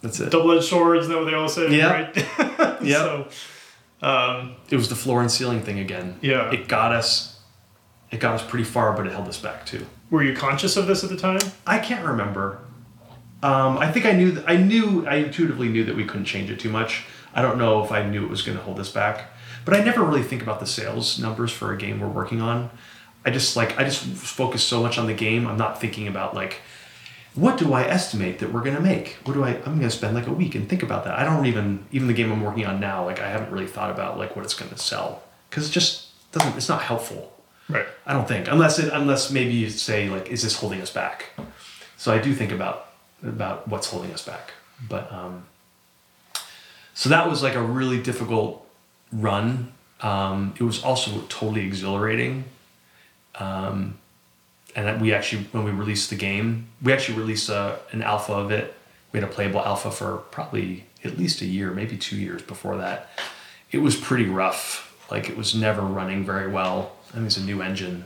That's 0.04 0.20
it. 0.20 0.30
double-edged 0.30 0.66
swords. 0.66 1.08
That 1.08 1.18
what 1.18 1.26
they 1.26 1.34
all 1.34 1.50
say? 1.50 1.76
Yeah. 1.76 1.92
Right. 1.92 2.28
Yeah. 2.84 2.98
So, 2.98 3.28
um, 4.02 4.56
It 4.70 4.76
was 4.76 4.90
the 4.90 4.96
floor 4.96 5.22
and 5.22 5.32
ceiling 5.32 5.62
thing 5.62 5.80
again. 5.80 6.18
Yeah. 6.22 6.52
It 6.52 6.68
got 6.68 6.92
us. 6.94 7.40
It 8.12 8.20
got 8.20 8.36
us 8.36 8.44
pretty 8.44 8.66
far, 8.66 8.92
but 8.94 9.08
it 9.08 9.12
held 9.14 9.28
us 9.28 9.38
back 9.40 9.66
too. 9.66 9.86
were 10.12 10.22
you 10.22 10.36
conscious 10.36 10.78
of 10.78 10.86
this 10.86 11.04
at 11.04 11.10
the 11.10 11.18
time? 11.18 11.40
I 11.66 11.80
can't 11.80 12.06
remember. 12.06 12.60
Um, 13.44 13.78
I 13.78 13.92
think 13.92 14.06
I 14.06 14.14
knew. 14.14 14.42
I 14.48 14.56
knew. 14.56 15.06
I 15.06 15.16
intuitively 15.16 15.68
knew 15.68 15.84
that 15.84 15.96
we 15.96 16.06
couldn't 16.06 16.26
change 16.26 16.50
it 16.50 16.60
too 16.60 16.70
much. 16.70 17.06
I 17.36 17.42
don't 17.42 17.58
know 17.58 17.84
if 17.84 17.92
I 17.92 18.02
knew 18.04 18.24
it 18.24 18.30
was 18.30 18.42
going 18.42 18.58
to 18.58 18.64
hold 18.64 18.80
us 18.80 18.90
back, 18.90 19.32
but 19.66 19.76
I 19.76 19.84
never 19.84 20.04
really 20.04 20.24
think 20.24 20.42
about 20.42 20.60
the 20.60 20.66
sales 20.66 21.20
numbers 21.20 21.52
for 21.52 21.74
a 21.74 21.78
game 21.78 22.00
we're 22.00 22.08
working 22.08 22.42
on. 22.42 22.70
I 23.26 23.32
just 23.32 23.56
like 23.56 23.78
I 23.78 23.84
just 23.84 24.04
focus 24.04 24.64
so 24.64 24.82
much 24.82 24.98
on 24.98 25.08
the 25.08 25.14
game. 25.14 25.46
I'm 25.46 25.58
not 25.58 25.80
thinking 25.80 26.08
about 26.08 26.34
like 26.34 26.62
what 27.36 27.58
do 27.58 27.74
I 27.74 27.84
estimate 27.84 28.40
that 28.40 28.54
we're 28.54 28.62
going 28.62 28.76
to 28.76 28.82
make. 28.82 29.18
What 29.24 29.34
do 29.34 29.44
I? 29.44 29.56
I'm 29.56 29.80
going 29.80 29.82
to 29.82 29.90
spend 29.90 30.16
like 30.16 30.28
a 30.28 30.34
week 30.34 30.56
and 30.56 30.70
think 30.70 30.84
about 30.84 31.04
that. 31.06 31.18
I 31.18 31.24
don't 31.24 31.46
even 31.46 31.86
even 31.92 32.08
the 32.08 32.14
game 32.14 32.32
I'm 32.32 32.44
working 32.44 32.66
on 32.66 32.80
now. 32.80 33.04
Like 33.06 33.20
I 33.20 33.30
haven't 33.30 33.52
really 33.52 33.68
thought 33.68 33.92
about 33.92 34.18
like 34.18 34.36
what 34.36 34.46
it's 34.46 34.54
going 34.54 34.72
to 34.72 34.78
sell 34.78 35.24
because 35.50 35.68
it 35.68 35.72
just 35.72 36.08
doesn't. 36.32 36.56
It's 36.56 36.70
not 36.70 36.82
helpful. 36.82 37.34
Right. 37.68 37.86
I 38.06 38.14
don't 38.14 38.28
think 38.28 38.48
unless 38.48 38.80
it 38.80 38.94
unless 38.94 39.32
maybe 39.32 39.54
you 39.54 39.70
say 39.70 40.10
like 40.10 40.30
is 40.30 40.44
this 40.44 40.56
holding 40.56 40.82
us 40.82 40.92
back? 40.92 41.30
So 41.98 42.14
I 42.14 42.20
do 42.20 42.34
think 42.34 42.52
about 42.52 42.93
about 43.24 43.68
what's 43.68 43.90
holding 43.90 44.12
us 44.12 44.26
back. 44.26 44.52
But 44.88 45.12
um, 45.12 45.46
so 46.94 47.10
that 47.10 47.30
was 47.30 47.42
like 47.42 47.56
a 47.56 47.62
really 47.62 48.02
difficult 48.02 48.68
run. 49.12 49.74
Um, 50.02 50.54
it 50.60 50.64
was 50.64 50.84
also 50.84 51.22
totally 51.30 51.66
exhilarating. 51.66 52.46
Um, 53.36 53.98
and 54.76 55.02
we 55.02 55.14
actually 55.14 55.44
when 55.52 55.64
we 55.64 55.72
released 55.72 56.10
the 56.10 56.16
game, 56.16 56.68
we 56.82 56.92
actually 56.94 57.18
released 57.18 57.50
a, 57.50 57.80
an 57.92 58.02
alpha 58.02 58.34
of 58.34 58.52
it. 58.52 58.76
We 59.12 59.20
had 59.20 59.30
a 59.30 59.32
playable 59.32 59.62
alpha 59.62 59.92
for 59.92 60.18
probably 60.32 60.86
at 61.04 61.18
least 61.18 61.42
a 61.42 61.46
year, 61.46 61.72
maybe 61.72 61.98
two 61.98 62.18
years 62.18 62.42
before 62.42 62.78
that. 62.78 63.10
It 63.72 63.80
was 63.80 63.96
pretty 63.96 64.26
rough. 64.26 64.90
Like 65.12 65.30
it 65.30 65.38
was 65.38 65.54
never 65.54 65.82
running 65.82 66.26
very 66.26 66.48
well. 66.48 66.94
I 67.14 67.18
mean, 67.18 67.28
it's 67.28 67.38
a 67.38 67.44
new 67.44 67.62
engine. 67.62 68.06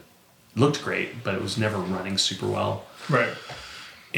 It 0.56 0.60
looked 0.60 0.84
great, 0.84 1.24
but 1.24 1.36
it 1.36 1.42
was 1.42 1.58
never 1.58 1.78
running 1.78 2.18
super 2.18 2.48
well. 2.48 2.84
Right. 3.10 3.34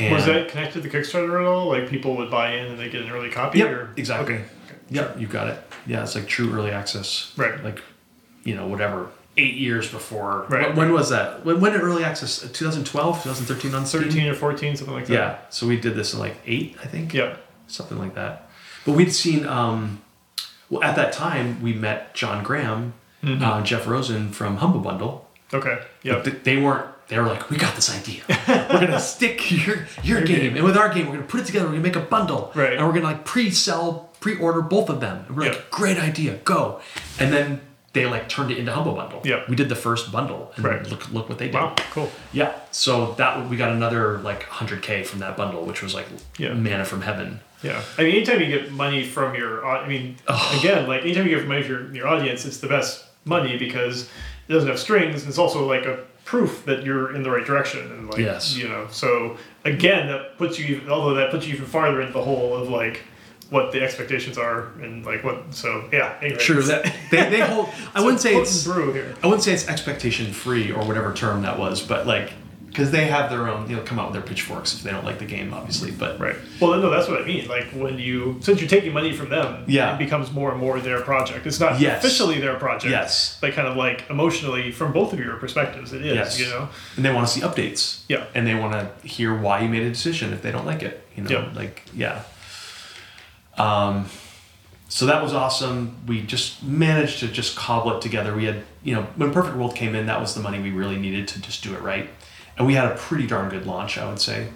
And 0.06 0.16
Was 0.16 0.26
that 0.26 0.50
connected 0.50 0.84
to 0.84 0.90
Kickstarter 0.90 1.40
at 1.42 1.46
all? 1.46 1.68
Like 1.68 1.90
people 1.90 2.16
would 2.18 2.32
buy 2.32 2.54
in 2.56 2.68
and 2.68 2.80
they 2.80 2.90
get 2.90 3.02
an 3.02 3.10
early 3.12 3.30
copy? 3.30 3.60
Yep, 3.60 3.70
or? 3.70 3.90
exactly. 3.98 4.36
Okay. 4.36 4.46
Yep, 4.90 5.20
you 5.20 5.28
got 5.28 5.48
it. 5.50 5.60
Yeah, 5.86 6.04
it's 6.04 6.16
like 6.16 6.28
true 6.28 6.52
early 6.54 6.72
access. 6.72 7.32
Right. 7.38 7.64
Like, 7.64 7.82
you 8.44 8.56
know, 8.56 8.68
whatever. 8.68 9.10
Eight 9.38 9.56
years 9.56 9.90
before. 9.90 10.46
Right. 10.50 10.76
When, 10.76 10.92
was 10.92 11.10
that? 11.12 11.46
When, 11.46 11.62
when 11.62 11.72
did 11.74 11.82
early 11.82 12.04
access? 12.04 12.40
2012, 12.42 13.24
2013 13.24 13.74
on 13.76 13.86
Steam? 13.86 14.02
13 14.04 14.28
or 14.28 14.34
14, 14.34 14.76
something 14.76 14.94
like 14.96 15.06
that. 15.08 15.14
Yeah. 15.14 15.38
So 15.50 15.68
we 15.68 15.80
did 15.80 15.96
this 15.96 16.14
in 16.14 16.20
like 16.20 16.38
eight, 16.46 16.76
I 16.84 16.88
think. 16.88 17.14
Yeah. 17.14 17.38
Something 17.68 17.98
like 18.00 18.16
that. 18.16 18.50
But 18.86 18.94
we'd 18.96 19.14
seen, 19.14 19.46
um, 19.46 20.02
well, 20.70 20.84
at 20.84 20.96
that 20.96 21.14
time, 21.14 21.62
we 21.62 21.74
met 21.74 22.14
John 22.16 22.44
Graham, 22.44 22.94
Mm-hmm. 23.24 23.44
uh, 23.44 23.62
Jeff 23.64 23.86
Rosen 23.86 24.32
from 24.32 24.58
Humble 24.58 24.80
Bundle. 24.80 25.28
Okay. 25.54 25.82
Yeah. 26.04 26.20
They 26.20 26.56
weren't 26.56 26.88
they 27.10 27.20
were 27.20 27.26
like, 27.28 27.50
"We 27.50 27.58
got 27.58 27.76
this 27.76 27.90
idea. 27.96 28.22
We're 28.48 28.80
gonna 28.86 29.00
stick 29.00 29.52
your 29.52 29.86
your 30.04 30.22
game, 30.22 30.56
and 30.56 30.64
with 30.64 30.78
our 30.78 30.94
game, 30.94 31.08
we're 31.08 31.14
gonna 31.16 31.28
put 31.28 31.42
it 31.42 31.46
together. 31.48 31.66
We're 31.66 31.74
gonna 31.74 31.84
make 31.84 31.96
a 31.96 32.00
bundle, 32.02 32.52
Right. 32.56 32.74
And 32.74 32.86
we're 32.88 32.94
gonna 32.94 33.06
like 33.06 33.26
pre-sell, 33.26 34.10
pre-order 34.22 34.62
both 34.62 34.90
of 34.90 35.00
them. 35.02 35.26
And 35.28 35.36
we're 35.36 35.46
Yeah. 35.46 35.50
like, 35.52 35.70
great 35.72 35.98
idea, 35.98 36.36
go. 36.46 36.80
And 37.20 37.34
then 37.34 37.62
they 37.94 38.06
like 38.06 38.30
turned 38.30 38.52
it 38.52 38.58
into 38.60 38.72
Humble 38.72 38.94
Bundle. 38.94 39.22
Yeah. 39.26 39.42
we 39.50 39.56
did 39.56 39.70
the 39.70 39.76
first 39.76 40.12
bundle, 40.12 40.52
and 40.56 40.64
Right. 40.66 40.88
look 40.90 41.12
look 41.12 41.28
what 41.30 41.38
they 41.40 41.46
did. 41.48 41.56
Wow, 41.56 41.74
cool. 41.92 42.12
Yeah, 42.32 42.52
so 42.72 43.14
that 43.18 43.50
we 43.50 43.58
got 43.58 43.72
another 43.72 44.20
like 44.20 44.44
100k 44.50 45.04
from 45.04 45.20
that 45.20 45.36
bundle, 45.36 45.64
which 45.66 45.82
was 45.82 45.94
like 45.96 46.08
Yeah. 46.38 46.54
manna 46.54 46.86
from 46.86 47.02
heaven. 47.02 47.40
Yeah, 47.64 47.82
I 47.98 48.04
mean, 48.04 48.16
anytime 48.16 48.40
you 48.40 48.48
get 48.48 48.72
money 48.72 49.04
from 49.04 49.36
your, 49.36 49.66
uh, 49.66 49.82
I 49.82 49.88
mean, 49.88 50.16
again, 50.60 50.88
like 50.88 51.02
anytime 51.02 51.28
you 51.28 51.36
get 51.38 51.46
money 51.48 51.62
from 51.64 51.72
your, 51.72 51.96
your 51.96 52.08
audience, 52.08 52.46
it's 52.46 52.60
the 52.60 52.68
best 52.68 53.04
money 53.26 53.58
because 53.58 54.04
it 54.48 54.54
doesn't 54.54 54.70
have 54.70 54.80
strings. 54.80 55.22
And 55.24 55.30
it's 55.30 55.38
also 55.38 55.68
like 55.68 55.86
a 55.86 55.98
proof 56.30 56.64
that 56.66 56.84
you're 56.84 57.16
in 57.16 57.24
the 57.24 57.32
right 57.32 57.44
direction, 57.44 57.92
and 57.92 58.08
like 58.08 58.20
Yes. 58.20 58.56
you 58.56 58.68
know. 58.70 58.86
So 58.92 59.36
again, 59.66 60.06
that 60.10 60.38
puts 60.38 60.60
you, 60.60 60.76
even- 60.76 60.90
although 60.92 61.16
that 61.16 61.32
puts 61.32 61.48
you 61.48 61.56
even 61.56 61.66
farther 61.66 62.02
into 62.02 62.14
the 62.14 62.22
hole 62.22 62.56
of 62.56 62.70
like 62.70 63.02
what 63.50 63.72
the 63.72 63.82
expectations 63.82 64.38
are 64.38 64.68
and 64.80 65.04
like 65.04 65.24
what. 65.24 65.38
So 65.56 65.86
yeah, 65.92 66.14
anyway, 66.22 66.38
True 66.40 66.62
that 66.62 66.84
they, 67.10 67.30
they 67.32 67.40
hold. 67.54 67.70
I 67.96 68.02
wouldn't 68.04 68.22
say 68.22 68.36
it's 68.36 68.64
brew 68.64 68.94
here. 68.94 69.16
I 69.24 69.26
wouldn't 69.26 69.42
say 69.44 69.54
it's 69.54 69.68
expectation 69.68 70.32
free 70.32 70.72
or 70.72 70.86
whatever 70.86 71.12
term 71.16 71.42
that 71.42 71.58
was, 71.58 71.82
but 71.82 72.06
like 72.06 72.34
because 72.70 72.92
they 72.92 73.06
have 73.08 73.30
their 73.30 73.48
own, 73.50 73.70
you 73.70 73.76
know, 73.76 73.82
come 73.82 73.98
out 74.00 74.12
with 74.12 74.14
their 74.14 74.28
pitchforks 74.28 74.74
if 74.76 74.84
they 74.84 74.92
don't 74.92 75.04
like 75.04 75.18
the 75.20 75.26
game, 75.26 75.54
obviously. 75.54 75.92
But 75.92 76.20
Right. 76.20 76.36
Well, 76.62 76.80
no, 76.80 76.90
that's 76.90 77.08
what 77.10 77.22
I 77.22 77.26
mean. 77.26 77.48
Like 77.48 77.68
when 77.72 77.98
you, 77.98 78.38
since 78.42 78.60
you're 78.62 78.70
taking 78.70 78.94
money 78.94 79.12
from 79.12 79.30
them, 79.30 79.64
Yeah. 79.68 79.96
it 79.96 79.98
becomes 79.98 80.32
more 80.32 80.52
and 80.52 80.60
more 80.60 80.80
their 80.80 81.02
project. 81.02 81.46
It's 81.48 81.60
not 81.60 81.80
Yes. 81.80 82.04
officially 82.04 82.40
their 82.40 82.56
project. 82.56 82.92
Yes. 82.92 83.38
But 83.42 83.54
kind 83.54 83.68
of 83.68 83.76
like 83.76 84.04
emotionally, 84.10 84.72
from 84.72 84.94
both 84.94 85.14
of 85.14 85.20
your 85.20 85.36
perspectives, 85.38 85.94
it 85.94 86.06
is. 86.06 86.16
yes, 86.16 86.40
You 86.40 86.46
know. 86.48 86.70
and 86.96 87.04
they 87.04 87.12
want 87.14 87.28
to 87.28 87.34
see 87.34 87.42
updates. 87.42 88.02
Yeah. 88.08 88.26
and 88.36 88.46
they 88.48 88.56
want 88.56 88.74
to 88.74 89.08
hear 89.08 89.36
why 89.36 89.62
you 89.62 89.70
made 89.70 89.84
a 89.84 89.90
decision 89.90 90.32
if 90.34 90.42
they 90.42 90.52
don't 90.52 90.66
like 90.66 90.84
it. 90.84 91.06
You 91.16 91.24
know, 91.24 91.30
Yeah. 91.30 91.50
like 91.56 91.84
yeah. 91.94 92.22
Um, 93.58 94.06
so 94.88 95.06
that 95.06 95.22
was 95.22 95.34
awesome. 95.34 95.98
We 96.08 96.22
just 96.22 96.64
managed 96.64 97.20
to 97.20 97.28
just 97.28 97.56
cobble 97.56 97.96
it 97.98 98.02
together. 98.02 98.36
We 98.36 98.46
had, 98.46 98.64
you 98.84 98.96
know, 98.96 99.04
when 99.18 99.32
Perfect 99.32 99.56
World 99.58 99.76
came 99.76 99.96
in, 99.96 100.06
that 100.08 100.20
was 100.20 100.34
the 100.34 100.42
money 100.42 100.60
we 100.60 100.72
really 100.72 100.98
needed 100.98 101.28
to 101.30 101.42
just 101.42 101.64
do 101.64 101.74
it 101.76 101.82
right, 101.82 102.10
and 102.60 102.68
we 102.68 102.76
had 102.76 102.92
a 102.92 102.96
pretty 102.96 103.26
darn 103.26 103.50
good 103.50 103.66
launch, 103.66 103.98
I 103.98 104.08
would 104.08 104.20
say. 104.20 104.50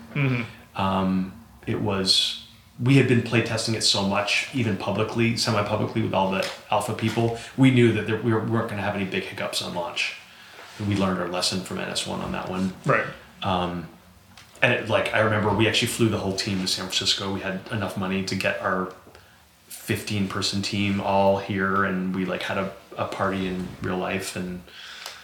Um, 0.75 1.33
it 1.65 1.81
was 1.81 2.43
we 2.79 2.95
had 2.95 3.07
been 3.07 3.21
playtesting 3.21 3.75
it 3.75 3.83
so 3.83 4.07
much, 4.07 4.49
even 4.53 4.77
publicly, 4.77 5.37
semi-publicly, 5.37 6.01
with 6.01 6.13
all 6.13 6.31
the 6.31 6.47
alpha 6.71 6.93
people. 6.93 7.37
We 7.55 7.71
knew 7.71 7.93
that 7.93 8.07
there, 8.07 8.17
we, 8.17 8.33
were, 8.33 8.39
we 8.39 8.51
weren't 8.51 8.67
going 8.67 8.77
to 8.77 8.83
have 8.83 8.95
any 8.95 9.05
big 9.05 9.23
hiccups 9.23 9.61
on 9.61 9.75
launch. 9.75 10.17
We 10.85 10.95
learned 10.95 11.19
our 11.19 11.27
lesson 11.27 11.61
from 11.61 11.77
NS1 11.77 12.19
on 12.19 12.31
that 12.31 12.49
one. 12.49 12.73
Right. 12.85 13.05
And 14.61 14.73
it, 14.73 14.89
like 14.89 15.13
I 15.13 15.19
remember, 15.19 15.53
we 15.53 15.67
actually 15.67 15.89
flew 15.89 16.09
the 16.09 16.17
whole 16.17 16.35
team 16.35 16.61
to 16.61 16.67
San 16.67 16.85
Francisco. 16.85 17.31
We 17.31 17.41
had 17.41 17.59
enough 17.71 17.95
money 17.95 18.23
to 18.23 18.35
get 18.35 18.59
our 18.61 18.91
15-person 19.69 20.61
team 20.63 20.99
all 20.99 21.37
here, 21.37 21.83
and 21.83 22.15
we 22.15 22.25
like 22.25 22.43
had 22.43 22.57
a, 22.57 22.73
a 22.97 23.05
party 23.05 23.47
in 23.47 23.67
real 23.81 23.97
life, 23.97 24.35
and 24.35 24.63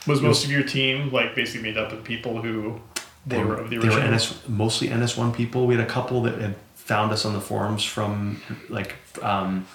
Was 0.10 0.22
most 0.22 0.44
of 0.46 0.52
your 0.52 0.64
team 0.64 1.12
like 1.12 1.36
basically 1.36 1.62
made 1.70 1.78
up 1.78 1.92
of 1.92 2.04
people 2.04 2.42
who 2.42 2.80
they 3.26 3.38
were 3.40 3.46
were, 3.48 3.56
of 3.58 3.70
the 3.70 3.78
original? 3.78 3.96
they 4.02 4.10
were? 4.10 4.16
NS, 4.16 4.48
mostly 4.48 4.88
NS1 4.90 5.36
people. 5.36 5.68
We 5.68 5.76
had 5.76 5.84
a 5.86 5.90
couple 5.90 6.22
that 6.24 6.40
had 6.42 6.56
found 6.76 7.12
us 7.12 7.26
on 7.26 7.34
the 7.34 7.42
forums 7.42 7.84
from 7.84 8.42
like 8.70 8.96
um, 9.22 9.68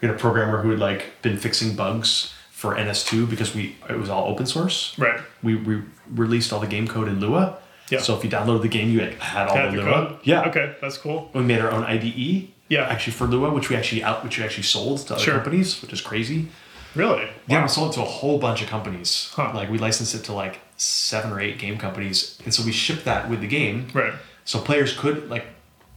we 0.00 0.06
had 0.08 0.14
a 0.14 0.18
programmer 0.18 0.60
who 0.62 0.70
had 0.70 0.78
like 0.78 1.06
been 1.22 1.36
fixing 1.38 1.74
bugs 1.74 2.32
for 2.50 2.74
NS2 2.76 3.28
because 3.30 3.54
we 3.54 3.76
it 3.88 3.96
was 3.98 4.10
all 4.10 4.28
open 4.28 4.46
source. 4.46 4.94
Right. 4.98 5.20
We, 5.42 5.54
we 5.56 5.82
released 6.10 6.52
all 6.52 6.60
the 6.60 6.66
game 6.66 6.86
code 6.86 7.08
in 7.08 7.18
Lua. 7.20 7.56
Yeah. 7.90 8.00
So 8.00 8.16
if 8.16 8.22
you 8.22 8.30
downloaded 8.30 8.62
the 8.62 8.68
game, 8.68 8.90
you 8.90 9.00
had, 9.00 9.14
had 9.14 9.48
all 9.48 9.56
Had 9.56 9.72
the 9.72 9.78
the 9.78 9.82
Lua. 9.82 9.92
code. 10.08 10.18
Yeah. 10.24 10.48
Okay, 10.48 10.76
that's 10.80 10.98
cool. 10.98 11.30
We 11.32 11.40
made 11.42 11.60
our 11.60 11.70
own 11.70 11.84
IDE. 11.84 12.48
Yeah. 12.68 12.82
Actually 12.84 13.14
for 13.14 13.26
Lua, 13.26 13.50
which 13.50 13.68
we 13.70 13.76
actually 13.76 14.04
out 14.04 14.22
which 14.24 14.38
we 14.38 14.44
actually 14.44 14.62
sold 14.64 14.98
to 15.06 15.14
other 15.14 15.22
Sure. 15.24 15.34
companies, 15.36 15.80
which 15.82 15.92
is 15.92 16.00
crazy. 16.00 16.48
Really? 16.94 17.28
Yeah, 17.46 17.58
Wow. 17.58 17.62
we 17.62 17.68
sold 17.68 17.90
it 17.92 17.94
to 17.94 18.02
a 18.02 18.04
whole 18.06 18.38
bunch 18.38 18.62
of 18.62 18.68
companies. 18.68 19.30
Huh. 19.34 19.52
Like 19.54 19.70
we 19.70 19.78
licensed 19.78 20.14
it 20.14 20.24
to 20.24 20.32
like 20.32 20.60
seven 20.76 21.30
or 21.32 21.40
eight 21.40 21.58
game 21.58 21.78
companies, 21.78 22.38
and 22.44 22.52
so 22.52 22.64
we 22.64 22.72
shipped 22.72 23.04
that 23.04 23.28
with 23.30 23.40
the 23.40 23.46
game. 23.46 23.88
Right. 23.94 24.12
So 24.44 24.60
players 24.60 24.96
could 24.96 25.28
like 25.30 25.44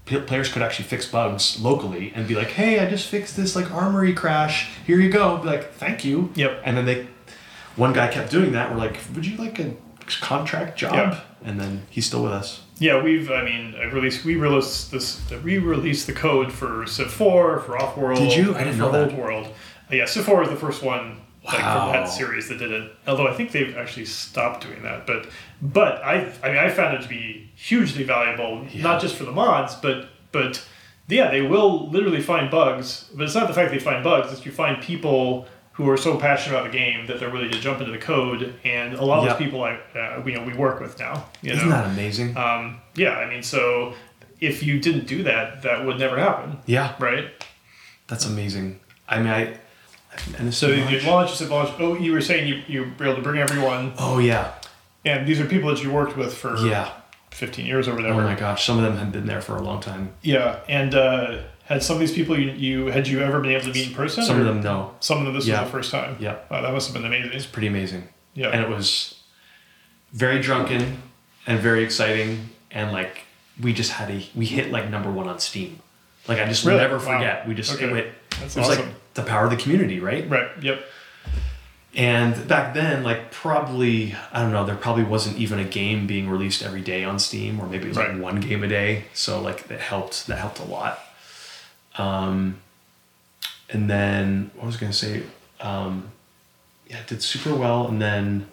p- 0.05 0.19
players 0.19 0.49
could 0.49 0.61
actually 0.61 0.85
fix 0.85 1.05
bugs 1.07 1.59
locally 1.59 2.11
and 2.15 2.27
be 2.27 2.35
like, 2.35 2.49
"Hey, 2.49 2.79
I 2.79 2.89
just 2.89 3.07
fixed 3.07 3.35
this 3.37 3.55
like 3.55 3.71
armory 3.71 4.13
crash. 4.13 4.69
Here 4.85 4.99
you 4.99 5.09
go." 5.09 5.37
Be 5.37 5.47
like, 5.47 5.73
"Thank 5.73 6.05
you." 6.05 6.31
Yep. 6.35 6.61
And 6.63 6.77
then 6.77 6.85
they, 6.85 7.07
one 7.75 7.93
guy 7.93 8.07
kept 8.09 8.29
doing 8.29 8.51
that. 8.51 8.69
We're 8.71 8.77
like, 8.77 8.99
"Would 9.15 9.25
you 9.25 9.37
like 9.37 9.57
a 9.59 9.73
contract 10.21 10.77
job?" 10.77 10.93
Yeah. 10.93 11.19
And 11.45 11.59
then 11.59 11.83
he's 11.89 12.05
still 12.05 12.23
with 12.23 12.31
us. 12.33 12.61
Yeah, 12.79 13.01
we've. 13.01 13.29
I 13.31 13.43
mean, 13.43 13.75
I 13.79 13.85
released. 13.85 14.25
We 14.25 14.35
released 14.35 14.91
this. 14.91 15.21
We 15.43 15.57
released 15.57 16.05
the 16.07 16.13
code 16.13 16.51
for 16.51 16.85
Civ 16.85 17.11
Four, 17.11 17.59
for 17.59 17.77
Offworld. 17.77 18.17
Did 18.17 18.33
you? 18.35 18.55
I 18.55 18.59
didn't 18.59 18.73
for 18.73 18.79
know 18.83 18.91
that. 18.91 19.09
Old 19.11 19.17
World. 19.17 19.47
Yeah, 19.97 20.05
Four 20.05 20.39
was 20.39 20.49
the 20.49 20.55
first 20.55 20.81
one 20.83 21.17
like, 21.45 21.59
Wow. 21.59 21.91
from 21.91 21.93
that 21.93 22.05
series 22.09 22.47
that 22.49 22.57
did 22.59 22.71
it. 22.71 22.91
Although 23.07 23.27
I 23.27 23.33
think 23.33 23.51
they've 23.51 23.75
actually 23.77 24.05
stopped 24.05 24.65
doing 24.65 24.81
that. 24.83 25.05
But 25.05 25.27
but 25.61 26.03
I 26.03 26.31
I 26.43 26.47
mean 26.49 26.57
I 26.57 26.69
found 26.69 26.95
it 26.97 27.01
to 27.03 27.09
be 27.09 27.49
hugely 27.55 28.03
valuable, 28.03 28.65
Yeah. 28.71 28.81
not 28.83 29.01
just 29.01 29.15
for 29.15 29.25
the 29.25 29.31
mods, 29.31 29.75
but 29.75 30.07
but 30.31 30.65
yeah, 31.09 31.29
they 31.31 31.41
will 31.41 31.89
literally 31.89 32.21
find 32.21 32.49
bugs. 32.49 33.09
But 33.13 33.23
it's 33.25 33.35
not 33.35 33.47
the 33.47 33.53
fact 33.53 33.71
they 33.71 33.79
find 33.79 34.03
bugs; 34.03 34.31
it's 34.31 34.45
you 34.45 34.51
find 34.51 34.81
people 34.81 35.45
who 35.73 35.89
are 35.89 35.97
so 35.97 36.17
passionate 36.17 36.55
about 36.57 36.71
the 36.71 36.77
game 36.77 37.07
that 37.07 37.19
they're 37.19 37.31
willing 37.31 37.49
to 37.51 37.59
jump 37.59 37.79
into 37.81 37.91
the 37.91 37.97
code. 37.97 38.53
And 38.63 38.93
a 38.93 39.03
lot 39.03 39.17
of 39.19 39.25
Yeah. 39.25 39.29
those 39.33 39.39
people 39.39 39.63
I 39.63 39.73
uh, 39.99 40.21
we, 40.23 40.31
you 40.31 40.37
know 40.39 40.45
we 40.45 40.53
work 40.53 40.79
with 40.79 40.97
now. 40.99 41.25
You 41.41 41.51
Isn't 41.53 41.67
know? 41.67 41.75
that 41.75 41.87
amazing? 41.87 42.37
Um, 42.37 42.79
yeah, 42.95 43.17
I 43.17 43.27
mean, 43.29 43.43
so 43.43 43.93
if 44.39 44.63
you 44.63 44.79
didn't 44.79 45.07
do 45.07 45.23
that, 45.23 45.61
that 45.63 45.85
would 45.85 45.99
never 45.99 46.17
happen, 46.17 46.59
yeah, 46.67 46.93
right? 46.99 47.25
that's 48.07 48.25
amazing. 48.25 48.79
I 49.09 49.17
mean, 49.19 49.27
I. 49.27 49.57
And 50.38 50.53
So 50.53 50.68
you 50.68 50.99
launch, 51.02 51.35
said 51.35 51.49
launch. 51.49 51.72
Oh, 51.80 51.95
you 51.98 52.11
were 52.14 52.22
saying 52.22 52.48
you, 52.48 52.61
you 52.68 52.91
were 52.99 53.06
able 53.06 53.15
to 53.15 53.22
bring 53.22 53.40
everyone, 53.40 53.94
Oh 53.98 54.19
yeah, 54.19 54.53
and 55.06 55.27
these 55.27 55.40
are 55.40 55.45
people 55.45 55.69
that 55.73 55.84
you 55.84 55.91
worked 55.91 56.15
with 56.18 56.34
for 56.34 56.56
yeah. 56.57 56.91
15 57.31 57.65
years 57.65 57.88
or 57.88 57.99
Oh 57.99 58.14
my 58.22 58.35
gosh, 58.35 58.65
some 58.65 58.77
of 58.77 58.84
them 58.84 58.98
had 58.98 59.11
been 59.11 59.26
there 59.26 59.41
for 59.41 59.56
a 59.57 59.61
long 59.61 59.81
time. 59.81 60.14
Yeah, 60.22 60.60
and 60.69 60.94
uh, 60.95 61.41
had 61.65 61.81
some 61.84 61.95
of 61.95 61.99
these 61.99 62.11
people 62.14 62.38
you, 62.40 62.52
you 62.52 62.85
had 62.88 63.07
you 63.07 63.22
ever 63.22 63.40
been 63.40 63.52
able 63.52 63.65
to 63.65 63.73
meet 63.73 63.88
in 63.90 63.94
person? 63.95 64.23
Some 64.23 64.40
of 64.40 64.45
them 64.45 64.61
no. 64.61 64.94
Some 64.99 65.19
of 65.19 65.26
them 65.26 65.34
this 65.34 65.48
Yeah. 65.48 65.61
was 65.61 65.72
the 65.72 65.77
first 65.77 65.91
time. 65.91 66.15
Yeah. 66.19 66.38
Wow, 66.52 66.61
that 66.61 66.72
must 66.73 66.88
have 66.88 66.94
been 66.95 67.06
amazing. 67.06 67.31
It's 67.34 67.45
pretty 67.45 67.68
amazing. 67.68 68.07
Yeah. 68.35 68.49
And 68.49 68.61
it 68.61 68.69
was 68.69 69.19
very 70.11 70.40
drunken 70.41 71.02
and 71.48 71.60
very 71.60 71.84
exciting 71.84 72.49
and 72.72 72.91
like 72.91 73.22
we 73.61 73.73
just 73.73 73.91
had 73.91 74.10
a 74.11 74.26
we 74.35 74.45
hit 74.45 74.72
like 74.72 74.90
number 74.90 75.11
one 75.11 75.27
on 75.27 75.40
Steam. 75.40 75.80
Like 76.27 76.40
I 76.40 76.45
just 76.45 76.65
Really? 76.65 76.80
never 76.80 76.98
Wow. 76.98 77.18
forget. 77.18 77.48
We 77.48 77.53
just 77.56 77.73
Okay. 77.76 77.85
it 77.85 77.91
went 77.91 78.07
That's 78.40 78.56
it 78.56 78.60
was 78.60 78.69
like 78.69 78.80
awesome. 78.80 78.94
The 79.14 79.23
power 79.23 79.45
of 79.45 79.52
the 79.52 79.57
community, 79.57 79.99
right? 79.99 80.27
Right. 80.30 80.49
Yep. 80.61 80.84
And 81.95 82.48
back 82.48 82.73
then, 82.73 83.03
like 83.03 83.31
probably 83.31 84.15
I 84.31 84.41
don't 84.41 84.52
know, 84.52 84.65
there 84.65 84.76
probably 84.76 85.03
wasn't 85.03 85.38
even 85.38 85.60
a 85.60 85.64
game 85.64 86.07
being 86.07 86.27
released 86.30 86.64
every 86.64 86.81
day 86.81 87.03
on 87.03 87.19
Steam, 87.19 87.60
or 87.60 87.68
maybe 87.68 87.85
it 87.85 87.90
was 87.90 87.98
Right. 87.98 88.11
like 88.14 88.19
one 88.22 88.40
game 88.40 88.64
a 88.64 88.68
day. 88.68 89.06
So 89.14 89.40
like 89.40 89.68
that 89.68 89.80
helped. 89.80 90.26
That 90.27 90.40
helped 90.40 90.60
a 90.60 90.64
lot. 90.65 90.99
Um, 91.98 92.57
and 93.69 93.88
then 93.90 94.49
what 94.56 94.65
was 94.65 94.77
I 94.77 94.80
gonna 94.80 94.94
say? 94.94 95.23
Um, 95.61 96.10
yeah, 96.90 96.98
it 96.98 97.07
did 97.07 97.22
super 97.22 97.53
well, 97.53 97.88
and 97.88 98.02
then 98.02 98.48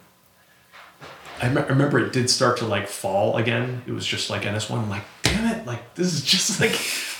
I 1.41 1.49
me- 1.49 1.63
I 1.63 1.67
remember 1.67 1.99
it 1.99 2.13
did 2.13 2.29
start 2.29 2.59
to 2.59 2.67
like 2.67 2.87
fall 2.89 3.39
again. 3.39 3.83
It 3.87 3.93
was 3.93 4.07
just 4.07 4.29
like 4.29 4.45
NS 4.45 4.69
one. 4.69 4.81
I'm 4.81 4.91
like, 4.91 5.05
damn 5.41 5.61
it! 5.61 5.67
Like 5.67 5.95
this 5.95 6.13
is 6.13 6.23
just 6.25 6.61
like 6.61 6.73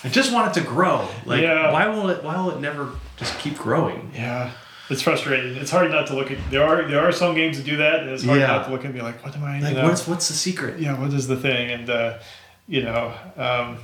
I 0.05 0.09
just 0.09 0.33
want 0.33 0.55
it 0.57 0.61
to 0.61 0.67
grow. 0.67 1.09
Like 1.27 1.43
Yeah. 1.43 1.73
why 1.73 1.87
will 1.89 2.09
it? 2.11 2.23
Why 2.25 2.37
will 2.41 2.51
it 2.51 2.61
never 2.61 2.93
just 3.17 3.39
keep 3.39 3.57
growing? 3.59 4.11
Yeah. 4.15 4.51
It's 4.89 5.03
frustrating. 5.03 5.55
It's 5.57 5.71
hard 5.71 5.91
not 5.93 6.09
to 6.09 6.15
look 6.17 6.31
at. 6.33 6.39
There 6.51 6.65
are 6.67 6.89
there 6.89 7.01
are 7.01 7.13
some 7.13 7.35
games 7.35 7.57
that 7.59 7.65
do 7.65 7.77
that, 7.77 8.01
and 8.01 8.11
it's 8.11 8.25
hard 8.25 8.41
Yeah. 8.41 8.49
not 8.49 8.65
to 8.67 8.73
look 8.73 8.85
and 8.85 8.93
be 8.93 9.01
like, 9.01 9.25
"What 9.25 9.35
am 9.37 9.45
I?" 9.45 9.59
you 9.59 9.65
Like 9.65 9.77
know? 9.77 9.85
what's 9.85 10.07
what's 10.09 10.27
the 10.29 10.35
secret? 10.35 10.81
yeah, 10.81 10.99
what 10.99 11.13
is 11.13 11.29
the 11.29 11.37
thing? 11.37 11.71
And 11.71 11.89
uh, 11.89 12.19
you 12.67 12.83
know, 12.83 13.13
um, 13.37 13.79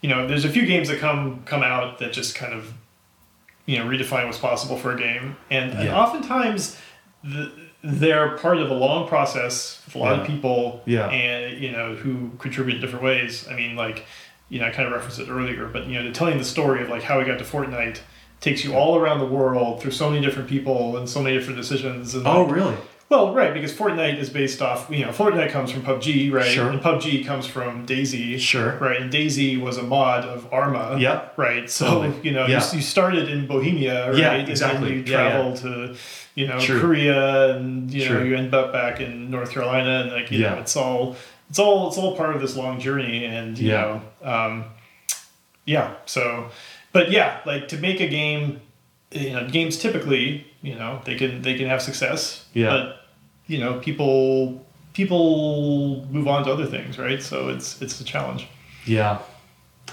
you 0.00 0.08
know, 0.08 0.26
there's 0.26 0.44
a 0.46 0.48
few 0.48 0.64
games 0.64 0.88
that 0.88 0.98
come 0.98 1.42
come 1.44 1.62
out 1.62 1.98
that 1.98 2.12
just 2.14 2.34
kind 2.34 2.54
of, 2.54 2.72
you 3.66 3.76
know, 3.78 3.84
redefine 3.84 4.24
what's 4.26 4.38
possible 4.38 4.78
for 4.78 4.92
a 4.94 4.98
game, 4.98 5.36
and, 5.50 5.72
and 5.72 5.90
oftentimes, 5.90 6.78
the, 7.22 7.52
they're 7.82 8.36
part 8.38 8.58
of 8.58 8.70
a 8.70 8.74
long 8.74 9.06
process 9.08 9.80
with 9.86 9.94
a 9.94 9.98
lot 9.98 10.18
of 10.18 10.26
people, 10.26 10.82
Yeah. 10.84 11.08
and 11.08 11.58
you 11.62 11.70
know, 11.70 11.94
who 11.94 12.30
contribute 12.38 12.76
in 12.76 12.80
different 12.80 13.04
ways. 13.04 13.46
I 13.50 13.54
mean, 13.54 13.76
like, 13.76 14.04
you 14.48 14.58
know, 14.60 14.66
I 14.66 14.70
kind 14.70 14.86
of 14.88 14.92
referenced 14.94 15.20
it 15.20 15.28
earlier, 15.30 15.66
but 15.66 15.86
you 15.86 16.02
know, 16.02 16.10
telling 16.12 16.38
the 16.38 16.44
story 16.44 16.82
of 16.82 16.88
like 16.88 17.02
how 17.02 17.18
we 17.18 17.24
got 17.24 17.38
to 17.38 17.44
Fortnite 17.44 18.00
takes 18.40 18.64
you 18.64 18.74
all 18.74 18.96
around 18.96 19.18
the 19.18 19.26
world 19.26 19.80
through 19.80 19.90
so 19.90 20.10
many 20.10 20.24
different 20.24 20.48
people 20.48 20.96
and 20.96 21.08
so 21.08 21.20
many 21.22 21.36
different 21.36 21.56
decisions. 21.58 22.14
And 22.14 22.26
Oh 22.26 22.42
like, 22.42 22.54
really? 22.54 22.74
Well, 23.10 23.32
right, 23.32 23.54
because 23.54 23.72
Fortnite 23.72 24.18
is 24.18 24.28
based 24.28 24.60
off, 24.60 24.90
you 24.90 25.02
know, 25.04 25.10
Fortnite 25.12 25.50
comes 25.50 25.70
from 25.72 25.80
PUBG, 25.82 26.30
right? 26.30 26.44
Sure. 26.44 26.68
And 26.68 26.78
PUBG 26.78 27.24
comes 27.24 27.46
from 27.46 27.86
DayZ. 27.86 28.38
Sure. 28.38 28.76
Right, 28.78 29.00
and 29.00 29.10
DayZ 29.10 29.58
was 29.62 29.78
a 29.78 29.82
mod 29.82 30.24
of 30.26 30.46
Arma. 30.52 30.98
Yep. 31.00 31.32
Right, 31.38 31.70
so, 31.70 31.86
Totally. 32.02 32.14
you 32.22 32.32
know, 32.32 32.46
Yeah. 32.46 32.62
you, 32.70 32.76
you 32.76 32.82
started 32.82 33.30
in 33.30 33.46
Bohemia, 33.46 34.10
right? 34.10 34.18
Yeah, 34.18 34.32
And 34.34 34.48
exactly. 34.50 34.88
then 34.90 34.98
you 34.98 35.04
Yeah, 35.12 35.22
yeah. 35.24 35.30
travel 35.30 35.56
to, 35.56 35.94
you 36.38 36.46
know. 36.46 36.58
Korea 36.82 37.20
and, 37.56 37.90
you 37.92 38.08
know, 38.08 38.22
you 38.22 38.36
end 38.36 38.54
up 38.54 38.72
back 38.72 39.00
in 39.00 39.30
North 39.30 39.50
Carolina 39.54 39.94
and, 40.02 40.12
like, 40.12 40.30
you 40.30 40.38
Yeah. 40.38 40.54
know, 40.54 40.60
it's 40.60 40.76
all, 40.76 41.16
it's 41.50 41.58
all, 41.58 41.88
it's 41.88 41.98
all 41.98 42.16
part 42.16 42.34
of 42.36 42.40
this 42.40 42.54
long 42.56 42.78
journey 42.80 43.24
and, 43.24 43.58
you 43.58 43.70
Yeah. 43.72 43.80
know, 44.22 44.32
um, 44.34 44.64
yeah, 45.64 45.94
so, 46.06 46.50
but 46.92 47.10
yeah, 47.10 47.40
like 47.44 47.68
to 47.68 47.76
make 47.76 48.00
a 48.00 48.08
game, 48.08 48.60
you 49.10 49.32
know, 49.34 49.46
games 49.48 49.76
typically, 49.78 50.46
you 50.62 50.74
know, 50.74 51.00
they 51.04 51.14
can 51.16 51.42
they 51.42 51.54
can 51.58 51.66
have 51.68 51.80
success. 51.82 52.46
Yeah. 52.54 52.68
But 52.70 52.82
you 53.46 53.58
know, 53.58 53.78
people 53.80 54.64
people 54.94 56.06
move 56.10 56.26
on 56.28 56.44
to 56.44 56.50
other 56.52 56.66
things, 56.66 56.98
right? 56.98 57.22
So 57.22 57.48
it's 57.48 57.80
it's 57.82 58.00
a 58.00 58.04
challenge. 58.04 58.46
Yeah, 58.86 59.18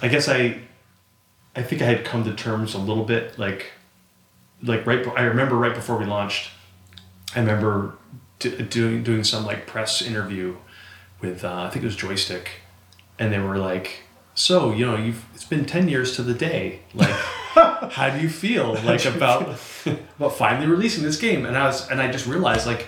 I 0.02 0.08
guess 0.08 0.28
I, 0.30 0.60
I 1.56 1.62
think 1.68 1.82
I 1.82 1.86
had 1.86 2.06
come 2.06 2.24
to 2.24 2.34
terms 2.34 2.74
a 2.74 2.78
little 2.90 3.04
bit 3.04 3.38
like, 3.38 3.72
like 4.66 4.86
right. 4.86 5.06
I 5.16 5.24
remember 5.24 5.56
right 5.56 5.74
before 5.74 5.98
we 5.98 6.06
launched, 6.06 6.52
I 7.36 7.40
remember 7.40 7.96
d- 8.40 8.62
doing 8.64 9.04
doing 9.04 9.24
some 9.24 9.46
like 9.46 9.68
press 9.68 10.02
interview 10.02 10.58
with 11.22 11.44
uh, 11.44 11.64
I 11.64 11.70
think 11.70 11.84
it 11.84 11.88
was 11.88 11.96
Joystick, 11.96 12.50
and 13.20 13.32
they 13.32 13.40
were 13.40 13.58
like, 13.58 14.04
"So 14.34 14.72
you 14.72 14.86
know 14.86 14.98
you've 14.98 15.26
it's 15.34 15.46
been 15.46 15.66
ten 15.66 15.88
years 15.88 16.16
to 16.16 16.24
the 16.24 16.34
day. 16.34 16.82
Like, 16.94 17.10
how 17.92 18.10
do 18.10 18.22
you 18.22 18.30
feel 18.30 18.76
like 18.84 19.06
about 19.06 19.60
about 20.18 20.38
finally 20.38 20.68
releasing 20.68 21.04
this 21.04 21.18
game?" 21.18 21.46
And 21.46 21.58
I 21.58 21.66
was 21.66 21.90
and 21.90 22.02
I 22.02 22.12
just 22.12 22.26
realized 22.28 22.66
like, 22.66 22.88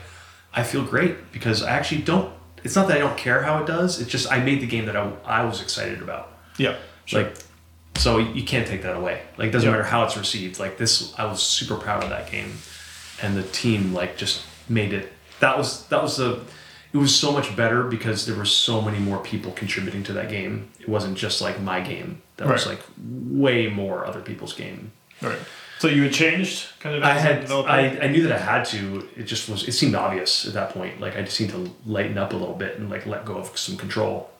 I 0.54 0.64
feel 0.64 0.84
great 0.84 1.32
because 1.32 1.64
I 1.64 1.72
actually 1.72 2.02
don't. 2.02 2.34
It's 2.64 2.76
not 2.76 2.88
that 2.88 2.98
I 2.98 3.00
don't 3.00 3.18
care 3.18 3.44
how 3.44 3.62
it 3.62 3.68
does. 3.68 4.02
It's 4.02 4.10
just 4.10 4.32
I 4.32 4.40
made 4.40 4.62
the 4.62 4.68
game 4.68 4.86
that 4.88 4.98
I, 4.98 5.12
I 5.24 5.46
was 5.46 5.62
excited 5.62 6.02
about. 6.02 6.34
Yeah. 6.58 6.76
Like, 7.14 7.38
so 7.98 8.18
you 8.20 8.44
can't 8.44 8.68
take 8.68 8.84
that 8.84 8.96
away. 8.96 9.22
Like, 9.38 9.50
it 9.50 9.52
doesn't 9.52 9.68
Yeah. 9.68 9.76
matter 9.76 9.88
how 9.88 10.04
it's 10.06 10.16
received. 10.18 10.60
Like 10.60 10.78
this, 10.78 11.14
I 11.18 11.26
was 11.26 11.42
super 11.44 11.76
proud 11.76 12.04
of 12.04 12.10
that 12.10 12.32
game, 12.32 12.54
and 13.22 13.36
the 13.36 13.44
team 13.44 13.94
like 13.94 14.18
just 14.18 14.44
made 14.70 14.94
it. 14.94 15.12
That 15.40 15.58
was 15.58 15.86
that 15.88 16.02
was 16.02 16.18
the. 16.18 16.42
It 16.94 16.98
was 16.98 17.14
so 17.14 17.32
much 17.34 17.54
better 17.56 17.84
because 17.84 18.26
there 18.26 18.36
were 18.36 18.46
so 18.46 18.82
many 18.82 18.98
more 18.98 19.20
people 19.20 19.52
contributing 19.52 20.04
to 20.06 20.14
that 20.14 20.30
game. 20.30 20.70
It 20.80 20.88
wasn't 20.88 21.18
just 21.18 21.42
like 21.42 21.60
my 21.62 21.82
game. 21.82 22.22
That 22.38 22.48
was 22.48 22.66
like 22.66 22.80
way 22.98 23.68
more 23.68 24.06
other 24.06 24.22
people's 24.22 24.54
game. 24.54 24.92
Right. 25.22 25.38
So 25.80 25.88
you 25.90 26.04
had 26.04 26.14
changed 26.14 26.66
kind 26.80 26.96
of 26.96 27.04
I 27.04 27.14
had? 27.14 27.52
I, 27.52 28.00
I 28.06 28.08
knew 28.08 28.24
that 28.24 28.32
I 28.32 28.38
had 28.44 28.64
to. 28.66 29.08
It 29.16 29.24
just 29.24 29.48
was. 29.50 29.68
It 29.68 29.74
seemed 29.74 29.96
obvious 29.96 30.48
at 30.48 30.54
that 30.54 30.70
point. 30.72 31.00
Like 31.02 31.16
I 31.18 31.22
just 31.24 31.40
need 31.42 31.50
to 31.52 31.70
lighten 31.86 32.18
up 32.18 32.32
a 32.34 32.36
little 32.38 32.56
bit 32.56 32.80
and 32.80 32.90
like 32.90 33.06
let 33.06 33.26
go 33.26 33.36
of 33.38 33.56
some 33.58 33.76
control. 33.78 34.32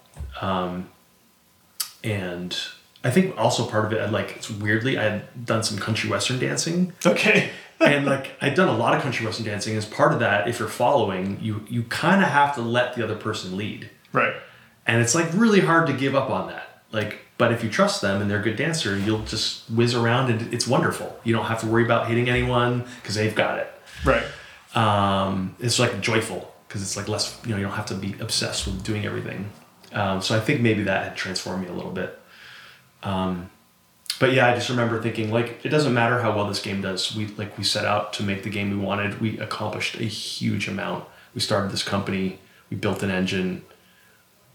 Um, 0.42 0.90
and 2.04 2.58
I 3.04 3.12
think 3.12 3.38
also 3.38 3.66
part 3.66 3.86
of 3.86 3.94
it, 3.94 4.02
I 4.02 4.10
like 4.10 4.36
it's 4.38 4.50
weirdly 4.50 4.98
I 4.98 5.04
had 5.04 5.46
done 5.46 5.64
some 5.64 5.78
country 5.78 6.10
western 6.10 6.40
dancing, 6.40 6.94
Okay. 7.06 7.52
and 7.80 8.06
like 8.06 8.32
I'd 8.42 8.56
done 8.56 8.68
a 8.68 8.76
lot 8.78 8.96
of 8.96 9.02
country 9.02 9.26
western 9.26 9.46
dancing. 9.46 9.76
As 9.78 9.86
part 9.86 10.12
of 10.14 10.20
that, 10.20 10.48
if 10.48 10.60
you're 10.60 10.68
following, 10.68 11.40
you 11.42 11.66
you 11.70 11.84
kind 11.84 12.22
of 12.22 12.30
have 12.30 12.56
to 12.56 12.62
let 12.62 12.96
the 12.96 13.04
other 13.04 13.16
person 13.16 13.56
lead, 13.56 13.90
Right. 14.12 14.34
and 14.86 15.02
it's 15.02 15.14
like 15.16 15.28
really 15.34 15.60
hard 15.62 15.88
to 15.88 15.94
give 15.94 16.16
up 16.16 16.30
on 16.30 16.48
that. 16.48 16.82
Like, 16.92 17.20
but 17.38 17.52
if 17.52 17.64
you 17.64 17.70
trust 17.70 18.02
them 18.02 18.22
and 18.22 18.32
they're 18.32 18.40
a 18.40 18.44
good 18.44 18.56
dancer, 18.56 18.98
you'll 18.98 19.24
just 19.24 19.70
whiz 19.70 19.94
around 19.94 20.32
and 20.32 20.54
it's 20.54 20.66
wonderful. 20.68 21.20
You 21.24 21.34
don't 21.36 21.46
have 21.46 21.60
to 21.62 21.68
worry 21.68 21.84
about 21.86 22.08
hitting 22.08 22.30
anyone 22.30 22.86
because 23.02 23.16
they've 23.16 23.36
got 23.36 23.60
it 23.60 23.72
Right. 24.06 24.24
um, 24.76 25.56
it's 25.60 25.80
like 25.80 26.02
joyful 26.02 26.54
because 26.68 26.82
it's 26.82 26.98
like 26.98 27.08
less 27.08 27.40
you 27.46 27.52
know 27.52 27.58
you 27.58 27.64
don't 27.64 27.74
have 27.76 27.86
to 27.88 27.96
be 27.96 28.16
obsessed 28.20 28.66
with 28.68 28.84
doing 28.84 29.06
everything 29.06 29.50
um, 29.94 30.22
so 30.22 30.36
i 30.36 30.40
think 30.40 30.62
maybe 30.62 30.84
that 30.84 31.04
had 31.04 31.16
transformed 31.18 31.64
me 31.64 31.70
a 31.70 31.74
little 31.74 31.92
bit 31.92 32.20
um, 33.08 33.50
but 34.20 34.34
yeah 34.34 34.48
i 34.48 34.56
just 34.56 34.70
remember 34.70 35.02
thinking 35.02 35.32
like 35.32 35.64
it 35.66 35.70
doesn't 35.70 35.94
matter 35.94 36.22
how 36.22 36.36
well 36.36 36.48
this 36.48 36.62
game 36.62 36.82
does 36.82 37.16
we 37.16 37.28
like 37.42 37.58
we 37.58 37.64
set 37.64 37.86
out 37.86 38.14
to 38.14 38.24
make 38.24 38.44
the 38.44 38.50
game 38.50 38.70
we 38.70 38.78
wanted. 38.78 39.22
We 39.22 39.40
accomplished 39.40 39.96
a 39.96 40.04
huge 40.04 40.68
amount. 40.68 41.06
We 41.34 41.42
started 41.42 41.72
this 41.72 41.84
company. 41.84 42.40
We 42.70 42.78
built 42.78 43.04
an 43.04 43.12
engine. 43.12 43.64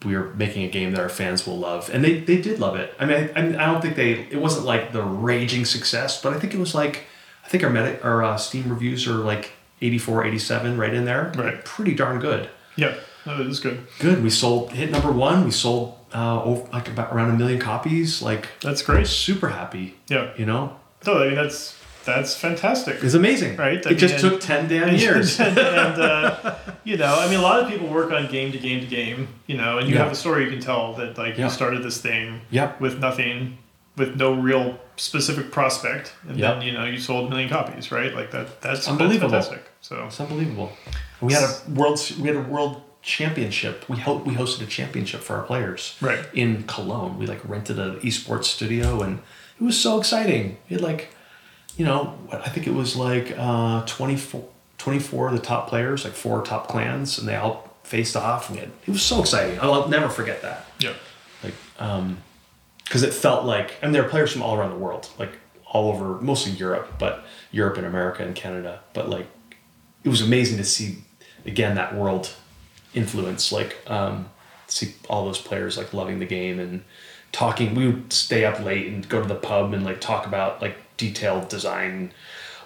We 0.05 0.17
were 0.17 0.35
making 0.35 0.65
a 0.65 0.69
game 0.69 0.91
that 0.93 1.01
our 1.01 1.09
fans 1.09 1.47
will 1.47 1.59
love. 1.59 1.89
And 1.93 2.03
they, 2.05 2.19
they 2.19 2.41
did 2.41 2.59
love 2.59 2.77
it. 2.77 2.93
I 2.99 3.05
mean 3.07 3.31
I, 3.37 3.41
I 3.63 3.67
don't 3.67 3.81
think 3.81 3.97
they 3.97 4.13
it 4.31 4.41
wasn't 4.41 4.67
like 4.67 4.93
the 4.93 5.03
raging 5.03 5.65
success 5.65 6.21
but 6.21 6.35
i 6.35 6.39
think 6.39 6.55
it 6.55 6.59
was 6.59 6.75
like 6.75 7.05
i 7.45 7.49
think 7.49 7.63
our 7.65 7.71
meta 7.71 8.03
our 8.03 8.23
uh, 8.23 8.37
steam 8.37 8.69
reviews 8.69 9.07
are 9.07 9.15
like 9.33 9.53
84 9.81 10.25
87 10.25 10.79
right 10.79 10.95
in 10.95 11.05
there. 11.05 11.33
Right. 11.37 11.65
pretty 11.65 11.95
darn 11.95 12.21
good. 12.21 12.49
Yeah. 12.77 12.95
No, 13.27 13.39
that 13.39 13.47
is 13.47 13.61
good. 13.61 13.87
good 13.99 14.23
we 14.23 14.31
sold 14.31 14.73
hit 14.73 14.91
number 14.91 15.11
one 15.13 15.45
we 15.45 15.51
sold 15.51 15.95
uh 16.15 16.43
over, 16.43 16.69
like 16.73 16.89
about 16.89 17.13
around 17.13 17.31
a 17.31 17.35
million 17.35 17.61
copies 17.61 18.21
like 18.23 18.49
That's 18.61 18.83
great. 18.83 19.07
super 19.07 19.49
happy 19.49 19.95
Yeah. 20.09 20.31
you 20.37 20.47
know 20.47 20.77
No, 21.07 21.23
I 21.23 21.27
mean 21.27 21.35
that's 21.37 21.79
that's 22.05 22.35
fantastic. 22.37 22.97
it's 23.03 23.15
amazing 23.15 23.57
Right, 23.57 23.85
I 23.87 23.91
it 23.91 23.95
just 23.95 24.15
mean, 24.23 24.33
took 24.33 24.41
10 24.41 24.69
damn 24.69 24.95
years 25.05 25.39
and, 25.39 25.57
uh, 25.57 26.55
you 26.83 26.97
know, 26.97 27.15
I 27.17 27.29
mean, 27.31 27.39
a 27.39 27.43
lot 27.43 27.61
of 27.63 27.69
people 27.71 27.87
work 27.87 28.11
on 28.11 28.27
game 28.27 28.51
to 28.51 28.59
game 28.59 28.81
to 28.81 28.87
game, 28.89 29.29
you 29.47 29.57
know, 29.57 29.79
and 29.79 29.89
you 29.89 29.95
Yeah. 29.95 30.03
have 30.03 30.13
a 30.13 30.17
story 30.17 30.45
you 30.45 30.51
can 30.51 30.61
tell 30.61 30.95
that 30.95 31.17
like 31.17 31.39
Yeah. 31.39 31.45
you 31.45 31.51
started 31.51 31.85
this 31.85 31.99
thing 32.01 32.41
Yep. 32.51 32.81
with 32.81 32.99
nothing, 32.99 33.59
with 33.97 34.17
no 34.17 34.33
real 34.35 34.79
specific 34.97 35.53
prospect, 35.53 36.13
and 36.29 36.37
Yep. 36.39 36.55
then 36.55 36.63
you 36.67 36.73
know 36.73 36.85
you 36.85 36.99
sold 36.99 37.27
a 37.29 37.31
million 37.31 37.49
copies, 37.49 37.93
right? 37.93 38.13
Like 38.15 38.31
that. 38.33 38.61
That's 38.61 38.89
Unbelievable. 38.89 39.31
That's 39.31 39.47
fantastic. 39.47 39.71
So 39.81 40.05
It's 40.07 40.21
unbelievable. 40.21 40.73
We 41.21 41.33
had 41.35 41.45
a 41.45 41.71
world. 41.71 41.99
We 42.21 42.27
had 42.27 42.37
a 42.37 42.41
world 42.41 42.83
championship. 43.03 43.89
We 43.89 43.99
ho- 43.99 44.23
we 44.25 44.35
hosted 44.35 44.63
a 44.63 44.67
championship 44.67 45.21
for 45.21 45.37
our 45.37 45.43
players. 45.43 45.97
Right. 46.01 46.25
In 46.33 46.65
Cologne, 46.65 47.19
we 47.19 47.27
like 47.27 47.47
rented 47.49 47.79
an 47.79 48.01
esports 48.01 48.45
studio, 48.45 49.03
and 49.03 49.21
it 49.61 49.65
was 49.65 49.79
so 49.79 49.99
exciting. 49.99 50.59
It 50.69 50.81
like, 50.81 51.09
you 51.77 51.85
know, 51.85 52.19
I 52.33 52.49
think 52.49 52.67
it 52.67 52.75
was 52.75 52.97
like 52.97 53.35
uh, 53.37 53.85
24, 53.87 54.49
24 54.79 55.29
of 55.29 55.35
the 55.35 55.41
top 55.41 55.69
players, 55.69 56.05
like 56.05 56.15
four 56.15 56.43
top 56.43 56.69
clans, 56.69 57.19
and 57.19 57.29
they 57.29 57.37
all 57.37 57.69
faced 57.83 58.17
off. 58.17 58.49
And 58.49 58.59
had, 58.59 58.71
it 58.87 58.91
was 58.91 59.03
so 59.03 59.21
exciting. 59.21 59.59
I'll 59.61 59.89
never 59.89 60.09
forget 60.09 60.43
that 60.43 60.67
yeah, 60.83 60.95
like 61.43 61.55
um 61.79 62.19
because 62.85 63.03
it 63.03 63.15
felt 63.15 63.45
like 63.45 63.75
and 63.83 63.95
there 63.95 64.05
are 64.05 64.09
players 64.09 64.33
from 64.33 64.43
all 64.43 64.55
around 64.57 64.71
the 64.71 64.77
world 64.77 65.09
like 65.19 65.33
all 65.67 65.91
over 65.91 66.21
mostly 66.21 66.53
europe 66.53 66.95
but 66.99 67.25
europe 67.51 67.77
and 67.77 67.87
america 67.87 68.23
and 68.23 68.35
canada 68.35 68.81
but 68.93 69.09
like 69.09 69.27
it 70.05 70.09
was 70.09 70.21
amazing 70.21 70.59
to 70.59 70.65
see 70.65 70.99
again 71.47 71.75
that 71.77 71.95
world 71.95 72.35
influence 72.95 73.51
like 73.53 73.77
um 73.89 74.29
see 74.67 74.95
all 75.09 75.25
those 75.25 75.39
players 75.41 75.77
like 75.77 75.93
loving 75.93 76.19
the 76.19 76.27
game 76.27 76.59
and 76.59 76.83
talking 77.33 77.75
we 77.75 77.87
would 77.87 78.13
stay 78.13 78.45
up 78.45 78.61
late 78.61 78.87
and 78.87 79.09
go 79.09 79.21
to 79.23 79.29
the 79.29 79.35
pub 79.35 79.73
and 79.73 79.85
like 79.85 80.01
talk 80.01 80.27
about 80.27 80.61
like 80.63 80.77
detailed 80.97 81.49
design 81.49 82.13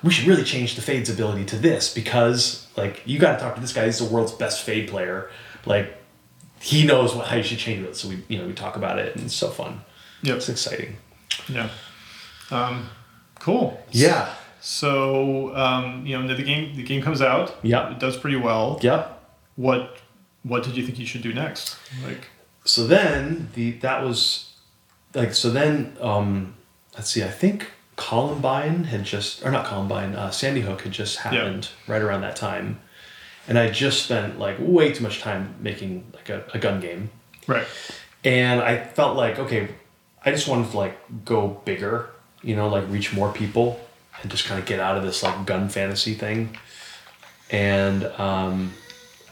we 0.03 0.11
should 0.11 0.27
really 0.27 0.44
change 0.44 0.74
the 0.74 0.82
fade's 0.82 1.09
ability 1.09 1.44
to 1.44 1.57
this 1.57 1.93
because 1.94 2.66
like 2.77 3.03
you 3.07 3.19
got 3.19 3.32
to 3.35 3.39
talk 3.39 3.55
to 3.55 3.61
this 3.61 3.73
guy 3.73 3.85
he's 3.86 3.98
the 3.98 4.05
world's 4.05 4.32
best 4.32 4.62
fade 4.65 4.89
player 4.89 5.31
like 5.65 5.97
he 6.61 6.85
knows 6.86 7.15
what, 7.15 7.27
how 7.28 7.36
you 7.36 7.43
should 7.43 7.59
change 7.59 7.85
it 7.86 7.94
so 7.97 8.09
we 8.09 8.23
you 8.28 8.39
know 8.39 8.47
we 8.47 8.53
talk 8.53 8.77
about 8.77 8.98
it 8.98 9.15
and 9.16 9.24
it's 9.24 9.35
so 9.35 9.48
fun 9.51 9.81
Yep. 10.23 10.36
it's 10.36 10.48
exciting 10.48 10.97
yeah. 11.48 11.69
Um, 12.51 12.89
cool. 13.40 13.81
yeah 13.90 14.35
So 14.61 15.55
um, 15.55 16.05
you 16.07 16.19
know 16.19 16.35
the 16.35 16.43
game 16.43 16.74
the 16.77 16.82
game 16.82 17.03
comes 17.03 17.20
out. 17.23 17.55
Yeah. 17.62 17.90
It 17.93 17.98
does 18.01 18.16
pretty 18.16 18.36
well. 18.36 18.78
yeah 18.82 19.09
What 19.57 19.98
what 20.47 20.62
did 20.62 20.77
you 20.77 20.85
think 20.85 20.98
you 20.98 21.06
should 21.06 21.23
do 21.23 21.32
next? 21.32 21.77
Like 22.05 22.28
so 22.66 22.86
then 22.86 23.48
the 23.55 23.73
that 23.73 24.02
was 24.02 24.52
like 25.14 25.32
so 25.32 25.51
then 25.51 25.97
um 26.01 26.55
let's 26.94 27.10
see 27.10 27.23
i 27.23 27.28
think 27.28 27.70
columbine 27.94 28.85
had 28.85 29.05
just 29.05 29.44
or 29.44 29.51
not 29.51 29.64
columbine 29.64 30.14
uh, 30.14 30.31
sandy 30.31 30.60
hook 30.60 30.82
had 30.82 30.93
just 30.93 31.18
happened 31.18 31.70
right 31.86 32.02
around 32.02 32.20
that 32.20 32.36
time 32.36 32.78
and 33.48 33.59
i 33.59 33.70
just 33.70 34.05
spent 34.05 34.39
like 34.39 34.56
way 34.59 34.93
too 34.93 35.02
much 35.02 35.20
time 35.20 35.55
making 35.60 36.05
like 36.12 36.28
a, 36.28 36.44
a 36.52 36.59
gun 36.59 36.81
game 36.81 37.10
right. 37.47 37.66
and 38.24 38.60
i 38.60 38.85
felt 38.85 39.16
like 39.16 39.39
okay 39.39 39.68
i 40.24 40.31
just 40.31 40.48
wanted 40.48 40.70
to 40.70 40.77
like 40.77 40.98
go 41.24 41.48
bigger 41.64 42.10
you 42.43 42.55
know 42.55 42.68
like 42.68 42.85
reach 42.89 43.14
more 43.14 43.32
people 43.32 43.81
and 44.20 44.31
just 44.31 44.44
kind 44.44 44.60
of 44.60 44.66
get 44.66 44.81
out 44.81 44.97
of 44.97 45.05
this 45.05 45.23
like 45.23 45.47
gun 45.47 45.68
fantasy 45.68 46.14
thing 46.14 46.59
and 47.51 48.05
um 48.18 48.73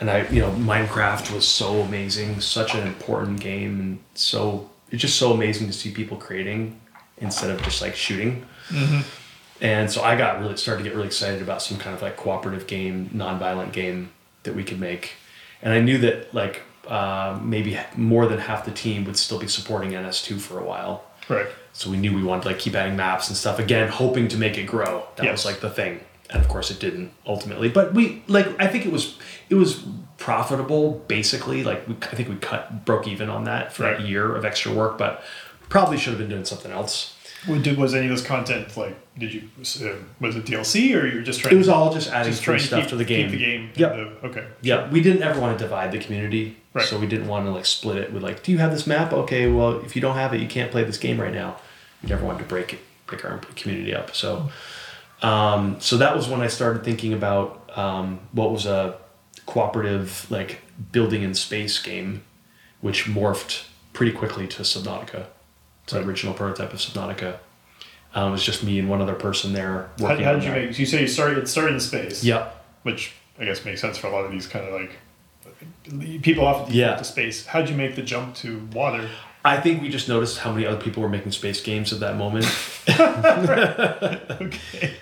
and 0.00 0.10
i 0.10 0.26
you 0.28 0.40
know 0.40 0.50
minecraft 0.52 1.32
was 1.34 1.46
so 1.46 1.80
amazing 1.80 2.40
such 2.40 2.74
an 2.74 2.86
important 2.86 3.40
game 3.40 3.80
and 3.80 3.98
so 4.14 4.68
it's 4.90 5.02
just 5.02 5.16
so 5.16 5.32
amazing 5.32 5.66
to 5.66 5.72
see 5.72 5.90
people 5.90 6.16
creating 6.16 6.80
instead 7.18 7.50
of 7.50 7.62
just 7.62 7.80
like 7.80 7.94
shooting 7.94 8.46
and 9.60 9.90
so 9.90 10.02
I 10.02 10.16
got 10.16 10.40
really 10.40 10.56
started 10.56 10.82
to 10.82 10.88
get 10.88 10.94
really 10.94 11.06
excited 11.06 11.40
about 11.40 11.62
some 11.62 11.78
kind 11.78 11.94
of 11.94 12.02
like 12.02 12.16
cooperative 12.16 12.66
game, 12.66 13.10
non-violent 13.12 13.72
game 13.72 14.10
that 14.42 14.54
we 14.54 14.64
could 14.64 14.80
make. 14.80 15.12
And 15.62 15.72
I 15.72 15.80
knew 15.80 15.98
that 15.98 16.34
like 16.34 16.62
uh, 16.86 17.38
maybe 17.42 17.78
more 17.96 18.26
than 18.26 18.38
half 18.38 18.64
the 18.64 18.72
team 18.72 19.04
would 19.04 19.16
still 19.16 19.38
be 19.38 19.48
supporting 19.48 19.92
NS2 19.92 20.40
for 20.40 20.58
a 20.58 20.64
while. 20.64 21.04
Right. 21.28 21.46
So 21.72 21.90
we 21.90 21.96
knew 21.96 22.14
we 22.14 22.22
wanted 22.22 22.42
to 22.42 22.48
like 22.48 22.58
keep 22.58 22.74
adding 22.74 22.96
maps 22.96 23.28
and 23.28 23.36
stuff 23.36 23.58
again, 23.58 23.88
hoping 23.88 24.28
to 24.28 24.36
make 24.36 24.58
it 24.58 24.64
grow. 24.64 25.06
That 25.16 25.30
was 25.30 25.44
like 25.44 25.60
the 25.60 25.70
thing. 25.70 26.00
And 26.34 26.42
of 26.42 26.48
course 26.48 26.70
it 26.70 26.78
didn't 26.80 27.12
ultimately. 27.26 27.68
But 27.70 27.94
we 27.94 28.22
like 28.28 28.46
I 28.60 28.66
think 28.66 28.84
it 28.84 28.92
was 28.92 29.18
it 29.48 29.54
was 29.54 29.82
profitable 30.18 31.02
basically. 31.08 31.64
Like 31.64 31.86
we, 31.88 31.94
I 32.02 32.14
think 32.16 32.28
we 32.28 32.36
cut 32.36 32.84
broke 32.84 33.06
even 33.08 33.28
on 33.30 33.44
that 33.44 33.72
for 33.72 33.84
Right. 33.84 33.98
that 33.98 34.06
year 34.06 34.34
of 34.36 34.44
extra 34.44 34.72
work, 34.72 34.98
but 34.98 35.22
probably 35.68 35.96
should 35.96 36.10
have 36.10 36.18
been 36.18 36.28
doing 36.30 36.44
something 36.44 36.70
else. 36.72 37.12
Did, 37.46 37.76
was 37.76 37.94
any 37.94 38.06
of 38.06 38.10
this 38.16 38.24
content 38.24 38.74
like? 38.74 38.96
Did 39.18 39.34
you 39.34 39.42
uh, 39.58 39.96
was 40.18 40.34
it 40.34 40.46
DLC 40.46 40.96
or 40.98 41.06
you 41.06 41.16
were 41.18 41.22
just 41.22 41.40
trying? 41.40 41.54
It 41.54 41.58
was 41.58 41.68
all 41.68 41.92
just 41.92 42.08
adding 42.10 42.32
just 42.32 42.42
free 42.42 42.52
trying 42.54 42.60
to 42.60 42.66
stuff 42.66 42.80
keep, 42.80 42.88
to 42.90 42.96
the 42.96 43.04
game. 43.04 43.30
Keep 43.30 43.38
the 43.38 43.44
game. 43.44 43.70
the- 43.74 44.26
okay. 44.28 44.46
Yeah, 44.62 44.88
we 44.90 45.02
didn't 45.02 45.22
ever 45.22 45.38
want 45.38 45.58
to 45.58 45.62
divide 45.62 45.92
the 45.92 45.98
community, 45.98 46.56
Right. 46.72 46.86
so 46.86 46.98
we 46.98 47.06
didn't 47.06 47.28
want 47.28 47.44
to 47.44 47.50
like 47.50 47.66
split 47.66 47.98
it 47.98 48.12
with 48.14 48.22
like, 48.22 48.42
do 48.42 48.50
you 48.50 48.58
have 48.58 48.72
this 48.72 48.86
map? 48.86 49.12
Okay, 49.12 49.46
well 49.46 49.78
if 49.80 49.94
you 49.94 50.00
don't 50.00 50.16
have 50.16 50.32
it, 50.32 50.40
you 50.40 50.48
can't 50.48 50.70
play 50.72 50.84
this 50.84 50.96
game 50.96 51.20
right 51.20 51.34
now. 51.34 51.56
We 52.02 52.08
never 52.08 52.24
wanted 52.24 52.38
to 52.38 52.44
break 52.46 52.72
it, 52.72 52.78
break 53.06 53.24
our 53.26 53.36
community 53.56 53.94
up. 53.94 54.14
So, 54.16 54.50
um, 55.22 55.76
so 55.80 55.96
that 55.98 56.14
was 56.16 56.28
when 56.28 56.40
I 56.40 56.48
started 56.48 56.84
thinking 56.84 57.12
about 57.12 57.70
um, 57.76 58.20
what 58.32 58.50
was 58.52 58.66
a 58.66 58.96
cooperative 59.46 60.26
like 60.30 60.60
building 60.92 61.22
in 61.22 61.34
space 61.34 61.80
game, 61.80 62.22
which 62.80 63.04
morphed 63.06 63.64
pretty 63.92 64.12
quickly 64.12 64.46
to 64.48 64.62
Subnautica. 64.62 65.26
It's 65.84 65.92
the 65.92 66.00
original 66.02 66.34
prototype 66.34 66.72
of 66.72 66.78
Subnautica. 66.78 67.38
Um, 68.14 68.28
it 68.28 68.32
was 68.32 68.44
just 68.44 68.62
me 68.62 68.78
and 68.78 68.88
one 68.88 69.02
other 69.02 69.14
person 69.14 69.52
there 69.52 69.90
How, 69.98 70.04
working. 70.08 70.24
how 70.24 70.32
did 70.34 70.44
you 70.44 70.50
that. 70.50 70.68
make? 70.68 70.78
You 70.78 70.86
say 70.86 71.00
you 71.02 71.08
started. 71.08 71.38
It 71.38 71.48
started 71.48 71.74
in 71.74 71.80
space. 71.80 72.22
Yep. 72.24 72.64
Which 72.84 73.12
I 73.38 73.44
guess 73.44 73.64
makes 73.64 73.80
sense 73.80 73.98
for 73.98 74.06
a 74.06 74.10
lot 74.10 74.24
of 74.24 74.30
these 74.30 74.46
kind 74.46 74.66
of 74.66 74.80
like 74.80 74.92
people 76.22 76.46
often 76.46 76.66
default 76.66 76.70
Yeah. 76.70 76.94
to 76.96 77.04
space. 77.04 77.46
How'd 77.46 77.68
you 77.68 77.76
make 77.76 77.96
the 77.96 78.02
jump 78.02 78.34
to 78.36 78.60
water? 78.72 79.08
I 79.44 79.60
think 79.60 79.82
we 79.82 79.88
just 79.90 80.08
noticed 80.08 80.38
how 80.38 80.52
many 80.52 80.64
other 80.64 80.80
people 80.80 81.02
were 81.02 81.08
making 81.08 81.32
space 81.32 81.60
games 81.60 81.92
at 81.92 82.00
that 82.00 82.16
moment. 82.16 82.46
Okay. 84.40 84.94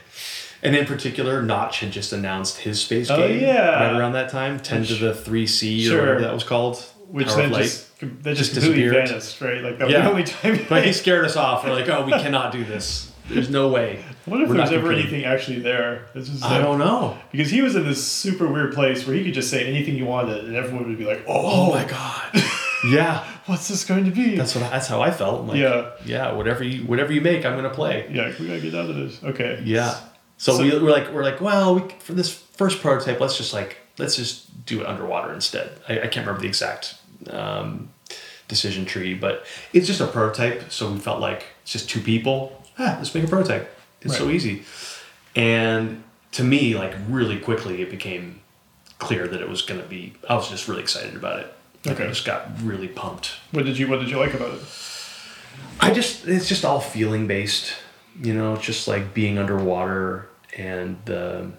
And 0.62 0.76
in 0.76 0.86
particular, 0.86 1.42
Notch 1.42 1.80
had 1.80 1.90
just 1.90 2.12
announced 2.12 2.58
his 2.58 2.80
space 2.80 3.10
Oh, 3.10 3.16
game 3.16 3.40
yeah. 3.40 3.82
right 3.88 3.98
around 3.98 4.12
that 4.12 4.30
time, 4.30 4.60
10 4.60 4.84
to 4.86 4.94
the 4.94 5.12
3C 5.12 5.84
Sure. 5.86 5.96
or 5.96 6.00
whatever 6.02 6.20
that 6.20 6.34
was 6.34 6.44
called. 6.44 6.76
Which 7.08 7.26
Power 7.26 7.36
then 7.48 7.52
just 7.54 8.00
that 8.00 8.34
just, 8.34 8.52
Just 8.52 8.52
completely 8.54 8.82
disappeared. 8.84 9.08
vanished, 9.08 9.40
right? 9.40 9.60
Like 9.62 9.78
that 9.78 9.86
was 9.88 9.94
the 9.94 10.08
only 10.10 10.24
time. 10.24 10.66
But 10.68 10.86
he 10.86 10.92
scared 11.02 11.24
us 11.24 11.36
off. 11.36 11.64
We're 11.64 11.74
like, 11.74 11.88
oh, 11.88 12.04
we 12.06 12.12
cannot 12.12 12.52
do 12.52 12.64
this. 12.64 13.10
There's 13.28 13.50
no 13.50 13.68
way. 13.68 14.02
I 14.26 14.30
wonder 14.30 14.44
if 14.44 14.50
We're 14.50 14.56
there's 14.56 14.72
ever 14.72 14.92
anything 14.92 15.24
actually 15.24 15.60
there. 15.60 16.06
This 16.14 16.28
is 16.28 16.42
I 16.42 16.58
don't 16.58 16.78
know. 16.78 17.18
because 17.32 17.50
he 17.50 17.60
was 17.62 17.76
in 17.76 17.84
this 17.84 18.04
super 18.06 18.46
weird 18.46 18.72
place 18.72 19.06
where 19.06 19.14
he 19.16 19.24
could 19.24 19.34
just 19.34 19.50
say 19.50 19.66
anything 19.66 19.94
he 19.94 20.02
wanted, 20.02 20.44
and 20.44 20.56
everyone 20.56 20.88
would 20.88 20.98
be 20.98 21.04
like, 21.04 21.24
Oh 21.28 21.68
"Oh, 21.68 21.70
my 21.74 21.84
God. 21.84 22.22
yeah. 22.88 23.24
what's 23.46 23.68
this 23.68 23.84
going 23.84 24.04
to 24.06 24.10
be?" 24.10 24.36
That's 24.36 24.54
what. 24.54 24.68
That's 24.70 24.86
how 24.88 25.00
I 25.02 25.10
felt. 25.10 25.40
I'm 25.42 25.48
like, 25.48 25.58
Yeah. 25.58 25.90
yeah. 26.04 26.32
Whatever 26.32 26.64
you, 26.64 26.84
whatever 26.86 27.12
you 27.12 27.20
make, 27.20 27.44
I'm 27.44 27.56
gonna 27.56 27.70
play. 27.70 28.08
yeah, 28.10 28.32
we 28.40 28.46
gotta 28.46 28.60
get 28.60 28.74
out 28.74 28.88
of 28.90 28.96
this. 28.96 29.22
Okay. 29.22 29.60
Yeah. 29.64 29.98
So, 30.42 30.56
So- 30.56 30.62
we, 30.64 30.70
we're 30.76 30.90
like, 30.90 31.08
we're 31.12 31.22
like, 31.22 31.40
well, 31.40 31.76
we, 31.76 31.88
for 32.00 32.14
this 32.14 32.32
first 32.34 32.80
prototype, 32.80 33.20
let's 33.20 33.36
just 33.36 33.52
like, 33.54 33.76
let's 33.98 34.16
just 34.16 34.66
do 34.66 34.80
it 34.80 34.86
underwater 34.88 35.32
instead. 35.32 35.70
I, 35.88 36.00
I 36.00 36.06
can't 36.08 36.26
remember 36.26 36.40
the 36.40 36.48
exact 36.48 36.96
um, 37.30 37.90
decision 38.48 38.84
tree, 38.84 39.14
but 39.14 39.46
it's 39.72 39.86
just 39.86 40.00
a 40.00 40.06
prototype. 40.08 40.72
So 40.72 40.90
we 40.90 40.98
felt 40.98 41.20
like 41.20 41.44
it's 41.62 41.70
just 41.70 41.88
two 41.88 42.00
people. 42.00 42.60
Ah, 42.76 42.96
let's 42.98 43.14
make 43.14 43.22
a 43.22 43.28
prototype. 43.28 43.72
It's 44.00 44.16
so 44.18 44.30
easy. 44.30 44.64
And 45.36 46.02
to 46.32 46.42
me, 46.42 46.74
like 46.74 46.92
really 47.08 47.38
quickly, 47.38 47.80
it 47.80 47.88
became 47.88 48.40
clear 48.98 49.28
that 49.28 49.40
it 49.40 49.48
was 49.48 49.62
going 49.62 49.80
to 49.80 49.86
be. 49.88 50.14
I 50.28 50.34
was 50.34 50.48
just 50.50 50.66
really 50.66 50.82
excited 50.82 51.14
about 51.14 51.38
it. 51.38 51.54
Like, 51.84 52.00
I 52.00 52.02
Okay. 52.02 52.08
just 52.12 52.24
got 52.24 52.48
really 52.64 52.88
pumped. 52.88 53.30
What 53.52 53.64
did 53.64 53.78
you 53.78 53.86
What 53.86 54.00
did 54.00 54.10
you 54.10 54.18
like 54.18 54.34
about 54.34 54.54
it? 54.54 54.60
I 55.78 55.92
just 55.92 56.26
it's 56.26 56.48
just 56.48 56.64
all 56.64 56.80
feeling 56.80 57.28
based, 57.28 57.74
you 58.20 58.34
know, 58.34 58.54
it's 58.54 58.64
just 58.64 58.88
like 58.88 59.14
being 59.14 59.38
underwater 59.38 60.26
and 60.56 60.98
the 61.04 61.50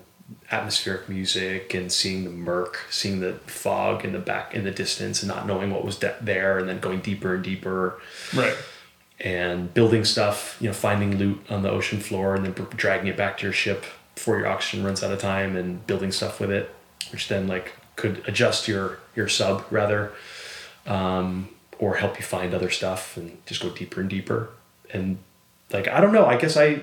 atmospheric 0.51 1.09
music 1.09 1.73
and 1.73 1.91
seeing 1.91 2.23
the 2.23 2.29
murk, 2.29 2.85
seeing 2.89 3.19
the 3.19 3.33
fog 3.45 4.05
in 4.05 4.13
the 4.13 4.19
back 4.19 4.53
in 4.53 4.63
the 4.63 4.71
distance 4.71 5.21
and 5.21 5.29
not 5.29 5.45
knowing 5.45 5.71
what 5.71 5.83
was 5.83 5.97
de- 5.97 6.15
there 6.21 6.57
and 6.57 6.67
then 6.69 6.79
going 6.79 6.99
deeper 7.01 7.35
and 7.35 7.43
deeper 7.43 7.99
Right. 8.33 8.55
and 9.19 9.73
building 9.73 10.05
stuff, 10.05 10.57
you 10.59 10.67
know, 10.67 10.73
finding 10.73 11.17
loot 11.17 11.45
on 11.49 11.61
the 11.61 11.69
ocean 11.69 11.99
floor 11.99 12.35
and 12.35 12.45
then 12.45 12.67
dragging 12.75 13.07
it 13.07 13.17
back 13.17 13.37
to 13.39 13.43
your 13.43 13.53
ship 13.53 13.85
before 14.15 14.37
your 14.37 14.47
oxygen 14.47 14.85
runs 14.85 15.03
out 15.03 15.11
of 15.11 15.19
time 15.19 15.55
and 15.55 15.85
building 15.87 16.11
stuff 16.11 16.39
with 16.39 16.51
it, 16.51 16.73
which 17.11 17.27
then 17.27 17.47
like 17.47 17.73
could 17.95 18.23
adjust 18.27 18.67
your 18.67 18.99
your 19.15 19.27
sub 19.27 19.63
rather, 19.69 20.11
um, 20.87 21.49
or 21.79 21.95
help 21.95 22.17
you 22.17 22.23
find 22.25 22.53
other 22.53 22.69
stuff 22.69 23.17
and 23.17 23.37
just 23.45 23.61
go 23.61 23.69
deeper 23.69 24.01
and 24.01 24.09
deeper. 24.09 24.49
And 24.91 25.17
like 25.71 25.87
I 25.87 25.99
don't 25.99 26.13
know, 26.13 26.25
I 26.25 26.37
guess 26.37 26.55
I 26.57 26.81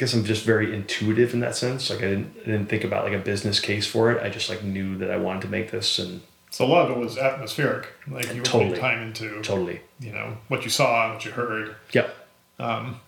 guess 0.00 0.14
I'm 0.14 0.24
just 0.24 0.44
very 0.46 0.74
intuitive 0.74 1.34
in 1.34 1.40
that 1.40 1.54
sense. 1.54 1.90
Like 1.90 1.98
I 2.00 2.08
didn't 2.08 2.32
I 2.42 2.46
didn't 2.46 2.66
think 2.66 2.84
about 2.84 3.04
like 3.04 3.12
a 3.12 3.18
business 3.18 3.60
case 3.60 3.86
for 3.86 4.10
it. 4.10 4.22
I 4.22 4.30
just 4.30 4.48
like 4.48 4.64
knew 4.64 4.96
that 4.98 5.10
I 5.10 5.16
wanted 5.18 5.42
to 5.42 5.48
make 5.48 5.70
this 5.70 5.98
and 5.98 6.22
So 6.50 6.64
a 6.64 6.66
lot 6.68 6.90
of 6.90 6.96
it 6.96 6.98
was 7.00 7.18
atmospheric. 7.18 7.86
Like 8.08 8.32
you 8.34 8.40
were 8.40 8.44
Totally. 8.46 8.70
putting 8.70 8.80
time 8.82 9.02
into 9.02 9.42
totally. 9.42 9.82
you 10.00 10.12
know 10.12 10.38
what 10.48 10.64
you 10.64 10.70
saw 10.70 11.04
and 11.04 11.14
what 11.14 11.24
you 11.26 11.32
heard. 11.32 11.76
Yep. 11.92 12.16
Um, 12.58 13.00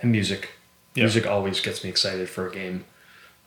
And 0.00 0.12
music. 0.12 0.50
Yeah. 0.94 1.04
Music 1.04 1.26
always 1.26 1.60
gets 1.60 1.82
me 1.82 1.88
excited 1.90 2.28
for 2.28 2.46
a 2.48 2.52
game, 2.52 2.84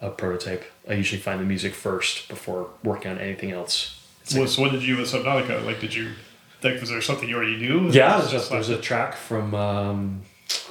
a 0.01 0.09
prototype. 0.09 0.65
I 0.89 0.93
usually 0.93 1.21
find 1.21 1.39
the 1.39 1.45
music 1.45 1.73
first 1.75 2.27
before 2.27 2.69
working 2.83 3.11
on 3.11 3.17
anything 3.19 3.51
else. 3.51 4.03
It's 4.23 4.33
like- 4.33 4.41
was 4.41 4.57
what 4.57 4.71
did 4.71 4.83
you 4.83 4.97
with 4.97 5.11
Subnautica? 5.11 5.63
Like, 5.63 5.79
did 5.79 5.93
you 5.93 6.13
like 6.63 6.79
was 6.81 6.89
there 6.89 7.01
something 7.01 7.29
you 7.29 7.35
already 7.37 7.57
knew? 7.57 7.89
Yeah, 7.91 8.19
just 8.29 8.49
a, 8.49 8.53
there's 8.53 8.69
a 8.69 8.81
track 8.81 9.15
from 9.15 9.53
um, 9.53 10.21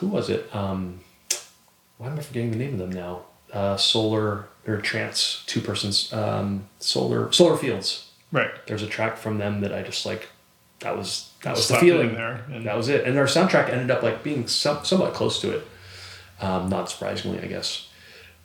who 0.01 0.09
was 0.09 0.28
it? 0.31 0.43
Um, 0.55 1.01
why 1.99 2.07
am 2.09 2.19
I 2.19 2.23
forgetting 2.23 2.51
the 2.51 2.57
name 2.57 2.73
of 2.75 2.79
them 2.79 2.93
now? 2.93 3.23
Uh, 3.53 3.77
Solar 3.77 4.47
or 4.66 4.77
Trance, 4.81 5.43
two 5.47 5.61
persons. 5.61 6.12
Um, 6.12 6.69
Solar 6.79 7.31
Solar 7.33 7.57
Fields. 7.57 8.11
right. 8.33 8.51
There's 8.66 8.83
a 8.83 8.87
track 8.87 9.16
from 9.16 9.39
them 9.39 9.61
that 9.61 9.73
I 9.75 9.83
just 9.83 10.05
like. 10.07 10.29
That 10.81 10.97
was 10.97 11.31
that 11.43 11.51
was 11.57 11.61
the 11.66 11.75
Slapped 11.75 11.83
it 11.83 11.87
in 11.89 11.93
feeling 11.93 12.15
there, 12.15 12.45
and- 12.53 12.65
that 12.66 12.77
was 12.77 12.89
it. 12.89 13.05
And 13.05 13.19
our 13.19 13.25
soundtrack 13.27 13.69
ended 13.70 13.91
up 13.91 14.03
like 14.03 14.23
being 14.23 14.47
some, 14.47 14.85
somewhat 14.85 15.12
close 15.15 15.41
to 15.41 15.51
it. 15.57 15.66
Um, 16.41 16.69
not 16.69 16.89
surprisingly, 16.89 17.41
I 17.41 17.47
guess. 17.47 17.89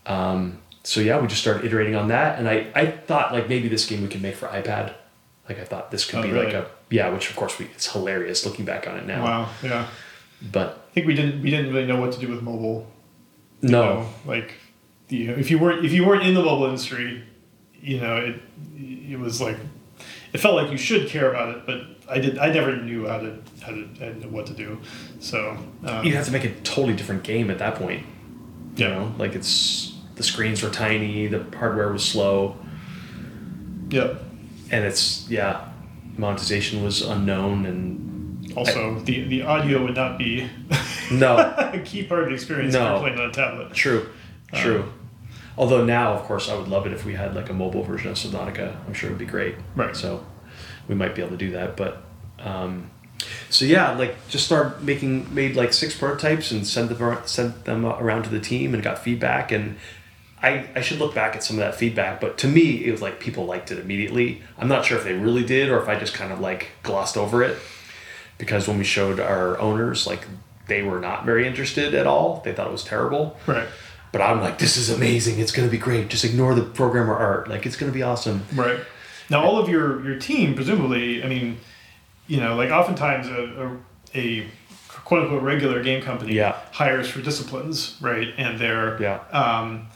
Um, 0.08 0.58
so 0.84 1.00
yeah, 1.00 1.20
we 1.22 1.28
just 1.28 1.42
started 1.42 1.64
iterating 1.64 1.96
on 1.96 2.08
that, 2.08 2.40
and 2.40 2.50
I, 2.50 2.68
I 2.74 2.88
thought 2.88 3.34
like 3.34 3.48
maybe 3.50 3.68
this 3.68 3.86
game 3.86 4.02
we 4.02 4.08
could 4.08 4.22
make 4.22 4.36
for 4.36 4.48
iPad. 4.48 4.94
Like 5.48 5.60
I 5.60 5.64
thought 5.64 5.92
this 5.92 6.06
could 6.06 6.20
Oh, 6.20 6.24
be 6.24 6.32
really? 6.32 6.46
like 6.48 6.56
a 6.56 6.68
yeah, 6.90 7.10
which 7.10 7.30
of 7.30 7.36
course 7.36 7.60
we, 7.60 7.66
it's 7.66 7.92
hilarious 7.92 8.46
looking 8.46 8.66
back 8.66 8.88
on 8.88 8.98
it 8.98 9.06
now. 9.06 9.24
Wow. 9.24 9.50
Yeah. 9.62 9.88
But 10.52 10.86
I 10.90 10.94
think 10.94 11.06
we 11.08 11.14
didn't 11.14 11.42
we 11.44 11.52
didn't 11.52 11.72
really 11.74 11.86
know 11.86 12.00
what 12.00 12.14
to 12.14 12.20
do 12.20 12.30
with 12.30 12.42
mobile. 12.42 12.88
No, 13.64 13.82
know, 14.02 14.10
like 14.26 14.54
you 15.10 15.28
know, 15.28 15.34
if 15.34 15.50
you 15.52 15.58
weren't 15.60 15.86
if 15.86 15.92
you 15.94 16.06
weren't 16.06 16.24
in 16.28 16.34
the 16.34 16.42
mobile 16.44 16.66
industry, 16.66 17.24
you 17.82 18.00
know, 18.00 18.18
it 18.18 18.42
it 19.12 19.20
was 19.20 19.42
like 19.42 19.58
it 20.34 20.40
felt 20.40 20.56
like 20.56 20.72
you 20.72 20.78
should 20.78 21.08
care 21.10 21.30
about 21.30 21.56
it, 21.56 21.66
but 21.66 21.82
I 22.10 22.20
did 22.20 22.38
I 22.38 22.52
never 22.52 22.76
knew 22.78 23.08
how 23.08 23.20
to 23.20 23.40
how 23.62 23.72
to 23.72 23.88
I 24.02 24.28
what 24.28 24.46
to 24.48 24.54
do. 24.54 24.80
So 25.20 25.58
um, 25.86 26.06
you 26.06 26.16
have 26.16 26.26
to 26.26 26.32
make 26.32 26.44
a 26.44 26.52
totally 26.62 26.96
different 26.96 27.24
game 27.24 27.50
at 27.50 27.60
that 27.60 27.76
point. 27.76 28.06
You 28.76 28.86
Yeah. 28.88 28.90
know, 28.96 29.16
like 29.18 29.36
it's 29.36 29.94
the 30.16 30.24
screens 30.24 30.62
were 30.64 30.70
tiny, 30.70 31.28
the 31.28 31.44
hardware 31.58 31.92
was 31.92 32.04
slow, 32.04 32.56
yeah. 33.90 34.16
and 34.72 34.86
it's 34.86 35.28
yeah, 35.30 35.70
monetization 36.18 36.84
was 36.84 37.02
unknown, 37.02 37.66
and 37.66 38.10
Also, 38.56 39.00
the 39.00 39.24
the 39.26 39.42
audio 39.44 39.84
would 39.84 39.96
not 39.96 40.18
be 40.18 40.50
no, 41.12 41.38
a 41.38 41.80
key 41.84 42.04
part 42.04 42.24
of 42.24 42.30
the 42.30 42.36
experience 42.36 42.74
if 42.76 42.82
No. 42.82 42.92
you're 42.92 43.00
playing 43.02 43.20
on 43.20 43.30
a 43.30 43.34
tablet. 43.34 43.74
True, 43.74 44.10
true. 44.54 44.92
Although 45.58 45.86
now, 45.86 46.14
of 46.14 46.24
course, 46.24 46.50
I 46.50 46.56
would 46.56 46.68
love 46.68 46.86
it 46.88 46.94
if 46.94 47.06
we 47.06 47.14
had 47.14 47.36
like 47.36 47.50
a 47.50 47.54
mobile 47.54 47.84
version 47.84 48.10
of 48.12 48.18
Subnautica. 48.18 48.76
I'm 48.88 48.94
sure 48.94 49.10
it'd 49.10 49.20
be 49.20 49.26
great. 49.26 49.56
Right. 49.76 49.96
So 49.96 50.26
we 50.88 50.96
might 50.96 51.14
be 51.16 51.22
able 51.22 51.32
to 51.32 51.38
do 51.38 51.52
that. 51.52 51.78
But 51.78 52.04
um, 52.40 52.90
so 53.50 53.66
yeah, 53.66 53.92
like 53.98 54.16
just 54.30 54.46
start 54.46 54.82
making 54.82 55.34
made 55.34 55.56
like 55.56 55.74
six 55.74 55.96
prototypes 55.98 56.52
and 56.52 56.66
send 56.66 56.90
them 56.90 57.18
sent 57.26 57.66
them 57.66 57.86
around 57.86 58.24
to 58.24 58.30
the 58.30 58.40
team 58.40 58.74
and 58.74 58.82
got 58.82 59.00
feedback. 59.00 59.52
And 59.52 59.78
I 60.42 60.68
I 60.76 60.82
should 60.82 61.00
look 61.00 61.14
back 61.14 61.36
at 61.36 61.44
some 61.44 61.58
of 61.58 61.60
that 61.62 61.76
feedback. 61.76 62.20
But 62.20 62.38
to 62.40 62.48
me, 62.48 62.86
it 62.86 62.92
was 62.92 63.02
like 63.02 63.20
people 63.20 63.46
liked 63.46 63.72
it 63.72 63.78
immediately. 63.78 64.42
I'm 64.58 64.68
not 64.68 64.86
sure 64.86 64.98
if 64.98 65.04
they 65.04 65.14
really 65.14 65.44
did 65.44 65.70
or 65.70 65.80
if 65.82 65.88
I 65.88 66.00
just 66.00 66.14
kind 66.16 66.32
of 66.34 66.40
like 66.40 66.70
glossed 66.82 67.16
over 67.18 67.44
it 67.44 67.58
because 68.44 68.68
when 68.68 68.78
we 68.78 68.84
showed 68.84 69.20
our 69.22 69.58
owners, 69.60 70.06
like 70.06 70.28
they 70.68 70.84
were 70.84 71.00
not 71.00 71.26
very 71.26 71.48
interested 71.48 71.94
at 71.96 72.06
all. 72.06 72.42
They 72.44 72.52
thought 72.52 72.68
it 72.68 72.72
was 72.74 72.84
terrible. 72.84 73.38
Right. 73.48 73.68
But 74.12 74.22
I'm 74.22 74.42
like, 74.42 74.58
this 74.60 74.76
is 74.76 74.90
amazing. 74.90 75.40
It's 75.40 75.52
gonna 75.54 75.70
be 75.70 75.78
great. 75.78 76.10
Just 76.10 76.26
ignore 76.26 76.54
the 76.54 76.62
programmer 76.64 77.16
art. 77.16 77.48
Like 77.48 77.66
it's 77.66 77.78
gonna 77.78 77.94
be 77.94 78.04
awesome. 78.04 78.44
Right. 78.54 78.80
Now, 79.30 79.44
all 79.46 79.58
of 79.58 79.70
your 79.70 80.06
your 80.06 80.20
team, 80.20 80.56
presumably, 80.56 81.24
I 81.24 81.28
mean, 81.28 81.58
you 82.28 82.40
know, 82.42 82.56
like 82.56 82.70
oftentimes 82.70 83.28
a, 83.30 83.80
a, 84.14 84.20
a 84.42 84.48
quote 85.06 85.24
unquote 85.24 85.42
regular 85.44 85.82
game 85.82 86.02
company 86.04 86.34
Yeah. 86.34 86.58
hires 86.72 87.08
for 87.10 87.22
disciplines, 87.22 87.98
right? 88.02 88.28
And 88.38 88.60
they're, 88.60 89.02
Yeah. 89.02 89.20
um, 89.32 89.88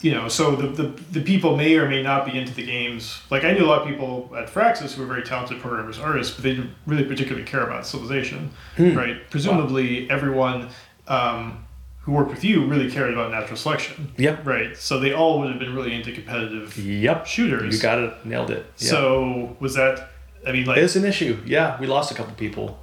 you 0.00 0.12
know, 0.12 0.28
so 0.28 0.54
the, 0.54 0.68
the 0.68 0.88
the 1.12 1.20
people 1.20 1.56
may 1.56 1.74
or 1.76 1.88
may 1.88 2.02
not 2.02 2.24
be 2.24 2.38
into 2.38 2.54
the 2.54 2.64
games. 2.64 3.20
Like 3.30 3.44
I 3.44 3.52
knew 3.52 3.64
a 3.64 3.66
lot 3.68 3.82
of 3.82 3.88
people 3.88 4.30
at 4.36 4.46
Firaxis 4.48 4.92
who 4.94 5.02
were 5.02 5.08
very 5.08 5.22
talented 5.24 5.60
programmers, 5.60 5.98
artists, 5.98 6.34
but 6.34 6.44
they 6.44 6.50
didn't 6.54 6.70
really 6.86 7.04
particularly 7.04 7.44
care 7.46 7.62
about 7.62 7.86
civilization, 7.86 8.50
Hmm. 8.76 8.94
right? 8.96 9.28
Presumably, 9.30 10.08
everyone. 10.10 10.68
Um, 11.08 11.64
who 12.02 12.12
worked 12.14 12.30
with 12.30 12.42
you 12.42 12.64
really 12.64 12.90
cared 12.90 13.12
about 13.12 13.30
natural 13.30 13.56
selection. 13.56 14.12
Yep. 14.16 14.46
Right. 14.46 14.74
So 14.78 14.98
they 14.98 15.12
all 15.12 15.40
would 15.40 15.50
have 15.50 15.58
been 15.58 15.74
really 15.74 15.92
into 15.94 16.10
competitive 16.10 16.74
Yep. 16.78 17.26
shooters. 17.26 17.74
You 17.76 17.82
got 17.82 17.98
it. 17.98 18.14
Nailed 18.24 18.50
it. 18.50 18.64
Yeah. 18.78 18.88
So 18.90 19.56
was 19.60 19.74
that? 19.74 20.08
I 20.46 20.52
mean, 20.52 20.64
like 20.64 20.78
It's 20.78 20.96
an 20.96 21.04
issue. 21.04 21.36
Yeah, 21.44 21.78
we 21.78 21.86
lost 21.86 22.10
a 22.10 22.14
couple 22.14 22.32
people. 22.34 22.78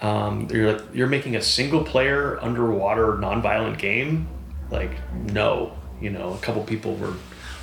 Um, 0.00 0.48
you're 0.50 0.72
like, 0.72 0.82
you're 0.92 1.06
making 1.06 1.36
a 1.36 1.40
single 1.40 1.84
player 1.84 2.38
underwater 2.42 3.16
non-violent 3.18 3.78
game. 3.78 4.26
Like 4.70 4.92
no, 5.32 5.72
you 6.00 6.10
know, 6.10 6.32
a 6.34 6.38
couple 6.38 6.62
people 6.64 6.94
were. 6.96 7.14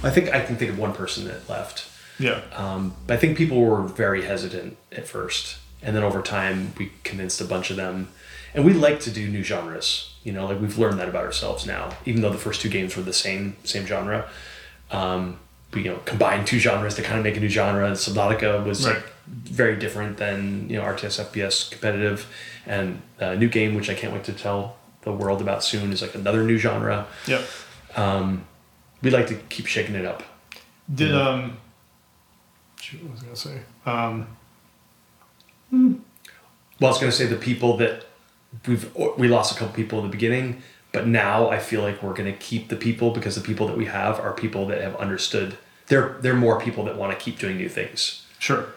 I 0.04 0.10
think 0.10 0.30
I 0.34 0.42
can 0.42 0.56
think 0.56 0.72
of 0.72 0.80
one 0.80 0.94
person 0.94 1.26
that 1.26 1.48
left. 1.50 1.86
yeah, 2.20 2.42
Um, 2.56 2.96
but 3.08 3.14
I 3.16 3.18
think 3.18 3.38
people 3.38 3.62
were 3.62 3.82
very 3.84 4.24
hesitant 4.26 4.78
at 4.92 5.08
first, 5.08 5.58
and 5.82 5.96
then 5.96 6.04
over 6.04 6.22
time 6.22 6.74
we 6.78 6.92
convinced 7.04 7.40
a 7.42 7.46
bunch 7.46 7.70
of 7.72 7.78
them. 7.78 8.08
And 8.54 8.66
we 8.66 8.74
like 8.74 9.00
to 9.02 9.12
do 9.12 9.28
new 9.30 9.44
genres. 9.44 10.14
You 10.24 10.34
know, 10.34 10.46
like 10.48 10.60
we've 10.60 10.78
learned 10.78 11.00
that 11.00 11.08
about 11.10 11.24
ourselves 11.26 11.66
now. 11.66 11.92
Even 12.06 12.22
though 12.22 12.32
the 12.32 12.38
first 12.38 12.62
two 12.62 12.70
games 12.70 12.96
were 12.98 13.04
the 13.04 13.14
same 13.14 13.56
same 13.64 13.86
genre, 13.86 14.28
um, 14.92 15.40
we 15.74 15.84
you 15.84 15.92
know 15.92 16.00
combined 16.06 16.48
two 16.48 16.60
genres 16.60 16.96
to 16.96 17.02
kind 17.02 17.18
of 17.18 17.24
make 17.24 17.38
a 17.38 17.40
new 17.40 17.50
genre. 17.50 17.92
Subnautica 17.92 18.66
was 18.66 18.86
Right. 18.86 18.96
like 18.96 19.06
very 19.28 19.76
different 19.78 20.18
than 20.18 20.68
you 20.70 20.78
know 20.78 20.84
RTS 20.84 21.20
FPS 21.32 21.70
competitive, 21.72 22.28
and 22.66 23.02
a 23.20 23.36
new 23.36 23.48
game 23.50 23.74
which 23.76 23.90
I 23.90 23.94
can't 23.94 24.14
wait 24.14 24.24
to 24.26 24.34
tell 24.34 24.76
the 25.04 25.12
world 25.12 25.42
about 25.42 25.64
soon 25.64 25.92
is 25.94 26.02
like 26.02 26.14
another 26.16 26.44
new 26.44 26.58
genre. 26.58 27.08
yeah. 27.28 27.42
Um, 27.96 28.46
we 29.02 29.10
like 29.10 29.28
to 29.28 29.36
keep 29.36 29.66
shaking 29.66 29.96
it 29.96 30.06
up. 30.06 30.24
Did 30.94 31.14
um. 31.14 31.58
Shoot, 32.80 33.04
what 33.04 33.12
was 33.14 33.22
I 33.22 33.24
gonna 33.26 33.36
say? 33.36 33.62
Um. 33.86 34.28
Well, 35.72 36.90
I 36.90 36.94
was 36.94 37.00
going 37.00 37.12
to 37.12 37.18
say 37.18 37.28
the 37.28 37.36
people 37.36 37.78
that 37.78 38.06
we've 38.68 38.94
we 39.18 39.28
lost 39.28 39.56
a 39.56 39.60
couple 39.60 39.74
people 39.74 40.00
in 40.00 40.06
the 40.06 40.12
beginning, 40.12 40.64
but 40.92 41.08
now 41.08 41.50
I 41.50 41.60
feel 41.60 41.82
like 41.82 42.02
we're 42.02 42.14
going 42.14 42.32
to 42.32 42.38
keep 42.38 42.70
the 42.70 42.76
people 42.76 43.12
because 43.12 43.36
the 43.36 43.42
people 43.42 43.68
that 43.68 43.78
we 43.78 43.86
have 43.86 44.20
are 44.20 44.34
people 44.34 44.66
that 44.68 44.82
have 44.82 44.96
understood. 44.96 45.58
They're 45.88 46.18
they're 46.22 46.36
more 46.36 46.60
people 46.60 46.84
that 46.86 46.98
want 46.98 47.18
to 47.18 47.24
keep 47.24 47.40
doing 47.40 47.58
new 47.58 47.70
things. 47.70 48.26
Sure. 48.40 48.68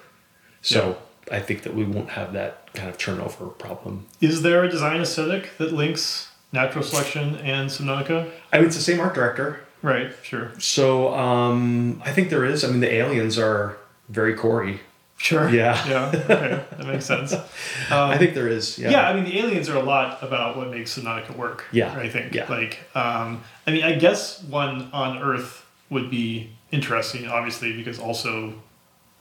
So 0.61 0.99
I 1.31 1.41
think 1.41 1.63
that 1.63 1.75
we 1.75 1.85
won't 1.85 2.11
have 2.11 2.33
that 2.35 2.73
kind 2.75 2.89
of 2.89 2.99
turnover 2.99 3.47
problem. 3.47 4.07
Is 4.21 4.43
there 4.43 4.63
a 4.65 4.71
design 4.71 5.01
aesthetic 5.01 5.57
that 5.59 5.73
links 5.73 6.31
natural 6.55 6.83
selection 6.85 7.37
and 7.37 7.69
Subnautica? 7.69 8.31
I 8.53 8.59
mean, 8.59 8.67
it's 8.67 8.77
the 8.77 8.83
same 8.83 9.01
art 9.01 9.15
director, 9.15 9.61
Right. 9.83 10.13
Sure. 10.23 10.51
so 10.59 11.13
um, 11.15 12.01
I 12.05 12.11
think 12.13 12.31
there 12.31 12.45
is. 12.47 12.65
I 12.65 12.69
mean, 12.69 12.81
the 12.81 12.91
aliens 12.95 13.39
are 13.39 13.77
very 14.09 14.35
Cory. 14.35 14.81
Sure. 15.19 15.49
Yeah. 15.51 15.75
Yeah. 15.89 16.09
Okay. 16.15 16.65
that 16.79 16.87
makes 16.87 17.05
sense. 17.05 17.33
Um, 17.35 17.43
I 17.91 18.17
think 18.19 18.33
there 18.35 18.49
is. 18.49 18.79
Yeah. 18.79 18.91
Yeah. 18.91 19.09
I 19.09 19.13
mean, 19.15 19.25
the 19.25 19.39
aliens 19.39 19.69
are 19.69 19.77
a 19.77 19.83
lot 19.83 20.23
about 20.23 20.57
what 20.57 20.71
makes 20.71 20.97
Subnautica 20.99 21.37
work. 21.37 21.65
Yeah, 21.71 21.93
I 21.93 22.09
think. 22.09 22.35
yeah. 22.35 22.49
Like, 22.49 22.79
um, 22.95 23.43
I 23.67 23.71
mean, 23.73 23.85
I 23.85 23.95
guess 23.97 24.43
one 24.45 24.89
on 24.93 25.19
Earth 25.19 25.65
would 25.91 26.11
be 26.11 26.51
interesting, 26.73 27.29
obviously, 27.29 27.73
because 27.77 27.99
also 27.99 28.55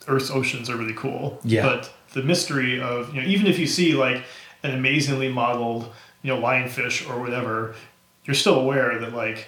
Earth's 0.08 0.32
oceans 0.32 0.70
are 0.70 0.78
really 0.78 0.94
cool. 0.96 1.40
Yeah. 1.44 1.64
But 1.64 1.92
the 2.14 2.24
mystery 2.24 2.82
of 2.82 3.14
you 3.14 3.22
know, 3.22 3.28
even 3.28 3.48
if 3.48 3.60
you 3.60 3.68
see 3.68 3.94
like 3.94 4.24
an 4.64 4.72
amazingly 4.72 5.30
modeled, 5.32 5.92
you 6.24 6.34
know, 6.34 6.42
lionfish 6.42 7.08
or 7.10 7.20
whatever, 7.20 7.76
you're 8.26 8.34
still 8.34 8.60
aware 8.60 8.98
that 9.00 9.14
like 9.14 9.48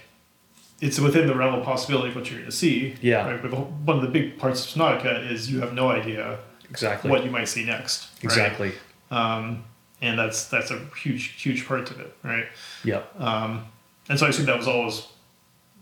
it's 0.81 0.99
within 0.99 1.25
the 1.25 1.33
realm 1.35 1.55
of 1.55 1.63
possibility 1.63 2.09
of 2.09 2.15
what 2.15 2.29
you're 2.29 2.39
going 2.39 2.51
to 2.51 2.55
see. 2.55 2.95
Yeah. 3.01 3.27
Right? 3.31 3.41
But 3.41 3.51
the, 3.51 3.57
one 3.57 3.95
of 3.97 4.01
the 4.03 4.09
big 4.09 4.37
parts 4.37 4.63
of 4.65 4.79
Subnautica 4.79 5.31
is 5.31 5.49
you 5.51 5.61
have 5.61 5.73
no 5.73 5.89
idea 5.89 6.39
exactly. 6.69 7.09
what 7.09 7.23
you 7.23 7.31
might 7.31 7.47
see 7.47 7.65
next. 7.65 8.09
right? 8.17 8.23
exactly. 8.25 8.71
Um, 9.09 9.63
and 10.01 10.19
that's 10.19 10.47
that's 10.49 10.71
a 10.71 10.79
huge 11.01 11.41
huge 11.41 11.65
part 11.65 11.89
of 11.89 11.99
it, 11.99 12.15
right? 12.23 12.45
Yep. 12.83 13.19
Um, 13.19 13.65
and 14.09 14.19
so 14.19 14.25
I 14.25 14.29
assume 14.29 14.45
that 14.47 14.57
was 14.57 14.67
always 14.67 15.07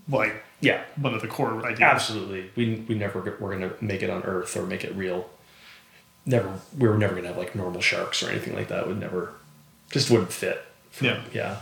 like 0.07 0.43
Yeah. 0.61 0.83
one 0.97 1.13
of 1.13 1.21
the 1.21 1.27
core 1.27 1.65
ideas. 1.65 1.81
Absolutely. 1.81 2.51
We, 2.55 2.85
we 2.87 2.95
never 2.95 3.19
were 3.19 3.49
going 3.55 3.61
to 3.61 3.73
make 3.83 4.03
it 4.03 4.09
on 4.09 4.21
Earth 4.23 4.55
or 4.55 4.65
make 4.65 4.83
it 4.83 4.95
real. 4.95 5.29
Never. 6.25 6.53
We 6.77 6.87
were 6.87 6.97
never 6.97 7.13
going 7.13 7.23
to 7.23 7.29
have 7.29 7.37
like 7.37 7.55
normal 7.55 7.81
sharks 7.81 8.21
or 8.23 8.29
anything 8.29 8.53
like 8.55 8.67
that. 8.69 8.81
It 8.83 8.87
would 8.87 8.99
never, 8.99 9.33
just 9.89 10.09
wouldn't 10.11 10.31
fit. 10.31 10.63
Yeah. 11.01 11.21
Yeah. 11.33 11.57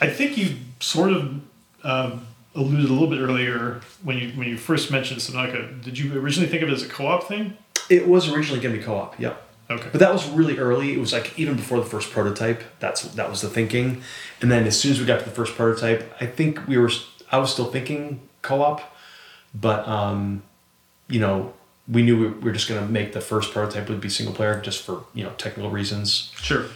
I 0.00 0.08
think 0.08 0.36
you 0.36 0.56
sort 0.80 1.12
of 1.12 1.40
um, 1.84 2.26
alluded 2.54 2.88
a 2.88 2.92
little 2.92 3.08
bit 3.08 3.20
earlier 3.20 3.80
when 4.02 4.18
you 4.18 4.30
when 4.30 4.48
you 4.48 4.56
first 4.56 4.90
mentioned 4.90 5.20
Subnautica. 5.20 5.82
Did 5.82 5.98
you 5.98 6.18
originally 6.18 6.48
think 6.48 6.62
of 6.62 6.68
it 6.68 6.72
as 6.72 6.82
a 6.82 6.88
co-op 6.88 7.24
thing? 7.24 7.56
It 7.88 8.08
was 8.08 8.28
originally 8.32 8.60
going 8.60 8.74
to 8.74 8.80
be 8.80 8.84
co-op. 8.84 9.18
Yep. 9.18 9.42
Okay. 9.68 9.88
But 9.90 10.00
that 10.00 10.12
was 10.12 10.28
really 10.28 10.58
early. 10.58 10.92
It 10.92 10.98
was 10.98 11.12
like 11.12 11.36
even 11.38 11.56
before 11.56 11.78
the 11.78 11.84
first 11.86 12.10
prototype. 12.10 12.62
That's 12.78 13.02
that 13.02 13.28
was 13.30 13.40
the 13.40 13.48
thinking. 13.48 14.02
And 14.40 14.50
then 14.50 14.66
as 14.66 14.78
soon 14.78 14.92
as 14.92 15.00
we 15.00 15.06
got 15.06 15.20
to 15.20 15.24
the 15.24 15.30
first 15.30 15.54
prototype, 15.54 16.14
I 16.20 16.26
think 16.26 16.66
we 16.66 16.78
were. 16.78 16.90
I 17.32 17.38
was 17.38 17.52
still 17.52 17.66
thinking 17.66 18.20
co-op, 18.42 18.80
but 19.52 19.86
um, 19.88 20.44
you 21.08 21.18
know, 21.18 21.52
we 21.88 22.02
knew 22.02 22.16
we 22.16 22.28
were 22.44 22.52
just 22.52 22.68
going 22.68 22.84
to 22.84 22.90
make 22.90 23.12
the 23.12 23.20
first 23.20 23.52
prototype 23.52 23.88
would 23.88 24.00
be 24.00 24.08
single 24.08 24.34
player 24.34 24.60
just 24.60 24.82
for 24.82 25.04
you 25.14 25.24
know 25.24 25.30
technical 25.30 25.70
reasons. 25.70 26.32
Sure. 26.36 26.66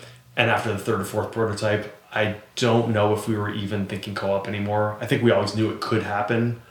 And 0.41 0.51
after 0.51 0.73
the 0.73 0.79
third 0.79 1.01
or 1.03 1.05
fourth 1.05 1.33
prototype, 1.33 1.95
I 2.15 2.37
don't 2.57 2.93
know 2.93 3.13
if 3.13 3.29
we 3.29 3.37
were 3.37 3.53
even 3.53 3.85
thinking 3.87 4.15
co-op 4.15 4.49
anymore. 4.49 4.97
I 4.99 5.05
think 5.07 5.23
we 5.23 5.31
always 5.31 5.55
knew 5.55 5.71
it 5.71 5.81
could 5.83 6.03
happen, 6.03 6.63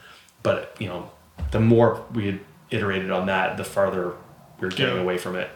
but 0.42 0.74
you 0.80 0.88
know, 0.88 1.10
the 1.52 1.60
more 1.60 2.04
we 2.12 2.26
had 2.26 2.40
iterated 2.70 3.12
on 3.12 3.26
that, 3.26 3.56
the 3.56 3.62
farther 3.64 4.14
we 4.58 4.66
are 4.66 4.70
getting 4.70 4.96
Yeah. 4.96 5.02
away 5.02 5.18
from 5.18 5.36
it. 5.36 5.48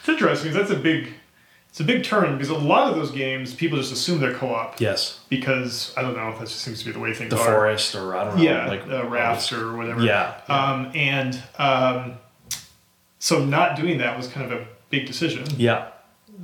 It's 0.00 0.08
interesting 0.08 0.50
'cause 0.50 0.58
that's 0.58 0.72
a 0.72 0.82
big 0.82 1.14
it's 1.68 1.78
a 1.78 1.84
big 1.84 2.02
turn 2.02 2.32
because 2.36 2.48
a 2.48 2.54
lot 2.58 2.90
of 2.90 2.96
those 2.96 3.12
games 3.12 3.54
people 3.54 3.78
just 3.78 3.92
assume 3.92 4.18
they're 4.18 4.34
co-op 4.34 4.80
Yes, 4.80 5.20
because 5.28 5.94
I 5.96 6.02
don't 6.02 6.16
know 6.16 6.28
if 6.30 6.40
that 6.40 6.48
just 6.48 6.62
seems 6.62 6.80
to 6.80 6.86
be 6.86 6.90
the 6.90 6.98
way 6.98 7.14
things 7.14 7.30
the 7.30 7.38
are. 7.38 7.44
forest, 7.44 7.94
or 7.94 8.16
I 8.16 8.24
don't 8.24 8.36
know, 8.38 8.42
yeah, 8.42 8.66
like 8.66 8.82
uh, 8.90 9.04
rafts 9.06 9.52
or 9.52 9.76
whatever. 9.76 10.02
Yeah, 10.02 10.32
Um, 10.48 10.90
and 10.96 11.40
um, 11.60 12.14
so 13.20 13.44
not 13.44 13.76
doing 13.76 13.98
that 13.98 14.16
was 14.16 14.26
kind 14.26 14.50
of 14.50 14.60
a 14.60 14.64
big 14.90 15.06
decision. 15.06 15.44
yeah. 15.56 15.86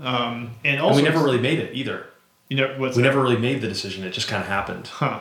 Um, 0.02 0.52
and 0.64 0.80
And 0.80 0.96
we 0.96 1.02
never 1.02 1.22
really 1.22 1.40
made 1.40 1.58
it 1.58 1.74
either. 1.74 2.06
you 2.48 2.56
know, 2.56 2.74
what's 2.78 2.96
We 2.96 3.02
that? 3.02 3.08
never 3.08 3.20
really 3.22 3.38
made 3.38 3.60
the 3.60 3.68
decision. 3.68 4.04
It 4.04 4.10
just 4.12 4.28
kind 4.28 4.42
of 4.42 4.48
happened, 4.48 4.86
Huh. 4.88 5.20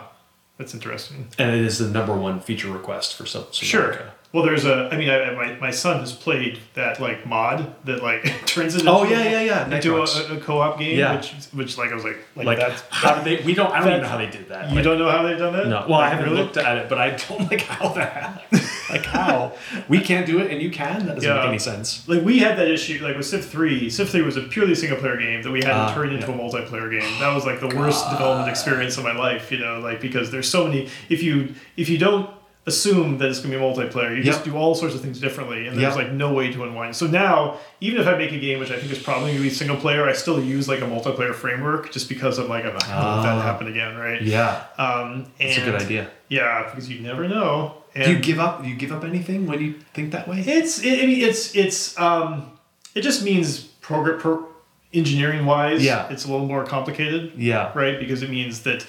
That's 0.57 0.73
interesting. 0.73 1.27
and 1.37 1.53
it 1.53 1.61
is 1.65 1.79
the 1.79 1.89
number 1.89 2.15
one 2.15 2.39
feature 2.39 2.69
request 2.71 3.15
for 3.17 3.25
some. 3.25 3.45
Sure. 3.51 3.99
Well, 4.31 4.43
there's 4.45 4.63
a. 4.65 4.89
I 4.91 4.97
mean, 4.97 5.09
I, 5.09 5.31
my 5.31 5.53
my 5.59 5.71
son 5.71 5.99
has 5.99 6.13
played 6.13 6.59
that 6.75 6.99
like 7.01 7.25
mod 7.25 7.73
that 7.85 8.01
like 8.01 8.23
turns 8.45 8.73
it. 8.75 8.85
Oh 8.87 9.03
into, 9.03 9.15
yeah, 9.15 9.31
yeah, 9.31 9.41
yeah. 9.41 9.75
Into 9.75 9.97
a, 9.97 10.03
a 10.03 10.39
co-op 10.39 10.79
game, 10.79 10.97
Yeah. 10.97 11.15
which 11.15 11.31
which 11.53 11.77
like 11.77 11.91
I 11.91 11.95
was 11.95 12.03
like 12.05 12.17
like, 12.37 12.45
like 12.47 12.57
that's 12.59 12.81
how 12.89 13.15
did 13.15 13.23
they? 13.25 13.43
We 13.45 13.53
don't. 13.53 13.69
I 13.71 13.79
don't 13.79 13.89
even 13.89 14.01
know 14.03 14.07
how 14.07 14.17
they 14.17 14.29
did 14.29 14.47
that. 14.49 14.69
you 14.69 14.75
Like, 14.75 14.83
don't 14.85 14.97
know 14.99 15.09
how 15.09 15.23
they've 15.23 15.37
done 15.37 15.53
that. 15.53 15.67
No, 15.67 15.85
well, 15.89 15.99
I 15.99 16.07
haven't 16.09 16.25
really? 16.25 16.37
looked 16.41 16.55
at 16.57 16.77
it, 16.77 16.87
but 16.89 16.97
I 16.99 17.11
don't 17.11 17.49
like 17.51 17.61
how 17.61 17.89
that. 17.89 18.43
Like 18.89 19.05
how 19.05 19.53
we 19.87 19.99
can't 19.99 20.25
do 20.25 20.39
it 20.39 20.51
and 20.51 20.61
you 20.61 20.69
can. 20.69 21.05
That 21.07 21.15
doesn't 21.15 21.29
Yeah. 21.29 21.37
make 21.37 21.47
any 21.49 21.59
sense. 21.59 22.07
Like 22.07 22.23
we 22.23 22.39
had 22.39 22.57
that 22.57 22.67
issue, 22.67 23.03
like 23.03 23.17
with 23.17 23.25
Civ 23.25 23.45
Three. 23.45 23.89
Civ 23.89 24.09
Three 24.09 24.21
was 24.21 24.37
a 24.37 24.41
purely 24.43 24.75
single 24.75 24.97
player 24.99 25.17
game 25.17 25.41
that 25.43 25.51
we 25.51 25.59
had 25.63 25.71
Ah, 25.71 25.87
to 25.89 25.93
turn 25.93 26.11
into 26.13 26.27
yeah. 26.27 26.33
a 26.33 26.37
multiplayer 26.37 26.91
game. 26.91 27.19
That 27.19 27.33
was 27.33 27.45
like 27.45 27.59
the 27.59 27.67
worst 27.75 28.09
development 28.11 28.49
experience 28.49 28.97
of 28.97 29.03
my 29.03 29.13
life, 29.17 29.51
you 29.51 29.57
know, 29.59 29.79
like 29.79 29.99
because 30.01 30.31
there's 30.31 30.49
so 30.49 30.65
many. 30.67 30.89
If 31.09 31.23
you 31.23 31.53
if 31.77 31.89
you 31.89 31.97
don't 31.97 32.29
assume 32.67 33.19
that 33.19 33.29
it's 33.29 33.39
gonna 33.39 33.55
be 33.55 33.61
multiplayer, 33.61 34.17
you 34.17 34.23
just 34.23 34.43
do 34.43 34.55
all 34.57 34.73
sorts 34.73 34.95
of 34.95 35.01
things 35.01 35.19
differently, 35.19 35.67
and 35.67 35.77
there's 35.77 35.95
Yep. 35.95 36.05
like 36.05 36.11
no 36.13 36.33
way 36.33 36.51
to 36.51 36.63
unwind. 36.63 36.95
So 36.95 37.05
now, 37.05 37.57
even 37.79 38.01
if 38.01 38.07
I 38.07 38.17
make 38.17 38.31
a 38.31 38.39
game 38.39 38.57
which 38.59 38.71
I 38.71 38.77
think 38.77 38.91
is 38.91 38.97
probably 38.97 39.31
gonna 39.33 39.43
be 39.43 39.51
single 39.51 39.77
player, 39.77 40.09
I 40.09 40.13
still 40.13 40.41
use 40.41 40.67
like 40.67 40.79
a 40.81 40.85
multiplayer 40.85 41.35
framework 41.35 41.91
just 41.91 42.09
because 42.09 42.39
I'm 42.39 42.49
like 42.49 42.65
I'm 42.65 42.73
not 42.73 42.81
gonna 42.87 43.15
let 43.17 43.23
that 43.23 43.35
Ah. 43.35 43.41
happen 43.41 43.67
again, 43.67 43.95
right? 43.97 44.19
Yeah, 44.21 44.61
Um, 44.79 45.27
and 45.39 45.49
it's 45.49 45.57
a 45.59 45.61
good 45.61 45.79
idea. 45.79 46.07
Yeah, 46.27 46.63
because 46.69 46.89
you 46.89 47.01
never 47.01 47.27
know. 47.27 47.75
And 47.95 48.03
Do 48.05 48.11
you 48.11 48.19
give 48.19 48.39
up? 48.39 48.61
Do 48.61 48.67
you 48.69 48.75
give 48.75 48.91
up 48.91 49.03
anything 49.05 49.47
when 49.47 49.61
you 49.61 49.73
think 49.93 50.11
that 50.11 50.27
way? 50.27 50.39
it's 50.41 50.79
it, 50.83 51.01
I 51.03 51.05
mean 51.07 51.21
it's 51.21 51.55
it's 51.55 51.97
um 51.99 52.51
it 52.93 53.01
just 53.01 53.23
means 53.23 53.59
program 53.61 54.19
pro, 54.19 54.45
engineering 54.93 55.45
wise 55.45 55.83
Yeah. 55.83 56.07
it's 56.09 56.25
a 56.25 56.31
little 56.31 56.47
more 56.47 56.65
complicated 56.65 57.33
Yeah, 57.37 57.71
right 57.73 57.99
because 57.99 58.21
it 58.21 58.29
means 58.29 58.63
that 58.63 58.85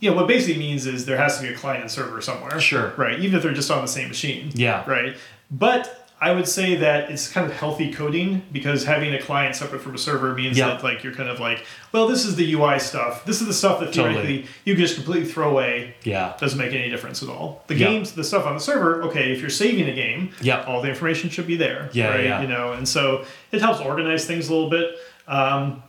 you 0.00 0.10
know 0.10 0.16
what 0.16 0.28
basically 0.28 0.58
means 0.58 0.86
is 0.86 1.06
there 1.06 1.16
has 1.16 1.36
to 1.38 1.42
be 1.46 1.52
a 1.52 1.56
client 1.56 1.90
server 1.90 2.20
somewhere 2.20 2.60
Sure. 2.60 2.92
right 2.96 3.18
even 3.20 3.36
if 3.36 3.42
they're 3.42 3.52
just 3.54 3.70
on 3.70 3.82
the 3.82 3.88
same 3.88 4.08
machine 4.08 4.50
Yeah. 4.54 4.84
right 4.88 5.16
but 5.50 6.07
I 6.20 6.32
would 6.32 6.48
say 6.48 6.74
that 6.76 7.10
it's 7.12 7.28
kind 7.30 7.46
of 7.48 7.56
healthy 7.56 7.92
coding 7.92 8.42
because 8.50 8.84
having 8.84 9.14
a 9.14 9.22
client 9.22 9.54
separate 9.54 9.80
from 9.82 9.94
a 9.94 9.98
server 9.98 10.34
means 10.34 10.58
Yeah. 10.58 10.68
that 10.70 10.82
like 10.82 11.04
you're 11.04 11.14
kind 11.14 11.28
of 11.28 11.38
like 11.38 11.64
well 11.92 12.08
this 12.08 12.24
is 12.24 12.34
the 12.34 12.54
UI 12.54 12.80
stuff 12.80 13.24
this 13.24 13.40
is 13.40 13.46
the 13.46 13.54
stuff 13.54 13.78
that 13.80 13.92
Totally. 13.92 14.44
you 14.64 14.74
can 14.74 14.82
just 14.84 14.96
completely 14.96 15.28
throw 15.30 15.48
away 15.50 15.94
yeah, 16.02 16.34
doesn't 16.40 16.58
make 16.58 16.72
any 16.74 16.88
difference 16.90 17.22
at 17.22 17.28
all. 17.28 17.62
The 17.68 17.76
Yeah. 17.76 17.86
games, 17.86 18.12
the 18.12 18.24
stuff 18.24 18.46
on 18.46 18.54
the 18.54 18.60
server, 18.60 19.02
okay, 19.04 19.30
if 19.32 19.40
you're 19.40 19.48
saving 19.50 19.88
a 19.88 19.94
game, 19.94 20.30
Yeah. 20.40 20.64
all 20.64 20.82
the 20.82 20.88
information 20.88 21.30
should 21.30 21.46
be 21.46 21.56
there. 21.56 21.88
Yeah, 21.92 22.08
right? 22.08 22.24
yeah. 22.24 22.40
You 22.42 22.48
know, 22.48 22.72
and 22.72 22.88
so 22.88 23.24
it 23.52 23.60
helps 23.60 23.80
organize 23.80 24.24
things 24.26 24.48
a 24.48 24.52
little 24.54 24.70
bit. 24.70 24.96
Um, 25.28 25.82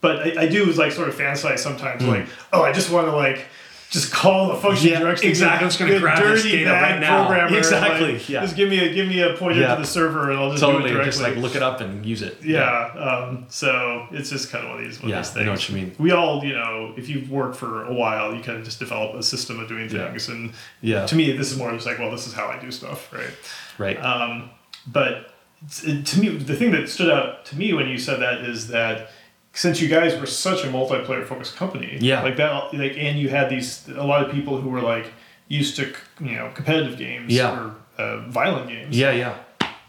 but 0.00 0.38
I, 0.38 0.42
I 0.42 0.46
do 0.46 0.64
like 0.66 0.92
sort 0.92 1.08
of 1.08 1.14
fantasize 1.16 1.58
sometimes, 1.58 2.02
Hmm. 2.02 2.08
like, 2.10 2.26
oh, 2.52 2.62
I 2.62 2.72
just 2.72 2.90
want 2.90 3.06
to 3.08 3.14
like 3.16 3.46
just 3.90 4.12
call 4.12 4.48
the 4.48 4.54
function 4.56 4.90
Yeah, 4.90 4.98
directly. 5.00 5.28
exactly. 5.30 5.64
I'm 5.64 5.68
just 5.68 5.78
gonna 5.78 5.92
Good 5.92 6.02
grab 6.02 6.18
this 6.22 6.42
data 6.42 6.70
right 6.70 7.00
now. 7.00 7.46
Exactly, 7.56 8.12
like, 8.12 8.28
yeah. 8.28 8.42
Just 8.42 8.54
give 8.56 8.68
me 8.68 8.78
a 8.80 8.92
give 8.92 9.08
me 9.08 9.20
a 9.22 9.34
pointer 9.34 9.60
Yeah. 9.60 9.74
to 9.76 9.80
the 9.80 9.86
server 9.86 10.30
and 10.30 10.38
I'll 10.38 10.50
just 10.50 10.62
do 10.62 10.70
it 10.78 10.82
directly. 10.82 11.04
just 11.06 11.22
like 11.22 11.36
look 11.36 11.54
it 11.56 11.62
up 11.62 11.80
and 11.80 12.04
use 12.04 12.20
it. 12.20 12.36
Yeah. 12.42 12.88
Um, 12.94 13.46
so 13.48 14.06
it's 14.10 14.28
just 14.30 14.50
kind 14.50 14.64
of 14.64 14.70
one 14.72 14.78
of 14.80 14.84
these, 14.84 15.00
one 15.00 15.08
Yeah, 15.10 15.20
of 15.20 15.24
these 15.26 15.36
I 15.38 15.44
know 15.44 15.52
what 15.52 15.68
you 15.68 15.74
mean. 15.74 15.94
We 15.98 16.10
all, 16.12 16.44
you 16.44 16.52
know, 16.54 16.92
if 16.98 17.08
you've 17.08 17.30
worked 17.30 17.56
for 17.56 17.84
a 17.86 17.92
while, 17.94 18.34
you 18.34 18.42
kind 18.42 18.58
of 18.58 18.64
just 18.64 18.78
develop 18.78 19.14
a 19.14 19.22
system 19.22 19.58
of 19.58 19.68
doing 19.68 19.88
Yeah. 19.90 20.08
things. 20.10 20.28
And 20.28 20.52
Yeah. 20.82 21.06
to 21.06 21.16
me, 21.16 21.32
this 21.36 21.50
is 21.50 21.56
more 21.56 21.72
just 21.72 21.86
like, 21.86 21.98
well, 21.98 22.10
this 22.10 22.26
is 22.26 22.34
how 22.34 22.46
I 22.46 22.58
do 22.58 22.70
stuff, 22.70 23.10
right? 23.12 23.30
Right. 23.78 23.96
Um, 24.04 24.50
but 24.86 25.32
it, 25.84 26.04
to 26.06 26.20
me, 26.20 26.28
the 26.28 26.54
thing 26.54 26.72
that 26.72 26.88
stood 26.90 27.10
out 27.10 27.44
to 27.46 27.56
me 27.56 27.72
when 27.72 27.88
you 27.88 27.96
said 27.98 28.20
that 28.20 28.40
is 28.40 28.68
that 28.68 29.10
since 29.62 29.80
you 29.82 29.88
guys 29.88 30.18
were 30.20 30.26
such 30.26 30.60
a 30.64 30.68
multiplayer 30.68 31.24
focused 31.26 31.56
company, 31.56 31.98
Yeah. 32.00 32.22
like 32.22 32.36
that, 32.36 32.72
like, 32.74 32.94
and 32.96 33.18
you 33.18 33.28
had 33.28 33.50
these 33.50 33.68
a 33.88 34.04
lot 34.12 34.24
of 34.24 34.30
people 34.32 34.60
who 34.60 34.68
were 34.70 34.80
like 34.94 35.06
used 35.48 35.74
to, 35.76 35.84
you 36.20 36.36
know, 36.36 36.50
competitive 36.54 36.96
games 36.96 37.32
Yeah. 37.32 37.50
or 37.56 37.74
uh, 38.02 38.20
violent 38.28 38.68
games. 38.68 38.96
yeah, 38.96 39.10
yeah. 39.10 39.34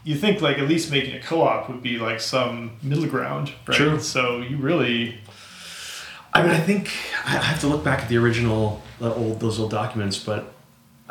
You 0.04 0.16
think 0.16 0.42
like 0.42 0.58
at 0.58 0.68
least 0.68 0.90
making 0.92 1.14
a 1.16 1.20
co-op 1.22 1.70
would 1.70 1.84
be 1.84 2.00
like 2.00 2.20
some 2.20 2.72
middle 2.82 3.06
ground, 3.06 3.52
right? 3.68 3.78
True. 3.78 4.00
So 4.00 4.22
you 4.50 4.58
really, 4.58 5.20
I 6.34 6.42
mean, 6.42 6.52
I 6.52 6.60
think 6.70 6.90
I 7.26 7.36
I 7.38 7.42
have 7.52 7.60
to 7.62 7.68
look 7.68 7.84
back 7.84 8.00
at 8.04 8.08
the 8.10 8.18
original, 8.18 8.82
the 9.00 9.14
old 9.14 9.40
those 9.40 9.60
old 9.60 9.70
documents, 9.72 10.18
but 10.18 10.42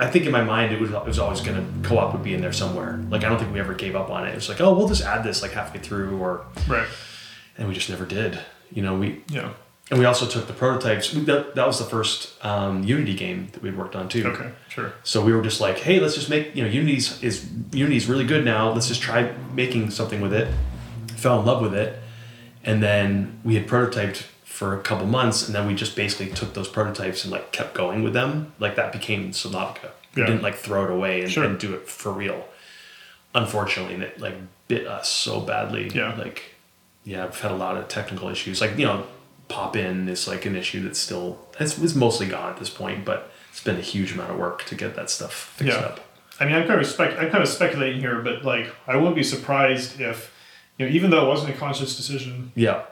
I 0.04 0.06
think 0.12 0.24
in 0.26 0.32
my 0.32 0.42
mind 0.54 0.72
it 0.74 0.80
was 0.80 0.90
it 0.90 1.04
was 1.12 1.18
always 1.18 1.40
gonna 1.46 1.64
co-op 1.88 2.12
would 2.14 2.24
be 2.24 2.34
in 2.34 2.40
there 2.40 2.52
somewhere. 2.62 2.92
Like 3.12 3.22
I 3.24 3.28
don't 3.28 3.38
think 3.38 3.52
we 3.52 3.60
ever 3.60 3.74
gave 3.74 3.94
up 3.94 4.10
on 4.10 4.26
it. 4.26 4.30
It 4.30 4.40
was 4.42 4.48
like, 4.48 4.60
oh, 4.64 4.72
we'll 4.76 4.88
just 4.88 5.04
add 5.12 5.22
this 5.22 5.42
like 5.42 5.52
halfway 5.52 5.80
through, 5.80 6.18
or 6.18 6.40
right? 6.66 6.88
And 7.58 7.68
we 7.68 7.74
just 7.74 7.90
never 7.90 8.06
did. 8.06 8.38
You 8.72 8.82
know, 8.82 8.94
we 8.96 9.22
Yeah. 9.28 9.50
and 9.90 9.98
we 9.98 10.04
also 10.04 10.26
took 10.26 10.46
the 10.46 10.52
prototypes. 10.52 11.10
That, 11.12 11.54
that 11.54 11.66
was 11.66 11.78
the 11.78 11.84
first 11.84 12.32
um, 12.44 12.84
Unity 12.84 13.14
game 13.14 13.48
that 13.52 13.62
we'd 13.62 13.76
worked 13.76 13.96
on 13.96 14.08
too. 14.08 14.26
Okay. 14.28 14.50
Sure. 14.68 14.92
So 15.02 15.24
we 15.24 15.32
were 15.32 15.42
just 15.42 15.60
like, 15.60 15.78
hey, 15.78 15.98
let's 16.00 16.14
just 16.14 16.30
make 16.30 16.54
you 16.54 16.62
know 16.62 16.68
Unity's 16.70 17.22
is 17.22 17.46
Unity's 17.72 18.06
really 18.06 18.24
good 18.26 18.44
now. 18.44 18.70
Let's 18.72 18.88
just 18.88 19.02
try 19.02 19.32
making 19.54 19.90
something 19.90 20.20
with 20.20 20.32
it. 20.32 20.48
Fell 21.16 21.40
in 21.40 21.46
love 21.46 21.60
with 21.62 21.74
it, 21.74 21.98
and 22.64 22.82
then 22.82 23.40
we 23.44 23.54
had 23.56 23.66
prototyped 23.66 24.24
for 24.44 24.78
a 24.78 24.82
couple 24.82 25.06
months, 25.06 25.46
and 25.46 25.54
then 25.54 25.66
we 25.66 25.74
just 25.74 25.94
basically 25.96 26.28
took 26.34 26.52
those 26.54 26.68
prototypes 26.68 27.24
and 27.24 27.32
like 27.32 27.50
kept 27.52 27.74
going 27.74 28.02
with 28.02 28.12
them. 28.12 28.52
Like 28.58 28.76
that 28.76 28.92
became 28.92 29.30
Subnautica. 29.32 29.90
We 30.14 30.22
Yeah. 30.22 30.26
didn't 30.28 30.42
like 30.42 30.56
throw 30.56 30.84
it 30.84 30.90
away 30.90 31.22
and, 31.22 31.30
Sure. 31.30 31.44
and 31.44 31.58
do 31.58 31.74
it 31.74 31.88
for 31.88 32.12
real. 32.12 32.46
Unfortunately, 33.34 33.94
and 33.94 34.02
it 34.02 34.20
like 34.20 34.34
bit 34.68 34.86
us 34.86 35.08
so 35.08 35.40
badly. 35.40 35.90
Yeah. 35.94 36.14
Like, 36.16 36.54
yeah, 37.10 37.24
I've 37.24 37.40
had 37.40 37.50
a 37.50 37.56
lot 37.56 37.76
of 37.76 37.88
technical 37.88 38.28
issues. 38.28 38.60
Like 38.60 38.76
you 38.78 38.86
know, 38.86 39.06
pop 39.48 39.74
in 39.76 40.08
is 40.08 40.28
like 40.28 40.44
an 40.46 40.54
issue 40.56 40.82
that's 40.84 40.98
still 40.98 41.38
it's, 41.58 41.78
it's 41.78 41.94
mostly 41.94 42.26
gone 42.26 42.52
at 42.52 42.58
this 42.58 42.70
point, 42.70 43.04
but 43.04 43.30
it's 43.50 43.62
been 43.64 43.76
a 43.76 43.80
huge 43.94 44.12
amount 44.12 44.30
of 44.30 44.36
work 44.38 44.64
to 44.66 44.74
get 44.74 44.94
that 44.96 45.08
stuff 45.10 45.32
fixed 45.56 45.76
Yeah. 45.78 45.84
up. 45.86 46.00
I 46.40 46.44
mean, 46.44 46.54
I'm 46.54 46.66
kind 46.68 46.80
of 46.80 46.86
spec- 46.86 47.18
I'm 47.18 47.30
kind 47.30 47.42
of 47.42 47.48
speculating 47.48 48.00
here, 48.00 48.20
but 48.22 48.44
like, 48.44 48.66
I 48.86 48.94
wouldn't 48.96 49.16
be 49.16 49.24
surprised 49.24 50.00
if, 50.00 50.32
you 50.76 50.86
know, 50.86 50.92
even 50.92 51.10
though 51.10 51.24
it 51.24 51.28
wasn't 51.28 51.54
a 51.54 51.58
conscious 51.58 51.96
decision, 51.96 52.52
Yeah. 52.54 52.82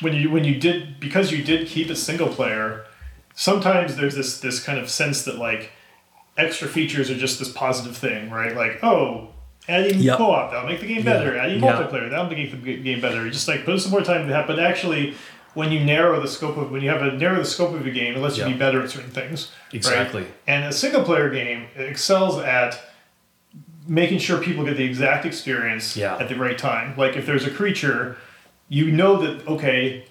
when 0.00 0.12
you 0.14 0.30
when 0.30 0.44
you 0.44 0.56
did 0.58 0.98
because 1.00 1.30
you 1.32 1.42
did 1.44 1.68
keep 1.68 1.88
it 1.90 1.96
single 1.96 2.28
player, 2.28 2.84
sometimes 3.34 3.96
there's 3.96 4.14
this 4.16 4.40
this 4.40 4.58
kind 4.62 4.78
of 4.78 4.88
sense 4.90 5.22
that 5.24 5.36
like 5.38 5.70
extra 6.36 6.68
features 6.68 7.10
are 7.10 7.16
just 7.16 7.38
this 7.38 7.50
positive 7.52 7.96
thing, 7.96 8.30
right? 8.30 8.54
Like, 8.56 8.82
oh, 8.82 9.28
adding 9.68 9.98
Yep. 9.98 10.16
co-op 10.18 10.50
that'll 10.50 10.68
make 10.68 10.80
the 10.80 10.86
game 10.86 11.02
better. 11.02 11.34
Yeah. 11.34 11.42
Adding 11.44 11.62
Yeah. 11.62 11.72
multiplayer 11.72 12.10
that'll 12.10 12.28
make 12.30 12.50
the 12.62 12.76
game 12.76 13.00
better. 13.00 13.28
Just 13.30 13.48
like 13.48 13.64
put 13.64 13.80
some 13.80 13.90
more 13.90 14.02
time 14.02 14.26
to 14.26 14.32
that. 14.32 14.46
But 14.46 14.58
actually, 14.58 15.14
when 15.54 15.72
you 15.72 15.80
narrow 15.80 16.20
the 16.20 16.28
scope 16.28 16.56
of 16.56 16.70
when 16.70 16.82
you 16.82 16.90
have 16.90 17.02
a 17.02 17.12
narrow 17.12 17.38
the 17.38 17.44
scope 17.44 17.74
of 17.74 17.86
a 17.86 17.90
game, 17.90 18.14
it 18.14 18.18
lets 18.20 18.36
you 18.38 18.44
be 18.44 18.52
better 18.52 18.82
at 18.82 18.90
certain 18.90 19.10
things. 19.10 19.50
right? 19.72 19.74
Exactly. 19.76 20.26
And 20.46 20.64
a 20.64 20.72
single 20.72 21.02
player 21.02 21.28
game 21.30 21.66
excels 21.76 22.38
at 22.42 22.78
making 23.88 24.18
sure 24.18 24.38
people 24.38 24.64
get 24.64 24.76
the 24.76 24.84
exact 24.84 25.24
experience 25.24 25.96
Yeah. 25.96 26.16
at 26.18 26.28
the 26.28 26.34
right 26.36 26.58
time. 26.58 26.94
Like 26.96 27.16
if 27.16 27.24
there's 27.26 27.44
a 27.46 27.50
creature, 27.50 28.16
you 28.68 28.90
know 28.90 29.16
that 29.22 29.46
okay, 29.46 30.04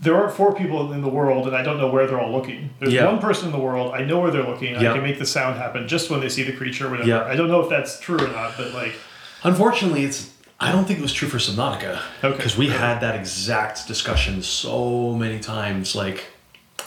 there 0.00 0.14
aren't 0.16 0.32
four 0.34 0.54
people 0.54 0.92
in 0.92 1.02
the 1.02 1.08
world, 1.08 1.46
and 1.46 1.54
I 1.54 1.62
don't 1.62 1.76
know 1.78 1.88
where 1.90 2.06
they're 2.06 2.20
all 2.20 2.32
looking. 2.32 2.70
There's 2.78 2.92
Yeah. 2.92 3.04
one 3.06 3.18
person 3.18 3.46
in 3.46 3.52
the 3.52 3.58
world. 3.58 3.92
I 3.94 4.02
know 4.02 4.18
where 4.20 4.30
they're 4.30 4.42
looking. 4.46 4.72
Yeah. 4.80 4.90
I 4.90 4.94
can 4.94 5.02
make 5.02 5.18
the 5.18 5.26
sound 5.26 5.58
happen 5.58 5.86
just 5.88 6.08
when 6.10 6.20
they 6.20 6.28
see 6.30 6.42
the 6.42 6.52
creature, 6.52 6.88
whatever. 6.88 7.08
Yeah. 7.08 7.24
I 7.24 7.36
don't 7.36 7.48
know 7.48 7.60
if 7.60 7.68
that's 7.68 8.00
true 8.00 8.18
or 8.18 8.28
not, 8.28 8.56
but 8.56 8.72
like, 8.72 8.94
Unfortunately, 9.42 10.04
it's. 10.04 10.30
I 10.58 10.72
don't 10.72 10.84
think 10.84 10.98
it 10.98 11.02
was 11.02 11.14
true 11.14 11.28
for 11.28 11.38
Subnautica. 11.38 11.98
Okay. 12.22 12.36
Because 12.36 12.56
we 12.58 12.68
had 12.68 13.00
that 13.00 13.14
exact 13.16 13.86
discussion 13.88 14.42
so 14.42 15.14
many 15.14 15.38
times. 15.40 15.94
Like, 15.94 16.26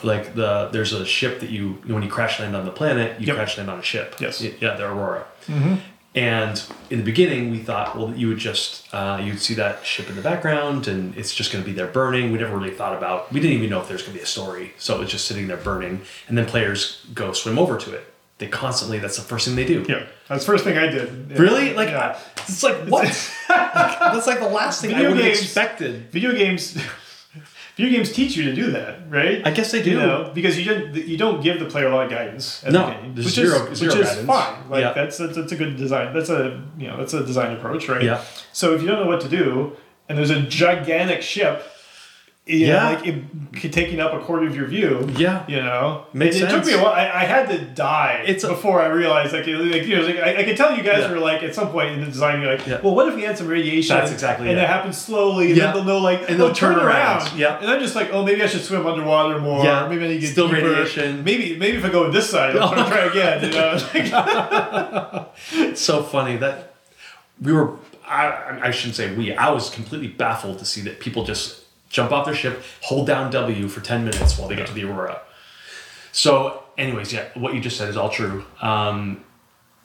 like 0.03 0.35
the 0.35 0.69
there's 0.71 0.93
a 0.93 1.05
ship 1.05 1.39
that 1.39 1.49
you 1.49 1.79
when 1.87 2.03
you 2.03 2.09
crash 2.09 2.39
land 2.39 2.55
on 2.55 2.65
the 2.65 2.71
planet, 2.71 3.19
you 3.19 3.25
Yep. 3.27 3.35
crash 3.35 3.57
land 3.57 3.69
on 3.71 3.79
a 3.79 3.83
ship. 3.83 4.15
Yes. 4.19 4.39
Yeah, 4.41 4.75
the 4.75 4.85
Aurora. 4.91 5.23
Mm-hmm. 5.47 5.75
And 6.15 6.63
in 6.91 6.99
the 6.99 7.03
beginning, 7.03 7.49
we 7.49 7.57
thought, 7.57 7.97
well, 7.97 8.13
you 8.13 8.27
would 8.27 8.37
just 8.37 8.87
uh, 8.93 9.19
you'd 9.23 9.39
see 9.39 9.55
that 9.55 9.83
ship 9.85 10.09
in 10.09 10.15
the 10.15 10.21
background, 10.21 10.87
and 10.87 11.17
it's 11.17 11.33
just 11.33 11.51
going 11.51 11.63
to 11.63 11.67
be 11.69 11.75
there 11.75 11.87
burning. 11.87 12.31
We 12.31 12.37
never 12.37 12.55
really 12.55 12.73
thought 12.75 12.95
about. 12.95 13.31
We 13.33 13.39
didn't 13.39 13.57
even 13.57 13.69
know 13.71 13.81
if 13.81 13.87
there's 13.87 14.03
going 14.03 14.13
to 14.13 14.19
be 14.19 14.23
a 14.23 14.27
story, 14.27 14.73
so 14.77 14.95
it 14.95 14.99
was 14.99 15.09
just 15.09 15.25
sitting 15.27 15.47
there 15.47 15.57
burning. 15.57 16.01
And 16.27 16.37
then 16.37 16.45
players 16.45 17.03
go 17.15 17.33
swim 17.33 17.57
over 17.57 17.77
to 17.79 17.93
it. 17.93 18.13
They 18.37 18.47
constantly. 18.47 18.99
That's 18.99 19.15
the 19.17 19.23
first 19.23 19.47
thing 19.47 19.55
they 19.55 19.65
do. 19.65 19.85
yeah, 19.89 20.05
that's 20.27 20.45
the 20.45 20.51
first 20.51 20.63
thing 20.63 20.77
I 20.77 20.85
did. 20.87 21.31
Yeah. 21.31 21.37
Really? 21.41 21.73
Like, 21.73 21.89
Yeah. 21.89 22.19
it's 22.37 22.61
like 22.61 22.77
what? 22.87 23.05
That's 23.47 24.27
like 24.27 24.39
the 24.39 24.47
last 24.49 24.81
thing 24.81 24.91
I 24.91 24.97
Video 24.97 25.09
would 25.09 25.17
have 25.17 25.25
games- 25.27 25.41
expected. 25.41 26.11
video 26.11 26.31
games 26.33 26.77
video 27.75 27.91
games 27.97 28.11
teach 28.11 28.35
you 28.37 28.43
to 28.45 28.53
do 28.55 28.71
that 28.71 28.99
right 29.09 29.41
I 29.45 29.51
guess 29.51 29.71
they 29.71 29.81
do. 29.81 29.91
you 29.91 29.97
know 29.97 30.31
because 30.33 30.57
you 30.59 30.65
don't 30.65 30.95
you 30.95 31.17
don't 31.17 31.41
give 31.41 31.59
the 31.59 31.65
player 31.65 31.87
a 31.87 31.95
lot 31.95 32.05
of 32.05 32.11
guidance 32.11 32.63
at 32.63 32.71
No, 32.73 32.87
the 32.87 32.93
game, 32.93 33.15
which 33.15 33.25
zero- 33.27 33.65
is 33.67 33.79
zero 33.79 33.95
which 33.95 34.05
is 34.05 34.25
fine 34.25 34.69
like 34.69 34.81
Yeah. 34.81 34.93
that's, 34.93 35.17
that's 35.17 35.35
that's 35.35 35.51
a 35.51 35.55
good 35.55 35.75
design 35.77 36.13
that's 36.13 36.29
a 36.29 36.61
you 36.77 36.87
know 36.87 36.97
that's 36.97 37.13
a 37.13 37.25
design 37.25 37.51
approach 37.57 37.87
right 37.89 38.03
Yeah. 38.03 38.23
so 38.51 38.73
if 38.75 38.81
you 38.81 38.87
don't 38.87 38.99
know 39.03 39.07
what 39.07 39.21
to 39.21 39.29
do 39.29 39.75
and 40.07 40.17
there's 40.17 40.29
a 40.29 40.41
gigantic 40.41 41.21
ship 41.21 41.63
you 42.45 42.67
know, 42.67 42.73
Yeah. 42.73 42.89
like 42.89 43.07
it, 43.07 43.71
taking 43.71 44.01
up 44.01 44.11
a 44.13 44.19
quarter 44.19 44.45
of 44.45 44.53
your 44.53 44.65
view 44.67 45.07
Yeah. 45.15 45.45
you 45.47 45.61
know 45.61 46.05
Makes 46.11 46.35
it, 46.37 46.43
it 46.43 46.49
took 46.49 46.65
me 46.65 46.73
a 46.73 46.77
while 46.77 46.91
I, 46.91 47.03
I 47.21 47.23
had 47.23 47.47
to 47.49 47.57
die 47.63 48.21
It's 48.27 48.43
a- 48.43 48.49
before 48.49 48.81
I 48.81 48.87
realized 48.87 49.31
like, 49.31 49.47
it- 49.47 49.55
like 49.57 49.83
you 49.83 49.95
know 49.95 50.05
like, 50.05 50.17
I, 50.17 50.37
I 50.39 50.43
could 50.43 50.57
tell 50.57 50.75
you 50.75 50.83
guys 50.83 51.03
Yeah. 51.03 51.11
were 51.13 51.19
like 51.19 51.41
at 51.41 51.55
some 51.55 51.69
point 51.69 51.91
in 51.91 52.01
the 52.01 52.07
design 52.07 52.41
you're 52.41 52.51
like 52.57 52.67
Yeah. 52.67 52.81
well 52.83 52.95
what 52.95 53.07
if 53.07 53.15
we 53.15 53.21
had 53.21 53.37
some 53.37 53.47
radiation 53.47 53.95
That's 53.95 54.11
exactly 54.11 54.49
and 54.49 54.57
it. 54.59 54.63
it 54.63 54.67
happens 54.67 54.97
slowly 54.97 55.47
and 55.51 55.55
Yeah. 55.57 55.65
then 55.67 55.73
they'll 55.75 55.83
know 55.85 55.99
like 55.99 56.21
And 56.29 56.31
oh, 56.41 56.47
they'll 56.47 56.53
turn 56.55 56.75
turn 56.75 56.85
around. 56.85 57.21
around. 57.27 57.37
Yeah. 57.39 57.59
and 57.61 57.69
I'm 57.71 57.79
just 57.79 57.95
like 57.95 58.09
oh 58.11 58.25
maybe 58.25 58.43
I 58.43 58.47
should 58.47 58.63
swim 58.63 58.85
underwater 58.85 59.39
more 59.39 59.63
Yeah. 59.63 59.87
maybe 59.87 60.03
I 60.03 60.07
need 60.09 60.15
to 60.15 60.19
get 60.19 60.31
Still 60.31 60.49
deeper. 60.49 60.67
radiation. 60.69 61.23
maybe 61.23 61.55
maybe 61.55 61.77
if 61.77 61.85
I 61.85 61.89
go 61.89 62.11
this 62.11 62.29
side 62.29 62.57
I'll 62.57 62.73
try, 62.73 62.89
try 62.89 63.05
again 63.13 63.43
you 63.45 64.11
know 64.11 65.27
It's 65.53 65.81
so 65.81 66.03
funny 66.03 66.35
that 66.37 66.73
we 67.41 67.53
were. 67.53 67.77
I, 68.05 68.59
I 68.63 68.71
shouldn't 68.71 68.95
say 68.95 69.13
we. 69.15 69.33
I 69.35 69.49
was 69.49 69.69
completely 69.69 70.09
baffled 70.09 70.59
to 70.59 70.65
see 70.65 70.81
that 70.81 70.99
people 70.99 71.23
just 71.23 71.62
jump 71.93 72.11
off 72.11 72.25
their 72.25 72.35
ship, 72.35 72.61
hold 72.81 73.07
down 73.07 73.31
W 73.31 73.69
for 73.69 73.79
ten 73.79 74.03
minutes 74.03 74.37
while 74.37 74.49
they 74.49 74.57
get 74.57 74.67
to 74.67 74.73
the 74.73 74.83
Aurora. 74.83 75.21
So, 76.11 76.63
anyways, 76.77 77.13
yeah, 77.13 77.29
what 77.35 77.53
you 77.53 77.61
just 77.61 77.77
said 77.77 77.87
is 77.87 77.95
all 77.95 78.09
true. 78.09 78.43
Um, 78.61 79.23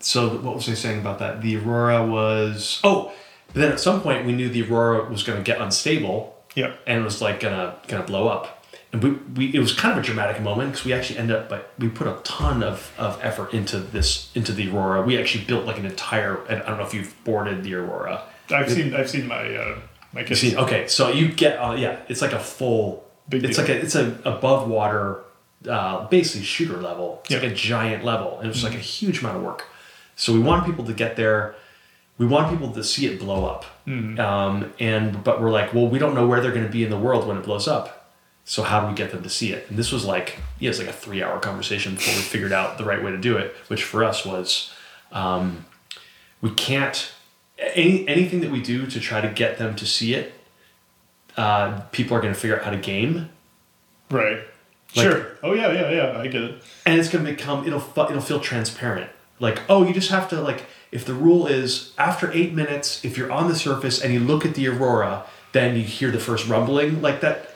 so, 0.00 0.28
what 0.28 0.56
was 0.56 0.68
I 0.68 0.74
saying 0.74 0.98
about 0.98 1.20
that? 1.20 1.40
The 1.40 1.56
Aurora 1.56 2.04
was. 2.04 2.80
Oh, 2.82 3.12
but 3.48 3.60
then 3.60 3.72
at 3.72 3.80
some 3.80 4.00
point 4.02 4.26
we 4.26 4.32
knew 4.32 4.48
the 4.48 4.62
Aurora 4.62 5.08
was 5.08 5.22
going 5.22 5.38
to 5.38 5.44
get 5.44 5.60
unstable. 5.60 6.36
yeah 6.54 6.74
and 6.86 7.00
it 7.00 7.04
was 7.04 7.22
like 7.22 7.40
gonna 7.40 7.76
gonna 7.86 8.04
blow 8.04 8.28
up. 8.28 8.64
And 8.92 9.02
we, 9.02 9.10
we 9.36 9.54
it 9.54 9.58
was 9.58 9.72
kind 9.72 9.92
of 9.92 10.02
a 10.02 10.06
dramatic 10.06 10.40
moment 10.42 10.72
because 10.72 10.84
we 10.84 10.92
actually 10.92 11.18
ended 11.18 11.36
up 11.36 11.48
but 11.48 11.72
we 11.78 11.88
put 11.88 12.06
a 12.06 12.18
ton 12.24 12.62
of, 12.62 12.92
of 12.98 13.18
effort 13.22 13.52
into 13.52 13.78
this 13.78 14.30
into 14.34 14.52
the 14.52 14.70
Aurora. 14.70 15.02
We 15.02 15.18
actually 15.18 15.44
built 15.44 15.64
like 15.64 15.78
an 15.78 15.86
entire 15.86 16.44
and 16.44 16.62
I 16.62 16.68
don't 16.68 16.78
know 16.78 16.86
if 16.86 16.94
you've 16.94 17.14
boarded 17.24 17.64
the 17.64 17.74
Aurora. 17.74 18.22
I've 18.50 18.70
seen 18.70 18.94
I've 18.94 19.10
seen 19.10 19.26
my 19.26 19.56
uh, 19.56 19.78
my 20.12 20.24
You 20.24 20.34
see, 20.34 20.56
okay, 20.56 20.86
so 20.88 21.08
you 21.10 21.28
get 21.28 21.56
uh, 21.56 21.72
yeah, 21.74 21.98
it's 22.08 22.22
like 22.22 22.32
a 22.32 22.38
full 22.38 23.04
Big 23.28 23.44
it's 23.44 23.56
deal. 23.56 23.66
like 23.66 23.74
a 23.76 23.80
it's 23.80 23.94
a 23.94 24.18
above 24.24 24.68
water 24.68 25.20
uh, 25.68 26.06
basically 26.08 26.44
shooter 26.44 26.76
level. 26.78 27.20
It's 27.24 27.30
Yeah. 27.32 27.38
like 27.40 27.50
a 27.52 27.54
giant 27.54 28.04
level 28.04 28.38
and 28.38 28.46
it 28.46 28.48
was 28.48 28.64
like 28.64 28.74
a 28.74 28.78
huge 28.78 29.20
amount 29.20 29.36
of 29.38 29.42
work. 29.42 29.66
So 30.16 30.32
we 30.32 30.38
want 30.40 30.64
people 30.66 30.84
to 30.86 30.92
get 30.92 31.16
there. 31.16 31.54
We 32.16 32.26
want 32.26 32.50
people 32.50 32.72
to 32.72 32.82
see 32.82 33.06
it 33.06 33.18
blow 33.20 33.44
up. 33.46 33.64
Um, 33.86 34.72
and 34.80 35.22
but 35.24 35.40
we're 35.40 35.50
like, 35.50 35.72
well, 35.72 35.88
we 35.88 35.98
don't 35.98 36.14
know 36.14 36.26
where 36.26 36.40
they're 36.40 36.52
going 36.52 36.66
to 36.66 36.72
be 36.72 36.84
in 36.84 36.90
the 36.90 36.98
world 36.98 37.26
when 37.26 37.36
it 37.36 37.44
blows 37.44 37.66
up. 37.68 38.10
So 38.44 38.62
how 38.62 38.80
do 38.80 38.86
we 38.88 38.94
get 38.94 39.10
them 39.12 39.22
to 39.22 39.28
see 39.28 39.52
it? 39.52 39.68
And 39.68 39.78
this 39.78 39.92
was 39.92 40.04
like, 40.04 40.38
yeah, 40.58 40.70
it's 40.70 40.78
like 40.78 40.88
a 40.88 40.92
three-hour 40.92 41.38
conversation 41.40 41.94
before 41.94 42.14
we 42.14 42.20
figured 42.20 42.52
out 42.52 42.76
the 42.78 42.84
right 42.84 43.02
way 43.04 43.10
to 43.12 43.18
do 43.18 43.36
it. 43.36 43.54
Which 43.68 43.82
for 43.84 44.02
us 44.04 44.24
was, 44.26 44.72
um, 45.12 45.66
we 46.40 46.50
can't 46.50 47.12
any 47.58 48.06
anything 48.08 48.40
that 48.40 48.50
we 48.50 48.62
do 48.62 48.86
to 48.86 49.00
try 49.00 49.20
to 49.20 49.28
get 49.28 49.58
them 49.58 49.74
to 49.76 49.86
see 49.86 50.14
it. 50.14 50.34
Uh, 51.36 51.80
people 51.92 52.16
are 52.16 52.20
going 52.20 52.34
to 52.34 52.38
figure 52.38 52.58
out 52.58 52.64
how 52.64 52.70
to 52.70 52.76
game, 52.76 53.28
right 54.10 54.40
Like- 54.96 55.06
sure 55.06 55.36
oh 55.44 55.52
yeah 55.52 55.70
yeah 55.72 55.90
yeah 55.90 56.18
I 56.18 56.26
get 56.26 56.42
it 56.42 56.62
and 56.84 56.98
it's 56.98 57.08
going 57.08 57.24
to 57.24 57.30
become 57.30 57.64
it'll 57.66 57.84
it'll 57.96 58.20
feel 58.20 58.40
transparent. 58.40 59.10
Like, 59.40 59.60
oh, 59.68 59.86
you 59.86 59.94
just 59.94 60.10
have 60.10 60.28
to 60.30 60.40
like 60.40 60.64
if 60.90 61.04
the 61.04 61.14
rule 61.14 61.46
is 61.46 61.92
after 61.96 62.32
eight 62.32 62.54
minutes, 62.54 63.04
if 63.04 63.16
you're 63.16 63.30
on 63.30 63.46
the 63.48 63.54
surface 63.54 64.00
and 64.02 64.12
you 64.12 64.18
look 64.18 64.44
at 64.44 64.54
the 64.56 64.66
aurora, 64.66 65.24
then 65.52 65.76
you 65.76 65.82
hear 65.82 66.10
the 66.10 66.18
first 66.18 66.48
rumbling 66.48 67.00
like 67.02 67.20
that. 67.20 67.50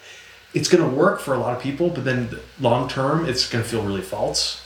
it's 0.55 0.69
going 0.69 0.89
to 0.89 0.97
work 0.97 1.19
for 1.19 1.35
a 1.35 1.39
lot 1.39 1.57
of 1.57 1.63
people, 1.63 1.89
but 1.89 2.05
then 2.05 2.29
long 2.61 2.89
term, 2.89 3.27
it's 3.27 3.49
going 3.49 3.65
to 3.65 3.69
feel 3.69 3.83
really 3.83 4.03
false. 4.03 4.61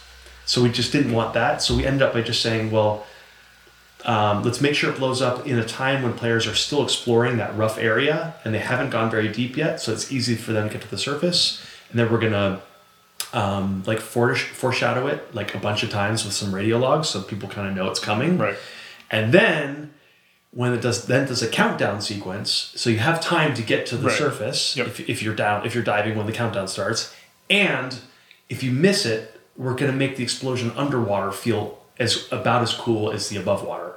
So 0.44 0.62
we 0.62 0.68
just 0.68 0.92
didn't 0.92 1.12
want 1.12 1.32
that. 1.34 1.62
So 1.62 1.74
we 1.76 1.86
ended 1.86 2.02
up 2.02 2.12
by 2.12 2.20
just 2.22 2.42
saying, 2.42 2.70
well, 2.70 3.06
um, 4.06 4.42
let's 4.44 4.60
make 4.60 4.74
sure 4.74 4.90
it 4.90 4.96
blows 4.98 5.20
up 5.20 5.46
in 5.46 5.58
a 5.58 5.64
time 5.64 6.02
when 6.02 6.12
players 6.14 6.46
are 6.46 6.54
still 6.54 6.82
exploring 6.84 7.36
that 7.38 7.54
rough 7.56 7.76
area 7.76 8.34
and 8.44 8.54
they 8.54 8.60
haven't 8.60 8.90
gone 8.90 9.10
very 9.10 9.28
deep 9.28 9.56
yet, 9.56 9.80
so 9.80 9.92
it's 9.92 10.10
easy 10.12 10.34
for 10.36 10.52
them 10.52 10.68
to 10.68 10.72
get 10.72 10.82
to 10.82 10.88
the 10.90 10.96
surface. 10.98 11.60
And 11.90 11.98
then 11.98 12.10
we're 12.10 12.20
gonna 12.20 12.62
um, 13.32 13.82
like 13.86 13.98
fore- 14.00 14.36
foreshadow 14.36 15.06
it 15.08 15.34
like 15.34 15.54
a 15.54 15.58
bunch 15.58 15.82
of 15.82 15.90
times 15.90 16.24
with 16.24 16.32
some 16.34 16.54
radio 16.54 16.78
logs, 16.78 17.08
so 17.08 17.20
people 17.22 17.48
kind 17.48 17.68
of 17.68 17.74
know 17.74 17.90
it's 17.90 18.00
coming. 18.00 18.38
Right. 18.38 18.56
And 19.10 19.32
then 19.32 19.92
when 20.52 20.72
it 20.72 20.80
does 20.80 21.06
then 21.06 21.26
does 21.26 21.42
a 21.42 21.48
countdown 21.48 22.00
sequence, 22.00 22.72
so 22.76 22.88
you 22.90 22.98
have 22.98 23.20
time 23.20 23.54
to 23.54 23.62
get 23.62 23.86
to 23.86 23.96
the 23.96 24.08
Right. 24.08 24.16
surface 24.18 24.76
Yep. 24.76 24.86
if, 24.86 25.00
if 25.10 25.22
you're 25.22 25.34
down 25.34 25.66
if 25.66 25.74
you're 25.74 25.84
diving 25.84 26.16
when 26.16 26.26
the 26.26 26.32
countdown 26.32 26.68
starts, 26.68 27.14
and 27.50 27.98
if 28.48 28.62
you 28.62 28.70
miss 28.70 29.04
it, 29.04 29.38
we're 29.56 29.74
gonna 29.74 29.92
make 29.92 30.16
the 30.16 30.22
explosion 30.22 30.72
underwater 30.76 31.32
feel 31.32 31.78
as 31.98 32.30
about 32.32 32.62
as 32.62 32.72
cool 32.74 33.10
as 33.10 33.28
the 33.28 33.36
above 33.36 33.64
water. 33.64 33.92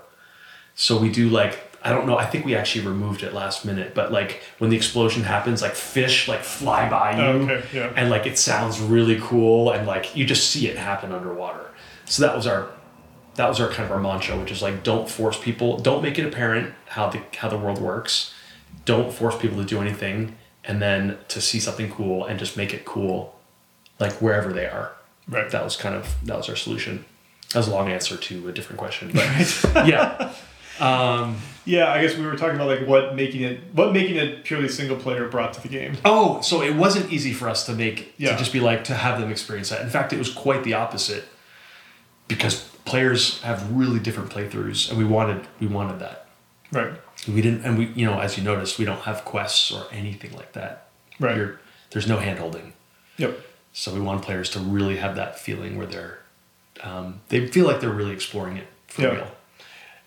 So 0.75 0.97
we 0.97 1.09
do 1.09 1.29
like 1.29 1.65
I 1.81 1.91
don't 1.91 2.07
know. 2.07 2.17
I 2.17 2.25
think 2.25 2.43
we 2.45 2.55
actually 2.55 2.85
removed 2.85 3.23
it 3.23 3.33
last 3.33 3.63
minute, 3.63 3.93
but 3.95 4.11
like 4.11 4.43
when 4.57 4.69
the 4.69 4.75
explosion 4.75 5.23
happens, 5.23 5.61
like 5.61 5.75
fish 5.75 6.27
like 6.27 6.41
fly 6.41 6.89
by 6.89 7.15
you, 7.15 7.21
Oh, 7.23 7.31
okay, 7.49 7.63
yeah. 7.73 7.93
and 7.95 8.09
like 8.09 8.25
it 8.27 8.37
sounds 8.37 8.79
really 8.81 9.17
cool, 9.21 9.71
and 9.71 9.87
like 9.87 10.15
you 10.15 10.25
just 10.25 10.49
see 10.49 10.67
it 10.67 10.75
happen 10.77 11.11
underwater. 11.13 11.69
So 12.05 12.23
that 12.25 12.35
was 12.35 12.45
our 12.47 12.69
that 13.35 13.47
was 13.47 13.61
our 13.61 13.69
kind 13.69 13.85
of 13.85 13.91
our 13.91 13.99
mantra, 13.99 14.37
which 14.37 14.51
is 14.51 14.61
like 14.61 14.83
don't 14.83 15.09
force 15.09 15.39
people, 15.39 15.77
don't 15.77 16.03
make 16.03 16.19
it 16.19 16.25
apparent 16.25 16.73
how 16.87 17.09
the 17.09 17.21
how 17.37 17.47
the 17.47 17.57
world 17.57 17.79
works, 17.79 18.33
don't 18.83 19.13
force 19.13 19.37
people 19.37 19.57
to 19.57 19.63
do 19.65 19.79
anything, 19.81 20.35
and 20.65 20.81
then 20.81 21.17
to 21.29 21.39
see 21.39 21.59
something 21.61 21.89
cool 21.89 22.25
and 22.25 22.37
just 22.39 22.57
make 22.57 22.73
it 22.73 22.83
cool, 22.83 23.39
like 23.99 24.11
wherever 24.21 24.51
they 24.51 24.65
are. 24.65 24.91
Right. 25.29 25.49
That 25.49 25.63
was 25.63 25.77
kind 25.77 25.95
of 25.95 26.15
that 26.25 26.35
was 26.35 26.49
our 26.49 26.57
solution. 26.57 27.05
That 27.53 27.59
was 27.59 27.67
a 27.67 27.71
long 27.71 27.89
answer 27.89 28.15
to 28.15 28.47
a 28.47 28.51
different 28.51 28.77
question, 28.79 29.11
but 29.13 29.25
yeah. 29.87 30.33
Um, 30.79 31.35
Yeah, 31.65 31.91
I 31.91 32.01
guess 32.01 32.15
we 32.15 32.25
were 32.25 32.37
talking 32.37 32.55
about 32.55 32.67
like 32.69 32.87
what 32.87 33.13
making 33.13 33.41
it 33.41 33.59
what 33.73 33.91
making 33.91 34.15
it 34.15 34.45
purely 34.45 34.69
single 34.69 34.95
player 34.95 35.27
brought 35.27 35.51
to 35.55 35.61
the 35.61 35.67
game. 35.67 35.97
Oh, 36.05 36.39
so 36.39 36.61
it 36.61 36.73
wasn't 36.73 37.11
easy 37.11 37.33
for 37.33 37.49
us 37.49 37.65
to 37.65 37.73
make 37.73 38.13
Yeah. 38.17 38.31
to 38.31 38.37
just 38.37 38.53
be 38.53 38.61
like 38.61 38.85
to 38.85 38.93
have 38.93 39.19
them 39.19 39.29
experience 39.29 39.69
that. 39.71 39.81
In 39.81 39.89
fact, 39.89 40.13
it 40.13 40.17
was 40.17 40.31
quite 40.33 40.63
the 40.63 40.75
opposite 40.75 41.25
because 42.29 42.61
players 42.85 43.41
have 43.41 43.71
really 43.75 43.99
different 43.99 44.29
playthroughs, 44.31 44.89
and 44.89 44.97
we 44.97 45.03
wanted 45.03 45.45
we 45.59 45.67
wanted 45.67 45.99
that. 45.99 46.27
Right. 46.71 46.93
We 47.27 47.41
didn't, 47.41 47.65
and 47.65 47.77
we 47.77 47.87
you 47.87 48.05
know 48.05 48.19
as 48.19 48.37
you 48.37 48.43
noticed, 48.45 48.79
we 48.79 48.85
don't 48.85 49.01
have 49.01 49.25
quests 49.25 49.71
or 49.73 49.85
anything 49.91 50.31
like 50.37 50.53
that. 50.53 50.87
Right. 51.19 51.35
You're, 51.35 51.59
there's 51.91 52.07
no 52.07 52.19
hand 52.19 52.39
holding, 52.39 52.71
Yep. 53.17 53.37
so 53.73 53.93
we 53.93 53.99
want 53.99 54.21
players 54.21 54.49
to 54.51 54.59
really 54.59 54.95
have 54.97 55.17
that 55.17 55.37
feeling 55.37 55.75
where 55.77 55.87
they're 55.87 56.18
um, 56.83 57.21
they 57.29 57.47
feel 57.47 57.65
like 57.67 57.79
they're 57.81 57.89
really 57.89 58.13
exploring 58.13 58.57
it 58.57 58.67
for 58.87 59.01
Yeah. 59.03 59.09
real. 59.09 59.31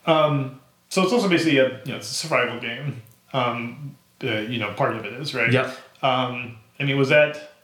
Um, 0.06 0.60
so 0.88 1.02
it's 1.02 1.12
also 1.12 1.28
basically 1.28 1.58
a 1.58 1.80
you 1.84 1.92
know 1.92 1.96
it's 1.96 2.10
a 2.10 2.14
survival 2.14 2.60
game. 2.60 3.02
Um, 3.32 3.96
uh, 4.22 4.40
you 4.40 4.58
know, 4.58 4.72
part 4.74 4.94
of 4.96 5.04
it 5.04 5.12
is 5.14 5.34
right. 5.34 5.50
Yep, 5.50 5.66
Um, 6.02 6.58
I 6.78 6.84
mean, 6.84 6.96
was 6.98 7.08
that? 7.08 7.54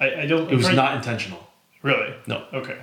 I, 0.00 0.22
I 0.22 0.26
don't. 0.26 0.50
it 0.50 0.56
was 0.56 0.68
not 0.72 0.96
intentional. 0.96 1.46
really. 1.82 2.14
No. 2.26 2.44
Okay. 2.52 2.78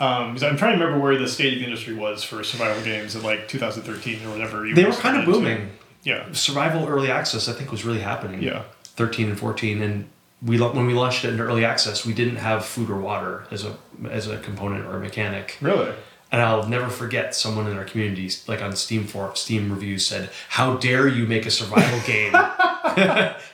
Um, 0.00 0.36
I'm 0.42 0.56
trying 0.56 0.78
to 0.78 0.82
remember 0.84 0.98
where 0.98 1.16
the 1.18 1.28
state 1.28 1.52
of 1.52 1.58
the 1.58 1.64
industry 1.66 1.94
was 1.94 2.24
for 2.24 2.42
survival 2.42 2.82
games 2.82 3.14
in 3.14 3.22
like 3.22 3.48
2013 3.48 4.24
or 4.26 4.30
whatever. 4.30 4.66
They 4.74 4.84
were 4.84 4.92
kind 4.92 5.18
of 5.18 5.26
to- 5.26 5.32
booming. 5.32 5.70
Yeah. 6.02 6.24
survival 6.32 6.88
early 6.88 7.10
access 7.10 7.46
i 7.46 7.52
think 7.52 7.70
was 7.70 7.84
really 7.84 8.00
happening 8.00 8.42
Yeah. 8.42 8.62
13 8.96 9.28
and 9.28 9.38
14 9.38 9.82
and 9.82 10.08
we 10.42 10.58
when 10.60 10.86
we 10.86 10.94
launched 10.94 11.24
it 11.24 11.34
in 11.34 11.40
early 11.40 11.64
access 11.64 12.06
we 12.06 12.14
didn't 12.14 12.36
have 12.36 12.64
food 12.64 12.88
or 12.90 12.96
water 12.98 13.44
as 13.50 13.64
a 13.64 13.76
as 14.10 14.26
a 14.26 14.38
component 14.38 14.86
or 14.86 14.96
a 14.96 15.00
mechanic 15.00 15.58
Really. 15.60 15.92
and 16.32 16.40
i'll 16.40 16.66
never 16.66 16.88
forget 16.88 17.34
someone 17.34 17.66
in 17.66 17.76
our 17.76 17.84
community 17.84 18.30
like 18.48 18.62
on 18.62 18.74
steam 18.76 19.04
for 19.04 19.34
steam 19.36 19.70
reviews 19.70 20.06
said 20.06 20.30
how 20.48 20.76
dare 20.76 21.06
you 21.08 21.26
make 21.26 21.44
a 21.46 21.50
survival 21.50 22.00
game 22.06 22.32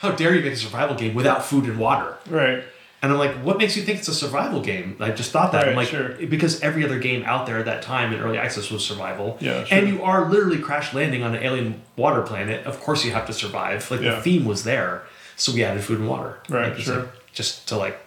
how 0.00 0.12
dare 0.16 0.34
you 0.34 0.42
make 0.42 0.52
a 0.52 0.56
survival 0.56 0.96
game 0.96 1.14
without 1.14 1.44
food 1.44 1.64
and 1.64 1.78
water 1.78 2.16
Right. 2.28 2.62
and 3.02 3.12
I'm 3.12 3.18
like, 3.18 3.34
what 3.44 3.58
makes 3.58 3.76
you 3.76 3.82
think 3.82 3.98
it's 4.00 4.08
a 4.08 4.14
survival 4.14 4.60
game? 4.62 4.96
I 5.00 5.10
just 5.10 5.30
thought 5.30 5.52
that. 5.52 5.62
I'm 5.62 5.68
Right, 5.68 5.76
like, 5.76 5.88
sure. 5.88 6.08
because 6.26 6.60
every 6.62 6.82
other 6.84 6.98
game 6.98 7.22
out 7.24 7.46
there 7.46 7.58
at 7.58 7.66
that 7.66 7.82
time 7.82 8.12
in 8.12 8.20
early 8.20 8.38
access 8.38 8.70
was 8.70 8.84
survival. 8.84 9.36
Yeah, 9.40 9.62
sure. 9.64 9.78
And 9.78 9.88
you 9.88 10.02
are 10.02 10.28
literally 10.28 10.58
crash 10.58 10.92
landing 10.94 11.22
on 11.22 11.34
an 11.36 11.42
alien 11.42 11.82
water 11.96 12.22
planet. 12.22 12.64
Of 12.66 12.80
course 12.80 13.04
you 13.04 13.12
have 13.12 13.26
to 13.26 13.32
survive. 13.32 13.88
Like 13.90 14.00
Yeah. 14.00 14.16
the 14.16 14.22
theme 14.22 14.44
was 14.44 14.64
there. 14.64 15.02
So 15.36 15.52
we 15.52 15.62
added 15.64 15.82
food 15.84 16.00
and 16.00 16.08
water. 16.08 16.38
Right, 16.48 16.72
Like, 16.72 16.80
sure. 16.80 17.08
just 17.32 17.68
to 17.68 17.76
like 17.76 17.98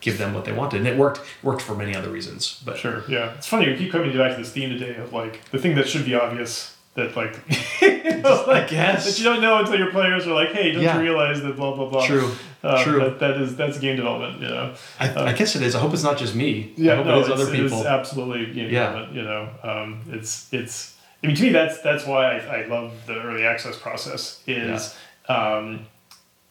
give 0.00 0.18
them 0.18 0.34
what 0.34 0.44
they 0.44 0.52
wanted. 0.52 0.78
And 0.78 0.88
it 0.88 0.96
worked 0.98 1.20
worked 1.42 1.62
for 1.62 1.74
many 1.76 1.94
other 1.94 2.10
reasons. 2.10 2.60
But 2.64 2.76
Sure. 2.78 3.04
Yeah. 3.08 3.32
It's 3.36 3.46
funny. 3.46 3.68
We 3.68 3.76
keep 3.76 3.92
coming 3.92 4.16
back 4.16 4.32
to 4.32 4.38
this 4.42 4.50
theme 4.52 4.70
today 4.70 4.96
of 4.96 5.12
like 5.12 5.44
the 5.50 5.58
thing 5.58 5.74
that 5.76 5.88
should 5.88 6.04
be 6.04 6.14
obvious 6.14 6.76
that 6.94 7.16
like, 7.16 7.38
you 7.80 8.18
know, 8.20 8.44
like 8.46 8.68
guess. 8.68 9.06
that 9.06 9.18
you 9.18 9.24
don't 9.24 9.40
know 9.40 9.58
until 9.60 9.78
your 9.78 9.90
players 9.90 10.26
are 10.26 10.34
like, 10.34 10.50
hey, 10.52 10.72
don't 10.72 10.82
Yeah. 10.82 10.96
you 10.96 11.02
realize 11.02 11.40
that 11.42 11.56
blah 11.56 11.74
blah 11.76 11.88
blah. 11.88 12.04
True. 12.06 12.32
Um, 12.64 12.82
True. 12.84 13.00
That, 13.00 13.18
that 13.20 13.40
is 13.40 13.56
that's 13.56 13.78
game 13.78 13.96
development. 13.96 14.40
You 14.42 14.48
know. 14.48 14.74
I, 15.00 15.30
I 15.30 15.32
guess 15.32 15.56
it 15.56 15.62
is. 15.62 15.74
I 15.74 15.78
hope 15.80 15.92
it's 15.94 16.02
not 16.04 16.18
just 16.18 16.34
me. 16.34 16.72
Yeah. 16.76 16.92
I 16.92 16.96
hope 16.96 17.06
no, 17.06 17.18
it 17.18 17.22
is 17.22 17.28
it's, 17.28 17.40
other 17.40 17.54
it 17.54 17.60
is 17.60 17.72
people. 17.72 17.86
absolutely 17.86 18.52
game 18.54 18.70
Yeah. 18.70 19.10
You 19.10 19.22
know. 19.22 19.48
Um, 19.62 20.00
it's 20.10 20.52
it's. 20.52 20.96
I 21.22 21.28
mean, 21.28 21.36
to 21.36 21.42
me, 21.44 21.48
that's 21.50 21.80
that's 21.80 22.04
why 22.06 22.36
I, 22.38 22.62
I 22.62 22.66
love 22.66 22.92
the 23.06 23.14
early 23.22 23.44
access 23.46 23.76
process. 23.78 24.42
Is 24.46 24.94
um, 25.28 25.86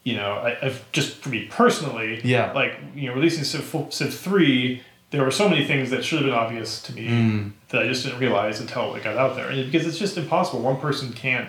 you 0.04 0.16
know, 0.16 0.32
I, 0.34 0.56
I've 0.66 0.90
just 0.92 1.16
for 1.16 1.28
me 1.28 1.46
personally, 1.50 2.20
Yeah. 2.24 2.52
like 2.52 2.74
you 2.94 3.08
know, 3.08 3.14
releasing 3.14 3.44
Civ, 3.44 3.86
Civ 3.90 4.14
three, 4.14 4.82
there 5.10 5.22
were 5.22 5.30
so 5.30 5.48
many 5.48 5.64
things 5.66 5.90
that 5.90 6.04
should 6.04 6.18
have 6.20 6.26
been 6.26 6.34
obvious 6.34 6.80
to 6.82 6.92
me 6.94 7.06
Mm. 7.08 7.52
that 7.68 7.82
I 7.82 7.86
just 7.86 8.04
didn't 8.04 8.18
realize 8.18 8.60
until 8.60 8.94
it 8.94 9.04
got 9.04 9.16
out 9.16 9.36
there, 9.36 9.48
and 9.50 9.70
because 9.70 9.86
it's 9.86 9.98
just 9.98 10.16
impossible. 10.16 10.60
One 10.62 10.78
person 10.80 11.12
can't 11.12 11.48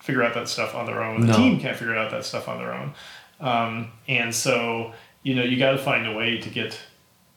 figure 0.00 0.22
out 0.22 0.34
that 0.34 0.48
stuff 0.48 0.74
on 0.74 0.84
their 0.86 1.02
own. 1.02 1.22
The 1.22 1.26
No. 1.28 1.36
team 1.36 1.58
can't 1.60 1.76
figure 1.76 1.96
out 1.96 2.10
that 2.10 2.24
stuff 2.24 2.46
on 2.48 2.58
their 2.58 2.74
own, 2.74 2.92
um, 3.40 3.92
and 4.08 4.34
so 4.34 4.92
you 5.22 5.34
know, 5.34 5.42
you 5.42 5.56
got 5.56 5.70
to 5.70 5.78
find 5.78 6.06
a 6.06 6.12
way 6.12 6.36
to 6.36 6.50
get, 6.50 6.78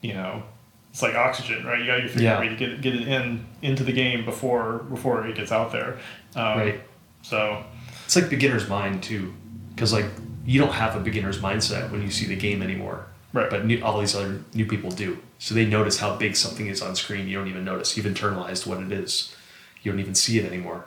you 0.01 0.13
know. 0.13 0.43
It's 0.91 1.01
like 1.01 1.15
oxygen, 1.15 1.65
right? 1.65 1.79
You 1.79 1.85
got 1.85 1.97
to 2.01 2.07
figure 2.09 2.23
Yeah. 2.23 2.33
out 2.33 2.43
a 2.43 2.47
way 2.47 2.49
to 2.49 2.55
get 2.57 2.81
get 2.81 2.95
it 2.95 3.07
in 3.07 3.45
into 3.61 3.83
the 3.85 3.93
game 3.93 4.25
before 4.25 4.79
before 4.89 5.25
it 5.25 5.35
gets 5.35 5.51
out 5.53 5.71
there. 5.71 5.97
Um, 6.35 6.57
Right. 6.59 6.81
So 7.21 7.63
It's 8.05 8.15
like 8.17 8.29
beginner's 8.29 8.67
mind 8.67 9.03
too, 9.03 9.33
because 9.73 9.93
like 9.93 10.07
you 10.47 10.59
don't 10.59 10.73
have 10.73 10.95
a 10.95 10.99
beginner's 10.99 11.39
mindset 11.39 11.91
when 11.91 12.01
you 12.01 12.09
see 12.09 12.25
the 12.25 12.35
game 12.35 12.61
anymore. 12.63 13.05
Right. 13.33 13.49
But 13.49 13.65
new, 13.65 13.83
all 13.83 13.99
these 13.99 14.15
other 14.15 14.41
new 14.53 14.65
people 14.65 14.89
do. 14.89 15.17
So 15.37 15.53
they 15.53 15.65
notice 15.65 15.99
how 15.99 16.15
big 16.15 16.35
something 16.35 16.67
is 16.67 16.81
on 16.81 16.95
screen. 16.95 17.27
You 17.27 17.37
don't 17.37 17.49
even 17.49 17.65
notice. 17.65 17.95
You've 17.95 18.05
internalized 18.05 18.65
what 18.65 18.79
it 18.81 18.91
is. 18.91 19.35
You 19.83 19.91
don't 19.91 19.99
even 19.99 20.15
see 20.15 20.39
it 20.39 20.45
anymore. 20.45 20.85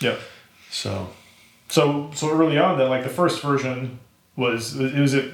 yeah. 0.00 0.16
So 0.70 1.10
So 1.68 2.10
so 2.14 2.30
early 2.30 2.58
on, 2.58 2.78
then 2.78 2.88
like 2.88 3.04
the 3.04 3.10
first 3.20 3.40
version 3.42 3.98
was 4.36 4.74
it 4.80 4.94
was 4.98 5.14
it 5.14 5.32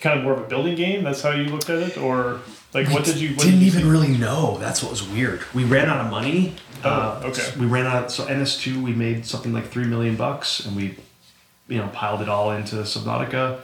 kind 0.00 0.18
of 0.18 0.24
more 0.24 0.32
of 0.34 0.40
a 0.40 0.46
building 0.48 0.76
game. 0.76 1.04
That's 1.04 1.20
how 1.22 1.30
you 1.32 1.44
looked 1.44 1.68
at 1.70 1.78
it, 1.78 1.98
or 1.98 2.40
like 2.72 2.88
what 2.88 3.04
did 3.04 3.16
you? 3.16 3.30
What 3.36 3.44
didn't 3.44 3.58
did 3.58 3.62
you 3.62 3.66
even 3.68 3.82
see? 3.82 3.88
really 3.88 4.08
know. 4.16 4.58
That's 4.58 4.82
what 4.82 4.90
was 4.90 5.02
weird. 5.06 5.42
We 5.54 5.64
ran 5.64 5.88
out 5.90 6.00
of 6.04 6.10
money. 6.10 6.54
Uh, 6.82 7.20
Oh, 7.22 7.28
okay. 7.28 7.52
We 7.60 7.66
ran 7.66 7.86
out. 7.86 8.10
So 8.10 8.26
NS 8.32 8.56
two, 8.58 8.82
we 8.82 8.92
made 8.92 9.26
something 9.26 9.52
like 9.52 9.66
three 9.68 9.84
million 9.84 10.16
bucks, 10.16 10.64
and 10.66 10.74
we, 10.74 10.96
you 11.68 11.78
know, 11.78 11.88
piled 11.88 12.20
it 12.22 12.28
all 12.28 12.50
into 12.52 12.76
Subnautica. 12.76 13.60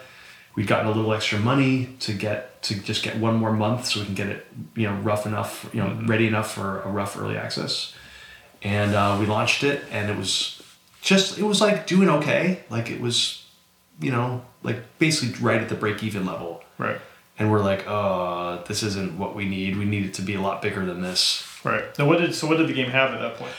We'd 0.54 0.66
gotten 0.66 0.86
a 0.86 0.90
little 0.90 1.12
extra 1.12 1.38
money 1.38 1.90
to 2.00 2.12
get 2.12 2.62
to 2.62 2.74
just 2.80 3.02
get 3.04 3.16
one 3.16 3.36
more 3.36 3.52
month, 3.52 3.86
so 3.86 4.00
we 4.00 4.06
can 4.06 4.14
get 4.14 4.26
it, 4.28 4.46
you 4.74 4.88
know, 4.88 4.94
rough 4.96 5.24
enough, 5.26 5.68
you 5.72 5.80
know, 5.80 5.88
Mm-hmm. 5.90 6.06
ready 6.06 6.26
enough 6.26 6.52
for 6.52 6.80
a 6.82 6.88
rough 6.88 7.16
early 7.16 7.36
access. 7.36 7.94
And 8.62 8.94
uh, 8.94 9.16
we 9.20 9.26
launched 9.26 9.62
it, 9.62 9.84
and 9.92 10.10
it 10.10 10.16
was 10.16 10.60
just 11.00 11.38
it 11.38 11.44
was 11.44 11.60
like 11.60 11.86
doing 11.86 12.08
okay. 12.08 12.64
Like 12.70 12.90
it 12.90 13.00
was, 13.00 13.44
you 14.00 14.10
know, 14.10 14.42
like 14.64 14.98
basically 14.98 15.40
right 15.44 15.60
at 15.60 15.68
the 15.68 15.76
break 15.76 16.02
even 16.02 16.26
level 16.26 16.64
Right. 16.78 17.00
and 17.38 17.50
we're 17.52 17.62
like, 17.62 17.86
oh, 17.88 18.64
this 18.66 18.82
isn't 18.82 19.16
what 19.16 19.36
we 19.36 19.44
need. 19.48 19.76
We 19.76 19.84
need 19.84 20.06
it 20.06 20.14
to 20.14 20.22
be 20.22 20.34
a 20.34 20.40
lot 20.40 20.60
bigger 20.60 20.84
than 20.84 21.02
this. 21.02 21.44
Right. 21.62 21.84
Now 21.98 22.06
what 22.06 22.18
did 22.18 22.34
so 22.34 22.48
what 22.48 22.56
did 22.58 22.66
the 22.68 22.72
game 22.72 22.90
have 22.90 23.12
at 23.14 23.20
that 23.20 23.36
point? 23.36 23.52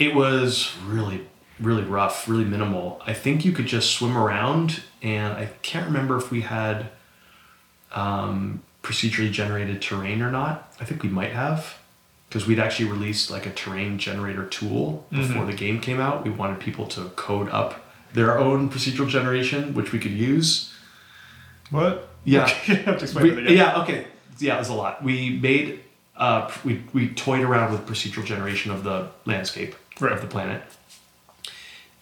It 0.00 0.14
was 0.16 0.72
really, 0.84 1.26
really 1.60 1.82
rough, 1.82 2.28
really 2.28 2.44
minimal. 2.44 3.00
I 3.06 3.12
think 3.12 3.44
you 3.44 3.52
could 3.52 3.66
just 3.66 3.90
swim 3.92 4.16
around, 4.16 4.82
and 5.02 5.34
I 5.34 5.46
can't 5.62 5.86
remember 5.86 6.16
if 6.16 6.30
we 6.30 6.40
had 6.42 6.88
um, 7.92 8.62
procedurally 8.82 9.30
generated 9.30 9.82
terrain 9.82 10.22
or 10.22 10.30
not. 10.30 10.72
I 10.80 10.84
think 10.84 11.02
we 11.02 11.08
might 11.08 11.32
have. 11.32 11.76
Because 12.28 12.46
we'd 12.46 12.60
actually 12.60 12.88
released 12.88 13.28
like 13.28 13.44
a 13.44 13.50
terrain 13.50 13.98
generator 13.98 14.46
tool 14.46 15.04
before 15.10 15.44
the 15.44 15.52
game 15.52 15.80
came 15.80 15.98
out. 15.98 16.22
We 16.24 16.30
wanted 16.30 16.60
people 16.60 16.86
to 16.88 17.06
code 17.16 17.48
up 17.48 17.80
their 18.12 18.38
own 18.38 18.70
procedural 18.70 19.08
generation, 19.08 19.74
which 19.74 19.90
we 19.90 19.98
could 19.98 20.12
use. 20.12 20.72
What? 21.70 22.08
Yeah. 22.24 22.48
you 22.66 22.76
have 22.76 22.98
to 22.98 23.04
explain 23.04 23.34
We- 23.34 23.56
yeah, 23.56 23.82
okay. 23.82 24.06
Yeah, 24.38 24.54
it 24.54 24.58
was 24.60 24.68
a 24.68 24.74
lot. 24.74 25.02
We 25.02 25.38
made, 25.40 25.80
uh, 26.16 26.48
we, 26.64 26.84
we 26.92 27.08
toyed 27.08 27.42
around 27.42 27.72
with 27.72 27.84
procedural 27.86 28.24
generation 28.24 28.70
of 28.70 28.84
the 28.84 29.08
landscape 29.26 29.74
Right. 29.98 30.12
of 30.12 30.20
the 30.20 30.28
planet. 30.28 30.62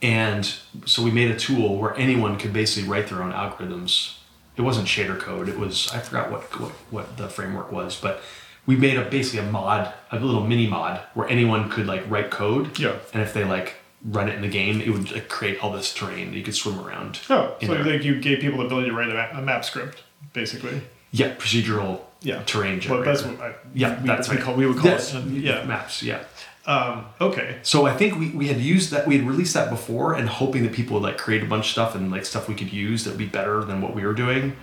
And 0.00 0.44
so 0.86 1.02
we 1.02 1.10
made 1.10 1.30
a 1.30 1.36
tool 1.38 1.76
where 1.76 1.96
anyone 1.96 2.38
could 2.38 2.52
basically 2.52 2.88
write 2.88 3.08
their 3.08 3.22
own 3.22 3.32
algorithms 3.32 4.14
it 4.58 4.62
wasn't 4.62 4.88
shader 4.88 5.18
code. 5.18 5.48
It 5.48 5.58
was 5.58 5.88
I 5.92 6.00
forgot 6.00 6.30
what 6.30 6.42
what, 6.60 6.72
what 6.90 7.16
the 7.16 7.28
framework 7.28 7.70
was, 7.70 7.98
but 7.98 8.20
we 8.66 8.76
made 8.76 8.98
a 8.98 9.08
basically 9.08 9.46
a 9.48 9.50
mod, 9.50 9.94
a 10.10 10.18
little 10.18 10.44
mini 10.44 10.66
mod 10.66 11.00
where 11.14 11.28
anyone 11.28 11.70
could 11.70 11.86
like 11.86 12.02
write 12.10 12.30
code. 12.30 12.76
Yeah. 12.78 12.96
And 13.14 13.22
if 13.22 13.32
they 13.32 13.44
like 13.44 13.76
run 14.04 14.28
it 14.28 14.34
in 14.34 14.42
the 14.42 14.48
game, 14.48 14.80
it 14.80 14.90
would 14.90 15.12
like, 15.12 15.28
create 15.28 15.62
all 15.62 15.72
this 15.72 15.94
terrain 15.94 16.30
that 16.32 16.36
you 16.36 16.42
could 16.42 16.56
swim 16.56 16.78
around. 16.80 17.20
Oh, 17.30 17.54
so 17.60 17.68
there. 17.68 17.84
like 17.84 18.02
you 18.04 18.20
gave 18.20 18.40
people 18.40 18.58
the 18.58 18.66
ability 18.66 18.90
to 18.90 18.96
write 18.96 19.10
a 19.10 19.14
map, 19.14 19.30
a 19.34 19.40
map 19.40 19.64
script, 19.64 20.02
basically. 20.32 20.82
yeah, 21.12 21.34
procedural 21.36 22.00
Yeah. 22.20 22.42
terrain 22.42 22.80
Well, 22.88 23.02
that's 23.02 23.22
what 23.22 23.40
I, 23.40 23.54
yeah, 23.74 24.00
we, 24.00 24.08
that's 24.08 24.28
we, 24.28 24.36
right. 24.36 24.44
call, 24.44 24.54
we 24.56 24.66
would 24.66 24.76
call 24.76 24.90
Yes, 24.90 25.14
it. 25.14 25.24
yeah. 25.24 25.64
maps. 25.64 26.02
Yeah. 26.02 26.24
Um, 26.68 27.06
okay. 27.20 27.56
So 27.62 27.86
I 27.86 27.96
think 27.96 28.18
we, 28.18 28.28
we 28.30 28.46
had 28.48 28.58
used 28.60 28.90
that 28.90 29.06
we 29.06 29.16
had 29.16 29.26
released 29.26 29.54
that 29.54 29.70
before 29.70 30.12
and 30.14 30.28
hoping 30.28 30.62
that 30.64 30.72
people 30.74 30.94
would 30.94 31.02
like 31.02 31.16
create 31.16 31.42
a 31.42 31.46
bunch 31.46 31.64
of 31.64 31.70
stuff 31.72 31.94
and 31.94 32.10
like 32.10 32.26
stuff 32.26 32.46
we 32.46 32.54
could 32.54 32.72
use 32.72 33.04
that 33.04 33.10
would 33.10 33.18
be 33.18 33.26
better 33.26 33.64
than 33.64 33.80
what 33.80 33.94
we 33.94 34.04
were 34.04 34.12
doing. 34.12 34.54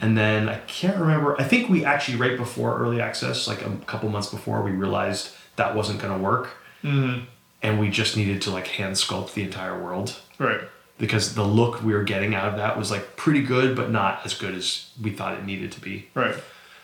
And 0.00 0.16
then 0.16 0.48
I 0.48 0.58
can't 0.66 0.98
remember. 0.98 1.40
I 1.40 1.44
think 1.44 1.68
we 1.70 1.84
actually 1.86 2.18
right 2.18 2.36
before 2.36 2.78
early 2.78 3.00
access, 3.00 3.48
like 3.48 3.62
a 3.64 3.70
couple 3.86 4.08
months 4.10 4.28
before, 4.28 4.62
we 4.62 4.70
realized 4.72 5.30
that 5.56 5.74
wasn't 5.74 6.00
going 6.00 6.16
to 6.16 6.22
work, 6.22 6.50
Mm-hmm. 6.84 7.24
and 7.62 7.80
we 7.80 7.88
just 7.90 8.16
needed 8.16 8.40
to 8.42 8.50
like 8.52 8.68
hand 8.68 8.94
sculpt 8.94 9.32
the 9.34 9.42
entire 9.42 9.82
world 9.82 10.20
Right. 10.38 10.60
because 10.98 11.34
the 11.34 11.42
look 11.42 11.82
we 11.82 11.92
were 11.92 12.04
getting 12.04 12.34
out 12.36 12.46
of 12.48 12.56
that 12.58 12.78
was 12.78 12.90
like 12.92 13.16
pretty 13.16 13.42
good, 13.42 13.74
but 13.74 13.90
not 13.90 14.20
as 14.24 14.34
good 14.34 14.54
as 14.54 14.90
we 15.02 15.10
thought 15.10 15.34
it 15.38 15.44
needed 15.44 15.72
to 15.72 15.80
be. 15.80 16.08
Right. 16.14 16.36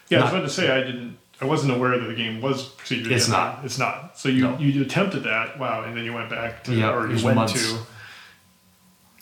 Yeah, 0.08 0.20
I 0.20 0.22
was 0.24 0.32
about 0.32 0.42
to 0.42 0.50
say 0.50 0.70
I 0.72 0.80
didn't. 0.82 1.18
I 1.44 1.46
wasn't 1.46 1.72
aware 1.74 1.98
that 1.98 2.06
the 2.06 2.14
game 2.14 2.40
was 2.40 2.70
procedurally. 2.70 3.10
It's 3.12 3.28
not. 3.28 3.60
It's 3.64 3.78
not. 3.78 4.18
So 4.18 4.28
you 4.30 4.42
No. 4.48 4.58
you 4.58 4.80
attempted 4.82 5.24
that. 5.24 5.58
Wow, 5.58 5.82
and 5.84 5.94
then 5.96 6.04
you 6.04 6.12
went 6.14 6.30
back 6.30 6.64
to 6.64 6.74
Yeah, 6.74 6.94
or 6.94 7.06
you 7.12 7.22
went 7.24 7.36
months. 7.36 7.52
to. 7.52 7.78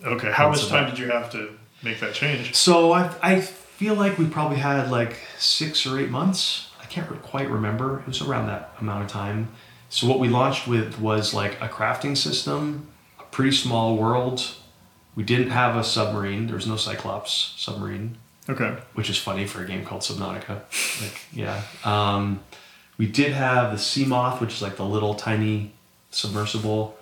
Okay, 0.06 0.30
how 0.30 0.46
Months 0.48 0.62
much 0.62 0.70
time 0.70 0.88
did 0.90 0.98
you 0.98 1.10
have 1.10 1.30
to 1.32 1.50
make 1.82 2.00
that 2.00 2.14
change? 2.14 2.54
So 2.54 2.92
I, 2.92 3.10
I 3.22 3.40
feel 3.40 3.94
like 3.94 4.18
we 4.18 4.26
probably 4.26 4.58
had 4.58 4.90
like 4.90 5.16
six 5.38 5.84
or 5.86 5.98
eight 5.98 6.10
months. 6.10 6.68
I 6.80 6.86
can't 6.86 7.08
quite 7.22 7.50
remember. 7.50 8.00
It 8.00 8.06
was 8.06 8.20
around 8.22 8.46
that 8.46 8.72
amount 8.80 9.04
of 9.04 9.10
time. 9.10 9.48
So 9.88 10.06
what 10.06 10.18
we 10.20 10.28
launched 10.28 10.66
with 10.68 10.98
was 11.00 11.34
like 11.34 11.60
a 11.60 11.68
crafting 11.68 12.16
system, 12.16 12.88
a 13.18 13.24
pretty 13.24 13.52
small 13.52 13.96
world. 13.96 14.54
We 15.14 15.22
didn't 15.22 15.50
have 15.50 15.76
a 15.76 15.84
submarine. 15.84 16.46
There 16.46 16.56
was 16.56 16.66
no 16.66 16.76
Cyclops 16.76 17.54
submarine, 17.56 18.16
Okay. 18.48 18.76
which 18.94 19.08
is 19.08 19.16
funny 19.18 19.46
for 19.46 19.62
a 19.62 19.66
game 19.66 19.84
called 19.84 20.02
Subnautica. 20.02 20.62
like 21.02 21.20
yeah. 21.32 21.62
Um, 21.84 22.40
we 22.98 23.06
did 23.06 23.32
have 23.32 23.70
the 23.70 23.78
Seamoth, 23.78 24.40
which 24.40 24.54
is 24.54 24.62
like 24.62 24.76
the 24.76 24.84
little 24.84 25.14
tiny 25.14 25.72
submersible. 26.10 26.96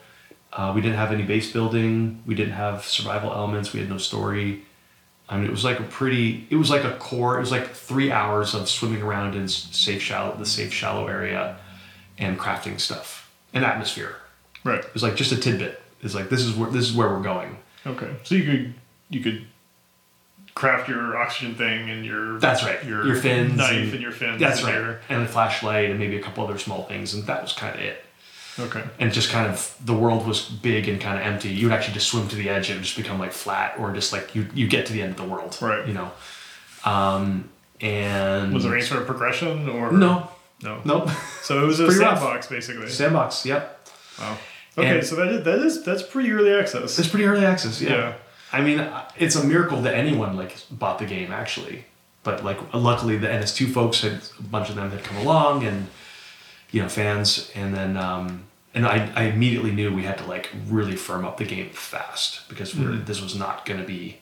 Uh, 0.52 0.72
we 0.74 0.80
didn't 0.80 0.96
have 0.96 1.12
any 1.12 1.22
base 1.22 1.52
building. 1.52 2.22
We 2.26 2.34
didn't 2.34 2.54
have 2.54 2.84
survival 2.84 3.32
elements. 3.32 3.72
We 3.72 3.80
had 3.80 3.88
no 3.88 3.98
story. 3.98 4.64
I 5.28 5.36
mean, 5.36 5.46
it 5.46 5.50
was 5.50 5.64
like 5.64 5.78
a 5.78 5.84
pretty. 5.84 6.46
It 6.50 6.56
was 6.56 6.70
like 6.70 6.84
a 6.84 6.96
core. 6.96 7.36
It 7.36 7.40
was 7.40 7.52
like 7.52 7.68
three 7.70 8.10
hours 8.10 8.54
of 8.54 8.68
swimming 8.68 9.00
around 9.02 9.34
in 9.36 9.46
safe 9.48 10.02
shallow, 10.02 10.36
the 10.36 10.44
safe 10.46 10.72
shallow 10.72 11.06
area, 11.06 11.56
and 12.18 12.38
crafting 12.38 12.80
stuff 12.80 13.30
and 13.54 13.64
atmosphere. 13.64 14.16
Right. 14.64 14.80
It 14.80 14.92
was 14.92 15.02
like 15.02 15.14
just 15.16 15.32
a 15.32 15.36
tidbit. 15.36 15.80
It's 16.02 16.14
like 16.14 16.30
this 16.30 16.40
is 16.40 16.54
where 16.54 16.70
this 16.70 16.88
is 16.88 16.94
where 16.94 17.08
we're 17.08 17.22
going. 17.22 17.56
Okay. 17.86 18.10
So 18.24 18.34
you 18.34 18.44
could 18.44 18.74
you 19.08 19.20
could 19.20 19.46
craft 20.54 20.88
your 20.88 21.16
oxygen 21.16 21.54
thing 21.54 21.88
and 21.90 22.04
your 22.04 22.38
That's 22.38 22.62
right. 22.64 22.82
your, 22.84 23.06
Your 23.06 23.16
fins 23.16 23.56
knife 23.56 23.70
and- 23.72 23.92
and, 23.94 24.02
your 24.02 24.12
fins. 24.12 24.40
That's 24.40 24.58
and 24.62 24.68
right. 24.68 24.74
your- 24.76 25.00
And 25.08 25.22
a 25.22 25.26
flashlight 25.28 25.90
and 25.90 25.98
maybe 25.98 26.16
a 26.16 26.22
couple 26.22 26.44
other 26.44 26.58
small 26.58 26.84
things, 26.84 27.14
and 27.14 27.24
that 27.26 27.42
was 27.42 27.52
kind 27.52 27.74
of 27.74 27.80
it. 27.80 28.04
okay. 28.58 28.82
and 28.98 29.12
just 29.12 29.30
kind 29.30 29.46
of 29.48 29.74
the 29.84 29.94
world 29.94 30.26
was 30.26 30.42
big 30.42 30.88
and 30.88 31.00
kind 31.00 31.18
of 31.18 31.24
empty. 31.26 31.48
You 31.48 31.66
would 31.68 31.72
actually 31.74 31.94
just 31.94 32.08
swim 32.08 32.28
to 32.28 32.36
the 32.36 32.48
edge 32.50 32.68
and 32.68 32.74
it 32.76 32.78
would 32.80 32.84
just 32.84 32.96
become 32.96 33.18
like 33.18 33.32
flat, 33.32 33.74
or 33.78 33.92
just 33.92 34.12
like 34.12 34.34
you 34.34 34.46
you 34.54 34.66
get 34.68 34.86
to 34.86 34.92
the 34.92 35.00
end 35.02 35.12
of 35.12 35.16
the 35.16 35.24
world, 35.24 35.56
Right. 35.62 35.86
You 35.86 35.94
know, 35.94 36.10
um, 36.84 37.48
and 37.80 38.52
Was 38.52 38.64
there 38.64 38.74
any 38.74 38.82
sort 38.82 39.00
of 39.00 39.06
progression 39.06 39.68
or 39.68 39.92
no, 39.92 40.28
No. 40.62 40.80
nope, 40.84 41.08
So 41.42 41.62
it 41.62 41.66
was 41.66 41.80
a 41.80 41.86
Pretty 41.86 42.00
rough. 42.00 42.18
sandbox 42.18 42.46
basically. 42.48 42.88
sandbox. 42.90 43.46
Yep, 43.46 43.88
Wow. 44.18 44.36
Okay, 44.78 44.98
And- 44.98 45.06
so 45.06 45.16
that 45.16 45.28
is, 45.28 45.44
that 45.44 45.58
is 45.60 45.82
that's 45.84 46.02
pretty 46.02 46.30
early 46.32 46.52
access. 46.52 46.98
it's 46.98 47.08
pretty 47.08 47.24
early 47.24 47.44
access. 47.46 47.80
Yeah. 47.80 47.90
Yeah. 47.90 48.12
I 48.52 48.60
mean, 48.60 48.86
it's 49.16 49.36
a 49.36 49.44
miracle 49.44 49.80
that 49.82 49.94
anyone 49.94 50.36
like 50.36 50.56
bought 50.70 50.98
the 50.98 51.06
game 51.06 51.30
actually, 51.32 51.84
but 52.24 52.44
like 52.44 52.58
luckily 52.74 53.16
the 53.16 53.28
NS2 53.28 53.72
folks 53.72 54.00
had 54.02 54.20
a 54.38 54.42
bunch 54.42 54.68
of 54.70 54.76
them 54.76 54.90
had 54.90 55.02
come 55.04 55.16
along 55.18 55.64
and 55.64 55.86
you 56.70 56.82
know 56.82 56.88
fans, 56.88 57.50
and 57.54 57.74
then 57.74 57.96
um, 57.96 58.44
and 58.74 58.86
I, 58.86 59.10
I 59.16 59.22
immediately 59.24 59.72
knew 59.72 59.94
we 59.94 60.02
had 60.04 60.18
to 60.18 60.24
like 60.26 60.50
really 60.68 60.96
firm 60.96 61.24
up 61.24 61.36
the 61.36 61.44
game 61.44 61.70
fast 61.70 62.48
because 62.48 62.74
we're, 62.74 62.88
Mhm. 62.90 63.06
this 63.06 63.20
was 63.20 63.34
not 63.36 63.64
going 63.66 63.80
to 63.80 63.86
be 63.86 64.18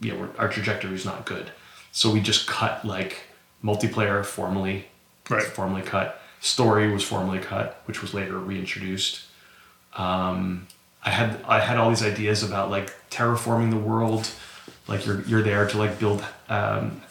you 0.00 0.12
know 0.12 0.18
we're, 0.20 0.30
our 0.38 0.48
trajectory 0.48 0.94
is 0.94 1.04
not 1.04 1.24
good, 1.26 1.50
so 1.92 2.10
we 2.10 2.20
just 2.20 2.46
cut 2.46 2.84
like 2.84 3.24
multiplayer 3.64 4.24
formally, 4.24 4.86
Right. 5.30 5.42
formally 5.42 5.82
cut. 5.82 6.20
Story 6.40 6.92
was 6.92 7.04
formally 7.04 7.38
cut, 7.38 7.80
which 7.86 8.02
was 8.02 8.12
later 8.12 8.36
reintroduced. 8.38 9.20
Um, 9.96 10.66
I 11.04 11.10
had 11.10 11.42
I 11.46 11.60
had 11.60 11.78
all 11.78 11.88
these 11.90 12.02
ideas 12.02 12.42
about 12.42 12.70
like 12.70 12.94
terraforming 13.10 13.70
the 13.70 13.76
world, 13.76 14.30
like 14.88 15.04
you're 15.04 15.22
you're 15.22 15.42
there 15.42 15.66
to 15.66 15.78
like 15.78 15.98
build 15.98 16.24
um, 16.48 17.02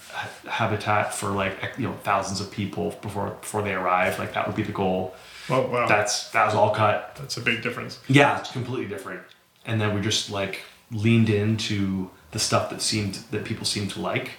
habitat 0.47 1.13
for 1.13 1.29
like 1.29 1.73
you 1.77 1.87
know 1.87 1.93
thousands 2.03 2.39
of 2.41 2.51
people 2.51 2.97
before 3.01 3.31
before 3.41 3.61
they 3.61 3.73
arrive. 3.73 4.17
Like 4.19 4.33
that 4.33 4.47
would 4.47 4.55
be 4.55 4.63
the 4.63 4.71
goal. 4.71 5.15
Oh 5.49 5.67
wow. 5.67 5.87
That's 5.87 6.29
that 6.31 6.45
was 6.45 6.55
all 6.55 6.73
cut. 6.73 7.15
that's 7.19 7.37
a 7.37 7.41
big 7.41 7.61
difference. 7.61 7.99
Yeah, 8.07 8.39
it's 8.39 8.51
completely 8.51 8.87
different. 8.87 9.21
And 9.65 9.79
then 9.79 9.93
we 9.93 10.01
just 10.01 10.31
like 10.31 10.61
leaned 10.91 11.29
into 11.29 12.09
the 12.31 12.39
stuff 12.39 12.69
that 12.69 12.81
seemed 12.81 13.15
that 13.31 13.43
people 13.43 13.65
seemed 13.65 13.91
to 13.91 14.01
like, 14.01 14.31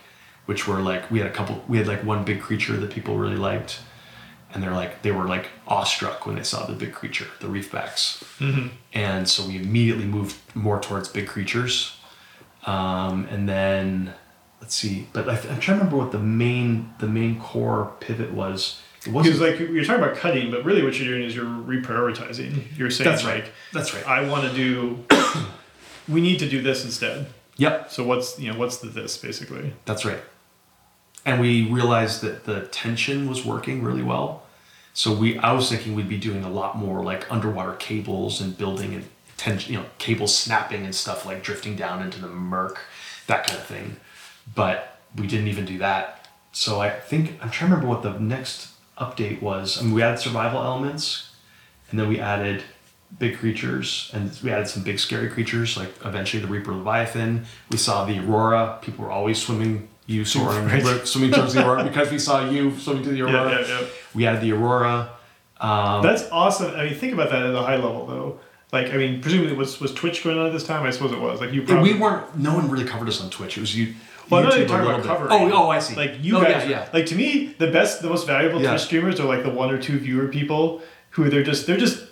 which 0.47 0.67
were 0.67 0.81
like 0.81 1.11
we 1.11 1.19
had 1.19 1.29
a 1.29 1.33
couple 1.33 1.63
we 1.69 1.79
had 1.79 1.87
like 1.87 2.05
one 2.05 2.25
big 2.25 2.41
creature 2.41 2.77
that 2.77 2.91
people 2.91 3.19
really 3.19 3.37
liked. 3.37 3.81
And 4.53 4.63
they're 4.63 4.73
like 4.73 5.03
they 5.03 5.13
were 5.13 5.25
like 5.25 5.49
awestruck 5.67 6.27
when 6.27 6.37
they 6.37 6.43
saw 6.43 6.67
the 6.67 6.75
big 6.75 6.93
creature, 6.93 7.27
the 7.41 7.47
reefbacks. 7.47 8.23
Mm-hmm. 8.39 8.69
And 8.93 9.29
so 9.29 9.47
we 9.47 9.57
immediately 9.57 10.05
moved 10.05 10.37
more 10.55 10.81
towards 10.81 11.09
big 11.09 11.27
creatures. 11.27 11.97
Um, 12.67 13.27
and 13.31 13.49
then 13.49 14.15
let's 14.61 14.75
see, 14.75 15.09
but 15.13 15.29
I, 15.29 15.33
I'm 15.33 15.59
trying 15.59 15.61
to 15.61 15.73
remember 15.85 15.97
what 15.97 16.13
the 16.13 16.19
main 16.19 16.95
the 16.99 17.09
main 17.09 17.41
core 17.41 17.93
pivot 18.01 18.33
was. 18.33 18.81
It 19.05 19.13
wasn't 19.13 19.37
Because 19.37 19.59
like 19.59 19.59
you're 19.59 19.85
talking 19.85 20.03
about 20.03 20.17
cutting, 20.17 20.51
but 20.53 20.65
really 20.65 20.83
what 20.83 20.99
you're 20.99 21.09
doing 21.09 21.25
is 21.25 21.35
you're 21.35 21.45
reprioritizing. 21.45 22.77
You're 22.79 22.91
saying 22.91 23.11
that's 23.11 23.25
right. 23.25 23.43
like 23.43 23.53
That's 23.73 23.93
right. 23.93 24.07
I 24.07 24.29
want 24.29 24.49
to 24.49 24.55
do. 24.55 25.05
we 26.09 26.21
need 26.21 26.39
to 26.39 26.49
do 26.49 26.63
this 26.63 26.85
instead. 26.85 27.27
Yep. 27.57 27.91
So 27.91 28.05
what's 28.05 28.39
you 28.39 28.53
know 28.53 28.59
what's 28.59 28.79
the 28.79 28.89
this 28.89 29.19
basically? 29.19 29.73
That's 29.85 30.05
right. 30.05 30.21
And 31.25 31.41
we 31.41 31.69
realized 31.71 32.21
that 32.23 32.45
the 32.45 32.67
tension 32.67 33.29
was 33.29 33.45
working 33.45 33.83
really 33.83 34.03
well. 34.03 34.43
So 34.95 35.13
we 35.15 35.39
I 35.39 35.53
was 35.53 35.71
thinking 35.71 35.95
we'd 35.95 36.09
be 36.09 36.19
doing 36.19 36.45
a 36.45 36.51
lot 36.51 36.77
more 36.77 37.03
like 37.03 37.31
underwater 37.33 37.75
cables 37.75 38.41
and 38.41 38.57
building 38.57 38.95
and 38.95 39.05
tension, 39.37 39.73
you 39.73 39.79
know, 39.81 39.87
cables 39.99 40.37
snapping 40.37 40.85
and 40.85 40.95
stuff 40.95 41.25
like 41.25 41.43
drifting 41.43 41.77
down 41.77 42.03
into 42.03 42.21
the 42.21 42.29
murk, 42.29 42.81
that 43.27 43.47
kind 43.47 43.59
of 43.59 43.67
thing. 43.67 43.97
But 44.55 45.01
we 45.17 45.27
didn't 45.27 45.49
even 45.49 45.65
do 45.65 45.79
that. 45.79 46.29
So 46.53 46.81
I 46.81 46.91
think 46.91 47.39
I'm 47.41 47.51
trying 47.51 47.71
to 47.71 47.77
remember 47.77 47.87
what 47.87 48.03
the 48.03 48.19
next 48.19 48.69
update 48.99 49.41
was. 49.41 49.79
I 49.79 49.85
mean, 49.85 49.95
we 49.95 50.03
added 50.03 50.19
survival 50.19 50.63
elements, 50.63 51.31
and 51.91 51.99
then 51.99 52.09
we 52.09 52.21
added 52.21 52.63
big 53.19 53.39
creatures, 53.39 54.11
and 54.13 54.37
we 54.43 54.51
added 54.51 54.69
some 54.69 54.83
big 54.83 54.99
scary 54.99 55.29
creatures, 55.29 55.77
like 55.77 55.93
eventually 56.05 56.43
the 56.43 56.49
Reaper 56.49 56.75
Leviathan. 56.75 57.47
We 57.71 57.79
saw 57.79 58.05
the 58.05 58.19
Aurora. 58.19 58.79
People 58.83 59.05
were 59.05 59.11
always 59.11 59.41
swimming 59.41 59.89
you 60.13 60.25
soaring, 60.25 60.67
Right. 60.67 61.07
swimming 61.07 61.33
towards 61.33 61.55
the 61.55 61.67
Aurora 61.67 61.85
because 61.85 62.11
we 62.11 62.19
saw 62.19 62.49
you 62.49 62.77
swimming 62.79 63.05
to 63.05 63.11
the 63.11 63.23
Aurora. 63.23 63.51
Yeah, 63.51 63.61
yeah, 63.61 63.81
yeah. 63.81 63.87
We 64.15 64.27
added 64.27 64.43
the 64.43 64.53
Aurora. 64.53 65.11
Um, 65.61 66.03
That's 66.03 66.29
awesome. 66.31 66.75
I 66.75 66.85
mean, 66.85 66.95
think 66.95 67.15
about 67.15 67.31
that 67.31 67.43
at 67.43 67.55
a 67.55 67.63
high 67.63 67.77
level 67.77 68.07
though. 68.07 68.41
Like 68.73 68.93
I 68.93 68.97
mean, 68.97 69.21
presumably 69.21 69.55
was 69.55 69.81
was 69.81 69.93
Twitch 69.93 70.25
going 70.25 70.39
on 70.39 70.47
at 70.47 70.53
this 70.53 70.65
time? 70.65 70.85
I 70.85 70.91
suppose 70.91 71.13
it 71.13 71.21
was. 71.21 71.41
Like 71.41 71.53
you 71.53 71.63
probably. 71.63 71.93
we 71.93 71.99
weren't. 71.99 72.37
No 72.39 72.55
one 72.55 72.71
really 72.71 72.85
covered 72.85 73.09
us 73.09 73.21
on 73.21 73.31
Twitch. 73.31 73.57
It 73.57 73.61
was 73.61 73.77
you. 73.77 73.95
Well, 74.31 74.41
I'm 74.41 74.49
not 74.49 74.55
YouTube 74.55 74.69
talking 74.69 74.87
about 74.87 75.03
bit. 75.03 75.07
covering. 75.07 75.53
Oh, 75.53 75.67
oh, 75.67 75.71
I 75.71 75.79
see. 75.79 75.95
Like 75.95 76.23
you 76.23 76.39
oh, 76.39 76.43
guys, 76.43 76.65
yeah, 76.65 76.69
yeah. 76.69 76.89
like 76.93 77.07
to 77.07 77.15
me, 77.15 77.55
the 77.59 77.71
best, 77.71 78.01
the 78.03 78.09
most 78.09 78.27
valuable 78.27 78.63
Yeah. 78.63 78.71
Twitch 78.71 78.83
streamers 78.83 79.21
are 79.21 79.27
like 79.27 79.43
the 79.43 79.51
one 79.51 79.71
or 79.71 79.81
two 79.81 79.99
viewer 79.99 80.29
people 80.29 80.81
who 81.11 81.29
they're 81.29 81.43
just 81.43 81.67
they're 81.67 81.77
just 81.77 82.05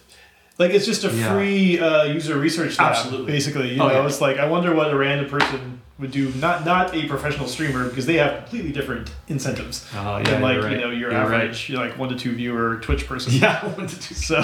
like 0.59 0.73
it's 0.73 0.87
just 0.87 1.05
a 1.05 1.09
Yeah. 1.11 1.33
free 1.35 1.79
uh, 1.81 2.05
user 2.05 2.39
research 2.39 2.79
lab, 2.79 2.93
Absolutely. 2.93 3.33
basically. 3.33 3.75
You 3.75 3.83
Oh, 3.83 3.89
know, 3.89 3.95
yeah. 3.95 4.07
it's 4.07 4.21
like 4.21 4.39
I 4.39 4.47
wonder 4.49 4.75
what 4.75 4.91
a 4.93 4.97
random 4.97 5.29
person 5.29 5.81
would 5.99 6.11
do, 6.13 6.33
not 6.37 6.65
not 6.65 6.95
a 6.95 7.07
professional 7.07 7.47
streamer 7.47 7.87
because 7.89 8.07
they 8.07 8.17
have 8.17 8.39
completely 8.39 8.73
different 8.73 9.11
incentives 9.29 9.87
Oh, 9.95 10.17
yeah, 10.17 10.23
than 10.25 10.41
like 10.43 10.63
right. 10.63 10.73
you 10.73 10.79
know 10.79 10.91
your 10.91 11.11
You're 11.13 11.21
right. 11.29 11.43
average, 11.45 11.69
you're 11.69 11.79
like 11.79 11.99
one 11.99 12.09
to 12.09 12.17
two 12.17 12.33
viewer 12.35 12.77
Twitch 12.77 13.07
person. 13.07 13.33
Yeah, 13.35 13.63
one 13.77 13.87
to 13.87 14.01
two. 14.01 14.15
So, 14.15 14.41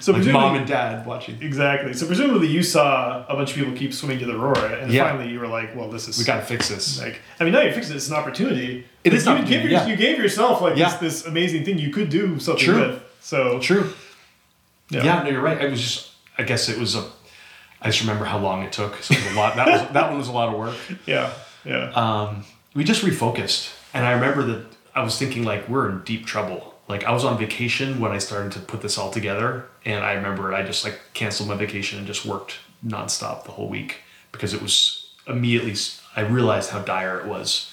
so 0.00 0.12
like 0.12 0.24
mom 0.26 0.56
and 0.56 0.66
dad 0.66 1.04
watching. 1.06 1.36
Exactly. 1.42 1.92
So 1.92 2.06
presumably 2.06 2.48
you 2.48 2.62
saw 2.62 3.26
a 3.28 3.34
bunch 3.34 3.50
of 3.50 3.56
people 3.56 3.72
keep 3.74 3.92
swimming 3.92 4.18
to 4.20 4.26
the 4.26 4.34
Aurora, 4.34 4.78
and 4.80 4.90
Yeah. 4.90 5.10
finally 5.10 5.30
you 5.30 5.38
were 5.38 5.48
like, 5.48 5.76
"Well, 5.76 5.90
this 5.90 6.08
is 6.08 6.18
We 6.18 6.24
got 6.24 6.36
to 6.36 6.46
fix 6.46 6.68
this. 6.68 6.98
like." 6.98 7.20
I 7.38 7.44
mean, 7.44 7.52
now 7.52 7.60
you 7.60 7.72
fixed 7.72 7.90
it. 7.90 7.96
It's 7.96 8.08
an 8.08 8.14
opportunity. 8.16 8.86
It 9.04 9.12
is 9.12 9.26
you 9.26 9.32
opportunity, 9.32 9.68
your- 9.70 9.82
yeah. 9.82 9.86
You 9.86 9.96
gave 9.96 10.16
yourself 10.18 10.60
like 10.62 10.76
this, 10.76 10.94
this 10.94 11.26
amazing 11.26 11.64
thing 11.66 11.76
you 11.78 11.90
could 11.90 12.08
do 12.08 12.38
something 12.38 12.64
True. 12.64 12.80
with. 12.80 13.02
So 13.20 13.58
True. 13.60 13.92
Yeah. 14.90 15.04
Yeah. 15.04 15.22
no, 15.22 15.30
you're 15.30 15.40
right. 15.40 15.60
It 15.60 15.70
was 15.70 15.80
just. 15.80 16.10
I 16.38 16.42
guess 16.42 16.68
it 16.68 16.78
was 16.78 16.94
a. 16.94 17.04
I 17.82 17.86
just 17.86 18.00
remember 18.00 18.24
how 18.24 18.38
long 18.38 18.62
it 18.62 18.72
took. 18.72 18.96
So 19.02 19.14
it 19.14 19.24
was 19.24 19.32
a 19.32 19.36
lot. 19.36 19.56
That 19.56 19.66
was 19.66 19.92
that 19.92 20.08
one 20.08 20.18
was 20.18 20.28
a 20.28 20.32
lot 20.32 20.48
of 20.52 20.58
work. 20.58 20.76
yeah, 21.06 21.32
yeah. 21.64 21.90
Um, 21.92 22.44
we 22.74 22.84
just 22.84 23.02
refocused, 23.02 23.72
and 23.94 24.06
I 24.06 24.12
remember 24.12 24.42
that 24.44 24.66
I 24.94 25.02
was 25.02 25.18
thinking 25.18 25.44
like 25.44 25.68
we're 25.68 25.88
in 25.88 26.02
deep 26.02 26.26
trouble. 26.26 26.74
Like 26.88 27.04
I 27.04 27.12
was 27.12 27.24
on 27.24 27.38
vacation 27.38 28.00
when 28.00 28.10
I 28.12 28.18
started 28.18 28.52
to 28.52 28.60
put 28.60 28.82
this 28.82 28.98
all 28.98 29.10
together, 29.10 29.66
and 29.84 30.04
I 30.04 30.12
remember 30.12 30.52
I 30.52 30.62
just 30.62 30.84
like 30.84 31.00
canceled 31.14 31.48
my 31.48 31.56
vacation 31.56 31.98
and 31.98 32.06
just 32.06 32.26
worked 32.26 32.56
nonstop 32.84 33.44
the 33.44 33.52
whole 33.52 33.68
week 33.68 33.98
because 34.32 34.54
it 34.54 34.62
was 34.62 35.10
immediately 35.26 35.74
I 36.16 36.22
realized 36.22 36.70
how 36.70 36.80
dire 36.80 37.20
it 37.20 37.26
was. 37.26 37.72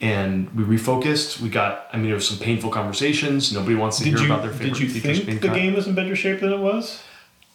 And 0.00 0.50
we 0.54 0.64
refocused. 0.64 1.40
We 1.40 1.48
got. 1.48 1.86
I 1.92 1.96
mean, 1.96 2.06
there 2.06 2.14
was 2.16 2.28
some 2.28 2.38
painful 2.38 2.70
conversations. 2.70 3.52
Nobody 3.52 3.74
wants 3.76 3.98
to 3.98 4.04
Did 4.04 4.14
hear 4.14 4.26
you 4.26 4.26
about 4.26 4.42
their 4.42 4.52
favorite 4.52 4.78
did 4.78 4.94
you 4.94 5.00
think 5.00 5.40
the 5.40 5.48
cut. 5.48 5.54
game 5.56 5.74
was 5.74 5.86
in 5.86 5.94
better 5.94 6.16
shape 6.16 6.40
than 6.40 6.52
it 6.52 6.58
was? 6.58 7.02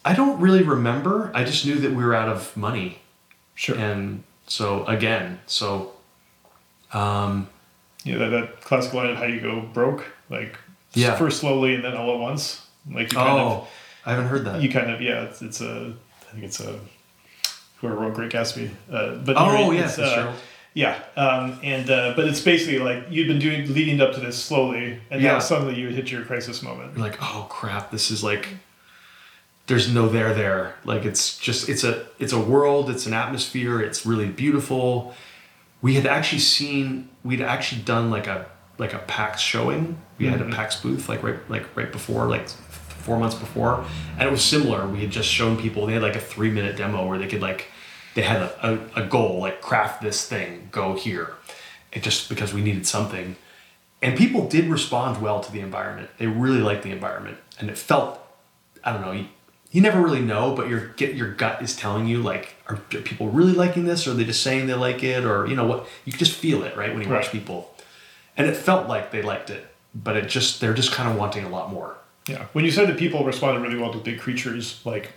I 0.06 0.14
don't 0.14 0.40
really 0.40 0.64
remember. 0.64 1.32
I 1.36 1.44
just 1.44 1.66
knew 1.66 1.76
that 1.76 1.92
we 1.92 2.04
were 2.04 2.16
out 2.16 2.30
of 2.30 2.56
money, 2.56 3.00
Sure. 3.56 3.78
and 3.78 4.24
so 4.48 4.86
again, 4.86 5.40
so 5.46 5.92
um, 6.94 7.50
Yeah, 8.06 8.18
that, 8.18 8.30
that 8.30 8.62
classic 8.62 8.94
line 8.94 9.10
of 9.10 9.18
how 9.18 9.26
you 9.26 9.42
go 9.42 9.60
broke, 9.62 10.06
like 10.30 10.58
Yeah. 10.94 11.16
first 11.18 11.42
slowly 11.42 11.76
and 11.76 11.84
then 11.84 11.96
all 11.96 12.14
at 12.14 12.20
once. 12.20 12.66
Like 12.90 13.12
you 13.12 13.18
kind 13.18 13.40
oh, 13.40 13.68
I 14.06 14.12
haven't 14.12 14.28
heard 14.28 14.46
that. 14.46 14.62
you 14.62 14.70
kind 14.72 14.90
of, 14.90 15.02
yeah, 15.02 15.24
it's, 15.26 15.42
it's 15.42 15.60
a, 15.62 15.94
I 16.22 16.32
think 16.32 16.46
it's 16.46 16.62
a, 16.62 16.80
whoever 17.82 17.98
wrote 17.98 18.14
Great 18.14 18.32
Gatsby. 18.32 18.70
Uh, 18.92 19.16
but 19.16 19.36
oh 19.38 19.72
yeah, 19.72 19.92
uh. 20.00 20.34
Yeah, 20.74 21.02
um, 21.16 21.60
and 21.64 21.90
uh, 21.90 22.14
but 22.16 22.26
it's 22.28 22.42
basically 22.42 22.80
like 22.80 23.04
you'd 23.10 23.28
been 23.28 23.40
doing 23.40 23.74
leading 23.74 24.00
up 24.02 24.14
to 24.14 24.20
this 24.20 24.42
slowly, 24.42 25.00
and 25.12 25.22
Yeah. 25.22 25.34
now 25.34 25.40
suddenly 25.40 25.76
you 25.76 25.88
would 25.88 25.96
hit 25.96 26.12
your 26.12 26.24
crisis 26.24 26.62
moment. 26.62 26.96
You're 26.96 27.06
like, 27.06 27.18
oh 27.22 27.48
crap, 27.50 27.92
this 27.92 28.12
is 28.12 28.24
like 28.24 28.48
there's 29.68 29.94
no 29.94 30.10
there 30.10 30.34
there. 30.34 30.76
Like 30.84 31.06
it's 31.06 31.38
just 31.38 31.70
it's 31.70 31.84
a 31.84 32.06
it's 32.20 32.34
a 32.34 32.40
world, 32.40 32.90
it's 32.90 33.06
an 33.06 33.14
atmosphere, 33.14 33.82
it's 33.82 34.06
really 34.06 34.28
beautiful. 34.28 35.14
We 35.82 35.94
had 35.96 36.06
actually 36.06 36.40
seen 36.40 37.10
we'd 37.24 37.42
actually 37.42 37.82
done 37.84 38.10
like 38.12 38.28
a 38.28 38.48
like 38.78 38.94
a 38.94 39.00
PAX 39.00 39.42
showing. 39.42 39.98
We 40.18 40.28
had 40.28 40.42
a 40.42 40.46
PAX 40.50 40.80
booth 40.82 41.08
like 41.10 41.24
right 41.24 41.40
like 41.50 41.76
right 41.76 41.92
before, 41.92 42.28
like 42.28 42.48
four 42.50 43.18
months 43.20 43.36
before. 43.36 43.86
And 44.18 44.28
it 44.28 44.32
was 44.32 44.44
similar. 44.44 44.88
We 44.88 45.02
had 45.02 45.12
just 45.12 45.30
shown 45.30 45.58
people 45.58 45.86
they 45.86 45.94
had 45.94 46.02
like 46.02 46.16
a 46.16 46.20
three 46.20 46.50
minute 46.52 46.76
demo 46.78 47.08
where 47.08 47.18
they 47.18 47.28
could 47.28 47.42
like 47.42 47.68
they 48.20 48.26
had 48.26 48.42
a, 48.42 48.90
a, 48.98 49.04
a 49.04 49.08
goal, 49.08 49.40
like 49.40 49.62
craft 49.62 50.02
this 50.02 50.28
thing, 50.28 50.68
go 50.72 50.96
here. 50.96 51.36
It 51.94 52.04
just 52.04 52.28
because 52.28 52.54
we 52.54 52.62
needed 52.62 52.86
something 52.86 53.36
and 54.02 54.18
people 54.18 54.48
did 54.48 54.66
respond 54.66 55.22
well 55.22 55.40
to 55.42 55.52
the 55.52 55.60
environment. 55.60 56.10
They 56.18 56.28
really 56.28 56.60
liked 56.60 56.84
the 56.84 56.92
environment, 56.92 57.38
and 57.60 57.70
it 57.70 57.78
felt, 57.78 58.20
I 58.84 58.94
don't 58.94 59.02
know, 59.02 59.12
you, 59.12 59.28
you 59.72 59.82
never 59.82 60.02
really 60.02 60.22
know, 60.22 60.56
but 60.56 60.68
your 60.70 60.88
get 60.90 61.16
your 61.16 61.34
gut 61.34 61.62
is 61.62 61.76
telling 61.76 62.08
you 62.08 62.22
like, 62.22 62.56
are, 62.68 62.76
are 62.76 63.02
people 63.02 63.30
really 63.30 63.54
liking 63.54 63.86
this, 63.86 64.08
or 64.08 64.12
are 64.12 64.14
they 64.14 64.24
just 64.24 64.42
saying 64.42 64.68
they 64.68 64.74
like 64.74 65.04
it, 65.04 65.26
or 65.26 65.48
you 65.48 65.56
know 65.56 65.66
what? 65.66 65.88
You 66.06 66.14
just 66.14 66.34
feel 66.34 66.64
it, 66.64 66.76
right, 66.76 66.94
when 66.94 67.04
you 67.04 67.10
watch 67.10 67.32
people, 67.32 67.74
and 68.38 68.48
it 68.48 68.56
felt 68.56 68.88
like 68.88 69.12
they 69.12 69.22
liked 69.22 69.50
it, 69.50 69.68
but 69.94 70.16
it 70.16 70.28
just 70.28 70.62
they're 70.62 70.74
just 70.74 70.92
kind 70.92 71.10
of 71.10 71.18
wanting 71.18 71.44
a 71.44 71.50
lot 71.50 71.72
more. 71.72 71.98
Yeah, 72.28 72.46
when 72.54 72.64
you 72.64 72.72
said 72.72 72.88
that 72.88 72.98
people 72.98 73.26
responded 73.26 73.62
really 73.62 73.78
well 73.78 73.92
to 73.92 74.00
big 74.00 74.20
creatures, 74.20 74.82
like 74.86 75.12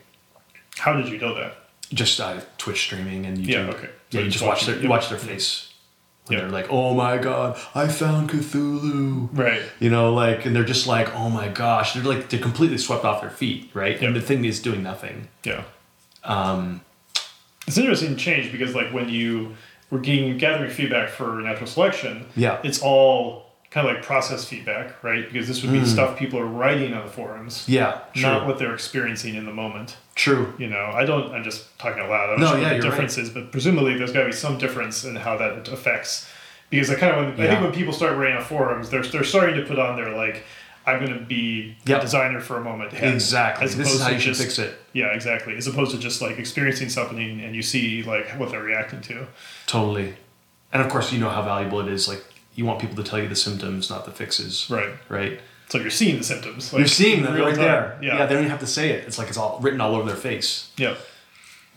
how 0.76 0.94
did 0.94 1.08
you 1.08 1.18
know 1.18 1.34
that? 1.34 1.56
Just 1.92 2.20
uh, 2.20 2.40
Twitch 2.58 2.80
streaming 2.80 3.26
and 3.26 3.38
YouTube. 3.38 3.48
Yeah, 3.48 3.58
okay. 3.74 3.90
So 4.10 4.18
Yeah, 4.18 4.24
you 4.24 4.30
just 4.30 4.44
watch 4.44 4.66
their 4.66 4.78
you 4.78 4.88
watch 4.88 5.08
their 5.08 5.18
face. 5.18 5.68
Yeah. 6.30 6.40
They're 6.40 6.50
like, 6.50 6.68
oh 6.70 6.94
my 6.94 7.18
god, 7.18 7.58
I 7.74 7.88
found 7.88 8.30
Cthulhu. 8.30 9.28
Right. 9.32 9.62
You 9.80 9.90
know, 9.90 10.14
like, 10.14 10.46
and 10.46 10.54
they're 10.54 10.64
just 10.64 10.86
like, 10.86 11.12
oh 11.16 11.28
my 11.28 11.48
gosh, 11.48 11.94
they're 11.94 12.04
like, 12.04 12.28
they're 12.28 12.38
completely 12.40 12.78
swept 12.78 13.04
off 13.04 13.20
their 13.20 13.30
feet, 13.30 13.70
right? 13.74 14.00
And 14.00 14.14
the 14.14 14.20
thing 14.20 14.44
is 14.44 14.60
doing 14.62 14.82
nothing. 14.84 15.28
Yeah. 15.44 15.64
Um, 16.24 16.82
It's 17.66 17.76
an 17.76 17.82
interesting 17.82 18.16
change 18.16 18.52
because 18.52 18.74
like 18.74 18.92
when 18.92 19.08
you 19.08 19.56
were 19.90 19.98
getting 19.98 20.38
gathering 20.38 20.70
feedback 20.70 21.10
for 21.10 21.40
natural 21.42 21.66
selection, 21.66 22.26
Yeah. 22.36 22.60
it's 22.62 22.80
all 22.80 23.50
kind 23.70 23.88
of 23.88 23.94
like 23.94 24.04
process 24.04 24.44
feedback, 24.44 25.02
right? 25.02 25.26
Because 25.30 25.48
this 25.48 25.62
would 25.62 25.72
be 25.72 25.84
stuff 25.84 26.16
people 26.18 26.38
are 26.38 26.46
writing 26.46 26.94
on 26.94 27.04
the 27.04 27.10
forums, 27.10 27.64
yeah, 27.68 28.00
true, 28.14 28.22
not 28.22 28.46
what 28.46 28.58
they're 28.58 28.74
experiencing 28.74 29.34
in 29.34 29.44
the 29.46 29.52
moment. 29.52 29.96
True. 30.14 30.52
You 30.58 30.68
know, 30.68 30.90
I 30.94 31.04
don't. 31.04 31.32
I'm 31.32 31.44
just 31.44 31.78
talking 31.78 32.02
out 32.02 32.10
loud. 32.10 32.24
I 32.24 32.26
don't 32.32 32.40
No, 32.40 32.52
know 32.54 32.60
yeah, 32.60 32.68
the 32.70 32.74
you're 32.76 32.82
difference 32.84 33.18
is, 33.18 33.30
but 33.30 33.50
presumably 33.52 33.96
there's 33.96 34.12
got 34.12 34.20
to 34.20 34.26
be 34.26 34.32
some 34.32 34.58
difference 34.58 35.04
in 35.04 35.16
how 35.16 35.36
that 35.38 35.68
affects. 35.68 36.28
Because 36.70 36.90
I 36.90 36.94
kind 36.94 37.12
of, 37.14 37.38
I 37.38 37.44
Yeah. 37.44 37.50
think 37.50 37.62
when 37.62 37.72
people 37.72 37.92
start 37.92 38.16
writing 38.16 38.36
on 38.36 38.44
forums, 38.44 38.90
they're 38.90 39.02
they're 39.02 39.24
starting 39.24 39.56
to 39.56 39.62
put 39.62 39.78
on 39.78 39.96
their 39.96 40.10
like, 40.16 40.44
I'm 40.86 40.98
going 41.04 41.16
to 41.18 41.24
be 41.24 41.76
Yep. 41.86 41.98
a 41.98 42.00
designer 42.02 42.40
for 42.40 42.56
a 42.56 42.60
moment. 42.64 42.92
head, 42.92 43.12
Exactly. 43.14 43.64
as 43.66 43.76
This 43.76 43.92
is 43.92 44.02
how 44.02 44.08
you 44.10 44.18
should 44.18 44.34
just- 44.34 44.40
fix 44.42 44.58
it. 44.58 44.78
Yeah, 44.94 45.06
exactly. 45.14 45.56
As 45.56 45.66
opposed 45.66 45.90
to 45.92 45.98
just 45.98 46.20
like 46.22 46.38
experiencing 46.38 46.88
something 46.88 47.18
and 47.40 47.54
you 47.54 47.62
see 47.62 48.02
like 48.02 48.28
what 48.38 48.50
they're 48.50 48.62
reacting 48.62 49.00
to. 49.02 49.26
Totally. 49.66 50.14
And 50.72 50.82
of 50.82 50.88
course, 50.88 51.12
you 51.12 51.18
know 51.20 51.28
how 51.28 51.42
valuable 51.42 51.80
it 51.80 51.88
is. 51.88 52.08
Like, 52.08 52.24
you 52.54 52.64
want 52.64 52.80
people 52.80 52.96
to 52.96 53.02
tell 53.08 53.18
you 53.20 53.28
the 53.28 53.36
symptoms, 53.36 53.88
not 53.90 54.04
the 54.06 54.10
fixes. 54.10 54.66
Right. 54.70 54.90
Right. 55.10 55.40
So 55.72 55.78
you're 55.78 55.88
seeing 55.88 56.18
the 56.18 56.22
symptoms. 56.24 56.70
Like, 56.70 56.80
You're 56.80 56.86
seeing 56.86 57.22
them 57.22 57.32
right 57.34 57.54
time. 57.54 57.64
there. 57.64 57.98
Yeah. 58.02 58.18
yeah, 58.18 58.26
they 58.26 58.34
don't 58.34 58.42
even 58.42 58.50
have 58.50 58.60
to 58.60 58.66
say 58.66 58.90
it. 58.90 59.06
It's 59.06 59.16
like 59.18 59.28
it's 59.28 59.38
all 59.38 59.58
written 59.62 59.80
all 59.80 59.94
over 59.94 60.06
their 60.06 60.20
face. 60.20 60.70
yeah. 60.76 60.96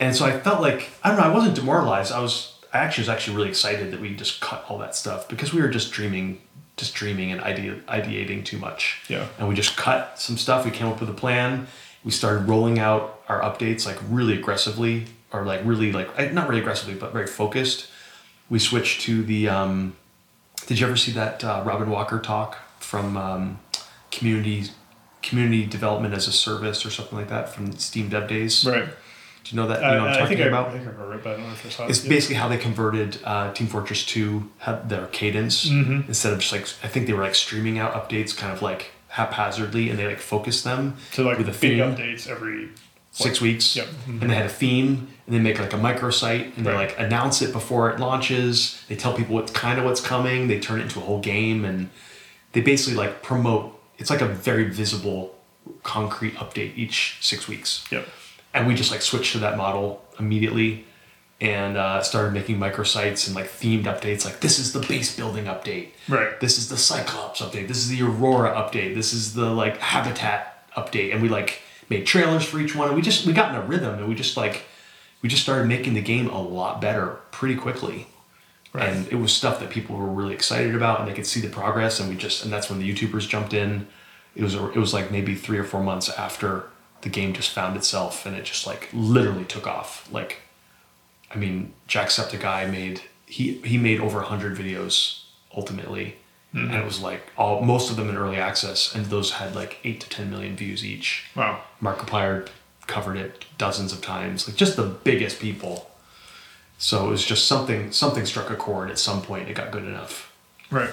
And 0.01 0.13
so 0.13 0.25
I 0.25 0.37
felt 0.37 0.59
like 0.59 0.89
I 1.01 1.07
don't 1.07 1.17
know. 1.17 1.23
I 1.23 1.33
wasn't 1.33 1.55
demoralized. 1.55 2.11
I 2.11 2.19
was. 2.19 2.59
I 2.73 2.79
actually 2.79 3.03
was 3.03 3.09
actually 3.09 3.37
really 3.37 3.47
excited 3.47 3.91
that 3.93 4.01
we 4.01 4.13
just 4.13 4.41
cut 4.41 4.65
all 4.67 4.77
that 4.79 4.95
stuff 4.97 5.29
because 5.29 5.53
we 5.53 5.61
were 5.61 5.69
just 5.69 5.93
dreaming, 5.93 6.41
just 6.75 6.93
dreaming 6.93 7.31
and 7.31 7.39
ide- 7.39 7.87
ideating 7.87 8.43
too 8.43 8.57
much. 8.57 8.99
Yeah. 9.07 9.27
And 9.39 9.47
we 9.47 9.55
just 9.55 9.77
cut 9.77 10.19
some 10.19 10.37
stuff. 10.37 10.65
We 10.65 10.71
came 10.71 10.87
up 10.87 10.99
with 10.99 11.09
a 11.09 11.13
plan. 11.13 11.67
We 12.03 12.11
started 12.11 12.49
rolling 12.49 12.77
out 12.79 13.21
our 13.29 13.39
updates 13.39 13.85
like 13.85 13.97
really 14.09 14.33
aggressively, 14.37 15.05
or 15.31 15.45
like 15.45 15.61
really 15.63 15.93
like 15.93 16.33
not 16.33 16.49
really 16.49 16.59
aggressively, 16.59 16.95
but 16.95 17.13
very 17.13 17.27
focused. 17.27 17.87
We 18.49 18.59
switched 18.59 18.99
to 19.03 19.23
the. 19.23 19.47
Um, 19.47 19.95
did 20.67 20.79
you 20.81 20.85
ever 20.87 20.97
see 20.97 21.13
that 21.13 21.41
uh, 21.45 21.63
Robin 21.65 21.89
Walker 21.89 22.19
talk 22.19 22.57
from 22.81 23.15
um, 23.15 23.59
community 24.17 24.65
community 25.21 25.65
development 25.65 26.13
as 26.13 26.27
a 26.27 26.31
service 26.31 26.85
or 26.85 26.89
something 26.91 27.17
like 27.17 27.29
that 27.29 27.49
from 27.49 27.71
Steam 27.77 28.09
Dev 28.09 28.27
Days? 28.27 28.65
Right. 28.65 28.85
Do 28.85 29.55
you 29.55 29.61
know 29.61 29.67
that? 29.67 29.79
You 29.81 29.85
I, 29.87 29.95
know 29.95 30.01
what 30.01 30.09
I'm 30.09 30.15
I 30.15 30.19
talking 30.19 30.37
think 30.37 30.45
I, 30.45 30.49
about? 30.49 30.67
I 30.67 30.71
think 30.71 30.83
I 30.87 30.89
remember 30.91 31.13
it, 31.15 31.23
but 31.23 31.29
I 31.33 31.37
don't 31.37 31.45
know 31.47 31.53
if 31.53 31.65
I 31.65 31.69
saw 31.69 31.85
it. 31.85 31.89
It's 31.91 32.03
Yeah. 32.03 32.09
basically 32.09 32.35
how 32.35 32.47
they 32.47 32.57
converted 32.57 33.19
uh, 33.23 33.53
Team 33.53 33.67
Fortress 33.67 34.05
2, 34.05 34.49
had 34.59 34.89
their 34.89 35.05
cadence, 35.07 35.65
Mm-hmm. 35.69 36.07
instead 36.07 36.33
of 36.33 36.39
just 36.39 36.51
like, 36.51 36.67
I 36.83 36.87
think 36.87 37.05
they 37.07 37.13
were 37.13 37.21
like 37.23 37.35
streaming 37.35 37.77
out 37.77 37.93
updates 37.93 38.35
kind 38.35 38.51
of 38.53 38.61
like 38.63 38.91
haphazardly 39.09 39.89
and 39.89 39.97
they 39.99 40.05
like 40.07 40.19
focused 40.19 40.63
them 40.63 40.97
to 41.13 41.23
like 41.23 41.37
with 41.37 41.47
a 41.47 41.51
big 41.51 41.59
theme, 41.59 41.79
updates 41.79 42.27
every. 42.27 42.69
six 43.11 43.39
weeks. 43.39 43.75
Yep. 43.75 43.87
And 44.07 44.29
they 44.29 44.35
had 44.35 44.45
a 44.45 44.49
theme 44.49 45.07
and 45.25 45.35
they 45.35 45.39
make 45.39 45.59
like 45.59 45.73
a 45.73 45.77
microsite 45.77 46.57
and 46.57 46.65
they 46.65 46.73
like 46.73 46.99
announce 46.99 47.41
it 47.41 47.51
before 47.53 47.89
it 47.91 47.99
launches. 47.99 48.83
They 48.89 48.95
tell 48.95 49.13
people 49.15 49.35
what 49.35 49.53
kind 49.53 49.79
of 49.79 49.85
what's 49.85 50.01
coming. 50.01 50.47
They 50.47 50.59
turn 50.59 50.79
it 50.79 50.83
into 50.83 50.99
a 50.99 51.03
whole 51.03 51.21
game 51.21 51.63
and 51.65 51.89
they 52.51 52.61
basically 52.61 52.97
like 52.97 53.21
promote, 53.21 53.74
it's 53.97 54.09
like 54.09 54.21
a 54.21 54.27
very 54.27 54.65
visible, 54.69 55.35
concrete 55.83 56.35
update 56.35 56.77
each 56.77 57.17
six 57.21 57.47
weeks. 57.47 57.85
Yep. 57.91 58.07
and 58.53 58.67
we 58.67 58.75
just 58.75 58.91
like 58.91 59.01
switched 59.01 59.33
to 59.33 59.39
that 59.39 59.57
model 59.57 60.03
immediately 60.19 60.85
and 61.41 61.75
uh, 61.75 62.01
started 62.01 62.31
making 62.33 62.57
microsites 62.57 63.27
and 63.27 63.35
like 63.35 63.47
themed 63.47 63.83
updates 63.83 64.23
like 64.23 64.39
this 64.39 64.57
is 64.57 64.71
the 64.71 64.79
base 64.79 65.15
building 65.15 65.45
update. 65.45 65.89
Right. 66.07 66.39
this 66.39 66.57
is 66.57 66.69
the 66.69 66.77
cyclops 66.77 67.41
update. 67.41 67.67
This 67.67 67.77
is 67.77 67.89
the 67.89 68.01
aurora 68.03 68.51
update. 68.51 68.95
This 68.95 69.11
is 69.13 69.33
the 69.33 69.49
like 69.49 69.77
habitat 69.77 70.69
update. 70.77 71.11
And 71.11 71.21
we 71.21 71.27
like 71.29 71.61
made 71.89 72.05
trailers 72.05 72.45
for 72.45 72.59
each 72.59 72.73
one. 72.75 72.87
And 72.87 72.95
we 72.95 73.01
just 73.01 73.25
we 73.25 73.33
got 73.33 73.49
in 73.49 73.55
a 73.55 73.61
rhythm 73.61 73.95
and 73.99 74.07
we 74.07 74.15
just 74.15 74.37
like 74.37 74.63
we 75.21 75.27
just 75.29 75.41
started 75.43 75.67
making 75.67 75.93
the 75.93 76.01
game 76.01 76.29
a 76.29 76.41
lot 76.41 76.79
better 76.79 77.19
pretty 77.31 77.55
quickly 77.55 78.07
Right. 78.75 78.89
and 78.89 79.07
it 79.07 79.15
was 79.15 79.31
stuff 79.31 79.59
that 79.59 79.69
people 79.69 79.95
were 79.95 80.05
really 80.05 80.33
excited 80.33 80.75
about 80.75 80.99
and 80.99 81.07
they 81.07 81.13
could 81.13 81.25
see 81.25 81.39
the 81.39 81.49
progress 81.49 81.99
and 81.99 82.09
we 82.09 82.15
just 82.15 82.43
and 82.43 82.51
that's 82.51 82.69
when 82.69 82.79
the 82.79 82.93
youtubers 82.93 83.27
jumped 83.27 83.53
in 83.53 83.87
it 84.35 84.43
was 84.43 84.55
it 84.55 84.75
was 84.75 84.93
like 84.93 85.11
maybe 85.11 85.35
three 85.35 85.57
or 85.57 85.63
four 85.63 85.81
months 85.81 86.09
after 86.09 86.65
the 87.01 87.09
game 87.09 87.33
just 87.33 87.51
found 87.51 87.77
itself 87.77 88.25
and 88.25 88.35
it 88.35 88.43
just 88.43 88.67
like 88.67 88.89
literally 88.93 89.45
took 89.45 89.67
off 89.67 90.09
like 90.11 90.41
i 91.31 91.37
mean 91.37 91.73
jacksepticeye 91.87 92.69
made 92.69 93.01
he 93.25 93.53
he 93.59 93.77
made 93.77 93.99
over 93.99 94.17
100 94.17 94.57
videos 94.57 95.23
ultimately 95.55 96.15
hmm. 96.51 96.65
and 96.65 96.75
it 96.75 96.83
was 96.83 96.99
like 97.01 97.31
all 97.37 97.61
most 97.61 97.89
of 97.89 97.95
them 97.95 98.09
in 98.09 98.17
early 98.17 98.37
access 98.37 98.93
and 98.93 99.05
those 99.05 99.31
had 99.31 99.55
like 99.55 99.79
8 99.83 100.01
to 100.01 100.09
10 100.09 100.29
million 100.29 100.55
views 100.55 100.83
each 100.83 101.25
Wow. 101.35 101.61
Markiplier 101.81 102.47
covered 102.87 103.17
it 103.17 103.45
dozens 103.57 103.91
of 103.91 104.01
times, 104.01 104.47
like 104.47 104.57
just 104.57 104.75
the 104.75 104.83
biggest 104.85 105.39
people. 105.39 105.89
So 106.77 107.05
it 107.07 107.09
was 107.09 107.25
just 107.25 107.47
something 107.47 107.91
something 107.91 108.25
struck 108.25 108.49
a 108.49 108.55
chord 108.55 108.89
at 108.89 108.99
some 108.99 109.21
point. 109.21 109.47
It 109.49 109.53
got 109.55 109.71
good 109.71 109.85
enough. 109.85 110.31
Right. 110.69 110.89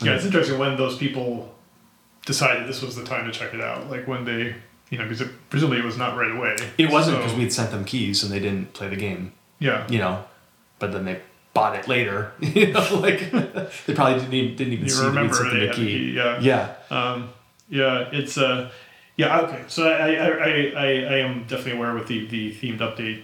Yeah, 0.00 0.12
it's 0.14 0.24
interesting 0.24 0.58
when 0.58 0.76
those 0.76 0.96
people 0.96 1.54
decided 2.26 2.68
this 2.68 2.80
was 2.82 2.96
the 2.96 3.04
time 3.04 3.26
to 3.26 3.32
check 3.32 3.52
it 3.54 3.60
out. 3.60 3.90
Like 3.90 4.06
when 4.08 4.24
they, 4.24 4.54
you 4.90 4.98
know, 4.98 5.04
because 5.04 5.20
it, 5.20 5.28
presumably 5.50 5.78
it 5.80 5.84
was 5.84 5.96
not 5.98 6.16
right 6.16 6.30
away. 6.30 6.56
It 6.78 6.90
wasn't 6.90 7.16
So- 7.16 7.22
because 7.22 7.36
we 7.36 7.42
had 7.42 7.52
sent 7.52 7.70
them 7.70 7.84
keys 7.84 8.22
and 8.22 8.32
they 8.32 8.38
didn't 8.40 8.72
play 8.72 8.88
the 8.88 8.96
game, 8.96 9.32
Yeah. 9.58 9.86
you 9.88 9.98
know. 9.98 10.24
But 10.78 10.92
then 10.92 11.04
they 11.04 11.20
bought 11.52 11.76
it 11.76 11.86
later, 11.88 12.32
you 12.40 12.68
know. 12.72 12.86
Like 13.00 13.30
they 13.86 13.94
probably 13.94 14.20
didn't 14.20 14.32
even, 14.34 14.56
didn't 14.56 14.72
even 14.74 14.84
You 14.86 14.90
see 14.90 14.96
that 15.02 15.02
we'd 15.10 15.16
remember 15.16 15.34
sent 15.34 15.50
them 15.50 15.58
they 15.58 15.66
a 15.66 15.68
the 15.68 15.74
key. 15.74 15.86
key, 15.86 16.12
yeah. 16.16 16.38
yeah, 16.40 16.74
Um, 16.90 17.28
yeah, 17.68 18.08
it's 18.12 18.38
uh, 18.38 18.70
yeah, 19.16 19.40
okay. 19.40 19.64
So 19.68 19.86
I, 19.86 20.14
I, 20.14 20.26
I, 20.28 20.72
I, 20.76 20.86
I 20.86 21.16
am 21.18 21.42
definitely 21.42 21.72
aware 21.72 21.92
with 21.94 22.06
the 22.06 22.26
the 22.28 22.54
themed 22.54 22.78
update 22.78 23.22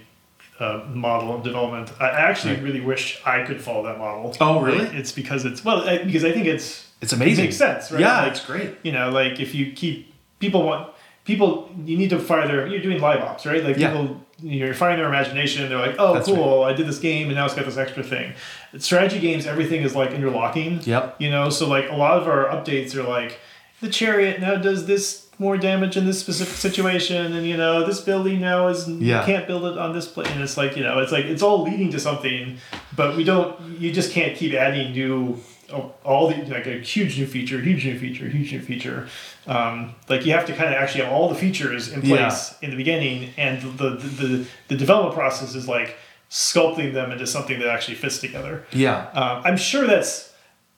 uh, 0.59 0.83
model 0.91 1.35
of 1.35 1.43
development. 1.43 1.91
I 1.99 2.09
actually 2.09 2.55
Right. 2.55 2.63
really 2.63 2.81
wish 2.81 3.21
I 3.25 3.43
could 3.43 3.61
follow 3.61 3.83
that 3.83 3.97
model. 3.99 4.35
Oh, 4.41 4.59
really? 4.61 4.79
Like, 4.85 4.93
it's 4.95 5.11
because 5.11 5.45
it's 5.45 5.63
well, 5.63 5.87
I, 5.87 5.99
because 6.03 6.23
I 6.25 6.31
think 6.31 6.47
it's 6.47 6.87
It's 7.01 7.13
amazing. 7.13 7.45
It 7.45 7.47
makes 7.49 7.57
sense, 7.57 7.91
right? 7.91 8.01
Yeah, 8.01 8.21
Like, 8.23 8.31
it's 8.31 8.45
great. 8.45 8.75
you 8.83 8.91
know, 8.91 9.09
like 9.11 9.39
if 9.39 9.53
you 9.53 9.71
keep 9.73 10.13
people 10.39 10.63
want 10.63 10.89
people, 11.25 11.69
you 11.85 11.97
need 11.97 12.09
to 12.09 12.19
fire 12.19 12.47
their. 12.47 12.65
You're 12.67 12.81
doing 12.81 12.99
live 13.01 13.21
ops, 13.21 13.45
right? 13.45 13.63
Like 13.63 13.77
Yeah. 13.77 13.91
people, 13.91 14.23
you're 14.41 14.73
firing 14.73 14.97
their 14.97 15.07
imagination. 15.07 15.67
They're 15.69 15.77
like, 15.77 15.95
oh, 15.99 16.13
That's 16.15 16.27
cool, 16.27 16.63
I 16.63 16.73
did 16.73 16.87
this 16.87 16.99
game, 16.99 17.27
and 17.27 17.35
now 17.35 17.45
it's 17.45 17.53
got 17.53 17.65
this 17.65 17.77
extra 17.77 18.01
thing. 18.03 18.33
Strategy 18.77 19.19
games, 19.19 19.45
everything 19.45 19.81
is 19.83 19.95
like 19.95 20.11
interlocking. 20.11 20.79
Yep. 20.83 21.15
You 21.19 21.29
know, 21.29 21.49
so 21.49 21.67
like 21.67 21.89
a 21.89 21.95
lot 21.95 22.17
of 22.19 22.27
our 22.27 22.45
updates 22.45 22.95
are 22.95 23.03
like 23.03 23.39
the 23.81 23.89
chariot 23.89 24.39
now 24.41 24.55
does 24.55 24.85
this 24.87 25.26
more 25.39 25.57
damage 25.57 25.97
in 25.97 26.05
this 26.05 26.19
specific 26.19 26.55
situation, 26.55 27.33
and 27.33 27.45
you 27.47 27.57
know 27.57 27.85
this 27.85 27.99
building 28.01 28.41
now 28.41 28.67
is 28.67 28.87
Yeah. 28.87 29.19
you 29.19 29.25
can't 29.25 29.47
build 29.47 29.65
it 29.65 29.77
on 29.77 29.93
this 29.93 30.07
plane. 30.07 30.27
And 30.31 30.41
it's 30.41 30.57
like 30.57 30.75
you 30.75 30.83
know, 30.83 30.99
it's 30.99 31.11
like 31.11 31.25
it's 31.25 31.41
all 31.43 31.63
leading 31.63 31.91
to 31.91 31.99
something, 31.99 32.57
but 32.95 33.15
we 33.15 33.23
don't. 33.23 33.59
You 33.79 33.91
just 33.91 34.11
can't 34.11 34.35
keep 34.35 34.53
adding 34.53 34.93
new. 34.93 35.37
oh, 35.71 35.91
All 36.03 36.29
the 36.29 36.35
like 36.45 36.65
a 36.65 36.79
huge 36.79 37.17
new 37.19 37.27
feature, 37.27 37.59
huge 37.61 37.85
new 37.85 37.99
feature, 37.99 38.27
huge 38.27 38.51
new 38.53 38.61
feature. 38.61 39.07
Um, 39.45 39.95
like 40.09 40.25
you 40.25 40.31
have 40.33 40.45
to 40.47 40.53
kind 40.53 40.69
of 40.73 40.81
actually 40.81 41.03
have 41.03 41.13
all 41.13 41.29
the 41.29 41.35
features 41.35 41.89
in 41.91 42.01
Yeah. 42.03 42.17
place 42.29 42.55
in 42.61 42.69
the 42.71 42.77
beginning, 42.77 43.29
and 43.37 43.61
the 43.77 43.89
the, 43.91 44.07
the 44.07 44.45
the 44.69 44.75
development 44.77 45.15
process 45.15 45.55
is 45.55 45.67
like 45.67 45.95
sculpting 46.29 46.93
them 46.93 47.11
into 47.11 47.25
something 47.27 47.59
that 47.59 47.69
actually 47.69 47.95
fits 47.95 48.17
together. 48.19 48.65
Yeah. 48.73 49.07
Um, 49.13 49.41
I'm 49.45 49.57
sure 49.57 49.85
that's 49.87 50.26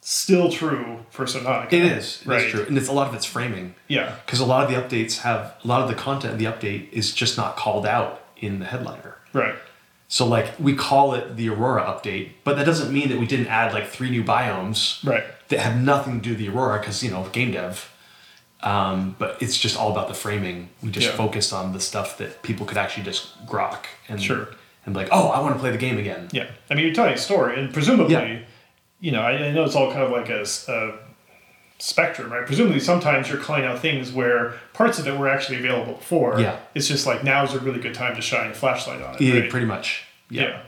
still 0.02 0.50
true 0.52 1.00
for 1.10 1.26
Subnautica. 1.26 1.74
It 1.74 1.84
is. 1.86 2.18
It's 2.18 2.26
right? 2.26 2.50
true. 2.50 2.66
And 2.68 2.78
it's 2.78 2.88
a 2.88 2.94
lot 2.94 3.08
of 3.08 3.14
it's 3.16 3.26
framing. 3.26 3.76
Yeah, 3.88 4.16
Because 4.26 4.40
a 4.40 4.45
lot 4.45 4.64
of 4.64 4.69
the 4.69 4.76
updates 4.98 5.19
have 5.19 5.56
a 5.64 5.68
lot 5.68 5.82
of 5.82 5.88
the 5.90 5.95
content 5.95 6.34
of 6.34 6.40
the 6.40 6.45
update 6.45 6.92
is 6.92 7.14
just 7.14 7.38
not 7.38 7.56
called 7.58 7.86
out 7.86 8.24
in 8.38 8.60
the 8.60 8.66
headliner. 8.66 9.18
right. 9.34 9.56
So 10.11 10.26
like 10.26 10.53
we 10.60 10.74
call 10.74 11.14
it 11.14 11.36
the 11.36 11.50
Aurora 11.50 11.84
update, 11.84 12.30
but 12.44 12.58
that 12.58 12.66
doesn't 12.66 12.92
mean 12.92 13.10
that 13.10 13.19
we 13.19 13.28
didn't 13.28 13.45
add 13.45 13.74
like 13.74 13.88
three 13.88 14.10
new 14.10 14.24
biomes 14.24 15.06
Right. 15.08 15.24
that 15.50 15.60
have 15.60 15.80
nothing 15.80 16.19
to 16.19 16.24
do 16.24 16.30
with 16.32 16.40
the 16.40 16.50
Aurora 16.50 16.80
because 16.80 17.03
you 17.03 17.11
know 17.11 17.26
game 17.32 17.52
dev. 17.52 17.92
Um, 18.61 19.16
but 19.19 19.38
it's 19.40 19.56
just 19.58 19.78
all 19.78 19.92
about 19.92 20.08
the 20.08 20.14
framing. 20.16 20.69
We 20.82 20.90
just 20.90 21.08
Yeah. 21.10 21.16
focused 21.16 21.53
on 21.53 21.74
the 21.74 21.80
stuff 21.80 22.18
that 22.18 22.42
people 22.42 22.66
could 22.66 22.78
actually 22.78 23.03
just 23.03 23.45
grok 23.45 23.86
and 24.10 24.22
Sure. 24.22 24.48
and 24.86 24.95
like, 24.95 25.10
oh, 25.11 25.28
I 25.30 25.40
want 25.42 25.53
to 25.56 25.60
play 25.60 25.69
the 25.72 25.78
game 25.78 26.00
again. 26.00 26.28
Yeah. 26.32 26.48
I 26.72 26.74
mean, 26.74 26.86
you're 26.86 26.95
telling 26.95 27.14
a 27.14 27.18
story, 27.18 27.60
and 27.60 27.72
presumably, 27.72 28.14
Yeah. 28.16 28.40
You 29.00 29.11
know, 29.11 29.22
I, 29.22 29.32
I 29.48 29.52
know 29.52 29.64
it's 29.64 29.76
all 29.76 29.92
kind 29.92 30.03
of 30.03 30.11
like 30.11 30.30
a 30.30 30.45
spectrum, 31.78 32.32
right? 32.32 32.45
Presumably, 32.45 32.80
sometimes 32.80 33.30
you're 33.30 33.38
calling 33.38 33.64
out 33.66 33.80
things 33.80 34.11
where 34.11 34.56
parts 34.74 35.00
of 35.00 35.08
it 35.08 35.18
were 35.18 35.30
actually 35.30 35.60
available 35.60 35.94
before. 35.94 36.40
Yeah. 36.40 36.58
It's 36.76 36.88
just 36.88 37.06
like 37.06 37.24
now's 37.24 37.53
a 37.53 37.60
really 37.60 37.80
good 37.80 37.94
time 37.94 38.16
to 38.16 38.22
shine 38.22 38.52
a 38.52 38.53
flashlight 38.53 39.02
on 39.02 39.16
it. 39.16 39.22
Yeah, 39.22 39.40
right? 39.42 39.50
pretty 39.50 39.66
much. 39.66 40.06
Yeah. 40.30 40.42
Yeah. 40.44 40.61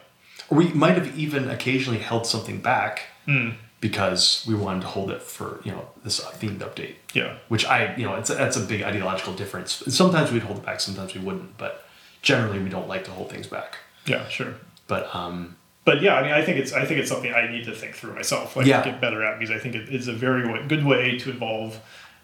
Or 0.50 0.58
we 0.58 0.70
might 0.70 0.96
have 0.98 1.18
even 1.18 1.50
occasionally 1.50 2.00
held 2.00 2.26
something 2.26 2.60
back 2.62 3.04
Hmm. 3.26 3.50
because 3.82 4.44
we 4.48 4.56
wanted 4.56 4.82
to 4.82 4.88
hold 4.88 5.12
it 5.12 5.22
for 5.22 5.60
you 5.64 5.72
know 5.72 5.88
this 6.04 6.20
themed 6.22 6.60
update. 6.60 6.96
Yeah. 7.14 7.36
Which 7.50 7.66
I 7.66 7.96
you 7.98 8.06
know 8.06 8.16
it's 8.16 8.30
a, 8.30 8.36
that's 8.36 8.58
a 8.58 8.62
big 8.62 8.82
ideological 8.82 9.34
difference. 9.34 9.84
Sometimes 9.88 10.32
we'd 10.32 10.44
hold 10.44 10.60
it 10.60 10.66
back, 10.66 10.80
sometimes 10.80 11.14
we 11.14 11.22
wouldn't, 11.22 11.58
but 11.58 11.86
generally 12.22 12.60
we 12.60 12.70
don't 12.70 12.88
like 12.88 13.04
to 13.06 13.12
hold 13.12 13.30
things 13.30 13.48
back. 13.48 13.78
Yeah. 14.06 14.28
Sure. 14.30 14.54
But 14.88 15.14
um, 15.16 15.56
But 15.84 16.02
yeah, 16.02 16.16
I 16.16 16.22
mean, 16.24 16.32
I 16.32 16.44
think 16.44 16.58
it's 16.60 16.74
I 16.74 16.86
think 16.86 17.00
it's 17.00 17.10
something 17.10 17.34
I 17.34 17.50
need 17.52 17.64
to 17.66 17.74
think 17.74 17.96
through 17.96 18.14
myself, 18.14 18.56
like 18.56 18.66
Yeah. 18.68 18.84
get 18.84 19.02
better 19.02 19.24
at 19.24 19.40
because 19.40 19.54
I 19.56 19.60
think 19.60 19.76
it 19.76 19.90
is 19.90 20.08
a 20.08 20.14
very 20.14 20.44
good 20.68 20.86
way 20.86 21.18
to 21.20 21.30
evolve, 21.32 21.80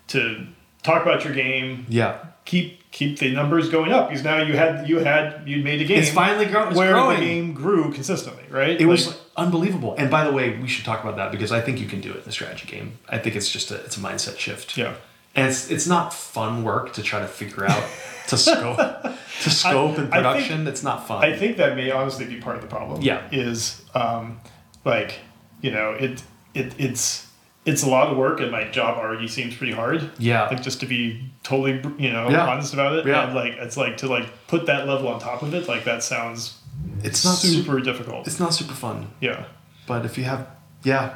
to 0.10 0.46
talk 0.84 1.02
about 1.02 1.24
your 1.24 1.34
game, 1.34 1.86
yeah, 1.90 2.18
keep 2.46 2.90
keep 2.92 3.18
the 3.20 3.32
numbers 3.34 3.70
going 3.70 3.92
up 3.92 4.10
because 4.10 4.24
now 4.24 4.42
you 4.42 4.56
had 4.56 4.88
you 4.88 5.00
had 5.00 5.42
you 5.46 5.64
made 5.64 5.82
a 5.82 5.86
game 5.86 6.00
it's 6.00 6.10
finally 6.12 6.46
grow- 6.46 6.68
it's 6.70 6.78
where 6.78 6.94
growing. 6.94 7.20
the 7.20 7.26
game 7.26 7.54
grew 7.54 7.92
consistently, 7.92 8.44
right? 8.50 8.80
It 8.80 8.86
was 8.86 9.20
unbelievable. 9.36 9.96
And 9.98 10.10
by 10.10 10.24
the 10.24 10.32
way, 10.32 10.58
we 10.58 10.68
should 10.68 10.86
talk 10.86 11.04
about 11.04 11.16
that 11.18 11.32
because 11.32 11.52
I 11.52 11.60
think 11.62 11.80
you 11.80 11.88
can 11.88 12.00
do 12.00 12.12
it 12.12 12.24
in 12.24 12.30
a 12.30 12.32
strategy 12.32 12.68
game. 12.68 13.00
I 13.10 13.18
think 13.18 13.36
it's 13.36 13.50
just 13.52 13.72
a 13.72 13.76
it's 13.86 13.98
a 13.98 14.00
mindset 14.00 14.38
shift. 14.38 14.78
yeah, 14.78 14.94
And 15.38 15.48
it's 15.48 15.70
it's 15.72 15.88
not 15.88 16.14
fun 16.14 16.64
work 16.64 16.94
to 16.94 17.02
try 17.04 17.20
to 17.22 17.28
figure 17.28 17.66
out 17.66 17.84
to 18.28 18.38
scope 18.38 18.78
to 19.44 19.50
scope 19.50 19.98
and 19.98 20.14
I 20.14 20.34
think- 20.34 20.48
production. 20.48 20.68
it's 20.68 20.84
not 20.84 21.08
fun. 21.08 21.24
I 21.24 21.38
think 21.38 21.58
that 21.58 21.76
may 21.76 21.92
honestly 21.92 22.26
be 22.26 22.38
part 22.42 22.56
of 22.58 22.62
the 22.62 22.68
problem. 22.68 23.02
Yeah. 23.02 23.22
is 23.32 23.84
um, 23.96 24.40
like 24.84 25.20
you 25.62 25.72
know 25.72 25.92
it 25.92 26.24
it 26.54 26.74
it's 26.80 27.26
it's 27.66 27.84
a 27.84 27.90
lot 27.90 28.08
of 28.08 28.18
work 28.18 28.40
and 28.40 28.50
my 28.52 28.64
job 28.70 28.98
already 28.98 29.28
seems 29.28 29.56
pretty 29.56 29.74
hard. 29.74 30.10
Yeah. 30.18 30.48
like 30.48 30.62
just 30.64 30.80
to 30.80 30.86
be 30.86 31.30
totally 31.44 31.74
you 31.98 32.12
know 32.12 32.30
Yeah. 32.30 32.48
honest 32.48 32.74
about 32.74 32.94
it. 32.98 33.06
Yeah. 33.06 33.26
and 33.28 33.36
like 33.36 33.54
it's 33.54 33.78
like 33.78 33.98
to 33.98 34.08
like 34.08 34.26
put 34.48 34.66
that 34.66 34.88
level 34.88 35.08
on 35.08 35.20
top 35.20 35.42
of 35.44 35.54
it. 35.54 35.68
Like 35.68 35.84
that 35.86 36.02
sounds 36.04 36.58
it's 37.04 37.24
not 37.24 37.36
super. 37.36 37.64
super 37.64 37.80
difficult. 37.82 38.26
It's 38.28 38.40
not 38.40 38.54
super 38.54 38.74
fun. 38.74 39.08
Yeah. 39.22 39.46
But 39.86 40.04
if 40.06 40.18
you 40.18 40.24
have, 40.26 40.48
yeah, 40.84 41.16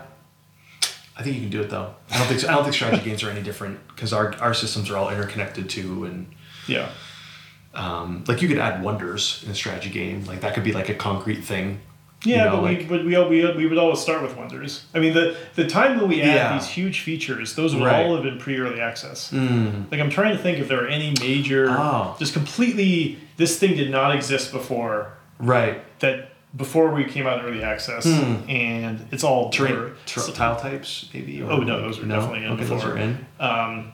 I 1.22 1.24
think 1.24 1.36
you 1.36 1.42
can 1.44 1.52
do 1.52 1.62
it 1.62 1.70
though. 1.70 1.94
I 2.10 2.18
don't 2.18 2.26
think 2.28 2.44
I 2.50 2.54
don't 2.54 2.64
think 2.64 2.74
strategy 2.74 3.04
games 3.06 3.22
are 3.24 3.30
any 3.30 3.44
different 3.44 3.86
because 3.90 4.12
our 4.12 4.34
our 4.42 4.56
systems 4.56 4.90
are 4.90 4.98
all 4.98 5.12
interconnected 5.12 5.70
too, 5.70 6.06
and 6.06 6.26
Yeah. 6.66 6.90
um, 7.76 8.24
like 8.28 8.42
you 8.42 8.48
could 8.48 8.58
add 8.58 8.82
wonders 8.84 9.44
in 9.46 9.52
a 9.52 9.56
strategy 9.56 9.92
game. 9.92 10.26
Like 10.26 10.42
that 10.42 10.56
could 10.56 10.64
be 10.64 10.74
like 10.74 10.90
a 10.90 10.96
concrete 10.96 11.42
thing. 11.44 11.80
you 12.24 12.36
Yeah, 12.36 12.46
know, 12.46 12.52
but 12.58 12.62
like- 12.64 12.78
we 12.80 12.86
but 12.86 13.06
we, 13.06 13.18
we 13.44 13.54
we 13.56 13.66
would 13.68 13.78
always 13.78 14.00
start 14.00 14.24
with 14.24 14.36
wonders. 14.36 14.86
I 14.96 15.00
mean, 15.00 15.14
the 15.14 15.36
the 15.54 15.68
time 15.68 16.00
when 16.00 16.10
we 16.10 16.22
add 16.24 16.36
Yeah. 16.36 16.54
these 16.58 16.68
huge 16.70 17.02
features, 17.02 17.54
those 17.56 17.76
would 17.76 17.84
Right. 17.84 18.04
all 18.06 18.16
have 18.16 18.24
been 18.24 18.40
pre 18.40 18.58
early 18.60 18.80
access. 18.82 19.32
Mm. 19.32 19.92
Like 19.92 20.00
I'm 20.02 20.10
trying 20.10 20.36
to 20.36 20.42
think 20.42 20.58
if 20.58 20.68
there 20.68 20.84
are 20.84 20.88
any 20.88 21.14
major, 21.22 21.68
Oh. 21.70 22.16
just 22.18 22.34
completely 22.34 23.20
this 23.38 23.60
thing 23.60 23.76
did 23.76 23.92
not 23.92 24.16
exist 24.16 24.52
before 24.52 25.14
Right. 25.40 25.84
that 26.00 26.31
before 26.56 26.92
we 26.94 27.06
came 27.06 27.28
out 27.28 27.40
in 27.40 27.46
early 27.46 27.64
access, 27.64 28.04
Hmm. 28.06 28.50
and 28.50 29.08
it's 29.12 29.24
all 29.24 29.50
Terrain, 29.52 29.94
so- 30.06 30.32
tile 30.34 30.56
types 30.58 31.10
maybe. 31.14 31.42
Or, 31.42 31.52
Oh, 31.52 31.58
no, 31.60 31.82
those 31.82 32.00
were 32.00 32.06
definitely 32.08 32.44
in 32.46 32.52
okay, 32.52 32.66
Those 32.66 32.84
are 32.84 32.98
in. 32.98 33.26
um, 33.40 33.94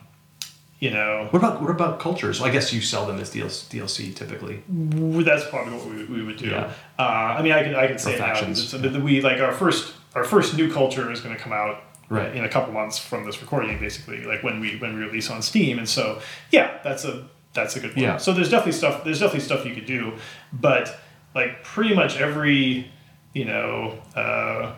you 0.80 0.90
know, 0.90 1.26
What 1.30 1.38
about 1.40 1.60
what 1.60 1.70
about 1.70 1.98
cultures? 2.00 2.40
Well, 2.40 2.48
I 2.48 2.52
guess 2.52 2.72
you 2.72 2.80
sell 2.80 3.04
them 3.06 3.18
as 3.18 3.30
DLC, 3.30 3.68
DLC 3.68 4.14
typically. 4.14 4.62
that's 4.68 5.44
probably 5.48 5.74
what 5.74 5.86
we, 5.88 6.04
we 6.04 6.22
would 6.22 6.36
do. 6.36 6.50
Yeah. 6.50 6.70
Uh, 6.98 7.02
I 7.02 7.42
mean, 7.42 7.52
I 7.52 7.62
can 7.64 7.74
I 7.74 7.86
can 7.88 7.98
say 7.98 8.16
now. 8.18 8.98
we 9.00 9.20
like 9.20 9.40
our 9.40 9.52
first 9.52 9.94
our 10.14 10.24
first 10.24 10.56
new 10.56 10.72
culture 10.72 11.10
is 11.12 11.20
going 11.20 11.34
to 11.36 11.40
come 11.40 11.52
out 11.52 11.82
Right. 12.10 12.34
in 12.34 12.42
a 12.44 12.48
couple 12.48 12.72
months 12.72 12.98
from 12.98 13.26
this 13.26 13.40
recording, 13.42 13.78
basically, 13.78 14.24
like 14.24 14.42
when 14.42 14.60
we 14.60 14.76
when 14.78 14.94
we 14.96 15.00
release 15.04 15.30
on 15.30 15.42
Steam. 15.42 15.78
And 15.78 15.86
so, 15.88 16.20
yeah, 16.50 16.78
that's 16.82 17.04
a 17.04 17.24
that's 17.54 17.76
a 17.76 17.80
good 17.80 17.94
one. 17.94 18.02
Yeah. 18.02 18.16
So 18.16 18.32
there's 18.32 18.48
definitely 18.48 18.72
stuff 18.72 19.04
there's 19.04 19.20
definitely 19.20 19.40
stuff 19.44 19.66
you 19.66 19.74
could 19.74 19.84
do, 19.86 20.14
but 20.52 20.98
like 21.34 21.62
pretty 21.64 21.94
much 21.94 22.16
every 22.18 22.90
you 23.34 23.44
know 23.44 23.98
uh, 24.16 24.74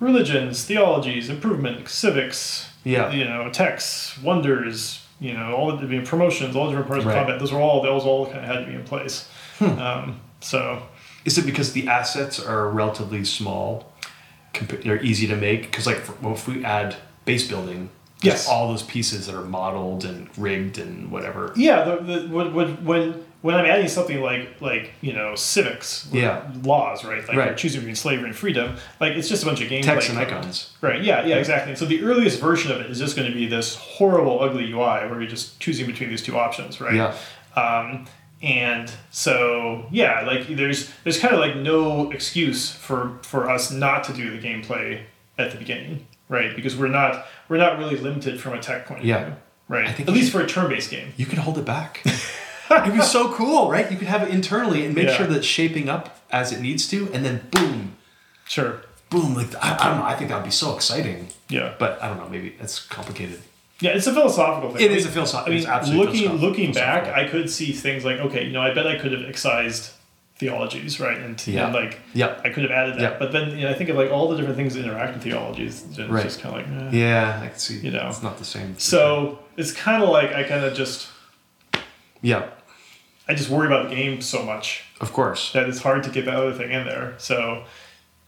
religions, 0.00 0.64
theologies, 0.64 1.28
improvement, 1.28 1.88
civics, 1.88 2.70
Yeah. 2.84 3.10
you 3.12 3.24
know, 3.24 3.50
texts, 3.50 4.18
wonders, 4.20 5.04
you 5.20 5.32
know, 5.34 5.54
all 5.54 5.68
the 5.76 5.82
I 5.84 5.86
mean, 5.86 6.04
promotions, 6.04 6.56
all 6.56 6.64
the 6.66 6.70
different 6.72 6.88
parts 6.88 7.04
Right. 7.04 7.12
Hmm. 7.14 7.18
of 7.20 7.26
combat. 7.26 7.40
Those 7.40 7.52
were 7.52 7.60
all 7.60 7.82
those 7.82 8.04
all 8.04 8.26
kind 8.26 8.38
of 8.38 8.44
had 8.44 8.60
to 8.60 8.66
be 8.66 8.74
in 8.74 8.84
place. 8.84 9.28
Um, 9.60 10.20
so 10.40 10.82
Is 11.24 11.38
it 11.38 11.46
because 11.46 11.72
the 11.72 11.86
assets 11.86 12.40
are 12.40 12.68
relatively 12.68 13.24
small? 13.24 13.92
compa- 14.54 14.82
They're 14.82 15.02
easy 15.02 15.26
to 15.28 15.36
make 15.36 15.62
because 15.62 15.86
like 15.86 15.98
for, 15.98 16.14
well, 16.20 16.34
if 16.34 16.48
we 16.48 16.64
add 16.64 16.96
base 17.24 17.46
building, 17.48 17.90
Yes. 18.22 18.48
all 18.48 18.68
those 18.68 18.82
pieces 18.82 19.26
that 19.26 19.34
are 19.36 19.42
modeled 19.44 20.04
and 20.04 20.28
rigged 20.36 20.78
and 20.78 21.10
whatever. 21.10 21.52
Yeah, 21.56 21.84
the, 21.84 21.96
the, 21.96 22.28
when, 22.28 22.84
when 22.84 23.24
when 23.42 23.54
I'm 23.56 23.66
adding 23.66 23.88
something 23.88 24.20
like 24.22 24.60
like 24.60 24.92
you 25.00 25.12
know 25.12 25.34
civics, 25.34 26.08
Yeah. 26.12 26.42
laws, 26.64 27.04
right? 27.04 27.26
Like 27.28 27.36
Right. 27.36 27.56
choosing 27.56 27.80
between 27.82 27.96
slavery 27.96 28.26
and 28.28 28.36
freedom, 28.36 28.76
like 29.00 29.12
it's 29.12 29.28
just 29.28 29.42
a 29.42 29.46
bunch 29.46 29.60
of 29.60 29.68
gameplay 29.68 29.82
Text 29.82 30.08
and 30.10 30.18
icons. 30.18 30.70
Right. 30.80 31.02
Yeah. 31.02 31.26
Yeah. 31.26 31.36
Exactly. 31.36 31.74
So 31.76 31.84
the 31.84 32.02
earliest 32.02 32.40
version 32.40 32.72
of 32.72 32.80
it 32.80 32.90
is 32.90 32.98
just 32.98 33.16
going 33.16 33.28
to 33.30 33.34
be 33.36 33.46
this 33.46 33.74
horrible, 33.76 34.40
ugly 34.42 34.70
UI 34.70 35.06
where 35.08 35.20
you're 35.20 35.30
just 35.30 35.60
choosing 35.60 35.86
between 35.86 36.08
these 36.08 36.22
two 36.22 36.36
options, 36.38 36.80
right? 36.80 36.94
Yeah. 36.94 37.14
Um, 37.60 38.06
and 38.42 38.90
so 39.10 39.86
yeah, 39.90 40.22
like 40.26 40.48
there's 40.48 40.90
there's 41.04 41.18
kind 41.18 41.34
of 41.34 41.40
like 41.40 41.56
no 41.56 42.10
excuse 42.10 42.70
for 42.72 43.18
for 43.22 43.48
us 43.50 43.70
not 43.70 44.04
to 44.04 44.12
do 44.12 44.30
the 44.36 44.38
gameplay 44.44 45.02
at 45.38 45.50
the 45.52 45.56
beginning, 45.58 46.06
right? 46.28 46.54
Because 46.56 46.76
we're 46.76 46.88
not 46.88 47.26
we're 47.48 47.56
not 47.58 47.78
really 47.78 47.96
limited 47.96 48.40
from 48.40 48.54
a 48.54 48.58
tech 48.60 48.86
point 48.86 49.00
of 49.00 49.06
Yeah. 49.06 49.24
view, 49.24 49.34
right? 49.68 49.86
I 49.88 49.92
think 49.92 50.08
at 50.08 50.14
least 50.14 50.32
for 50.32 50.40
a 50.40 50.46
turn-based 50.46 50.90
game. 50.90 51.12
You 51.16 51.26
can 51.26 51.38
hold 51.38 51.58
it 51.58 51.64
back. 51.64 52.02
It'd 52.82 52.94
be 52.94 53.00
so 53.02 53.32
cool, 53.32 53.70
right? 53.70 53.90
You 53.90 53.96
could 53.96 54.08
have 54.08 54.22
it 54.22 54.30
internally 54.30 54.84
and 54.84 54.94
make 54.94 55.06
Yeah. 55.08 55.16
sure 55.16 55.26
that 55.26 55.36
it's 55.36 55.46
shaping 55.46 55.88
up 55.88 56.18
as 56.30 56.52
it 56.52 56.60
needs 56.60 56.88
to, 56.88 57.10
and 57.12 57.24
then 57.24 57.46
boom, 57.50 57.96
Sure. 58.48 58.82
boom. 59.10 59.34
Like 59.34 59.54
I, 59.62 59.76
I 59.80 59.88
don't 59.90 59.98
know. 59.98 60.04
I 60.04 60.14
think 60.14 60.30
that 60.30 60.36
would 60.36 60.44
be 60.44 60.50
so 60.50 60.74
exciting. 60.74 61.28
Yeah. 61.48 61.74
But 61.78 62.02
I 62.02 62.08
don't 62.08 62.18
know. 62.18 62.28
Maybe 62.28 62.54
it's 62.60 62.80
complicated. 62.86 63.40
Yeah, 63.80 63.90
it's 63.90 64.06
a 64.06 64.12
philosophical 64.14 64.70
thing. 64.70 64.82
It 64.86 64.92
I 64.92 64.94
is 64.94 65.06
a 65.06 65.08
philosophical. 65.10 65.52
I 65.52 65.54
mean, 65.54 65.58
it's 65.58 65.68
absolutely 65.68 66.06
looking 66.06 66.28
philosoph- 66.38 66.40
looking 66.40 66.72
back. 66.72 67.08
I 67.16 67.28
could 67.28 67.50
see 67.50 67.72
things 67.72 68.04
like, 68.04 68.18
okay, 68.20 68.44
you 68.44 68.52
know, 68.52 68.62
I 68.62 68.72
bet 68.72 68.86
I 68.86 68.96
could 68.96 69.10
have 69.12 69.22
excised 69.28 69.90
theologies, 70.38 70.98
right? 71.00 71.18
And, 71.18 71.44
Yeah. 71.46 71.64
and 71.66 71.74
like, 71.74 71.98
Yeah. 72.14 72.40
I 72.44 72.48
could 72.50 72.62
have 72.62 72.70
added 72.72 72.94
that. 72.96 73.00
Yeah. 73.02 73.16
But 73.18 73.32
then, 73.32 73.50
you 73.58 73.64
know, 73.64 73.70
I 73.70 73.74
think 73.74 73.90
of 73.90 73.96
like 73.96 74.10
all 74.10 74.28
the 74.28 74.36
different 74.36 74.56
things 74.56 74.74
that 74.74 74.84
interact 74.84 75.14
with 75.14 75.24
theologies. 75.24 75.84
It's 75.90 75.98
Right. 75.98 76.22
just 76.22 76.40
kind 76.40 76.54
of 76.56 76.72
like, 76.72 76.92
eh. 76.94 76.96
Yeah, 76.96 77.40
I 77.42 77.48
can 77.48 77.58
see. 77.58 77.78
You 77.78 77.90
know. 77.90 78.06
it's 78.08 78.22
not 78.22 78.38
the 78.38 78.44
same. 78.44 78.78
So 78.78 79.40
it's 79.56 79.72
kind 79.72 80.02
of 80.02 80.08
like 80.08 80.32
I 80.32 80.44
kind 80.44 80.64
of 80.64 80.74
just 80.74 81.08
yeah. 82.22 82.44
I 83.28 83.34
just 83.34 83.50
worry 83.50 83.66
about 83.66 83.88
the 83.88 83.94
game 83.94 84.20
so 84.20 84.42
much 84.42 84.84
Of 85.00 85.12
course. 85.12 85.52
that 85.52 85.68
it's 85.68 85.78
hard 85.80 86.02
to 86.04 86.10
get 86.10 86.24
that 86.24 86.34
other 86.34 86.52
thing 86.52 86.70
in 86.72 86.84
there. 86.86 87.14
So, 87.18 87.64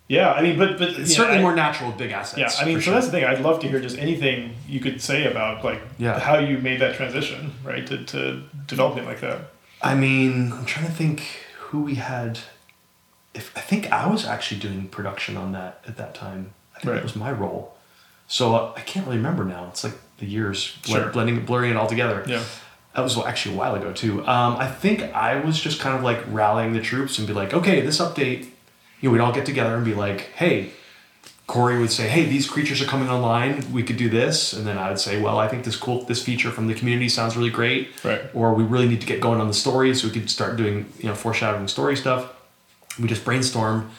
yeah, 0.08 0.32
I 0.32 0.42
mean, 0.42 0.58
but 0.58 0.78
but 0.78 0.90
It's 0.90 1.14
certainly 1.16 1.38
I- 1.38 1.42
more 1.42 1.54
natural 1.54 1.88
with 1.90 1.98
big 1.98 2.12
assets. 2.12 2.38
Yeah, 2.58 2.62
I 2.62 2.66
mean, 2.66 2.76
so 2.76 2.82
sure. 2.82 2.94
that's 2.94 3.06
the 3.06 3.12
thing. 3.12 3.24
I'd 3.24 3.40
love 3.40 3.60
to 3.60 3.68
hear 3.68 3.80
just 3.80 3.98
anything 3.98 4.54
you 4.68 4.80
could 4.80 5.00
say 5.00 5.26
about 5.30 5.64
like 5.64 5.82
Yeah. 5.98 6.18
how 6.18 6.38
you 6.38 6.58
made 6.58 6.80
that 6.80 6.94
transition, 6.94 7.52
right, 7.64 7.86
to, 7.86 8.04
to 8.04 8.42
developing 8.66 9.04
like 9.04 9.20
that. 9.20 9.50
I 9.82 9.94
mean, 9.94 10.52
I'm 10.52 10.64
trying 10.64 10.86
to 10.86 10.92
think 10.92 11.22
who 11.58 11.82
we 11.82 11.96
had. 11.96 12.38
If 13.34 13.50
I 13.56 13.60
think 13.60 13.90
I 13.90 14.06
was 14.06 14.24
actually 14.24 14.60
doing 14.60 14.86
production 14.88 15.36
on 15.36 15.52
that 15.52 15.80
at 15.88 15.96
that 15.96 16.14
time. 16.14 16.52
I 16.76 16.80
think 16.80 16.86
Right. 16.90 16.94
that 16.96 17.02
was 17.02 17.16
my 17.16 17.32
role. 17.32 17.74
So 18.28 18.54
uh, 18.54 18.72
I 18.76 18.80
can't 18.80 19.04
really 19.06 19.18
remember 19.18 19.44
now. 19.44 19.66
It's 19.70 19.82
like 19.84 19.94
the 20.18 20.26
years 20.26 20.76
Sure. 20.84 21.06
blending, 21.10 21.44
blurring 21.44 21.70
it 21.72 21.76
all 21.76 21.86
together. 21.88 22.24
Yeah. 22.26 22.42
That 22.94 23.02
was 23.02 23.18
actually 23.18 23.56
a 23.56 23.58
while 23.58 23.74
ago 23.74 23.92
too. 23.92 24.20
Um, 24.26 24.56
I 24.56 24.68
think 24.70 25.02
I 25.02 25.40
was 25.40 25.58
just 25.58 25.80
kind 25.80 25.96
of 25.96 26.02
like 26.02 26.22
rallying 26.28 26.74
the 26.74 26.80
troops 26.80 27.18
and 27.18 27.26
be 27.26 27.32
like, 27.32 27.52
okay, 27.52 27.80
this 27.80 27.98
update. 27.98 28.48
You 29.00 29.08
know, 29.08 29.12
we'd 29.12 29.20
all 29.20 29.32
get 29.32 29.46
together 29.46 29.74
and 29.74 29.84
be 29.84 29.94
like, 29.94 30.20
hey. 30.36 30.70
Corey 31.46 31.78
would 31.78 31.90
say, 31.90 32.08
"Hey, 32.08 32.24
these 32.24 32.48
creatures 32.48 32.80
are 32.80 32.86
coming 32.86 33.10
online. 33.10 33.70
We 33.70 33.82
could 33.82 33.98
do 33.98 34.08
this," 34.08 34.54
and 34.54 34.66
then 34.66 34.78
I 34.78 34.88
would 34.88 34.98
say, 34.98 35.20
"Well, 35.20 35.38
I 35.38 35.46
think 35.46 35.64
this 35.64 35.76
cool 35.76 36.02
this 36.04 36.22
feature 36.22 36.50
from 36.50 36.68
the 36.68 36.74
community 36.74 37.10
sounds 37.10 37.36
really 37.36 37.50
great." 37.50 37.90
Right. 38.02 38.22
Or 38.32 38.54
we 38.54 38.64
really 38.64 38.88
need 38.88 39.02
to 39.02 39.06
get 39.06 39.20
going 39.20 39.42
on 39.42 39.48
the 39.48 39.52
story, 39.52 39.94
so 39.94 40.08
we 40.08 40.14
could 40.14 40.30
start 40.30 40.56
doing 40.56 40.90
you 41.00 41.06
know 41.06 41.14
foreshadowing 41.14 41.68
story 41.68 41.96
stuff. 41.96 42.32
We 42.98 43.08
just 43.08 43.26
brainstorm. 43.26 43.90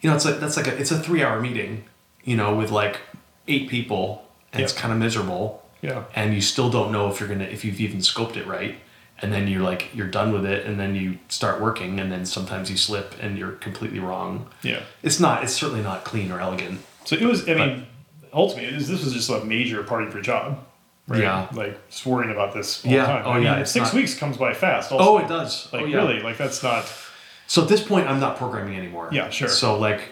You 0.00 0.10
know, 0.10 0.16
it's 0.16 0.24
like 0.24 0.38
that's 0.38 0.56
like 0.56 0.68
a 0.68 0.76
it's 0.78 0.92
a 0.92 1.00
three 1.00 1.24
hour 1.24 1.40
meeting. 1.40 1.86
You 2.22 2.36
know, 2.36 2.54
with 2.54 2.70
like 2.70 3.00
eight 3.48 3.68
people, 3.68 4.22
and 4.52 4.62
it's 4.62 4.72
kind 4.72 4.92
of 4.92 5.00
miserable 5.00 5.59
Yeah. 5.82 6.04
and 6.14 6.34
you 6.34 6.40
still 6.40 6.70
don't 6.70 6.92
know 6.92 7.08
if 7.10 7.20
you're 7.20 7.28
gonna 7.28 7.44
if 7.44 7.64
you've 7.64 7.80
even 7.80 8.00
scoped 8.00 8.36
it 8.36 8.46
right 8.46 8.76
and 9.22 9.32
then 9.32 9.48
you're 9.48 9.62
like 9.62 9.94
you're 9.94 10.08
done 10.08 10.32
with 10.32 10.44
it 10.46 10.66
and 10.66 10.78
then 10.80 10.94
you 10.94 11.18
start 11.28 11.60
working 11.60 12.00
and 12.00 12.10
then 12.12 12.24
sometimes 12.26 12.70
you 12.70 12.76
slip 12.76 13.14
and 13.20 13.38
you're 13.38 13.52
completely 13.52 13.98
wrong 14.00 14.48
Yeah. 14.62 14.80
it's 15.02 15.18
not 15.20 15.42
it's 15.44 15.52
certainly 15.54 15.82
not 15.82 16.04
clean 16.04 16.30
or 16.32 16.40
elegant 16.40 16.80
So 17.04 17.16
it 17.16 17.22
was. 17.22 17.48
I 17.48 17.54
mean, 17.54 17.86
ultimately, 18.32 18.70
it 18.70 18.74
was, 18.76 18.88
this 18.88 19.02
was 19.04 19.12
just 19.14 19.30
a 19.30 19.44
major 19.44 19.82
part 19.82 20.04
of 20.04 20.12
your 20.14 20.22
job, 20.22 20.58
right? 21.08 21.22
Yeah. 21.22 21.48
Like 21.52 21.88
just 21.88 22.04
worrying 22.06 22.30
about 22.30 22.52
this 22.54 22.84
all 22.84 22.92
Yeah. 22.92 23.00
the 23.02 23.06
time. 23.08 23.22
Oh, 23.26 23.30
I 23.30 23.34
mean, 23.34 23.44
yeah, 23.44 23.64
six 23.64 23.86
not- 23.86 23.94
weeks 23.94 24.14
comes 24.14 24.36
by 24.36 24.52
fast. 24.54 24.92
Also. 24.92 25.04
oh 25.04 25.18
it 25.18 25.28
does 25.28 25.72
Like 25.72 25.82
oh, 25.82 25.84
yeah. 25.86 25.96
really, 25.96 26.20
like 26.22 26.36
that's 26.36 26.62
not. 26.62 26.84
so 27.46 27.62
at 27.62 27.68
this 27.68 27.82
point 27.82 28.06
i'm 28.06 28.20
not 28.20 28.36
programming 28.36 28.76
anymore 28.76 29.08
Yeah, 29.10 29.30
sure. 29.30 29.48
so 29.48 29.76
like 29.78 30.02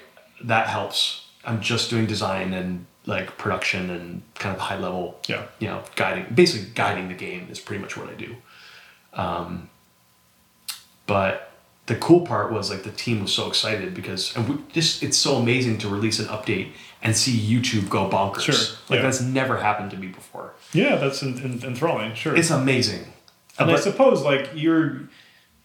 that 0.44 0.66
helps 0.68 1.26
i'm 1.44 1.60
just 1.60 1.88
doing 1.90 2.06
design 2.06 2.52
and 2.52 2.86
like 3.08 3.26
production 3.38 3.88
and 3.90 4.22
kind 4.34 4.54
of 4.54 4.60
high 4.60 4.78
level 4.78 5.18
Yeah. 5.26 5.44
you 5.58 5.66
know 5.68 5.82
guiding 5.96 6.26
basically 6.34 6.68
guiding 6.74 7.08
the 7.08 7.14
game 7.26 7.48
is 7.50 7.58
pretty 7.58 7.80
much 7.82 7.96
what 7.96 8.08
i 8.08 8.14
do 8.26 8.30
um, 9.14 9.68
but 11.06 11.50
the 11.86 11.96
cool 11.96 12.20
part 12.26 12.52
was 12.52 12.70
like 12.70 12.82
the 12.82 12.90
team 12.90 13.22
was 13.22 13.32
so 13.32 13.48
excited 13.48 13.94
because 13.94 14.36
and 14.36 14.48
we 14.48 14.54
just 14.72 15.02
it's 15.02 15.16
so 15.16 15.36
amazing 15.36 15.78
to 15.78 15.88
release 15.88 16.18
an 16.18 16.26
update 16.26 16.68
and 17.02 17.16
see 17.16 17.32
youtube 17.38 17.88
go 17.88 18.08
bonkers 18.08 18.42
Sure, 18.42 18.54
like 18.90 18.98
yeah. 18.98 19.02
that's 19.02 19.20
never 19.22 19.56
happened 19.58 19.90
to 19.92 19.96
me 19.96 20.08
before 20.08 20.52
Yeah, 20.72 20.96
that's 20.96 21.22
en- 21.22 21.38
en- 21.42 21.62
enthralling. 21.64 22.14
Sure. 22.14 22.36
it's 22.36 22.50
amazing 22.50 23.04
and 23.58 23.70
I 23.72 23.76
suppose 23.76 24.22
like 24.22 24.50
you're, 24.54 25.08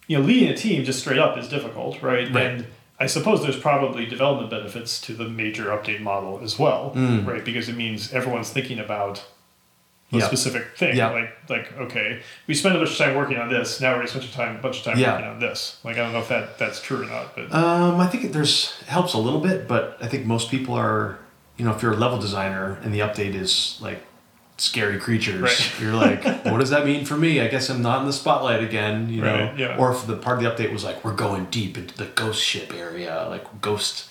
you 0.08 0.18
know, 0.18 0.24
leading 0.24 0.50
a 0.50 0.56
team 0.58 0.84
just 0.84 1.00
straight 1.02 1.20
up 1.20 1.38
is 1.38 1.48
difficult, 1.48 2.02
right? 2.02 2.28
Right. 2.34 2.46
And 2.46 2.66
I 3.04 3.08
suppose 3.08 3.44
there's 3.44 3.60
probably 3.60 4.06
development 4.06 4.50
benefits 4.50 5.02
to 5.02 5.14
the 5.14 5.28
major 5.28 5.66
update 5.76 6.00
model 6.02 6.40
as 6.42 6.58
well, 6.58 6.94
Mm. 6.96 7.28
right? 7.28 7.44
Because 7.44 7.68
it 7.68 7.76
means 7.76 8.14
everyone's 8.14 8.50
thinking 8.50 8.80
about 8.80 9.16
the 10.12 10.20
Yeah. 10.20 10.28
specific 10.28 10.78
thing. 10.78 10.96
Yeah. 10.96 11.10
Like, 11.10 11.32
like 11.50 11.68
okay, 11.86 12.20
we 12.48 12.54
spend 12.54 12.76
a 12.76 12.80
bunch 12.80 12.92
of 12.92 12.98
time 12.98 13.16
working 13.16 13.38
on 13.38 13.50
this. 13.50 13.82
Now 13.82 13.90
we're 13.90 13.96
going 13.96 14.08
to 14.08 14.14
spend 14.14 14.26
a 14.30 14.36
time, 14.42 14.56
a 14.56 14.60
bunch 14.60 14.78
of 14.80 14.84
time 14.86 14.98
Yeah. 15.00 15.14
working 15.14 15.28
on 15.28 15.40
this. 15.40 15.78
Like, 15.84 15.96
I 15.98 16.00
don't 16.04 16.14
know 16.14 16.20
if 16.20 16.30
that 16.30 16.58
that's 16.60 16.80
true 16.82 17.02
or 17.04 17.06
not, 17.06 17.36
but 17.36 17.54
Um, 17.54 18.00
I 18.00 18.08
think 18.08 18.24
it, 18.26 18.32
there's 18.34 18.74
it 18.82 18.88
helps 18.88 19.14
a 19.14 19.18
little 19.18 19.40
bit, 19.42 19.68
but 19.68 19.98
I 20.02 20.08
think 20.08 20.26
most 20.26 20.50
people 20.50 20.76
are, 20.76 21.18
you 21.58 21.66
know, 21.66 21.72
if 21.76 21.82
you're 21.82 21.94
a 21.94 21.98
level 22.06 22.20
designer 22.20 22.78
and 22.84 22.94
the 22.94 23.00
update 23.00 23.36
is 23.36 23.78
like 23.82 24.02
scary 24.64 24.98
creatures, 25.00 25.42
Right. 25.42 25.74
you're 25.82 25.94
like, 25.94 26.24
what 26.46 26.60
does 26.60 26.70
that 26.70 26.86
mean 26.86 27.06
for 27.06 27.18
me? 27.18 27.42
I 27.42 27.48
guess 27.48 27.70
I'm 27.70 27.82
not 27.82 28.02
in 28.02 28.08
the 28.08 28.14
spotlight 28.14 28.64
again, 28.64 29.10
you 29.10 29.22
know. 29.22 29.34
Right, 29.48 29.58
yeah. 29.58 29.78
Or 29.78 29.92
if 29.92 30.08
the 30.08 30.16
part 30.16 30.38
of 30.38 30.44
the 30.44 30.50
update 30.64 30.72
was 30.72 30.84
like, 30.84 31.04
we're 31.04 31.16
going 31.16 31.46
deep 31.46 31.78
into 31.78 31.96
the 31.98 32.06
ghost 32.06 32.42
ship 32.42 32.74
area, 32.74 33.28
like 33.30 33.62
ghost 33.62 34.08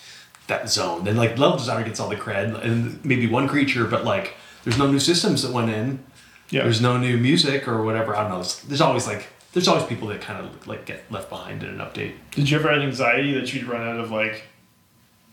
that 0.49 0.69
zone, 0.69 1.05
then 1.05 1.17
like 1.17 1.39
level 1.39 1.57
designer 1.57 1.85
gets 1.85 1.99
all 2.01 2.09
the 2.09 2.17
cred 2.17 2.63
and 2.65 3.03
maybe 3.05 3.27
one 3.27 3.49
creature, 3.49 3.85
but 3.87 4.05
like 4.05 4.35
there's 4.65 4.79
no 4.79 4.91
new 4.91 5.01
systems 5.01 5.43
that 5.43 5.53
went 5.53 5.71
in. 5.71 6.05
yeah, 6.51 6.63
There's 6.65 6.81
no 6.81 6.97
new 6.99 7.17
music 7.17 7.67
or 7.67 7.83
whatever. 7.83 8.15
I 8.15 8.23
don't 8.23 8.31
know. 8.31 8.37
There's, 8.37 8.61
there's 8.63 8.81
always 8.81 9.07
like 9.07 9.29
there's 9.53 9.69
always 9.69 9.85
people 9.85 10.09
that 10.09 10.21
kind 10.21 10.45
of 10.45 10.67
like 10.67 10.85
get 10.87 11.11
left 11.11 11.29
behind 11.31 11.63
in 11.63 11.69
an 11.71 11.79
update. 11.79 12.15
Did 12.33 12.49
you 12.51 12.59
ever 12.59 12.71
have 12.73 12.83
anxiety 12.83 13.35
that 13.35 13.53
you'd 13.53 13.65
run 13.65 13.87
out 13.87 14.01
of 14.01 14.11
like, 14.11 14.45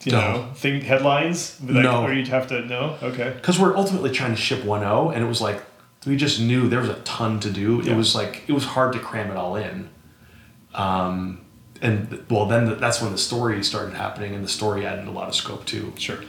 you 0.06 0.12
No. 0.14 0.20
know, 0.22 0.46
thing 0.56 0.82
headlines? 0.82 1.58
Like, 1.62 1.84
No. 1.84 2.04
Or 2.04 2.14
you'd 2.14 2.28
have 2.30 2.48
to 2.48 2.66
know 2.66 2.98
Okay. 3.04 3.32
because 3.36 3.60
we're 3.60 3.76
ultimately 3.76 4.12
trying 4.12 4.32
to 4.32 4.42
ship 4.42 4.64
1.0 4.64 5.14
and 5.14 5.24
it 5.24 5.28
was 5.28 5.42
like 5.42 5.62
we 6.08 6.16
just 6.16 6.40
knew 6.40 6.70
there 6.70 6.80
was 6.80 6.90
a 6.90 7.00
ton 7.04 7.40
to 7.42 7.50
do 7.50 7.82
Yeah. 7.84 7.94
it 7.94 7.98
was 7.98 8.16
like 8.16 8.44
it 8.48 8.54
was 8.54 8.64
hard 8.64 8.94
to 8.94 9.00
cram 9.00 9.30
it 9.32 9.36
all 9.38 9.56
in 9.58 9.90
um, 10.74 11.42
and 11.82 12.24
well 12.30 12.46
then 12.46 12.66
the, 12.66 12.76
that's 12.76 13.02
when 13.02 13.12
the 13.12 13.18
story 13.18 13.64
started 13.64 13.94
happening 13.96 14.34
and 14.36 14.44
the 14.44 14.50
story 14.50 14.86
added 14.86 15.08
a 15.08 15.12
lot 15.12 15.28
of 15.28 15.36
scope 15.36 15.66
too 15.66 15.92
Sure. 15.98 16.20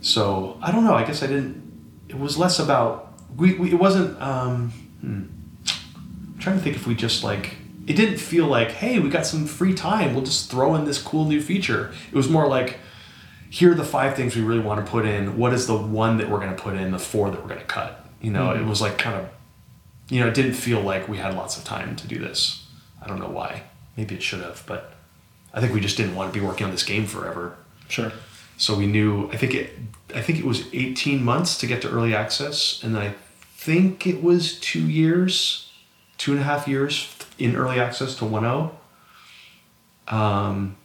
so 0.00 0.56
i 0.62 0.70
don't 0.72 0.84
know 0.84 0.94
i 0.94 1.04
guess 1.04 1.22
i 1.22 1.26
didn't 1.26 1.60
it 2.08 2.18
was 2.18 2.36
less 2.38 2.58
about 2.58 3.12
we, 3.36 3.54
we 3.54 3.70
it 3.70 3.78
wasn't 3.78 4.20
um, 4.20 4.70
hmm. 5.00 5.22
I'm 6.34 6.38
trying 6.38 6.56
to 6.58 6.62
think 6.62 6.76
if 6.76 6.86
we 6.86 6.94
just 6.94 7.22
like 7.24 7.56
it 7.86 7.94
didn't 7.96 8.18
feel 8.18 8.46
like 8.46 8.70
hey 8.70 8.98
we 8.98 9.08
got 9.10 9.26
some 9.26 9.46
free 9.46 9.74
time 9.74 10.14
we'll 10.14 10.24
just 10.24 10.50
throw 10.50 10.74
in 10.74 10.84
this 10.84 11.00
cool 11.00 11.24
new 11.24 11.40
feature 11.40 11.92
it 12.10 12.14
was 12.16 12.28
more 12.28 12.46
like 12.46 12.78
here 13.58 13.72
are 13.72 13.74
the 13.74 13.84
five 13.84 14.16
things 14.16 14.34
we 14.34 14.42
really 14.42 14.60
want 14.68 14.84
to 14.84 14.90
put 14.90 15.04
in. 15.04 15.36
What 15.36 15.52
is 15.52 15.66
the 15.66 15.76
one 15.76 16.16
that 16.18 16.28
we're 16.30 16.38
going 16.44 16.56
to 16.56 16.62
put 16.62 16.74
in 16.74 16.90
the 16.90 16.98
four 16.98 17.30
that 17.30 17.40
we're 17.42 17.48
going 17.48 17.60
to 17.60 17.66
cut? 17.66 17.92
You 18.20 18.30
know 18.30 18.46
Mhm. 18.48 18.60
it 18.60 18.64
was 18.66 18.80
like 18.80 18.96
kind 18.98 19.16
of 19.20 19.24
you 20.08 20.20
know 20.20 20.28
it 20.28 20.34
didn't 20.34 20.54
feel 20.54 20.80
like 20.80 21.08
we 21.08 21.18
had 21.18 21.34
lots 21.34 21.56
of 21.58 21.64
time 21.64 21.96
to 21.96 22.06
do 22.06 22.18
this. 22.18 22.64
I 23.02 23.06
don't 23.08 23.18
know 23.18 23.28
why. 23.40 23.62
Maybe 23.96 24.14
it 24.14 24.22
should 24.22 24.40
have 24.48 24.62
but 24.66 24.82
i 25.54 25.60
think 25.60 25.74
we 25.74 25.80
just 25.80 25.98
didn't 25.98 26.14
want 26.14 26.32
to 26.32 26.40
be 26.40 26.44
working 26.48 26.64
on 26.64 26.72
this 26.72 26.82
game 26.92 27.04
forever. 27.06 27.44
Sure. 27.88 28.10
so 28.56 28.74
we 28.74 28.86
knew 28.86 29.28
i 29.34 29.36
think 29.36 29.52
it 29.54 29.66
i 30.14 30.20
think 30.22 30.38
it 30.38 30.46
was 30.46 30.64
18 30.72 31.22
months 31.22 31.58
to 31.58 31.66
get 31.66 31.82
to 31.82 31.90
early 31.90 32.14
access 32.14 32.80
and 32.82 32.94
then 32.94 33.02
i 33.02 33.14
think 33.66 34.06
it 34.06 34.22
was 34.22 34.58
two 34.60 34.86
years 35.02 35.70
two 36.16 36.32
and 36.32 36.40
a 36.40 36.44
half 36.44 36.66
years 36.66 36.94
in 37.38 37.54
early 37.54 37.78
access 37.78 38.14
to 38.16 38.24
1.0 38.24 38.70
um, 40.08 40.76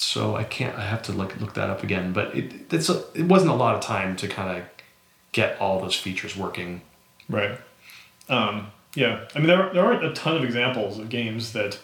so 0.00 0.36
i 0.36 0.44
can't 0.44 0.76
i 0.76 0.82
have 0.82 1.02
to 1.02 1.12
look 1.12 1.38
look 1.40 1.54
that 1.54 1.68
up 1.70 1.82
again 1.82 2.12
but 2.12 2.34
it 2.34 2.72
it's 2.72 2.88
a, 2.88 3.04
it 3.14 3.24
wasn't 3.24 3.50
a 3.50 3.54
lot 3.54 3.74
of 3.74 3.80
time 3.80 4.16
to 4.16 4.26
kind 4.26 4.58
of 4.58 4.64
get 5.32 5.60
all 5.60 5.80
those 5.80 5.94
features 5.94 6.36
working 6.36 6.80
Right. 7.30 7.58
Um, 8.28 8.66
yeah. 8.94 9.26
I 9.34 9.38
mean, 9.38 9.46
there, 9.46 9.72
there 9.72 9.84
aren't 9.84 10.04
a 10.04 10.12
ton 10.12 10.36
of 10.36 10.44
examples 10.44 10.98
of 10.98 11.08
games 11.08 11.52
that 11.52 11.78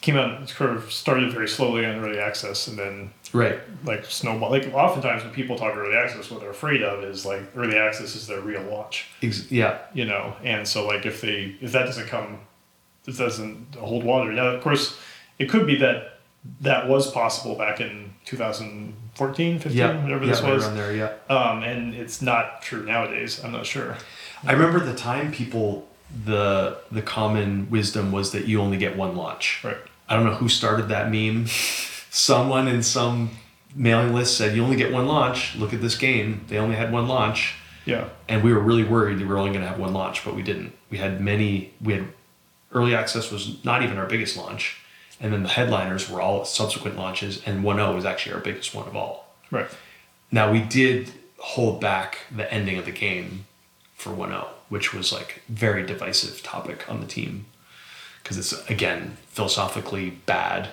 came 0.00 0.16
out 0.16 0.38
and 0.38 0.48
sort 0.48 0.70
of 0.70 0.92
started 0.92 1.32
very 1.32 1.48
slowly 1.48 1.86
on 1.86 1.96
early 1.96 2.18
access 2.18 2.66
and 2.66 2.78
then 2.78 3.10
right 3.32 3.58
like 3.84 4.04
snowball. 4.04 4.50
Like 4.50 4.72
oftentimes 4.74 5.22
when 5.22 5.32
people 5.32 5.56
talk 5.56 5.76
early 5.76 5.96
access, 5.96 6.30
what 6.30 6.40
they're 6.40 6.50
afraid 6.50 6.82
of 6.82 7.04
is 7.04 7.24
like 7.24 7.42
early 7.56 7.76
access 7.76 8.14
is 8.14 8.26
their 8.26 8.40
real 8.40 8.62
launch, 8.62 9.06
Ex- 9.22 9.50
yeah 9.50 9.78
you 9.94 10.04
know. 10.04 10.34
And 10.42 10.68
so 10.68 10.86
like 10.86 11.06
if 11.06 11.20
they 11.22 11.56
if 11.60 11.72
that 11.72 11.86
doesn't 11.86 12.08
come, 12.08 12.40
if 13.06 13.16
that 13.16 13.24
doesn't 13.24 13.76
hold 13.76 14.04
water. 14.04 14.30
Now 14.32 14.48
of 14.48 14.62
course, 14.62 14.98
it 15.38 15.48
could 15.48 15.66
be 15.66 15.76
that 15.76 16.13
that 16.60 16.88
was 16.88 17.10
possible 17.10 17.54
back 17.54 17.80
in 17.80 18.14
2014, 18.24 19.58
15, 19.58 19.78
yeah 19.78 20.02
whatever 20.02 20.24
yeah, 20.24 20.30
this 20.30 20.42
right 20.42 20.54
was. 20.54 20.64
around 20.66 20.76
there 20.76 20.94
yeah 20.94 21.12
Um, 21.34 21.62
and 21.62 21.94
it's 21.94 22.20
not 22.20 22.62
true 22.62 22.84
nowadays. 22.84 23.42
I'm 23.42 23.52
not 23.52 23.66
sure. 23.66 23.96
I 24.46 24.52
remember 24.52 24.80
the 24.80 24.94
time 24.94 25.32
people 25.32 25.88
the 26.24 26.78
the 26.92 27.02
common 27.02 27.68
wisdom 27.70 28.12
was 28.12 28.32
that 28.32 28.46
you 28.46 28.60
only 28.60 28.76
get 28.76 28.96
one 28.96 29.16
launch. 29.16 29.62
Right. 29.64 29.78
I 30.08 30.14
don't 30.14 30.24
know 30.24 30.34
who 30.34 30.48
started 30.48 30.88
that 30.88 31.10
meme. 31.10 31.46
Someone 32.10 32.68
in 32.68 32.82
some 32.82 33.30
mailing 33.74 34.12
list 34.12 34.36
said 34.36 34.54
you 34.54 34.62
only 34.62 34.76
get 34.76 34.92
one 34.92 35.06
launch. 35.06 35.56
Look 35.56 35.72
at 35.72 35.80
this 35.80 35.96
game. 35.96 36.44
They 36.48 36.58
only 36.58 36.76
had 36.76 36.92
one 36.92 37.08
launch. 37.08 37.56
Yeah. 37.86 38.08
And 38.28 38.42
we 38.42 38.52
were 38.52 38.60
really 38.60 38.84
worried 38.84 39.18
we 39.18 39.24
were 39.24 39.38
only 39.38 39.50
going 39.50 39.62
to 39.62 39.68
have 39.68 39.78
one 39.78 39.92
launch, 39.92 40.24
but 40.24 40.34
we 40.34 40.42
didn't. 40.42 40.72
We 40.90 40.98
had 40.98 41.20
many 41.20 41.72
we 41.80 41.94
had 41.94 42.08
early 42.72 42.94
access 42.94 43.30
was 43.30 43.64
not 43.64 43.82
even 43.82 43.98
our 43.98 44.06
biggest 44.06 44.36
launch. 44.36 44.80
And 45.20 45.32
then 45.32 45.42
the 45.42 45.48
headliners 45.48 46.10
were 46.10 46.20
all 46.20 46.44
subsequent 46.44 46.96
launches 46.96 47.42
and 47.46 47.64
1.0 47.64 47.94
was 47.94 48.04
actually 48.04 48.34
our 48.34 48.40
biggest 48.40 48.74
one 48.74 48.86
of 48.86 48.96
all. 48.96 49.34
Right. 49.50 49.68
Now 50.30 50.50
we 50.50 50.60
did 50.60 51.12
hold 51.38 51.80
back 51.80 52.18
the 52.34 52.52
ending 52.52 52.78
of 52.78 52.84
the 52.84 52.90
game 52.90 53.46
for 53.94 54.10
1.0, 54.10 54.46
which 54.68 54.92
was 54.92 55.12
like 55.12 55.42
very 55.48 55.84
divisive 55.86 56.42
topic 56.42 56.90
on 56.90 57.00
the 57.00 57.06
team 57.06 57.46
because 58.22 58.38
it's 58.38 58.68
again 58.68 59.16
philosophically 59.28 60.10
bad. 60.10 60.70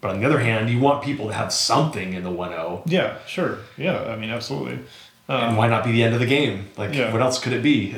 But 0.00 0.10
on 0.12 0.20
the 0.20 0.26
other 0.26 0.40
hand, 0.40 0.70
you 0.70 0.78
want 0.78 1.02
people 1.02 1.26
to 1.28 1.34
have 1.34 1.52
something 1.52 2.12
in 2.12 2.22
the 2.22 2.30
1.0. 2.30 2.82
Yeah, 2.86 3.18
sure. 3.26 3.58
Yeah, 3.76 4.02
I 4.04 4.16
mean, 4.16 4.30
absolutely. 4.30 4.80
And 5.28 5.58
why 5.58 5.68
not 5.68 5.84
be 5.84 5.92
the 5.92 6.02
end 6.02 6.14
of 6.14 6.20
the 6.20 6.26
game? 6.26 6.68
Like, 6.78 6.94
Yeah. 6.94 7.12
what 7.12 7.20
else 7.20 7.38
could 7.38 7.52
it 7.52 7.62
be? 7.62 7.88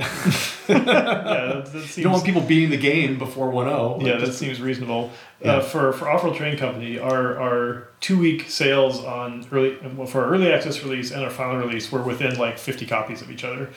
yeah, 0.68 0.78
that, 0.78 1.66
that 1.66 1.72
seems, 1.82 1.96
you 1.98 2.02
don't 2.04 2.12
want 2.12 2.24
people 2.24 2.40
beating 2.42 2.70
the 2.70 2.76
game 2.76 3.18
before 3.18 3.50
1-0. 3.52 4.02
yeah, 4.04 4.12
Like, 4.14 4.24
that 4.24 4.32
seems 4.32 4.60
reasonable. 4.60 5.10
Yeah. 5.40 5.56
Uh, 5.56 5.60
for 5.60 5.92
for 5.92 6.04
Offworld 6.06 6.36
Trading 6.36 6.58
Company, 6.58 6.98
our 6.98 7.40
our 7.40 7.88
two 8.00 8.18
week 8.18 8.50
sales 8.50 9.02
on 9.04 9.46
early 9.50 9.78
well, 9.96 10.06
for 10.06 10.24
our 10.24 10.30
early 10.34 10.52
access 10.52 10.82
release 10.82 11.12
and 11.12 11.22
our 11.24 11.30
final 11.30 11.56
release 11.56 11.90
were 11.90 12.02
within 12.02 12.36
like 12.36 12.58
fifty 12.58 12.84
copies 12.84 13.22
of 13.22 13.30
each 13.30 13.42
other. 13.44 13.70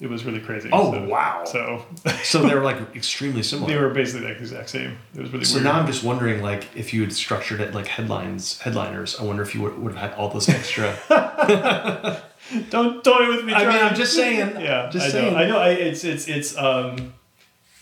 It 0.00 0.10
was 0.10 0.24
really 0.24 0.40
crazy. 0.40 0.68
Oh, 0.72 0.92
So- 0.92 1.04
wow. 1.08 1.44
So 1.44 1.84
so 2.24 2.42
they 2.42 2.54
were 2.54 2.62
like 2.62 2.96
extremely 2.96 3.42
similar. 3.44 3.68
they 3.72 3.78
were 3.80 3.90
basically 3.90 4.26
like 4.26 4.36
the 4.38 4.42
exact 4.42 4.70
same. 4.70 4.98
It 5.14 5.20
was 5.20 5.30
really 5.32 5.44
So 5.44 5.54
weird. 5.56 5.64
now 5.64 5.72
I'm 5.78 5.86
just 5.86 6.02
wondering, 6.02 6.42
like, 6.42 6.66
if 6.76 6.92
you 6.92 7.02
had 7.02 7.12
structured 7.12 7.60
it 7.60 7.72
like 7.74 7.86
headlines, 7.86 8.58
headliners. 8.60 9.18
I 9.20 9.22
wonder 9.24 9.42
if 9.42 9.54
you 9.54 9.62
would, 9.62 9.78
would 9.78 9.94
have 9.94 10.10
had 10.10 10.18
all 10.18 10.28
this 10.28 10.48
extra. 10.48 10.96
don't 12.70 13.02
toy 13.04 13.28
with 13.28 13.44
me. 13.44 13.52
I 13.54 13.60
mean, 13.66 13.82
I'm 13.84 13.94
just 13.94 14.14
saying. 14.14 14.56
Yeah, 14.60 14.90
just 14.90 15.06
I 15.06 15.10
saying. 15.10 15.32
know. 15.34 15.38
I 15.38 15.46
know. 15.46 15.58
I, 15.58 15.68
it's 15.70 16.04
it's 16.04 16.28
it's 16.28 16.56
um, 16.58 17.14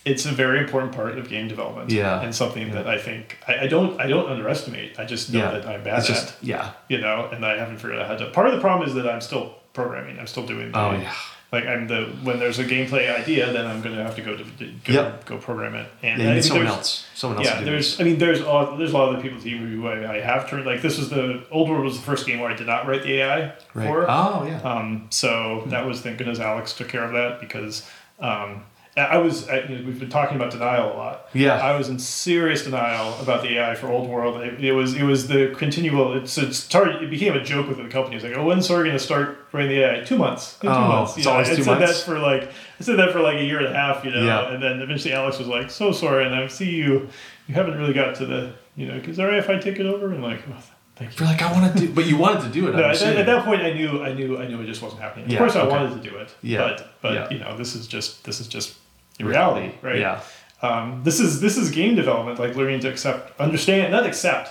it's 0.05 0.25
a 0.25 0.31
very 0.31 0.59
important 0.59 0.93
part 0.93 1.17
of 1.17 1.29
game 1.29 1.47
development. 1.47 1.91
Yeah. 1.91 2.21
and 2.21 2.33
something 2.35 2.71
that 2.71 2.87
I 2.87 2.97
think 2.97 3.37
I, 3.47 3.61
I 3.61 3.67
don't 3.67 3.99
I 3.99 4.07
don't 4.07 4.29
underestimate. 4.29 4.99
I 4.99 5.05
just 5.05 5.31
know 5.33 5.39
Yeah. 5.39 5.51
that 5.51 5.65
I'm 5.67 5.83
bad 5.83 5.99
It's 5.99 6.09
at. 6.09 6.15
just 6.15 6.43
yeah. 6.43 6.73
you 6.87 6.99
know, 6.99 7.27
and 7.31 7.45
I 7.45 7.57
haven't 7.57 7.77
figured 7.77 7.99
out 7.99 8.07
how 8.07 8.15
to. 8.17 8.29
Part 8.31 8.47
of 8.47 8.53
the 8.53 8.59
problem 8.61 8.87
is 8.87 8.95
that 8.95 9.07
I'm 9.07 9.21
still 9.21 9.55
programming. 9.73 10.19
I'm 10.19 10.27
still 10.27 10.45
doing. 10.45 10.71
The, 10.71 10.79
Oh 10.79 10.91
yeah. 10.93 11.13
Like 11.51 11.65
I'm 11.65 11.87
the 11.87 12.05
when 12.23 12.39
there's 12.39 12.59
a 12.59 12.63
gameplay 12.63 13.13
idea, 13.13 13.51
then 13.51 13.67
I'm 13.67 13.81
gonna 13.81 14.03
have 14.03 14.15
to 14.15 14.21
go 14.21 14.37
to 14.37 14.43
go, 14.43 14.93
Yep. 14.93 15.25
go 15.25 15.37
program 15.37 15.75
it. 15.75 15.91
And 16.01 16.21
Yeah, 16.21 16.31
I 16.31 16.33
need 16.35 16.45
someone 16.45 16.67
else. 16.67 17.05
Someone 17.13 17.39
else. 17.39 17.49
to 17.49 17.55
Yeah, 17.55 17.61
there's. 17.63 17.99
I 17.99 18.05
mean, 18.05 18.19
there's 18.19 18.39
a 18.39 18.45
lot, 18.45 18.77
there's 18.77 18.93
a 18.93 18.97
lot 18.97 19.09
of 19.09 19.15
other 19.15 19.21
people 19.21 19.41
team 19.41 19.67
who 19.67 19.85
I, 19.85 20.15
I 20.15 20.19
have 20.21 20.49
turned. 20.49 20.65
Like 20.65 20.81
this 20.81 20.97
was 20.97 21.09
the 21.09 21.45
old 21.51 21.69
world 21.69 21.83
was 21.83 21.97
the 21.97 22.05
first 22.05 22.25
game 22.25 22.39
where 22.39 22.49
I 22.49 22.55
did 22.55 22.67
not 22.67 22.87
write 22.87 23.03
the 23.03 23.15
AI 23.15 23.53
right. 23.73 23.87
for. 23.87 24.05
Oh 24.09 24.45
yeah. 24.47 24.61
Um, 24.61 25.07
so 25.09 25.63
that 25.67 25.85
was 25.85 25.99
thank 25.99 26.19
goodness 26.19 26.39
Alex 26.39 26.71
took 26.71 26.87
care 26.87 27.03
of 27.03 27.11
that 27.11 27.41
because 27.41 27.85
um, 28.21 28.63
I 28.97 29.17
was 29.19 29.47
I, 29.47 29.59
you 29.61 29.77
know, 29.77 29.85
we've 29.85 29.99
been 29.99 30.09
talking 30.09 30.35
about 30.35 30.51
denial 30.51 30.91
a 30.93 30.97
lot. 30.97 31.29
Yeah. 31.33 31.53
I 31.55 31.77
was 31.77 31.87
in 31.87 31.97
serious 31.97 32.65
denial 32.65 33.17
about 33.21 33.41
the 33.41 33.57
AI 33.57 33.73
for 33.75 33.87
Old 33.87 34.09
World. 34.09 34.41
It, 34.41 34.63
it 34.63 34.73
was 34.73 34.95
it 34.95 35.03
was 35.03 35.29
the 35.29 35.53
continual. 35.57 36.13
It's 36.17 36.37
it 36.37 36.53
started. 36.53 37.01
It 37.01 37.09
became 37.09 37.33
a 37.33 37.41
joke 37.43 37.69
within 37.69 37.85
the 37.85 37.91
company. 37.91 38.17
It's 38.17 38.25
like, 38.25 38.35
oh, 38.35 38.43
when's 38.45 38.67
Soren 38.67 38.87
going 38.87 38.97
to 38.97 39.03
start 39.03 39.47
writing 39.53 39.69
the 39.71 39.81
AI? 39.83 40.03
Two 40.03 40.17
months. 40.17 40.55
In 40.61 40.67
two 40.69 40.75
Oh, 40.75 40.87
months. 40.87 41.11
it's 41.15 41.19
You 41.19 41.23
know, 41.25 41.31
always 41.31 41.49
I 41.49 41.55
two 41.55 41.63
said 41.63 41.79
months? 41.79 41.99
that 41.99 42.05
for 42.05 42.19
like 42.19 42.43
I 42.79 42.83
said 42.83 42.97
that 42.97 43.11
for 43.13 43.21
like 43.21 43.37
a 43.37 43.43
year 43.45 43.59
and 43.59 43.67
a 43.67 43.73
half. 43.73 44.03
You 44.03 44.11
know, 44.11 44.25
Yeah. 44.25 44.51
and 44.53 44.61
then 44.61 44.81
eventually 44.81 45.13
Alex 45.13 45.39
was 45.39 45.47
like, 45.47 45.71
so 45.71 45.93
sorry. 45.93 46.25
and 46.25 46.35
I 46.35 46.47
see 46.47 46.69
you. 46.71 47.07
You 47.47 47.55
haven't 47.55 47.77
really 47.77 47.93
got 47.93 48.15
to 48.15 48.25
the. 48.25 48.53
You 48.75 48.87
know, 48.87 48.95
is 48.95 49.17
it 49.19 49.21
alright 49.21 49.39
if 49.39 49.49
I 49.49 49.57
take 49.57 49.79
it 49.79 49.85
over? 49.85 50.11
And 50.13 50.21
like, 50.21 50.41
oh, 50.49 50.61
thank 50.97 51.11
you. 51.17 51.25
You're 51.25 51.33
like 51.33 51.41
I 51.41 51.51
want 51.53 51.73
to 51.73 51.79
do, 51.87 51.93
but 51.93 52.05
you 52.07 52.17
wanted 52.17 52.43
to 52.43 52.49
do 52.49 52.67
it. 52.67 52.75
No, 52.75 52.83
at, 52.89 52.99
that, 52.99 53.15
at 53.17 53.25
that 53.25 53.45
point, 53.45 53.61
I 53.61 53.71
knew, 53.73 54.01
I 54.03 54.13
knew, 54.13 54.37
I 54.37 54.47
knew 54.47 54.59
it 54.61 54.65
just 54.65 54.81
wasn't 54.81 55.01
happening. 55.01 55.25
Of 55.27 55.31
Yeah, 55.31 55.37
course, 55.39 55.55
I 55.55 55.61
okay. 55.61 55.71
wanted 55.71 56.01
to 56.03 56.09
do 56.09 56.15
it. 56.17 56.33
Yeah, 56.41 56.59
But, 56.59 56.93
but 57.01 57.13
yeah. 57.13 57.29
you 57.29 57.39
know, 57.39 57.57
this 57.57 57.73
is 57.75 57.87
just, 57.87 58.23
this 58.23 58.39
is 58.39 58.47
just 58.47 58.77
reality, 59.19 59.73
right? 59.81 59.99
Yeah. 59.99 60.21
Um, 60.61 61.01
this 61.03 61.19
is 61.19 61.41
this 61.41 61.57
is 61.57 61.71
game 61.71 61.95
development, 61.95 62.39
like 62.39 62.55
learning 62.55 62.81
to 62.81 62.89
accept, 62.89 63.39
understand, 63.39 63.91
not 63.91 64.05
accept, 64.05 64.49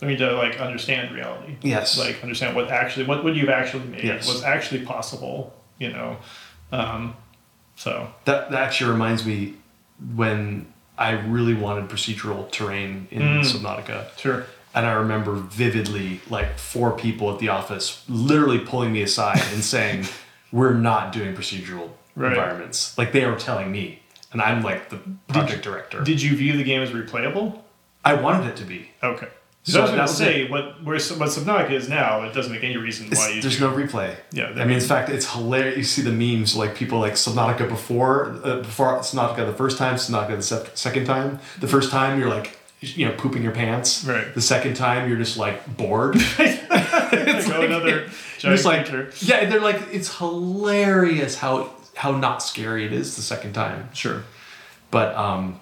learning 0.00 0.18
to 0.18 0.32
like 0.32 0.60
understand 0.60 1.14
reality. 1.14 1.56
Yes. 1.62 1.98
Like 1.98 2.20
understand 2.22 2.56
what 2.56 2.70
actually, 2.70 3.06
what 3.06 3.22
what 3.24 3.34
you've 3.34 3.48
actually 3.48 3.84
made, 3.84 4.04
Yes. 4.04 4.26
what's 4.26 4.42
actually 4.42 4.84
possible. 4.84 5.54
You 5.78 5.90
know, 5.92 6.16
um, 6.72 7.14
so 7.76 8.08
That 8.24 8.50
that 8.50 8.60
actually 8.62 8.90
reminds 8.92 9.24
me 9.24 9.54
when 10.14 10.66
I 10.98 11.12
really 11.12 11.54
wanted 11.54 11.88
procedural 11.88 12.50
terrain 12.50 13.08
in 13.10 13.22
Mm. 13.22 13.40
Subnautica. 13.44 14.16
sure. 14.18 14.46
And 14.74 14.86
I 14.86 14.92
remember 14.92 15.34
vividly, 15.34 16.20
like 16.30 16.58
four 16.58 16.92
people 16.92 17.32
at 17.32 17.38
the 17.38 17.48
office 17.50 18.04
literally 18.08 18.58
pulling 18.58 18.92
me 18.92 19.02
aside 19.02 19.40
and 19.52 19.62
saying, 19.62 20.06
"We're 20.50 20.74
not 20.74 21.12
doing 21.12 21.34
procedural 21.34 21.90
Right. 22.16 22.32
environments." 22.32 22.96
Like 22.96 23.12
they 23.12 23.24
are 23.24 23.36
telling 23.36 23.70
me, 23.70 24.01
and 24.32 24.40
I'm 24.42 24.62
like 24.62 24.88
the 24.90 24.98
project 25.28 25.62
director. 25.64 26.02
Did 26.02 26.20
you 26.22 26.36
view 26.36 26.56
the 26.56 26.64
game 26.64 26.82
as 26.82 26.90
replayable? 26.90 27.60
I 28.04 28.14
wanted 28.14 28.46
it 28.48 28.56
to 28.56 28.64
be. 28.64 28.90
Okay. 29.02 29.28
So 29.64 29.72
So 29.74 29.78
I 29.78 29.82
was 29.82 29.90
going 29.90 29.98
that 30.00 30.08
to 30.08 30.12
say 30.14 30.48
what 30.48 30.82
where 30.82 30.96
what 30.98 31.28
Subnautica 31.28 31.70
is 31.70 31.88
now. 31.88 32.22
It 32.24 32.32
doesn't 32.34 32.50
make 32.52 32.64
any 32.64 32.76
reason 32.76 33.08
why 33.10 33.28
you. 33.28 33.40
there's 33.42 33.58
do- 33.58 33.70
no 33.70 33.76
replay. 33.76 34.16
Yeah, 34.32 34.46
I 34.56 34.64
mean, 34.64 34.78
in 34.78 34.80
fact, 34.80 35.08
it's 35.08 35.32
hilarious. 35.32 35.76
You 35.76 35.84
see 35.84 36.02
the 36.02 36.10
memes 36.10 36.56
like 36.56 36.74
people 36.74 36.98
like 36.98 37.12
Subnautica 37.12 37.68
before, 37.68 38.40
uh, 38.42 38.56
before 38.56 38.98
Subnautica 38.98 39.46
the 39.46 39.52
first 39.52 39.78
time, 39.78 39.94
Subnautica 39.94 40.36
the 40.36 40.42
sec- 40.42 40.70
second 40.76 41.04
time. 41.06 41.38
The 41.60 41.68
first 41.68 41.92
time 41.92 42.18
you're 42.18 42.28
like, 42.28 42.58
you 42.80 43.06
know, 43.06 43.12
pooping 43.12 43.44
your 43.44 43.52
pants. 43.52 44.04
Right. 44.04 44.34
The 44.34 44.40
second 44.40 44.74
time 44.74 45.08
you're 45.08 45.18
just 45.18 45.36
like 45.36 45.76
bored. 45.76 46.16
It's 47.14 47.46
like- 47.46 47.64
another 47.68 48.08
just 48.38 48.64
like, 48.64 48.86
creature. 48.88 49.12
yeah, 49.20 49.44
they're 49.48 49.60
like, 49.60 49.80
it's 49.92 50.16
hilarious 50.18 51.36
how 51.36 51.70
how 51.96 52.12
not 52.12 52.42
scary 52.42 52.84
it 52.84 52.92
is 52.92 53.16
the 53.16 53.22
second 53.22 53.52
time. 53.52 53.88
Sure. 53.92 54.24
But 54.90 55.14
um, 55.16 55.60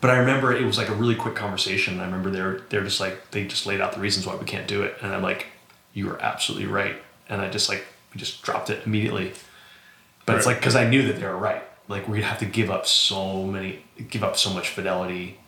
but 0.00 0.10
I 0.10 0.18
remember 0.18 0.52
it 0.52 0.64
was 0.64 0.78
like 0.78 0.88
a 0.88 0.94
really 0.94 1.14
quick 1.14 1.34
conversation. 1.34 2.00
I 2.00 2.04
remember 2.04 2.30
they're 2.30 2.60
they're 2.68 2.84
just 2.84 3.00
like 3.00 3.30
they 3.30 3.44
just 3.46 3.66
laid 3.66 3.80
out 3.80 3.92
the 3.92 4.00
reasons 4.00 4.26
why 4.26 4.34
we 4.36 4.44
can't 4.44 4.68
do 4.68 4.82
it, 4.82 4.96
and 5.02 5.12
I'm 5.14 5.22
like, 5.22 5.46
you 5.94 6.08
are 6.10 6.20
absolutely 6.22 6.66
right, 6.66 6.96
and 7.28 7.40
I 7.40 7.50
just 7.50 7.68
like 7.68 7.84
we 8.14 8.18
just 8.18 8.42
dropped 8.42 8.70
it 8.70 8.84
immediately. 8.86 9.32
But 10.26 10.36
it's 10.36 10.46
like 10.46 10.58
because 10.58 10.76
I 10.76 10.88
knew 10.88 11.02
that 11.06 11.18
they 11.18 11.24
were 11.26 11.36
right. 11.36 11.62
Like 11.88 12.06
we'd 12.06 12.22
have 12.24 12.38
to 12.40 12.44
give 12.44 12.70
up 12.70 12.86
so 12.86 13.44
many, 13.46 13.84
give 14.10 14.22
up 14.22 14.36
so 14.36 14.50
much 14.50 14.68
fidelity 14.68 15.38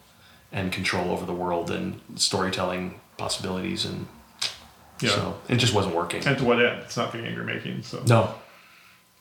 and 0.53 0.73
control 0.73 1.11
over 1.11 1.27
the 1.27 1.33
world 1.35 1.71
and 1.71 2.01
storytelling 2.17 2.99
possibilities, 3.19 3.85
and 3.85 4.07
Yeah. 5.01 5.11
so 5.11 5.41
it 5.49 5.57
just 5.57 5.75
wasn't 5.75 5.95
working. 5.95 6.27
And 6.27 6.39
to 6.39 6.45
what 6.45 6.65
end? 6.65 6.81
It's 6.83 6.97
not 6.97 7.13
the 7.13 7.19
you're 7.19 7.45
making. 7.45 7.83
So 7.83 8.03
No. 8.07 8.35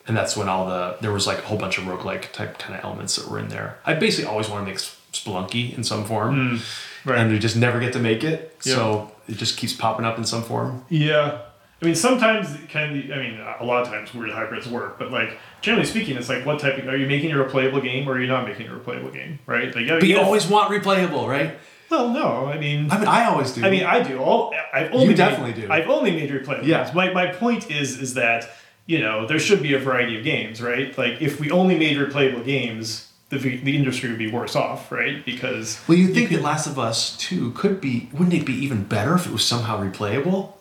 And 0.10 0.18
that's 0.18 0.36
when 0.36 0.50
all 0.50 0.66
the 0.68 0.98
there 1.02 1.14
was 1.14 1.26
like 1.28 1.38
a 1.38 1.42
whole 1.44 1.58
bunch 1.58 1.78
of 1.78 1.86
roguelike 1.86 2.32
type 2.34 2.58
kind 2.60 2.76
of 2.78 2.84
elements 2.84 3.16
that 3.16 3.30
were 3.30 3.40
in 3.40 3.48
there. 3.48 3.78
I 3.86 3.94
basically 3.94 4.30
always 4.30 4.50
want 4.50 4.66
to 4.66 4.70
make 4.72 4.80
Spelunky 5.14 5.76
in 5.78 5.84
some 5.84 6.04
form. 6.04 6.58
Mm, 6.60 7.06
right. 7.06 7.20
And 7.20 7.32
we 7.32 7.40
just 7.40 7.56
never 7.56 7.80
get 7.80 7.94
to 7.94 8.00
make 8.00 8.24
it. 8.24 8.58
Yeah. 8.64 8.74
So 8.76 9.12
it 9.28 9.38
just 9.38 9.58
keeps 9.58 9.74
popping 9.74 10.06
up 10.06 10.18
in 10.18 10.26
some 10.26 10.44
form. 10.44 10.84
yeah. 10.90 11.44
I 11.82 11.86
mean, 11.86 11.96
sometimes 11.96 12.58
can 12.68 12.92
be. 12.92 13.14
I 13.14 13.18
mean, 13.18 13.40
a 13.40 13.64
lot 13.64 13.84
of 13.84 13.88
times 13.88 14.14
weird 14.14 14.32
hybrids 14.32 14.68
work, 14.68 15.00
but 15.00 15.12
like 15.14 15.38
generally 15.62 15.86
speaking, 15.88 16.18
it's 16.18 16.28
like 16.28 16.46
what 16.46 16.60
type 16.60 16.78
of 16.78 16.86
are 16.90 16.98
you 16.98 17.08
making 17.08 17.32
a 17.32 17.36
replayable 17.36 17.82
game 17.82 18.06
or 18.10 18.14
are 18.16 18.20
you 18.22 18.28
not 18.28 18.46
making 18.46 18.68
a 18.68 18.72
replayable 18.72 19.14
game, 19.14 19.40
right? 19.46 19.74
Like, 19.74 19.88
But 19.88 20.04
you 20.04 20.20
always 20.20 20.46
want 20.46 20.70
replayable, 20.72 21.26
right? 21.26 21.58
Well, 21.90 22.10
no. 22.10 22.48
I 22.48 22.58
mean, 22.60 22.92
I 22.92 22.98
mean, 23.00 23.08
I 23.08 23.26
always 23.28 23.54
do. 23.54 23.64
I 23.64 23.70
mean, 23.70 23.86
I 23.86 24.04
do. 24.04 24.20
All 24.20 24.54
I've 24.74 24.92
only 24.92 25.04
You 25.04 25.08
made- 25.12 25.18
definitely 25.18 25.54
do. 25.62 25.72
I've 25.72 25.88
only 25.90 26.12
made 26.12 26.30
replayable 26.30 26.66
Yeah. 26.68 26.84
games. 26.84 26.94
My 26.94 27.14
my 27.14 27.28
point 27.28 27.72
is 27.72 27.98
is 27.98 28.14
that 28.16 28.50
you 28.90 29.00
know 29.00 29.27
there 29.27 29.38
should 29.38 29.61
be 29.61 29.76
a 29.76 29.80
variety 29.80 30.18
of 30.18 30.24
games, 30.24 30.59
right? 30.61 30.98
Like 30.98 31.22
if 31.22 31.40
we 31.40 31.51
only 31.51 31.77
made 31.77 31.95
replayable 31.95 32.43
games, 32.43 33.11
the 33.30 33.38
the 33.38 33.76
industry 33.77 34.09
would 34.09 34.18
be 34.18 34.32
worse 34.32 34.56
off, 34.56 34.92
right? 34.92 35.24
Because 35.24 35.80
well, 35.88 35.95
you 35.95 36.08
think 36.11 36.32
that 36.32 36.42
Last 36.42 36.66
of 36.66 36.80
Us 36.80 37.16
2 37.18 37.51
could 37.51 37.80
be, 37.80 38.09
wouldn't 38.11 38.34
it 38.34 38.48
be 38.48 38.53
even 38.66 38.84
better 38.84 39.14
if 39.14 39.27
it 39.27 39.32
was 39.32 39.45
somehow 39.45 39.80
replayable? 39.80 40.53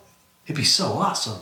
It'd 0.45 0.55
be 0.55 0.63
so 0.63 0.85
awesome. 0.93 1.39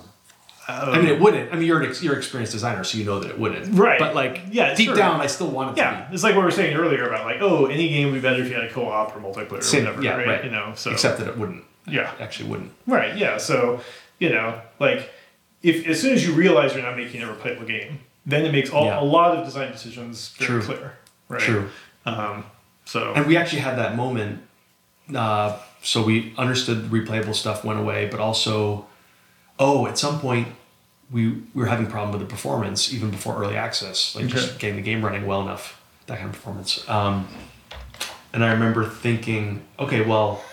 Oh. 0.70 0.92
I 0.94 0.98
mean, 0.98 1.08
it 1.08 1.20
wouldn't. 1.20 1.52
I 1.52 1.58
mean, 1.58 1.66
you're 1.68 1.82
an 1.82 1.90
ex- 1.90 2.02
you're 2.02 2.14
an 2.14 2.20
experienced 2.20 2.54
designer, 2.54 2.86
so 2.86 2.98
you 2.98 3.04
know 3.04 3.20
that 3.20 3.32
it 3.32 3.40
wouldn't. 3.40 3.78
Right. 3.78 4.00
But 4.00 4.16
like, 4.16 4.44
Yeah, 4.50 4.74
deep 4.74 4.88
sure. 4.88 4.96
down, 4.96 5.20
I 5.20 5.28
still 5.28 5.50
want 5.50 5.72
it 5.72 5.76
to 5.76 5.82
yeah, 5.82 6.10
it's 6.14 6.24
like 6.24 6.36
what 6.36 6.42
we 6.42 6.46
were 6.46 6.52
saying 6.52 6.78
earlier 6.78 7.06
about 7.08 7.26
like 7.26 7.42
oh 7.42 7.66
any 7.66 7.90
game 7.90 8.08
would 8.08 8.16
be 8.16 8.22
better 8.22 8.42
if 8.42 8.48
you 8.48 8.56
had 8.56 8.64
a 8.64 8.72
co-op 8.72 9.14
or 9.16 9.20
multiplayer 9.20 9.62
Same- 9.62 9.88
or 9.88 9.96
whatever, 9.96 10.04
yeah, 10.04 10.16
right? 10.16 10.28
right. 10.28 10.46
You 10.46 10.52
know, 10.52 10.72
so. 10.76 10.92
Except 10.92 11.20
that 11.20 11.28
it 11.28 11.38
wouldn't. 11.38 11.64
Yeah. 11.86 12.12
Actually, 12.22 12.50
wouldn't. 12.50 12.72
Right. 12.86 13.18
Yeah. 13.18 13.38
So, 13.38 13.82
you 14.20 14.30
know, 14.30 14.62
like 14.80 15.10
if 15.68 15.86
as 15.88 16.00
soon 16.02 16.14
as 16.14 16.26
you 16.26 16.34
realize 16.34 16.74
you're 16.74 16.84
not 16.84 16.96
making 16.98 17.22
a 17.22 17.28
replayable 17.28 17.68
game, 17.68 18.00
then 18.26 18.46
it 18.46 18.52
makes 18.52 18.70
all, 18.70 18.86
Yeah. 18.86 19.00
a 19.00 19.04
lot 19.04 19.38
of 19.38 19.46
design 19.46 19.72
decisions 19.72 20.30
very 20.38 20.48
True. 20.48 20.62
clear. 20.62 20.94
Right. 21.30 21.42
True. 21.42 21.70
Um, 22.06 22.46
so 22.86 23.14
And 23.14 23.26
we 23.28 23.36
actually 23.38 23.60
had 23.62 23.78
that 23.78 23.96
moment. 23.96 24.42
Uh, 25.14 25.58
so 25.82 26.04
we 26.04 26.34
understood 26.38 26.86
replayable 26.90 27.36
stuff 27.36 27.64
went 27.64 27.80
away, 27.80 28.08
but 28.10 28.20
also, 28.20 28.86
oh, 29.60 29.88
at 29.88 29.98
some 29.98 30.20
point, 30.20 30.48
we, 31.10 31.30
we 31.30 31.42
were 31.54 31.68
having 31.68 31.88
a 31.88 31.90
problem 31.90 32.12
with 32.12 32.22
the 32.28 32.28
performance 32.34 32.94
even 32.94 33.10
before 33.12 33.38
early 33.42 33.56
access, 33.56 34.14
like 34.16 34.28
just 34.28 34.60
getting 34.60 34.76
the 34.76 34.82
game 34.82 35.04
running 35.04 35.26
well 35.26 35.42
enough, 35.42 35.82
that 36.08 36.18
kind 36.18 36.30
of 36.30 36.36
performance. 36.36 36.88
Um, 36.90 37.28
and 38.34 38.44
I 38.44 38.52
remember 38.52 38.86
thinking, 38.90 39.64
okay, 39.80 40.02
well, 40.02 40.44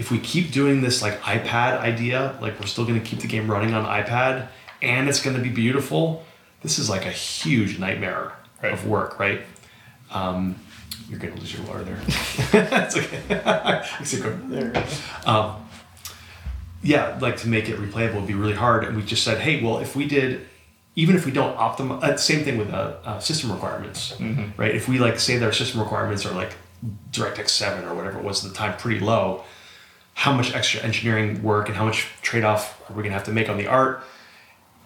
if 0.00 0.10
we 0.10 0.18
keep 0.18 0.50
doing 0.50 0.80
this 0.80 1.02
like 1.02 1.20
iPad 1.20 1.78
idea, 1.80 2.36
like 2.40 2.58
we're 2.58 2.66
still 2.66 2.86
going 2.86 2.98
to 3.00 3.06
keep 3.06 3.20
the 3.20 3.28
game 3.28 3.50
running 3.50 3.74
on 3.74 3.84
iPad, 3.84 4.48
and 4.80 5.08
it's 5.10 5.22
going 5.22 5.36
to 5.36 5.42
be 5.42 5.50
beautiful. 5.50 6.24
This 6.62 6.78
is 6.78 6.88
like 6.88 7.04
a 7.06 7.12
huge 7.12 7.78
nightmare 7.78 8.32
Right. 8.62 8.72
of 8.74 8.86
work, 8.86 9.18
right? 9.18 9.40
Um, 10.10 10.56
you're 11.08 11.18
going 11.18 11.32
to 11.34 11.40
lose 11.40 11.52
your 11.54 11.62
water 11.66 11.82
there. 11.84 12.00
That's 12.68 12.96
okay. 12.96 13.20
It's 14.00 14.14
okay. 14.14 14.36
there. 14.48 14.84
Um, 15.26 15.66
yeah, 16.82 17.16
like 17.20 17.36
to 17.38 17.48
make 17.48 17.68
it 17.68 17.78
replayable 17.78 18.16
would 18.16 18.26
be 18.26 18.34
really 18.34 18.54
hard. 18.54 18.84
And 18.84 18.96
we 18.96 19.02
just 19.02 19.22
said, 19.24 19.38
hey, 19.38 19.62
well, 19.62 19.78
if 19.80 19.94
we 19.96 20.06
did, 20.06 20.46
even 20.94 21.14
if 21.16 21.24
we 21.26 21.32
don't 21.32 21.56
optimize, 21.56 22.02
uh, 22.02 22.16
same 22.16 22.44
thing 22.44 22.56
with 22.58 22.70
uh, 22.70 22.96
uh, 23.04 23.18
system 23.18 23.50
requirements, 23.52 24.14
right? 24.58 24.74
If 24.74 24.88
we 24.88 24.98
like 24.98 25.18
say 25.18 25.36
that 25.38 25.44
our 25.46 25.52
system 25.52 25.80
requirements 25.80 26.24
are 26.26 26.34
like 26.34 26.52
DirectX 27.12 27.48
7 27.50 27.84
or 27.86 27.94
whatever 27.94 28.18
it 28.18 28.24
was 28.24 28.44
at 28.44 28.50
the 28.52 28.56
time, 28.56 28.76
pretty 28.78 29.00
low, 29.00 29.44
how 30.24 30.32
much 30.34 30.54
extra 30.54 30.82
engineering 30.82 31.42
work 31.42 31.68
and 31.68 31.76
how 31.78 31.84
much 31.86 32.06
trade 32.20 32.44
off 32.44 32.78
are 32.88 32.92
we 32.94 33.02
going 33.02 33.10
to 33.10 33.18
have 33.20 33.24
to 33.24 33.32
make 33.32 33.48
on 33.48 33.56
the 33.56 33.66
art? 33.66 34.02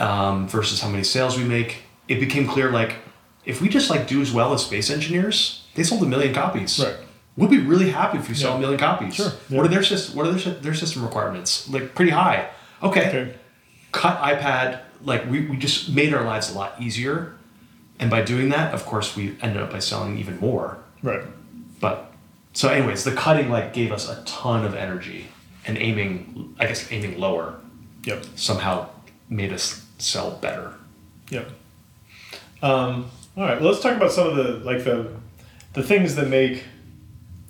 um, 0.01 0.49
versus 0.49 0.81
how 0.81 0.89
many 0.89 1.05
sales 1.05 1.39
we 1.39 1.45
make, 1.45 1.83
it 2.09 2.19
became 2.19 2.49
clear 2.49 2.71
like 2.73 2.97
if 3.45 3.61
we 3.63 3.69
just 3.69 3.91
like 3.91 4.09
do 4.09 4.21
as 4.21 4.33
well 4.33 4.53
as 4.53 4.65
space 4.65 4.91
engineers, 4.91 5.65
they 5.77 5.85
sold 5.85 6.03
a 6.03 6.07
million 6.07 6.35
copies. 6.35 6.81
Right. 6.85 6.97
We'll 7.37 7.49
be 7.49 7.59
really 7.61 7.91
happy 7.91 8.19
if 8.19 8.29
we 8.29 8.35
sell 8.35 8.51
Yeah. 8.53 8.57
a 8.57 8.61
million 8.61 8.79
copies. 8.81 9.15
Sure, 9.15 9.31
What 9.51 9.65
are 9.67 9.69
their 9.69 9.85
system? 9.85 10.17
What 10.17 10.27
are 10.27 10.33
their, 10.33 10.55
their 10.55 10.75
system 10.75 11.03
requirements? 11.05 11.69
Like 11.69 11.95
pretty 11.95 12.11
high. 12.11 12.49
Okay. 12.83 13.09
Okay. 13.09 13.35
Cut 13.93 14.19
iPad. 14.21 14.81
Like 15.03 15.31
we, 15.31 15.47
we 15.47 15.57
just 15.57 15.91
made 15.91 16.13
our 16.13 16.25
lives 16.25 16.51
a 16.53 16.55
lot 16.59 16.75
easier, 16.81 17.35
and 18.01 18.11
by 18.11 18.23
doing 18.23 18.49
that, 18.49 18.75
of 18.75 18.85
course, 18.87 19.15
we 19.17 19.37
ended 19.43 19.63
up 19.63 19.71
by 19.71 19.79
selling 19.81 20.19
even 20.19 20.39
more. 20.41 20.79
Right. 21.05 21.23
But 21.81 22.13
so, 22.55 22.69
anyways, 22.71 23.05
the 23.05 23.13
cutting 23.13 23.51
like 23.51 23.73
gave 23.75 23.93
us 23.93 24.09
a 24.09 24.23
ton 24.25 24.65
of 24.65 24.75
energy, 24.75 25.27
and 25.67 25.77
aiming, 25.77 26.55
I 26.59 26.67
guess, 26.67 26.91
aiming 26.91 27.19
lower 27.21 27.61
Yep. 28.05 28.25
somehow 28.37 28.89
made 29.29 29.53
us 29.53 29.85
sell 29.99 30.33
better. 30.33 30.75
Yep. 31.31 31.51
Um, 32.63 33.11
all 33.37 33.45
right. 33.45 33.61
Well, 33.61 33.71
let's 33.71 33.83
talk 33.83 33.97
about 33.97 34.13
some 34.13 34.29
of 34.29 34.37
the 34.37 34.53
like 34.65 34.85
the 34.85 35.09
the 35.73 35.83
things 35.83 36.15
that 36.17 36.29
make 36.29 36.65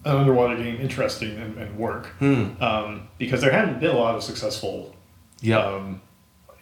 an 0.04 0.16
underwater 0.16 0.56
game 0.56 0.80
interesting 0.80 1.36
and, 1.38 1.56
and 1.58 1.78
work. 1.78 2.10
Um, 2.22 3.08
because 3.18 3.40
there 3.40 3.50
hadn't 3.52 3.80
been 3.80 3.90
a 3.90 3.98
lot 3.98 4.14
of 4.14 4.22
successful. 4.22 4.94
Yeah. 5.40 5.58
Um, 5.58 6.00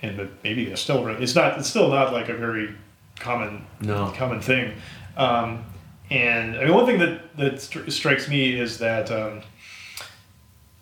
and 0.00 0.18
that 0.18 0.42
maybe 0.42 0.64
they're 0.64 0.76
still. 0.76 1.06
It's 1.08 1.34
not. 1.34 1.58
It's 1.58 1.68
still 1.68 1.88
not 1.88 2.12
like 2.12 2.28
a 2.28 2.34
very 2.36 2.74
common 3.20 3.64
No. 3.80 4.12
common 4.16 4.40
thing. 4.40 4.72
Um, 5.16 5.64
and 6.10 6.56
I 6.56 6.64
mean, 6.64 6.74
one 6.74 6.86
thing 6.86 6.98
that 6.98 7.36
that 7.36 7.54
stri- 7.54 7.90
strikes 7.90 8.28
me 8.28 8.58
is 8.58 8.78
that 8.78 9.10
um, 9.10 9.42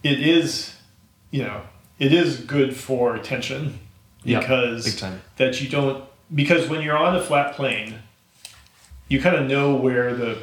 it 0.02 0.20
is, 0.20 0.74
you 1.30 1.42
know, 1.42 1.62
it 1.98 2.12
is 2.12 2.38
good 2.40 2.74
for 2.74 3.18
tension 3.18 3.78
Yeah, 4.24 4.40
because 4.40 4.96
time. 4.96 5.20
that 5.36 5.60
you 5.60 5.68
don't 5.68 6.04
because 6.34 6.68
when 6.68 6.82
you're 6.82 6.96
on 6.96 7.16
a 7.16 7.22
flat 7.22 7.54
plane, 7.54 7.96
you 9.08 9.20
kind 9.20 9.36
of 9.36 9.46
know 9.46 9.74
where 9.74 10.14
the 10.14 10.38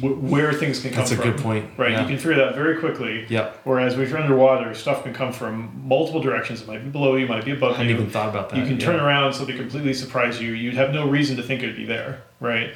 wh- 0.00 0.22
where 0.22 0.52
things 0.52 0.80
can 0.80 0.90
come 0.92 1.04
from. 1.06 1.08
That's 1.08 1.12
a 1.12 1.16
from. 1.16 1.30
good 1.32 1.40
point, 1.40 1.70
right? 1.78 1.92
yeah. 1.92 2.02
You 2.02 2.08
can 2.08 2.16
figure 2.18 2.34
that 2.36 2.48
out 2.48 2.54
very 2.54 2.78
quickly. 2.78 3.26
Yep. 3.28 3.60
Whereas 3.64 3.98
if 3.98 4.10
you're 4.10 4.18
underwater, 4.18 4.74
stuff 4.74 5.02
can 5.02 5.14
come 5.14 5.32
from 5.32 5.82
multiple 5.84 6.20
directions. 6.20 6.60
It 6.62 6.68
might 6.68 6.84
be 6.84 6.90
below 6.90 7.16
you, 7.16 7.26
might 7.26 7.44
be 7.44 7.52
above 7.52 7.70
you. 7.70 7.74
I 7.74 7.78
hadn't 7.78 7.90
you. 7.90 7.96
even 7.96 8.10
thought 8.10 8.28
about 8.28 8.50
that. 8.50 8.58
You 8.58 8.64
can 8.64 8.78
yeah. 8.78 8.86
turn 8.86 8.96
around, 9.00 9.32
something 9.32 9.56
completely 9.56 9.94
surprise 9.94 10.40
you. 10.40 10.52
You'd 10.52 10.74
have 10.74 10.92
no 10.92 11.08
reason 11.08 11.36
to 11.36 11.42
think 11.42 11.62
it'd 11.62 11.76
be 11.76 11.86
there, 11.86 12.22
right? 12.40 12.74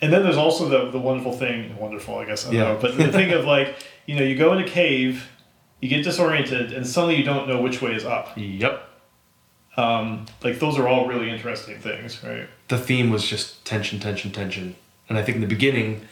And 0.00 0.12
then 0.12 0.22
there's 0.22 0.36
also 0.36 0.68
the 0.68 0.90
the 0.90 0.98
wonderful 0.98 1.32
thing, 1.32 1.76
wonderful, 1.78 2.18
I 2.18 2.24
guess 2.26 2.44
I 2.46 2.50
don't 2.50 2.54
Yeah. 2.56 2.64
know, 2.72 2.78
but 2.80 2.96
the 2.98 3.10
thing 3.12 3.32
of 3.32 3.44
like, 3.44 3.74
you 4.06 4.16
know, 4.16 4.22
you 4.22 4.36
go 4.36 4.52
in 4.52 4.60
a 4.62 4.68
cave, 4.68 5.28
you 5.80 5.88
get 5.88 6.04
disoriented, 6.04 6.72
and 6.72 6.86
suddenly 6.86 7.16
you 7.16 7.24
don't 7.24 7.48
know 7.48 7.60
which 7.60 7.80
way 7.80 7.94
is 7.94 8.04
up. 8.04 8.30
Yep. 8.36 8.88
Um, 9.76 10.26
like 10.42 10.58
those 10.60 10.78
are 10.78 10.86
all 10.86 11.06
really 11.08 11.30
interesting 11.30 11.78
things, 11.80 12.22
right? 12.22 12.48
The 12.68 12.78
theme 12.78 13.10
was 13.10 13.26
just 13.26 13.64
tension, 13.64 13.98
tension, 13.98 14.30
tension, 14.30 14.76
and 15.08 15.18
I 15.18 15.22
think 15.22 15.36
in 15.36 15.40
the 15.40 15.48
beginning, 15.48 16.02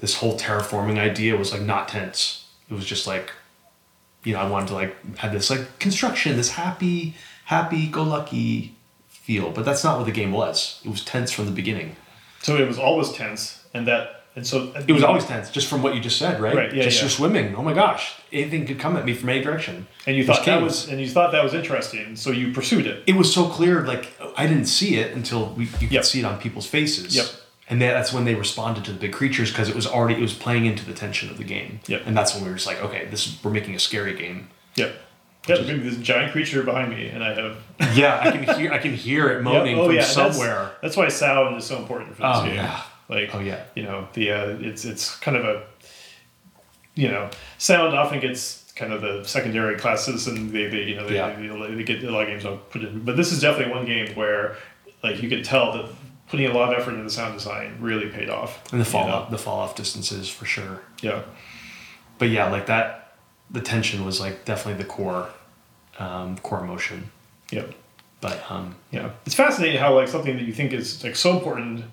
this 0.00 0.16
whole 0.16 0.38
terraforming 0.38 0.98
idea 0.98 1.36
was 1.36 1.52
like 1.52 1.62
not 1.62 1.88
tense. 1.88 2.46
It 2.70 2.74
was 2.74 2.84
just 2.84 3.06
like, 3.06 3.32
you 4.24 4.34
know, 4.34 4.40
I 4.40 4.48
wanted 4.48 4.68
to 4.68 4.74
like 4.74 5.16
have 5.16 5.32
this 5.32 5.48
like 5.50 5.78
construction, 5.78 6.36
this 6.36 6.50
happy, 6.50 7.14
happy 7.46 7.86
go 7.86 8.02
lucky 8.02 8.76
feel, 9.08 9.50
but 9.50 9.64
that's 9.64 9.82
not 9.82 9.96
what 9.96 10.04
the 10.06 10.12
game 10.12 10.32
was. 10.32 10.80
It 10.84 10.90
was 10.90 11.02
tense 11.04 11.30
from 11.32 11.46
the 11.46 11.52
beginning. 11.52 11.96
So 12.42 12.56
it 12.56 12.66
was 12.66 12.78
always 12.78 13.12
tense, 13.12 13.62
and 13.74 13.86
that, 13.86 14.24
and 14.36 14.46
so 14.46 14.72
uh, 14.74 14.82
It 14.86 14.92
was 14.92 15.02
always 15.02 15.26
tense, 15.26 15.50
just 15.50 15.66
from 15.68 15.82
what 15.82 15.94
you 15.94 16.00
just 16.00 16.18
said, 16.18 16.40
right? 16.40 16.54
Right, 16.56 16.72
yeah, 16.74 16.82
just 16.84 16.96
yeah. 16.96 17.02
you're 17.02 17.10
swimming. 17.10 17.54
Oh 17.54 17.62
my 17.62 17.74
gosh, 17.74 18.14
anything 18.32 18.64
could 18.66 18.78
come 18.78 18.96
at 18.96 19.04
me 19.04 19.12
from 19.14 19.28
any 19.28 19.42
direction. 19.42 19.86
And 20.06 20.16
you 20.16 20.24
thought 20.24 20.44
that 20.46 20.62
was, 20.62 20.88
and 20.88 21.00
you 21.00 21.08
thought 21.08 21.32
that 21.32 21.44
was 21.44 21.52
interesting, 21.54 22.16
so 22.16 22.30
you 22.30 22.52
pursued 22.52 22.86
it. 22.86 23.02
it 23.06 23.14
was 23.16 23.32
so 23.32 23.46
clear 23.48 23.84
like 23.86 24.12
i 24.36 24.46
didn't 24.46 24.66
see 24.66 24.96
it 24.96 25.14
until 25.16 25.50
we, 25.54 25.64
you 25.64 25.70
could 25.88 25.92
Yep. 25.92 26.04
see 26.04 26.20
it 26.20 26.24
on 26.24 26.38
people's 26.38 26.66
faces 26.66 27.14
Yep. 27.16 27.26
and 27.68 27.82
that, 27.82 27.92
that's 27.94 28.12
when 28.12 28.24
they 28.24 28.34
responded 28.36 28.84
to 28.84 28.92
the 28.92 28.98
big 28.98 29.12
creatures 29.12 29.50
because 29.50 29.68
it 29.68 29.74
was 29.74 29.86
already 29.86 30.14
it 30.14 30.20
was 30.20 30.32
playing 30.32 30.64
into 30.66 30.84
the 30.86 30.94
tension 30.94 31.28
of 31.30 31.36
the 31.36 31.44
game 31.44 31.80
Yep. 31.88 32.02
and 32.06 32.16
that's 32.16 32.32
when 32.34 32.44
we 32.44 32.48
were 32.50 32.56
just 32.56 32.66
like 32.68 32.80
okay 32.82 33.06
this 33.10 33.36
we're 33.42 33.50
making 33.50 33.74
a 33.74 33.78
scary 33.80 34.14
game 34.14 34.48
Yep. 34.76 34.94
Yeah, 35.48 35.56
there's 35.56 35.68
gonna 35.68 35.78
this 35.82 35.96
giant 35.96 36.32
creature 36.32 36.62
behind 36.62 36.90
me, 36.90 37.08
and 37.08 37.24
I 37.24 37.34
have 37.34 37.56
yeah 37.96 38.20
i 38.22 38.30
can 38.30 38.42
hear 38.58 38.72
i 38.72 38.78
can 38.78 38.92
hear 38.94 39.30
it 39.30 39.42
moaning 39.42 39.76
Yeah, 39.76 39.82
oh, 39.82 39.86
from 39.86 39.94
yeah, 39.94 40.00
that's- 40.02 40.14
somewhere 40.34 40.70
That's, 40.82 40.96
why 40.96 41.08
sound 41.08 41.56
is 41.56 41.64
so 41.64 41.78
important 41.78 42.10
for 42.14 42.22
this 42.22 42.30
Oh, 42.36 42.44
game. 42.44 42.56
yeah. 42.56 42.82
Like, 43.08 43.34
Oh, 43.34 43.40
yeah. 43.40 43.64
you 43.74 43.82
know, 43.82 44.06
the 44.12 44.30
uh, 44.32 44.46
it's 44.60 44.84
it's 44.84 45.16
kind 45.16 45.36
of 45.36 45.44
a, 45.44 45.62
you 46.94 47.08
know, 47.08 47.30
sound 47.58 47.96
often 47.96 48.20
gets 48.20 48.70
kind 48.76 48.92
of 48.92 49.00
the 49.02 49.24
secondary 49.24 49.76
classes, 49.76 50.26
and 50.28 50.50
they, 50.52 50.66
they 50.68 50.82
you 50.84 50.94
know 50.96 51.08
they, 51.08 51.14
Yeah. 51.16 51.34
they, 51.34 51.74
they 51.74 51.82
get 51.84 52.04
a 52.04 52.10
lot 52.10 52.22
of 52.22 52.28
games 52.28 52.44
don't 52.44 52.68
put 52.70 52.82
in, 52.82 53.00
but 53.04 53.16
this 53.16 53.32
is 53.32 53.40
definitely 53.40 53.72
one 53.74 53.84
game 53.86 54.14
where, 54.14 54.56
like, 55.02 55.22
you 55.22 55.28
can 55.28 55.42
tell 55.42 55.72
that 55.72 55.86
putting 56.28 56.46
a 56.46 56.52
lot 56.52 56.72
of 56.72 56.78
effort 56.80 56.92
into 56.92 57.02
the 57.02 57.10
sound 57.10 57.34
design 57.34 57.76
really 57.80 58.08
paid 58.08 58.30
off. 58.30 58.62
and 58.72 58.80
the 58.80 58.84
you 58.84 58.90
fall 58.90 59.08
know? 59.08 59.14
off 59.14 59.30
the 59.30 59.38
fall 59.38 59.58
off 59.58 59.74
distances 59.74 60.28
for 60.28 60.44
sure 60.44 60.80
Yeah. 61.02 61.22
but 62.18 62.28
yeah 62.28 62.48
like 62.48 62.66
that 62.66 62.99
the 63.50 63.60
tension 63.60 64.04
was 64.04 64.20
like 64.20 64.44
definitely 64.44 64.82
the 64.82 64.88
core 64.88 65.28
um, 65.98 66.38
core 66.38 66.60
emotion 66.62 67.10
Yeah. 67.50 67.64
but 68.20 68.42
um 68.50 68.76
Yeah, 68.90 69.10
it's 69.26 69.34
fascinating 69.34 69.78
how 69.80 69.94
like 69.94 70.08
something 70.08 70.36
that 70.36 70.44
you 70.44 70.52
think 70.52 70.72
is 70.72 71.02
like 71.04 71.16
so 71.16 71.36
important, 71.36 71.84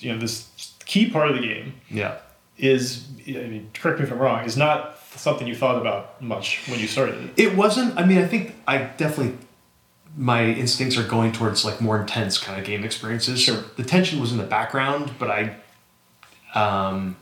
you 0.00 0.12
know, 0.12 0.18
this 0.18 0.48
key 0.84 1.08
part 1.10 1.28
of 1.30 1.36
the 1.36 1.42
game 1.42 1.74
yeah 1.90 2.16
is. 2.58 3.06
I 3.26 3.32
mean, 3.32 3.70
correct 3.74 3.98
me 3.98 4.04
if 4.06 4.12
I'm 4.12 4.18
wrong. 4.18 4.44
Is 4.44 4.56
not 4.56 4.98
something 5.16 5.46
you 5.46 5.54
thought 5.56 5.80
about 5.80 6.20
much 6.22 6.60
when 6.68 6.78
you 6.78 6.86
started 6.86 7.16
it. 7.24 7.30
It 7.36 7.56
wasn't. 7.56 7.98
I 7.98 8.04
mean, 8.04 8.18
I 8.18 8.26
think 8.28 8.54
I 8.68 8.78
definitely 8.78 9.38
my 10.16 10.44
instincts 10.44 10.96
are 10.96 11.02
going 11.02 11.32
towards 11.32 11.64
like 11.64 11.80
more 11.80 11.98
intense 12.00 12.38
kind 12.38 12.60
of 12.60 12.64
game 12.66 12.84
experiences. 12.84 13.40
Sure. 13.40 13.64
The 13.76 13.82
tension 13.82 14.20
was 14.20 14.30
in 14.30 14.38
the 14.38 14.44
background, 14.44 15.12
but 15.18 15.30
I, 15.30 15.56
um, 16.54 17.16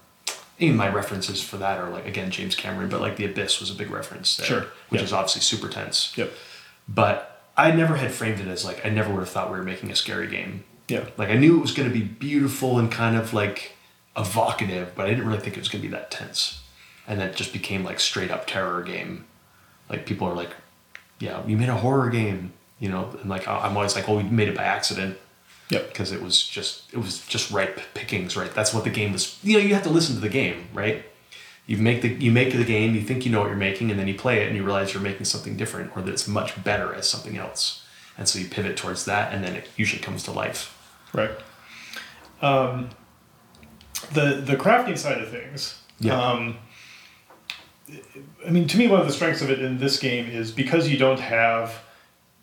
even 0.62 0.76
my 0.76 0.89
references 0.89 1.42
for 1.42 1.57
that 1.58 1.78
are 1.78 1.91
like 1.91 2.07
again 2.07 2.31
James 2.31 2.55
Cameron, 2.55 2.89
but 2.89 3.00
like 3.00 3.16
The 3.16 3.24
Abyss 3.26 3.60
was 3.60 3.70
a 3.70 3.74
big 3.74 3.91
reference 3.91 4.36
there, 4.36 4.47
Sure. 4.47 4.66
which 4.89 5.02
is 5.02 5.12
obviously 5.12 5.42
super 5.42 5.68
tense. 5.68 6.12
Yep. 6.16 6.32
But 6.89 7.42
I 7.57 7.70
never 7.73 7.97
had 7.97 8.12
framed 8.12 8.41
it 8.41 8.47
as 8.49 8.65
like 8.65 8.84
I 8.84 8.89
never 8.91 9.10
would 9.10 9.20
have 9.20 9.28
thought 9.28 9.50
we 9.50 9.58
were 9.58 9.65
making 9.65 9.91
a 9.91 9.97
scary 9.97 10.26
game. 10.28 10.65
Yeah. 10.89 11.05
Like 11.16 11.28
I 11.31 11.34
knew 11.36 11.57
it 11.58 11.60
was 11.62 11.73
going 11.73 11.89
to 11.89 11.94
be 11.94 12.05
beautiful 12.05 12.78
and 12.78 12.91
kind 12.91 13.16
of 13.16 13.32
like 13.34 13.73
evocative, 14.16 14.92
but 14.94 15.07
I 15.07 15.10
didn't 15.10 15.26
really 15.26 15.41
think 15.41 15.57
it 15.57 15.60
was 15.60 15.68
going 15.68 15.82
to 15.82 15.89
be 15.89 15.92
that 15.94 16.10
tense. 16.10 16.62
And 17.07 17.20
then 17.20 17.28
it 17.31 17.36
just 17.36 17.52
became 17.52 17.84
like 17.84 17.99
straight 18.00 18.31
up 18.31 18.47
terror 18.47 18.82
game. 18.82 19.24
Like 19.89 20.07
people 20.07 20.28
are 20.28 20.34
like, 20.34 20.50
"Yeah, 21.18 21.44
you 21.47 21.57
made 21.57 21.68
a 21.68 21.76
horror 21.76 22.08
game," 22.10 22.52
you 22.78 22.89
know, 22.89 23.15
and 23.20 23.28
like 23.28 23.47
I'm 23.49 23.76
always 23.76 23.94
like, 23.97 24.08
"Oh, 24.08 24.16
we 24.18 24.23
made 24.23 24.49
it 24.49 24.57
by 24.57 24.62
accident." 24.65 25.18
Yep. 25.73 25.89
Because 25.89 26.12
it 26.12 26.20
was 26.20 26.47
just 26.47 26.92
it 26.92 26.99
was 26.99 27.26
just 27.26 27.51
ripe 27.51 27.81
pickings, 27.94 28.36
right? 28.36 28.55
That's 28.55 28.75
what 28.75 28.84
the 28.84 28.91
game 28.91 29.12
was. 29.12 29.39
You 29.42 29.55
know, 29.55 29.65
you 29.65 29.73
have 29.73 29.83
to 29.84 29.91
listen 29.91 30.15
to 30.15 30.20
the 30.20 30.28
game, 30.28 30.68
right? 30.75 31.02
You 31.67 31.78
make 31.78 32.02
the 32.02 32.09
you 32.09 32.31
make 32.31 32.52
the 32.52 32.65
game, 32.65 32.94
you 32.94 33.01
think 33.01 33.25
you 33.25 33.33
know 33.33 33.41
what 33.41 33.49
you're 33.49 33.57
making, 33.57 33.91
and 33.91 33.99
then 33.99 34.07
you 34.07 34.15
play 34.15 34.42
it 34.42 34.49
and 34.49 34.57
you 34.57 34.65
realize 34.65 34.92
you're 34.92 35.02
making 35.02 35.25
something 35.25 35.57
different 35.57 35.97
or 35.97 36.02
that 36.02 36.12
it's 36.12 36.28
much 36.28 36.62
better 36.62 36.94
as 36.94 37.09
something 37.09 37.39
else. 37.39 37.84
And 38.18 38.28
so 38.28 38.39
you 38.39 38.49
pivot 38.49 38.76
towards 38.76 39.07
that, 39.07 39.33
and 39.33 39.42
then 39.42 39.55
it 39.55 39.68
usually 39.76 40.02
comes 40.02 40.23
to 40.25 40.33
life. 40.33 40.78
Right. 41.15 41.31
Um, 42.42 42.91
the 44.12 44.42
the 44.44 44.57
crafting 44.57 44.99
side 44.99 45.23
of 45.23 45.31
things. 45.31 45.81
Yeah. 46.01 46.20
Um, 46.20 46.59
I 48.47 48.51
mean, 48.51 48.67
to 48.68 48.76
me, 48.76 48.89
one 48.89 49.01
of 49.01 49.07
the 49.07 49.12
strengths 49.12 49.41
of 49.41 49.49
it 49.49 49.60
in 49.60 49.78
this 49.78 49.99
game 49.99 50.26
is 50.28 50.51
because 50.51 50.89
you 50.89 50.99
don't 50.99 51.20
have, 51.20 51.83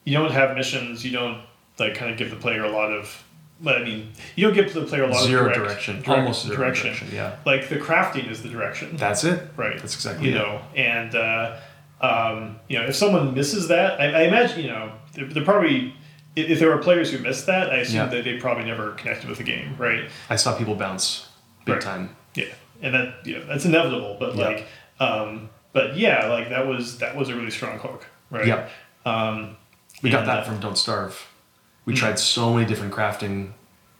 you 0.03 0.13
don't 0.17 0.31
have 0.31 0.55
missions. 0.55 1.05
You 1.05 1.11
don't 1.11 1.41
like 1.79 1.95
kind 1.95 2.11
of 2.11 2.17
give 2.17 2.29
the 2.29 2.35
player 2.35 2.63
a 2.63 2.69
lot 2.71 2.91
of. 2.91 3.23
Well, 3.61 3.75
I 3.75 3.83
mean, 3.83 4.11
you 4.37 4.45
don't 4.47 4.53
give 4.55 4.73
the 4.73 4.85
player 4.85 5.03
a 5.03 5.07
lot 5.07 5.21
Zero 5.25 5.47
of 5.47 5.53
direct, 5.53 5.67
direction, 5.69 5.95
direct 5.95 6.09
almost 6.09 6.45
zero 6.45 6.55
direction, 6.55 7.09
yeah. 7.11 7.35
Like 7.45 7.67
the 7.67 7.75
crafting 7.75 8.29
is 8.31 8.41
the 8.41 8.47
direction. 8.47 8.95
That's 8.95 9.25
it. 9.25 9.49
right 9.57 9.77
That's 9.77 9.95
exactly 9.95 10.29
you 10.29 10.35
it. 10.35 10.37
know 10.37 10.61
and 10.77 11.13
uh, 11.13 11.57
um, 11.99 12.59
you 12.69 12.79
know 12.79 12.85
if 12.85 12.95
someone 12.95 13.33
misses 13.33 13.67
that 13.67 13.99
i, 13.99 14.05
I 14.05 14.21
imagine 14.23 14.61
you 14.61 14.67
know 14.69 14.93
they're, 15.13 15.25
they're 15.25 15.43
probably 15.43 15.93
if, 16.37 16.49
if 16.51 16.59
there 16.59 16.69
were 16.69 16.77
players 16.77 17.11
who 17.11 17.17
missed 17.19 17.45
that 17.47 17.69
i 17.71 17.77
assume 17.79 17.95
Yeah. 17.97 18.05
that 18.05 18.23
they 18.23 18.37
probably 18.37 18.63
never 18.63 18.91
connected 18.93 19.27
with 19.29 19.39
the 19.39 19.43
game 19.43 19.75
right 19.77 20.09
I 20.29 20.37
saw 20.37 20.57
people 20.57 20.75
bounce 20.75 21.27
big 21.65 21.73
Right. 21.75 21.81
time. 21.81 22.15
yeah 22.35 22.45
and 22.81 22.93
that 22.93 23.25
you 23.27 23.37
know 23.39 23.45
that's 23.45 23.65
inevitable 23.65 24.15
but 24.17 24.35
Yeah. 24.37 24.45
like 24.47 24.67
um, 25.01 25.49
but 25.73 25.97
yeah 25.97 26.27
like 26.27 26.47
that 26.49 26.65
was 26.65 26.99
that 26.99 27.17
was 27.17 27.27
a 27.27 27.35
really 27.35 27.51
strong 27.51 27.77
hook 27.79 28.05
right 28.29 28.47
Yeah. 28.47 28.69
um, 29.05 29.57
We 30.01 30.09
got 30.09 30.25
that 30.27 30.39
uh, 30.39 30.43
from 30.43 30.61
Don't 30.61 30.77
Starve. 30.77 31.27
We 31.85 31.93
Hmm. 31.93 31.99
tried 31.99 32.19
so 32.19 32.53
many 32.53 32.65
different 32.67 32.93
crafting 32.93 33.51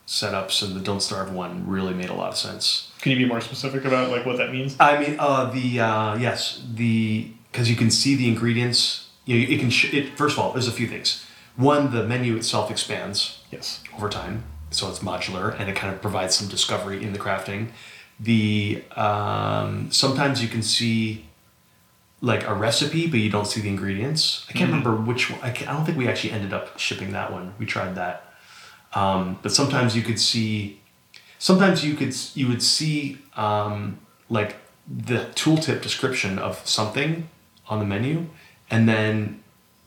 setups, 0.07 0.61
and 0.63 0.75
the 0.75 0.79
Don't 0.79 1.01
Starve 1.01 1.31
one 1.31 1.63
really 1.67 1.93
made 1.93 2.09
a 2.09 2.13
lot 2.15 2.29
of 2.29 2.37
sense. 2.37 2.87
can 3.01 3.11
you 3.13 3.17
be 3.17 3.25
more 3.25 3.39
specific 3.41 3.85
about 3.85 4.09
like 4.11 4.25
what 4.25 4.37
that 4.37 4.51
means 4.51 4.75
I 4.79 4.99
mean, 4.99 5.15
uh, 5.19 5.45
the 5.51 5.79
uh, 5.79 6.15
yes, 6.17 6.61
the 6.73 7.27
because 7.51 7.69
you 7.69 7.75
can 7.75 7.89
see 7.91 8.15
the 8.15 8.27
ingredients. 8.27 9.07
You 9.25 9.35
know, 9.39 9.53
it 9.53 9.59
can. 9.59 9.69
Sh- 9.69 9.93
it, 9.93 10.17
first 10.17 10.37
of 10.37 10.43
all, 10.43 10.51
there's 10.53 10.67
a 10.67 10.71
few 10.71 10.87
things. 10.87 11.23
One, 11.55 11.91
the 11.91 12.03
menu 12.03 12.35
itself 12.35 12.69
expands 12.71 13.39
yes 13.51 13.81
over 13.95 14.09
time, 14.09 14.43
so 14.71 14.89
it's 14.89 14.99
modular 14.99 15.57
and 15.59 15.69
it 15.69 15.75
kind 15.75 15.93
of 15.93 16.01
provides 16.01 16.35
some 16.35 16.47
discovery 16.47 17.03
in 17.03 17.13
the 17.13 17.19
crafting. 17.19 17.69
The 18.19 18.83
um, 18.95 19.91
sometimes 19.91 20.41
you 20.41 20.47
can 20.49 20.61
see 20.63 21.25
like 22.21 22.45
a 22.47 22.53
recipe, 22.53 23.07
but 23.07 23.19
you 23.19 23.29
don't 23.29 23.45
see 23.47 23.61
the 23.61 23.69
ingredients. 23.69 24.45
I 24.49 24.53
can't 24.53 24.69
remember 24.69 24.95
which 24.95 25.29
one. 25.31 25.39
I, 25.41 25.51
can't- 25.51 25.69
I 25.69 25.73
don't 25.73 25.85
think 25.85 25.97
we 25.97 26.07
actually 26.07 26.31
ended 26.31 26.53
up 26.53 26.77
shipping 26.77 27.11
that 27.13 27.31
one. 27.31 27.53
We 27.57 27.65
tried 27.65 27.95
that, 27.95 28.33
um, 28.93 29.39
but 29.41 29.51
sometimes 29.51 29.95
you 29.95 30.01
could 30.01 30.19
see. 30.19 30.81
Sometimes 31.37 31.85
you 31.85 31.93
could 31.95 32.13
you 32.35 32.47
would 32.49 32.61
see 32.61 33.19
um, 33.37 33.99
like 34.29 34.57
the 34.87 35.27
tooltip 35.35 35.81
description 35.81 36.37
of 36.39 36.59
something 36.67 37.29
on 37.69 37.79
the 37.79 37.85
menu, 37.85 38.25
and 38.69 38.89
then 38.89 39.41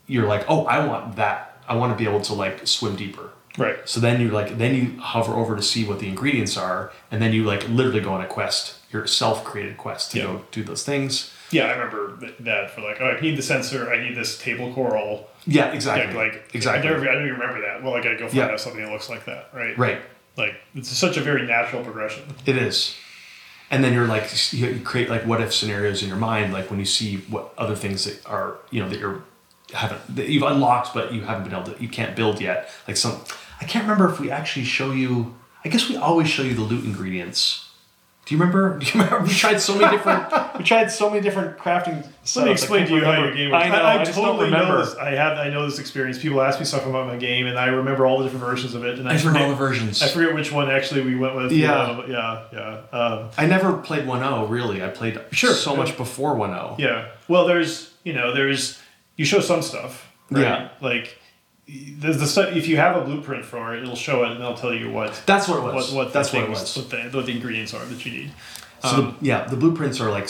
you're 0.07 0.27
like, 0.27 0.45
oh, 0.49 0.65
I 0.67 0.87
want 0.87 1.17
that. 1.17 1.59
I 1.69 1.75
want 1.77 1.93
to 1.97 2.03
be 2.03 2.09
able 2.09 2.23
to 2.23 2.35
like 2.35 2.67
swim 2.67 2.97
deeper. 2.97 3.31
Right. 3.59 3.77
So 3.85 4.01
then 4.01 4.19
you 4.23 4.31
like 4.31 4.57
then 4.57 4.75
you 4.75 4.99
hover 5.01 5.35
over 5.35 5.55
to 5.55 5.63
see 5.63 5.85
what 5.85 5.99
the 5.99 6.09
ingredients 6.09 6.57
are, 6.57 6.91
and 7.11 7.21
then 7.21 7.35
you 7.35 7.45
like 7.45 7.69
literally 7.69 8.01
go 8.01 8.15
on 8.15 8.23
a 8.23 8.27
quest, 8.27 8.77
your 8.91 9.07
self-created 9.07 9.77
quest 9.77 10.13
to 10.13 10.19
Yeah. 10.19 10.25
go 10.25 10.45
do 10.53 10.65
those 10.65 10.83
things. 10.85 11.31
Yeah, 11.53 11.67
I 11.67 11.73
remember 11.73 12.19
that 12.41 12.71
for 12.71 12.81
like, 12.81 12.99
oh, 13.01 13.07
I 13.11 13.21
need 13.21 13.37
the 13.37 13.43
sensor, 13.43 13.93
I 13.93 14.03
need 14.03 14.17
this 14.17 14.39
table 14.39 14.73
coral. 14.73 15.29
Yeah, 15.47 15.73
exactly. 15.73 16.15
like 16.15 16.51
exactly. 16.55 16.89
I 16.89 16.93
never, 16.93 17.09
I 17.09 17.15
don't 17.15 17.27
even 17.27 17.39
remember 17.39 17.61
that. 17.63 17.83
Well, 17.83 17.95
I 17.95 18.03
gotta 18.03 18.17
go 18.17 18.25
find 18.27 18.35
Yeah. 18.37 18.47
out 18.51 18.61
something 18.61 18.83
that 18.83 18.91
looks 18.91 19.09
like 19.11 19.25
that, 19.27 19.51
right? 19.53 19.77
right. 19.79 20.01
Like 20.37 20.55
it's 20.75 20.89
such 20.89 21.17
a 21.17 21.21
very 21.21 21.47
natural 21.47 21.85
progression. 21.85 22.23
It 22.47 22.57
is. 22.57 22.97
And 23.71 23.83
then 23.85 23.93
you're 23.93 24.07
like 24.07 24.31
you 24.53 24.67
you 24.69 24.81
create 24.81 25.09
like 25.11 25.27
what 25.27 25.41
if 25.41 25.53
scenarios 25.53 26.03
in 26.03 26.09
your 26.09 26.17
mind, 26.19 26.53
like 26.53 26.71
when 26.71 26.79
you 26.79 26.85
see 26.87 27.19
what 27.29 27.53
other 27.59 27.75
things 27.77 28.05
that 28.05 28.25
are 28.27 28.57
you 28.71 28.83
know 28.83 28.89
that 28.89 28.99
you're 28.99 29.23
haven't 29.75 30.17
that 30.17 30.29
you've 30.29 30.43
unlocked 30.43 30.93
but 30.93 31.13
you 31.15 31.23
haven't 31.23 31.45
been 31.45 31.55
able 31.59 31.73
to 31.73 31.83
you 31.83 31.89
can't 31.89 32.15
build 32.17 32.41
yet. 32.41 32.71
Like 32.89 32.97
some 32.97 33.21
I 33.61 33.65
can't 33.65 33.85
remember 33.87 34.13
if 34.13 34.21
we 34.21 34.31
actually 34.31 34.65
show 34.65 34.91
you. 34.93 35.35
I 35.65 35.69
guess 35.69 35.89
we 35.89 35.97
always 35.97 36.29
show 36.29 36.43
you 36.43 36.55
the 36.55 36.63
loot 36.63 36.85
ingredients. 36.85 37.69
Do 38.25 38.35
you 38.35 38.41
remember? 38.41 38.79
Do 38.81 38.87
you 38.87 38.93
remember? 38.93 39.27
We 39.27 39.33
tried 39.33 39.61
so 39.61 39.77
many 39.77 39.97
different. 39.97 40.33
we 40.59 40.65
tried 40.65 40.91
so 40.91 41.11
many 41.11 41.23
different 41.23 41.59
crafting. 41.59 41.95
Let 41.95 42.07
me 42.07 42.13
setups. 42.25 42.47
I 42.47 42.51
explain 42.51 42.87
to 42.87 42.95
you 42.95 43.05
how 43.05 43.25
your 43.25 43.35
game 43.35 43.51
works. 43.51 43.65
I 43.65 43.69
know. 43.69 43.83
I, 43.83 43.99
just 44.05 44.13
totally 44.17 44.51
don't 44.51 44.53
remember. 44.53 44.79
know 44.79 44.85
this. 44.85 44.95
I 44.95 45.11
have. 45.11 45.39
I 45.39 45.49
know 45.49 45.69
this 45.69 45.81
experience. 45.81 46.19
People 46.21 46.41
ask 46.41 46.61
me 46.61 46.65
stuff 46.65 46.87
about 46.87 47.09
my 47.09 47.17
game, 47.17 47.47
and 47.47 47.59
I 47.59 47.67
remember 47.67 48.07
all 48.07 48.19
the 48.19 48.25
different 48.25 48.45
versions 48.45 48.75
of 48.75 48.85
it. 48.85 48.99
And 49.01 49.09
I, 49.09 49.15
I 49.15 49.19
remember 49.19 49.39
all 49.39 49.45
forget, 49.47 49.59
the 49.59 49.65
versions. 49.65 50.03
I 50.03 50.09
forget 50.09 50.35
which 50.35 50.53
one 50.53 50.71
actually 50.71 51.03
we 51.03 51.17
went 51.17 51.35
with. 51.35 51.51
Yeah. 51.51 52.07
yeah, 52.07 52.45
yeah, 52.53 52.99
um, 52.99 53.31
I 53.37 53.47
never 53.47 53.77
played 53.79 54.05
1.0 54.07 54.49
really. 54.49 54.85
I 54.85 54.89
played 54.89 55.21
Sure. 55.33 55.53
so 55.53 55.75
much 55.75 55.97
before 55.97 56.33
oh. 56.37 56.41
1.0. 56.41 56.79
yeah. 56.79 57.09
Well, 57.27 57.47
there's 57.47 57.93
you 58.05 58.13
know 58.13 58.33
there's 58.33 58.81
you 59.17 59.25
show 59.25 59.41
some 59.41 59.63
stuff. 59.63 60.09
Right? 60.31 60.43
Yeah. 60.43 60.69
Like 60.81 61.19
there's 61.73 62.19
the 62.19 62.27
stuff. 62.27 62.55
If 62.55 62.69
you 62.69 62.77
have 62.77 62.97
a 62.97 63.05
blueprint 63.05 63.45
for 63.45 63.75
it, 63.75 63.83
it'll 63.83 63.97
show 63.97 64.25
it, 64.25 64.33
and 64.33 64.41
it'll 64.41 64.55
tell 64.55 64.75
you 64.75 64.91
what 64.91 65.23
That's 65.27 65.49
what 65.49 65.59
it 65.59 65.75
was. 65.75 65.93
what 65.93 66.13
That's 66.13 66.31
the 66.31 66.39
what 66.39 66.45
it 66.47 66.51
was. 66.51 66.77
What 66.77 66.91
the, 66.91 66.97
what 67.17 67.27
the 67.27 67.33
ingredients 67.33 67.73
are 67.75 67.85
that 67.85 68.05
you 68.05 68.13
need. 68.13 68.31
So 68.83 68.89
Um, 68.89 69.17
the, 69.21 69.27
yeah, 69.27 69.45
the 69.45 69.57
blueprints 69.57 70.01
are 70.01 70.11
like 70.11 70.29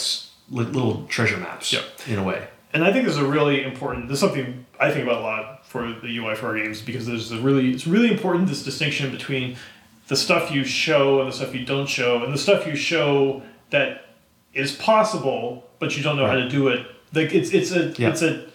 little 0.51 1.07
treasure 1.09 1.37
maps. 1.39 1.73
Yep. 1.73 1.85
In 2.07 2.19
a 2.19 2.23
way. 2.23 2.47
And 2.75 2.85
I 2.85 2.93
think 2.93 3.05
this 3.07 3.17
is 3.17 3.21
a 3.23 3.27
really 3.27 3.65
important. 3.65 4.09
This 4.09 4.17
is 4.17 4.21
something 4.21 4.65
I 4.81 4.91
think 4.91 5.05
about 5.05 5.19
a 5.19 5.25
lot 5.25 5.67
for 5.67 5.93
the 5.93 6.17
UI 6.19 6.35
for 6.35 6.47
our 6.49 6.57
games 6.59 6.81
because 6.81 7.07
there's 7.07 7.31
a 7.33 7.39
really 7.39 7.71
it's 7.73 7.87
really 7.87 8.11
important 8.11 8.49
this 8.49 8.63
distinction 8.65 9.11
between 9.11 9.57
the 10.09 10.17
stuff 10.17 10.51
you 10.51 10.65
show 10.65 11.21
and 11.21 11.29
the 11.31 11.35
stuff 11.35 11.55
you 11.55 11.65
don't 11.65 11.89
show, 11.89 12.23
and 12.25 12.33
the 12.33 12.39
stuff 12.39 12.67
you 12.67 12.77
show 12.77 13.43
that 13.71 14.07
is 14.55 14.73
possible 14.73 15.69
but 15.79 15.97
you 15.97 16.03
don't 16.03 16.17
know 16.17 16.27
how 16.27 16.35
to 16.35 16.49
do 16.49 16.69
it. 16.69 16.87
Like 17.13 17.35
it's 17.35 17.51
it's 17.51 17.73
a 17.73 17.89
Yeah. 17.99 18.11
it's 18.11 18.23
a 18.23 18.47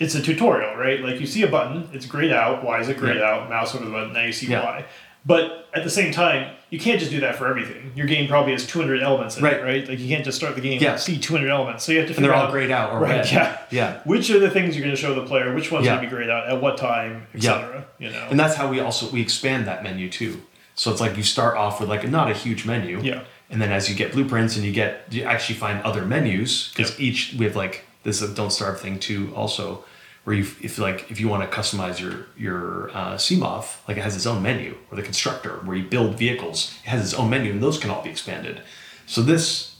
it's 0.00 0.14
a 0.16 0.22
tutorial, 0.22 0.74
right? 0.76 1.00
Like 1.00 1.20
you 1.20 1.26
see 1.26 1.42
a 1.42 1.46
button, 1.48 1.88
it's 1.92 2.06
grayed 2.06 2.32
out. 2.32 2.64
Why 2.64 2.80
is 2.80 2.88
it 2.88 2.96
grayed 2.96 3.18
Yeah. 3.18 3.30
out? 3.30 3.50
Mouse 3.50 3.74
over 3.74 3.84
the 3.84 3.90
button, 3.90 4.12
now 4.12 4.24
you 4.24 4.32
see 4.32 4.46
Yeah. 4.48 4.64
why. 4.64 4.84
But 5.26 5.68
at 5.74 5.84
the 5.84 5.90
same 5.90 6.10
time, 6.12 6.52
you 6.70 6.78
can't 6.80 6.98
just 6.98 7.10
do 7.12 7.20
that 7.20 7.36
for 7.36 7.46
everything. 7.46 7.92
Your 7.94 8.06
game 8.06 8.26
probably 8.26 8.52
has 8.52 8.66
200 8.66 9.02
elements 9.02 9.36
in 9.36 9.44
it, 9.44 9.48
Right. 9.48 9.62
right? 9.62 9.88
Like 9.88 9.98
you 10.00 10.08
can't 10.08 10.24
just 10.24 10.38
start 10.38 10.54
the 10.54 10.62
game 10.62 10.80
Yeah. 10.80 10.92
and 10.92 11.00
see 11.00 11.18
200 11.18 11.50
elements. 11.50 11.84
So 11.84 11.92
you 11.92 11.98
have 11.98 12.08
to 12.08 12.14
And 12.16 12.24
they're 12.24 12.30
figure 12.32 12.40
all 12.40 12.46
out 12.46 12.52
grayed 12.52 12.70
out 12.70 12.92
or 12.92 13.00
Right, 13.00 13.10
red. 13.18 13.30
yeah. 13.30 13.58
Yeah. 13.70 13.92
which 14.04 14.30
are 14.30 14.38
the 14.38 14.48
things 14.48 14.74
you're 14.74 14.84
going 14.84 14.96
to 14.96 15.00
show 15.00 15.12
the 15.14 15.26
player, 15.26 15.54
which 15.54 15.70
ones 15.70 15.84
Yeah. 15.84 15.92
are 15.92 15.96
going 15.96 16.08
to 16.08 16.10
be 16.10 16.16
grayed 16.16 16.30
out, 16.30 16.48
at 16.48 16.62
what 16.62 16.78
time, 16.78 17.26
Yeah. 17.34 17.52
etc. 17.56 17.84
You 17.98 18.10
know, 18.10 18.26
And 18.30 18.40
that's 18.40 18.54
how 18.56 18.68
we 18.68 18.80
also 18.80 19.10
we 19.10 19.20
expand 19.20 19.66
that 19.66 19.82
menu 19.84 20.08
too. 20.08 20.40
So 20.74 20.90
it's 20.90 21.02
like 21.02 21.18
you 21.18 21.22
start 21.22 21.58
off 21.58 21.78
with 21.80 21.90
like 21.90 22.08
not 22.08 22.30
a 22.30 22.34
huge 22.34 22.64
menu. 22.64 23.00
Yeah. 23.02 23.20
And 23.50 23.60
then 23.60 23.70
as 23.70 23.90
you 23.90 23.94
get 23.94 24.12
blueprints 24.12 24.56
and 24.56 24.64
you 24.64 24.72
get 24.72 25.02
you 25.10 25.24
actually 25.24 25.56
find 25.56 25.82
other 25.82 26.06
menus 26.06 26.72
because 26.74 26.98
Yeah. 26.98 27.06
each 27.06 27.34
we 27.36 27.44
have 27.44 27.56
like 27.56 27.84
this 28.04 28.22
uh, 28.22 28.28
don't 28.34 28.50
starve 28.52 28.80
thing 28.80 28.98
too 28.98 29.30
also 29.36 29.84
where 30.30 30.38
you 30.38 30.46
if 30.62 30.78
like 30.78 31.10
if 31.10 31.18
you 31.18 31.26
want 31.26 31.42
to 31.42 31.58
customize 31.58 31.98
your 31.98 32.26
your 32.36 32.90
uh, 32.90 33.16
Seamoth 33.16 33.78
like 33.88 33.96
it 33.96 34.02
has 34.02 34.14
its 34.14 34.26
own 34.26 34.40
menu 34.40 34.76
or 34.88 34.96
the 34.96 35.02
constructor 35.02 35.56
where 35.64 35.76
you 35.76 35.82
build 35.82 36.16
vehicles 36.16 36.72
it 36.84 36.88
has 36.88 37.02
its 37.02 37.14
own 37.14 37.28
menu 37.28 37.50
and 37.50 37.60
those 37.60 37.78
can 37.78 37.90
all 37.90 38.00
be 38.00 38.10
expanded. 38.10 38.62
So 39.06 39.22
this 39.22 39.74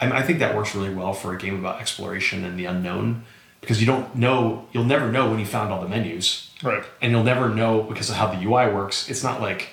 I, 0.00 0.18
I 0.18 0.22
think 0.22 0.38
that 0.38 0.54
works 0.54 0.76
really 0.76 0.94
well 0.94 1.12
for 1.12 1.34
a 1.34 1.38
game 1.38 1.58
about 1.58 1.80
exploration 1.80 2.44
and 2.44 2.56
the 2.56 2.66
unknown 2.66 3.24
because 3.60 3.80
you 3.80 3.86
don't 3.86 4.14
know 4.14 4.68
you'll 4.70 4.84
never 4.84 5.10
know 5.10 5.28
when 5.28 5.40
you 5.40 5.46
found 5.46 5.72
all 5.72 5.82
the 5.82 5.88
menus 5.88 6.46
right? 6.62 6.84
and 7.02 7.10
you'll 7.10 7.24
never 7.24 7.48
know 7.48 7.82
because 7.82 8.08
of 8.08 8.14
how 8.14 8.28
the 8.28 8.40
UI 8.44 8.72
works. 8.72 9.10
It's 9.10 9.24
not 9.24 9.40
like, 9.40 9.70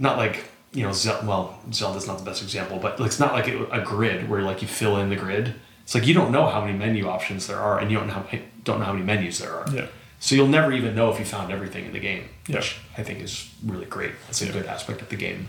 not 0.00 0.16
like 0.16 0.46
you 0.72 0.82
know, 0.82 0.92
Zel- 0.92 1.22
well, 1.24 1.60
Zelda's 1.72 2.08
not 2.08 2.18
the 2.18 2.24
best 2.24 2.42
example, 2.42 2.78
but 2.78 2.98
it's 3.00 3.20
not 3.20 3.32
like 3.32 3.48
a, 3.48 3.80
grid 3.84 4.28
where 4.28 4.42
like 4.42 4.62
you 4.62 4.68
fill 4.68 4.96
in 4.98 5.10
the 5.10 5.16
grid. 5.16 5.54
It's 5.82 5.94
like 5.94 6.06
you 6.06 6.14
don't 6.14 6.30
know 6.30 6.46
how 6.46 6.60
many 6.64 6.76
menu 6.76 7.08
options 7.08 7.46
there 7.46 7.58
are, 7.58 7.78
and 7.78 7.90
you 7.90 7.98
don't 7.98 8.06
know 8.06 8.14
how, 8.14 8.38
don't 8.64 8.78
know 8.78 8.84
how 8.86 8.92
many 8.92 9.04
menus 9.04 9.38
there 9.38 9.52
are. 9.54 9.66
Yeah. 9.74 9.86
So 10.18 10.34
you'll 10.34 10.48
never 10.48 10.70
even 10.72 10.94
know 10.94 11.10
if 11.10 11.18
you 11.18 11.24
found 11.24 11.50
everything 11.50 11.86
in 11.86 11.92
the 11.92 11.98
game, 12.00 12.24
Yeah. 12.46 12.56
which 12.56 12.76
I 12.98 13.02
think 13.02 13.20
is 13.20 13.48
really 13.64 13.86
great. 13.86 14.12
That's 14.26 14.42
a 14.42 14.46
Yeah. 14.46 14.52
good 14.52 14.66
aspect 14.66 15.00
of 15.02 15.08
the 15.08 15.16
game. 15.16 15.48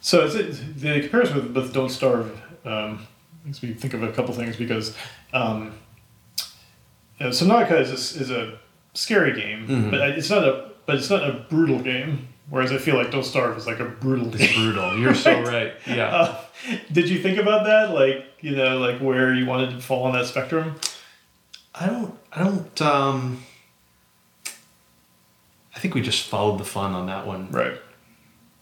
So 0.00 0.26
it, 0.26 0.80
the 0.80 1.00
comparison 1.00 1.36
with, 1.36 1.54
with 1.56 1.72
Don't 1.74 1.90
Starve 1.90 2.40
um, 2.64 3.06
makes 3.44 3.62
me 3.62 3.72
think 3.74 3.94
of 3.94 4.02
a 4.02 4.10
couple 4.12 4.34
things 4.34 4.56
because 4.56 4.96
um, 5.32 5.72
you 7.18 7.26
know, 7.26 7.30
Subnautica 7.30 7.80
is 7.80 7.90
a, 7.90 8.20
is 8.20 8.30
a 8.30 8.58
scary 8.94 9.38
game, 9.38 9.66
Mhm. 9.68 9.90
but 9.90 10.00
it's 10.10 10.30
not 10.30 10.44
a 10.44 10.68
but 10.86 10.96
it's 10.96 11.10
not 11.10 11.22
a 11.28 11.32
brutal 11.50 11.78
game. 11.80 12.28
Whereas 12.50 12.72
I 12.72 12.78
feel 12.78 12.96
like 12.96 13.10
Don't 13.10 13.24
Starve 13.26 13.58
is 13.58 13.66
like 13.66 13.78
a 13.78 13.84
brutal 13.84 14.28
It's 14.34 14.38
game. 14.38 14.54
brutal. 14.54 14.98
You're 14.98 15.14
so 15.14 15.42
right. 15.54 15.74
Yeah. 15.86 16.06
Uh, 16.08 16.40
did 16.90 17.08
you 17.10 17.20
think 17.22 17.38
about 17.38 17.64
that? 17.66 17.92
Like 17.94 18.24
you 18.40 18.56
know, 18.56 18.78
like 18.78 18.98
where 19.00 19.34
you 19.34 19.44
wanted 19.46 19.70
to 19.70 19.80
fall 19.80 20.04
on 20.04 20.12
that 20.14 20.26
spectrum? 20.26 20.76
I 21.80 21.86
don't. 21.86 22.14
I 22.32 22.44
don't. 22.44 22.82
Um, 22.82 23.42
I 25.74 25.80
think 25.80 25.94
we 25.94 26.00
just 26.02 26.26
followed 26.26 26.58
the 26.58 26.64
fun 26.64 26.92
on 26.92 27.06
that 27.06 27.26
one. 27.26 27.50
Right. 27.50 27.78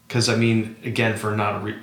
Because 0.07 0.29
I 0.29 0.35
mean, 0.35 0.75
again, 0.83 1.17
for 1.17 1.35
not 1.35 1.55
a 1.55 1.59
re- 1.59 1.79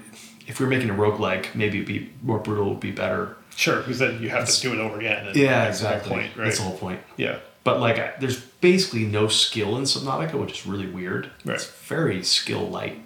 if 0.47 0.59
we 0.61 0.65
were 0.67 0.71
making 0.71 0.91
a 0.91 0.95
roguelike, 0.95 1.55
maybe 1.55 1.79
it'd 1.79 1.89
be 1.89 2.13
more 2.23 2.39
brutal 2.39 2.71
would 2.71 2.81
be 2.81 2.91
better. 2.93 3.37
Sure, 3.57 3.79
because 3.79 3.99
then 3.99 4.21
you 4.23 4.29
have 4.31 4.49
to 4.49 4.61
do 4.61 4.73
it 4.73 4.79
over 4.79 4.99
again. 4.99 5.31
Yeah, 5.35 5.65
that's 5.67 5.81
the 5.81 5.87
whole 5.89 5.97
exactly. 5.97 6.11
Point, 6.17 6.37
right. 6.37 6.45
That's 6.45 6.59
the 6.59 6.65
whole 6.65 6.79
point. 6.79 7.01
yeah. 7.17 7.39
But 7.63 7.81
like, 7.81 7.99
I- 7.99 8.13
there's 8.21 8.41
basically 8.41 9.05
no 9.05 9.29
skill 9.29 9.77
in 9.77 9.85
Subnautica, 9.85 10.35
which 10.35 10.53
is 10.53 10.67
really 10.67 10.87
weird. 10.87 11.31
Right. 11.45 11.55
It's 11.55 11.65
very 11.67 12.23
skill 12.23 12.69
light. 12.69 13.01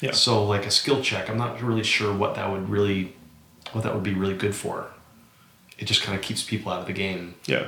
Yeah. 0.00 0.12
So 0.12 0.44
like 0.44 0.66
a 0.66 0.70
skill 0.70 1.00
check, 1.02 1.30
I'm 1.30 1.38
not 1.38 1.60
really 1.62 1.82
sure 1.84 2.12
what 2.14 2.34
that 2.34 2.50
would 2.50 2.68
really, 2.68 3.14
what 3.72 3.84
that 3.84 3.94
would 3.94 4.02
be 4.02 4.14
really 4.14 4.34
good 4.36 4.54
for. 4.54 4.88
It 5.82 5.86
just 5.86 6.02
kind 6.02 6.16
of 6.16 6.22
keeps 6.22 6.44
people 6.44 6.70
out 6.70 6.78
of 6.80 6.86
the 6.86 6.92
game. 6.92 7.34
Yeah. 7.46 7.66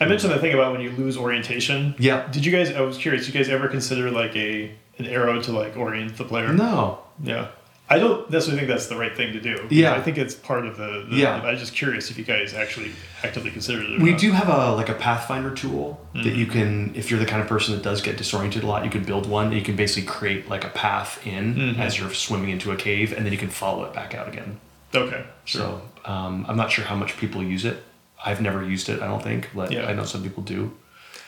I 0.00 0.06
mentioned 0.06 0.32
the 0.32 0.38
thing 0.38 0.54
about 0.54 0.72
when 0.72 0.80
you 0.80 0.90
lose 0.92 1.18
orientation. 1.18 1.94
Yeah. 1.98 2.26
Did 2.32 2.46
you 2.46 2.52
guys? 2.52 2.70
I 2.74 2.80
was 2.80 2.96
curious. 2.96 3.26
You 3.28 3.34
guys 3.34 3.50
ever 3.50 3.68
consider 3.68 4.10
like 4.10 4.34
a 4.34 4.72
an 4.98 5.04
arrow 5.06 5.40
to 5.42 5.52
like 5.52 5.76
orient 5.76 6.16
the 6.16 6.24
player? 6.24 6.52
No. 6.54 7.00
Yeah. 7.22 7.48
I 7.90 7.98
don't 7.98 8.30
necessarily 8.30 8.60
think 8.60 8.68
that's 8.70 8.86
the 8.86 8.96
right 8.96 9.14
thing 9.14 9.32
to 9.34 9.40
do. 9.40 9.66
Yeah. 9.68 9.92
I 9.92 10.00
think 10.00 10.16
it's 10.16 10.34
part 10.34 10.64
of 10.64 10.78
the. 10.78 11.04
the 11.10 11.16
Yeah. 11.16 11.34
I'm 11.42 11.58
just 11.58 11.74
curious 11.74 12.10
if 12.10 12.16
you 12.16 12.24
guys 12.24 12.54
actually 12.54 12.92
actively 13.22 13.50
considered 13.50 13.84
it. 13.90 14.00
We 14.00 14.12
not. 14.12 14.20
do 14.20 14.30
have 14.32 14.48
a 14.48 14.72
like 14.74 14.88
a 14.88 14.94
Pathfinder 14.94 15.54
tool 15.54 16.00
that 16.14 16.20
Mm-hmm. 16.24 16.38
you 16.38 16.46
can, 16.46 16.94
if 16.94 17.10
you're 17.10 17.20
the 17.20 17.26
kind 17.26 17.42
of 17.42 17.46
person 17.48 17.74
that 17.74 17.82
does 17.82 18.00
get 18.00 18.16
disoriented 18.16 18.62
a 18.62 18.66
lot, 18.66 18.84
you 18.86 18.90
can 18.90 19.04
build 19.04 19.26
one. 19.28 19.48
And 19.48 19.54
you 19.56 19.62
can 19.62 19.76
basically 19.76 20.06
create 20.08 20.48
like 20.48 20.64
a 20.64 20.70
path 20.70 21.20
in 21.26 21.54
Mhm. 21.56 21.78
as 21.78 21.98
you're 21.98 22.14
swimming 22.14 22.48
into 22.50 22.70
a 22.72 22.76
cave, 22.76 23.12
and 23.12 23.26
then 23.26 23.32
you 23.34 23.38
can 23.38 23.50
follow 23.50 23.84
it 23.84 23.92
back 23.92 24.14
out 24.14 24.28
again. 24.28 24.60
Okay. 24.94 25.24
Sure. 25.44 25.60
So 26.04 26.10
um, 26.10 26.44
I'm 26.48 26.56
not 26.56 26.70
sure 26.70 26.84
how 26.84 26.96
much 26.96 27.16
people 27.16 27.42
use 27.42 27.64
it. 27.64 27.82
I've 28.24 28.40
never 28.40 28.64
used 28.64 28.88
it. 28.88 29.00
I 29.02 29.06
don't 29.06 29.22
think, 29.22 29.48
but 29.54 29.70
Yeah. 29.72 29.86
I 29.86 29.92
know 29.94 30.04
some 30.04 30.22
people 30.22 30.42
do. 30.42 30.72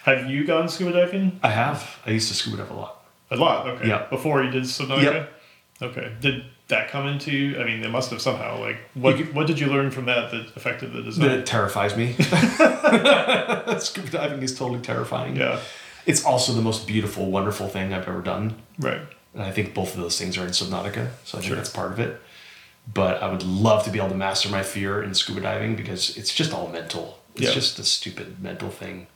Have 0.04 0.28
you 0.28 0.44
gone 0.44 0.68
scuba 0.68 0.92
diving? 0.92 1.38
I 1.42 1.50
have. 1.50 1.98
I 2.06 2.10
used 2.10 2.28
to 2.28 2.34
scuba 2.34 2.56
dive 2.58 2.70
a 2.70 2.74
lot. 2.74 3.04
A 3.30 3.36
lot. 3.36 3.66
Okay. 3.68 3.88
Yeah. 3.88 4.06
Before 4.10 4.42
you 4.42 4.50
did 4.50 4.64
Subnautica. 4.64 5.02
Yep. 5.02 5.32
Okay. 5.82 6.12
Did 6.20 6.44
that 6.68 6.90
come 6.90 7.06
into? 7.06 7.56
I 7.60 7.64
mean, 7.64 7.82
it 7.82 7.90
must 7.90 8.10
have 8.10 8.20
somehow. 8.20 8.60
Like, 8.60 8.78
what 8.94 9.16
what 9.34 9.46
did 9.46 9.58
you 9.58 9.66
learn 9.68 9.90
from 9.90 10.04
that 10.06 10.30
that 10.32 10.54
affected 10.56 10.92
the 10.92 11.02
design? 11.02 11.28
That 11.28 11.38
it 11.40 11.46
terrifies 11.46 11.96
me. 11.96 12.12
scuba 13.78 14.10
diving 14.10 14.42
is 14.42 14.56
totally 14.56 14.80
terrifying. 14.80 15.36
yeah. 15.36 15.60
It's 16.04 16.24
also 16.24 16.52
the 16.52 16.62
most 16.62 16.86
beautiful, 16.88 17.30
wonderful 17.30 17.68
thing 17.68 17.92
I've 17.94 18.08
ever 18.08 18.20
done. 18.22 18.56
Right. 18.78 19.00
And 19.34 19.42
I 19.42 19.52
think 19.52 19.72
both 19.72 19.94
of 19.94 20.00
those 20.00 20.18
things 20.18 20.36
are 20.36 20.42
in 20.44 20.50
Subnautica, 20.50 21.10
so 21.24 21.38
I 21.38 21.40
think 21.40 21.44
Sure. 21.44 21.56
that's 21.56 21.70
part 21.70 21.92
of 21.92 22.00
it. 22.00 22.20
But 22.92 23.22
I 23.22 23.30
would 23.30 23.42
love 23.42 23.84
to 23.84 23.90
be 23.90 23.98
able 23.98 24.08
to 24.10 24.14
master 24.14 24.48
my 24.48 24.62
fear 24.62 25.02
in 25.02 25.14
scuba 25.14 25.40
diving 25.40 25.76
because 25.76 26.16
it's 26.16 26.34
just 26.34 26.52
all 26.52 26.68
mental. 26.68 27.18
It's 27.34 27.44
Yeah. 27.44 27.52
just 27.52 27.78
a 27.78 27.84
stupid 27.84 28.42
mental 28.42 28.70
thing. 28.70 29.06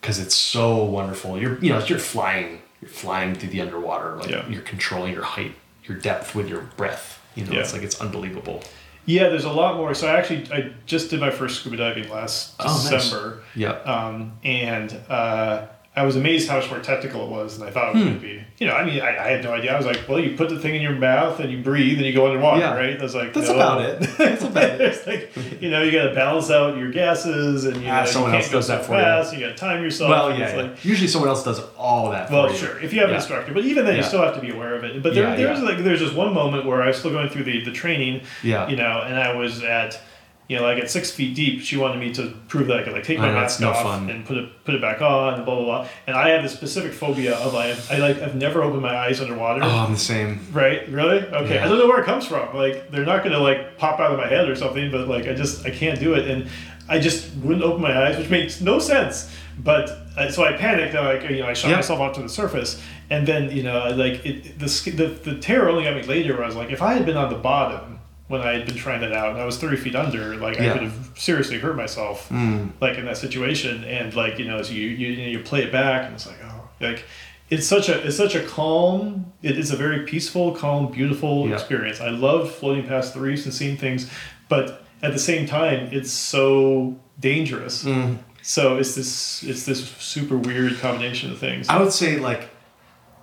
Because 0.00 0.18
it's 0.20 0.36
so 0.36 0.84
wonderful. 0.84 1.38
You're 1.40 1.58
you 1.58 1.70
know 1.70 1.84
you're 1.84 1.98
flying. 1.98 2.62
You're 2.80 2.90
flying 2.90 3.34
through 3.34 3.48
the 3.50 3.60
underwater. 3.60 4.16
Like 4.16 4.30
Yeah. 4.30 4.48
you're 4.48 4.62
controlling 4.62 5.12
your 5.12 5.24
height, 5.24 5.54
your 5.84 5.98
depth 5.98 6.34
with 6.34 6.48
your 6.48 6.60
breath. 6.76 7.20
You 7.34 7.44
know, 7.44 7.52
Yeah. 7.52 7.60
it's 7.60 7.72
like 7.72 7.82
it's 7.82 8.00
unbelievable. 8.00 8.62
Yeah, 9.06 9.28
there's 9.30 9.44
a 9.44 9.50
lot 9.52 9.76
more. 9.76 9.94
So 9.94 10.06
I 10.06 10.16
actually 10.18 10.46
I 10.52 10.70
just 10.86 11.10
did 11.10 11.18
my 11.18 11.30
first 11.30 11.60
scuba 11.60 11.76
diving 11.78 12.08
last 12.10 12.54
Oh, 12.60 12.64
nice. 12.66 12.90
December, 12.90 13.42
Yeah. 13.56 13.70
um, 13.84 14.32
and 14.44 14.94
uh, 15.08 15.62
I 15.98 16.02
was 16.06 16.16
amazed 16.16 16.48
how 16.48 16.56
much 16.58 16.70
more 16.70 16.80
technical 16.80 17.24
it 17.24 17.30
was 17.30 17.58
than 17.58 17.68
I 17.68 17.70
thought 17.70 17.94
it 17.94 17.98
Hmm. 17.98 18.04
would 18.08 18.22
be. 18.22 18.42
You 18.58 18.66
know, 18.66 18.74
I 18.74 18.84
mean, 18.84 19.00
I, 19.00 19.08
I 19.26 19.28
had 19.32 19.44
no 19.44 19.52
idea. 19.52 19.72
I 19.74 19.76
was 19.76 19.86
like, 19.86 20.08
well, 20.08 20.18
you 20.18 20.36
put 20.36 20.48
the 20.48 20.58
thing 20.58 20.74
in 20.74 20.82
your 20.82 20.92
mouth 20.96 21.38
and 21.40 21.50
you 21.52 21.58
breathe 21.62 21.98
and 21.98 22.06
you 22.06 22.12
go 22.12 22.26
underwater, 22.26 22.60
Yeah. 22.60 22.74
right? 22.74 22.98
I 22.98 23.02
was 23.02 23.14
like, 23.14 23.32
That's 23.34 23.48
no. 23.48 23.54
about 23.54 23.80
it. 23.82 24.00
That's 24.18 24.42
about 24.44 24.64
it. 24.64 24.80
It's 24.88 25.06
like, 25.06 25.60
you 25.62 25.70
know, 25.70 25.82
you 25.82 25.92
got 25.92 26.08
to 26.08 26.14
balance 26.14 26.50
out 26.50 26.76
your 26.76 26.90
gases 26.90 27.64
and 27.66 27.76
you 27.82 27.88
Ah, 27.88 28.00
know, 28.00 28.06
someone 28.06 28.30
you 28.32 28.38
else 28.38 28.50
does 28.50 28.66
so 28.66 28.76
that 28.76 28.84
for 28.84 28.92
you. 28.94 28.98
fast. 29.00 29.34
You, 29.34 29.40
got 29.40 29.48
to 29.48 29.54
time 29.54 29.82
yourself. 29.82 30.10
Well, 30.10 30.30
yeah. 30.38 30.50
yeah. 30.56 30.62
like, 30.62 30.84
Usually 30.84 31.08
someone 31.08 31.28
else 31.28 31.44
does 31.44 31.60
all 31.76 32.10
that 32.10 32.28
for 32.28 32.34
well, 32.34 32.50
you. 32.50 32.56
sure, 32.56 32.78
if 32.80 32.92
you 32.92 33.00
have 33.00 33.10
an 33.10 33.16
instructor, 33.16 33.52
but 33.52 33.64
even 33.64 33.84
then, 33.84 33.96
you 33.96 34.02
still 34.02 34.22
have 34.22 34.34
to 34.34 34.40
be 34.40 34.50
aware 34.50 34.74
of 34.74 34.84
it. 34.84 35.02
But 35.02 35.14
there, 35.14 35.24
Yeah, 35.28 35.36
there's 35.36 35.58
yeah. 35.60 35.64
like 35.64 35.78
there's 35.78 36.00
just 36.00 36.14
one 36.14 36.32
moment 36.34 36.64
where 36.66 36.82
I 36.82 36.88
was 36.88 36.96
still 36.98 37.10
going 37.12 37.28
through 37.28 37.44
the 37.44 37.64
the 37.64 37.72
training, 37.72 38.22
Yeah. 38.42 38.68
you 38.68 38.76
know, 38.76 39.02
and 39.06 39.16
I 39.18 39.34
was 39.34 39.62
at, 39.62 40.00
you 40.48 40.56
know, 40.56 40.62
like 40.62 40.78
at 40.78 40.90
six 40.90 41.10
feet 41.10 41.34
deep. 41.36 41.60
She 41.60 41.76
wanted 41.76 42.00
me 42.00 42.12
to 42.14 42.34
prove 42.48 42.68
that 42.68 42.80
I 42.80 42.82
could 42.82 42.94
like 42.94 43.04
take 43.04 43.18
my 43.18 43.28
know, 43.28 43.34
mask 43.34 43.60
no 43.60 43.70
off 43.70 43.82
fun. 43.82 44.08
and 44.08 44.24
put 44.24 44.38
it 44.38 44.64
put 44.64 44.74
it 44.74 44.80
back 44.80 45.02
on, 45.02 45.34
and 45.34 45.44
blah 45.44 45.54
blah 45.56 45.64
blah. 45.64 45.88
And 46.06 46.16
I 46.16 46.30
have 46.30 46.42
this 46.42 46.52
specific 46.54 46.92
phobia 46.94 47.36
of 47.36 47.54
I 47.54 47.76
I 47.90 47.98
like 47.98 48.16
I've 48.22 48.34
never 48.34 48.62
opened 48.62 48.82
my 48.82 48.96
eyes 48.96 49.20
underwater. 49.20 49.60
Oh, 49.62 49.68
I'm 49.68 49.92
the 49.92 49.98
same. 49.98 50.40
Right? 50.52 50.88
Really? 50.88 51.18
Okay. 51.22 51.56
Yeah. 51.56 51.64
I 51.64 51.68
don't 51.68 51.78
know 51.78 51.86
where 51.86 52.00
it 52.00 52.06
comes 52.06 52.26
from. 52.26 52.56
Like 52.56 52.90
they're 52.90 53.04
not 53.04 53.22
gonna 53.24 53.38
like 53.38 53.76
pop 53.78 54.00
out 54.00 54.10
of 54.10 54.18
my 54.18 54.26
head 54.26 54.48
or 54.48 54.56
something, 54.56 54.90
but 54.90 55.06
like 55.06 55.26
I 55.28 55.34
just 55.34 55.66
I 55.66 55.70
can't 55.70 56.00
do 56.00 56.14
it, 56.14 56.26
and 56.28 56.48
I 56.88 56.98
just 56.98 57.34
wouldn't 57.36 57.62
open 57.62 57.82
my 57.82 58.06
eyes, 58.06 58.16
which 58.16 58.30
makes 58.30 58.60
no 58.62 58.78
sense. 58.78 59.30
But 59.58 59.90
uh, 60.16 60.30
so 60.30 60.44
I 60.44 60.52
panicked. 60.52 60.94
and 60.94 61.04
like 61.04 61.28
you 61.30 61.40
know 61.40 61.48
I 61.48 61.52
shot 61.52 61.68
Yeah. 61.70 61.76
myself 61.76 62.00
off 62.00 62.14
to 62.14 62.22
the 62.22 62.28
surface, 62.28 62.80
and 63.10 63.26
then 63.28 63.50
you 63.54 63.64
know 63.64 63.90
like 63.90 64.24
it 64.24 64.58
the 64.58 64.66
the 64.92 65.30
the 65.32 65.38
terror 65.40 65.68
only 65.68 65.84
got 65.84 65.94
me 65.94 66.04
later. 66.04 66.32
Where 66.34 66.44
I 66.44 66.46
was 66.46 66.56
like, 66.56 66.70
if 66.70 66.80
I 66.80 66.94
had 66.94 67.04
been 67.04 67.16
on 67.18 67.28
the 67.30 67.38
bottom 67.38 67.97
when 68.28 68.40
I 68.42 68.52
had 68.52 68.66
been 68.66 68.76
trying 68.76 69.00
that 69.00 69.12
out, 69.12 69.30
and 69.32 69.40
I 69.40 69.44
was 69.44 69.58
thirty 69.58 69.76
feet 69.76 69.96
under, 69.96 70.36
like 70.36 70.60
I 70.60 70.72
could 70.72 70.82
have 70.82 71.10
seriously 71.16 71.58
hurt 71.58 71.76
myself, 71.76 72.28
Mm. 72.28 72.70
like 72.80 72.96
in 72.98 73.04
that 73.06 73.16
situation. 73.16 73.84
And 73.84 74.14
like 74.14 74.38
you 74.38 74.44
know, 74.46 74.62
so 74.62 74.72
you 74.72 74.86
you 74.88 75.08
you 75.08 75.38
play 75.40 75.62
it 75.64 75.72
back, 75.72 76.04
and 76.06 76.14
it's 76.14 76.26
like 76.26 76.38
oh 76.44 76.68
like. 76.80 77.04
It's 77.50 77.66
such 77.66 77.88
a 77.88 78.06
it's 78.06 78.18
such 78.18 78.34
a 78.34 78.42
calm. 78.44 79.32
It 79.42 79.56
is 79.58 79.70
a 79.70 79.76
very 79.76 80.00
peaceful, 80.04 80.52
calm, 80.54 80.92
beautiful 80.92 81.48
Yeah. 81.48 81.54
experience. 81.54 81.98
I 81.98 82.10
loved 82.10 82.52
floating 82.52 82.86
past 82.86 83.14
the 83.14 83.20
reefs 83.20 83.46
and 83.46 83.54
seeing 83.54 83.78
things, 83.78 84.10
but 84.50 84.84
at 85.02 85.14
the 85.14 85.18
same 85.18 85.46
time, 85.46 85.88
it's 85.90 86.10
so 86.12 86.98
dangerous. 87.18 87.84
Mm. 87.84 88.18
So 88.42 88.76
it's 88.76 88.94
this 88.94 89.42
it's 89.42 89.64
this 89.64 89.88
super 89.98 90.36
weird 90.36 90.78
combination 90.80 91.32
of 91.32 91.38
things. 91.38 91.70
I 91.70 91.80
would 91.80 91.90
say 91.94 92.18
like 92.18 92.50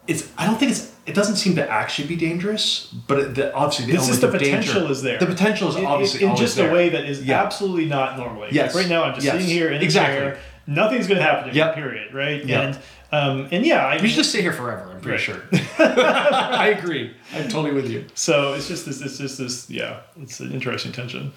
it's. 0.07 0.31
I 0.37 0.45
don't 0.45 0.57
think 0.57 0.71
it's. 0.71 0.93
It 1.05 1.13
doesn't 1.13 1.35
seem 1.35 1.55
to 1.57 1.69
actually 1.69 2.07
be 2.07 2.15
dangerous, 2.15 2.91
but 3.07 3.19
it, 3.19 3.35
the, 3.35 3.53
obviously 3.53 3.85
the 3.85 3.93
just 3.93 4.09
element 4.09 4.21
the 4.33 4.37
potential 4.39 4.73
danger- 4.81 4.91
is 4.91 5.01
there. 5.03 5.19
The 5.19 5.25
potential 5.27 5.69
is 5.69 5.75
in, 5.75 5.85
obviously 5.85 6.25
in 6.25 6.35
just 6.35 6.55
there. 6.55 6.69
a 6.71 6.73
way 6.73 6.89
that 6.89 7.05
is 7.05 7.23
Yeah. 7.23 7.43
absolutely 7.43 7.85
not 7.85 8.17
normally. 8.17 8.49
Yes. 8.51 8.73
Like 8.73 8.83
right 8.85 8.89
now, 8.89 9.03
I'm 9.03 9.13
just 9.13 9.25
Yes. 9.25 9.33
sitting 9.35 9.47
here 9.47 9.69
in 9.71 9.81
Exactly. 9.83 10.17
chair. 10.17 10.39
Nothing's 10.67 11.05
going 11.07 11.19
to 11.19 11.23
happen 11.23 11.43
to 11.47 11.51
me. 11.51 11.57
Yep. 11.57 11.75
Period. 11.75 12.13
Right. 12.13 12.43
Yep. 12.43 12.63
And 12.63 12.79
um, 13.11 13.47
and 13.51 13.63
yeah, 13.65 13.85
I 13.85 14.01
We 14.01 14.07
should 14.07 14.17
just 14.17 14.31
stay 14.31 14.41
here 14.41 14.51
forever. 14.51 14.89
I'm 14.91 14.99
pretty 14.99 15.31
Right. 15.31 15.41
sure. 15.69 15.77
I 15.79 16.75
agree. 16.77 17.13
I'm 17.33 17.43
totally 17.47 17.71
with 17.71 17.89
you. 17.89 18.05
So 18.15 18.53
it's 18.55 18.67
just 18.67 18.85
this. 18.85 18.99
It's 19.01 19.17
just 19.19 19.37
this. 19.37 19.69
Yeah, 19.69 19.99
it's 20.19 20.39
an 20.39 20.51
interesting 20.51 20.91
tension. 20.91 21.31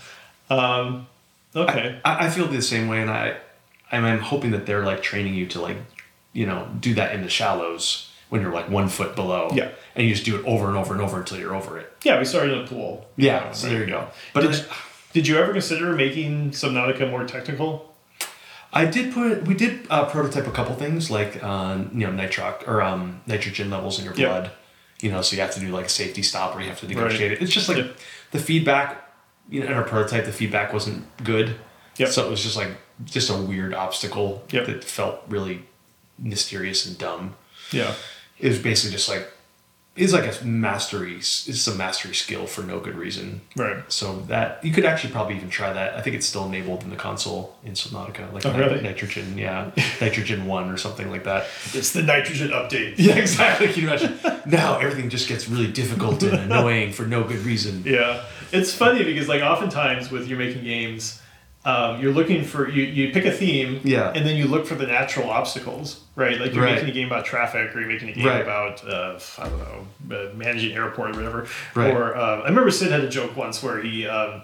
Um, 0.51 1.07
okay. 1.55 2.01
I, 2.05 2.27
I 2.27 2.31
feel 2.31 2.47
the 2.49 2.63
same 2.63 2.89
way, 2.89 3.03
and 3.03 3.11
I, 3.11 3.37
I'm, 3.93 4.05
I'm 4.05 4.19
hoping 4.21 4.53
that 4.53 4.65
they're 4.67 4.85
like 4.85 5.03
training 5.03 5.35
you 5.35 5.47
to 5.49 5.61
like, 5.61 5.77
you 6.33 6.47
know, 6.47 6.67
do 6.81 6.95
that 6.95 7.15
in 7.15 7.23
the 7.23 7.29
shallows 7.29 8.08
when 8.29 8.41
you're 8.43 8.53
like 8.53 8.69
one 8.71 8.89
foot 8.89 9.15
below. 9.17 9.51
Yeah. 9.55 9.71
And 9.95 10.07
you 10.07 10.15
just 10.15 10.25
do 10.27 10.37
it 10.39 10.45
over 10.45 10.69
and 10.69 10.77
over 10.77 10.93
and 10.93 11.03
over 11.03 11.19
until 11.19 11.39
you're 11.39 11.55
over 11.55 11.79
it. 11.79 11.93
yeah, 12.05 12.19
we 12.19 12.25
started 12.25 12.53
in 12.59 12.65
a 12.65 12.67
pool. 12.67 13.09
Yeah. 13.17 13.53
so 13.53 13.69
there 13.69 13.81
you 13.81 13.87
go. 13.87 14.09
But 14.35 14.43
Did, 14.43 14.55
I- 14.55 14.65
did 15.13 15.27
you 15.27 15.39
ever 15.39 15.53
consider 15.53 15.93
making 15.95 16.53
some 16.53 16.75
Subnautica 16.75 17.11
more 17.11 17.25
technical? 17.25 17.95
I 18.73 18.85
did 18.85 19.15
put 19.15 19.45
we 19.47 19.55
did 19.55 19.87
uh, 19.89 20.05
prototype 20.05 20.47
a 20.47 20.51
couple 20.51 20.75
things 20.75 21.11
like 21.11 21.43
uh, 21.43 21.79
you 21.95 22.07
know 22.07 22.13
nitroc 22.13 22.69
or 22.69 22.83
um, 22.83 23.23
nitrogen 23.27 23.71
levels 23.71 23.99
in 23.99 24.05
your 24.05 24.13
blood. 24.15 24.51
You 25.01 25.11
know, 25.11 25.23
so 25.23 25.37
you 25.37 25.43
have 25.43 25.55
to 25.55 25.61
do 25.61 25.69
like 25.69 25.87
a 25.87 25.89
safety 25.89 26.23
stop 26.23 26.55
or 26.55 26.61
you 26.61 26.69
have 26.69 26.81
to 26.81 26.87
negotiate 26.89 27.31
Right. 27.31 27.41
it. 27.41 27.43
It's 27.43 27.53
just 27.53 27.69
like 27.71 27.87
the 28.33 28.39
feedback. 28.39 29.11
You 29.49 29.61
know, 29.61 29.67
in 29.69 29.73
our 29.73 29.85
prototype, 29.85 30.27
the 30.27 30.33
feedback 30.33 30.75
wasn't 30.75 31.07
good. 31.25 31.57
Yep. 31.97 32.11
So 32.11 32.27
it 32.27 32.31
was 32.31 32.43
just 32.43 32.57
like 32.57 32.73
just 33.07 33.31
a 33.31 33.35
weird 33.37 33.73
obstacle 33.73 34.45
Yep. 34.51 34.67
that 34.67 34.85
felt 34.85 35.23
really 35.29 35.63
mysterious 36.19 36.85
and 36.85 36.99
dumb. 36.99 37.35
Yeah. 37.73 37.95
It 38.41 38.49
was 38.49 38.59
basically 38.59 38.93
just 38.97 39.09
like 39.09 39.29
it's 39.97 40.13
like 40.13 40.27
a 40.33 40.45
mastery. 40.45 41.17
It's 41.17 41.67
a 41.67 41.75
mastery 41.75 42.15
skill 42.15 42.47
for 42.47 42.63
no 42.63 42.79
good 42.79 42.95
reason. 42.97 43.41
Right. 43.57 43.79
So 43.93 44.21
that 44.29 44.65
you 44.65 44.73
could 44.73 44.85
actually 44.85 45.13
probably 45.13 45.35
even 45.35 45.51
try 45.51 45.73
that. 45.73 45.95
I 45.97 46.03
think 46.03 46.15
it's 46.15 46.25
still 46.27 46.45
enabled 46.47 46.85
in 46.85 46.91
the 46.91 46.97
console 46.97 47.57
in 47.65 47.73
Subnautica, 47.73 48.33
like 48.33 48.47
Oh, 48.47 48.53
nit- 48.53 48.61
really? 48.61 48.81
nitrogen, 48.81 49.37
yeah, 49.37 49.73
nitrogen 50.01 50.47
one 50.47 50.71
or 50.71 50.77
something 50.77 51.11
like 51.11 51.25
that. 51.25 51.47
It's 51.75 51.91
the 51.91 52.03
nitrogen 52.05 52.51
update. 52.51 52.95
Yeah, 52.97 53.17
exactly. 53.17 53.67
Can 53.73 53.83
you 53.83 53.89
imagine? 53.89 54.19
now 54.47 54.79
everything 54.79 55.11
just 55.11 55.29
gets 55.29 55.49
really 55.49 55.71
difficult 55.73 56.23
and 56.23 56.35
annoying 56.53 56.93
for 56.93 57.05
no 57.05 57.25
good 57.25 57.41
reason. 57.41 57.83
Yeah, 57.85 58.23
it's 58.53 58.73
funny 58.73 59.03
because 59.03 59.27
like 59.29 59.43
oftentimes 59.43 60.13
with 60.13 60.29
you're 60.29 60.39
making 60.39 60.63
games, 60.63 61.21
um, 61.65 62.01
you're 62.01 62.13
looking 62.13 62.45
for 62.45 62.69
you, 62.69 62.83
you 62.85 63.13
pick 63.13 63.25
a 63.25 63.33
theme, 63.33 63.81
Yeah. 63.85 64.13
and 64.15 64.25
then 64.27 64.37
you 64.37 64.47
look 64.47 64.67
for 64.67 64.75
the 64.75 64.87
natural 64.87 65.29
obstacles, 65.29 66.01
right? 66.17 66.41
Like 66.41 66.55
you're 66.55 66.65
Right. 66.65 66.75
making 66.77 66.91
a 66.91 66.93
game 66.93 67.09
about 67.09 67.25
traffic, 67.25 67.75
or 67.75 67.81
you're 67.81 67.89
making 67.89 68.09
a 68.11 68.13
game 68.13 68.27
Right. 68.27 68.41
about 68.43 68.87
uh, 68.89 69.19
I 69.39 69.49
don't 69.49 69.59
know, 69.59 70.17
uh, 70.17 70.35
managing 70.35 70.73
airport 70.77 71.11
or 71.11 71.19
whatever. 71.19 71.47
Right. 71.75 71.93
Or 71.93 72.17
um, 72.17 72.41
I 72.43 72.49
remember 72.49 72.71
Sid 72.71 72.91
had 72.93 73.01
a 73.03 73.09
joke 73.09 73.37
once 73.37 73.63
where 73.63 73.83
he 73.83 74.07
um, 74.07 74.43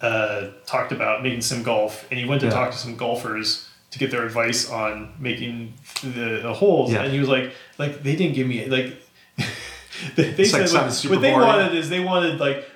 uh, 0.00 0.48
talked 0.66 0.92
about 0.92 1.22
making 1.22 1.40
SimGolf, 1.40 2.04
and 2.10 2.18
he 2.18 2.26
went 2.26 2.40
to 2.40 2.46
Yeah. 2.46 2.52
talk 2.54 2.70
to 2.70 2.76
some 2.78 2.96
golfers 2.96 3.68
to 3.90 3.98
get 3.98 4.10
their 4.10 4.24
advice 4.24 4.70
on 4.70 5.12
making 5.18 5.74
the, 6.02 6.40
the 6.42 6.54
holes, 6.54 6.92
Yeah. 6.92 7.02
and 7.02 7.12
he 7.12 7.18
was 7.20 7.28
like, 7.28 7.52
like 7.78 8.02
they 8.02 8.16
didn't 8.16 8.34
give 8.34 8.46
me 8.46 8.64
like. 8.66 8.94
they 10.16 10.30
they 10.30 10.44
like 10.44 10.46
said 10.46 10.68
sounded 10.68 10.94
what, 11.04 11.10
what 11.10 11.20
they 11.20 11.32
wanted 11.32 11.74
is 11.74 11.90
they 11.90 12.00
wanted 12.00 12.40
like 12.40 12.66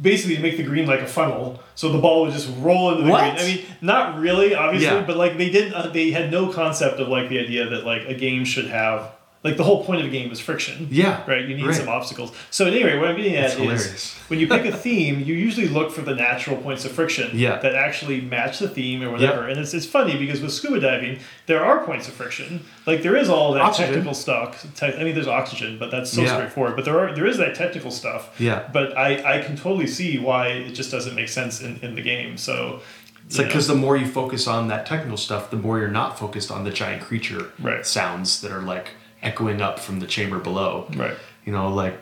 basically 0.00 0.36
to 0.36 0.42
make 0.42 0.56
the 0.56 0.62
green 0.62 0.86
like 0.86 1.00
a 1.00 1.06
funnel, 1.06 1.60
so 1.74 1.90
the 1.90 1.98
ball 1.98 2.22
would 2.22 2.32
just 2.32 2.50
roll 2.58 2.92
into 2.92 3.04
the 3.04 3.10
What? 3.10 3.36
green. 3.36 3.44
I 3.44 3.54
mean, 3.56 3.64
not 3.80 4.18
really, 4.18 4.54
obviously, 4.54 4.86
Yeah. 4.88 5.02
but 5.06 5.16
like 5.16 5.38
they 5.38 5.50
didn't. 5.50 5.74
Uh, 5.74 5.88
they 5.88 6.10
had 6.10 6.30
no 6.30 6.48
concept 6.52 7.00
of 7.00 7.08
like 7.08 7.28
the 7.28 7.38
idea 7.40 7.68
that 7.68 7.84
like 7.84 8.04
a 8.06 8.14
game 8.14 8.44
should 8.44 8.66
have 8.66 9.10
like 9.44 9.56
the 9.56 9.64
whole 9.64 9.84
point 9.84 10.00
of 10.00 10.06
a 10.06 10.10
game 10.10 10.30
is 10.30 10.38
friction. 10.38 10.86
Yeah, 10.90 11.24
Right. 11.26 11.48
You 11.48 11.56
need 11.56 11.66
right. 11.66 11.74
some 11.74 11.88
obstacles. 11.88 12.32
So 12.50 12.66
anyway, 12.66 12.96
what 12.98 13.08
I'm 13.08 13.16
getting 13.16 13.34
at 13.34 13.42
That's 13.42 13.54
is 13.54 13.58
hilarious. 13.60 14.14
when 14.28 14.38
you 14.38 14.46
pick 14.46 14.64
a 14.64 14.70
theme, 14.86 15.18
you 15.20 15.34
usually 15.34 15.66
look 15.68 15.90
for 15.90 16.02
the 16.02 16.14
natural 16.14 16.56
points 16.58 16.84
of 16.84 16.92
friction 16.92 17.30
Yeah. 17.36 17.58
that 17.58 17.74
actually 17.74 18.20
match 18.20 18.60
the 18.60 18.68
theme 18.68 19.02
or 19.02 19.10
whatever. 19.10 19.48
And 19.48 19.58
it's, 19.58 19.74
it's 19.74 19.84
funny 19.86 20.16
because 20.16 20.40
with 20.40 20.52
scuba 20.52 20.78
diving, 20.78 21.18
there 21.46 21.64
are 21.64 21.84
points 21.84 22.06
of 22.06 22.14
friction. 22.14 22.64
Like 22.86 23.02
there 23.02 23.16
is 23.16 23.28
all 23.28 23.52
that 23.54 23.62
Oxygen. 23.62 23.88
technical 23.94 24.14
stuff. 24.14 24.64
Te- 24.76 24.86
I 24.96 25.02
mean, 25.02 25.14
there's 25.14 25.26
oxygen, 25.26 25.76
but 25.78 25.90
that's 25.90 26.12
so 26.12 26.22
Yeah. 26.22 26.34
straightforward. 26.36 26.76
But 26.76 26.84
there 26.84 26.98
are 27.00 27.12
there 27.12 27.26
is 27.26 27.36
that 27.38 27.56
technical 27.56 27.90
stuff. 27.90 28.38
Yeah. 28.38 28.68
But 28.72 28.96
I, 28.96 29.38
I 29.38 29.42
can 29.42 29.56
totally 29.56 29.88
see 29.88 30.18
why 30.18 30.48
it 30.48 30.72
just 30.72 30.90
doesn't 30.92 31.16
make 31.16 31.28
sense 31.28 31.60
in, 31.60 31.80
in 31.82 31.96
the 31.96 32.02
game. 32.02 32.36
So 32.36 32.80
It's 33.26 33.38
like 33.38 33.48
because 33.48 33.66
the 33.66 33.74
more 33.74 33.96
you 33.96 34.06
focus 34.06 34.46
on 34.46 34.68
that 34.68 34.86
technical 34.86 35.16
stuff, 35.16 35.50
the 35.50 35.56
more 35.56 35.80
you're 35.80 35.88
not 35.88 36.16
focused 36.16 36.50
on 36.52 36.62
the 36.62 36.70
giant 36.70 37.02
creature 37.02 37.50
Right. 37.58 37.84
sounds 37.84 38.40
that 38.42 38.52
are 38.52 38.62
like 38.62 38.90
echoing 39.22 39.60
up 39.62 39.78
from 39.78 40.00
the 40.00 40.06
chamber 40.06 40.38
below. 40.38 40.86
right. 40.96 41.16
You 41.44 41.52
know, 41.52 41.68
like 41.68 41.98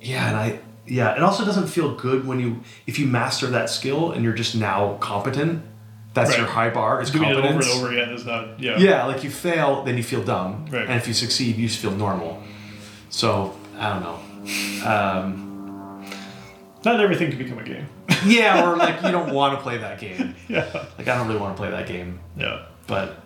yeah, 0.00 0.28
and 0.28 0.36
I 0.36 0.60
yeah, 0.86 1.16
it 1.16 1.22
also 1.22 1.44
doesn't 1.44 1.66
feel 1.68 1.94
good 1.94 2.26
when 2.26 2.38
you 2.40 2.60
if 2.86 2.98
you 2.98 3.06
master 3.06 3.46
that 3.48 3.70
skill 3.70 4.12
and 4.12 4.22
you're 4.24 4.34
just 4.34 4.54
now 4.54 4.94
competent. 5.00 5.62
That's 6.14 6.30
Right. 6.30 6.38
your 6.38 6.48
high 6.48 6.70
bar. 6.70 7.02
Is 7.02 7.10
Doing 7.10 7.28
it 7.28 7.36
over 7.36 7.46
and 7.46 7.62
over 7.64 7.90
again 7.92 8.08
is 8.10 8.24
not 8.24 8.58
yeah. 8.60 8.78
Yeah, 8.78 9.04
like 9.04 9.22
you 9.24 9.28
fail, 9.30 9.82
then 9.84 9.96
you 9.98 10.02
feel 10.02 10.22
dumb, 10.22 10.64
Right. 10.70 10.82
and 10.88 10.92
if 10.92 11.06
you 11.06 11.12
succeed, 11.14 11.56
you 11.56 11.66
just 11.68 11.78
feel 11.80 11.90
normal. 11.90 12.42
So 13.10 13.54
I 13.78 13.90
don't 13.90 14.02
know. 14.02 14.18
Um, 14.88 16.04
Not 16.84 17.00
everything 17.00 17.30
can 17.30 17.38
become 17.38 17.58
a 17.58 17.64
game. 17.64 17.86
yeah, 18.24 18.64
or 18.66 18.76
like 18.76 19.02
you 19.02 19.10
don't 19.10 19.32
want 19.34 19.56
to 19.58 19.62
play 19.62 19.78
that 19.78 19.98
game. 20.00 20.34
yeah. 20.48 20.64
Like 20.96 21.08
I 21.08 21.16
don't 21.18 21.26
really 21.26 21.40
want 21.40 21.56
to 21.56 21.60
play 21.60 21.70
that 21.70 21.86
game, 21.86 22.20
Yeah. 22.36 22.62
but 22.86 23.18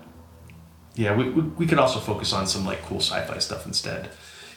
yeah, 0.94 1.15
we, 1.17 1.31
we, 1.31 1.43
we 1.43 1.67
could 1.67 1.78
also 1.78 1.99
focus 2.01 2.33
on 2.33 2.47
some 2.47 2.65
like 2.65 2.83
cool 2.83 2.99
sci-fi 3.01 3.39
stuff 3.39 3.67
instead. 3.67 4.10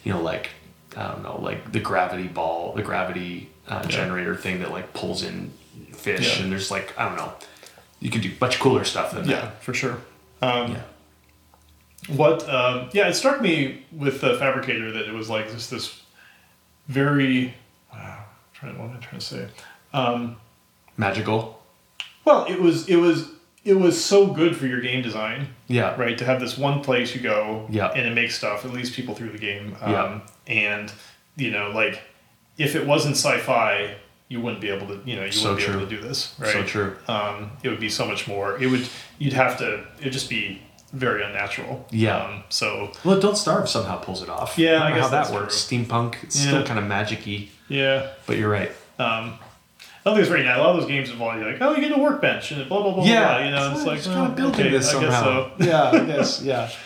You 0.04 0.14
know, 0.14 0.22
like 0.22 0.50
I 0.98 1.08
don't 1.12 1.24
know, 1.24 1.40
like 1.42 1.72
the 1.72 1.80
gravity 1.80 2.28
ball, 2.28 2.74
the 2.74 2.82
gravity 2.84 3.50
uh, 3.68 3.84
generator 3.86 4.36
thing 4.36 4.60
that 4.60 4.72
like 4.72 4.94
pulls 4.94 5.24
in 5.24 5.52
fish, 5.94 6.38
Yeah. 6.38 6.44
and 6.44 6.52
there's 6.52 6.70
like 6.72 6.98
I 7.00 7.08
don't 7.08 7.18
know, 7.18 7.34
you 8.00 8.10
could 8.10 8.22
do 8.22 8.32
much 8.42 8.60
cooler 8.60 8.84
stuff 8.84 9.12
than 9.14 9.24
that. 9.28 9.30
Yeah, 9.30 9.50
for 9.62 9.74
sure. 9.74 9.98
Um. 10.42 10.72
Yeah. 10.74 10.82
What? 12.10 12.48
Um, 12.50 12.90
yeah, 12.92 13.08
it 13.08 13.14
struck 13.14 13.40
me 13.42 13.86
with 13.94 14.20
the 14.20 14.34
fabricator 14.38 14.92
that 14.92 15.08
it 15.08 15.14
was 15.14 15.30
like 15.30 15.50
this 15.52 15.70
this 15.70 16.02
very. 16.88 17.54
Wow, 17.94 18.00
I'm 18.26 18.26
trying 18.54 18.78
what 18.78 18.90
am 18.90 18.98
I 18.98 19.00
trying 19.00 19.20
to 19.20 19.26
say? 19.26 19.48
Um, 19.94 20.36
Magical. 20.98 21.62
well, 22.26 22.46
it 22.46 22.60
was 22.60 22.90
it 22.90 22.98
was 22.98 23.30
it 23.66 23.74
was 23.76 24.04
so 24.04 24.28
good 24.28 24.56
for 24.58 24.68
your 24.68 24.82
game 24.82 25.02
design, 25.02 25.48
Yeah. 25.68 25.96
right? 25.96 26.18
To 26.18 26.26
have 26.26 26.40
this 26.40 26.58
one 26.58 26.82
place 26.82 27.16
you 27.16 27.22
go, 27.22 27.66
Yeah. 27.70 27.88
and 27.96 28.06
it 28.08 28.14
makes 28.14 28.36
stuff. 28.36 28.66
It 28.66 28.74
leads 28.74 28.90
people 28.90 29.16
through 29.16 29.30
the 29.32 29.38
game. 29.38 29.76
Um, 29.82 29.92
Yeah. 29.92 30.20
And 30.48 30.92
you 31.36 31.50
know, 31.52 31.72
like 31.72 32.02
if 32.58 32.76
it 32.76 32.86
wasn't 32.86 33.16
sci-fi, 33.16 33.96
you 34.30 34.40
wouldn't 34.42 34.62
be 34.62 34.70
able 34.70 34.88
to, 34.88 35.00
you 35.06 35.16
know, 35.16 35.26
you 35.26 35.32
So 35.32 35.54
wouldn't 35.54 35.68
be 35.68 35.74
able 35.78 35.88
to 35.88 35.96
do 35.96 36.02
this, 36.02 36.34
right? 36.40 36.52
So 36.54 36.64
true. 36.64 36.96
Um, 37.08 37.52
it 37.64 37.70
would 37.70 37.80
be 37.80 37.90
so 37.90 38.06
much 38.06 38.28
more. 38.28 38.58
It 38.62 38.68
would, 38.68 38.88
you'd 39.20 39.34
have 39.34 39.58
to. 39.60 39.84
It'd 40.00 40.14
just 40.14 40.30
be 40.30 40.62
very 40.92 41.24
unnatural. 41.24 41.88
Yeah. 41.92 42.18
Um, 42.18 42.44
so 42.50 42.92
Well, 43.04 43.20
Don't 43.20 43.36
Starve 43.38 43.68
somehow 43.70 43.98
pulls 43.98 44.22
it 44.22 44.30
off. 44.30 44.58
Yeah, 44.58 44.84
I 44.84 44.90
know 44.90 44.96
guess 44.96 45.06
how 45.06 45.24
that 45.24 45.32
works. 45.34 45.56
Steampunk, 45.56 46.16
it's 46.24 46.40
Yeah. 46.44 46.52
still 46.52 46.64
kind 46.64 46.78
of 46.80 46.86
magic-y, 46.86 47.48
yeah. 47.68 48.08
but 48.28 48.38
you're 48.38 48.50
right. 48.52 48.72
Um, 49.00 49.40
I 50.06 50.10
don't 50.10 50.16
think 50.16 50.22
it's 50.24 50.30
very 50.30 50.44
nice. 50.44 50.58
A 50.58 50.62
lot 50.62 50.76
of 50.76 50.82
those 50.82 50.90
games 50.90 51.10
involve 51.10 51.40
you 51.40 51.46
like, 51.46 51.62
oh, 51.62 51.74
you 51.76 51.82
get 51.82 51.98
a 51.98 52.02
workbench 52.02 52.52
and 52.52 52.68
blah 52.68 52.82
blah 52.82 52.94
blah. 52.94 53.06
Yeah, 53.06 53.38
blah, 53.38 53.46
you 53.46 53.52
know, 53.52 53.72
it's 53.74 53.86
like 53.86 53.98
just 53.98 54.10
well, 54.10 54.18
kind 54.18 54.30
of 54.32 54.36
building 54.36 54.60
okay, 54.68 54.70
this 54.70 54.94
I 54.94 55.02
guess 55.02 55.14
somehow. 55.14 55.58
so. 55.58 55.66
yeah, 55.66 56.02
I 56.02 56.06
guess. 56.06 56.42
Yeah. 56.42 56.70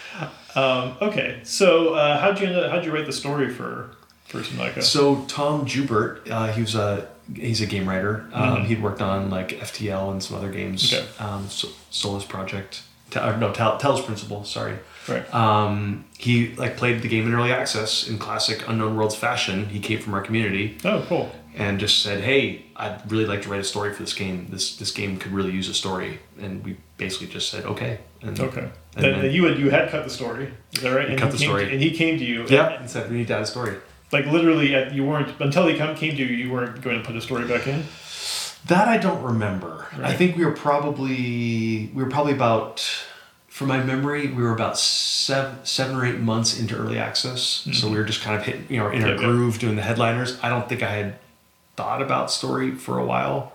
Um, 0.55 0.97
okay, 1.01 1.39
so 1.43 1.93
uh, 1.93 2.19
how'd 2.19 2.39
you 2.39 2.47
end 2.47 2.55
up, 2.55 2.71
how'd 2.71 2.83
you 2.83 2.91
write 2.91 3.05
the 3.05 3.11
story 3.13 3.53
for 3.53 3.91
for 4.25 4.39
Subnautica? 4.39 4.81
So 4.81 5.23
Tom 5.27 5.65
Jubert, 5.67 6.27
uh, 6.31 6.51
he 6.51 6.61
was 6.61 6.73
a 6.73 7.07
he's 7.35 7.61
a 7.61 7.67
game 7.67 7.87
writer. 7.87 8.27
Um, 8.33 8.57
Mhm. 8.57 8.65
He'd 8.65 8.81
worked 8.81 8.99
on 9.01 9.29
like 9.29 9.49
FTL 9.49 10.11
and 10.11 10.23
some 10.23 10.35
other 10.35 10.49
games. 10.49 10.91
Okay. 10.91 11.05
Um, 11.19 11.47
so, 11.47 11.67
Solus 11.91 12.23
Project, 12.25 12.81
or 13.15 13.37
no, 13.37 13.53
Tel- 13.53 13.77
Talos 13.79 14.03
Principle. 14.03 14.45
Sorry. 14.45 14.77
Right. 15.10 15.34
Um, 15.34 16.06
he 16.18 16.53
like 16.56 16.77
played 16.77 17.02
the 17.02 17.08
game 17.08 17.26
in 17.27 17.34
early 17.34 17.52
access 17.52 18.08
in 18.08 18.18
classic 18.18 18.68
Unknown 18.68 18.95
Worlds 18.98 19.16
fashion. 19.16 19.68
He 19.69 19.80
came 19.80 20.00
from 20.00 20.14
our 20.14 20.22
community 20.22 20.77
Oh, 20.86 21.03
cool. 21.08 21.32
and 21.56 21.80
just 21.80 22.02
said, 22.03 22.22
"Hey, 22.24 22.66
I'd 22.76 23.10
really 23.11 23.26
like 23.26 23.42
to 23.44 23.50
write 23.50 23.61
a 23.61 23.64
story 23.64 23.94
for 23.94 24.03
this 24.03 24.14
game. 24.14 24.48
This 24.50 24.76
this 24.77 24.92
game 24.92 25.18
could 25.18 25.32
really 25.32 25.52
use 25.52 25.69
a 25.69 25.74
story." 25.74 26.19
And 26.40 26.64
we 26.64 26.77
basically 26.98 27.27
just 27.27 27.50
said, 27.50 27.66
"Okay." 27.66 28.00
And 28.22 28.40
Okay. 28.40 28.68
And 28.95 29.03
Then, 29.06 29.32
you 29.32 29.45
had 29.45 29.60
you 29.60 29.69
had 29.69 29.90
cut 29.90 30.03
the 30.03 30.10
story. 30.10 30.52
Is 30.74 30.82
that 30.82 30.90
right? 30.92 31.08
And 31.10 31.19
cut 31.19 31.27
he 31.32 31.32
the 31.34 31.38
came 31.38 31.50
story. 31.50 31.66
To, 31.66 31.72
and 31.72 31.82
he 31.82 31.92
came 31.92 32.18
to 32.18 32.26
you. 32.26 32.45
Yeah, 32.50 32.80
and 32.80 32.90
said 32.90 33.10
we 33.11 33.18
need 33.18 33.27
to 33.27 33.36
add 33.36 33.44
a 33.44 33.45
story. 33.45 33.76
Like 34.11 34.26
literally, 34.26 34.74
at, 34.74 34.94
you 34.94 35.03
weren't 35.06 35.40
until 35.40 35.68
he 35.68 35.77
come, 35.77 35.94
came 35.95 36.16
to 36.16 36.24
you. 36.24 36.26
You 36.36 36.52
weren't 36.52 36.82
going 36.82 36.98
to 36.98 37.06
put 37.06 37.16
a 37.16 37.22
story 37.22 37.45
back 37.48 37.68
in. 37.68 37.84
That 38.68 38.88
I 38.88 38.98
don't 38.98 39.22
remember. 39.22 39.86
I 40.02 40.14
think 40.14 40.36
we 40.36 40.44
were 40.45 40.52
probably 40.53 41.92
we 41.94 42.03
were 42.03 42.10
probably 42.10 42.34
about, 42.34 42.84
from 43.58 43.68
my 43.69 43.82
memory, 43.84 44.27
we 44.27 44.44
were 44.44 44.53
about 44.53 44.77
seven 44.77 45.56
seven 45.66 45.95
or 45.95 46.06
eight 46.06 46.19
months 46.19 46.60
into 46.60 46.76
early 46.76 47.00
access. 47.00 47.68
So 47.74 47.90
we 47.90 47.98
were 47.98 48.03
just 48.03 48.22
kind 48.22 48.36
of 48.40 48.45
hitting, 48.45 48.68
you 48.69 48.77
know, 48.77 48.90
in 48.90 49.02
our 49.03 49.10
Yeah, 49.10 49.16
yeah. 49.16 49.19
groove 49.27 49.58
doing 49.58 49.76
the 49.76 49.82
headliners. 49.82 50.38
I 50.44 50.50
don't 50.50 50.69
think 50.69 50.84
I 50.84 50.92
had 50.92 51.16
thought 51.76 52.02
about 52.02 52.30
story 52.32 52.69
for 52.76 53.00
a 53.00 53.06
while. 53.06 53.53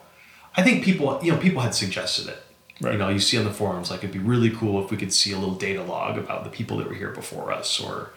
I 0.57 0.63
think 0.65 0.85
people, 0.85 1.21
you 1.23 1.31
know, 1.33 1.39
people 1.39 1.63
had 1.63 1.75
suggested 1.75 2.27
it. 2.35 2.43
Right. 2.81 2.95
You 2.95 2.99
know, 2.99 3.09
you 3.11 3.21
see 3.21 3.39
on 3.39 3.45
the 3.45 3.53
forums 3.53 3.91
like 3.91 4.01
it'd 4.01 4.11
be 4.13 4.19
really 4.19 4.51
cool 4.51 4.85
if 4.85 4.91
we 4.91 4.97
could 4.97 5.13
see 5.13 5.31
a 5.33 5.39
little 5.39 5.55
data 5.55 5.83
log 5.85 6.19
about 6.19 6.43
the 6.43 6.51
people 6.51 6.79
that 6.79 6.89
were 6.89 6.95
here 6.95 7.11
before 7.13 7.53
us, 7.53 7.81
or 7.81 8.11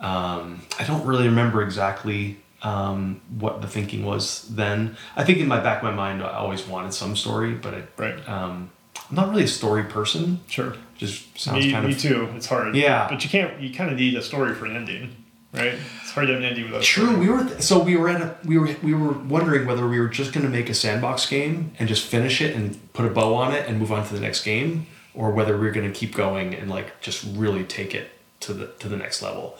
um, 0.00 0.62
I 0.78 0.84
don't 0.84 1.04
really 1.06 1.28
remember 1.28 1.62
exactly 1.62 2.38
um, 2.62 3.22
what 3.38 3.62
the 3.62 3.68
thinking 3.68 4.04
was 4.04 4.46
then. 4.54 4.96
I 5.16 5.24
think 5.24 5.38
in 5.38 5.48
my 5.48 5.60
back 5.60 5.78
of 5.78 5.84
my 5.84 5.92
mind, 6.04 6.22
I 6.22 6.34
always 6.34 6.66
wanted 6.66 6.92
some 6.92 7.16
story, 7.16 7.54
but 7.54 7.72
I, 7.74 7.82
Right. 7.96 8.28
um, 8.28 8.70
I'm 9.08 9.16
not 9.16 9.30
really 9.30 9.44
a 9.44 9.48
story 9.48 9.84
person. 9.84 10.40
Sure. 10.46 10.74
Just 11.00 11.38
sounds 11.38 11.64
Me, 11.64 11.72
kind 11.72 11.86
me 11.86 11.92
of 11.94 11.98
too. 11.98 12.28
It's 12.36 12.46
hard. 12.46 12.76
Yeah. 12.76 13.08
But 13.08 13.24
you 13.24 13.30
can't. 13.30 13.58
You 13.60 13.72
kind 13.72 13.90
of 13.90 13.96
need 13.98 14.14
a 14.14 14.22
story 14.22 14.54
for 14.54 14.66
an 14.66 14.76
ending, 14.76 15.16
right? 15.54 15.74
It's 16.02 16.10
hard 16.10 16.26
to 16.26 16.34
have 16.34 16.42
an 16.42 16.46
ending 16.48 16.64
without. 16.66 16.82
a 16.82 16.84
True. 16.84 17.06
story. 17.06 17.18
We 17.20 17.28
were 17.30 17.44
th- 17.44 17.62
so 17.62 17.82
we 17.82 17.96
were 17.96 18.08
at 18.10 18.20
a 18.20 18.36
we 18.44 18.58
were 18.58 18.68
we 18.82 18.92
were 18.92 19.12
wondering 19.12 19.66
whether 19.66 19.88
we 19.88 19.98
were 19.98 20.08
just 20.08 20.32
going 20.34 20.44
to 20.44 20.52
make 20.52 20.68
a 20.68 20.74
sandbox 20.74 21.26
game 21.26 21.72
and 21.78 21.88
just 21.88 22.04
finish 22.06 22.42
it 22.42 22.54
and 22.54 22.78
put 22.92 23.06
a 23.06 23.10
bow 23.10 23.34
on 23.34 23.52
it 23.54 23.66
and 23.66 23.78
move 23.78 23.90
on 23.90 24.06
to 24.06 24.12
the 24.14 24.20
next 24.20 24.44
game, 24.44 24.86
or 25.14 25.30
whether 25.30 25.56
we 25.56 25.66
are 25.66 25.72
going 25.72 25.90
to 25.90 25.98
keep 25.98 26.14
going 26.14 26.54
and 26.54 26.68
like 26.68 27.00
just 27.00 27.24
really 27.34 27.64
take 27.64 27.94
it 27.94 28.10
to 28.40 28.52
the 28.52 28.66
to 28.80 28.88
the 28.88 28.96
next 28.98 29.22
level. 29.22 29.56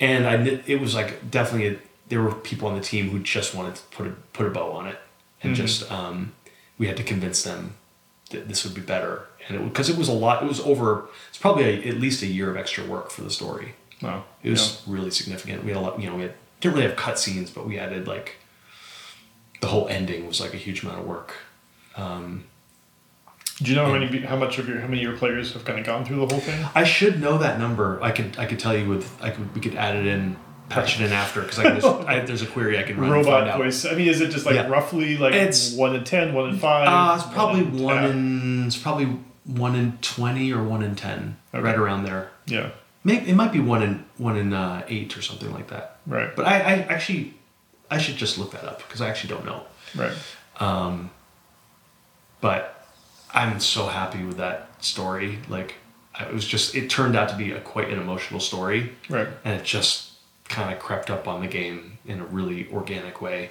And 0.00 0.26
I 0.26 0.34
it 0.66 0.80
was 0.80 0.96
like 0.96 1.30
definitely 1.30 1.68
a, 1.76 1.78
there 2.08 2.22
were 2.22 2.34
people 2.34 2.66
on 2.66 2.74
the 2.74 2.82
team 2.82 3.10
who 3.10 3.20
just 3.20 3.54
wanted 3.54 3.76
to 3.76 3.82
put 3.96 4.06
a 4.08 4.10
put 4.32 4.46
a 4.46 4.50
bow 4.50 4.72
on 4.72 4.88
it 4.88 4.98
and 5.44 5.52
Mhm. 5.54 5.56
just 5.56 5.92
um, 5.92 6.32
we 6.76 6.88
had 6.88 6.96
to 6.96 7.04
convince 7.04 7.44
them 7.44 7.74
that 8.30 8.48
this 8.48 8.64
would 8.64 8.74
be 8.74 8.80
better 8.80 9.26
and 9.48 9.56
it 9.56 9.64
because 9.64 9.88
it 9.88 9.96
was 9.96 10.08
a 10.08 10.12
lot 10.12 10.42
it 10.42 10.46
was 10.48 10.60
over 10.60 11.04
it's 11.28 11.38
probably 11.38 11.64
a, 11.64 11.88
at 11.88 11.98
least 12.00 12.22
a 12.22 12.26
year 12.26 12.50
of 12.50 12.56
extra 12.56 12.84
work 12.84 13.10
for 13.10 13.22
the 13.22 13.30
story 13.30 13.74
Wow. 14.00 14.24
it 14.42 14.50
was 14.50 14.82
really 14.86 15.12
significant. 15.12 15.62
We 15.62 15.70
had 15.70 15.76
a 15.76 15.80
lot, 15.80 16.00
you 16.00 16.10
know, 16.10 16.16
we 16.16 16.22
had, 16.22 16.34
didn't 16.60 16.74
really 16.74 16.88
have 16.88 16.96
cutscenes, 16.98 17.54
but 17.54 17.66
we 17.68 17.78
added 17.78 18.08
like 18.08 18.36
the 19.60 19.68
whole 19.68 19.86
ending 19.86 20.26
was 20.26 20.40
like 20.40 20.54
a 20.54 20.56
huge 20.56 20.82
amount 20.82 20.98
of 20.98 21.06
work. 21.06 21.34
Um, 21.96 22.44
Do 23.58 23.70
you 23.70 23.76
know 23.76 23.86
how 23.86 23.92
many? 23.92 24.18
How 24.22 24.34
much 24.36 24.58
of 24.58 24.68
your? 24.68 24.80
How 24.80 24.88
many 24.88 25.04
of 25.04 25.08
your 25.10 25.16
players 25.16 25.52
have 25.52 25.64
kind 25.64 25.78
of 25.78 25.86
gone 25.86 26.04
through 26.04 26.16
the 26.26 26.26
whole 26.34 26.40
thing? 26.40 26.66
I 26.74 26.82
should 26.82 27.20
know 27.20 27.38
that 27.38 27.60
number. 27.60 28.02
I 28.02 28.10
could 28.10 28.36
I 28.38 28.46
could 28.46 28.58
tell 28.58 28.76
you 28.76 28.88
with 28.88 29.22
I 29.22 29.30
could 29.30 29.54
we 29.54 29.60
could 29.60 29.76
add 29.76 29.94
it 29.94 30.06
in, 30.06 30.36
patch 30.68 30.98
it 31.00 31.04
in 31.06 31.12
after 31.12 31.42
because 31.42 31.60
I 31.60 31.62
can 31.64 31.74
just 31.80 31.86
I, 32.08 32.18
there's 32.26 32.42
a 32.42 32.46
query 32.46 32.78
I 32.80 32.82
can 32.82 32.98
run 32.98 33.08
Robot 33.10 33.56
voice. 33.56 33.84
I 33.84 33.94
mean, 33.94 34.08
is 34.08 34.20
it 34.20 34.30
just 34.32 34.46
like 34.46 34.56
Yeah. 34.56 34.66
roughly 34.66 35.16
like 35.16 35.34
It's- 35.34 35.74
one 35.74 35.94
in 35.94 36.02
ten, 36.02 36.34
one 36.34 36.50
in 36.50 36.58
five? 36.58 36.88
Uh, 36.88 37.22
it's 37.22 37.32
probably 37.32 37.62
one 37.62 37.94
ten? 38.02 38.10
in 38.10 38.66
it's 38.66 38.76
probably 38.76 39.16
one 39.44 39.74
in 39.74 39.98
twenty 40.02 40.52
or 40.52 40.62
one 40.62 40.82
in 40.82 40.94
ten, 40.96 41.36
Okay. 41.54 41.62
right 41.62 41.76
around 41.78 42.04
there. 42.04 42.30
Yeah. 42.46 42.70
Maybe 43.04 43.30
it 43.30 43.34
might 43.34 43.52
be 43.52 43.60
one 43.60 43.82
in 43.82 44.04
one 44.18 44.36
in 44.36 44.52
uh, 44.52 44.84
eight 44.88 45.16
or 45.16 45.22
something 45.22 45.52
like 45.52 45.68
that. 45.68 45.98
Right. 46.06 46.34
But 46.36 46.46
I, 46.46 46.56
I 46.60 46.72
actually 46.82 47.34
I 47.90 47.98
should 47.98 48.16
just 48.16 48.38
look 48.38 48.52
that 48.52 48.64
up 48.64 48.78
because 48.78 49.00
I 49.00 49.08
actually 49.08 49.34
don't 49.34 49.44
know. 49.44 49.64
Right. 49.96 50.12
Um, 50.60 51.10
but 52.40 52.86
I'm 53.34 53.60
so 53.60 53.86
happy 53.86 54.24
with 54.24 54.36
that 54.38 54.82
story. 54.84 55.38
Like, 55.48 55.74
it 56.20 56.32
was 56.32 56.46
just, 56.46 56.74
it 56.74 56.90
turned 56.90 57.16
out 57.16 57.28
to 57.30 57.36
be 57.36 57.52
a 57.52 57.60
quite 57.60 57.88
an 57.90 57.98
emotional 57.98 58.40
story, 58.40 58.92
Right. 59.08 59.28
and 59.44 59.60
it 59.60 59.64
just 59.64 60.10
kind 60.48 60.72
of 60.72 60.78
crept 60.78 61.10
up 61.10 61.26
on 61.28 61.40
the 61.40 61.46
game 61.46 61.98
in 62.04 62.20
a 62.20 62.24
really 62.24 62.68
organic 62.72 63.20
way. 63.22 63.50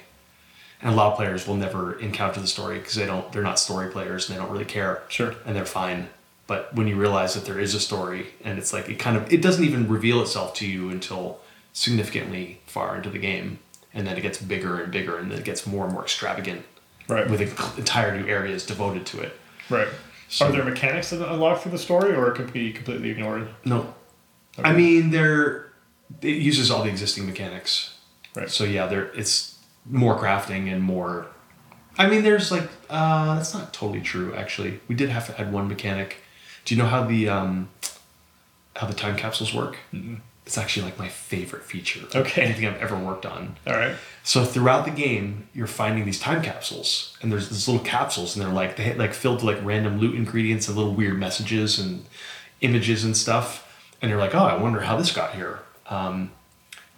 And 0.82 0.92
a 0.92 0.96
lot 0.96 1.12
of 1.12 1.16
players 1.16 1.46
will 1.46 1.56
never 1.56 1.98
encounter 2.00 2.40
the 2.40 2.46
story 2.48 2.78
because 2.78 2.94
they 2.96 3.06
don't, 3.06 3.30
they're 3.32 3.42
not 3.42 3.58
story 3.58 3.90
players 3.90 4.28
and 4.28 4.36
they 4.36 4.42
don't 4.42 4.50
really 4.50 4.64
care. 4.64 5.02
Sure. 5.08 5.34
And 5.46 5.54
they're 5.54 5.64
fine. 5.64 6.08
But 6.48 6.74
when 6.74 6.88
you 6.88 6.96
realize 6.96 7.34
that 7.34 7.44
there 7.44 7.60
is 7.60 7.74
a 7.74 7.80
story 7.80 8.26
and 8.44 8.58
it's 8.58 8.72
like, 8.72 8.88
it 8.88 8.96
kind 8.98 9.16
of, 9.16 9.32
it 9.32 9.40
doesn't 9.40 9.64
even 9.64 9.88
reveal 9.88 10.20
itself 10.20 10.54
to 10.54 10.66
you 10.66 10.90
until 10.90 11.38
significantly 11.72 12.60
far 12.66 12.96
into 12.96 13.10
the 13.10 13.18
game. 13.18 13.58
And 13.94 14.06
then 14.06 14.16
it 14.16 14.22
gets 14.22 14.38
bigger 14.40 14.80
and 14.82 14.90
bigger 14.92 15.18
and 15.18 15.30
then 15.30 15.38
it 15.38 15.44
gets 15.44 15.66
more 15.66 15.84
and 15.84 15.92
more 15.92 16.02
extravagant 16.02 16.64
Right. 17.08 17.28
with 17.28 17.40
entire 17.78 18.16
new 18.20 18.26
areas 18.28 18.64
devoted 18.64 19.06
to 19.06 19.20
it. 19.20 19.38
Right. 19.68 19.88
So- 20.28 20.46
Are 20.46 20.52
there 20.52 20.64
mechanics 20.64 21.10
that 21.10 21.20
unlock 21.32 21.60
through 21.62 21.72
the 21.72 21.78
story, 21.78 22.14
or 22.14 22.28
it 22.28 22.36
could 22.36 22.52
be 22.52 22.72
completely 22.72 23.10
ignored? 23.10 23.48
No, 23.64 23.94
Okay. 24.58 24.68
I 24.68 24.72
mean 24.72 25.10
there, 25.10 25.72
it 26.22 26.36
uses 26.36 26.70
all 26.70 26.82
the 26.84 26.90
existing 26.90 27.26
mechanics. 27.26 27.98
Right. 28.34 28.50
So 28.50 28.64
yeah, 28.64 28.86
there 28.86 29.06
it's 29.14 29.51
more 29.86 30.18
crafting 30.18 30.72
and 30.72 30.82
more. 30.82 31.26
I 31.98 32.08
mean, 32.08 32.22
there's 32.22 32.50
like 32.50 32.68
uh, 32.88 33.34
that's 33.36 33.52
not 33.54 33.72
totally 33.72 34.00
true 34.00 34.34
actually. 34.34 34.80
We 34.88 34.94
did 34.94 35.10
have 35.10 35.26
to 35.26 35.40
add 35.40 35.52
one 35.52 35.68
mechanic. 35.68 36.18
Do 36.64 36.74
you 36.74 36.82
know 36.82 36.88
how 36.88 37.04
the 37.04 37.28
um, 37.28 37.68
how 38.76 38.86
the 38.86 38.94
time 38.94 39.16
capsules 39.16 39.52
work? 39.54 39.76
Mhm. 39.92 40.20
It's 40.44 40.58
actually 40.58 40.86
like 40.86 40.98
my 40.98 41.06
favorite 41.08 41.62
feature. 41.64 42.00
Okay. 42.16 42.42
Anything 42.42 42.66
I've 42.66 42.78
ever 42.82 42.96
worked 42.98 43.24
on. 43.24 43.56
All 43.64 43.74
right. 43.74 43.94
So 44.24 44.44
throughout 44.44 44.84
the 44.84 44.90
game, 44.90 45.46
you're 45.54 45.68
finding 45.68 46.04
these 46.04 46.18
time 46.18 46.42
capsules, 46.42 47.16
and 47.22 47.30
there's 47.30 47.48
these 47.48 47.68
little 47.68 47.84
capsules, 47.84 48.34
and 48.34 48.44
they're 48.44 48.52
like 48.52 48.76
they 48.76 48.92
like 48.94 49.14
filled 49.14 49.44
with 49.44 49.56
like 49.56 49.64
random 49.64 49.98
loot 50.00 50.16
ingredients 50.16 50.66
and 50.66 50.76
little 50.76 50.94
weird 50.94 51.16
messages 51.18 51.78
and 51.78 52.04
images 52.60 53.04
and 53.04 53.16
stuff. 53.16 53.68
And 54.00 54.10
you're 54.10 54.18
like, 54.18 54.34
oh, 54.34 54.44
I 54.44 54.56
wonder 54.56 54.80
how 54.80 54.96
this 54.96 55.12
got 55.12 55.34
here. 55.36 55.60
Um, 55.88 56.32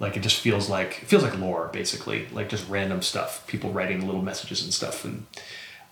like 0.00 0.16
it 0.16 0.20
just 0.20 0.40
feels 0.40 0.68
like 0.68 1.00
it 1.02 1.06
feels 1.06 1.22
like 1.22 1.38
lore, 1.38 1.70
basically, 1.72 2.26
like 2.32 2.48
just 2.48 2.68
random 2.68 3.00
stuff, 3.02 3.46
people 3.46 3.70
writing 3.70 4.04
little 4.06 4.22
messages 4.22 4.62
and 4.62 4.72
stuff. 4.74 5.04
And 5.04 5.26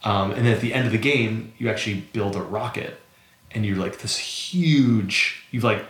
um, 0.05 0.32
and 0.32 0.44
then 0.47 0.55
at 0.55 0.60
the 0.60 0.74
end 0.74 0.86
of 0.86 0.92
the 0.92 0.98
game, 0.98 1.52
you 1.58 1.68
actually 1.70 2.00
build 2.12 2.34
a 2.36 2.42
rocket, 2.42 3.00
and 3.52 3.64
you're 3.64 3.76
like 3.76 3.98
this 4.00 4.16
huge. 4.18 5.44
You've 5.50 5.64
like 5.64 5.84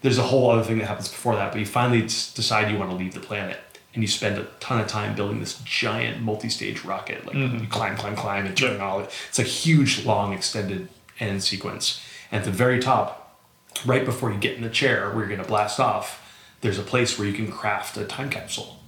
there's 0.00 0.18
a 0.18 0.22
whole 0.22 0.50
other 0.50 0.64
thing 0.64 0.78
that 0.78 0.86
happens 0.86 1.08
before 1.08 1.36
that, 1.36 1.52
but 1.52 1.58
you 1.60 1.66
finally 1.66 2.02
decide 2.02 2.70
you 2.70 2.78
want 2.78 2.90
to 2.90 2.96
leave 2.96 3.14
the 3.14 3.20
planet, 3.20 3.58
and 3.94 4.02
you 4.02 4.08
spend 4.08 4.38
a 4.38 4.44
ton 4.58 4.80
of 4.80 4.86
time 4.88 5.14
building 5.14 5.38
this 5.38 5.60
giant 5.64 6.22
multi-stage 6.22 6.84
rocket. 6.84 7.24
Like 7.26 7.36
you 7.36 7.66
climb, 7.68 7.96
climb, 7.96 8.16
climb, 8.16 8.46
and 8.46 8.56
turn 8.56 8.78
Yeah. 8.78 8.84
all. 8.84 9.00
It's 9.28 9.38
a 9.38 9.42
huge, 9.44 10.04
long, 10.04 10.32
extended 10.32 10.88
end 11.20 11.44
sequence. 11.44 12.02
And 12.32 12.40
at 12.40 12.44
the 12.46 12.50
very 12.50 12.80
top, 12.80 13.38
right 13.84 14.04
before 14.04 14.32
you 14.32 14.38
get 14.38 14.56
in 14.56 14.62
the 14.62 14.70
chair 14.70 15.10
where 15.10 15.18
you're 15.20 15.28
going 15.28 15.42
to 15.42 15.46
blast 15.46 15.78
off, 15.78 16.18
there's 16.62 16.78
a 16.78 16.82
place 16.82 17.18
where 17.18 17.28
you 17.28 17.34
can 17.34 17.50
craft 17.50 17.96
a 17.98 18.04
time 18.04 18.30
capsule, 18.30 18.78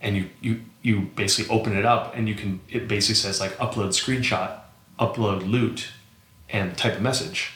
and 0.00 0.16
you 0.16 0.30
you 0.40 0.60
you 0.82 1.02
basically 1.14 1.54
open 1.54 1.76
it 1.76 1.86
up, 1.86 2.16
and 2.16 2.28
you 2.28 2.34
can. 2.34 2.60
It 2.68 2.88
basically 2.88 3.14
says 3.14 3.40
like 3.40 3.56
upload 3.58 3.90
screenshot, 3.90 4.60
upload 4.98 5.48
loot, 5.48 5.88
and 6.48 6.76
type 6.76 6.98
a 6.98 7.00
message. 7.00 7.52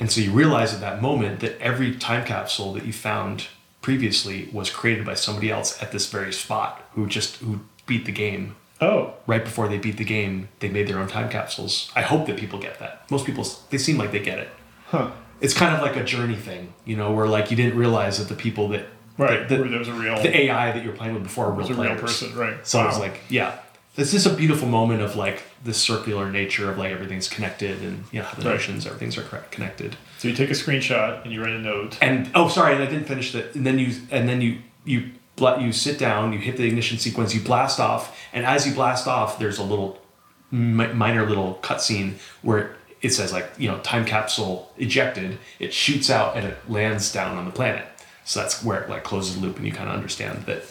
And 0.00 0.10
so 0.10 0.20
you 0.20 0.32
realize 0.32 0.74
at 0.74 0.80
that 0.80 1.00
moment 1.00 1.40
that 1.40 1.60
every 1.60 1.94
time 1.94 2.24
capsule 2.24 2.72
that 2.72 2.84
you 2.84 2.92
found 2.92 3.46
previously 3.80 4.48
was 4.52 4.70
created 4.70 5.04
by 5.06 5.14
somebody 5.14 5.50
else 5.50 5.80
at 5.82 5.92
this 5.92 6.10
very 6.10 6.32
spot 6.32 6.82
who 6.94 7.06
just 7.06 7.36
who 7.36 7.60
beat 7.86 8.04
the 8.06 8.12
game 8.12 8.56
Oh. 8.80 9.14
right 9.26 9.44
before 9.44 9.68
they 9.68 9.78
beat 9.78 9.98
the 9.98 10.04
game. 10.04 10.48
They 10.58 10.68
made 10.68 10.88
their 10.88 10.98
own 10.98 11.06
time 11.08 11.28
capsules. 11.28 11.92
I 11.94 12.02
hope 12.02 12.26
that 12.26 12.36
people 12.36 12.58
get 12.58 12.78
that. 12.80 13.08
Most 13.10 13.24
people 13.24 13.46
they 13.70 13.78
seem 13.78 13.96
like 13.98 14.10
they 14.10 14.20
get 14.20 14.38
it. 14.38 14.48
Huh. 14.86 15.10
It's 15.40 15.54
kind 15.54 15.74
of 15.74 15.82
like 15.82 15.96
a 15.96 16.04
journey 16.04 16.36
thing, 16.36 16.72
you 16.84 16.96
know, 16.96 17.12
where 17.12 17.26
like 17.26 17.50
you 17.50 17.56
didn't 17.56 17.78
realize 17.78 18.18
that 18.18 18.28
the 18.28 18.34
people 18.40 18.68
that 18.68 18.86
Right. 19.16 19.48
The, 19.48 19.58
where 19.60 19.68
there 19.68 19.78
was 19.78 19.86
a 19.88 19.92
real, 19.92 20.20
the 20.20 20.36
AI 20.36 20.72
that 20.72 20.82
you're 20.82 20.92
playing 20.92 21.14
with 21.14 21.22
before 21.22 21.52
was 21.52 21.70
a 21.70 21.74
real 21.74 21.94
person, 21.96 22.34
right? 22.34 22.66
So 22.66 22.84
it's 22.88 22.96
Wow. 22.96 23.02
like, 23.02 23.20
yeah, 23.28 23.58
it's 23.96 24.10
just 24.10 24.26
a 24.26 24.32
beautiful 24.34 24.66
moment 24.66 25.02
of 25.02 25.14
like 25.14 25.44
the 25.62 25.72
circular 25.72 26.32
nature 26.32 26.68
of 26.68 26.78
like 26.78 26.90
everything's 26.92 27.28
connected 27.28 27.80
and 27.80 28.02
you 28.10 28.18
know 28.18 28.24
how 28.26 28.34
the 28.34 28.42
Right. 28.44 28.54
notions, 28.54 28.86
everything's 28.86 29.16
are 29.16 29.22
connected. 29.52 29.96
so 30.18 30.26
you 30.28 30.34
take 30.34 30.50
a 30.50 30.54
screenshot 30.54 31.22
and 31.22 31.32
you 31.32 31.40
write 31.42 31.52
a 31.54 31.58
note. 31.60 31.96
And 32.02 32.28
oh, 32.34 32.48
sorry, 32.48 32.74
and 32.74 32.82
I 32.82 32.86
didn't 32.86 33.06
finish 33.06 33.30
that. 33.32 33.54
And 33.54 33.64
then 33.66 33.78
you 33.78 33.94
and 34.10 34.28
then 34.28 34.40
you 34.40 34.58
you 34.84 35.10
you 35.60 35.72
sit 35.72 35.98
down, 35.98 36.32
you 36.32 36.38
hit 36.40 36.56
the 36.56 36.64
ignition 36.64 36.98
sequence, 36.98 37.34
you 37.34 37.40
blast 37.40 37.78
off, 37.78 38.16
and 38.32 38.44
as 38.46 38.66
you 38.66 38.74
blast 38.74 39.06
off, 39.06 39.38
there's 39.38 39.58
a 39.58 39.64
little 39.64 40.00
mi- 40.50 40.92
minor 40.92 41.24
little 41.28 41.58
cutscene 41.62 42.14
where 42.42 42.74
it 43.04 43.12
says 43.12 43.32
like 43.32 43.50
you 43.58 43.68
know 43.70 43.78
time 43.80 44.04
capsule 44.04 44.72
ejected. 44.78 45.38
It 45.60 45.72
shoots 45.72 46.10
out 46.10 46.36
and 46.36 46.46
it 46.46 46.56
lands 46.68 47.12
down 47.12 47.36
on 47.36 47.44
the 47.44 47.52
planet. 47.52 47.86
So 48.24 48.40
that's 48.40 48.64
where 48.64 48.80
it 48.82 48.88
like 48.90 49.04
closes 49.04 49.36
the 49.36 49.42
loop, 49.46 49.56
and 49.58 49.66
you 49.66 49.72
kind 49.72 49.88
of 49.88 49.94
understand 49.94 50.44
that 50.46 50.62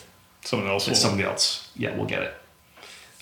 Someone 0.43 0.67
else 0.67 0.87
will. 0.87 0.93
that 0.95 0.99
somebody 0.99 1.23
else, 1.23 1.69
yeah, 1.77 1.95
will 1.95 2.05
get 2.05 2.23
it. 2.23 2.33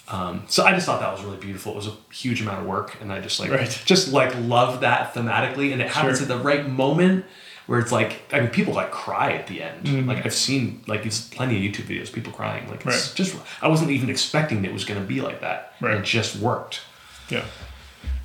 Um, 0.07 0.43
so 0.47 0.65
I 0.65 0.73
just 0.73 0.85
thought 0.85 0.99
that 0.99 1.11
was 1.13 1.23
really 1.23 1.37
beautiful. 1.37 1.73
It 1.73 1.75
was 1.77 1.87
a 1.87 1.93
huge 2.13 2.41
amount 2.41 2.59
of 2.61 2.65
work, 2.65 2.97
and 3.01 3.11
I 3.13 3.19
just 3.21 3.39
like 3.39 3.51
Right. 3.51 3.81
just 3.85 4.11
like 4.11 4.33
love 4.39 4.81
that 4.81 5.13
thematically, 5.13 5.71
and 5.71 5.81
it 5.81 5.89
happens 5.89 6.19
Sure. 6.19 6.23
at 6.31 6.37
the 6.37 6.43
right 6.43 6.67
moment 6.67 7.25
where 7.67 7.79
it's 7.79 7.91
like 7.91 8.21
I 8.33 8.39
mean 8.41 8.49
people 8.49 8.73
like 8.73 8.91
cry 8.91 9.33
at 9.33 9.47
the 9.47 9.61
end. 9.61 9.85
Mm-hmm. 9.85 10.09
Like 10.09 10.25
I've 10.25 10.33
seen 10.33 10.81
like 10.87 11.05
it's 11.05 11.21
plenty 11.27 11.55
of 11.55 11.61
YouTube 11.61 11.85
videos 11.85 12.11
people 12.11 12.33
crying. 12.33 12.67
Like 12.69 12.85
it's 12.85 13.07
Right. 13.09 13.15
just 13.15 13.35
I 13.61 13.67
wasn't 13.67 13.91
even 13.91 14.09
expecting 14.09 14.65
it 14.65 14.73
was 14.73 14.83
going 14.83 14.99
to 14.99 15.05
be 15.05 15.21
like 15.21 15.39
that. 15.41 15.73
Right. 15.79 15.95
It 15.97 16.03
just 16.03 16.35
worked. 16.37 16.81
Yeah. 17.29 17.45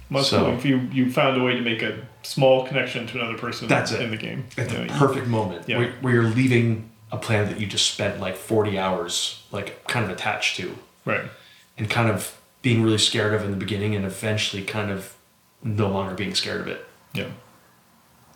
Must 0.08 0.30
So- 0.30 0.52
if 0.52 0.64
you 0.64 0.88
you 0.92 1.10
found 1.10 1.40
a 1.40 1.42
way 1.44 1.54
to 1.54 1.60
make 1.60 1.82
a 1.82 1.98
small 2.22 2.66
connection 2.66 3.06
to 3.08 3.18
another 3.20 3.38
person 3.38 3.68
That's 3.68 3.92
it. 3.92 4.00
in 4.00 4.10
the 4.10 4.16
game. 4.16 4.44
At 4.58 4.68
the 4.68 4.80
You 4.80 4.84
know, 4.86 4.94
perfect 4.98 5.26
moment 5.28 5.62
Yeah. 5.68 5.78
where, 5.78 5.92
where 6.00 6.12
you're 6.14 6.22
leaving 6.24 6.90
a 7.12 7.16
planet 7.16 7.48
that 7.50 7.60
you 7.60 7.66
just 7.66 7.92
spent 7.92 8.20
like 8.20 8.36
40 8.36 8.78
hours 8.78 9.42
like 9.52 9.86
kind 9.86 10.04
of 10.04 10.10
attached 10.10 10.56
to. 10.56 10.76
right. 11.04 11.22
and 11.78 11.88
kind 11.90 12.08
of 12.08 12.32
being 12.62 12.82
really 12.82 12.98
scared 12.98 13.34
of 13.34 13.44
in 13.44 13.50
the 13.50 13.56
beginning 13.56 13.94
and 13.94 14.04
eventually 14.04 14.62
kind 14.62 14.90
of 14.90 15.12
no 15.62 15.88
longer 15.88 16.14
being 16.14 16.34
scared 16.34 16.60
of 16.62 16.66
it 16.68 16.84
Yeah. 17.12 17.26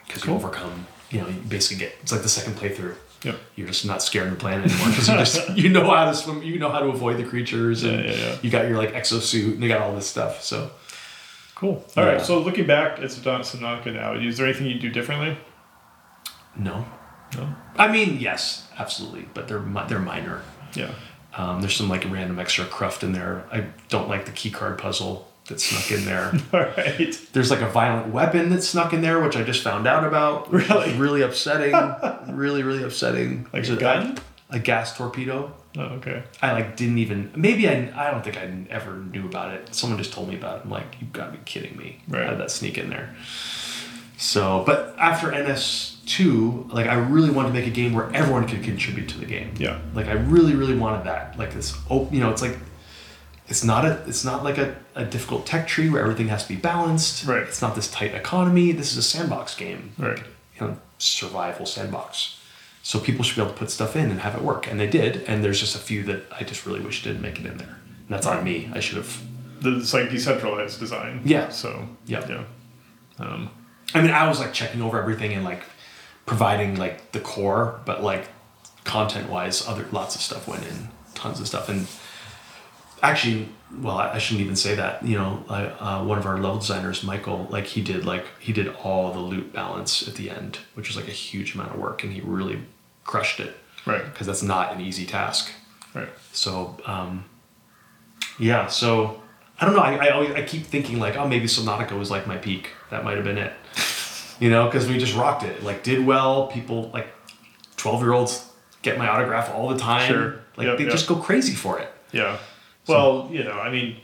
because 0.07 0.23
Cool. 0.23 0.35
you 0.35 0.41
overcome 0.41 0.87
you 1.11 1.21
know 1.21 1.27
you 1.29 1.35
basically 1.49 1.85
get 1.85 1.97
it's 2.03 2.13
like 2.13 2.23
the 2.23 2.29
second 2.29 2.55
playthrough 2.57 2.95
Yep. 3.25 3.39
you're 3.57 3.67
just 3.67 3.85
not 3.85 4.03
scared 4.03 4.27
of 4.29 4.35
the 4.35 4.39
planet 4.41 4.71
anymore 4.71 4.89
because 4.91 5.09
you 5.09 5.15
just 5.17 5.51
you 5.57 5.69
know 5.69 5.89
how 5.91 6.05
to 6.05 6.15
swim 6.15 6.43
you 6.43 6.59
know 6.59 6.71
how 6.71 6.79
to 6.81 6.87
avoid 6.87 7.17
the 7.17 7.25
creatures 7.25 7.83
and 7.83 8.05
Yeah, 8.05 8.11
yeah, 8.13 8.17
yeah. 8.17 8.37
you 8.43 8.51
got 8.51 8.69
your 8.69 8.79
like 8.79 8.93
exosuit 8.95 9.55
and 9.55 9.63
you 9.63 9.69
got 9.69 9.81
all 9.81 9.95
this 9.95 10.07
stuff 10.07 10.43
so 10.43 10.71
Cool. 11.61 11.85
All 11.97 12.05
right. 12.05 12.15
Yeah. 12.19 12.23
So 12.23 12.39
looking 12.41 12.67
back 12.67 12.99
at 12.99 13.05
Subnautica 13.05 13.93
now, 13.95 14.15
is 14.15 14.37
there 14.39 14.47
anything 14.47 14.67
you 14.67 14.79
do 14.81 14.91
differently? 14.91 15.37
no 16.57 16.85
No. 17.37 17.49
i 17.77 17.87
mean 17.87 18.19
yes 18.19 18.67
absolutely 18.77 19.29
but 19.35 19.47
they're 19.47 19.63
they're 19.89 20.01
minor 20.01 20.43
Yeah. 20.75 20.91
um, 21.35 21.61
there's 21.61 21.77
some 21.77 21.89
like 21.89 22.05
random 22.11 22.41
extra 22.41 22.65
cruft 22.65 23.05
in 23.05 23.13
there 23.13 23.45
i 23.53 23.67
don't 23.89 24.09
like 24.09 24.25
the 24.25 24.33
key 24.33 24.51
card 24.51 24.77
puzzle 24.79 25.29
that 25.47 25.61
snuck 25.61 25.97
in 25.97 26.05
there 26.07 26.33
All 26.53 26.61
right. 26.61 27.17
There's 27.33 27.51
like 27.53 27.61
a 27.61 27.69
violent 27.69 28.13
weapon 28.13 28.51
that 28.51 28.63
snuck 28.63 28.93
in 28.93 29.01
there, 29.01 29.21
which 29.21 29.37
I 29.37 29.43
just 29.43 29.63
found 29.63 29.87
out 29.89 30.05
about. 30.05 30.53
Really? 30.53 30.93
Really 30.95 31.23
upsetting. 31.23 31.73
really, 32.37 32.63
really 32.63 32.85
upsetting. 32.85 33.45
Like 33.53 33.65
There's 33.65 33.71
a 33.71 33.77
gun? 33.77 34.19
A 34.51 34.61
gas 34.61 34.97
torpedo. 34.97 35.53
Oh, 35.77 35.83
okay. 35.83 36.25
I 36.43 36.53
like 36.53 36.77
didn't 36.77 36.99
even. 36.99 37.31
Maybe 37.37 37.69
I. 37.69 37.93
I 37.95 38.11
don't 38.11 38.25
think 38.25 38.37
I 38.37 38.53
ever 38.71 38.97
knew 38.97 39.27
about 39.27 39.55
it. 39.55 39.75
Someone 39.75 39.99
just 39.99 40.13
told 40.13 40.29
me 40.29 40.35
about 40.35 40.59
it. 40.59 40.65
I'm 40.65 40.71
like, 40.71 40.97
you've 41.01 41.13
gotta 41.13 41.33
be 41.33 41.39
kidding 41.45 41.77
me. 41.77 42.01
Right. 42.09 42.25
How 42.25 42.31
did 42.31 42.41
that 42.41 42.51
sneak 42.51 42.77
in 42.77 42.91
there? 42.91 43.15
So, 44.17 44.65
but 44.67 44.95
after 44.99 45.31
NS 45.31 45.99
two, 46.07 46.69
like 46.73 46.87
I 46.87 46.95
really 46.95 47.31
wanted 47.31 47.49
to 47.49 47.55
make 47.55 47.67
a 47.67 47.71
game 47.71 47.95
where 47.95 48.13
everyone 48.13 48.49
could 48.49 48.65
contribute 48.65 49.09
to 49.11 49.19
the 49.19 49.27
game. 49.27 49.55
Yeah. 49.59 49.81
Like 49.95 50.09
I 50.09 50.13
really, 50.13 50.55
really 50.55 50.77
wanted 50.77 51.05
that. 51.07 51.39
Like 51.39 51.55
this. 51.55 51.77
Oh, 51.89 52.09
you 52.11 52.21
know, 52.21 52.31
it's 52.31 52.43
like. 52.43 52.57
It's 53.47 53.65
not 53.65 53.85
a. 53.85 54.03
It's 54.07 54.25
not 54.25 54.45
like 54.45 54.59
a, 54.59 54.77
a 54.95 55.05
difficult 55.05 55.45
tech 55.47 55.67
tree 55.67 55.89
where 55.89 56.03
everything 56.03 56.29
has 56.29 56.45
to 56.45 56.49
be 56.49 56.57
balanced. 56.57 57.27
Right. 57.27 57.43
It's 57.43 57.61
not 57.61 57.75
this 57.75 57.91
tight 57.91 58.15
economy. 58.15 58.71
This 58.73 58.93
is 58.93 58.97
a 58.99 59.03
sandbox 59.03 59.57
game. 59.57 59.93
Right. 59.99 60.19
You 60.59 60.67
know, 60.67 60.79
survival 60.99 61.67
sandbox. 61.67 62.40
So 62.91 62.99
people 62.99 63.23
should 63.23 63.37
be 63.37 63.43
able 63.43 63.53
to 63.53 63.57
put 63.57 63.71
stuff 63.71 63.95
in 63.95 64.11
and 64.11 64.19
have 64.19 64.35
it 64.35 64.43
work, 64.43 64.67
and 64.67 64.81
they 64.81 64.89
did. 64.89 65.23
And 65.29 65.45
there's 65.45 65.61
just 65.61 65.77
a 65.77 65.79
few 65.79 66.03
that 66.07 66.25
I 66.37 66.43
just 66.43 66.67
really 66.67 66.81
wish 66.81 67.05
didn't 67.05 67.23
make 67.23 67.39
it 67.39 67.47
in 67.47 67.57
there. 67.57 67.79
And 67.87 68.09
that's 68.09 68.27
on 68.27 68.43
me. 68.43 68.69
I 68.75 68.81
should 68.81 68.97
have. 68.97 69.23
The, 69.61 69.77
it's 69.77 69.95
like 69.95 70.11
decentralized 70.11 70.81
design. 70.81 71.21
Yeah. 71.25 71.51
So. 71.51 71.89
Yeah. 72.07 72.27
Yeah. 72.29 72.45
Um, 73.21 73.49
I 73.95 74.03
mean, 74.03 74.11
I 74.11 74.27
was 74.27 74.41
like 74.41 74.53
checking 74.53 74.83
over 74.83 75.01
everything 75.01 75.33
and 75.35 75.45
like 75.45 75.63
providing 76.27 76.79
like 76.79 77.13
the 77.13 77.21
core, 77.21 77.79
but 77.85 78.03
like 78.03 78.27
content 78.83 79.31
wise, 79.31 79.65
other 79.69 79.87
lots 79.93 80.17
of 80.17 80.21
stuff 80.21 80.49
went 80.49 80.67
in, 80.67 80.89
tons 81.15 81.39
of 81.39 81.47
stuff, 81.47 81.69
and 81.69 81.87
actually, 83.05 83.51
well, 83.79 83.99
I, 83.99 84.15
I 84.15 84.19
shouldn't 84.19 84.43
even 84.43 84.57
say 84.57 84.75
that. 84.75 85.07
You 85.07 85.17
know, 85.17 85.45
I, 85.49 85.67
uh, 85.67 86.05
one 86.05 86.19
of 86.19 86.27
our 86.27 86.39
level 86.39 86.59
designers, 86.59 87.05
Michael, 87.05 87.47
like 87.51 87.67
he 87.67 87.83
did 87.83 88.05
like 88.05 88.27
he 88.41 88.53
did 88.53 88.67
all 88.83 89.13
the 89.13 89.21
loot 89.21 89.53
balance 89.53 90.09
at 90.09 90.17
the 90.17 90.29
end, 90.29 90.59
which 90.75 90.89
was 90.89 90.97
like 90.97 91.07
a 91.07 91.13
huge 91.13 91.55
amount 91.55 91.71
of 91.73 91.79
work, 91.79 92.03
and 92.03 92.13
he 92.13 92.21
really 92.23 92.59
crushed 93.11 93.41
it 93.41 93.57
right. 93.87 94.05
because 94.05 94.27
that's 94.29 94.43
not 94.43 94.73
an 94.73 94.81
easy 94.81 95.05
task. 95.05 95.51
Right. 95.95 96.09
So, 96.33 96.77
um, 96.87 97.25
yeah, 98.39 98.69
so 98.69 99.21
I 99.61 99.67
don't 99.67 99.75
know. 99.75 99.83
I, 99.83 100.07
I 100.07 100.09
always 100.11 100.31
I 100.31 100.43
keep 100.43 100.65
thinking 100.65 101.01
like, 101.01 101.17
oh, 101.17 101.27
maybe 101.27 101.47
Subnautica 101.47 101.99
was 101.99 102.09
like 102.09 102.29
my 102.29 102.37
peak. 102.37 102.71
That 102.91 103.03
might 103.03 103.17
have 103.17 103.25
been 103.25 103.39
it. 103.39 103.53
You 104.39 104.49
know, 104.49 104.67
because 104.67 104.89
we 104.89 104.97
just 104.97 105.15
rocked 105.17 105.43
it. 105.43 105.63
Like, 105.63 105.83
did 105.83 106.07
well. 106.07 106.47
People 106.47 106.91
like 106.95 107.09
twelve 107.77 108.01
year 108.01 108.13
olds 108.13 108.49
get 108.83 108.97
my 108.97 109.09
autograph 109.09 109.53
all 109.53 109.69
the 109.69 109.77
time. 109.77 110.09
Sure. 110.09 110.41
Like 110.57 110.69
Yep, 110.69 110.79
they 110.79 110.85
yep. 110.85 110.93
just 110.93 111.09
go 111.09 111.17
crazy 111.17 111.55
for 111.55 111.79
it. 111.79 111.93
Yeah. 112.13 112.39
Well, 112.87 113.29
you 113.31 113.45
know, 113.45 113.53
I 113.53 113.71
mean, 113.71 114.01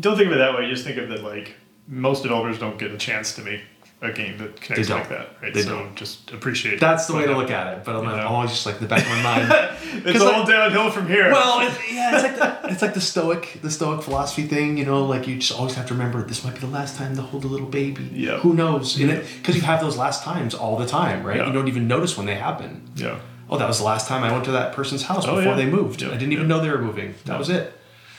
don't 0.00 0.16
think 0.16 0.28
of 0.28 0.32
it 0.32 0.38
that 0.38 0.54
way. 0.56 0.68
Just 0.68 0.84
think 0.84 0.96
of 0.96 1.10
it 1.10 1.22
like 1.22 1.54
most 1.86 2.22
developers 2.22 2.58
don't 2.58 2.78
get 2.78 2.90
a 2.90 2.98
chance 2.98 3.34
to 3.36 3.42
make 3.42 3.60
a 4.00 4.12
game 4.12 4.38
that 4.38 4.60
connects 4.60 4.88
like 4.88 5.08
that, 5.08 5.30
right? 5.42 5.52
They 5.52 5.62
so 5.62 5.70
don't. 5.70 5.96
just 5.96 6.30
appreciate. 6.32 6.78
That's 6.78 7.06
the 7.06 7.14
way 7.16 7.26
to 7.26 7.36
look 7.36 7.50
at 7.50 7.76
it. 7.76 7.84
But 7.84 7.96
I'm, 7.96 8.04
You 8.04 8.10
I'm 8.10 8.16
know. 8.18 8.22
Oh, 8.24 8.34
always 8.36 8.50
just 8.50 8.64
like 8.64 8.78
the 8.78 8.86
back 8.86 9.02
of 9.02 9.08
my 9.08 9.22
mind. 9.22 9.48
it's 10.06 10.20
all 10.20 10.40
like- 10.40 10.48
downhill 10.48 10.90
from 10.90 11.08
here. 11.08 11.32
well, 11.32 11.66
it's, 11.66 11.92
yeah, 11.92 12.14
it's 12.14 12.22
like 12.22 12.36
the, 12.62 12.68
it's 12.72 12.82
like 12.82 12.94
the 12.94 13.00
stoic 13.00 13.58
the 13.60 13.70
stoic 13.70 14.02
philosophy 14.02 14.44
thing. 14.46 14.78
You 14.78 14.84
know, 14.84 15.04
like 15.04 15.26
you 15.26 15.38
just 15.38 15.58
always 15.58 15.74
have 15.74 15.86
to 15.88 15.94
remember 15.94 16.22
this 16.22 16.44
might 16.44 16.54
be 16.54 16.60
the 16.60 16.68
last 16.68 16.96
time 16.96 17.16
to 17.16 17.22
hold 17.22 17.44
a 17.44 17.48
little 17.48 17.66
baby. 17.66 18.08
Yeah. 18.12 18.38
Who 18.38 18.54
knows? 18.54 18.96
Because 18.96 19.56
you 19.56 19.62
have 19.62 19.80
those 19.80 19.96
last 19.96 20.22
times 20.22 20.54
all 20.54 20.76
the 20.76 20.86
time, 20.86 21.24
right? 21.24 21.38
Yeah. 21.38 21.46
You 21.48 21.52
don't 21.52 21.66
even 21.68 21.88
notice 21.88 22.16
when 22.16 22.26
they 22.26 22.36
happen. 22.36 22.88
yeah. 22.94 23.18
Oh, 23.50 23.56
that 23.56 23.66
was 23.66 23.78
the 23.78 23.84
last 23.84 24.06
time 24.06 24.22
I 24.24 24.30
went 24.30 24.44
to 24.44 24.52
that 24.52 24.74
person's 24.74 25.04
house 25.04 25.24
Oh, 25.26 25.36
before 25.36 25.52
yeah. 25.52 25.56
they 25.56 25.64
moved. 25.66 26.02
Yeah, 26.02 26.08
I 26.08 26.18
didn't 26.18 26.32
even 26.34 26.50
yeah. 26.50 26.56
know 26.56 26.62
they 26.62 26.68
were 26.70 26.82
moving. 26.82 27.14
That 27.24 27.38
was 27.38 27.48
it. 27.48 27.72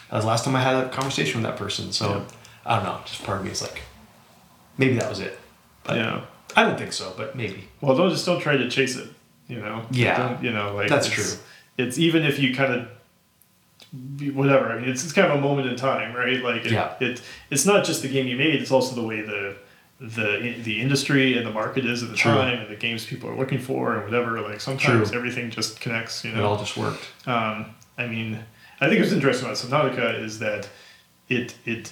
That 0.10 0.16
was 0.16 0.24
the 0.26 0.28
last 0.28 0.44
time 0.44 0.56
I 0.56 0.62
had 0.62 0.76
a 0.84 0.90
conversation 0.90 1.40
with 1.40 1.50
that 1.52 1.56
person. 1.58 1.92
So 1.94 2.10
Yeah. 2.10 2.24
I 2.66 2.76
don't 2.78 2.86
know. 2.86 3.00
Just 3.06 3.24
part 3.24 3.38
of 3.38 3.46
me 3.46 3.52
is 3.52 3.62
like, 3.62 3.84
maybe 4.80 4.96
that 4.96 5.08
was 5.08 5.20
it. 5.20 5.38
But 5.84 5.98
yeah. 5.98 6.22
I 6.56 6.64
don't 6.64 6.78
think 6.78 6.94
so. 6.94 7.14
But 7.16 7.36
maybe. 7.36 7.68
Well, 7.82 7.96
don't 7.96 8.10
just 8.10 8.26
don't 8.26 8.42
try 8.42 8.58
to 8.58 8.70
chase 8.70 8.96
it. 8.96 9.10
You 9.48 9.60
know. 9.62 9.84
Yeah. 9.92 10.18
Don't, 10.30 10.44
you 10.44 10.52
know, 10.52 10.76
like 10.76 10.90
That's 10.90 11.08
it's, 11.08 11.16
true. 11.16 11.40
It's 11.78 11.98
even 11.98 12.24
if 12.24 12.40
you 12.40 12.54
kind 12.54 12.74
of 12.74 12.88
whatever. 14.36 14.72
I 14.72 14.80
mean, 14.80 14.90
it's, 14.90 15.04
it's 15.04 15.14
kind 15.14 15.32
of 15.32 15.38
a 15.38 15.42
moment 15.42 15.68
in 15.68 15.76
time, 15.76 16.16
right? 16.16 16.44
Like 16.44 16.66
it, 16.66 16.72
Yeah. 16.72 16.94
it 17.00 17.22
it's 17.50 17.66
not 17.66 17.86
just 17.86 18.02
the 18.02 18.08
game 18.10 18.28
you 18.28 18.38
made; 18.38 18.62
it's 18.62 18.72
also 18.72 18.96
the 18.96 19.04
way 19.08 19.22
the 19.22 19.56
the 20.00 20.56
the 20.64 20.82
industry 20.82 21.38
and 21.38 21.46
the 21.46 21.52
market 21.52 21.86
is 21.86 22.04
at 22.04 22.10
the 22.10 22.16
True. 22.16 22.32
time, 22.34 22.60
and 22.60 22.70
the 22.70 22.76
games 22.76 23.06
people 23.06 23.30
are 23.30 23.36
looking 23.36 23.60
for, 23.60 23.96
and 23.96 24.06
whatever. 24.06 24.40
Like 24.42 24.62
sometimes 24.62 25.10
True. 25.10 25.18
everything 25.18 25.50
just 25.50 25.80
connects. 25.82 26.24
You 26.24 26.32
know, 26.32 26.40
It 26.40 26.44
all 26.44 26.58
just 26.58 26.78
worked. 26.78 27.08
Um, 27.26 27.74
I 27.98 28.08
mean, 28.08 28.40
I 28.80 28.88
think 28.88 29.00
what's 29.02 29.12
interesting 29.14 29.46
about 29.48 29.58
Subnautica 29.58 30.22
is 30.22 30.40
that 30.40 30.70
it 31.28 31.56
it 31.66 31.92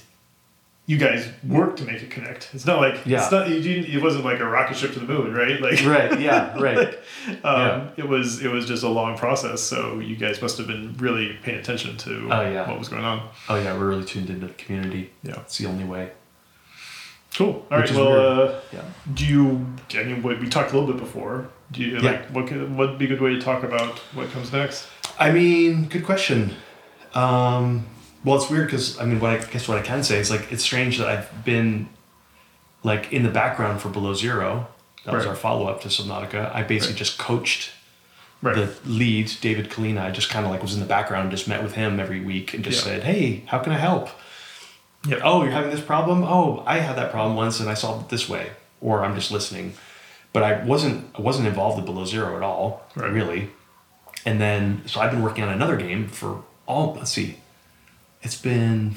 you 0.87 0.97
guys 0.97 1.27
worked 1.45 1.77
to 1.79 1.83
make 1.85 2.01
it 2.01 2.09
connect. 2.09 2.49
It's 2.53 2.65
not 2.65 2.79
like 2.79 3.05
Yeah. 3.05 3.21
it's 3.21 3.31
not 3.31 3.49
you 3.49 3.61
didn't, 3.61 3.93
it 3.93 4.01
wasn't 4.01 4.23
like 4.25 4.39
a 4.39 4.45
rocket 4.45 4.77
ship 4.77 4.93
to 4.93 4.99
the 4.99 5.05
moon, 5.05 5.33
right? 5.33 5.59
Like 5.67 5.85
Right. 5.85 6.19
Yeah. 6.19 6.57
Right. 6.59 6.87
um, 7.43 7.61
Yeah. 7.61 7.89
it 7.97 8.07
was 8.07 8.41
it 8.41 8.49
was 8.49 8.65
just 8.65 8.83
a 8.83 8.87
long 8.89 9.17
process. 9.17 9.61
So 9.61 9.99
you 9.99 10.15
guys 10.15 10.41
must 10.41 10.57
have 10.57 10.65
been 10.67 10.95
really 10.97 11.37
paying 11.43 11.59
attention 11.59 11.97
to 11.97 12.29
Oh, 12.31 12.41
yeah. 12.49 12.67
what 12.69 12.79
was 12.79 12.87
going 12.89 13.03
on. 13.03 13.29
Oh 13.49 13.55
yeah, 13.55 13.77
we're 13.77 13.89
really 13.89 14.05
tuned 14.05 14.29
into 14.29 14.47
the 14.47 14.53
community. 14.53 15.11
Yeah. 15.23 15.39
It's 15.41 15.57
the 15.57 15.65
only 15.67 15.83
way. 15.83 16.11
Cool. 17.35 17.47
All 17.69 17.77
right. 17.77 17.81
Which 17.81 17.91
is 17.91 17.97
Well, 17.97 18.41
uh, 18.49 18.59
Yeah. 18.71 18.81
do 19.13 19.25
you? 19.25 19.67
I 19.99 20.03
mean, 20.03 20.23
we 20.23 20.35
we 20.35 20.47
talked 20.47 20.71
a 20.71 20.77
little 20.79 20.91
bit 20.93 21.01
before. 21.03 21.49
Do 21.71 21.81
you 21.83 21.97
Yeah. 21.97 22.11
like 22.11 22.29
what 22.29 22.47
could, 22.47 22.73
what'd 22.77 22.97
be 22.97 23.05
a 23.05 23.09
good 23.09 23.21
way 23.21 23.31
to 23.35 23.41
talk 23.41 23.63
about 23.63 23.99
what 24.15 24.31
comes 24.31 24.53
next? 24.53 24.87
I 25.19 25.31
mean, 25.31 25.85
good 25.89 26.05
question. 26.05 26.55
Um, 27.13 27.85
well, 28.27 28.37
it's 28.37 28.49
weird 28.49 28.67
because 28.67 28.99
I 28.99 29.05
mean, 29.05 29.19
what 29.19 29.31
I 29.31 29.37
guess 29.37 29.67
what 29.67 29.77
I 29.77 29.81
can 29.81 30.03
say 30.03 30.19
is 30.19 30.29
like 30.29 30.51
it's 30.51 30.63
strange 30.63 30.97
that 30.97 31.07
I've 31.07 31.45
been 31.45 31.89
like 32.83 33.11
in 33.13 33.23
the 33.23 33.29
background 33.29 33.81
for 33.81 33.89
Below 33.89 34.13
Zero. 34.13 34.67
That 35.05 35.13
was 35.15 35.25
our 35.25 35.35
follow 35.35 35.67
up 35.67 35.81
to 35.81 35.87
Subnautica. 35.87 36.53
I 36.53 36.63
basically 36.63 36.93
Right. 36.93 36.97
just 36.99 37.17
coached 37.17 37.71
Right. 38.41 38.55
the 38.55 38.73
lead, 38.85 39.31
David 39.41 39.69
Kalina. 39.71 40.01
I 40.03 40.11
just 40.11 40.29
kind 40.29 40.45
of 40.45 40.51
like 40.51 40.61
was 40.61 40.73
in 40.73 40.79
the 40.81 40.85
background, 40.85 41.31
just 41.31 41.47
met 41.47 41.63
with 41.63 41.73
him 41.75 41.99
every 41.99 42.19
week 42.19 42.53
and 42.53 42.63
just 42.63 42.77
Yeah. 42.85 42.91
said, 42.91 43.03
"Hey, 43.03 43.43
how 43.47 43.59
can 43.59 43.71
I 43.73 43.77
help?" 43.77 44.09
Yeah. 45.07 45.17
Oh, 45.23 45.43
you're 45.43 45.53
having 45.53 45.71
this 45.71 45.79
problem? 45.81 46.23
Oh, 46.23 46.61
I 46.67 46.79
had 46.79 46.95
that 46.97 47.11
problem 47.11 47.35
once 47.37 47.59
and 47.61 47.69
I 47.69 47.73
solved 47.73 48.05
it 48.05 48.09
this 48.09 48.27
way. 48.29 48.51
Or 48.81 49.03
I'm 49.03 49.15
just 49.15 49.31
listening. 49.31 49.73
But 50.33 50.43
I 50.43 50.61
wasn't 50.63 51.05
I 51.17 51.21
wasn't 51.21 51.47
involved 51.47 51.77
with 51.77 51.85
Below 51.85 52.05
Zero 52.05 52.35
at 52.35 52.43
all, 52.43 52.83
Right. 52.95 53.11
really. 53.11 53.49
and 54.25 54.41
then 54.41 54.81
so 54.87 54.99
I've 54.99 55.11
been 55.11 55.23
working 55.23 55.43
on 55.45 55.49
another 55.49 55.77
game 55.77 56.09
for 56.09 56.41
all. 56.67 56.95
Let's 56.97 57.11
see, 57.11 57.37
it's 58.27 58.39
been 58.41 58.91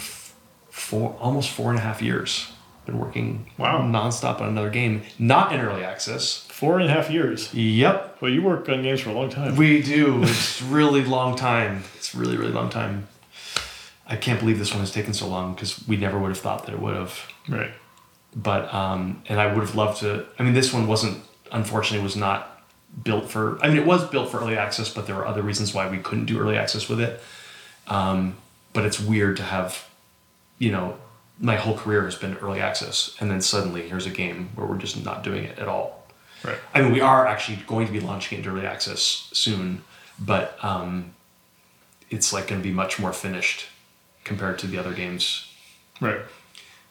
four 0.70 1.16
almost 1.20 1.50
four 1.50 1.70
and 1.70 1.78
a 1.78 1.82
half 1.82 2.02
years. 2.02 2.50
Been 2.86 2.98
working 2.98 3.50
Wow. 3.58 3.80
nonstop 3.82 4.40
on 4.40 4.48
another 4.48 4.70
game, 4.70 5.02
not 5.18 5.52
in 5.52 5.60
early 5.60 5.84
access. 5.84 6.46
Four 6.48 6.80
and 6.80 6.90
a 6.90 6.92
half 6.92 7.08
years. 7.10 7.54
Yep, 7.54 8.18
Well, 8.20 8.30
you 8.32 8.42
work 8.42 8.68
on 8.68 8.82
games 8.82 9.00
for 9.02 9.10
a 9.10 9.12
long 9.12 9.30
time. 9.30 9.54
we 9.54 9.82
do. 9.82 10.22
It's 10.24 10.60
really 10.78 11.04
long 11.04 11.36
time. 11.36 11.84
It's 11.96 12.12
really 12.14 12.36
really 12.36 12.52
long 12.52 12.70
time. 12.70 13.06
I 14.08 14.16
can't 14.16 14.40
believe 14.40 14.58
this 14.58 14.72
one 14.72 14.80
has 14.80 14.90
taken 14.90 15.14
so 15.14 15.28
long 15.28 15.54
because 15.54 15.86
we 15.86 15.96
never 15.96 16.18
would 16.18 16.30
have 16.30 16.38
thought 16.40 16.66
that 16.66 16.72
it 16.72 16.80
would 16.80 16.96
have. 16.96 17.14
right. 17.48 17.70
But 18.34 18.72
um, 18.74 19.22
and 19.28 19.40
I 19.40 19.46
would 19.52 19.60
have 19.66 19.74
loved 19.76 20.00
to. 20.00 20.26
I 20.38 20.42
mean, 20.42 20.54
this 20.54 20.72
one 20.72 20.86
wasn't. 20.88 21.22
Unfortunately, 21.52 22.02
was 22.02 22.16
not 22.16 22.62
built 23.04 23.28
for. 23.30 23.58
I 23.62 23.68
mean, 23.68 23.76
it 23.76 23.86
was 23.86 24.02
built 24.08 24.30
for 24.30 24.38
early 24.40 24.56
access, 24.56 24.88
but 24.92 25.06
there 25.06 25.16
were 25.16 25.26
other 25.26 25.42
reasons 25.42 25.72
why 25.74 25.88
we 25.88 25.98
couldn't 25.98 26.26
do 26.26 26.38
early 26.40 26.56
access 26.56 26.88
with 26.88 27.00
it. 27.00 27.20
Um, 27.88 28.36
but 28.72 28.84
it's 28.84 29.00
weird 29.00 29.36
to 29.38 29.42
have, 29.42 29.88
you 30.58 30.70
know, 30.70 30.96
my 31.38 31.56
whole 31.56 31.76
career 31.76 32.04
has 32.04 32.16
been 32.16 32.36
early 32.36 32.60
access, 32.60 33.16
and 33.20 33.30
then 33.30 33.40
suddenly 33.40 33.88
here's 33.88 34.06
a 34.06 34.10
game 34.10 34.50
where 34.54 34.66
we're 34.66 34.76
just 34.76 35.02
not 35.04 35.24
doing 35.24 35.44
it 35.44 35.58
at 35.58 35.68
all. 35.68 36.06
Right. 36.44 36.58
I 36.74 36.82
mean, 36.82 36.92
we 36.92 37.00
are 37.00 37.26
actually 37.26 37.58
going 37.66 37.86
to 37.86 37.92
be 37.92 38.00
launching 38.00 38.38
into 38.38 38.50
early 38.50 38.66
access 38.66 39.28
soon, 39.32 39.82
but 40.18 40.58
um, 40.62 41.14
it's 42.10 42.32
like 42.32 42.48
going 42.48 42.60
to 42.60 42.66
be 42.66 42.74
much 42.74 42.98
more 42.98 43.12
finished 43.12 43.66
compared 44.24 44.58
to 44.60 44.66
the 44.66 44.78
other 44.78 44.92
games. 44.92 45.52
Right. 46.00 46.20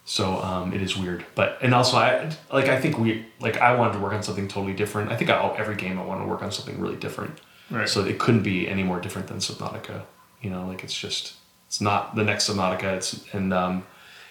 So 0.06 0.42
um, 0.42 0.74
it 0.74 0.82
is 0.82 0.98
weird, 0.98 1.24
but 1.36 1.60
and 1.62 1.72
also 1.72 1.98
I 1.98 2.32
like 2.52 2.66
I 2.66 2.82
think 2.82 2.98
we 2.98 3.28
like 3.40 3.58
I 3.58 3.76
wanted 3.76 3.94
to 3.94 4.00
work 4.00 4.14
on 4.14 4.24
something 4.24 4.48
totally 4.48 4.74
different. 4.74 5.12
I 5.12 5.16
think 5.16 5.30
I, 5.30 5.56
every 5.56 5.76
game 5.76 6.00
I 6.00 6.04
want 6.04 6.22
to 6.22 6.28
work 6.28 6.42
on 6.42 6.52
something 6.52 6.80
really 6.80 6.96
different. 6.96 7.40
Right. 7.70 7.88
So 7.88 8.04
it 8.04 8.18
couldn't 8.18 8.42
be 8.42 8.68
any 8.68 8.82
more 8.82 9.00
different 9.00 9.28
than 9.28 9.38
Subnautica. 9.38 10.02
You 10.42 10.50
know, 10.50 10.66
like 10.66 10.84
it's 10.84 10.98
just 10.98 11.34
it's 11.70 11.80
not 11.80 12.16
the 12.16 12.24
next 12.24 12.50
Subnautica. 12.50 12.96
It's 12.98 13.24
and 13.32 13.54
um, 13.54 13.84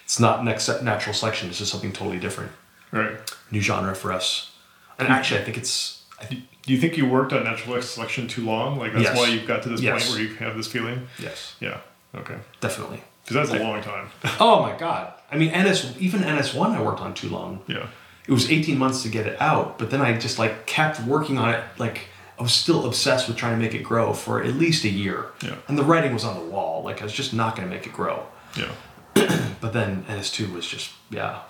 it's 0.03 0.19
not 0.19 0.43
next 0.43 0.67
natural 0.83 1.13
selection. 1.15 1.47
It's 1.47 1.57
just 1.57 1.71
something 1.71 1.93
totally 1.93 2.19
different, 2.19 2.51
Right. 2.91 3.13
new 3.49 3.61
genre 3.61 3.95
for 3.95 4.11
us. 4.11 4.51
And 4.99 5.07
actually, 5.07 5.39
I 5.39 5.43
think 5.45 5.57
it's 5.57 6.03
I 6.21 6.25
think 6.25 6.41
Do 6.63 6.73
you 6.73 6.79
think 6.81 6.97
you 6.97 7.05
worked 7.07 7.31
on 7.31 7.45
natural 7.45 7.81
selection 7.81 8.27
too 8.27 8.43
long? 8.43 8.77
Like 8.77 8.91
that's 8.91 9.05
Yes. 9.05 9.17
why 9.17 9.27
you've 9.29 9.47
got 9.47 9.63
to 9.63 9.69
this 9.69 9.81
Yes. 9.81 9.91
point 10.05 10.11
where 10.19 10.27
you 10.27 10.35
have 10.45 10.57
this 10.57 10.67
feeling? 10.67 11.07
yes, 11.17 11.55
Yeah. 11.61 11.77
Okay. 12.13 12.35
definitely. 12.59 13.01
Because 13.23 13.35
that's 13.49 13.61
a 13.61 13.63
long 13.63 13.81
time. 13.81 14.07
Oh 14.39 14.61
my 14.61 14.77
god! 14.77 15.13
I 15.31 15.37
mean, 15.37 15.51
NS 15.51 15.93
even 15.99 16.19
NS 16.21 16.53
one 16.53 16.71
I 16.73 16.81
worked 16.81 16.99
on 16.99 17.13
too 17.13 17.29
long. 17.29 17.61
Yeah. 17.67 17.87
it 18.27 18.33
was 18.33 18.51
18 18.51 18.77
months 18.77 19.01
to 19.03 19.09
get 19.09 19.25
it 19.25 19.41
out 19.41 19.79
but 19.79 19.89
then 19.89 20.01
i 20.01 20.15
just 20.25 20.37
like 20.37 20.53
kept 20.67 20.99
working 21.13 21.37
on 21.39 21.49
it 21.55 21.63
like 21.79 21.97
i 22.39 22.41
was 22.41 22.53
still 22.53 22.85
obsessed 22.85 23.27
with 23.27 23.37
trying 23.37 23.55
to 23.57 23.61
make 23.65 23.75
it 23.75 23.83
grow 23.83 24.13
for 24.13 24.41
at 24.43 24.53
least 24.55 24.83
a 24.85 24.89
year 24.89 25.25
Yeah. 25.43 25.55
and 25.67 25.77
the 25.77 25.83
writing 25.83 26.13
was 26.13 26.23
on 26.23 26.35
the 26.39 26.45
wall 26.53 26.83
like 26.83 27.01
i 27.01 27.03
was 27.03 27.13
just 27.13 27.33
not 27.33 27.55
going 27.55 27.67
to 27.69 27.73
make 27.75 27.85
it 27.85 27.93
grow 27.93 28.25
Yeah. 28.55 28.71
but 29.61 29.73
then 29.73 30.03
ns2 30.05 30.51
was 30.53 30.65
just 30.67 30.91
yeah 31.11 31.41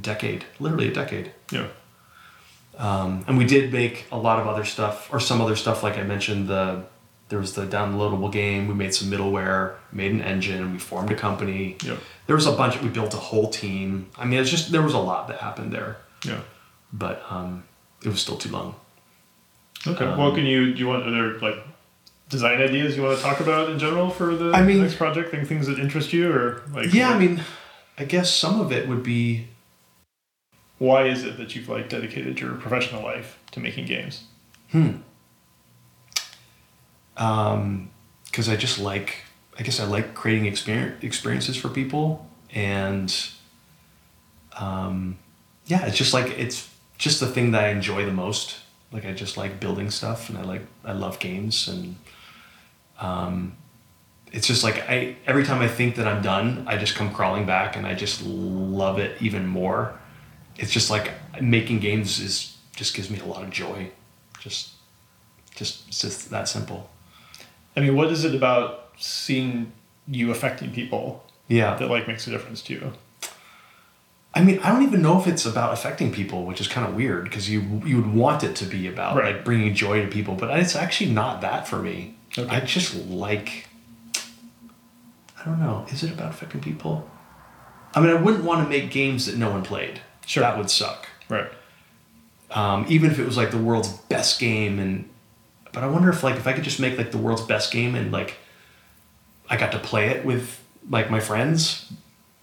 decade 0.00 0.44
literally 0.58 0.88
a 0.88 0.94
decade 0.94 1.32
Yeah. 1.50 1.66
um, 2.78 3.24
and 3.26 3.36
we 3.38 3.44
did 3.44 3.72
make 3.72 4.06
a 4.12 4.18
lot 4.18 4.38
of 4.40 4.46
other 4.46 4.64
stuff 4.64 5.12
or 5.12 5.20
some 5.20 5.40
other 5.40 5.56
stuff 5.56 5.82
like 5.82 5.96
i 5.98 6.02
mentioned 6.02 6.48
the 6.48 6.84
there 7.28 7.38
was 7.38 7.52
the 7.54 7.64
downloadable 7.66 8.30
game 8.32 8.66
we 8.68 8.74
made 8.74 8.92
some 8.94 9.08
middleware 9.10 9.74
made 9.92 10.10
an 10.12 10.20
engine 10.20 10.60
and 10.62 10.72
we 10.72 10.78
formed 10.78 11.10
a 11.10 11.14
company 11.16 11.76
Yeah. 11.82 11.96
there 12.26 12.36
was 12.36 12.46
a 12.46 12.52
bunch 12.52 12.80
we 12.82 12.88
built 12.88 13.14
a 13.14 13.18
whole 13.30 13.48
team 13.50 14.10
i 14.18 14.24
mean 14.24 14.38
it's 14.40 14.50
just 14.50 14.72
there 14.72 14.82
was 14.82 14.94
a 14.94 14.98
lot 14.98 15.28
that 15.28 15.38
happened 15.40 15.72
there 15.72 15.96
Yeah. 16.24 16.40
but 16.92 17.24
um, 17.30 17.64
it 18.02 18.08
was 18.08 18.20
still 18.20 18.36
too 18.36 18.50
long 18.50 18.74
Okay. 19.86 20.04
Um, 20.04 20.18
well, 20.18 20.34
can 20.34 20.44
you 20.46 20.72
do 20.74 20.78
you 20.80 20.88
want 20.88 21.04
other 21.04 21.38
like 21.40 21.56
design 22.28 22.60
ideas 22.60 22.96
you 22.96 23.02
want 23.02 23.16
to 23.16 23.22
talk 23.22 23.40
about 23.40 23.70
in 23.70 23.78
general 23.78 24.10
for 24.10 24.34
the 24.34 24.52
I 24.52 24.62
mean- 24.62 24.82
next 24.82 24.96
project? 24.96 25.30
Think 25.30 25.48
things 25.48 25.66
that 25.66 25.78
interest 25.78 26.12
you 26.12 26.30
or 26.32 26.62
like 26.72 26.92
Yeah, 26.92 27.10
I 27.10 27.18
mean, 27.18 27.42
I 27.98 28.04
guess 28.04 28.34
some 28.34 28.60
of 28.60 28.72
it 28.72 28.88
would 28.88 29.02
be 29.02 29.48
why 30.78 31.04
is 31.06 31.24
it 31.24 31.36
that 31.36 31.54
you've 31.54 31.68
like 31.68 31.88
dedicated 31.90 32.40
your 32.40 32.54
professional 32.54 33.02
life 33.02 33.38
to 33.52 33.60
making 33.60 33.86
games? 33.86 34.24
Hmm. 34.72 34.92
Because 37.14 38.48
I 38.48 38.56
just 38.56 38.78
like, 38.78 39.16
I 39.58 39.62
guess 39.62 39.78
I 39.78 39.84
like 39.84 40.14
creating 40.14 40.46
experience 40.46 41.02
experiences 41.04 41.56
for 41.56 41.68
people, 41.68 42.26
and 42.54 43.14
um, 44.58 45.18
yeah, 45.66 45.84
it's 45.86 45.98
just 45.98 46.14
like 46.14 46.30
it's 46.38 46.70
just 46.96 47.20
the 47.20 47.26
thing 47.26 47.50
that 47.50 47.64
I 47.64 47.68
enjoy 47.68 48.06
the 48.06 48.12
most. 48.12 48.60
Like 48.92 49.04
I 49.04 49.12
just 49.12 49.36
like 49.36 49.60
building 49.60 49.90
stuff, 49.90 50.28
and 50.28 50.38
I 50.38 50.42
like 50.42 50.62
I 50.84 50.92
love 50.92 51.18
games, 51.20 51.68
and 51.68 51.96
um, 53.00 53.56
it's 54.32 54.46
just 54.46 54.64
like 54.64 54.78
I 54.88 55.16
every 55.26 55.44
time 55.44 55.60
I 55.62 55.68
think 55.68 55.96
that 55.96 56.06
I'm 56.08 56.22
done, 56.22 56.64
I 56.66 56.76
just 56.76 56.94
come 56.94 57.12
crawling 57.12 57.46
back, 57.46 57.76
and 57.76 57.86
I 57.86 57.94
just 57.94 58.22
love 58.24 58.98
it 58.98 59.20
even 59.22 59.46
more. 59.46 59.98
It's 60.56 60.72
just 60.72 60.90
like 60.90 61.12
making 61.40 61.78
games 61.80 62.18
is 62.20 62.56
just 62.74 62.94
gives 62.94 63.10
me 63.10 63.18
a 63.20 63.24
lot 63.24 63.42
of 63.42 63.50
joy. 63.50 63.90
Just, 64.40 64.70
just 65.54 65.86
it's 65.88 66.00
just 66.00 66.30
that 66.30 66.48
simple. 66.48 66.90
I 67.76 67.80
mean, 67.80 67.94
what 67.94 68.08
is 68.10 68.24
it 68.24 68.34
about 68.34 68.88
seeing 68.98 69.72
you 70.08 70.30
affecting 70.30 70.72
people 70.72 71.24
Yeah. 71.46 71.74
that 71.76 71.88
like 71.88 72.08
makes 72.08 72.26
a 72.26 72.30
difference 72.30 72.62
to 72.62 72.72
you? 72.74 72.92
I 74.32 74.42
mean, 74.44 74.60
I 74.60 74.70
don't 74.70 74.82
even 74.84 75.02
know 75.02 75.18
if 75.20 75.26
it's 75.26 75.44
about 75.44 75.72
affecting 75.72 76.12
people, 76.12 76.44
which 76.44 76.60
is 76.60 76.68
kind 76.68 76.86
of 76.86 76.94
weird 76.94 77.24
because 77.24 77.50
you 77.50 77.82
you 77.84 77.96
would 77.96 78.14
want 78.14 78.44
it 78.44 78.54
to 78.56 78.64
be 78.64 78.86
about 78.86 79.16
Right. 79.16 79.34
like 79.34 79.44
bringing 79.44 79.74
joy 79.74 80.02
to 80.02 80.08
people, 80.08 80.34
but 80.34 80.56
it's 80.58 80.76
actually 80.76 81.10
not 81.10 81.40
that 81.40 81.66
for 81.66 81.78
me. 81.78 82.14
Okay. 82.38 82.48
I 82.48 82.60
just 82.60 82.94
like. 83.08 83.66
I 85.40 85.44
don't 85.46 85.58
know. 85.58 85.86
Is 85.88 86.02
it 86.02 86.12
about 86.12 86.30
affecting 86.30 86.60
people? 86.60 87.08
I 87.94 88.00
mean, 88.00 88.10
I 88.10 88.14
wouldn't 88.14 88.44
want 88.44 88.62
to 88.62 88.68
make 88.68 88.90
games 88.90 89.26
that 89.26 89.36
no 89.36 89.50
one 89.50 89.62
played. 89.62 90.00
Sure. 90.26 90.42
That 90.42 90.56
would 90.58 90.70
suck. 90.70 91.08
Right. 91.28 91.48
Um, 92.50 92.84
even 92.88 93.10
if 93.10 93.18
it 93.18 93.24
was 93.24 93.36
like 93.36 93.50
the 93.50 93.58
world's 93.58 93.88
best 93.88 94.38
game, 94.38 94.78
and 94.78 95.08
but 95.72 95.82
I 95.82 95.86
wonder 95.88 96.08
if 96.10 96.22
like 96.22 96.36
if 96.36 96.46
I 96.46 96.52
could 96.52 96.64
just 96.64 96.78
make 96.78 96.96
like 96.98 97.10
the 97.10 97.18
world's 97.18 97.42
best 97.42 97.72
game 97.72 97.94
and 97.94 98.12
like 98.12 98.36
I 99.48 99.56
got 99.56 99.72
to 99.72 99.78
play 99.78 100.08
it 100.10 100.24
with 100.24 100.62
like 100.88 101.10
my 101.10 101.20
friends, 101.20 101.90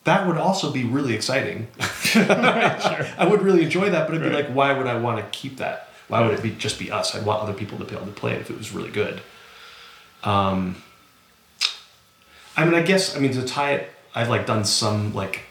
that 0.08 0.26
would 0.26 0.38
also 0.38 0.72
be 0.72 0.84
really 0.86 1.14
exciting. 1.14 1.68
I 2.16 3.28
would 3.30 3.42
really 3.42 3.64
enjoy 3.64 3.90
that, 3.90 4.08
but 4.08 4.16
it'd 4.16 4.28
be 4.30 4.36
like, 4.36 4.48
why 4.48 4.74
would 4.74 4.88
I 4.88 4.98
want 4.98 5.20
to 5.20 5.38
keep 5.38 5.58
that? 5.58 5.90
Why 6.08 6.22
would 6.22 6.34
it 6.34 6.42
be 6.42 6.52
just 6.52 6.80
be 6.80 6.90
us? 6.92 7.14
I'd 7.14 7.26
want 7.26 7.44
other 7.44 7.54
people 7.54 7.78
to 7.80 7.84
be 7.86 7.94
able 7.96 8.06
to 8.06 8.12
play 8.14 8.32
it 8.34 8.42
if 8.42 8.50
it 8.50 8.58
was 8.58 8.72
really 8.72 8.90
good. 8.90 9.22
Um, 10.24 10.82
I 12.56 12.66
mean, 12.66 12.74
I 12.74 12.82
guess 12.82 13.16
I 13.16 13.20
mean 13.20 13.34
to 13.34 13.44
tie 13.44 13.74
it, 13.74 13.92
I've 14.16 14.30
like 14.30 14.46
done 14.46 14.66
some 14.66 15.14
like 15.14 15.42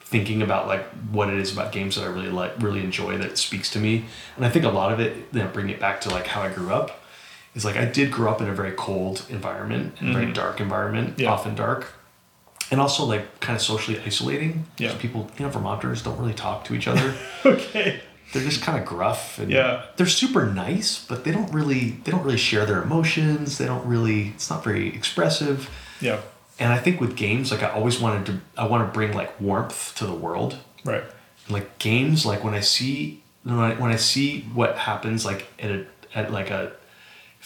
thinking 0.00 0.40
about 0.42 0.66
like 0.66 0.84
what 1.12 1.28
it 1.28 1.38
is 1.38 1.52
about 1.52 1.72
games 1.72 1.96
that 1.96 2.02
I 2.02 2.06
really 2.08 2.30
like, 2.30 2.52
really 2.60 2.80
enjoy 2.80 3.18
that 3.18 3.38
speaks 3.38 3.70
to 3.72 3.78
me, 3.78 4.04
and 4.36 4.44
I 4.44 4.50
think 4.50 4.64
a 4.64 4.70
lot 4.70 4.92
of 4.92 5.00
it, 5.00 5.16
you 5.32 5.40
know, 5.40 5.48
bring 5.48 5.68
it 5.68 5.78
back 5.78 6.00
to 6.02 6.10
like 6.10 6.26
how 6.26 6.42
I 6.42 6.48
grew 6.52 6.70
up, 6.70 7.02
is 7.54 7.64
like 7.64 7.76
I 7.76 7.84
did 7.84 8.10
grow 8.10 8.30
up 8.30 8.40
in 8.40 8.48
a 8.48 8.54
very 8.54 8.72
cold 8.72 9.24
environment 9.28 9.96
and 10.00 10.12
very 10.14 10.32
dark 10.32 10.60
environment, 10.60 11.10
Mm-hmm. 11.10 11.20
Yeah. 11.22 11.30
often 11.32 11.54
dark, 11.54 11.92
and 12.70 12.80
also 12.80 13.04
like 13.04 13.40
kind 13.40 13.56
of 13.56 13.62
socially 13.62 13.98
isolating. 14.04 14.66
Yeah. 14.78 14.96
people, 14.98 15.30
you 15.38 15.44
know, 15.44 15.50
Vermonters 15.50 16.02
don't 16.02 16.18
really 16.18 16.34
talk 16.34 16.64
to 16.66 16.74
each 16.74 16.88
other. 16.88 17.14
Okay. 17.44 18.00
they're 18.32 18.42
just 18.42 18.60
kind 18.62 18.76
of 18.78 18.84
gruff 18.84 19.38
and 19.38 19.50
Yeah. 19.52 19.82
they're 19.96 20.06
super 20.08 20.46
nice, 20.46 21.04
but 21.06 21.22
they 21.24 21.30
don't 21.30 21.52
really 21.52 21.90
they 22.04 22.10
don't 22.10 22.24
really 22.24 22.36
share 22.38 22.66
their 22.66 22.82
emotions. 22.82 23.58
They 23.58 23.66
don't 23.66 23.86
really 23.86 24.28
it's 24.34 24.50
not 24.50 24.64
very 24.64 24.88
expressive. 24.88 25.70
Yeah. 26.00 26.20
And 26.58 26.72
I 26.72 26.78
think 26.78 27.00
with 27.00 27.16
games, 27.16 27.50
like 27.52 27.62
I 27.62 27.70
always 27.70 28.00
wanted 28.00 28.26
to 28.26 28.40
I 28.56 28.66
want 28.66 28.86
to 28.88 28.92
bring 28.92 29.12
like 29.12 29.40
warmth 29.40 29.94
to 29.96 30.06
the 30.06 30.14
world. 30.14 30.58
Right. 30.84 31.04
And, 31.46 31.52
like 31.54 31.78
games, 31.78 32.26
like 32.26 32.42
when 32.42 32.54
I 32.54 32.60
see 32.60 33.22
when 33.44 33.58
I, 33.58 33.74
when 33.74 33.92
I 33.92 33.96
see 33.96 34.40
what 34.54 34.76
happens 34.76 35.24
like 35.24 35.46
at 35.60 35.70
a 35.70 35.86
at 36.14 36.32
like 36.32 36.50
a 36.50 36.72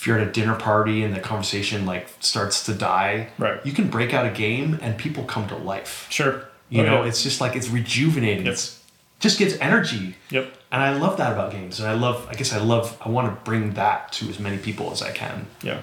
if 0.00 0.06
you're 0.06 0.18
at 0.18 0.26
a 0.26 0.30
dinner 0.32 0.54
party 0.54 1.02
and 1.04 1.14
the 1.14 1.20
conversation 1.20 1.84
like 1.84 2.08
starts 2.20 2.64
to 2.64 2.72
die, 2.72 3.28
Right. 3.36 3.60
You 3.66 3.72
can 3.72 3.88
break 3.90 4.14
out 4.14 4.24
a 4.24 4.30
game 4.30 4.78
and 4.80 4.96
people 4.96 5.24
come 5.24 5.46
to 5.48 5.56
life. 5.56 6.06
Sure. 6.08 6.46
You 6.70 6.80
Oh, 6.82 6.86
know, 6.86 7.02
it's 7.02 7.22
just 7.22 7.38
like 7.38 7.54
it's 7.54 7.68
rejuvenating. 7.68 8.46
Yep. 8.46 8.54
It's 8.54 8.82
just 9.18 9.38
gives 9.38 9.58
energy. 9.58 10.16
Yep. 10.30 10.54
And 10.72 10.82
I 10.82 10.96
love 10.96 11.18
that 11.18 11.32
about 11.32 11.52
games. 11.52 11.80
And 11.80 11.86
I 11.88 11.92
love, 11.92 12.26
I 12.30 12.32
guess 12.34 12.50
I 12.54 12.58
love, 12.60 12.96
I 13.04 13.10
want 13.10 13.26
to 13.28 13.44
bring 13.44 13.74
that 13.74 14.10
to 14.12 14.28
as 14.30 14.38
many 14.40 14.56
people 14.56 14.90
as 14.90 15.02
I 15.02 15.10
can. 15.12 15.46
Yeah. 15.62 15.80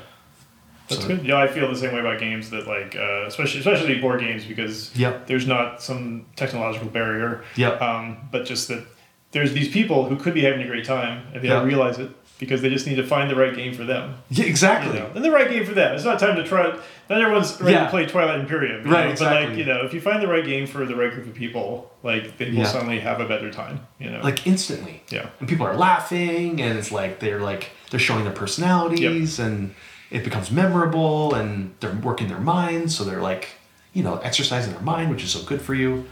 That's 0.87 1.03
So- 1.03 1.07
good. 1.09 1.23
Yeah, 1.23 1.37
I 1.37 1.47
feel 1.47 1.69
the 1.69 1.75
same 1.77 1.93
way 1.93 1.99
about 1.99 2.19
games 2.19 2.49
that 2.49 2.65
like, 2.65 2.95
uh, 2.95 3.25
especially 3.27 3.59
especially 3.59 3.99
board 3.99 4.19
games 4.21 4.45
because 4.45 4.89
Yep. 4.95 5.27
there's 5.27 5.45
not 5.45 5.79
some 5.83 6.25
technological 6.35 6.87
barrier. 6.87 7.43
Yep. 7.55 7.79
Um, 7.83 8.17
but 8.31 8.45
just 8.45 8.67
that 8.69 8.83
there's 9.31 9.53
these 9.53 9.67
people 9.69 10.05
who 10.09 10.15
could 10.15 10.33
be 10.33 10.41
having 10.41 10.61
a 10.63 10.67
great 10.67 10.85
time 10.85 11.21
and 11.35 11.43
they 11.43 11.49
don't 11.49 11.67
realize 11.67 11.99
it 11.99 12.09
because 12.39 12.61
they 12.61 12.69
just 12.69 12.85
need 12.85 12.95
to 12.95 13.03
find 13.05 13.29
the 13.31 13.35
right 13.35 13.55
game 13.55 13.73
for 13.73 13.83
them. 13.83 14.15
Yeah, 14.29 14.43
You 14.43 14.49
exactly. 14.49 14.99
know, 14.99 15.09
and 15.15 15.23
the 15.25 15.31
right 15.31 15.49
game 15.49 15.65
for 15.65 15.73
them. 15.73 15.95
It's 15.95 16.03
not 16.05 16.19
time 16.19 16.35
to 16.35 16.43
try. 16.43 16.63
Not 17.09 17.21
everyone's 17.21 17.59
ready 17.59 17.73
Yeah. 17.73 17.85
to 17.85 17.89
play 17.89 18.05
Twilight 18.05 18.39
Imperium. 18.39 18.85
you 18.85 18.91
Right, 18.91 19.01
know? 19.01 19.05
But 19.07 19.11
exactly. 19.11 19.47
like 19.49 19.57
you 19.57 19.65
know, 19.65 19.83
if 19.85 19.93
you 19.93 20.01
find 20.01 20.21
the 20.21 20.27
right 20.27 20.45
game 20.45 20.67
for 20.67 20.85
the 20.85 20.95
right 20.95 21.11
group 21.11 21.25
of 21.27 21.33
people, 21.33 21.91
like 22.03 22.37
they 22.37 22.45
will 22.49 22.53
Yeah. 22.57 22.63
suddenly 22.65 22.99
have 22.99 23.19
a 23.21 23.25
better 23.27 23.49
time. 23.51 23.87
You 23.99 24.11
know. 24.11 24.21
Like 24.21 24.45
instantly. 24.45 25.03
yeah. 25.09 25.27
And 25.39 25.47
people 25.49 25.65
are 25.65 25.75
laughing 25.75 26.61
and 26.61 26.77
it's 26.77 26.91
like, 26.91 27.19
they're 27.19 27.39
like, 27.41 27.71
they're 27.89 27.99
showing 27.99 28.23
their 28.23 28.33
personalities 28.33 29.39
and 29.39 29.73
it 30.11 30.23
becomes 30.23 30.51
memorable 30.51 31.33
and 31.33 31.73
they're 31.79 31.91
working 32.03 32.27
their 32.27 32.39
minds 32.39 32.95
so 32.95 33.03
they're 33.03 33.21
like 33.21 33.49
you 33.93 34.03
know 34.03 34.17
exercising 34.23 34.71
their 34.73 34.81
mind 34.81 35.09
which 35.09 35.21
is 35.23 35.31
so 35.31 35.41
good 35.43 35.61
for 35.61 35.73
you 35.73 36.05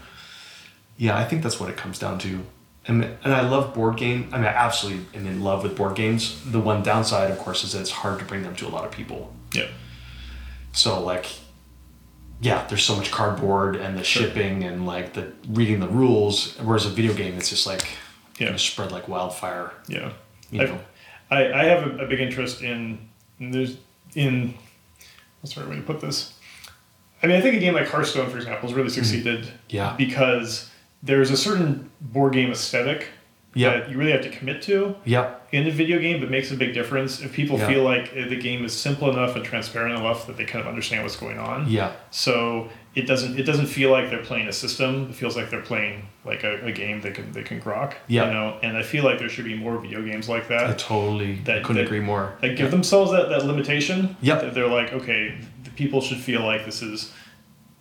yeah 0.98 1.16
i 1.16 1.24
think 1.24 1.42
that's 1.42 1.58
what 1.60 1.70
it 1.70 1.76
comes 1.78 1.98
down 1.98 2.18
to 2.18 2.44
and, 2.88 3.04
and 3.04 3.32
i 3.34 3.40
love 3.40 3.74
board 3.74 3.96
game 3.96 4.28
i 4.32 4.36
mean 4.36 4.46
i 4.46 4.48
absolutely 4.48 5.04
am 5.18 5.26
in 5.26 5.42
love 5.42 5.62
with 5.62 5.76
board 5.76 5.94
games 5.96 6.40
the 6.50 6.60
one 6.60 6.82
downside 6.82 7.30
of 7.30 7.38
course 7.38 7.64
is 7.64 7.72
that 7.72 7.80
it's 7.80 7.90
hard 7.90 8.18
to 8.18 8.24
bring 8.24 8.42
them 8.42 8.54
to 8.56 8.66
a 8.66 8.70
lot 8.70 8.84
of 8.84 8.90
people 8.90 9.32
Yeah. 9.52 9.66
so 10.72 11.00
like 11.02 11.26
yeah 12.40 12.66
there's 12.68 12.84
so 12.84 12.94
much 12.96 13.10
cardboard 13.10 13.76
and 13.76 13.96
the 13.98 14.04
shipping 14.04 14.64
and 14.64 14.86
like 14.86 15.14
the 15.14 15.32
reading 15.48 15.80
the 15.80 15.88
rules 15.88 16.54
whereas 16.58 16.86
a 16.86 16.90
video 16.90 17.14
game 17.14 17.34
it's 17.36 17.48
just 17.50 17.66
like 17.66 17.86
Yeah. 18.38 18.46
gonna 18.48 18.58
spread 18.58 18.92
like 18.92 19.08
wildfire 19.08 19.72
Yeah. 19.88 20.12
you 20.50 20.64
know 20.64 20.78
I, 21.30 21.52
I 21.52 21.64
have 21.64 21.86
a, 21.86 22.04
a 22.04 22.06
big 22.06 22.20
interest 22.20 22.62
in 22.62 23.08
in 23.40 23.50
there's 23.50 23.76
in 24.14 24.54
what's 25.40 25.54
the 25.54 25.60
right 25.62 25.70
way 25.70 25.76
to 25.76 25.82
put 25.82 26.00
this? 26.00 26.32
I 27.22 27.26
mean, 27.26 27.36
I 27.36 27.40
think 27.40 27.56
a 27.56 27.58
game 27.58 27.74
like 27.74 27.88
Hearthstone, 27.88 28.30
for 28.30 28.36
example, 28.36 28.68
has 28.68 28.74
really 28.76 28.88
succeeded. 28.90 29.40
Mm-hmm. 29.42 29.56
Yeah. 29.68 29.94
Because 29.98 30.70
there's 31.06 31.30
a 31.30 31.36
certain 31.36 31.90
board 32.00 32.32
game 32.34 32.50
aesthetic 32.50 33.08
Yeah. 33.54 33.70
that 33.78 33.90
you 33.90 33.96
really 33.96 34.12
have 34.12 34.22
to 34.22 34.30
commit 34.38 34.60
to 34.62 34.94
yep 35.04 35.32
in 35.52 35.66
a 35.66 35.70
video 35.70 35.98
game, 35.98 36.20
but 36.20 36.28
makes 36.30 36.50
a 36.50 36.56
big 36.56 36.74
difference 36.74 37.20
if 37.26 37.32
people 37.32 37.56
Yeah. 37.58 37.68
feel 37.68 37.82
like 37.92 38.12
the 38.12 38.36
game 38.48 38.64
is 38.64 38.72
simple 38.86 39.08
enough 39.10 39.36
and 39.36 39.44
transparent 39.44 39.98
enough 39.98 40.26
that 40.26 40.36
they 40.36 40.44
kind 40.44 40.60
of 40.62 40.68
understand 40.68 41.00
what's 41.04 41.16
going 41.24 41.38
on. 41.38 41.58
yeah 41.78 41.92
So 42.10 42.68
it 42.94 43.06
doesn't 43.06 43.38
it 43.38 43.44
doesn't 43.50 43.66
feel 43.78 43.90
like 43.96 44.06
they're 44.10 44.28
playing 44.30 44.48
a 44.48 44.52
system. 44.64 44.90
It 45.10 45.14
feels 45.14 45.34
like 45.38 45.48
they're 45.50 45.68
playing 45.72 45.94
like 46.30 46.42
a, 46.44 46.52
a 46.70 46.72
game 46.72 46.96
they 47.04 47.12
can 47.12 47.26
they 47.36 47.42
can 47.50 47.58
grok. 47.66 47.90
Yeah. 48.08 48.26
You 48.26 48.32
know, 48.34 48.46
and 48.66 48.76
I 48.76 48.82
feel 48.92 49.04
like 49.08 49.18
there 49.18 49.28
should 49.34 49.44
be 49.52 49.56
more 49.66 49.76
video 49.84 50.00
games 50.10 50.26
like 50.34 50.46
that 50.48 50.64
i 50.70 50.72
totally 50.74 51.32
That- 51.44 51.62
couldn't 51.62 51.82
that- 51.82 51.86
agree 51.90 52.00
more 52.12 52.24
that 52.42 52.56
give 52.60 52.70
themselves 52.70 53.08
that, 53.12 53.28
that 53.32 53.42
limitation. 53.52 53.98
Yeah. 54.28 54.36
That 54.42 54.52
they're 54.54 54.74
like, 54.80 54.90
okay, 55.00 55.22
the 55.64 55.70
people 55.82 56.00
should 56.06 56.18
feel 56.30 56.42
like 56.52 56.62
this 56.70 56.80
is, 56.82 56.98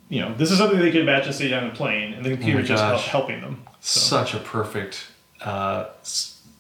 you 0.09 0.22
know, 0.22 0.34
this 0.35 0.51
is 0.51 0.58
something 0.58 0.80
they 0.80 0.92
can 0.92 1.01
imagine 1.01 1.34
sitting 1.34 1.53
on 1.58 1.67
a 1.67 1.72
plane 1.74 2.14
and 2.14 2.25
the 2.25 2.32
computer 2.32 2.59
Oh 2.59 2.64
just 2.64 2.84
help, 2.84 3.01
helping 3.01 3.42
them. 3.42 3.64
So. 3.80 4.00
such 4.00 4.34
a 4.34 4.40
perfect 4.40 5.08
uh, 5.42 5.85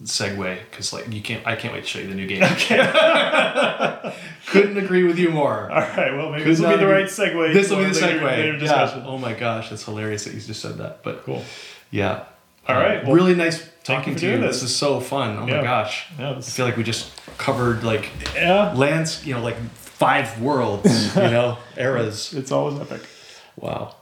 segue 0.03 0.57
because 0.69 0.93
like 0.93 1.11
you 1.11 1.21
can't 1.21 1.45
i 1.47 1.55
can't 1.55 1.73
wait 1.73 1.83
to 1.83 1.87
show 1.89 1.99
you 1.99 2.07
the 2.07 2.13
new 2.15 2.27
game 2.27 2.41
couldn't 4.47 4.77
agree 4.77 5.03
with 5.03 5.17
you 5.17 5.29
more 5.29 5.71
All 5.71 5.79
right, 5.79 6.13
well, 6.15 6.29
maybe 6.29 6.43
Could 6.43 6.51
this 6.51 6.59
will 6.59 6.69
be 6.71 6.77
the 6.77 6.87
right 6.87 7.05
segue. 7.05 7.53
this 7.53 7.69
will 7.69 7.77
be 7.77 7.85
the 7.85 7.93
later- 7.93 8.19
segue 8.19 8.23
Later 8.23 8.57
yeah. 8.65 9.03
oh 9.05 9.17
my 9.17 9.33
gosh 9.33 9.69
that's 9.69 9.83
hilarious 9.85 10.25
that 10.25 10.33
you 10.33 10.41
just 10.41 10.61
said 10.61 10.77
that 10.77 11.03
but 11.03 11.23
Cool. 11.23 11.43
yeah 11.91 12.25
All 12.67 12.75
Uh, 12.75 13.01
well, 13.05 13.13
really 13.13 13.35
nice 13.35 13.67
talking 13.83 14.15
to 14.17 14.25
you 14.29 14.37
this. 14.37 14.61
this. 14.61 14.71
is 14.71 14.75
so 14.75 14.99
fun 14.99 15.37
oh 15.39 15.47
Yeah. 15.47 15.57
my 15.57 15.63
gosh 15.63 16.07
Yeah, 16.19 16.35
i 16.37 16.41
feel 16.41 16.65
like 16.65 16.77
we 16.77 16.83
just 16.83 17.11
covered 17.37 17.83
like 17.83 18.09
Yeah. 18.35 18.73
lands 18.73 19.25
you 19.25 19.33
know 19.33 19.41
like 19.41 19.57
five 19.73 20.41
worlds 20.41 21.15
you 21.15 21.21
know 21.23 21.57
eras 21.77 22.33
It's 22.33 22.51
always 22.51 22.79
epic. 22.79 23.01
Wow. 23.57 23.95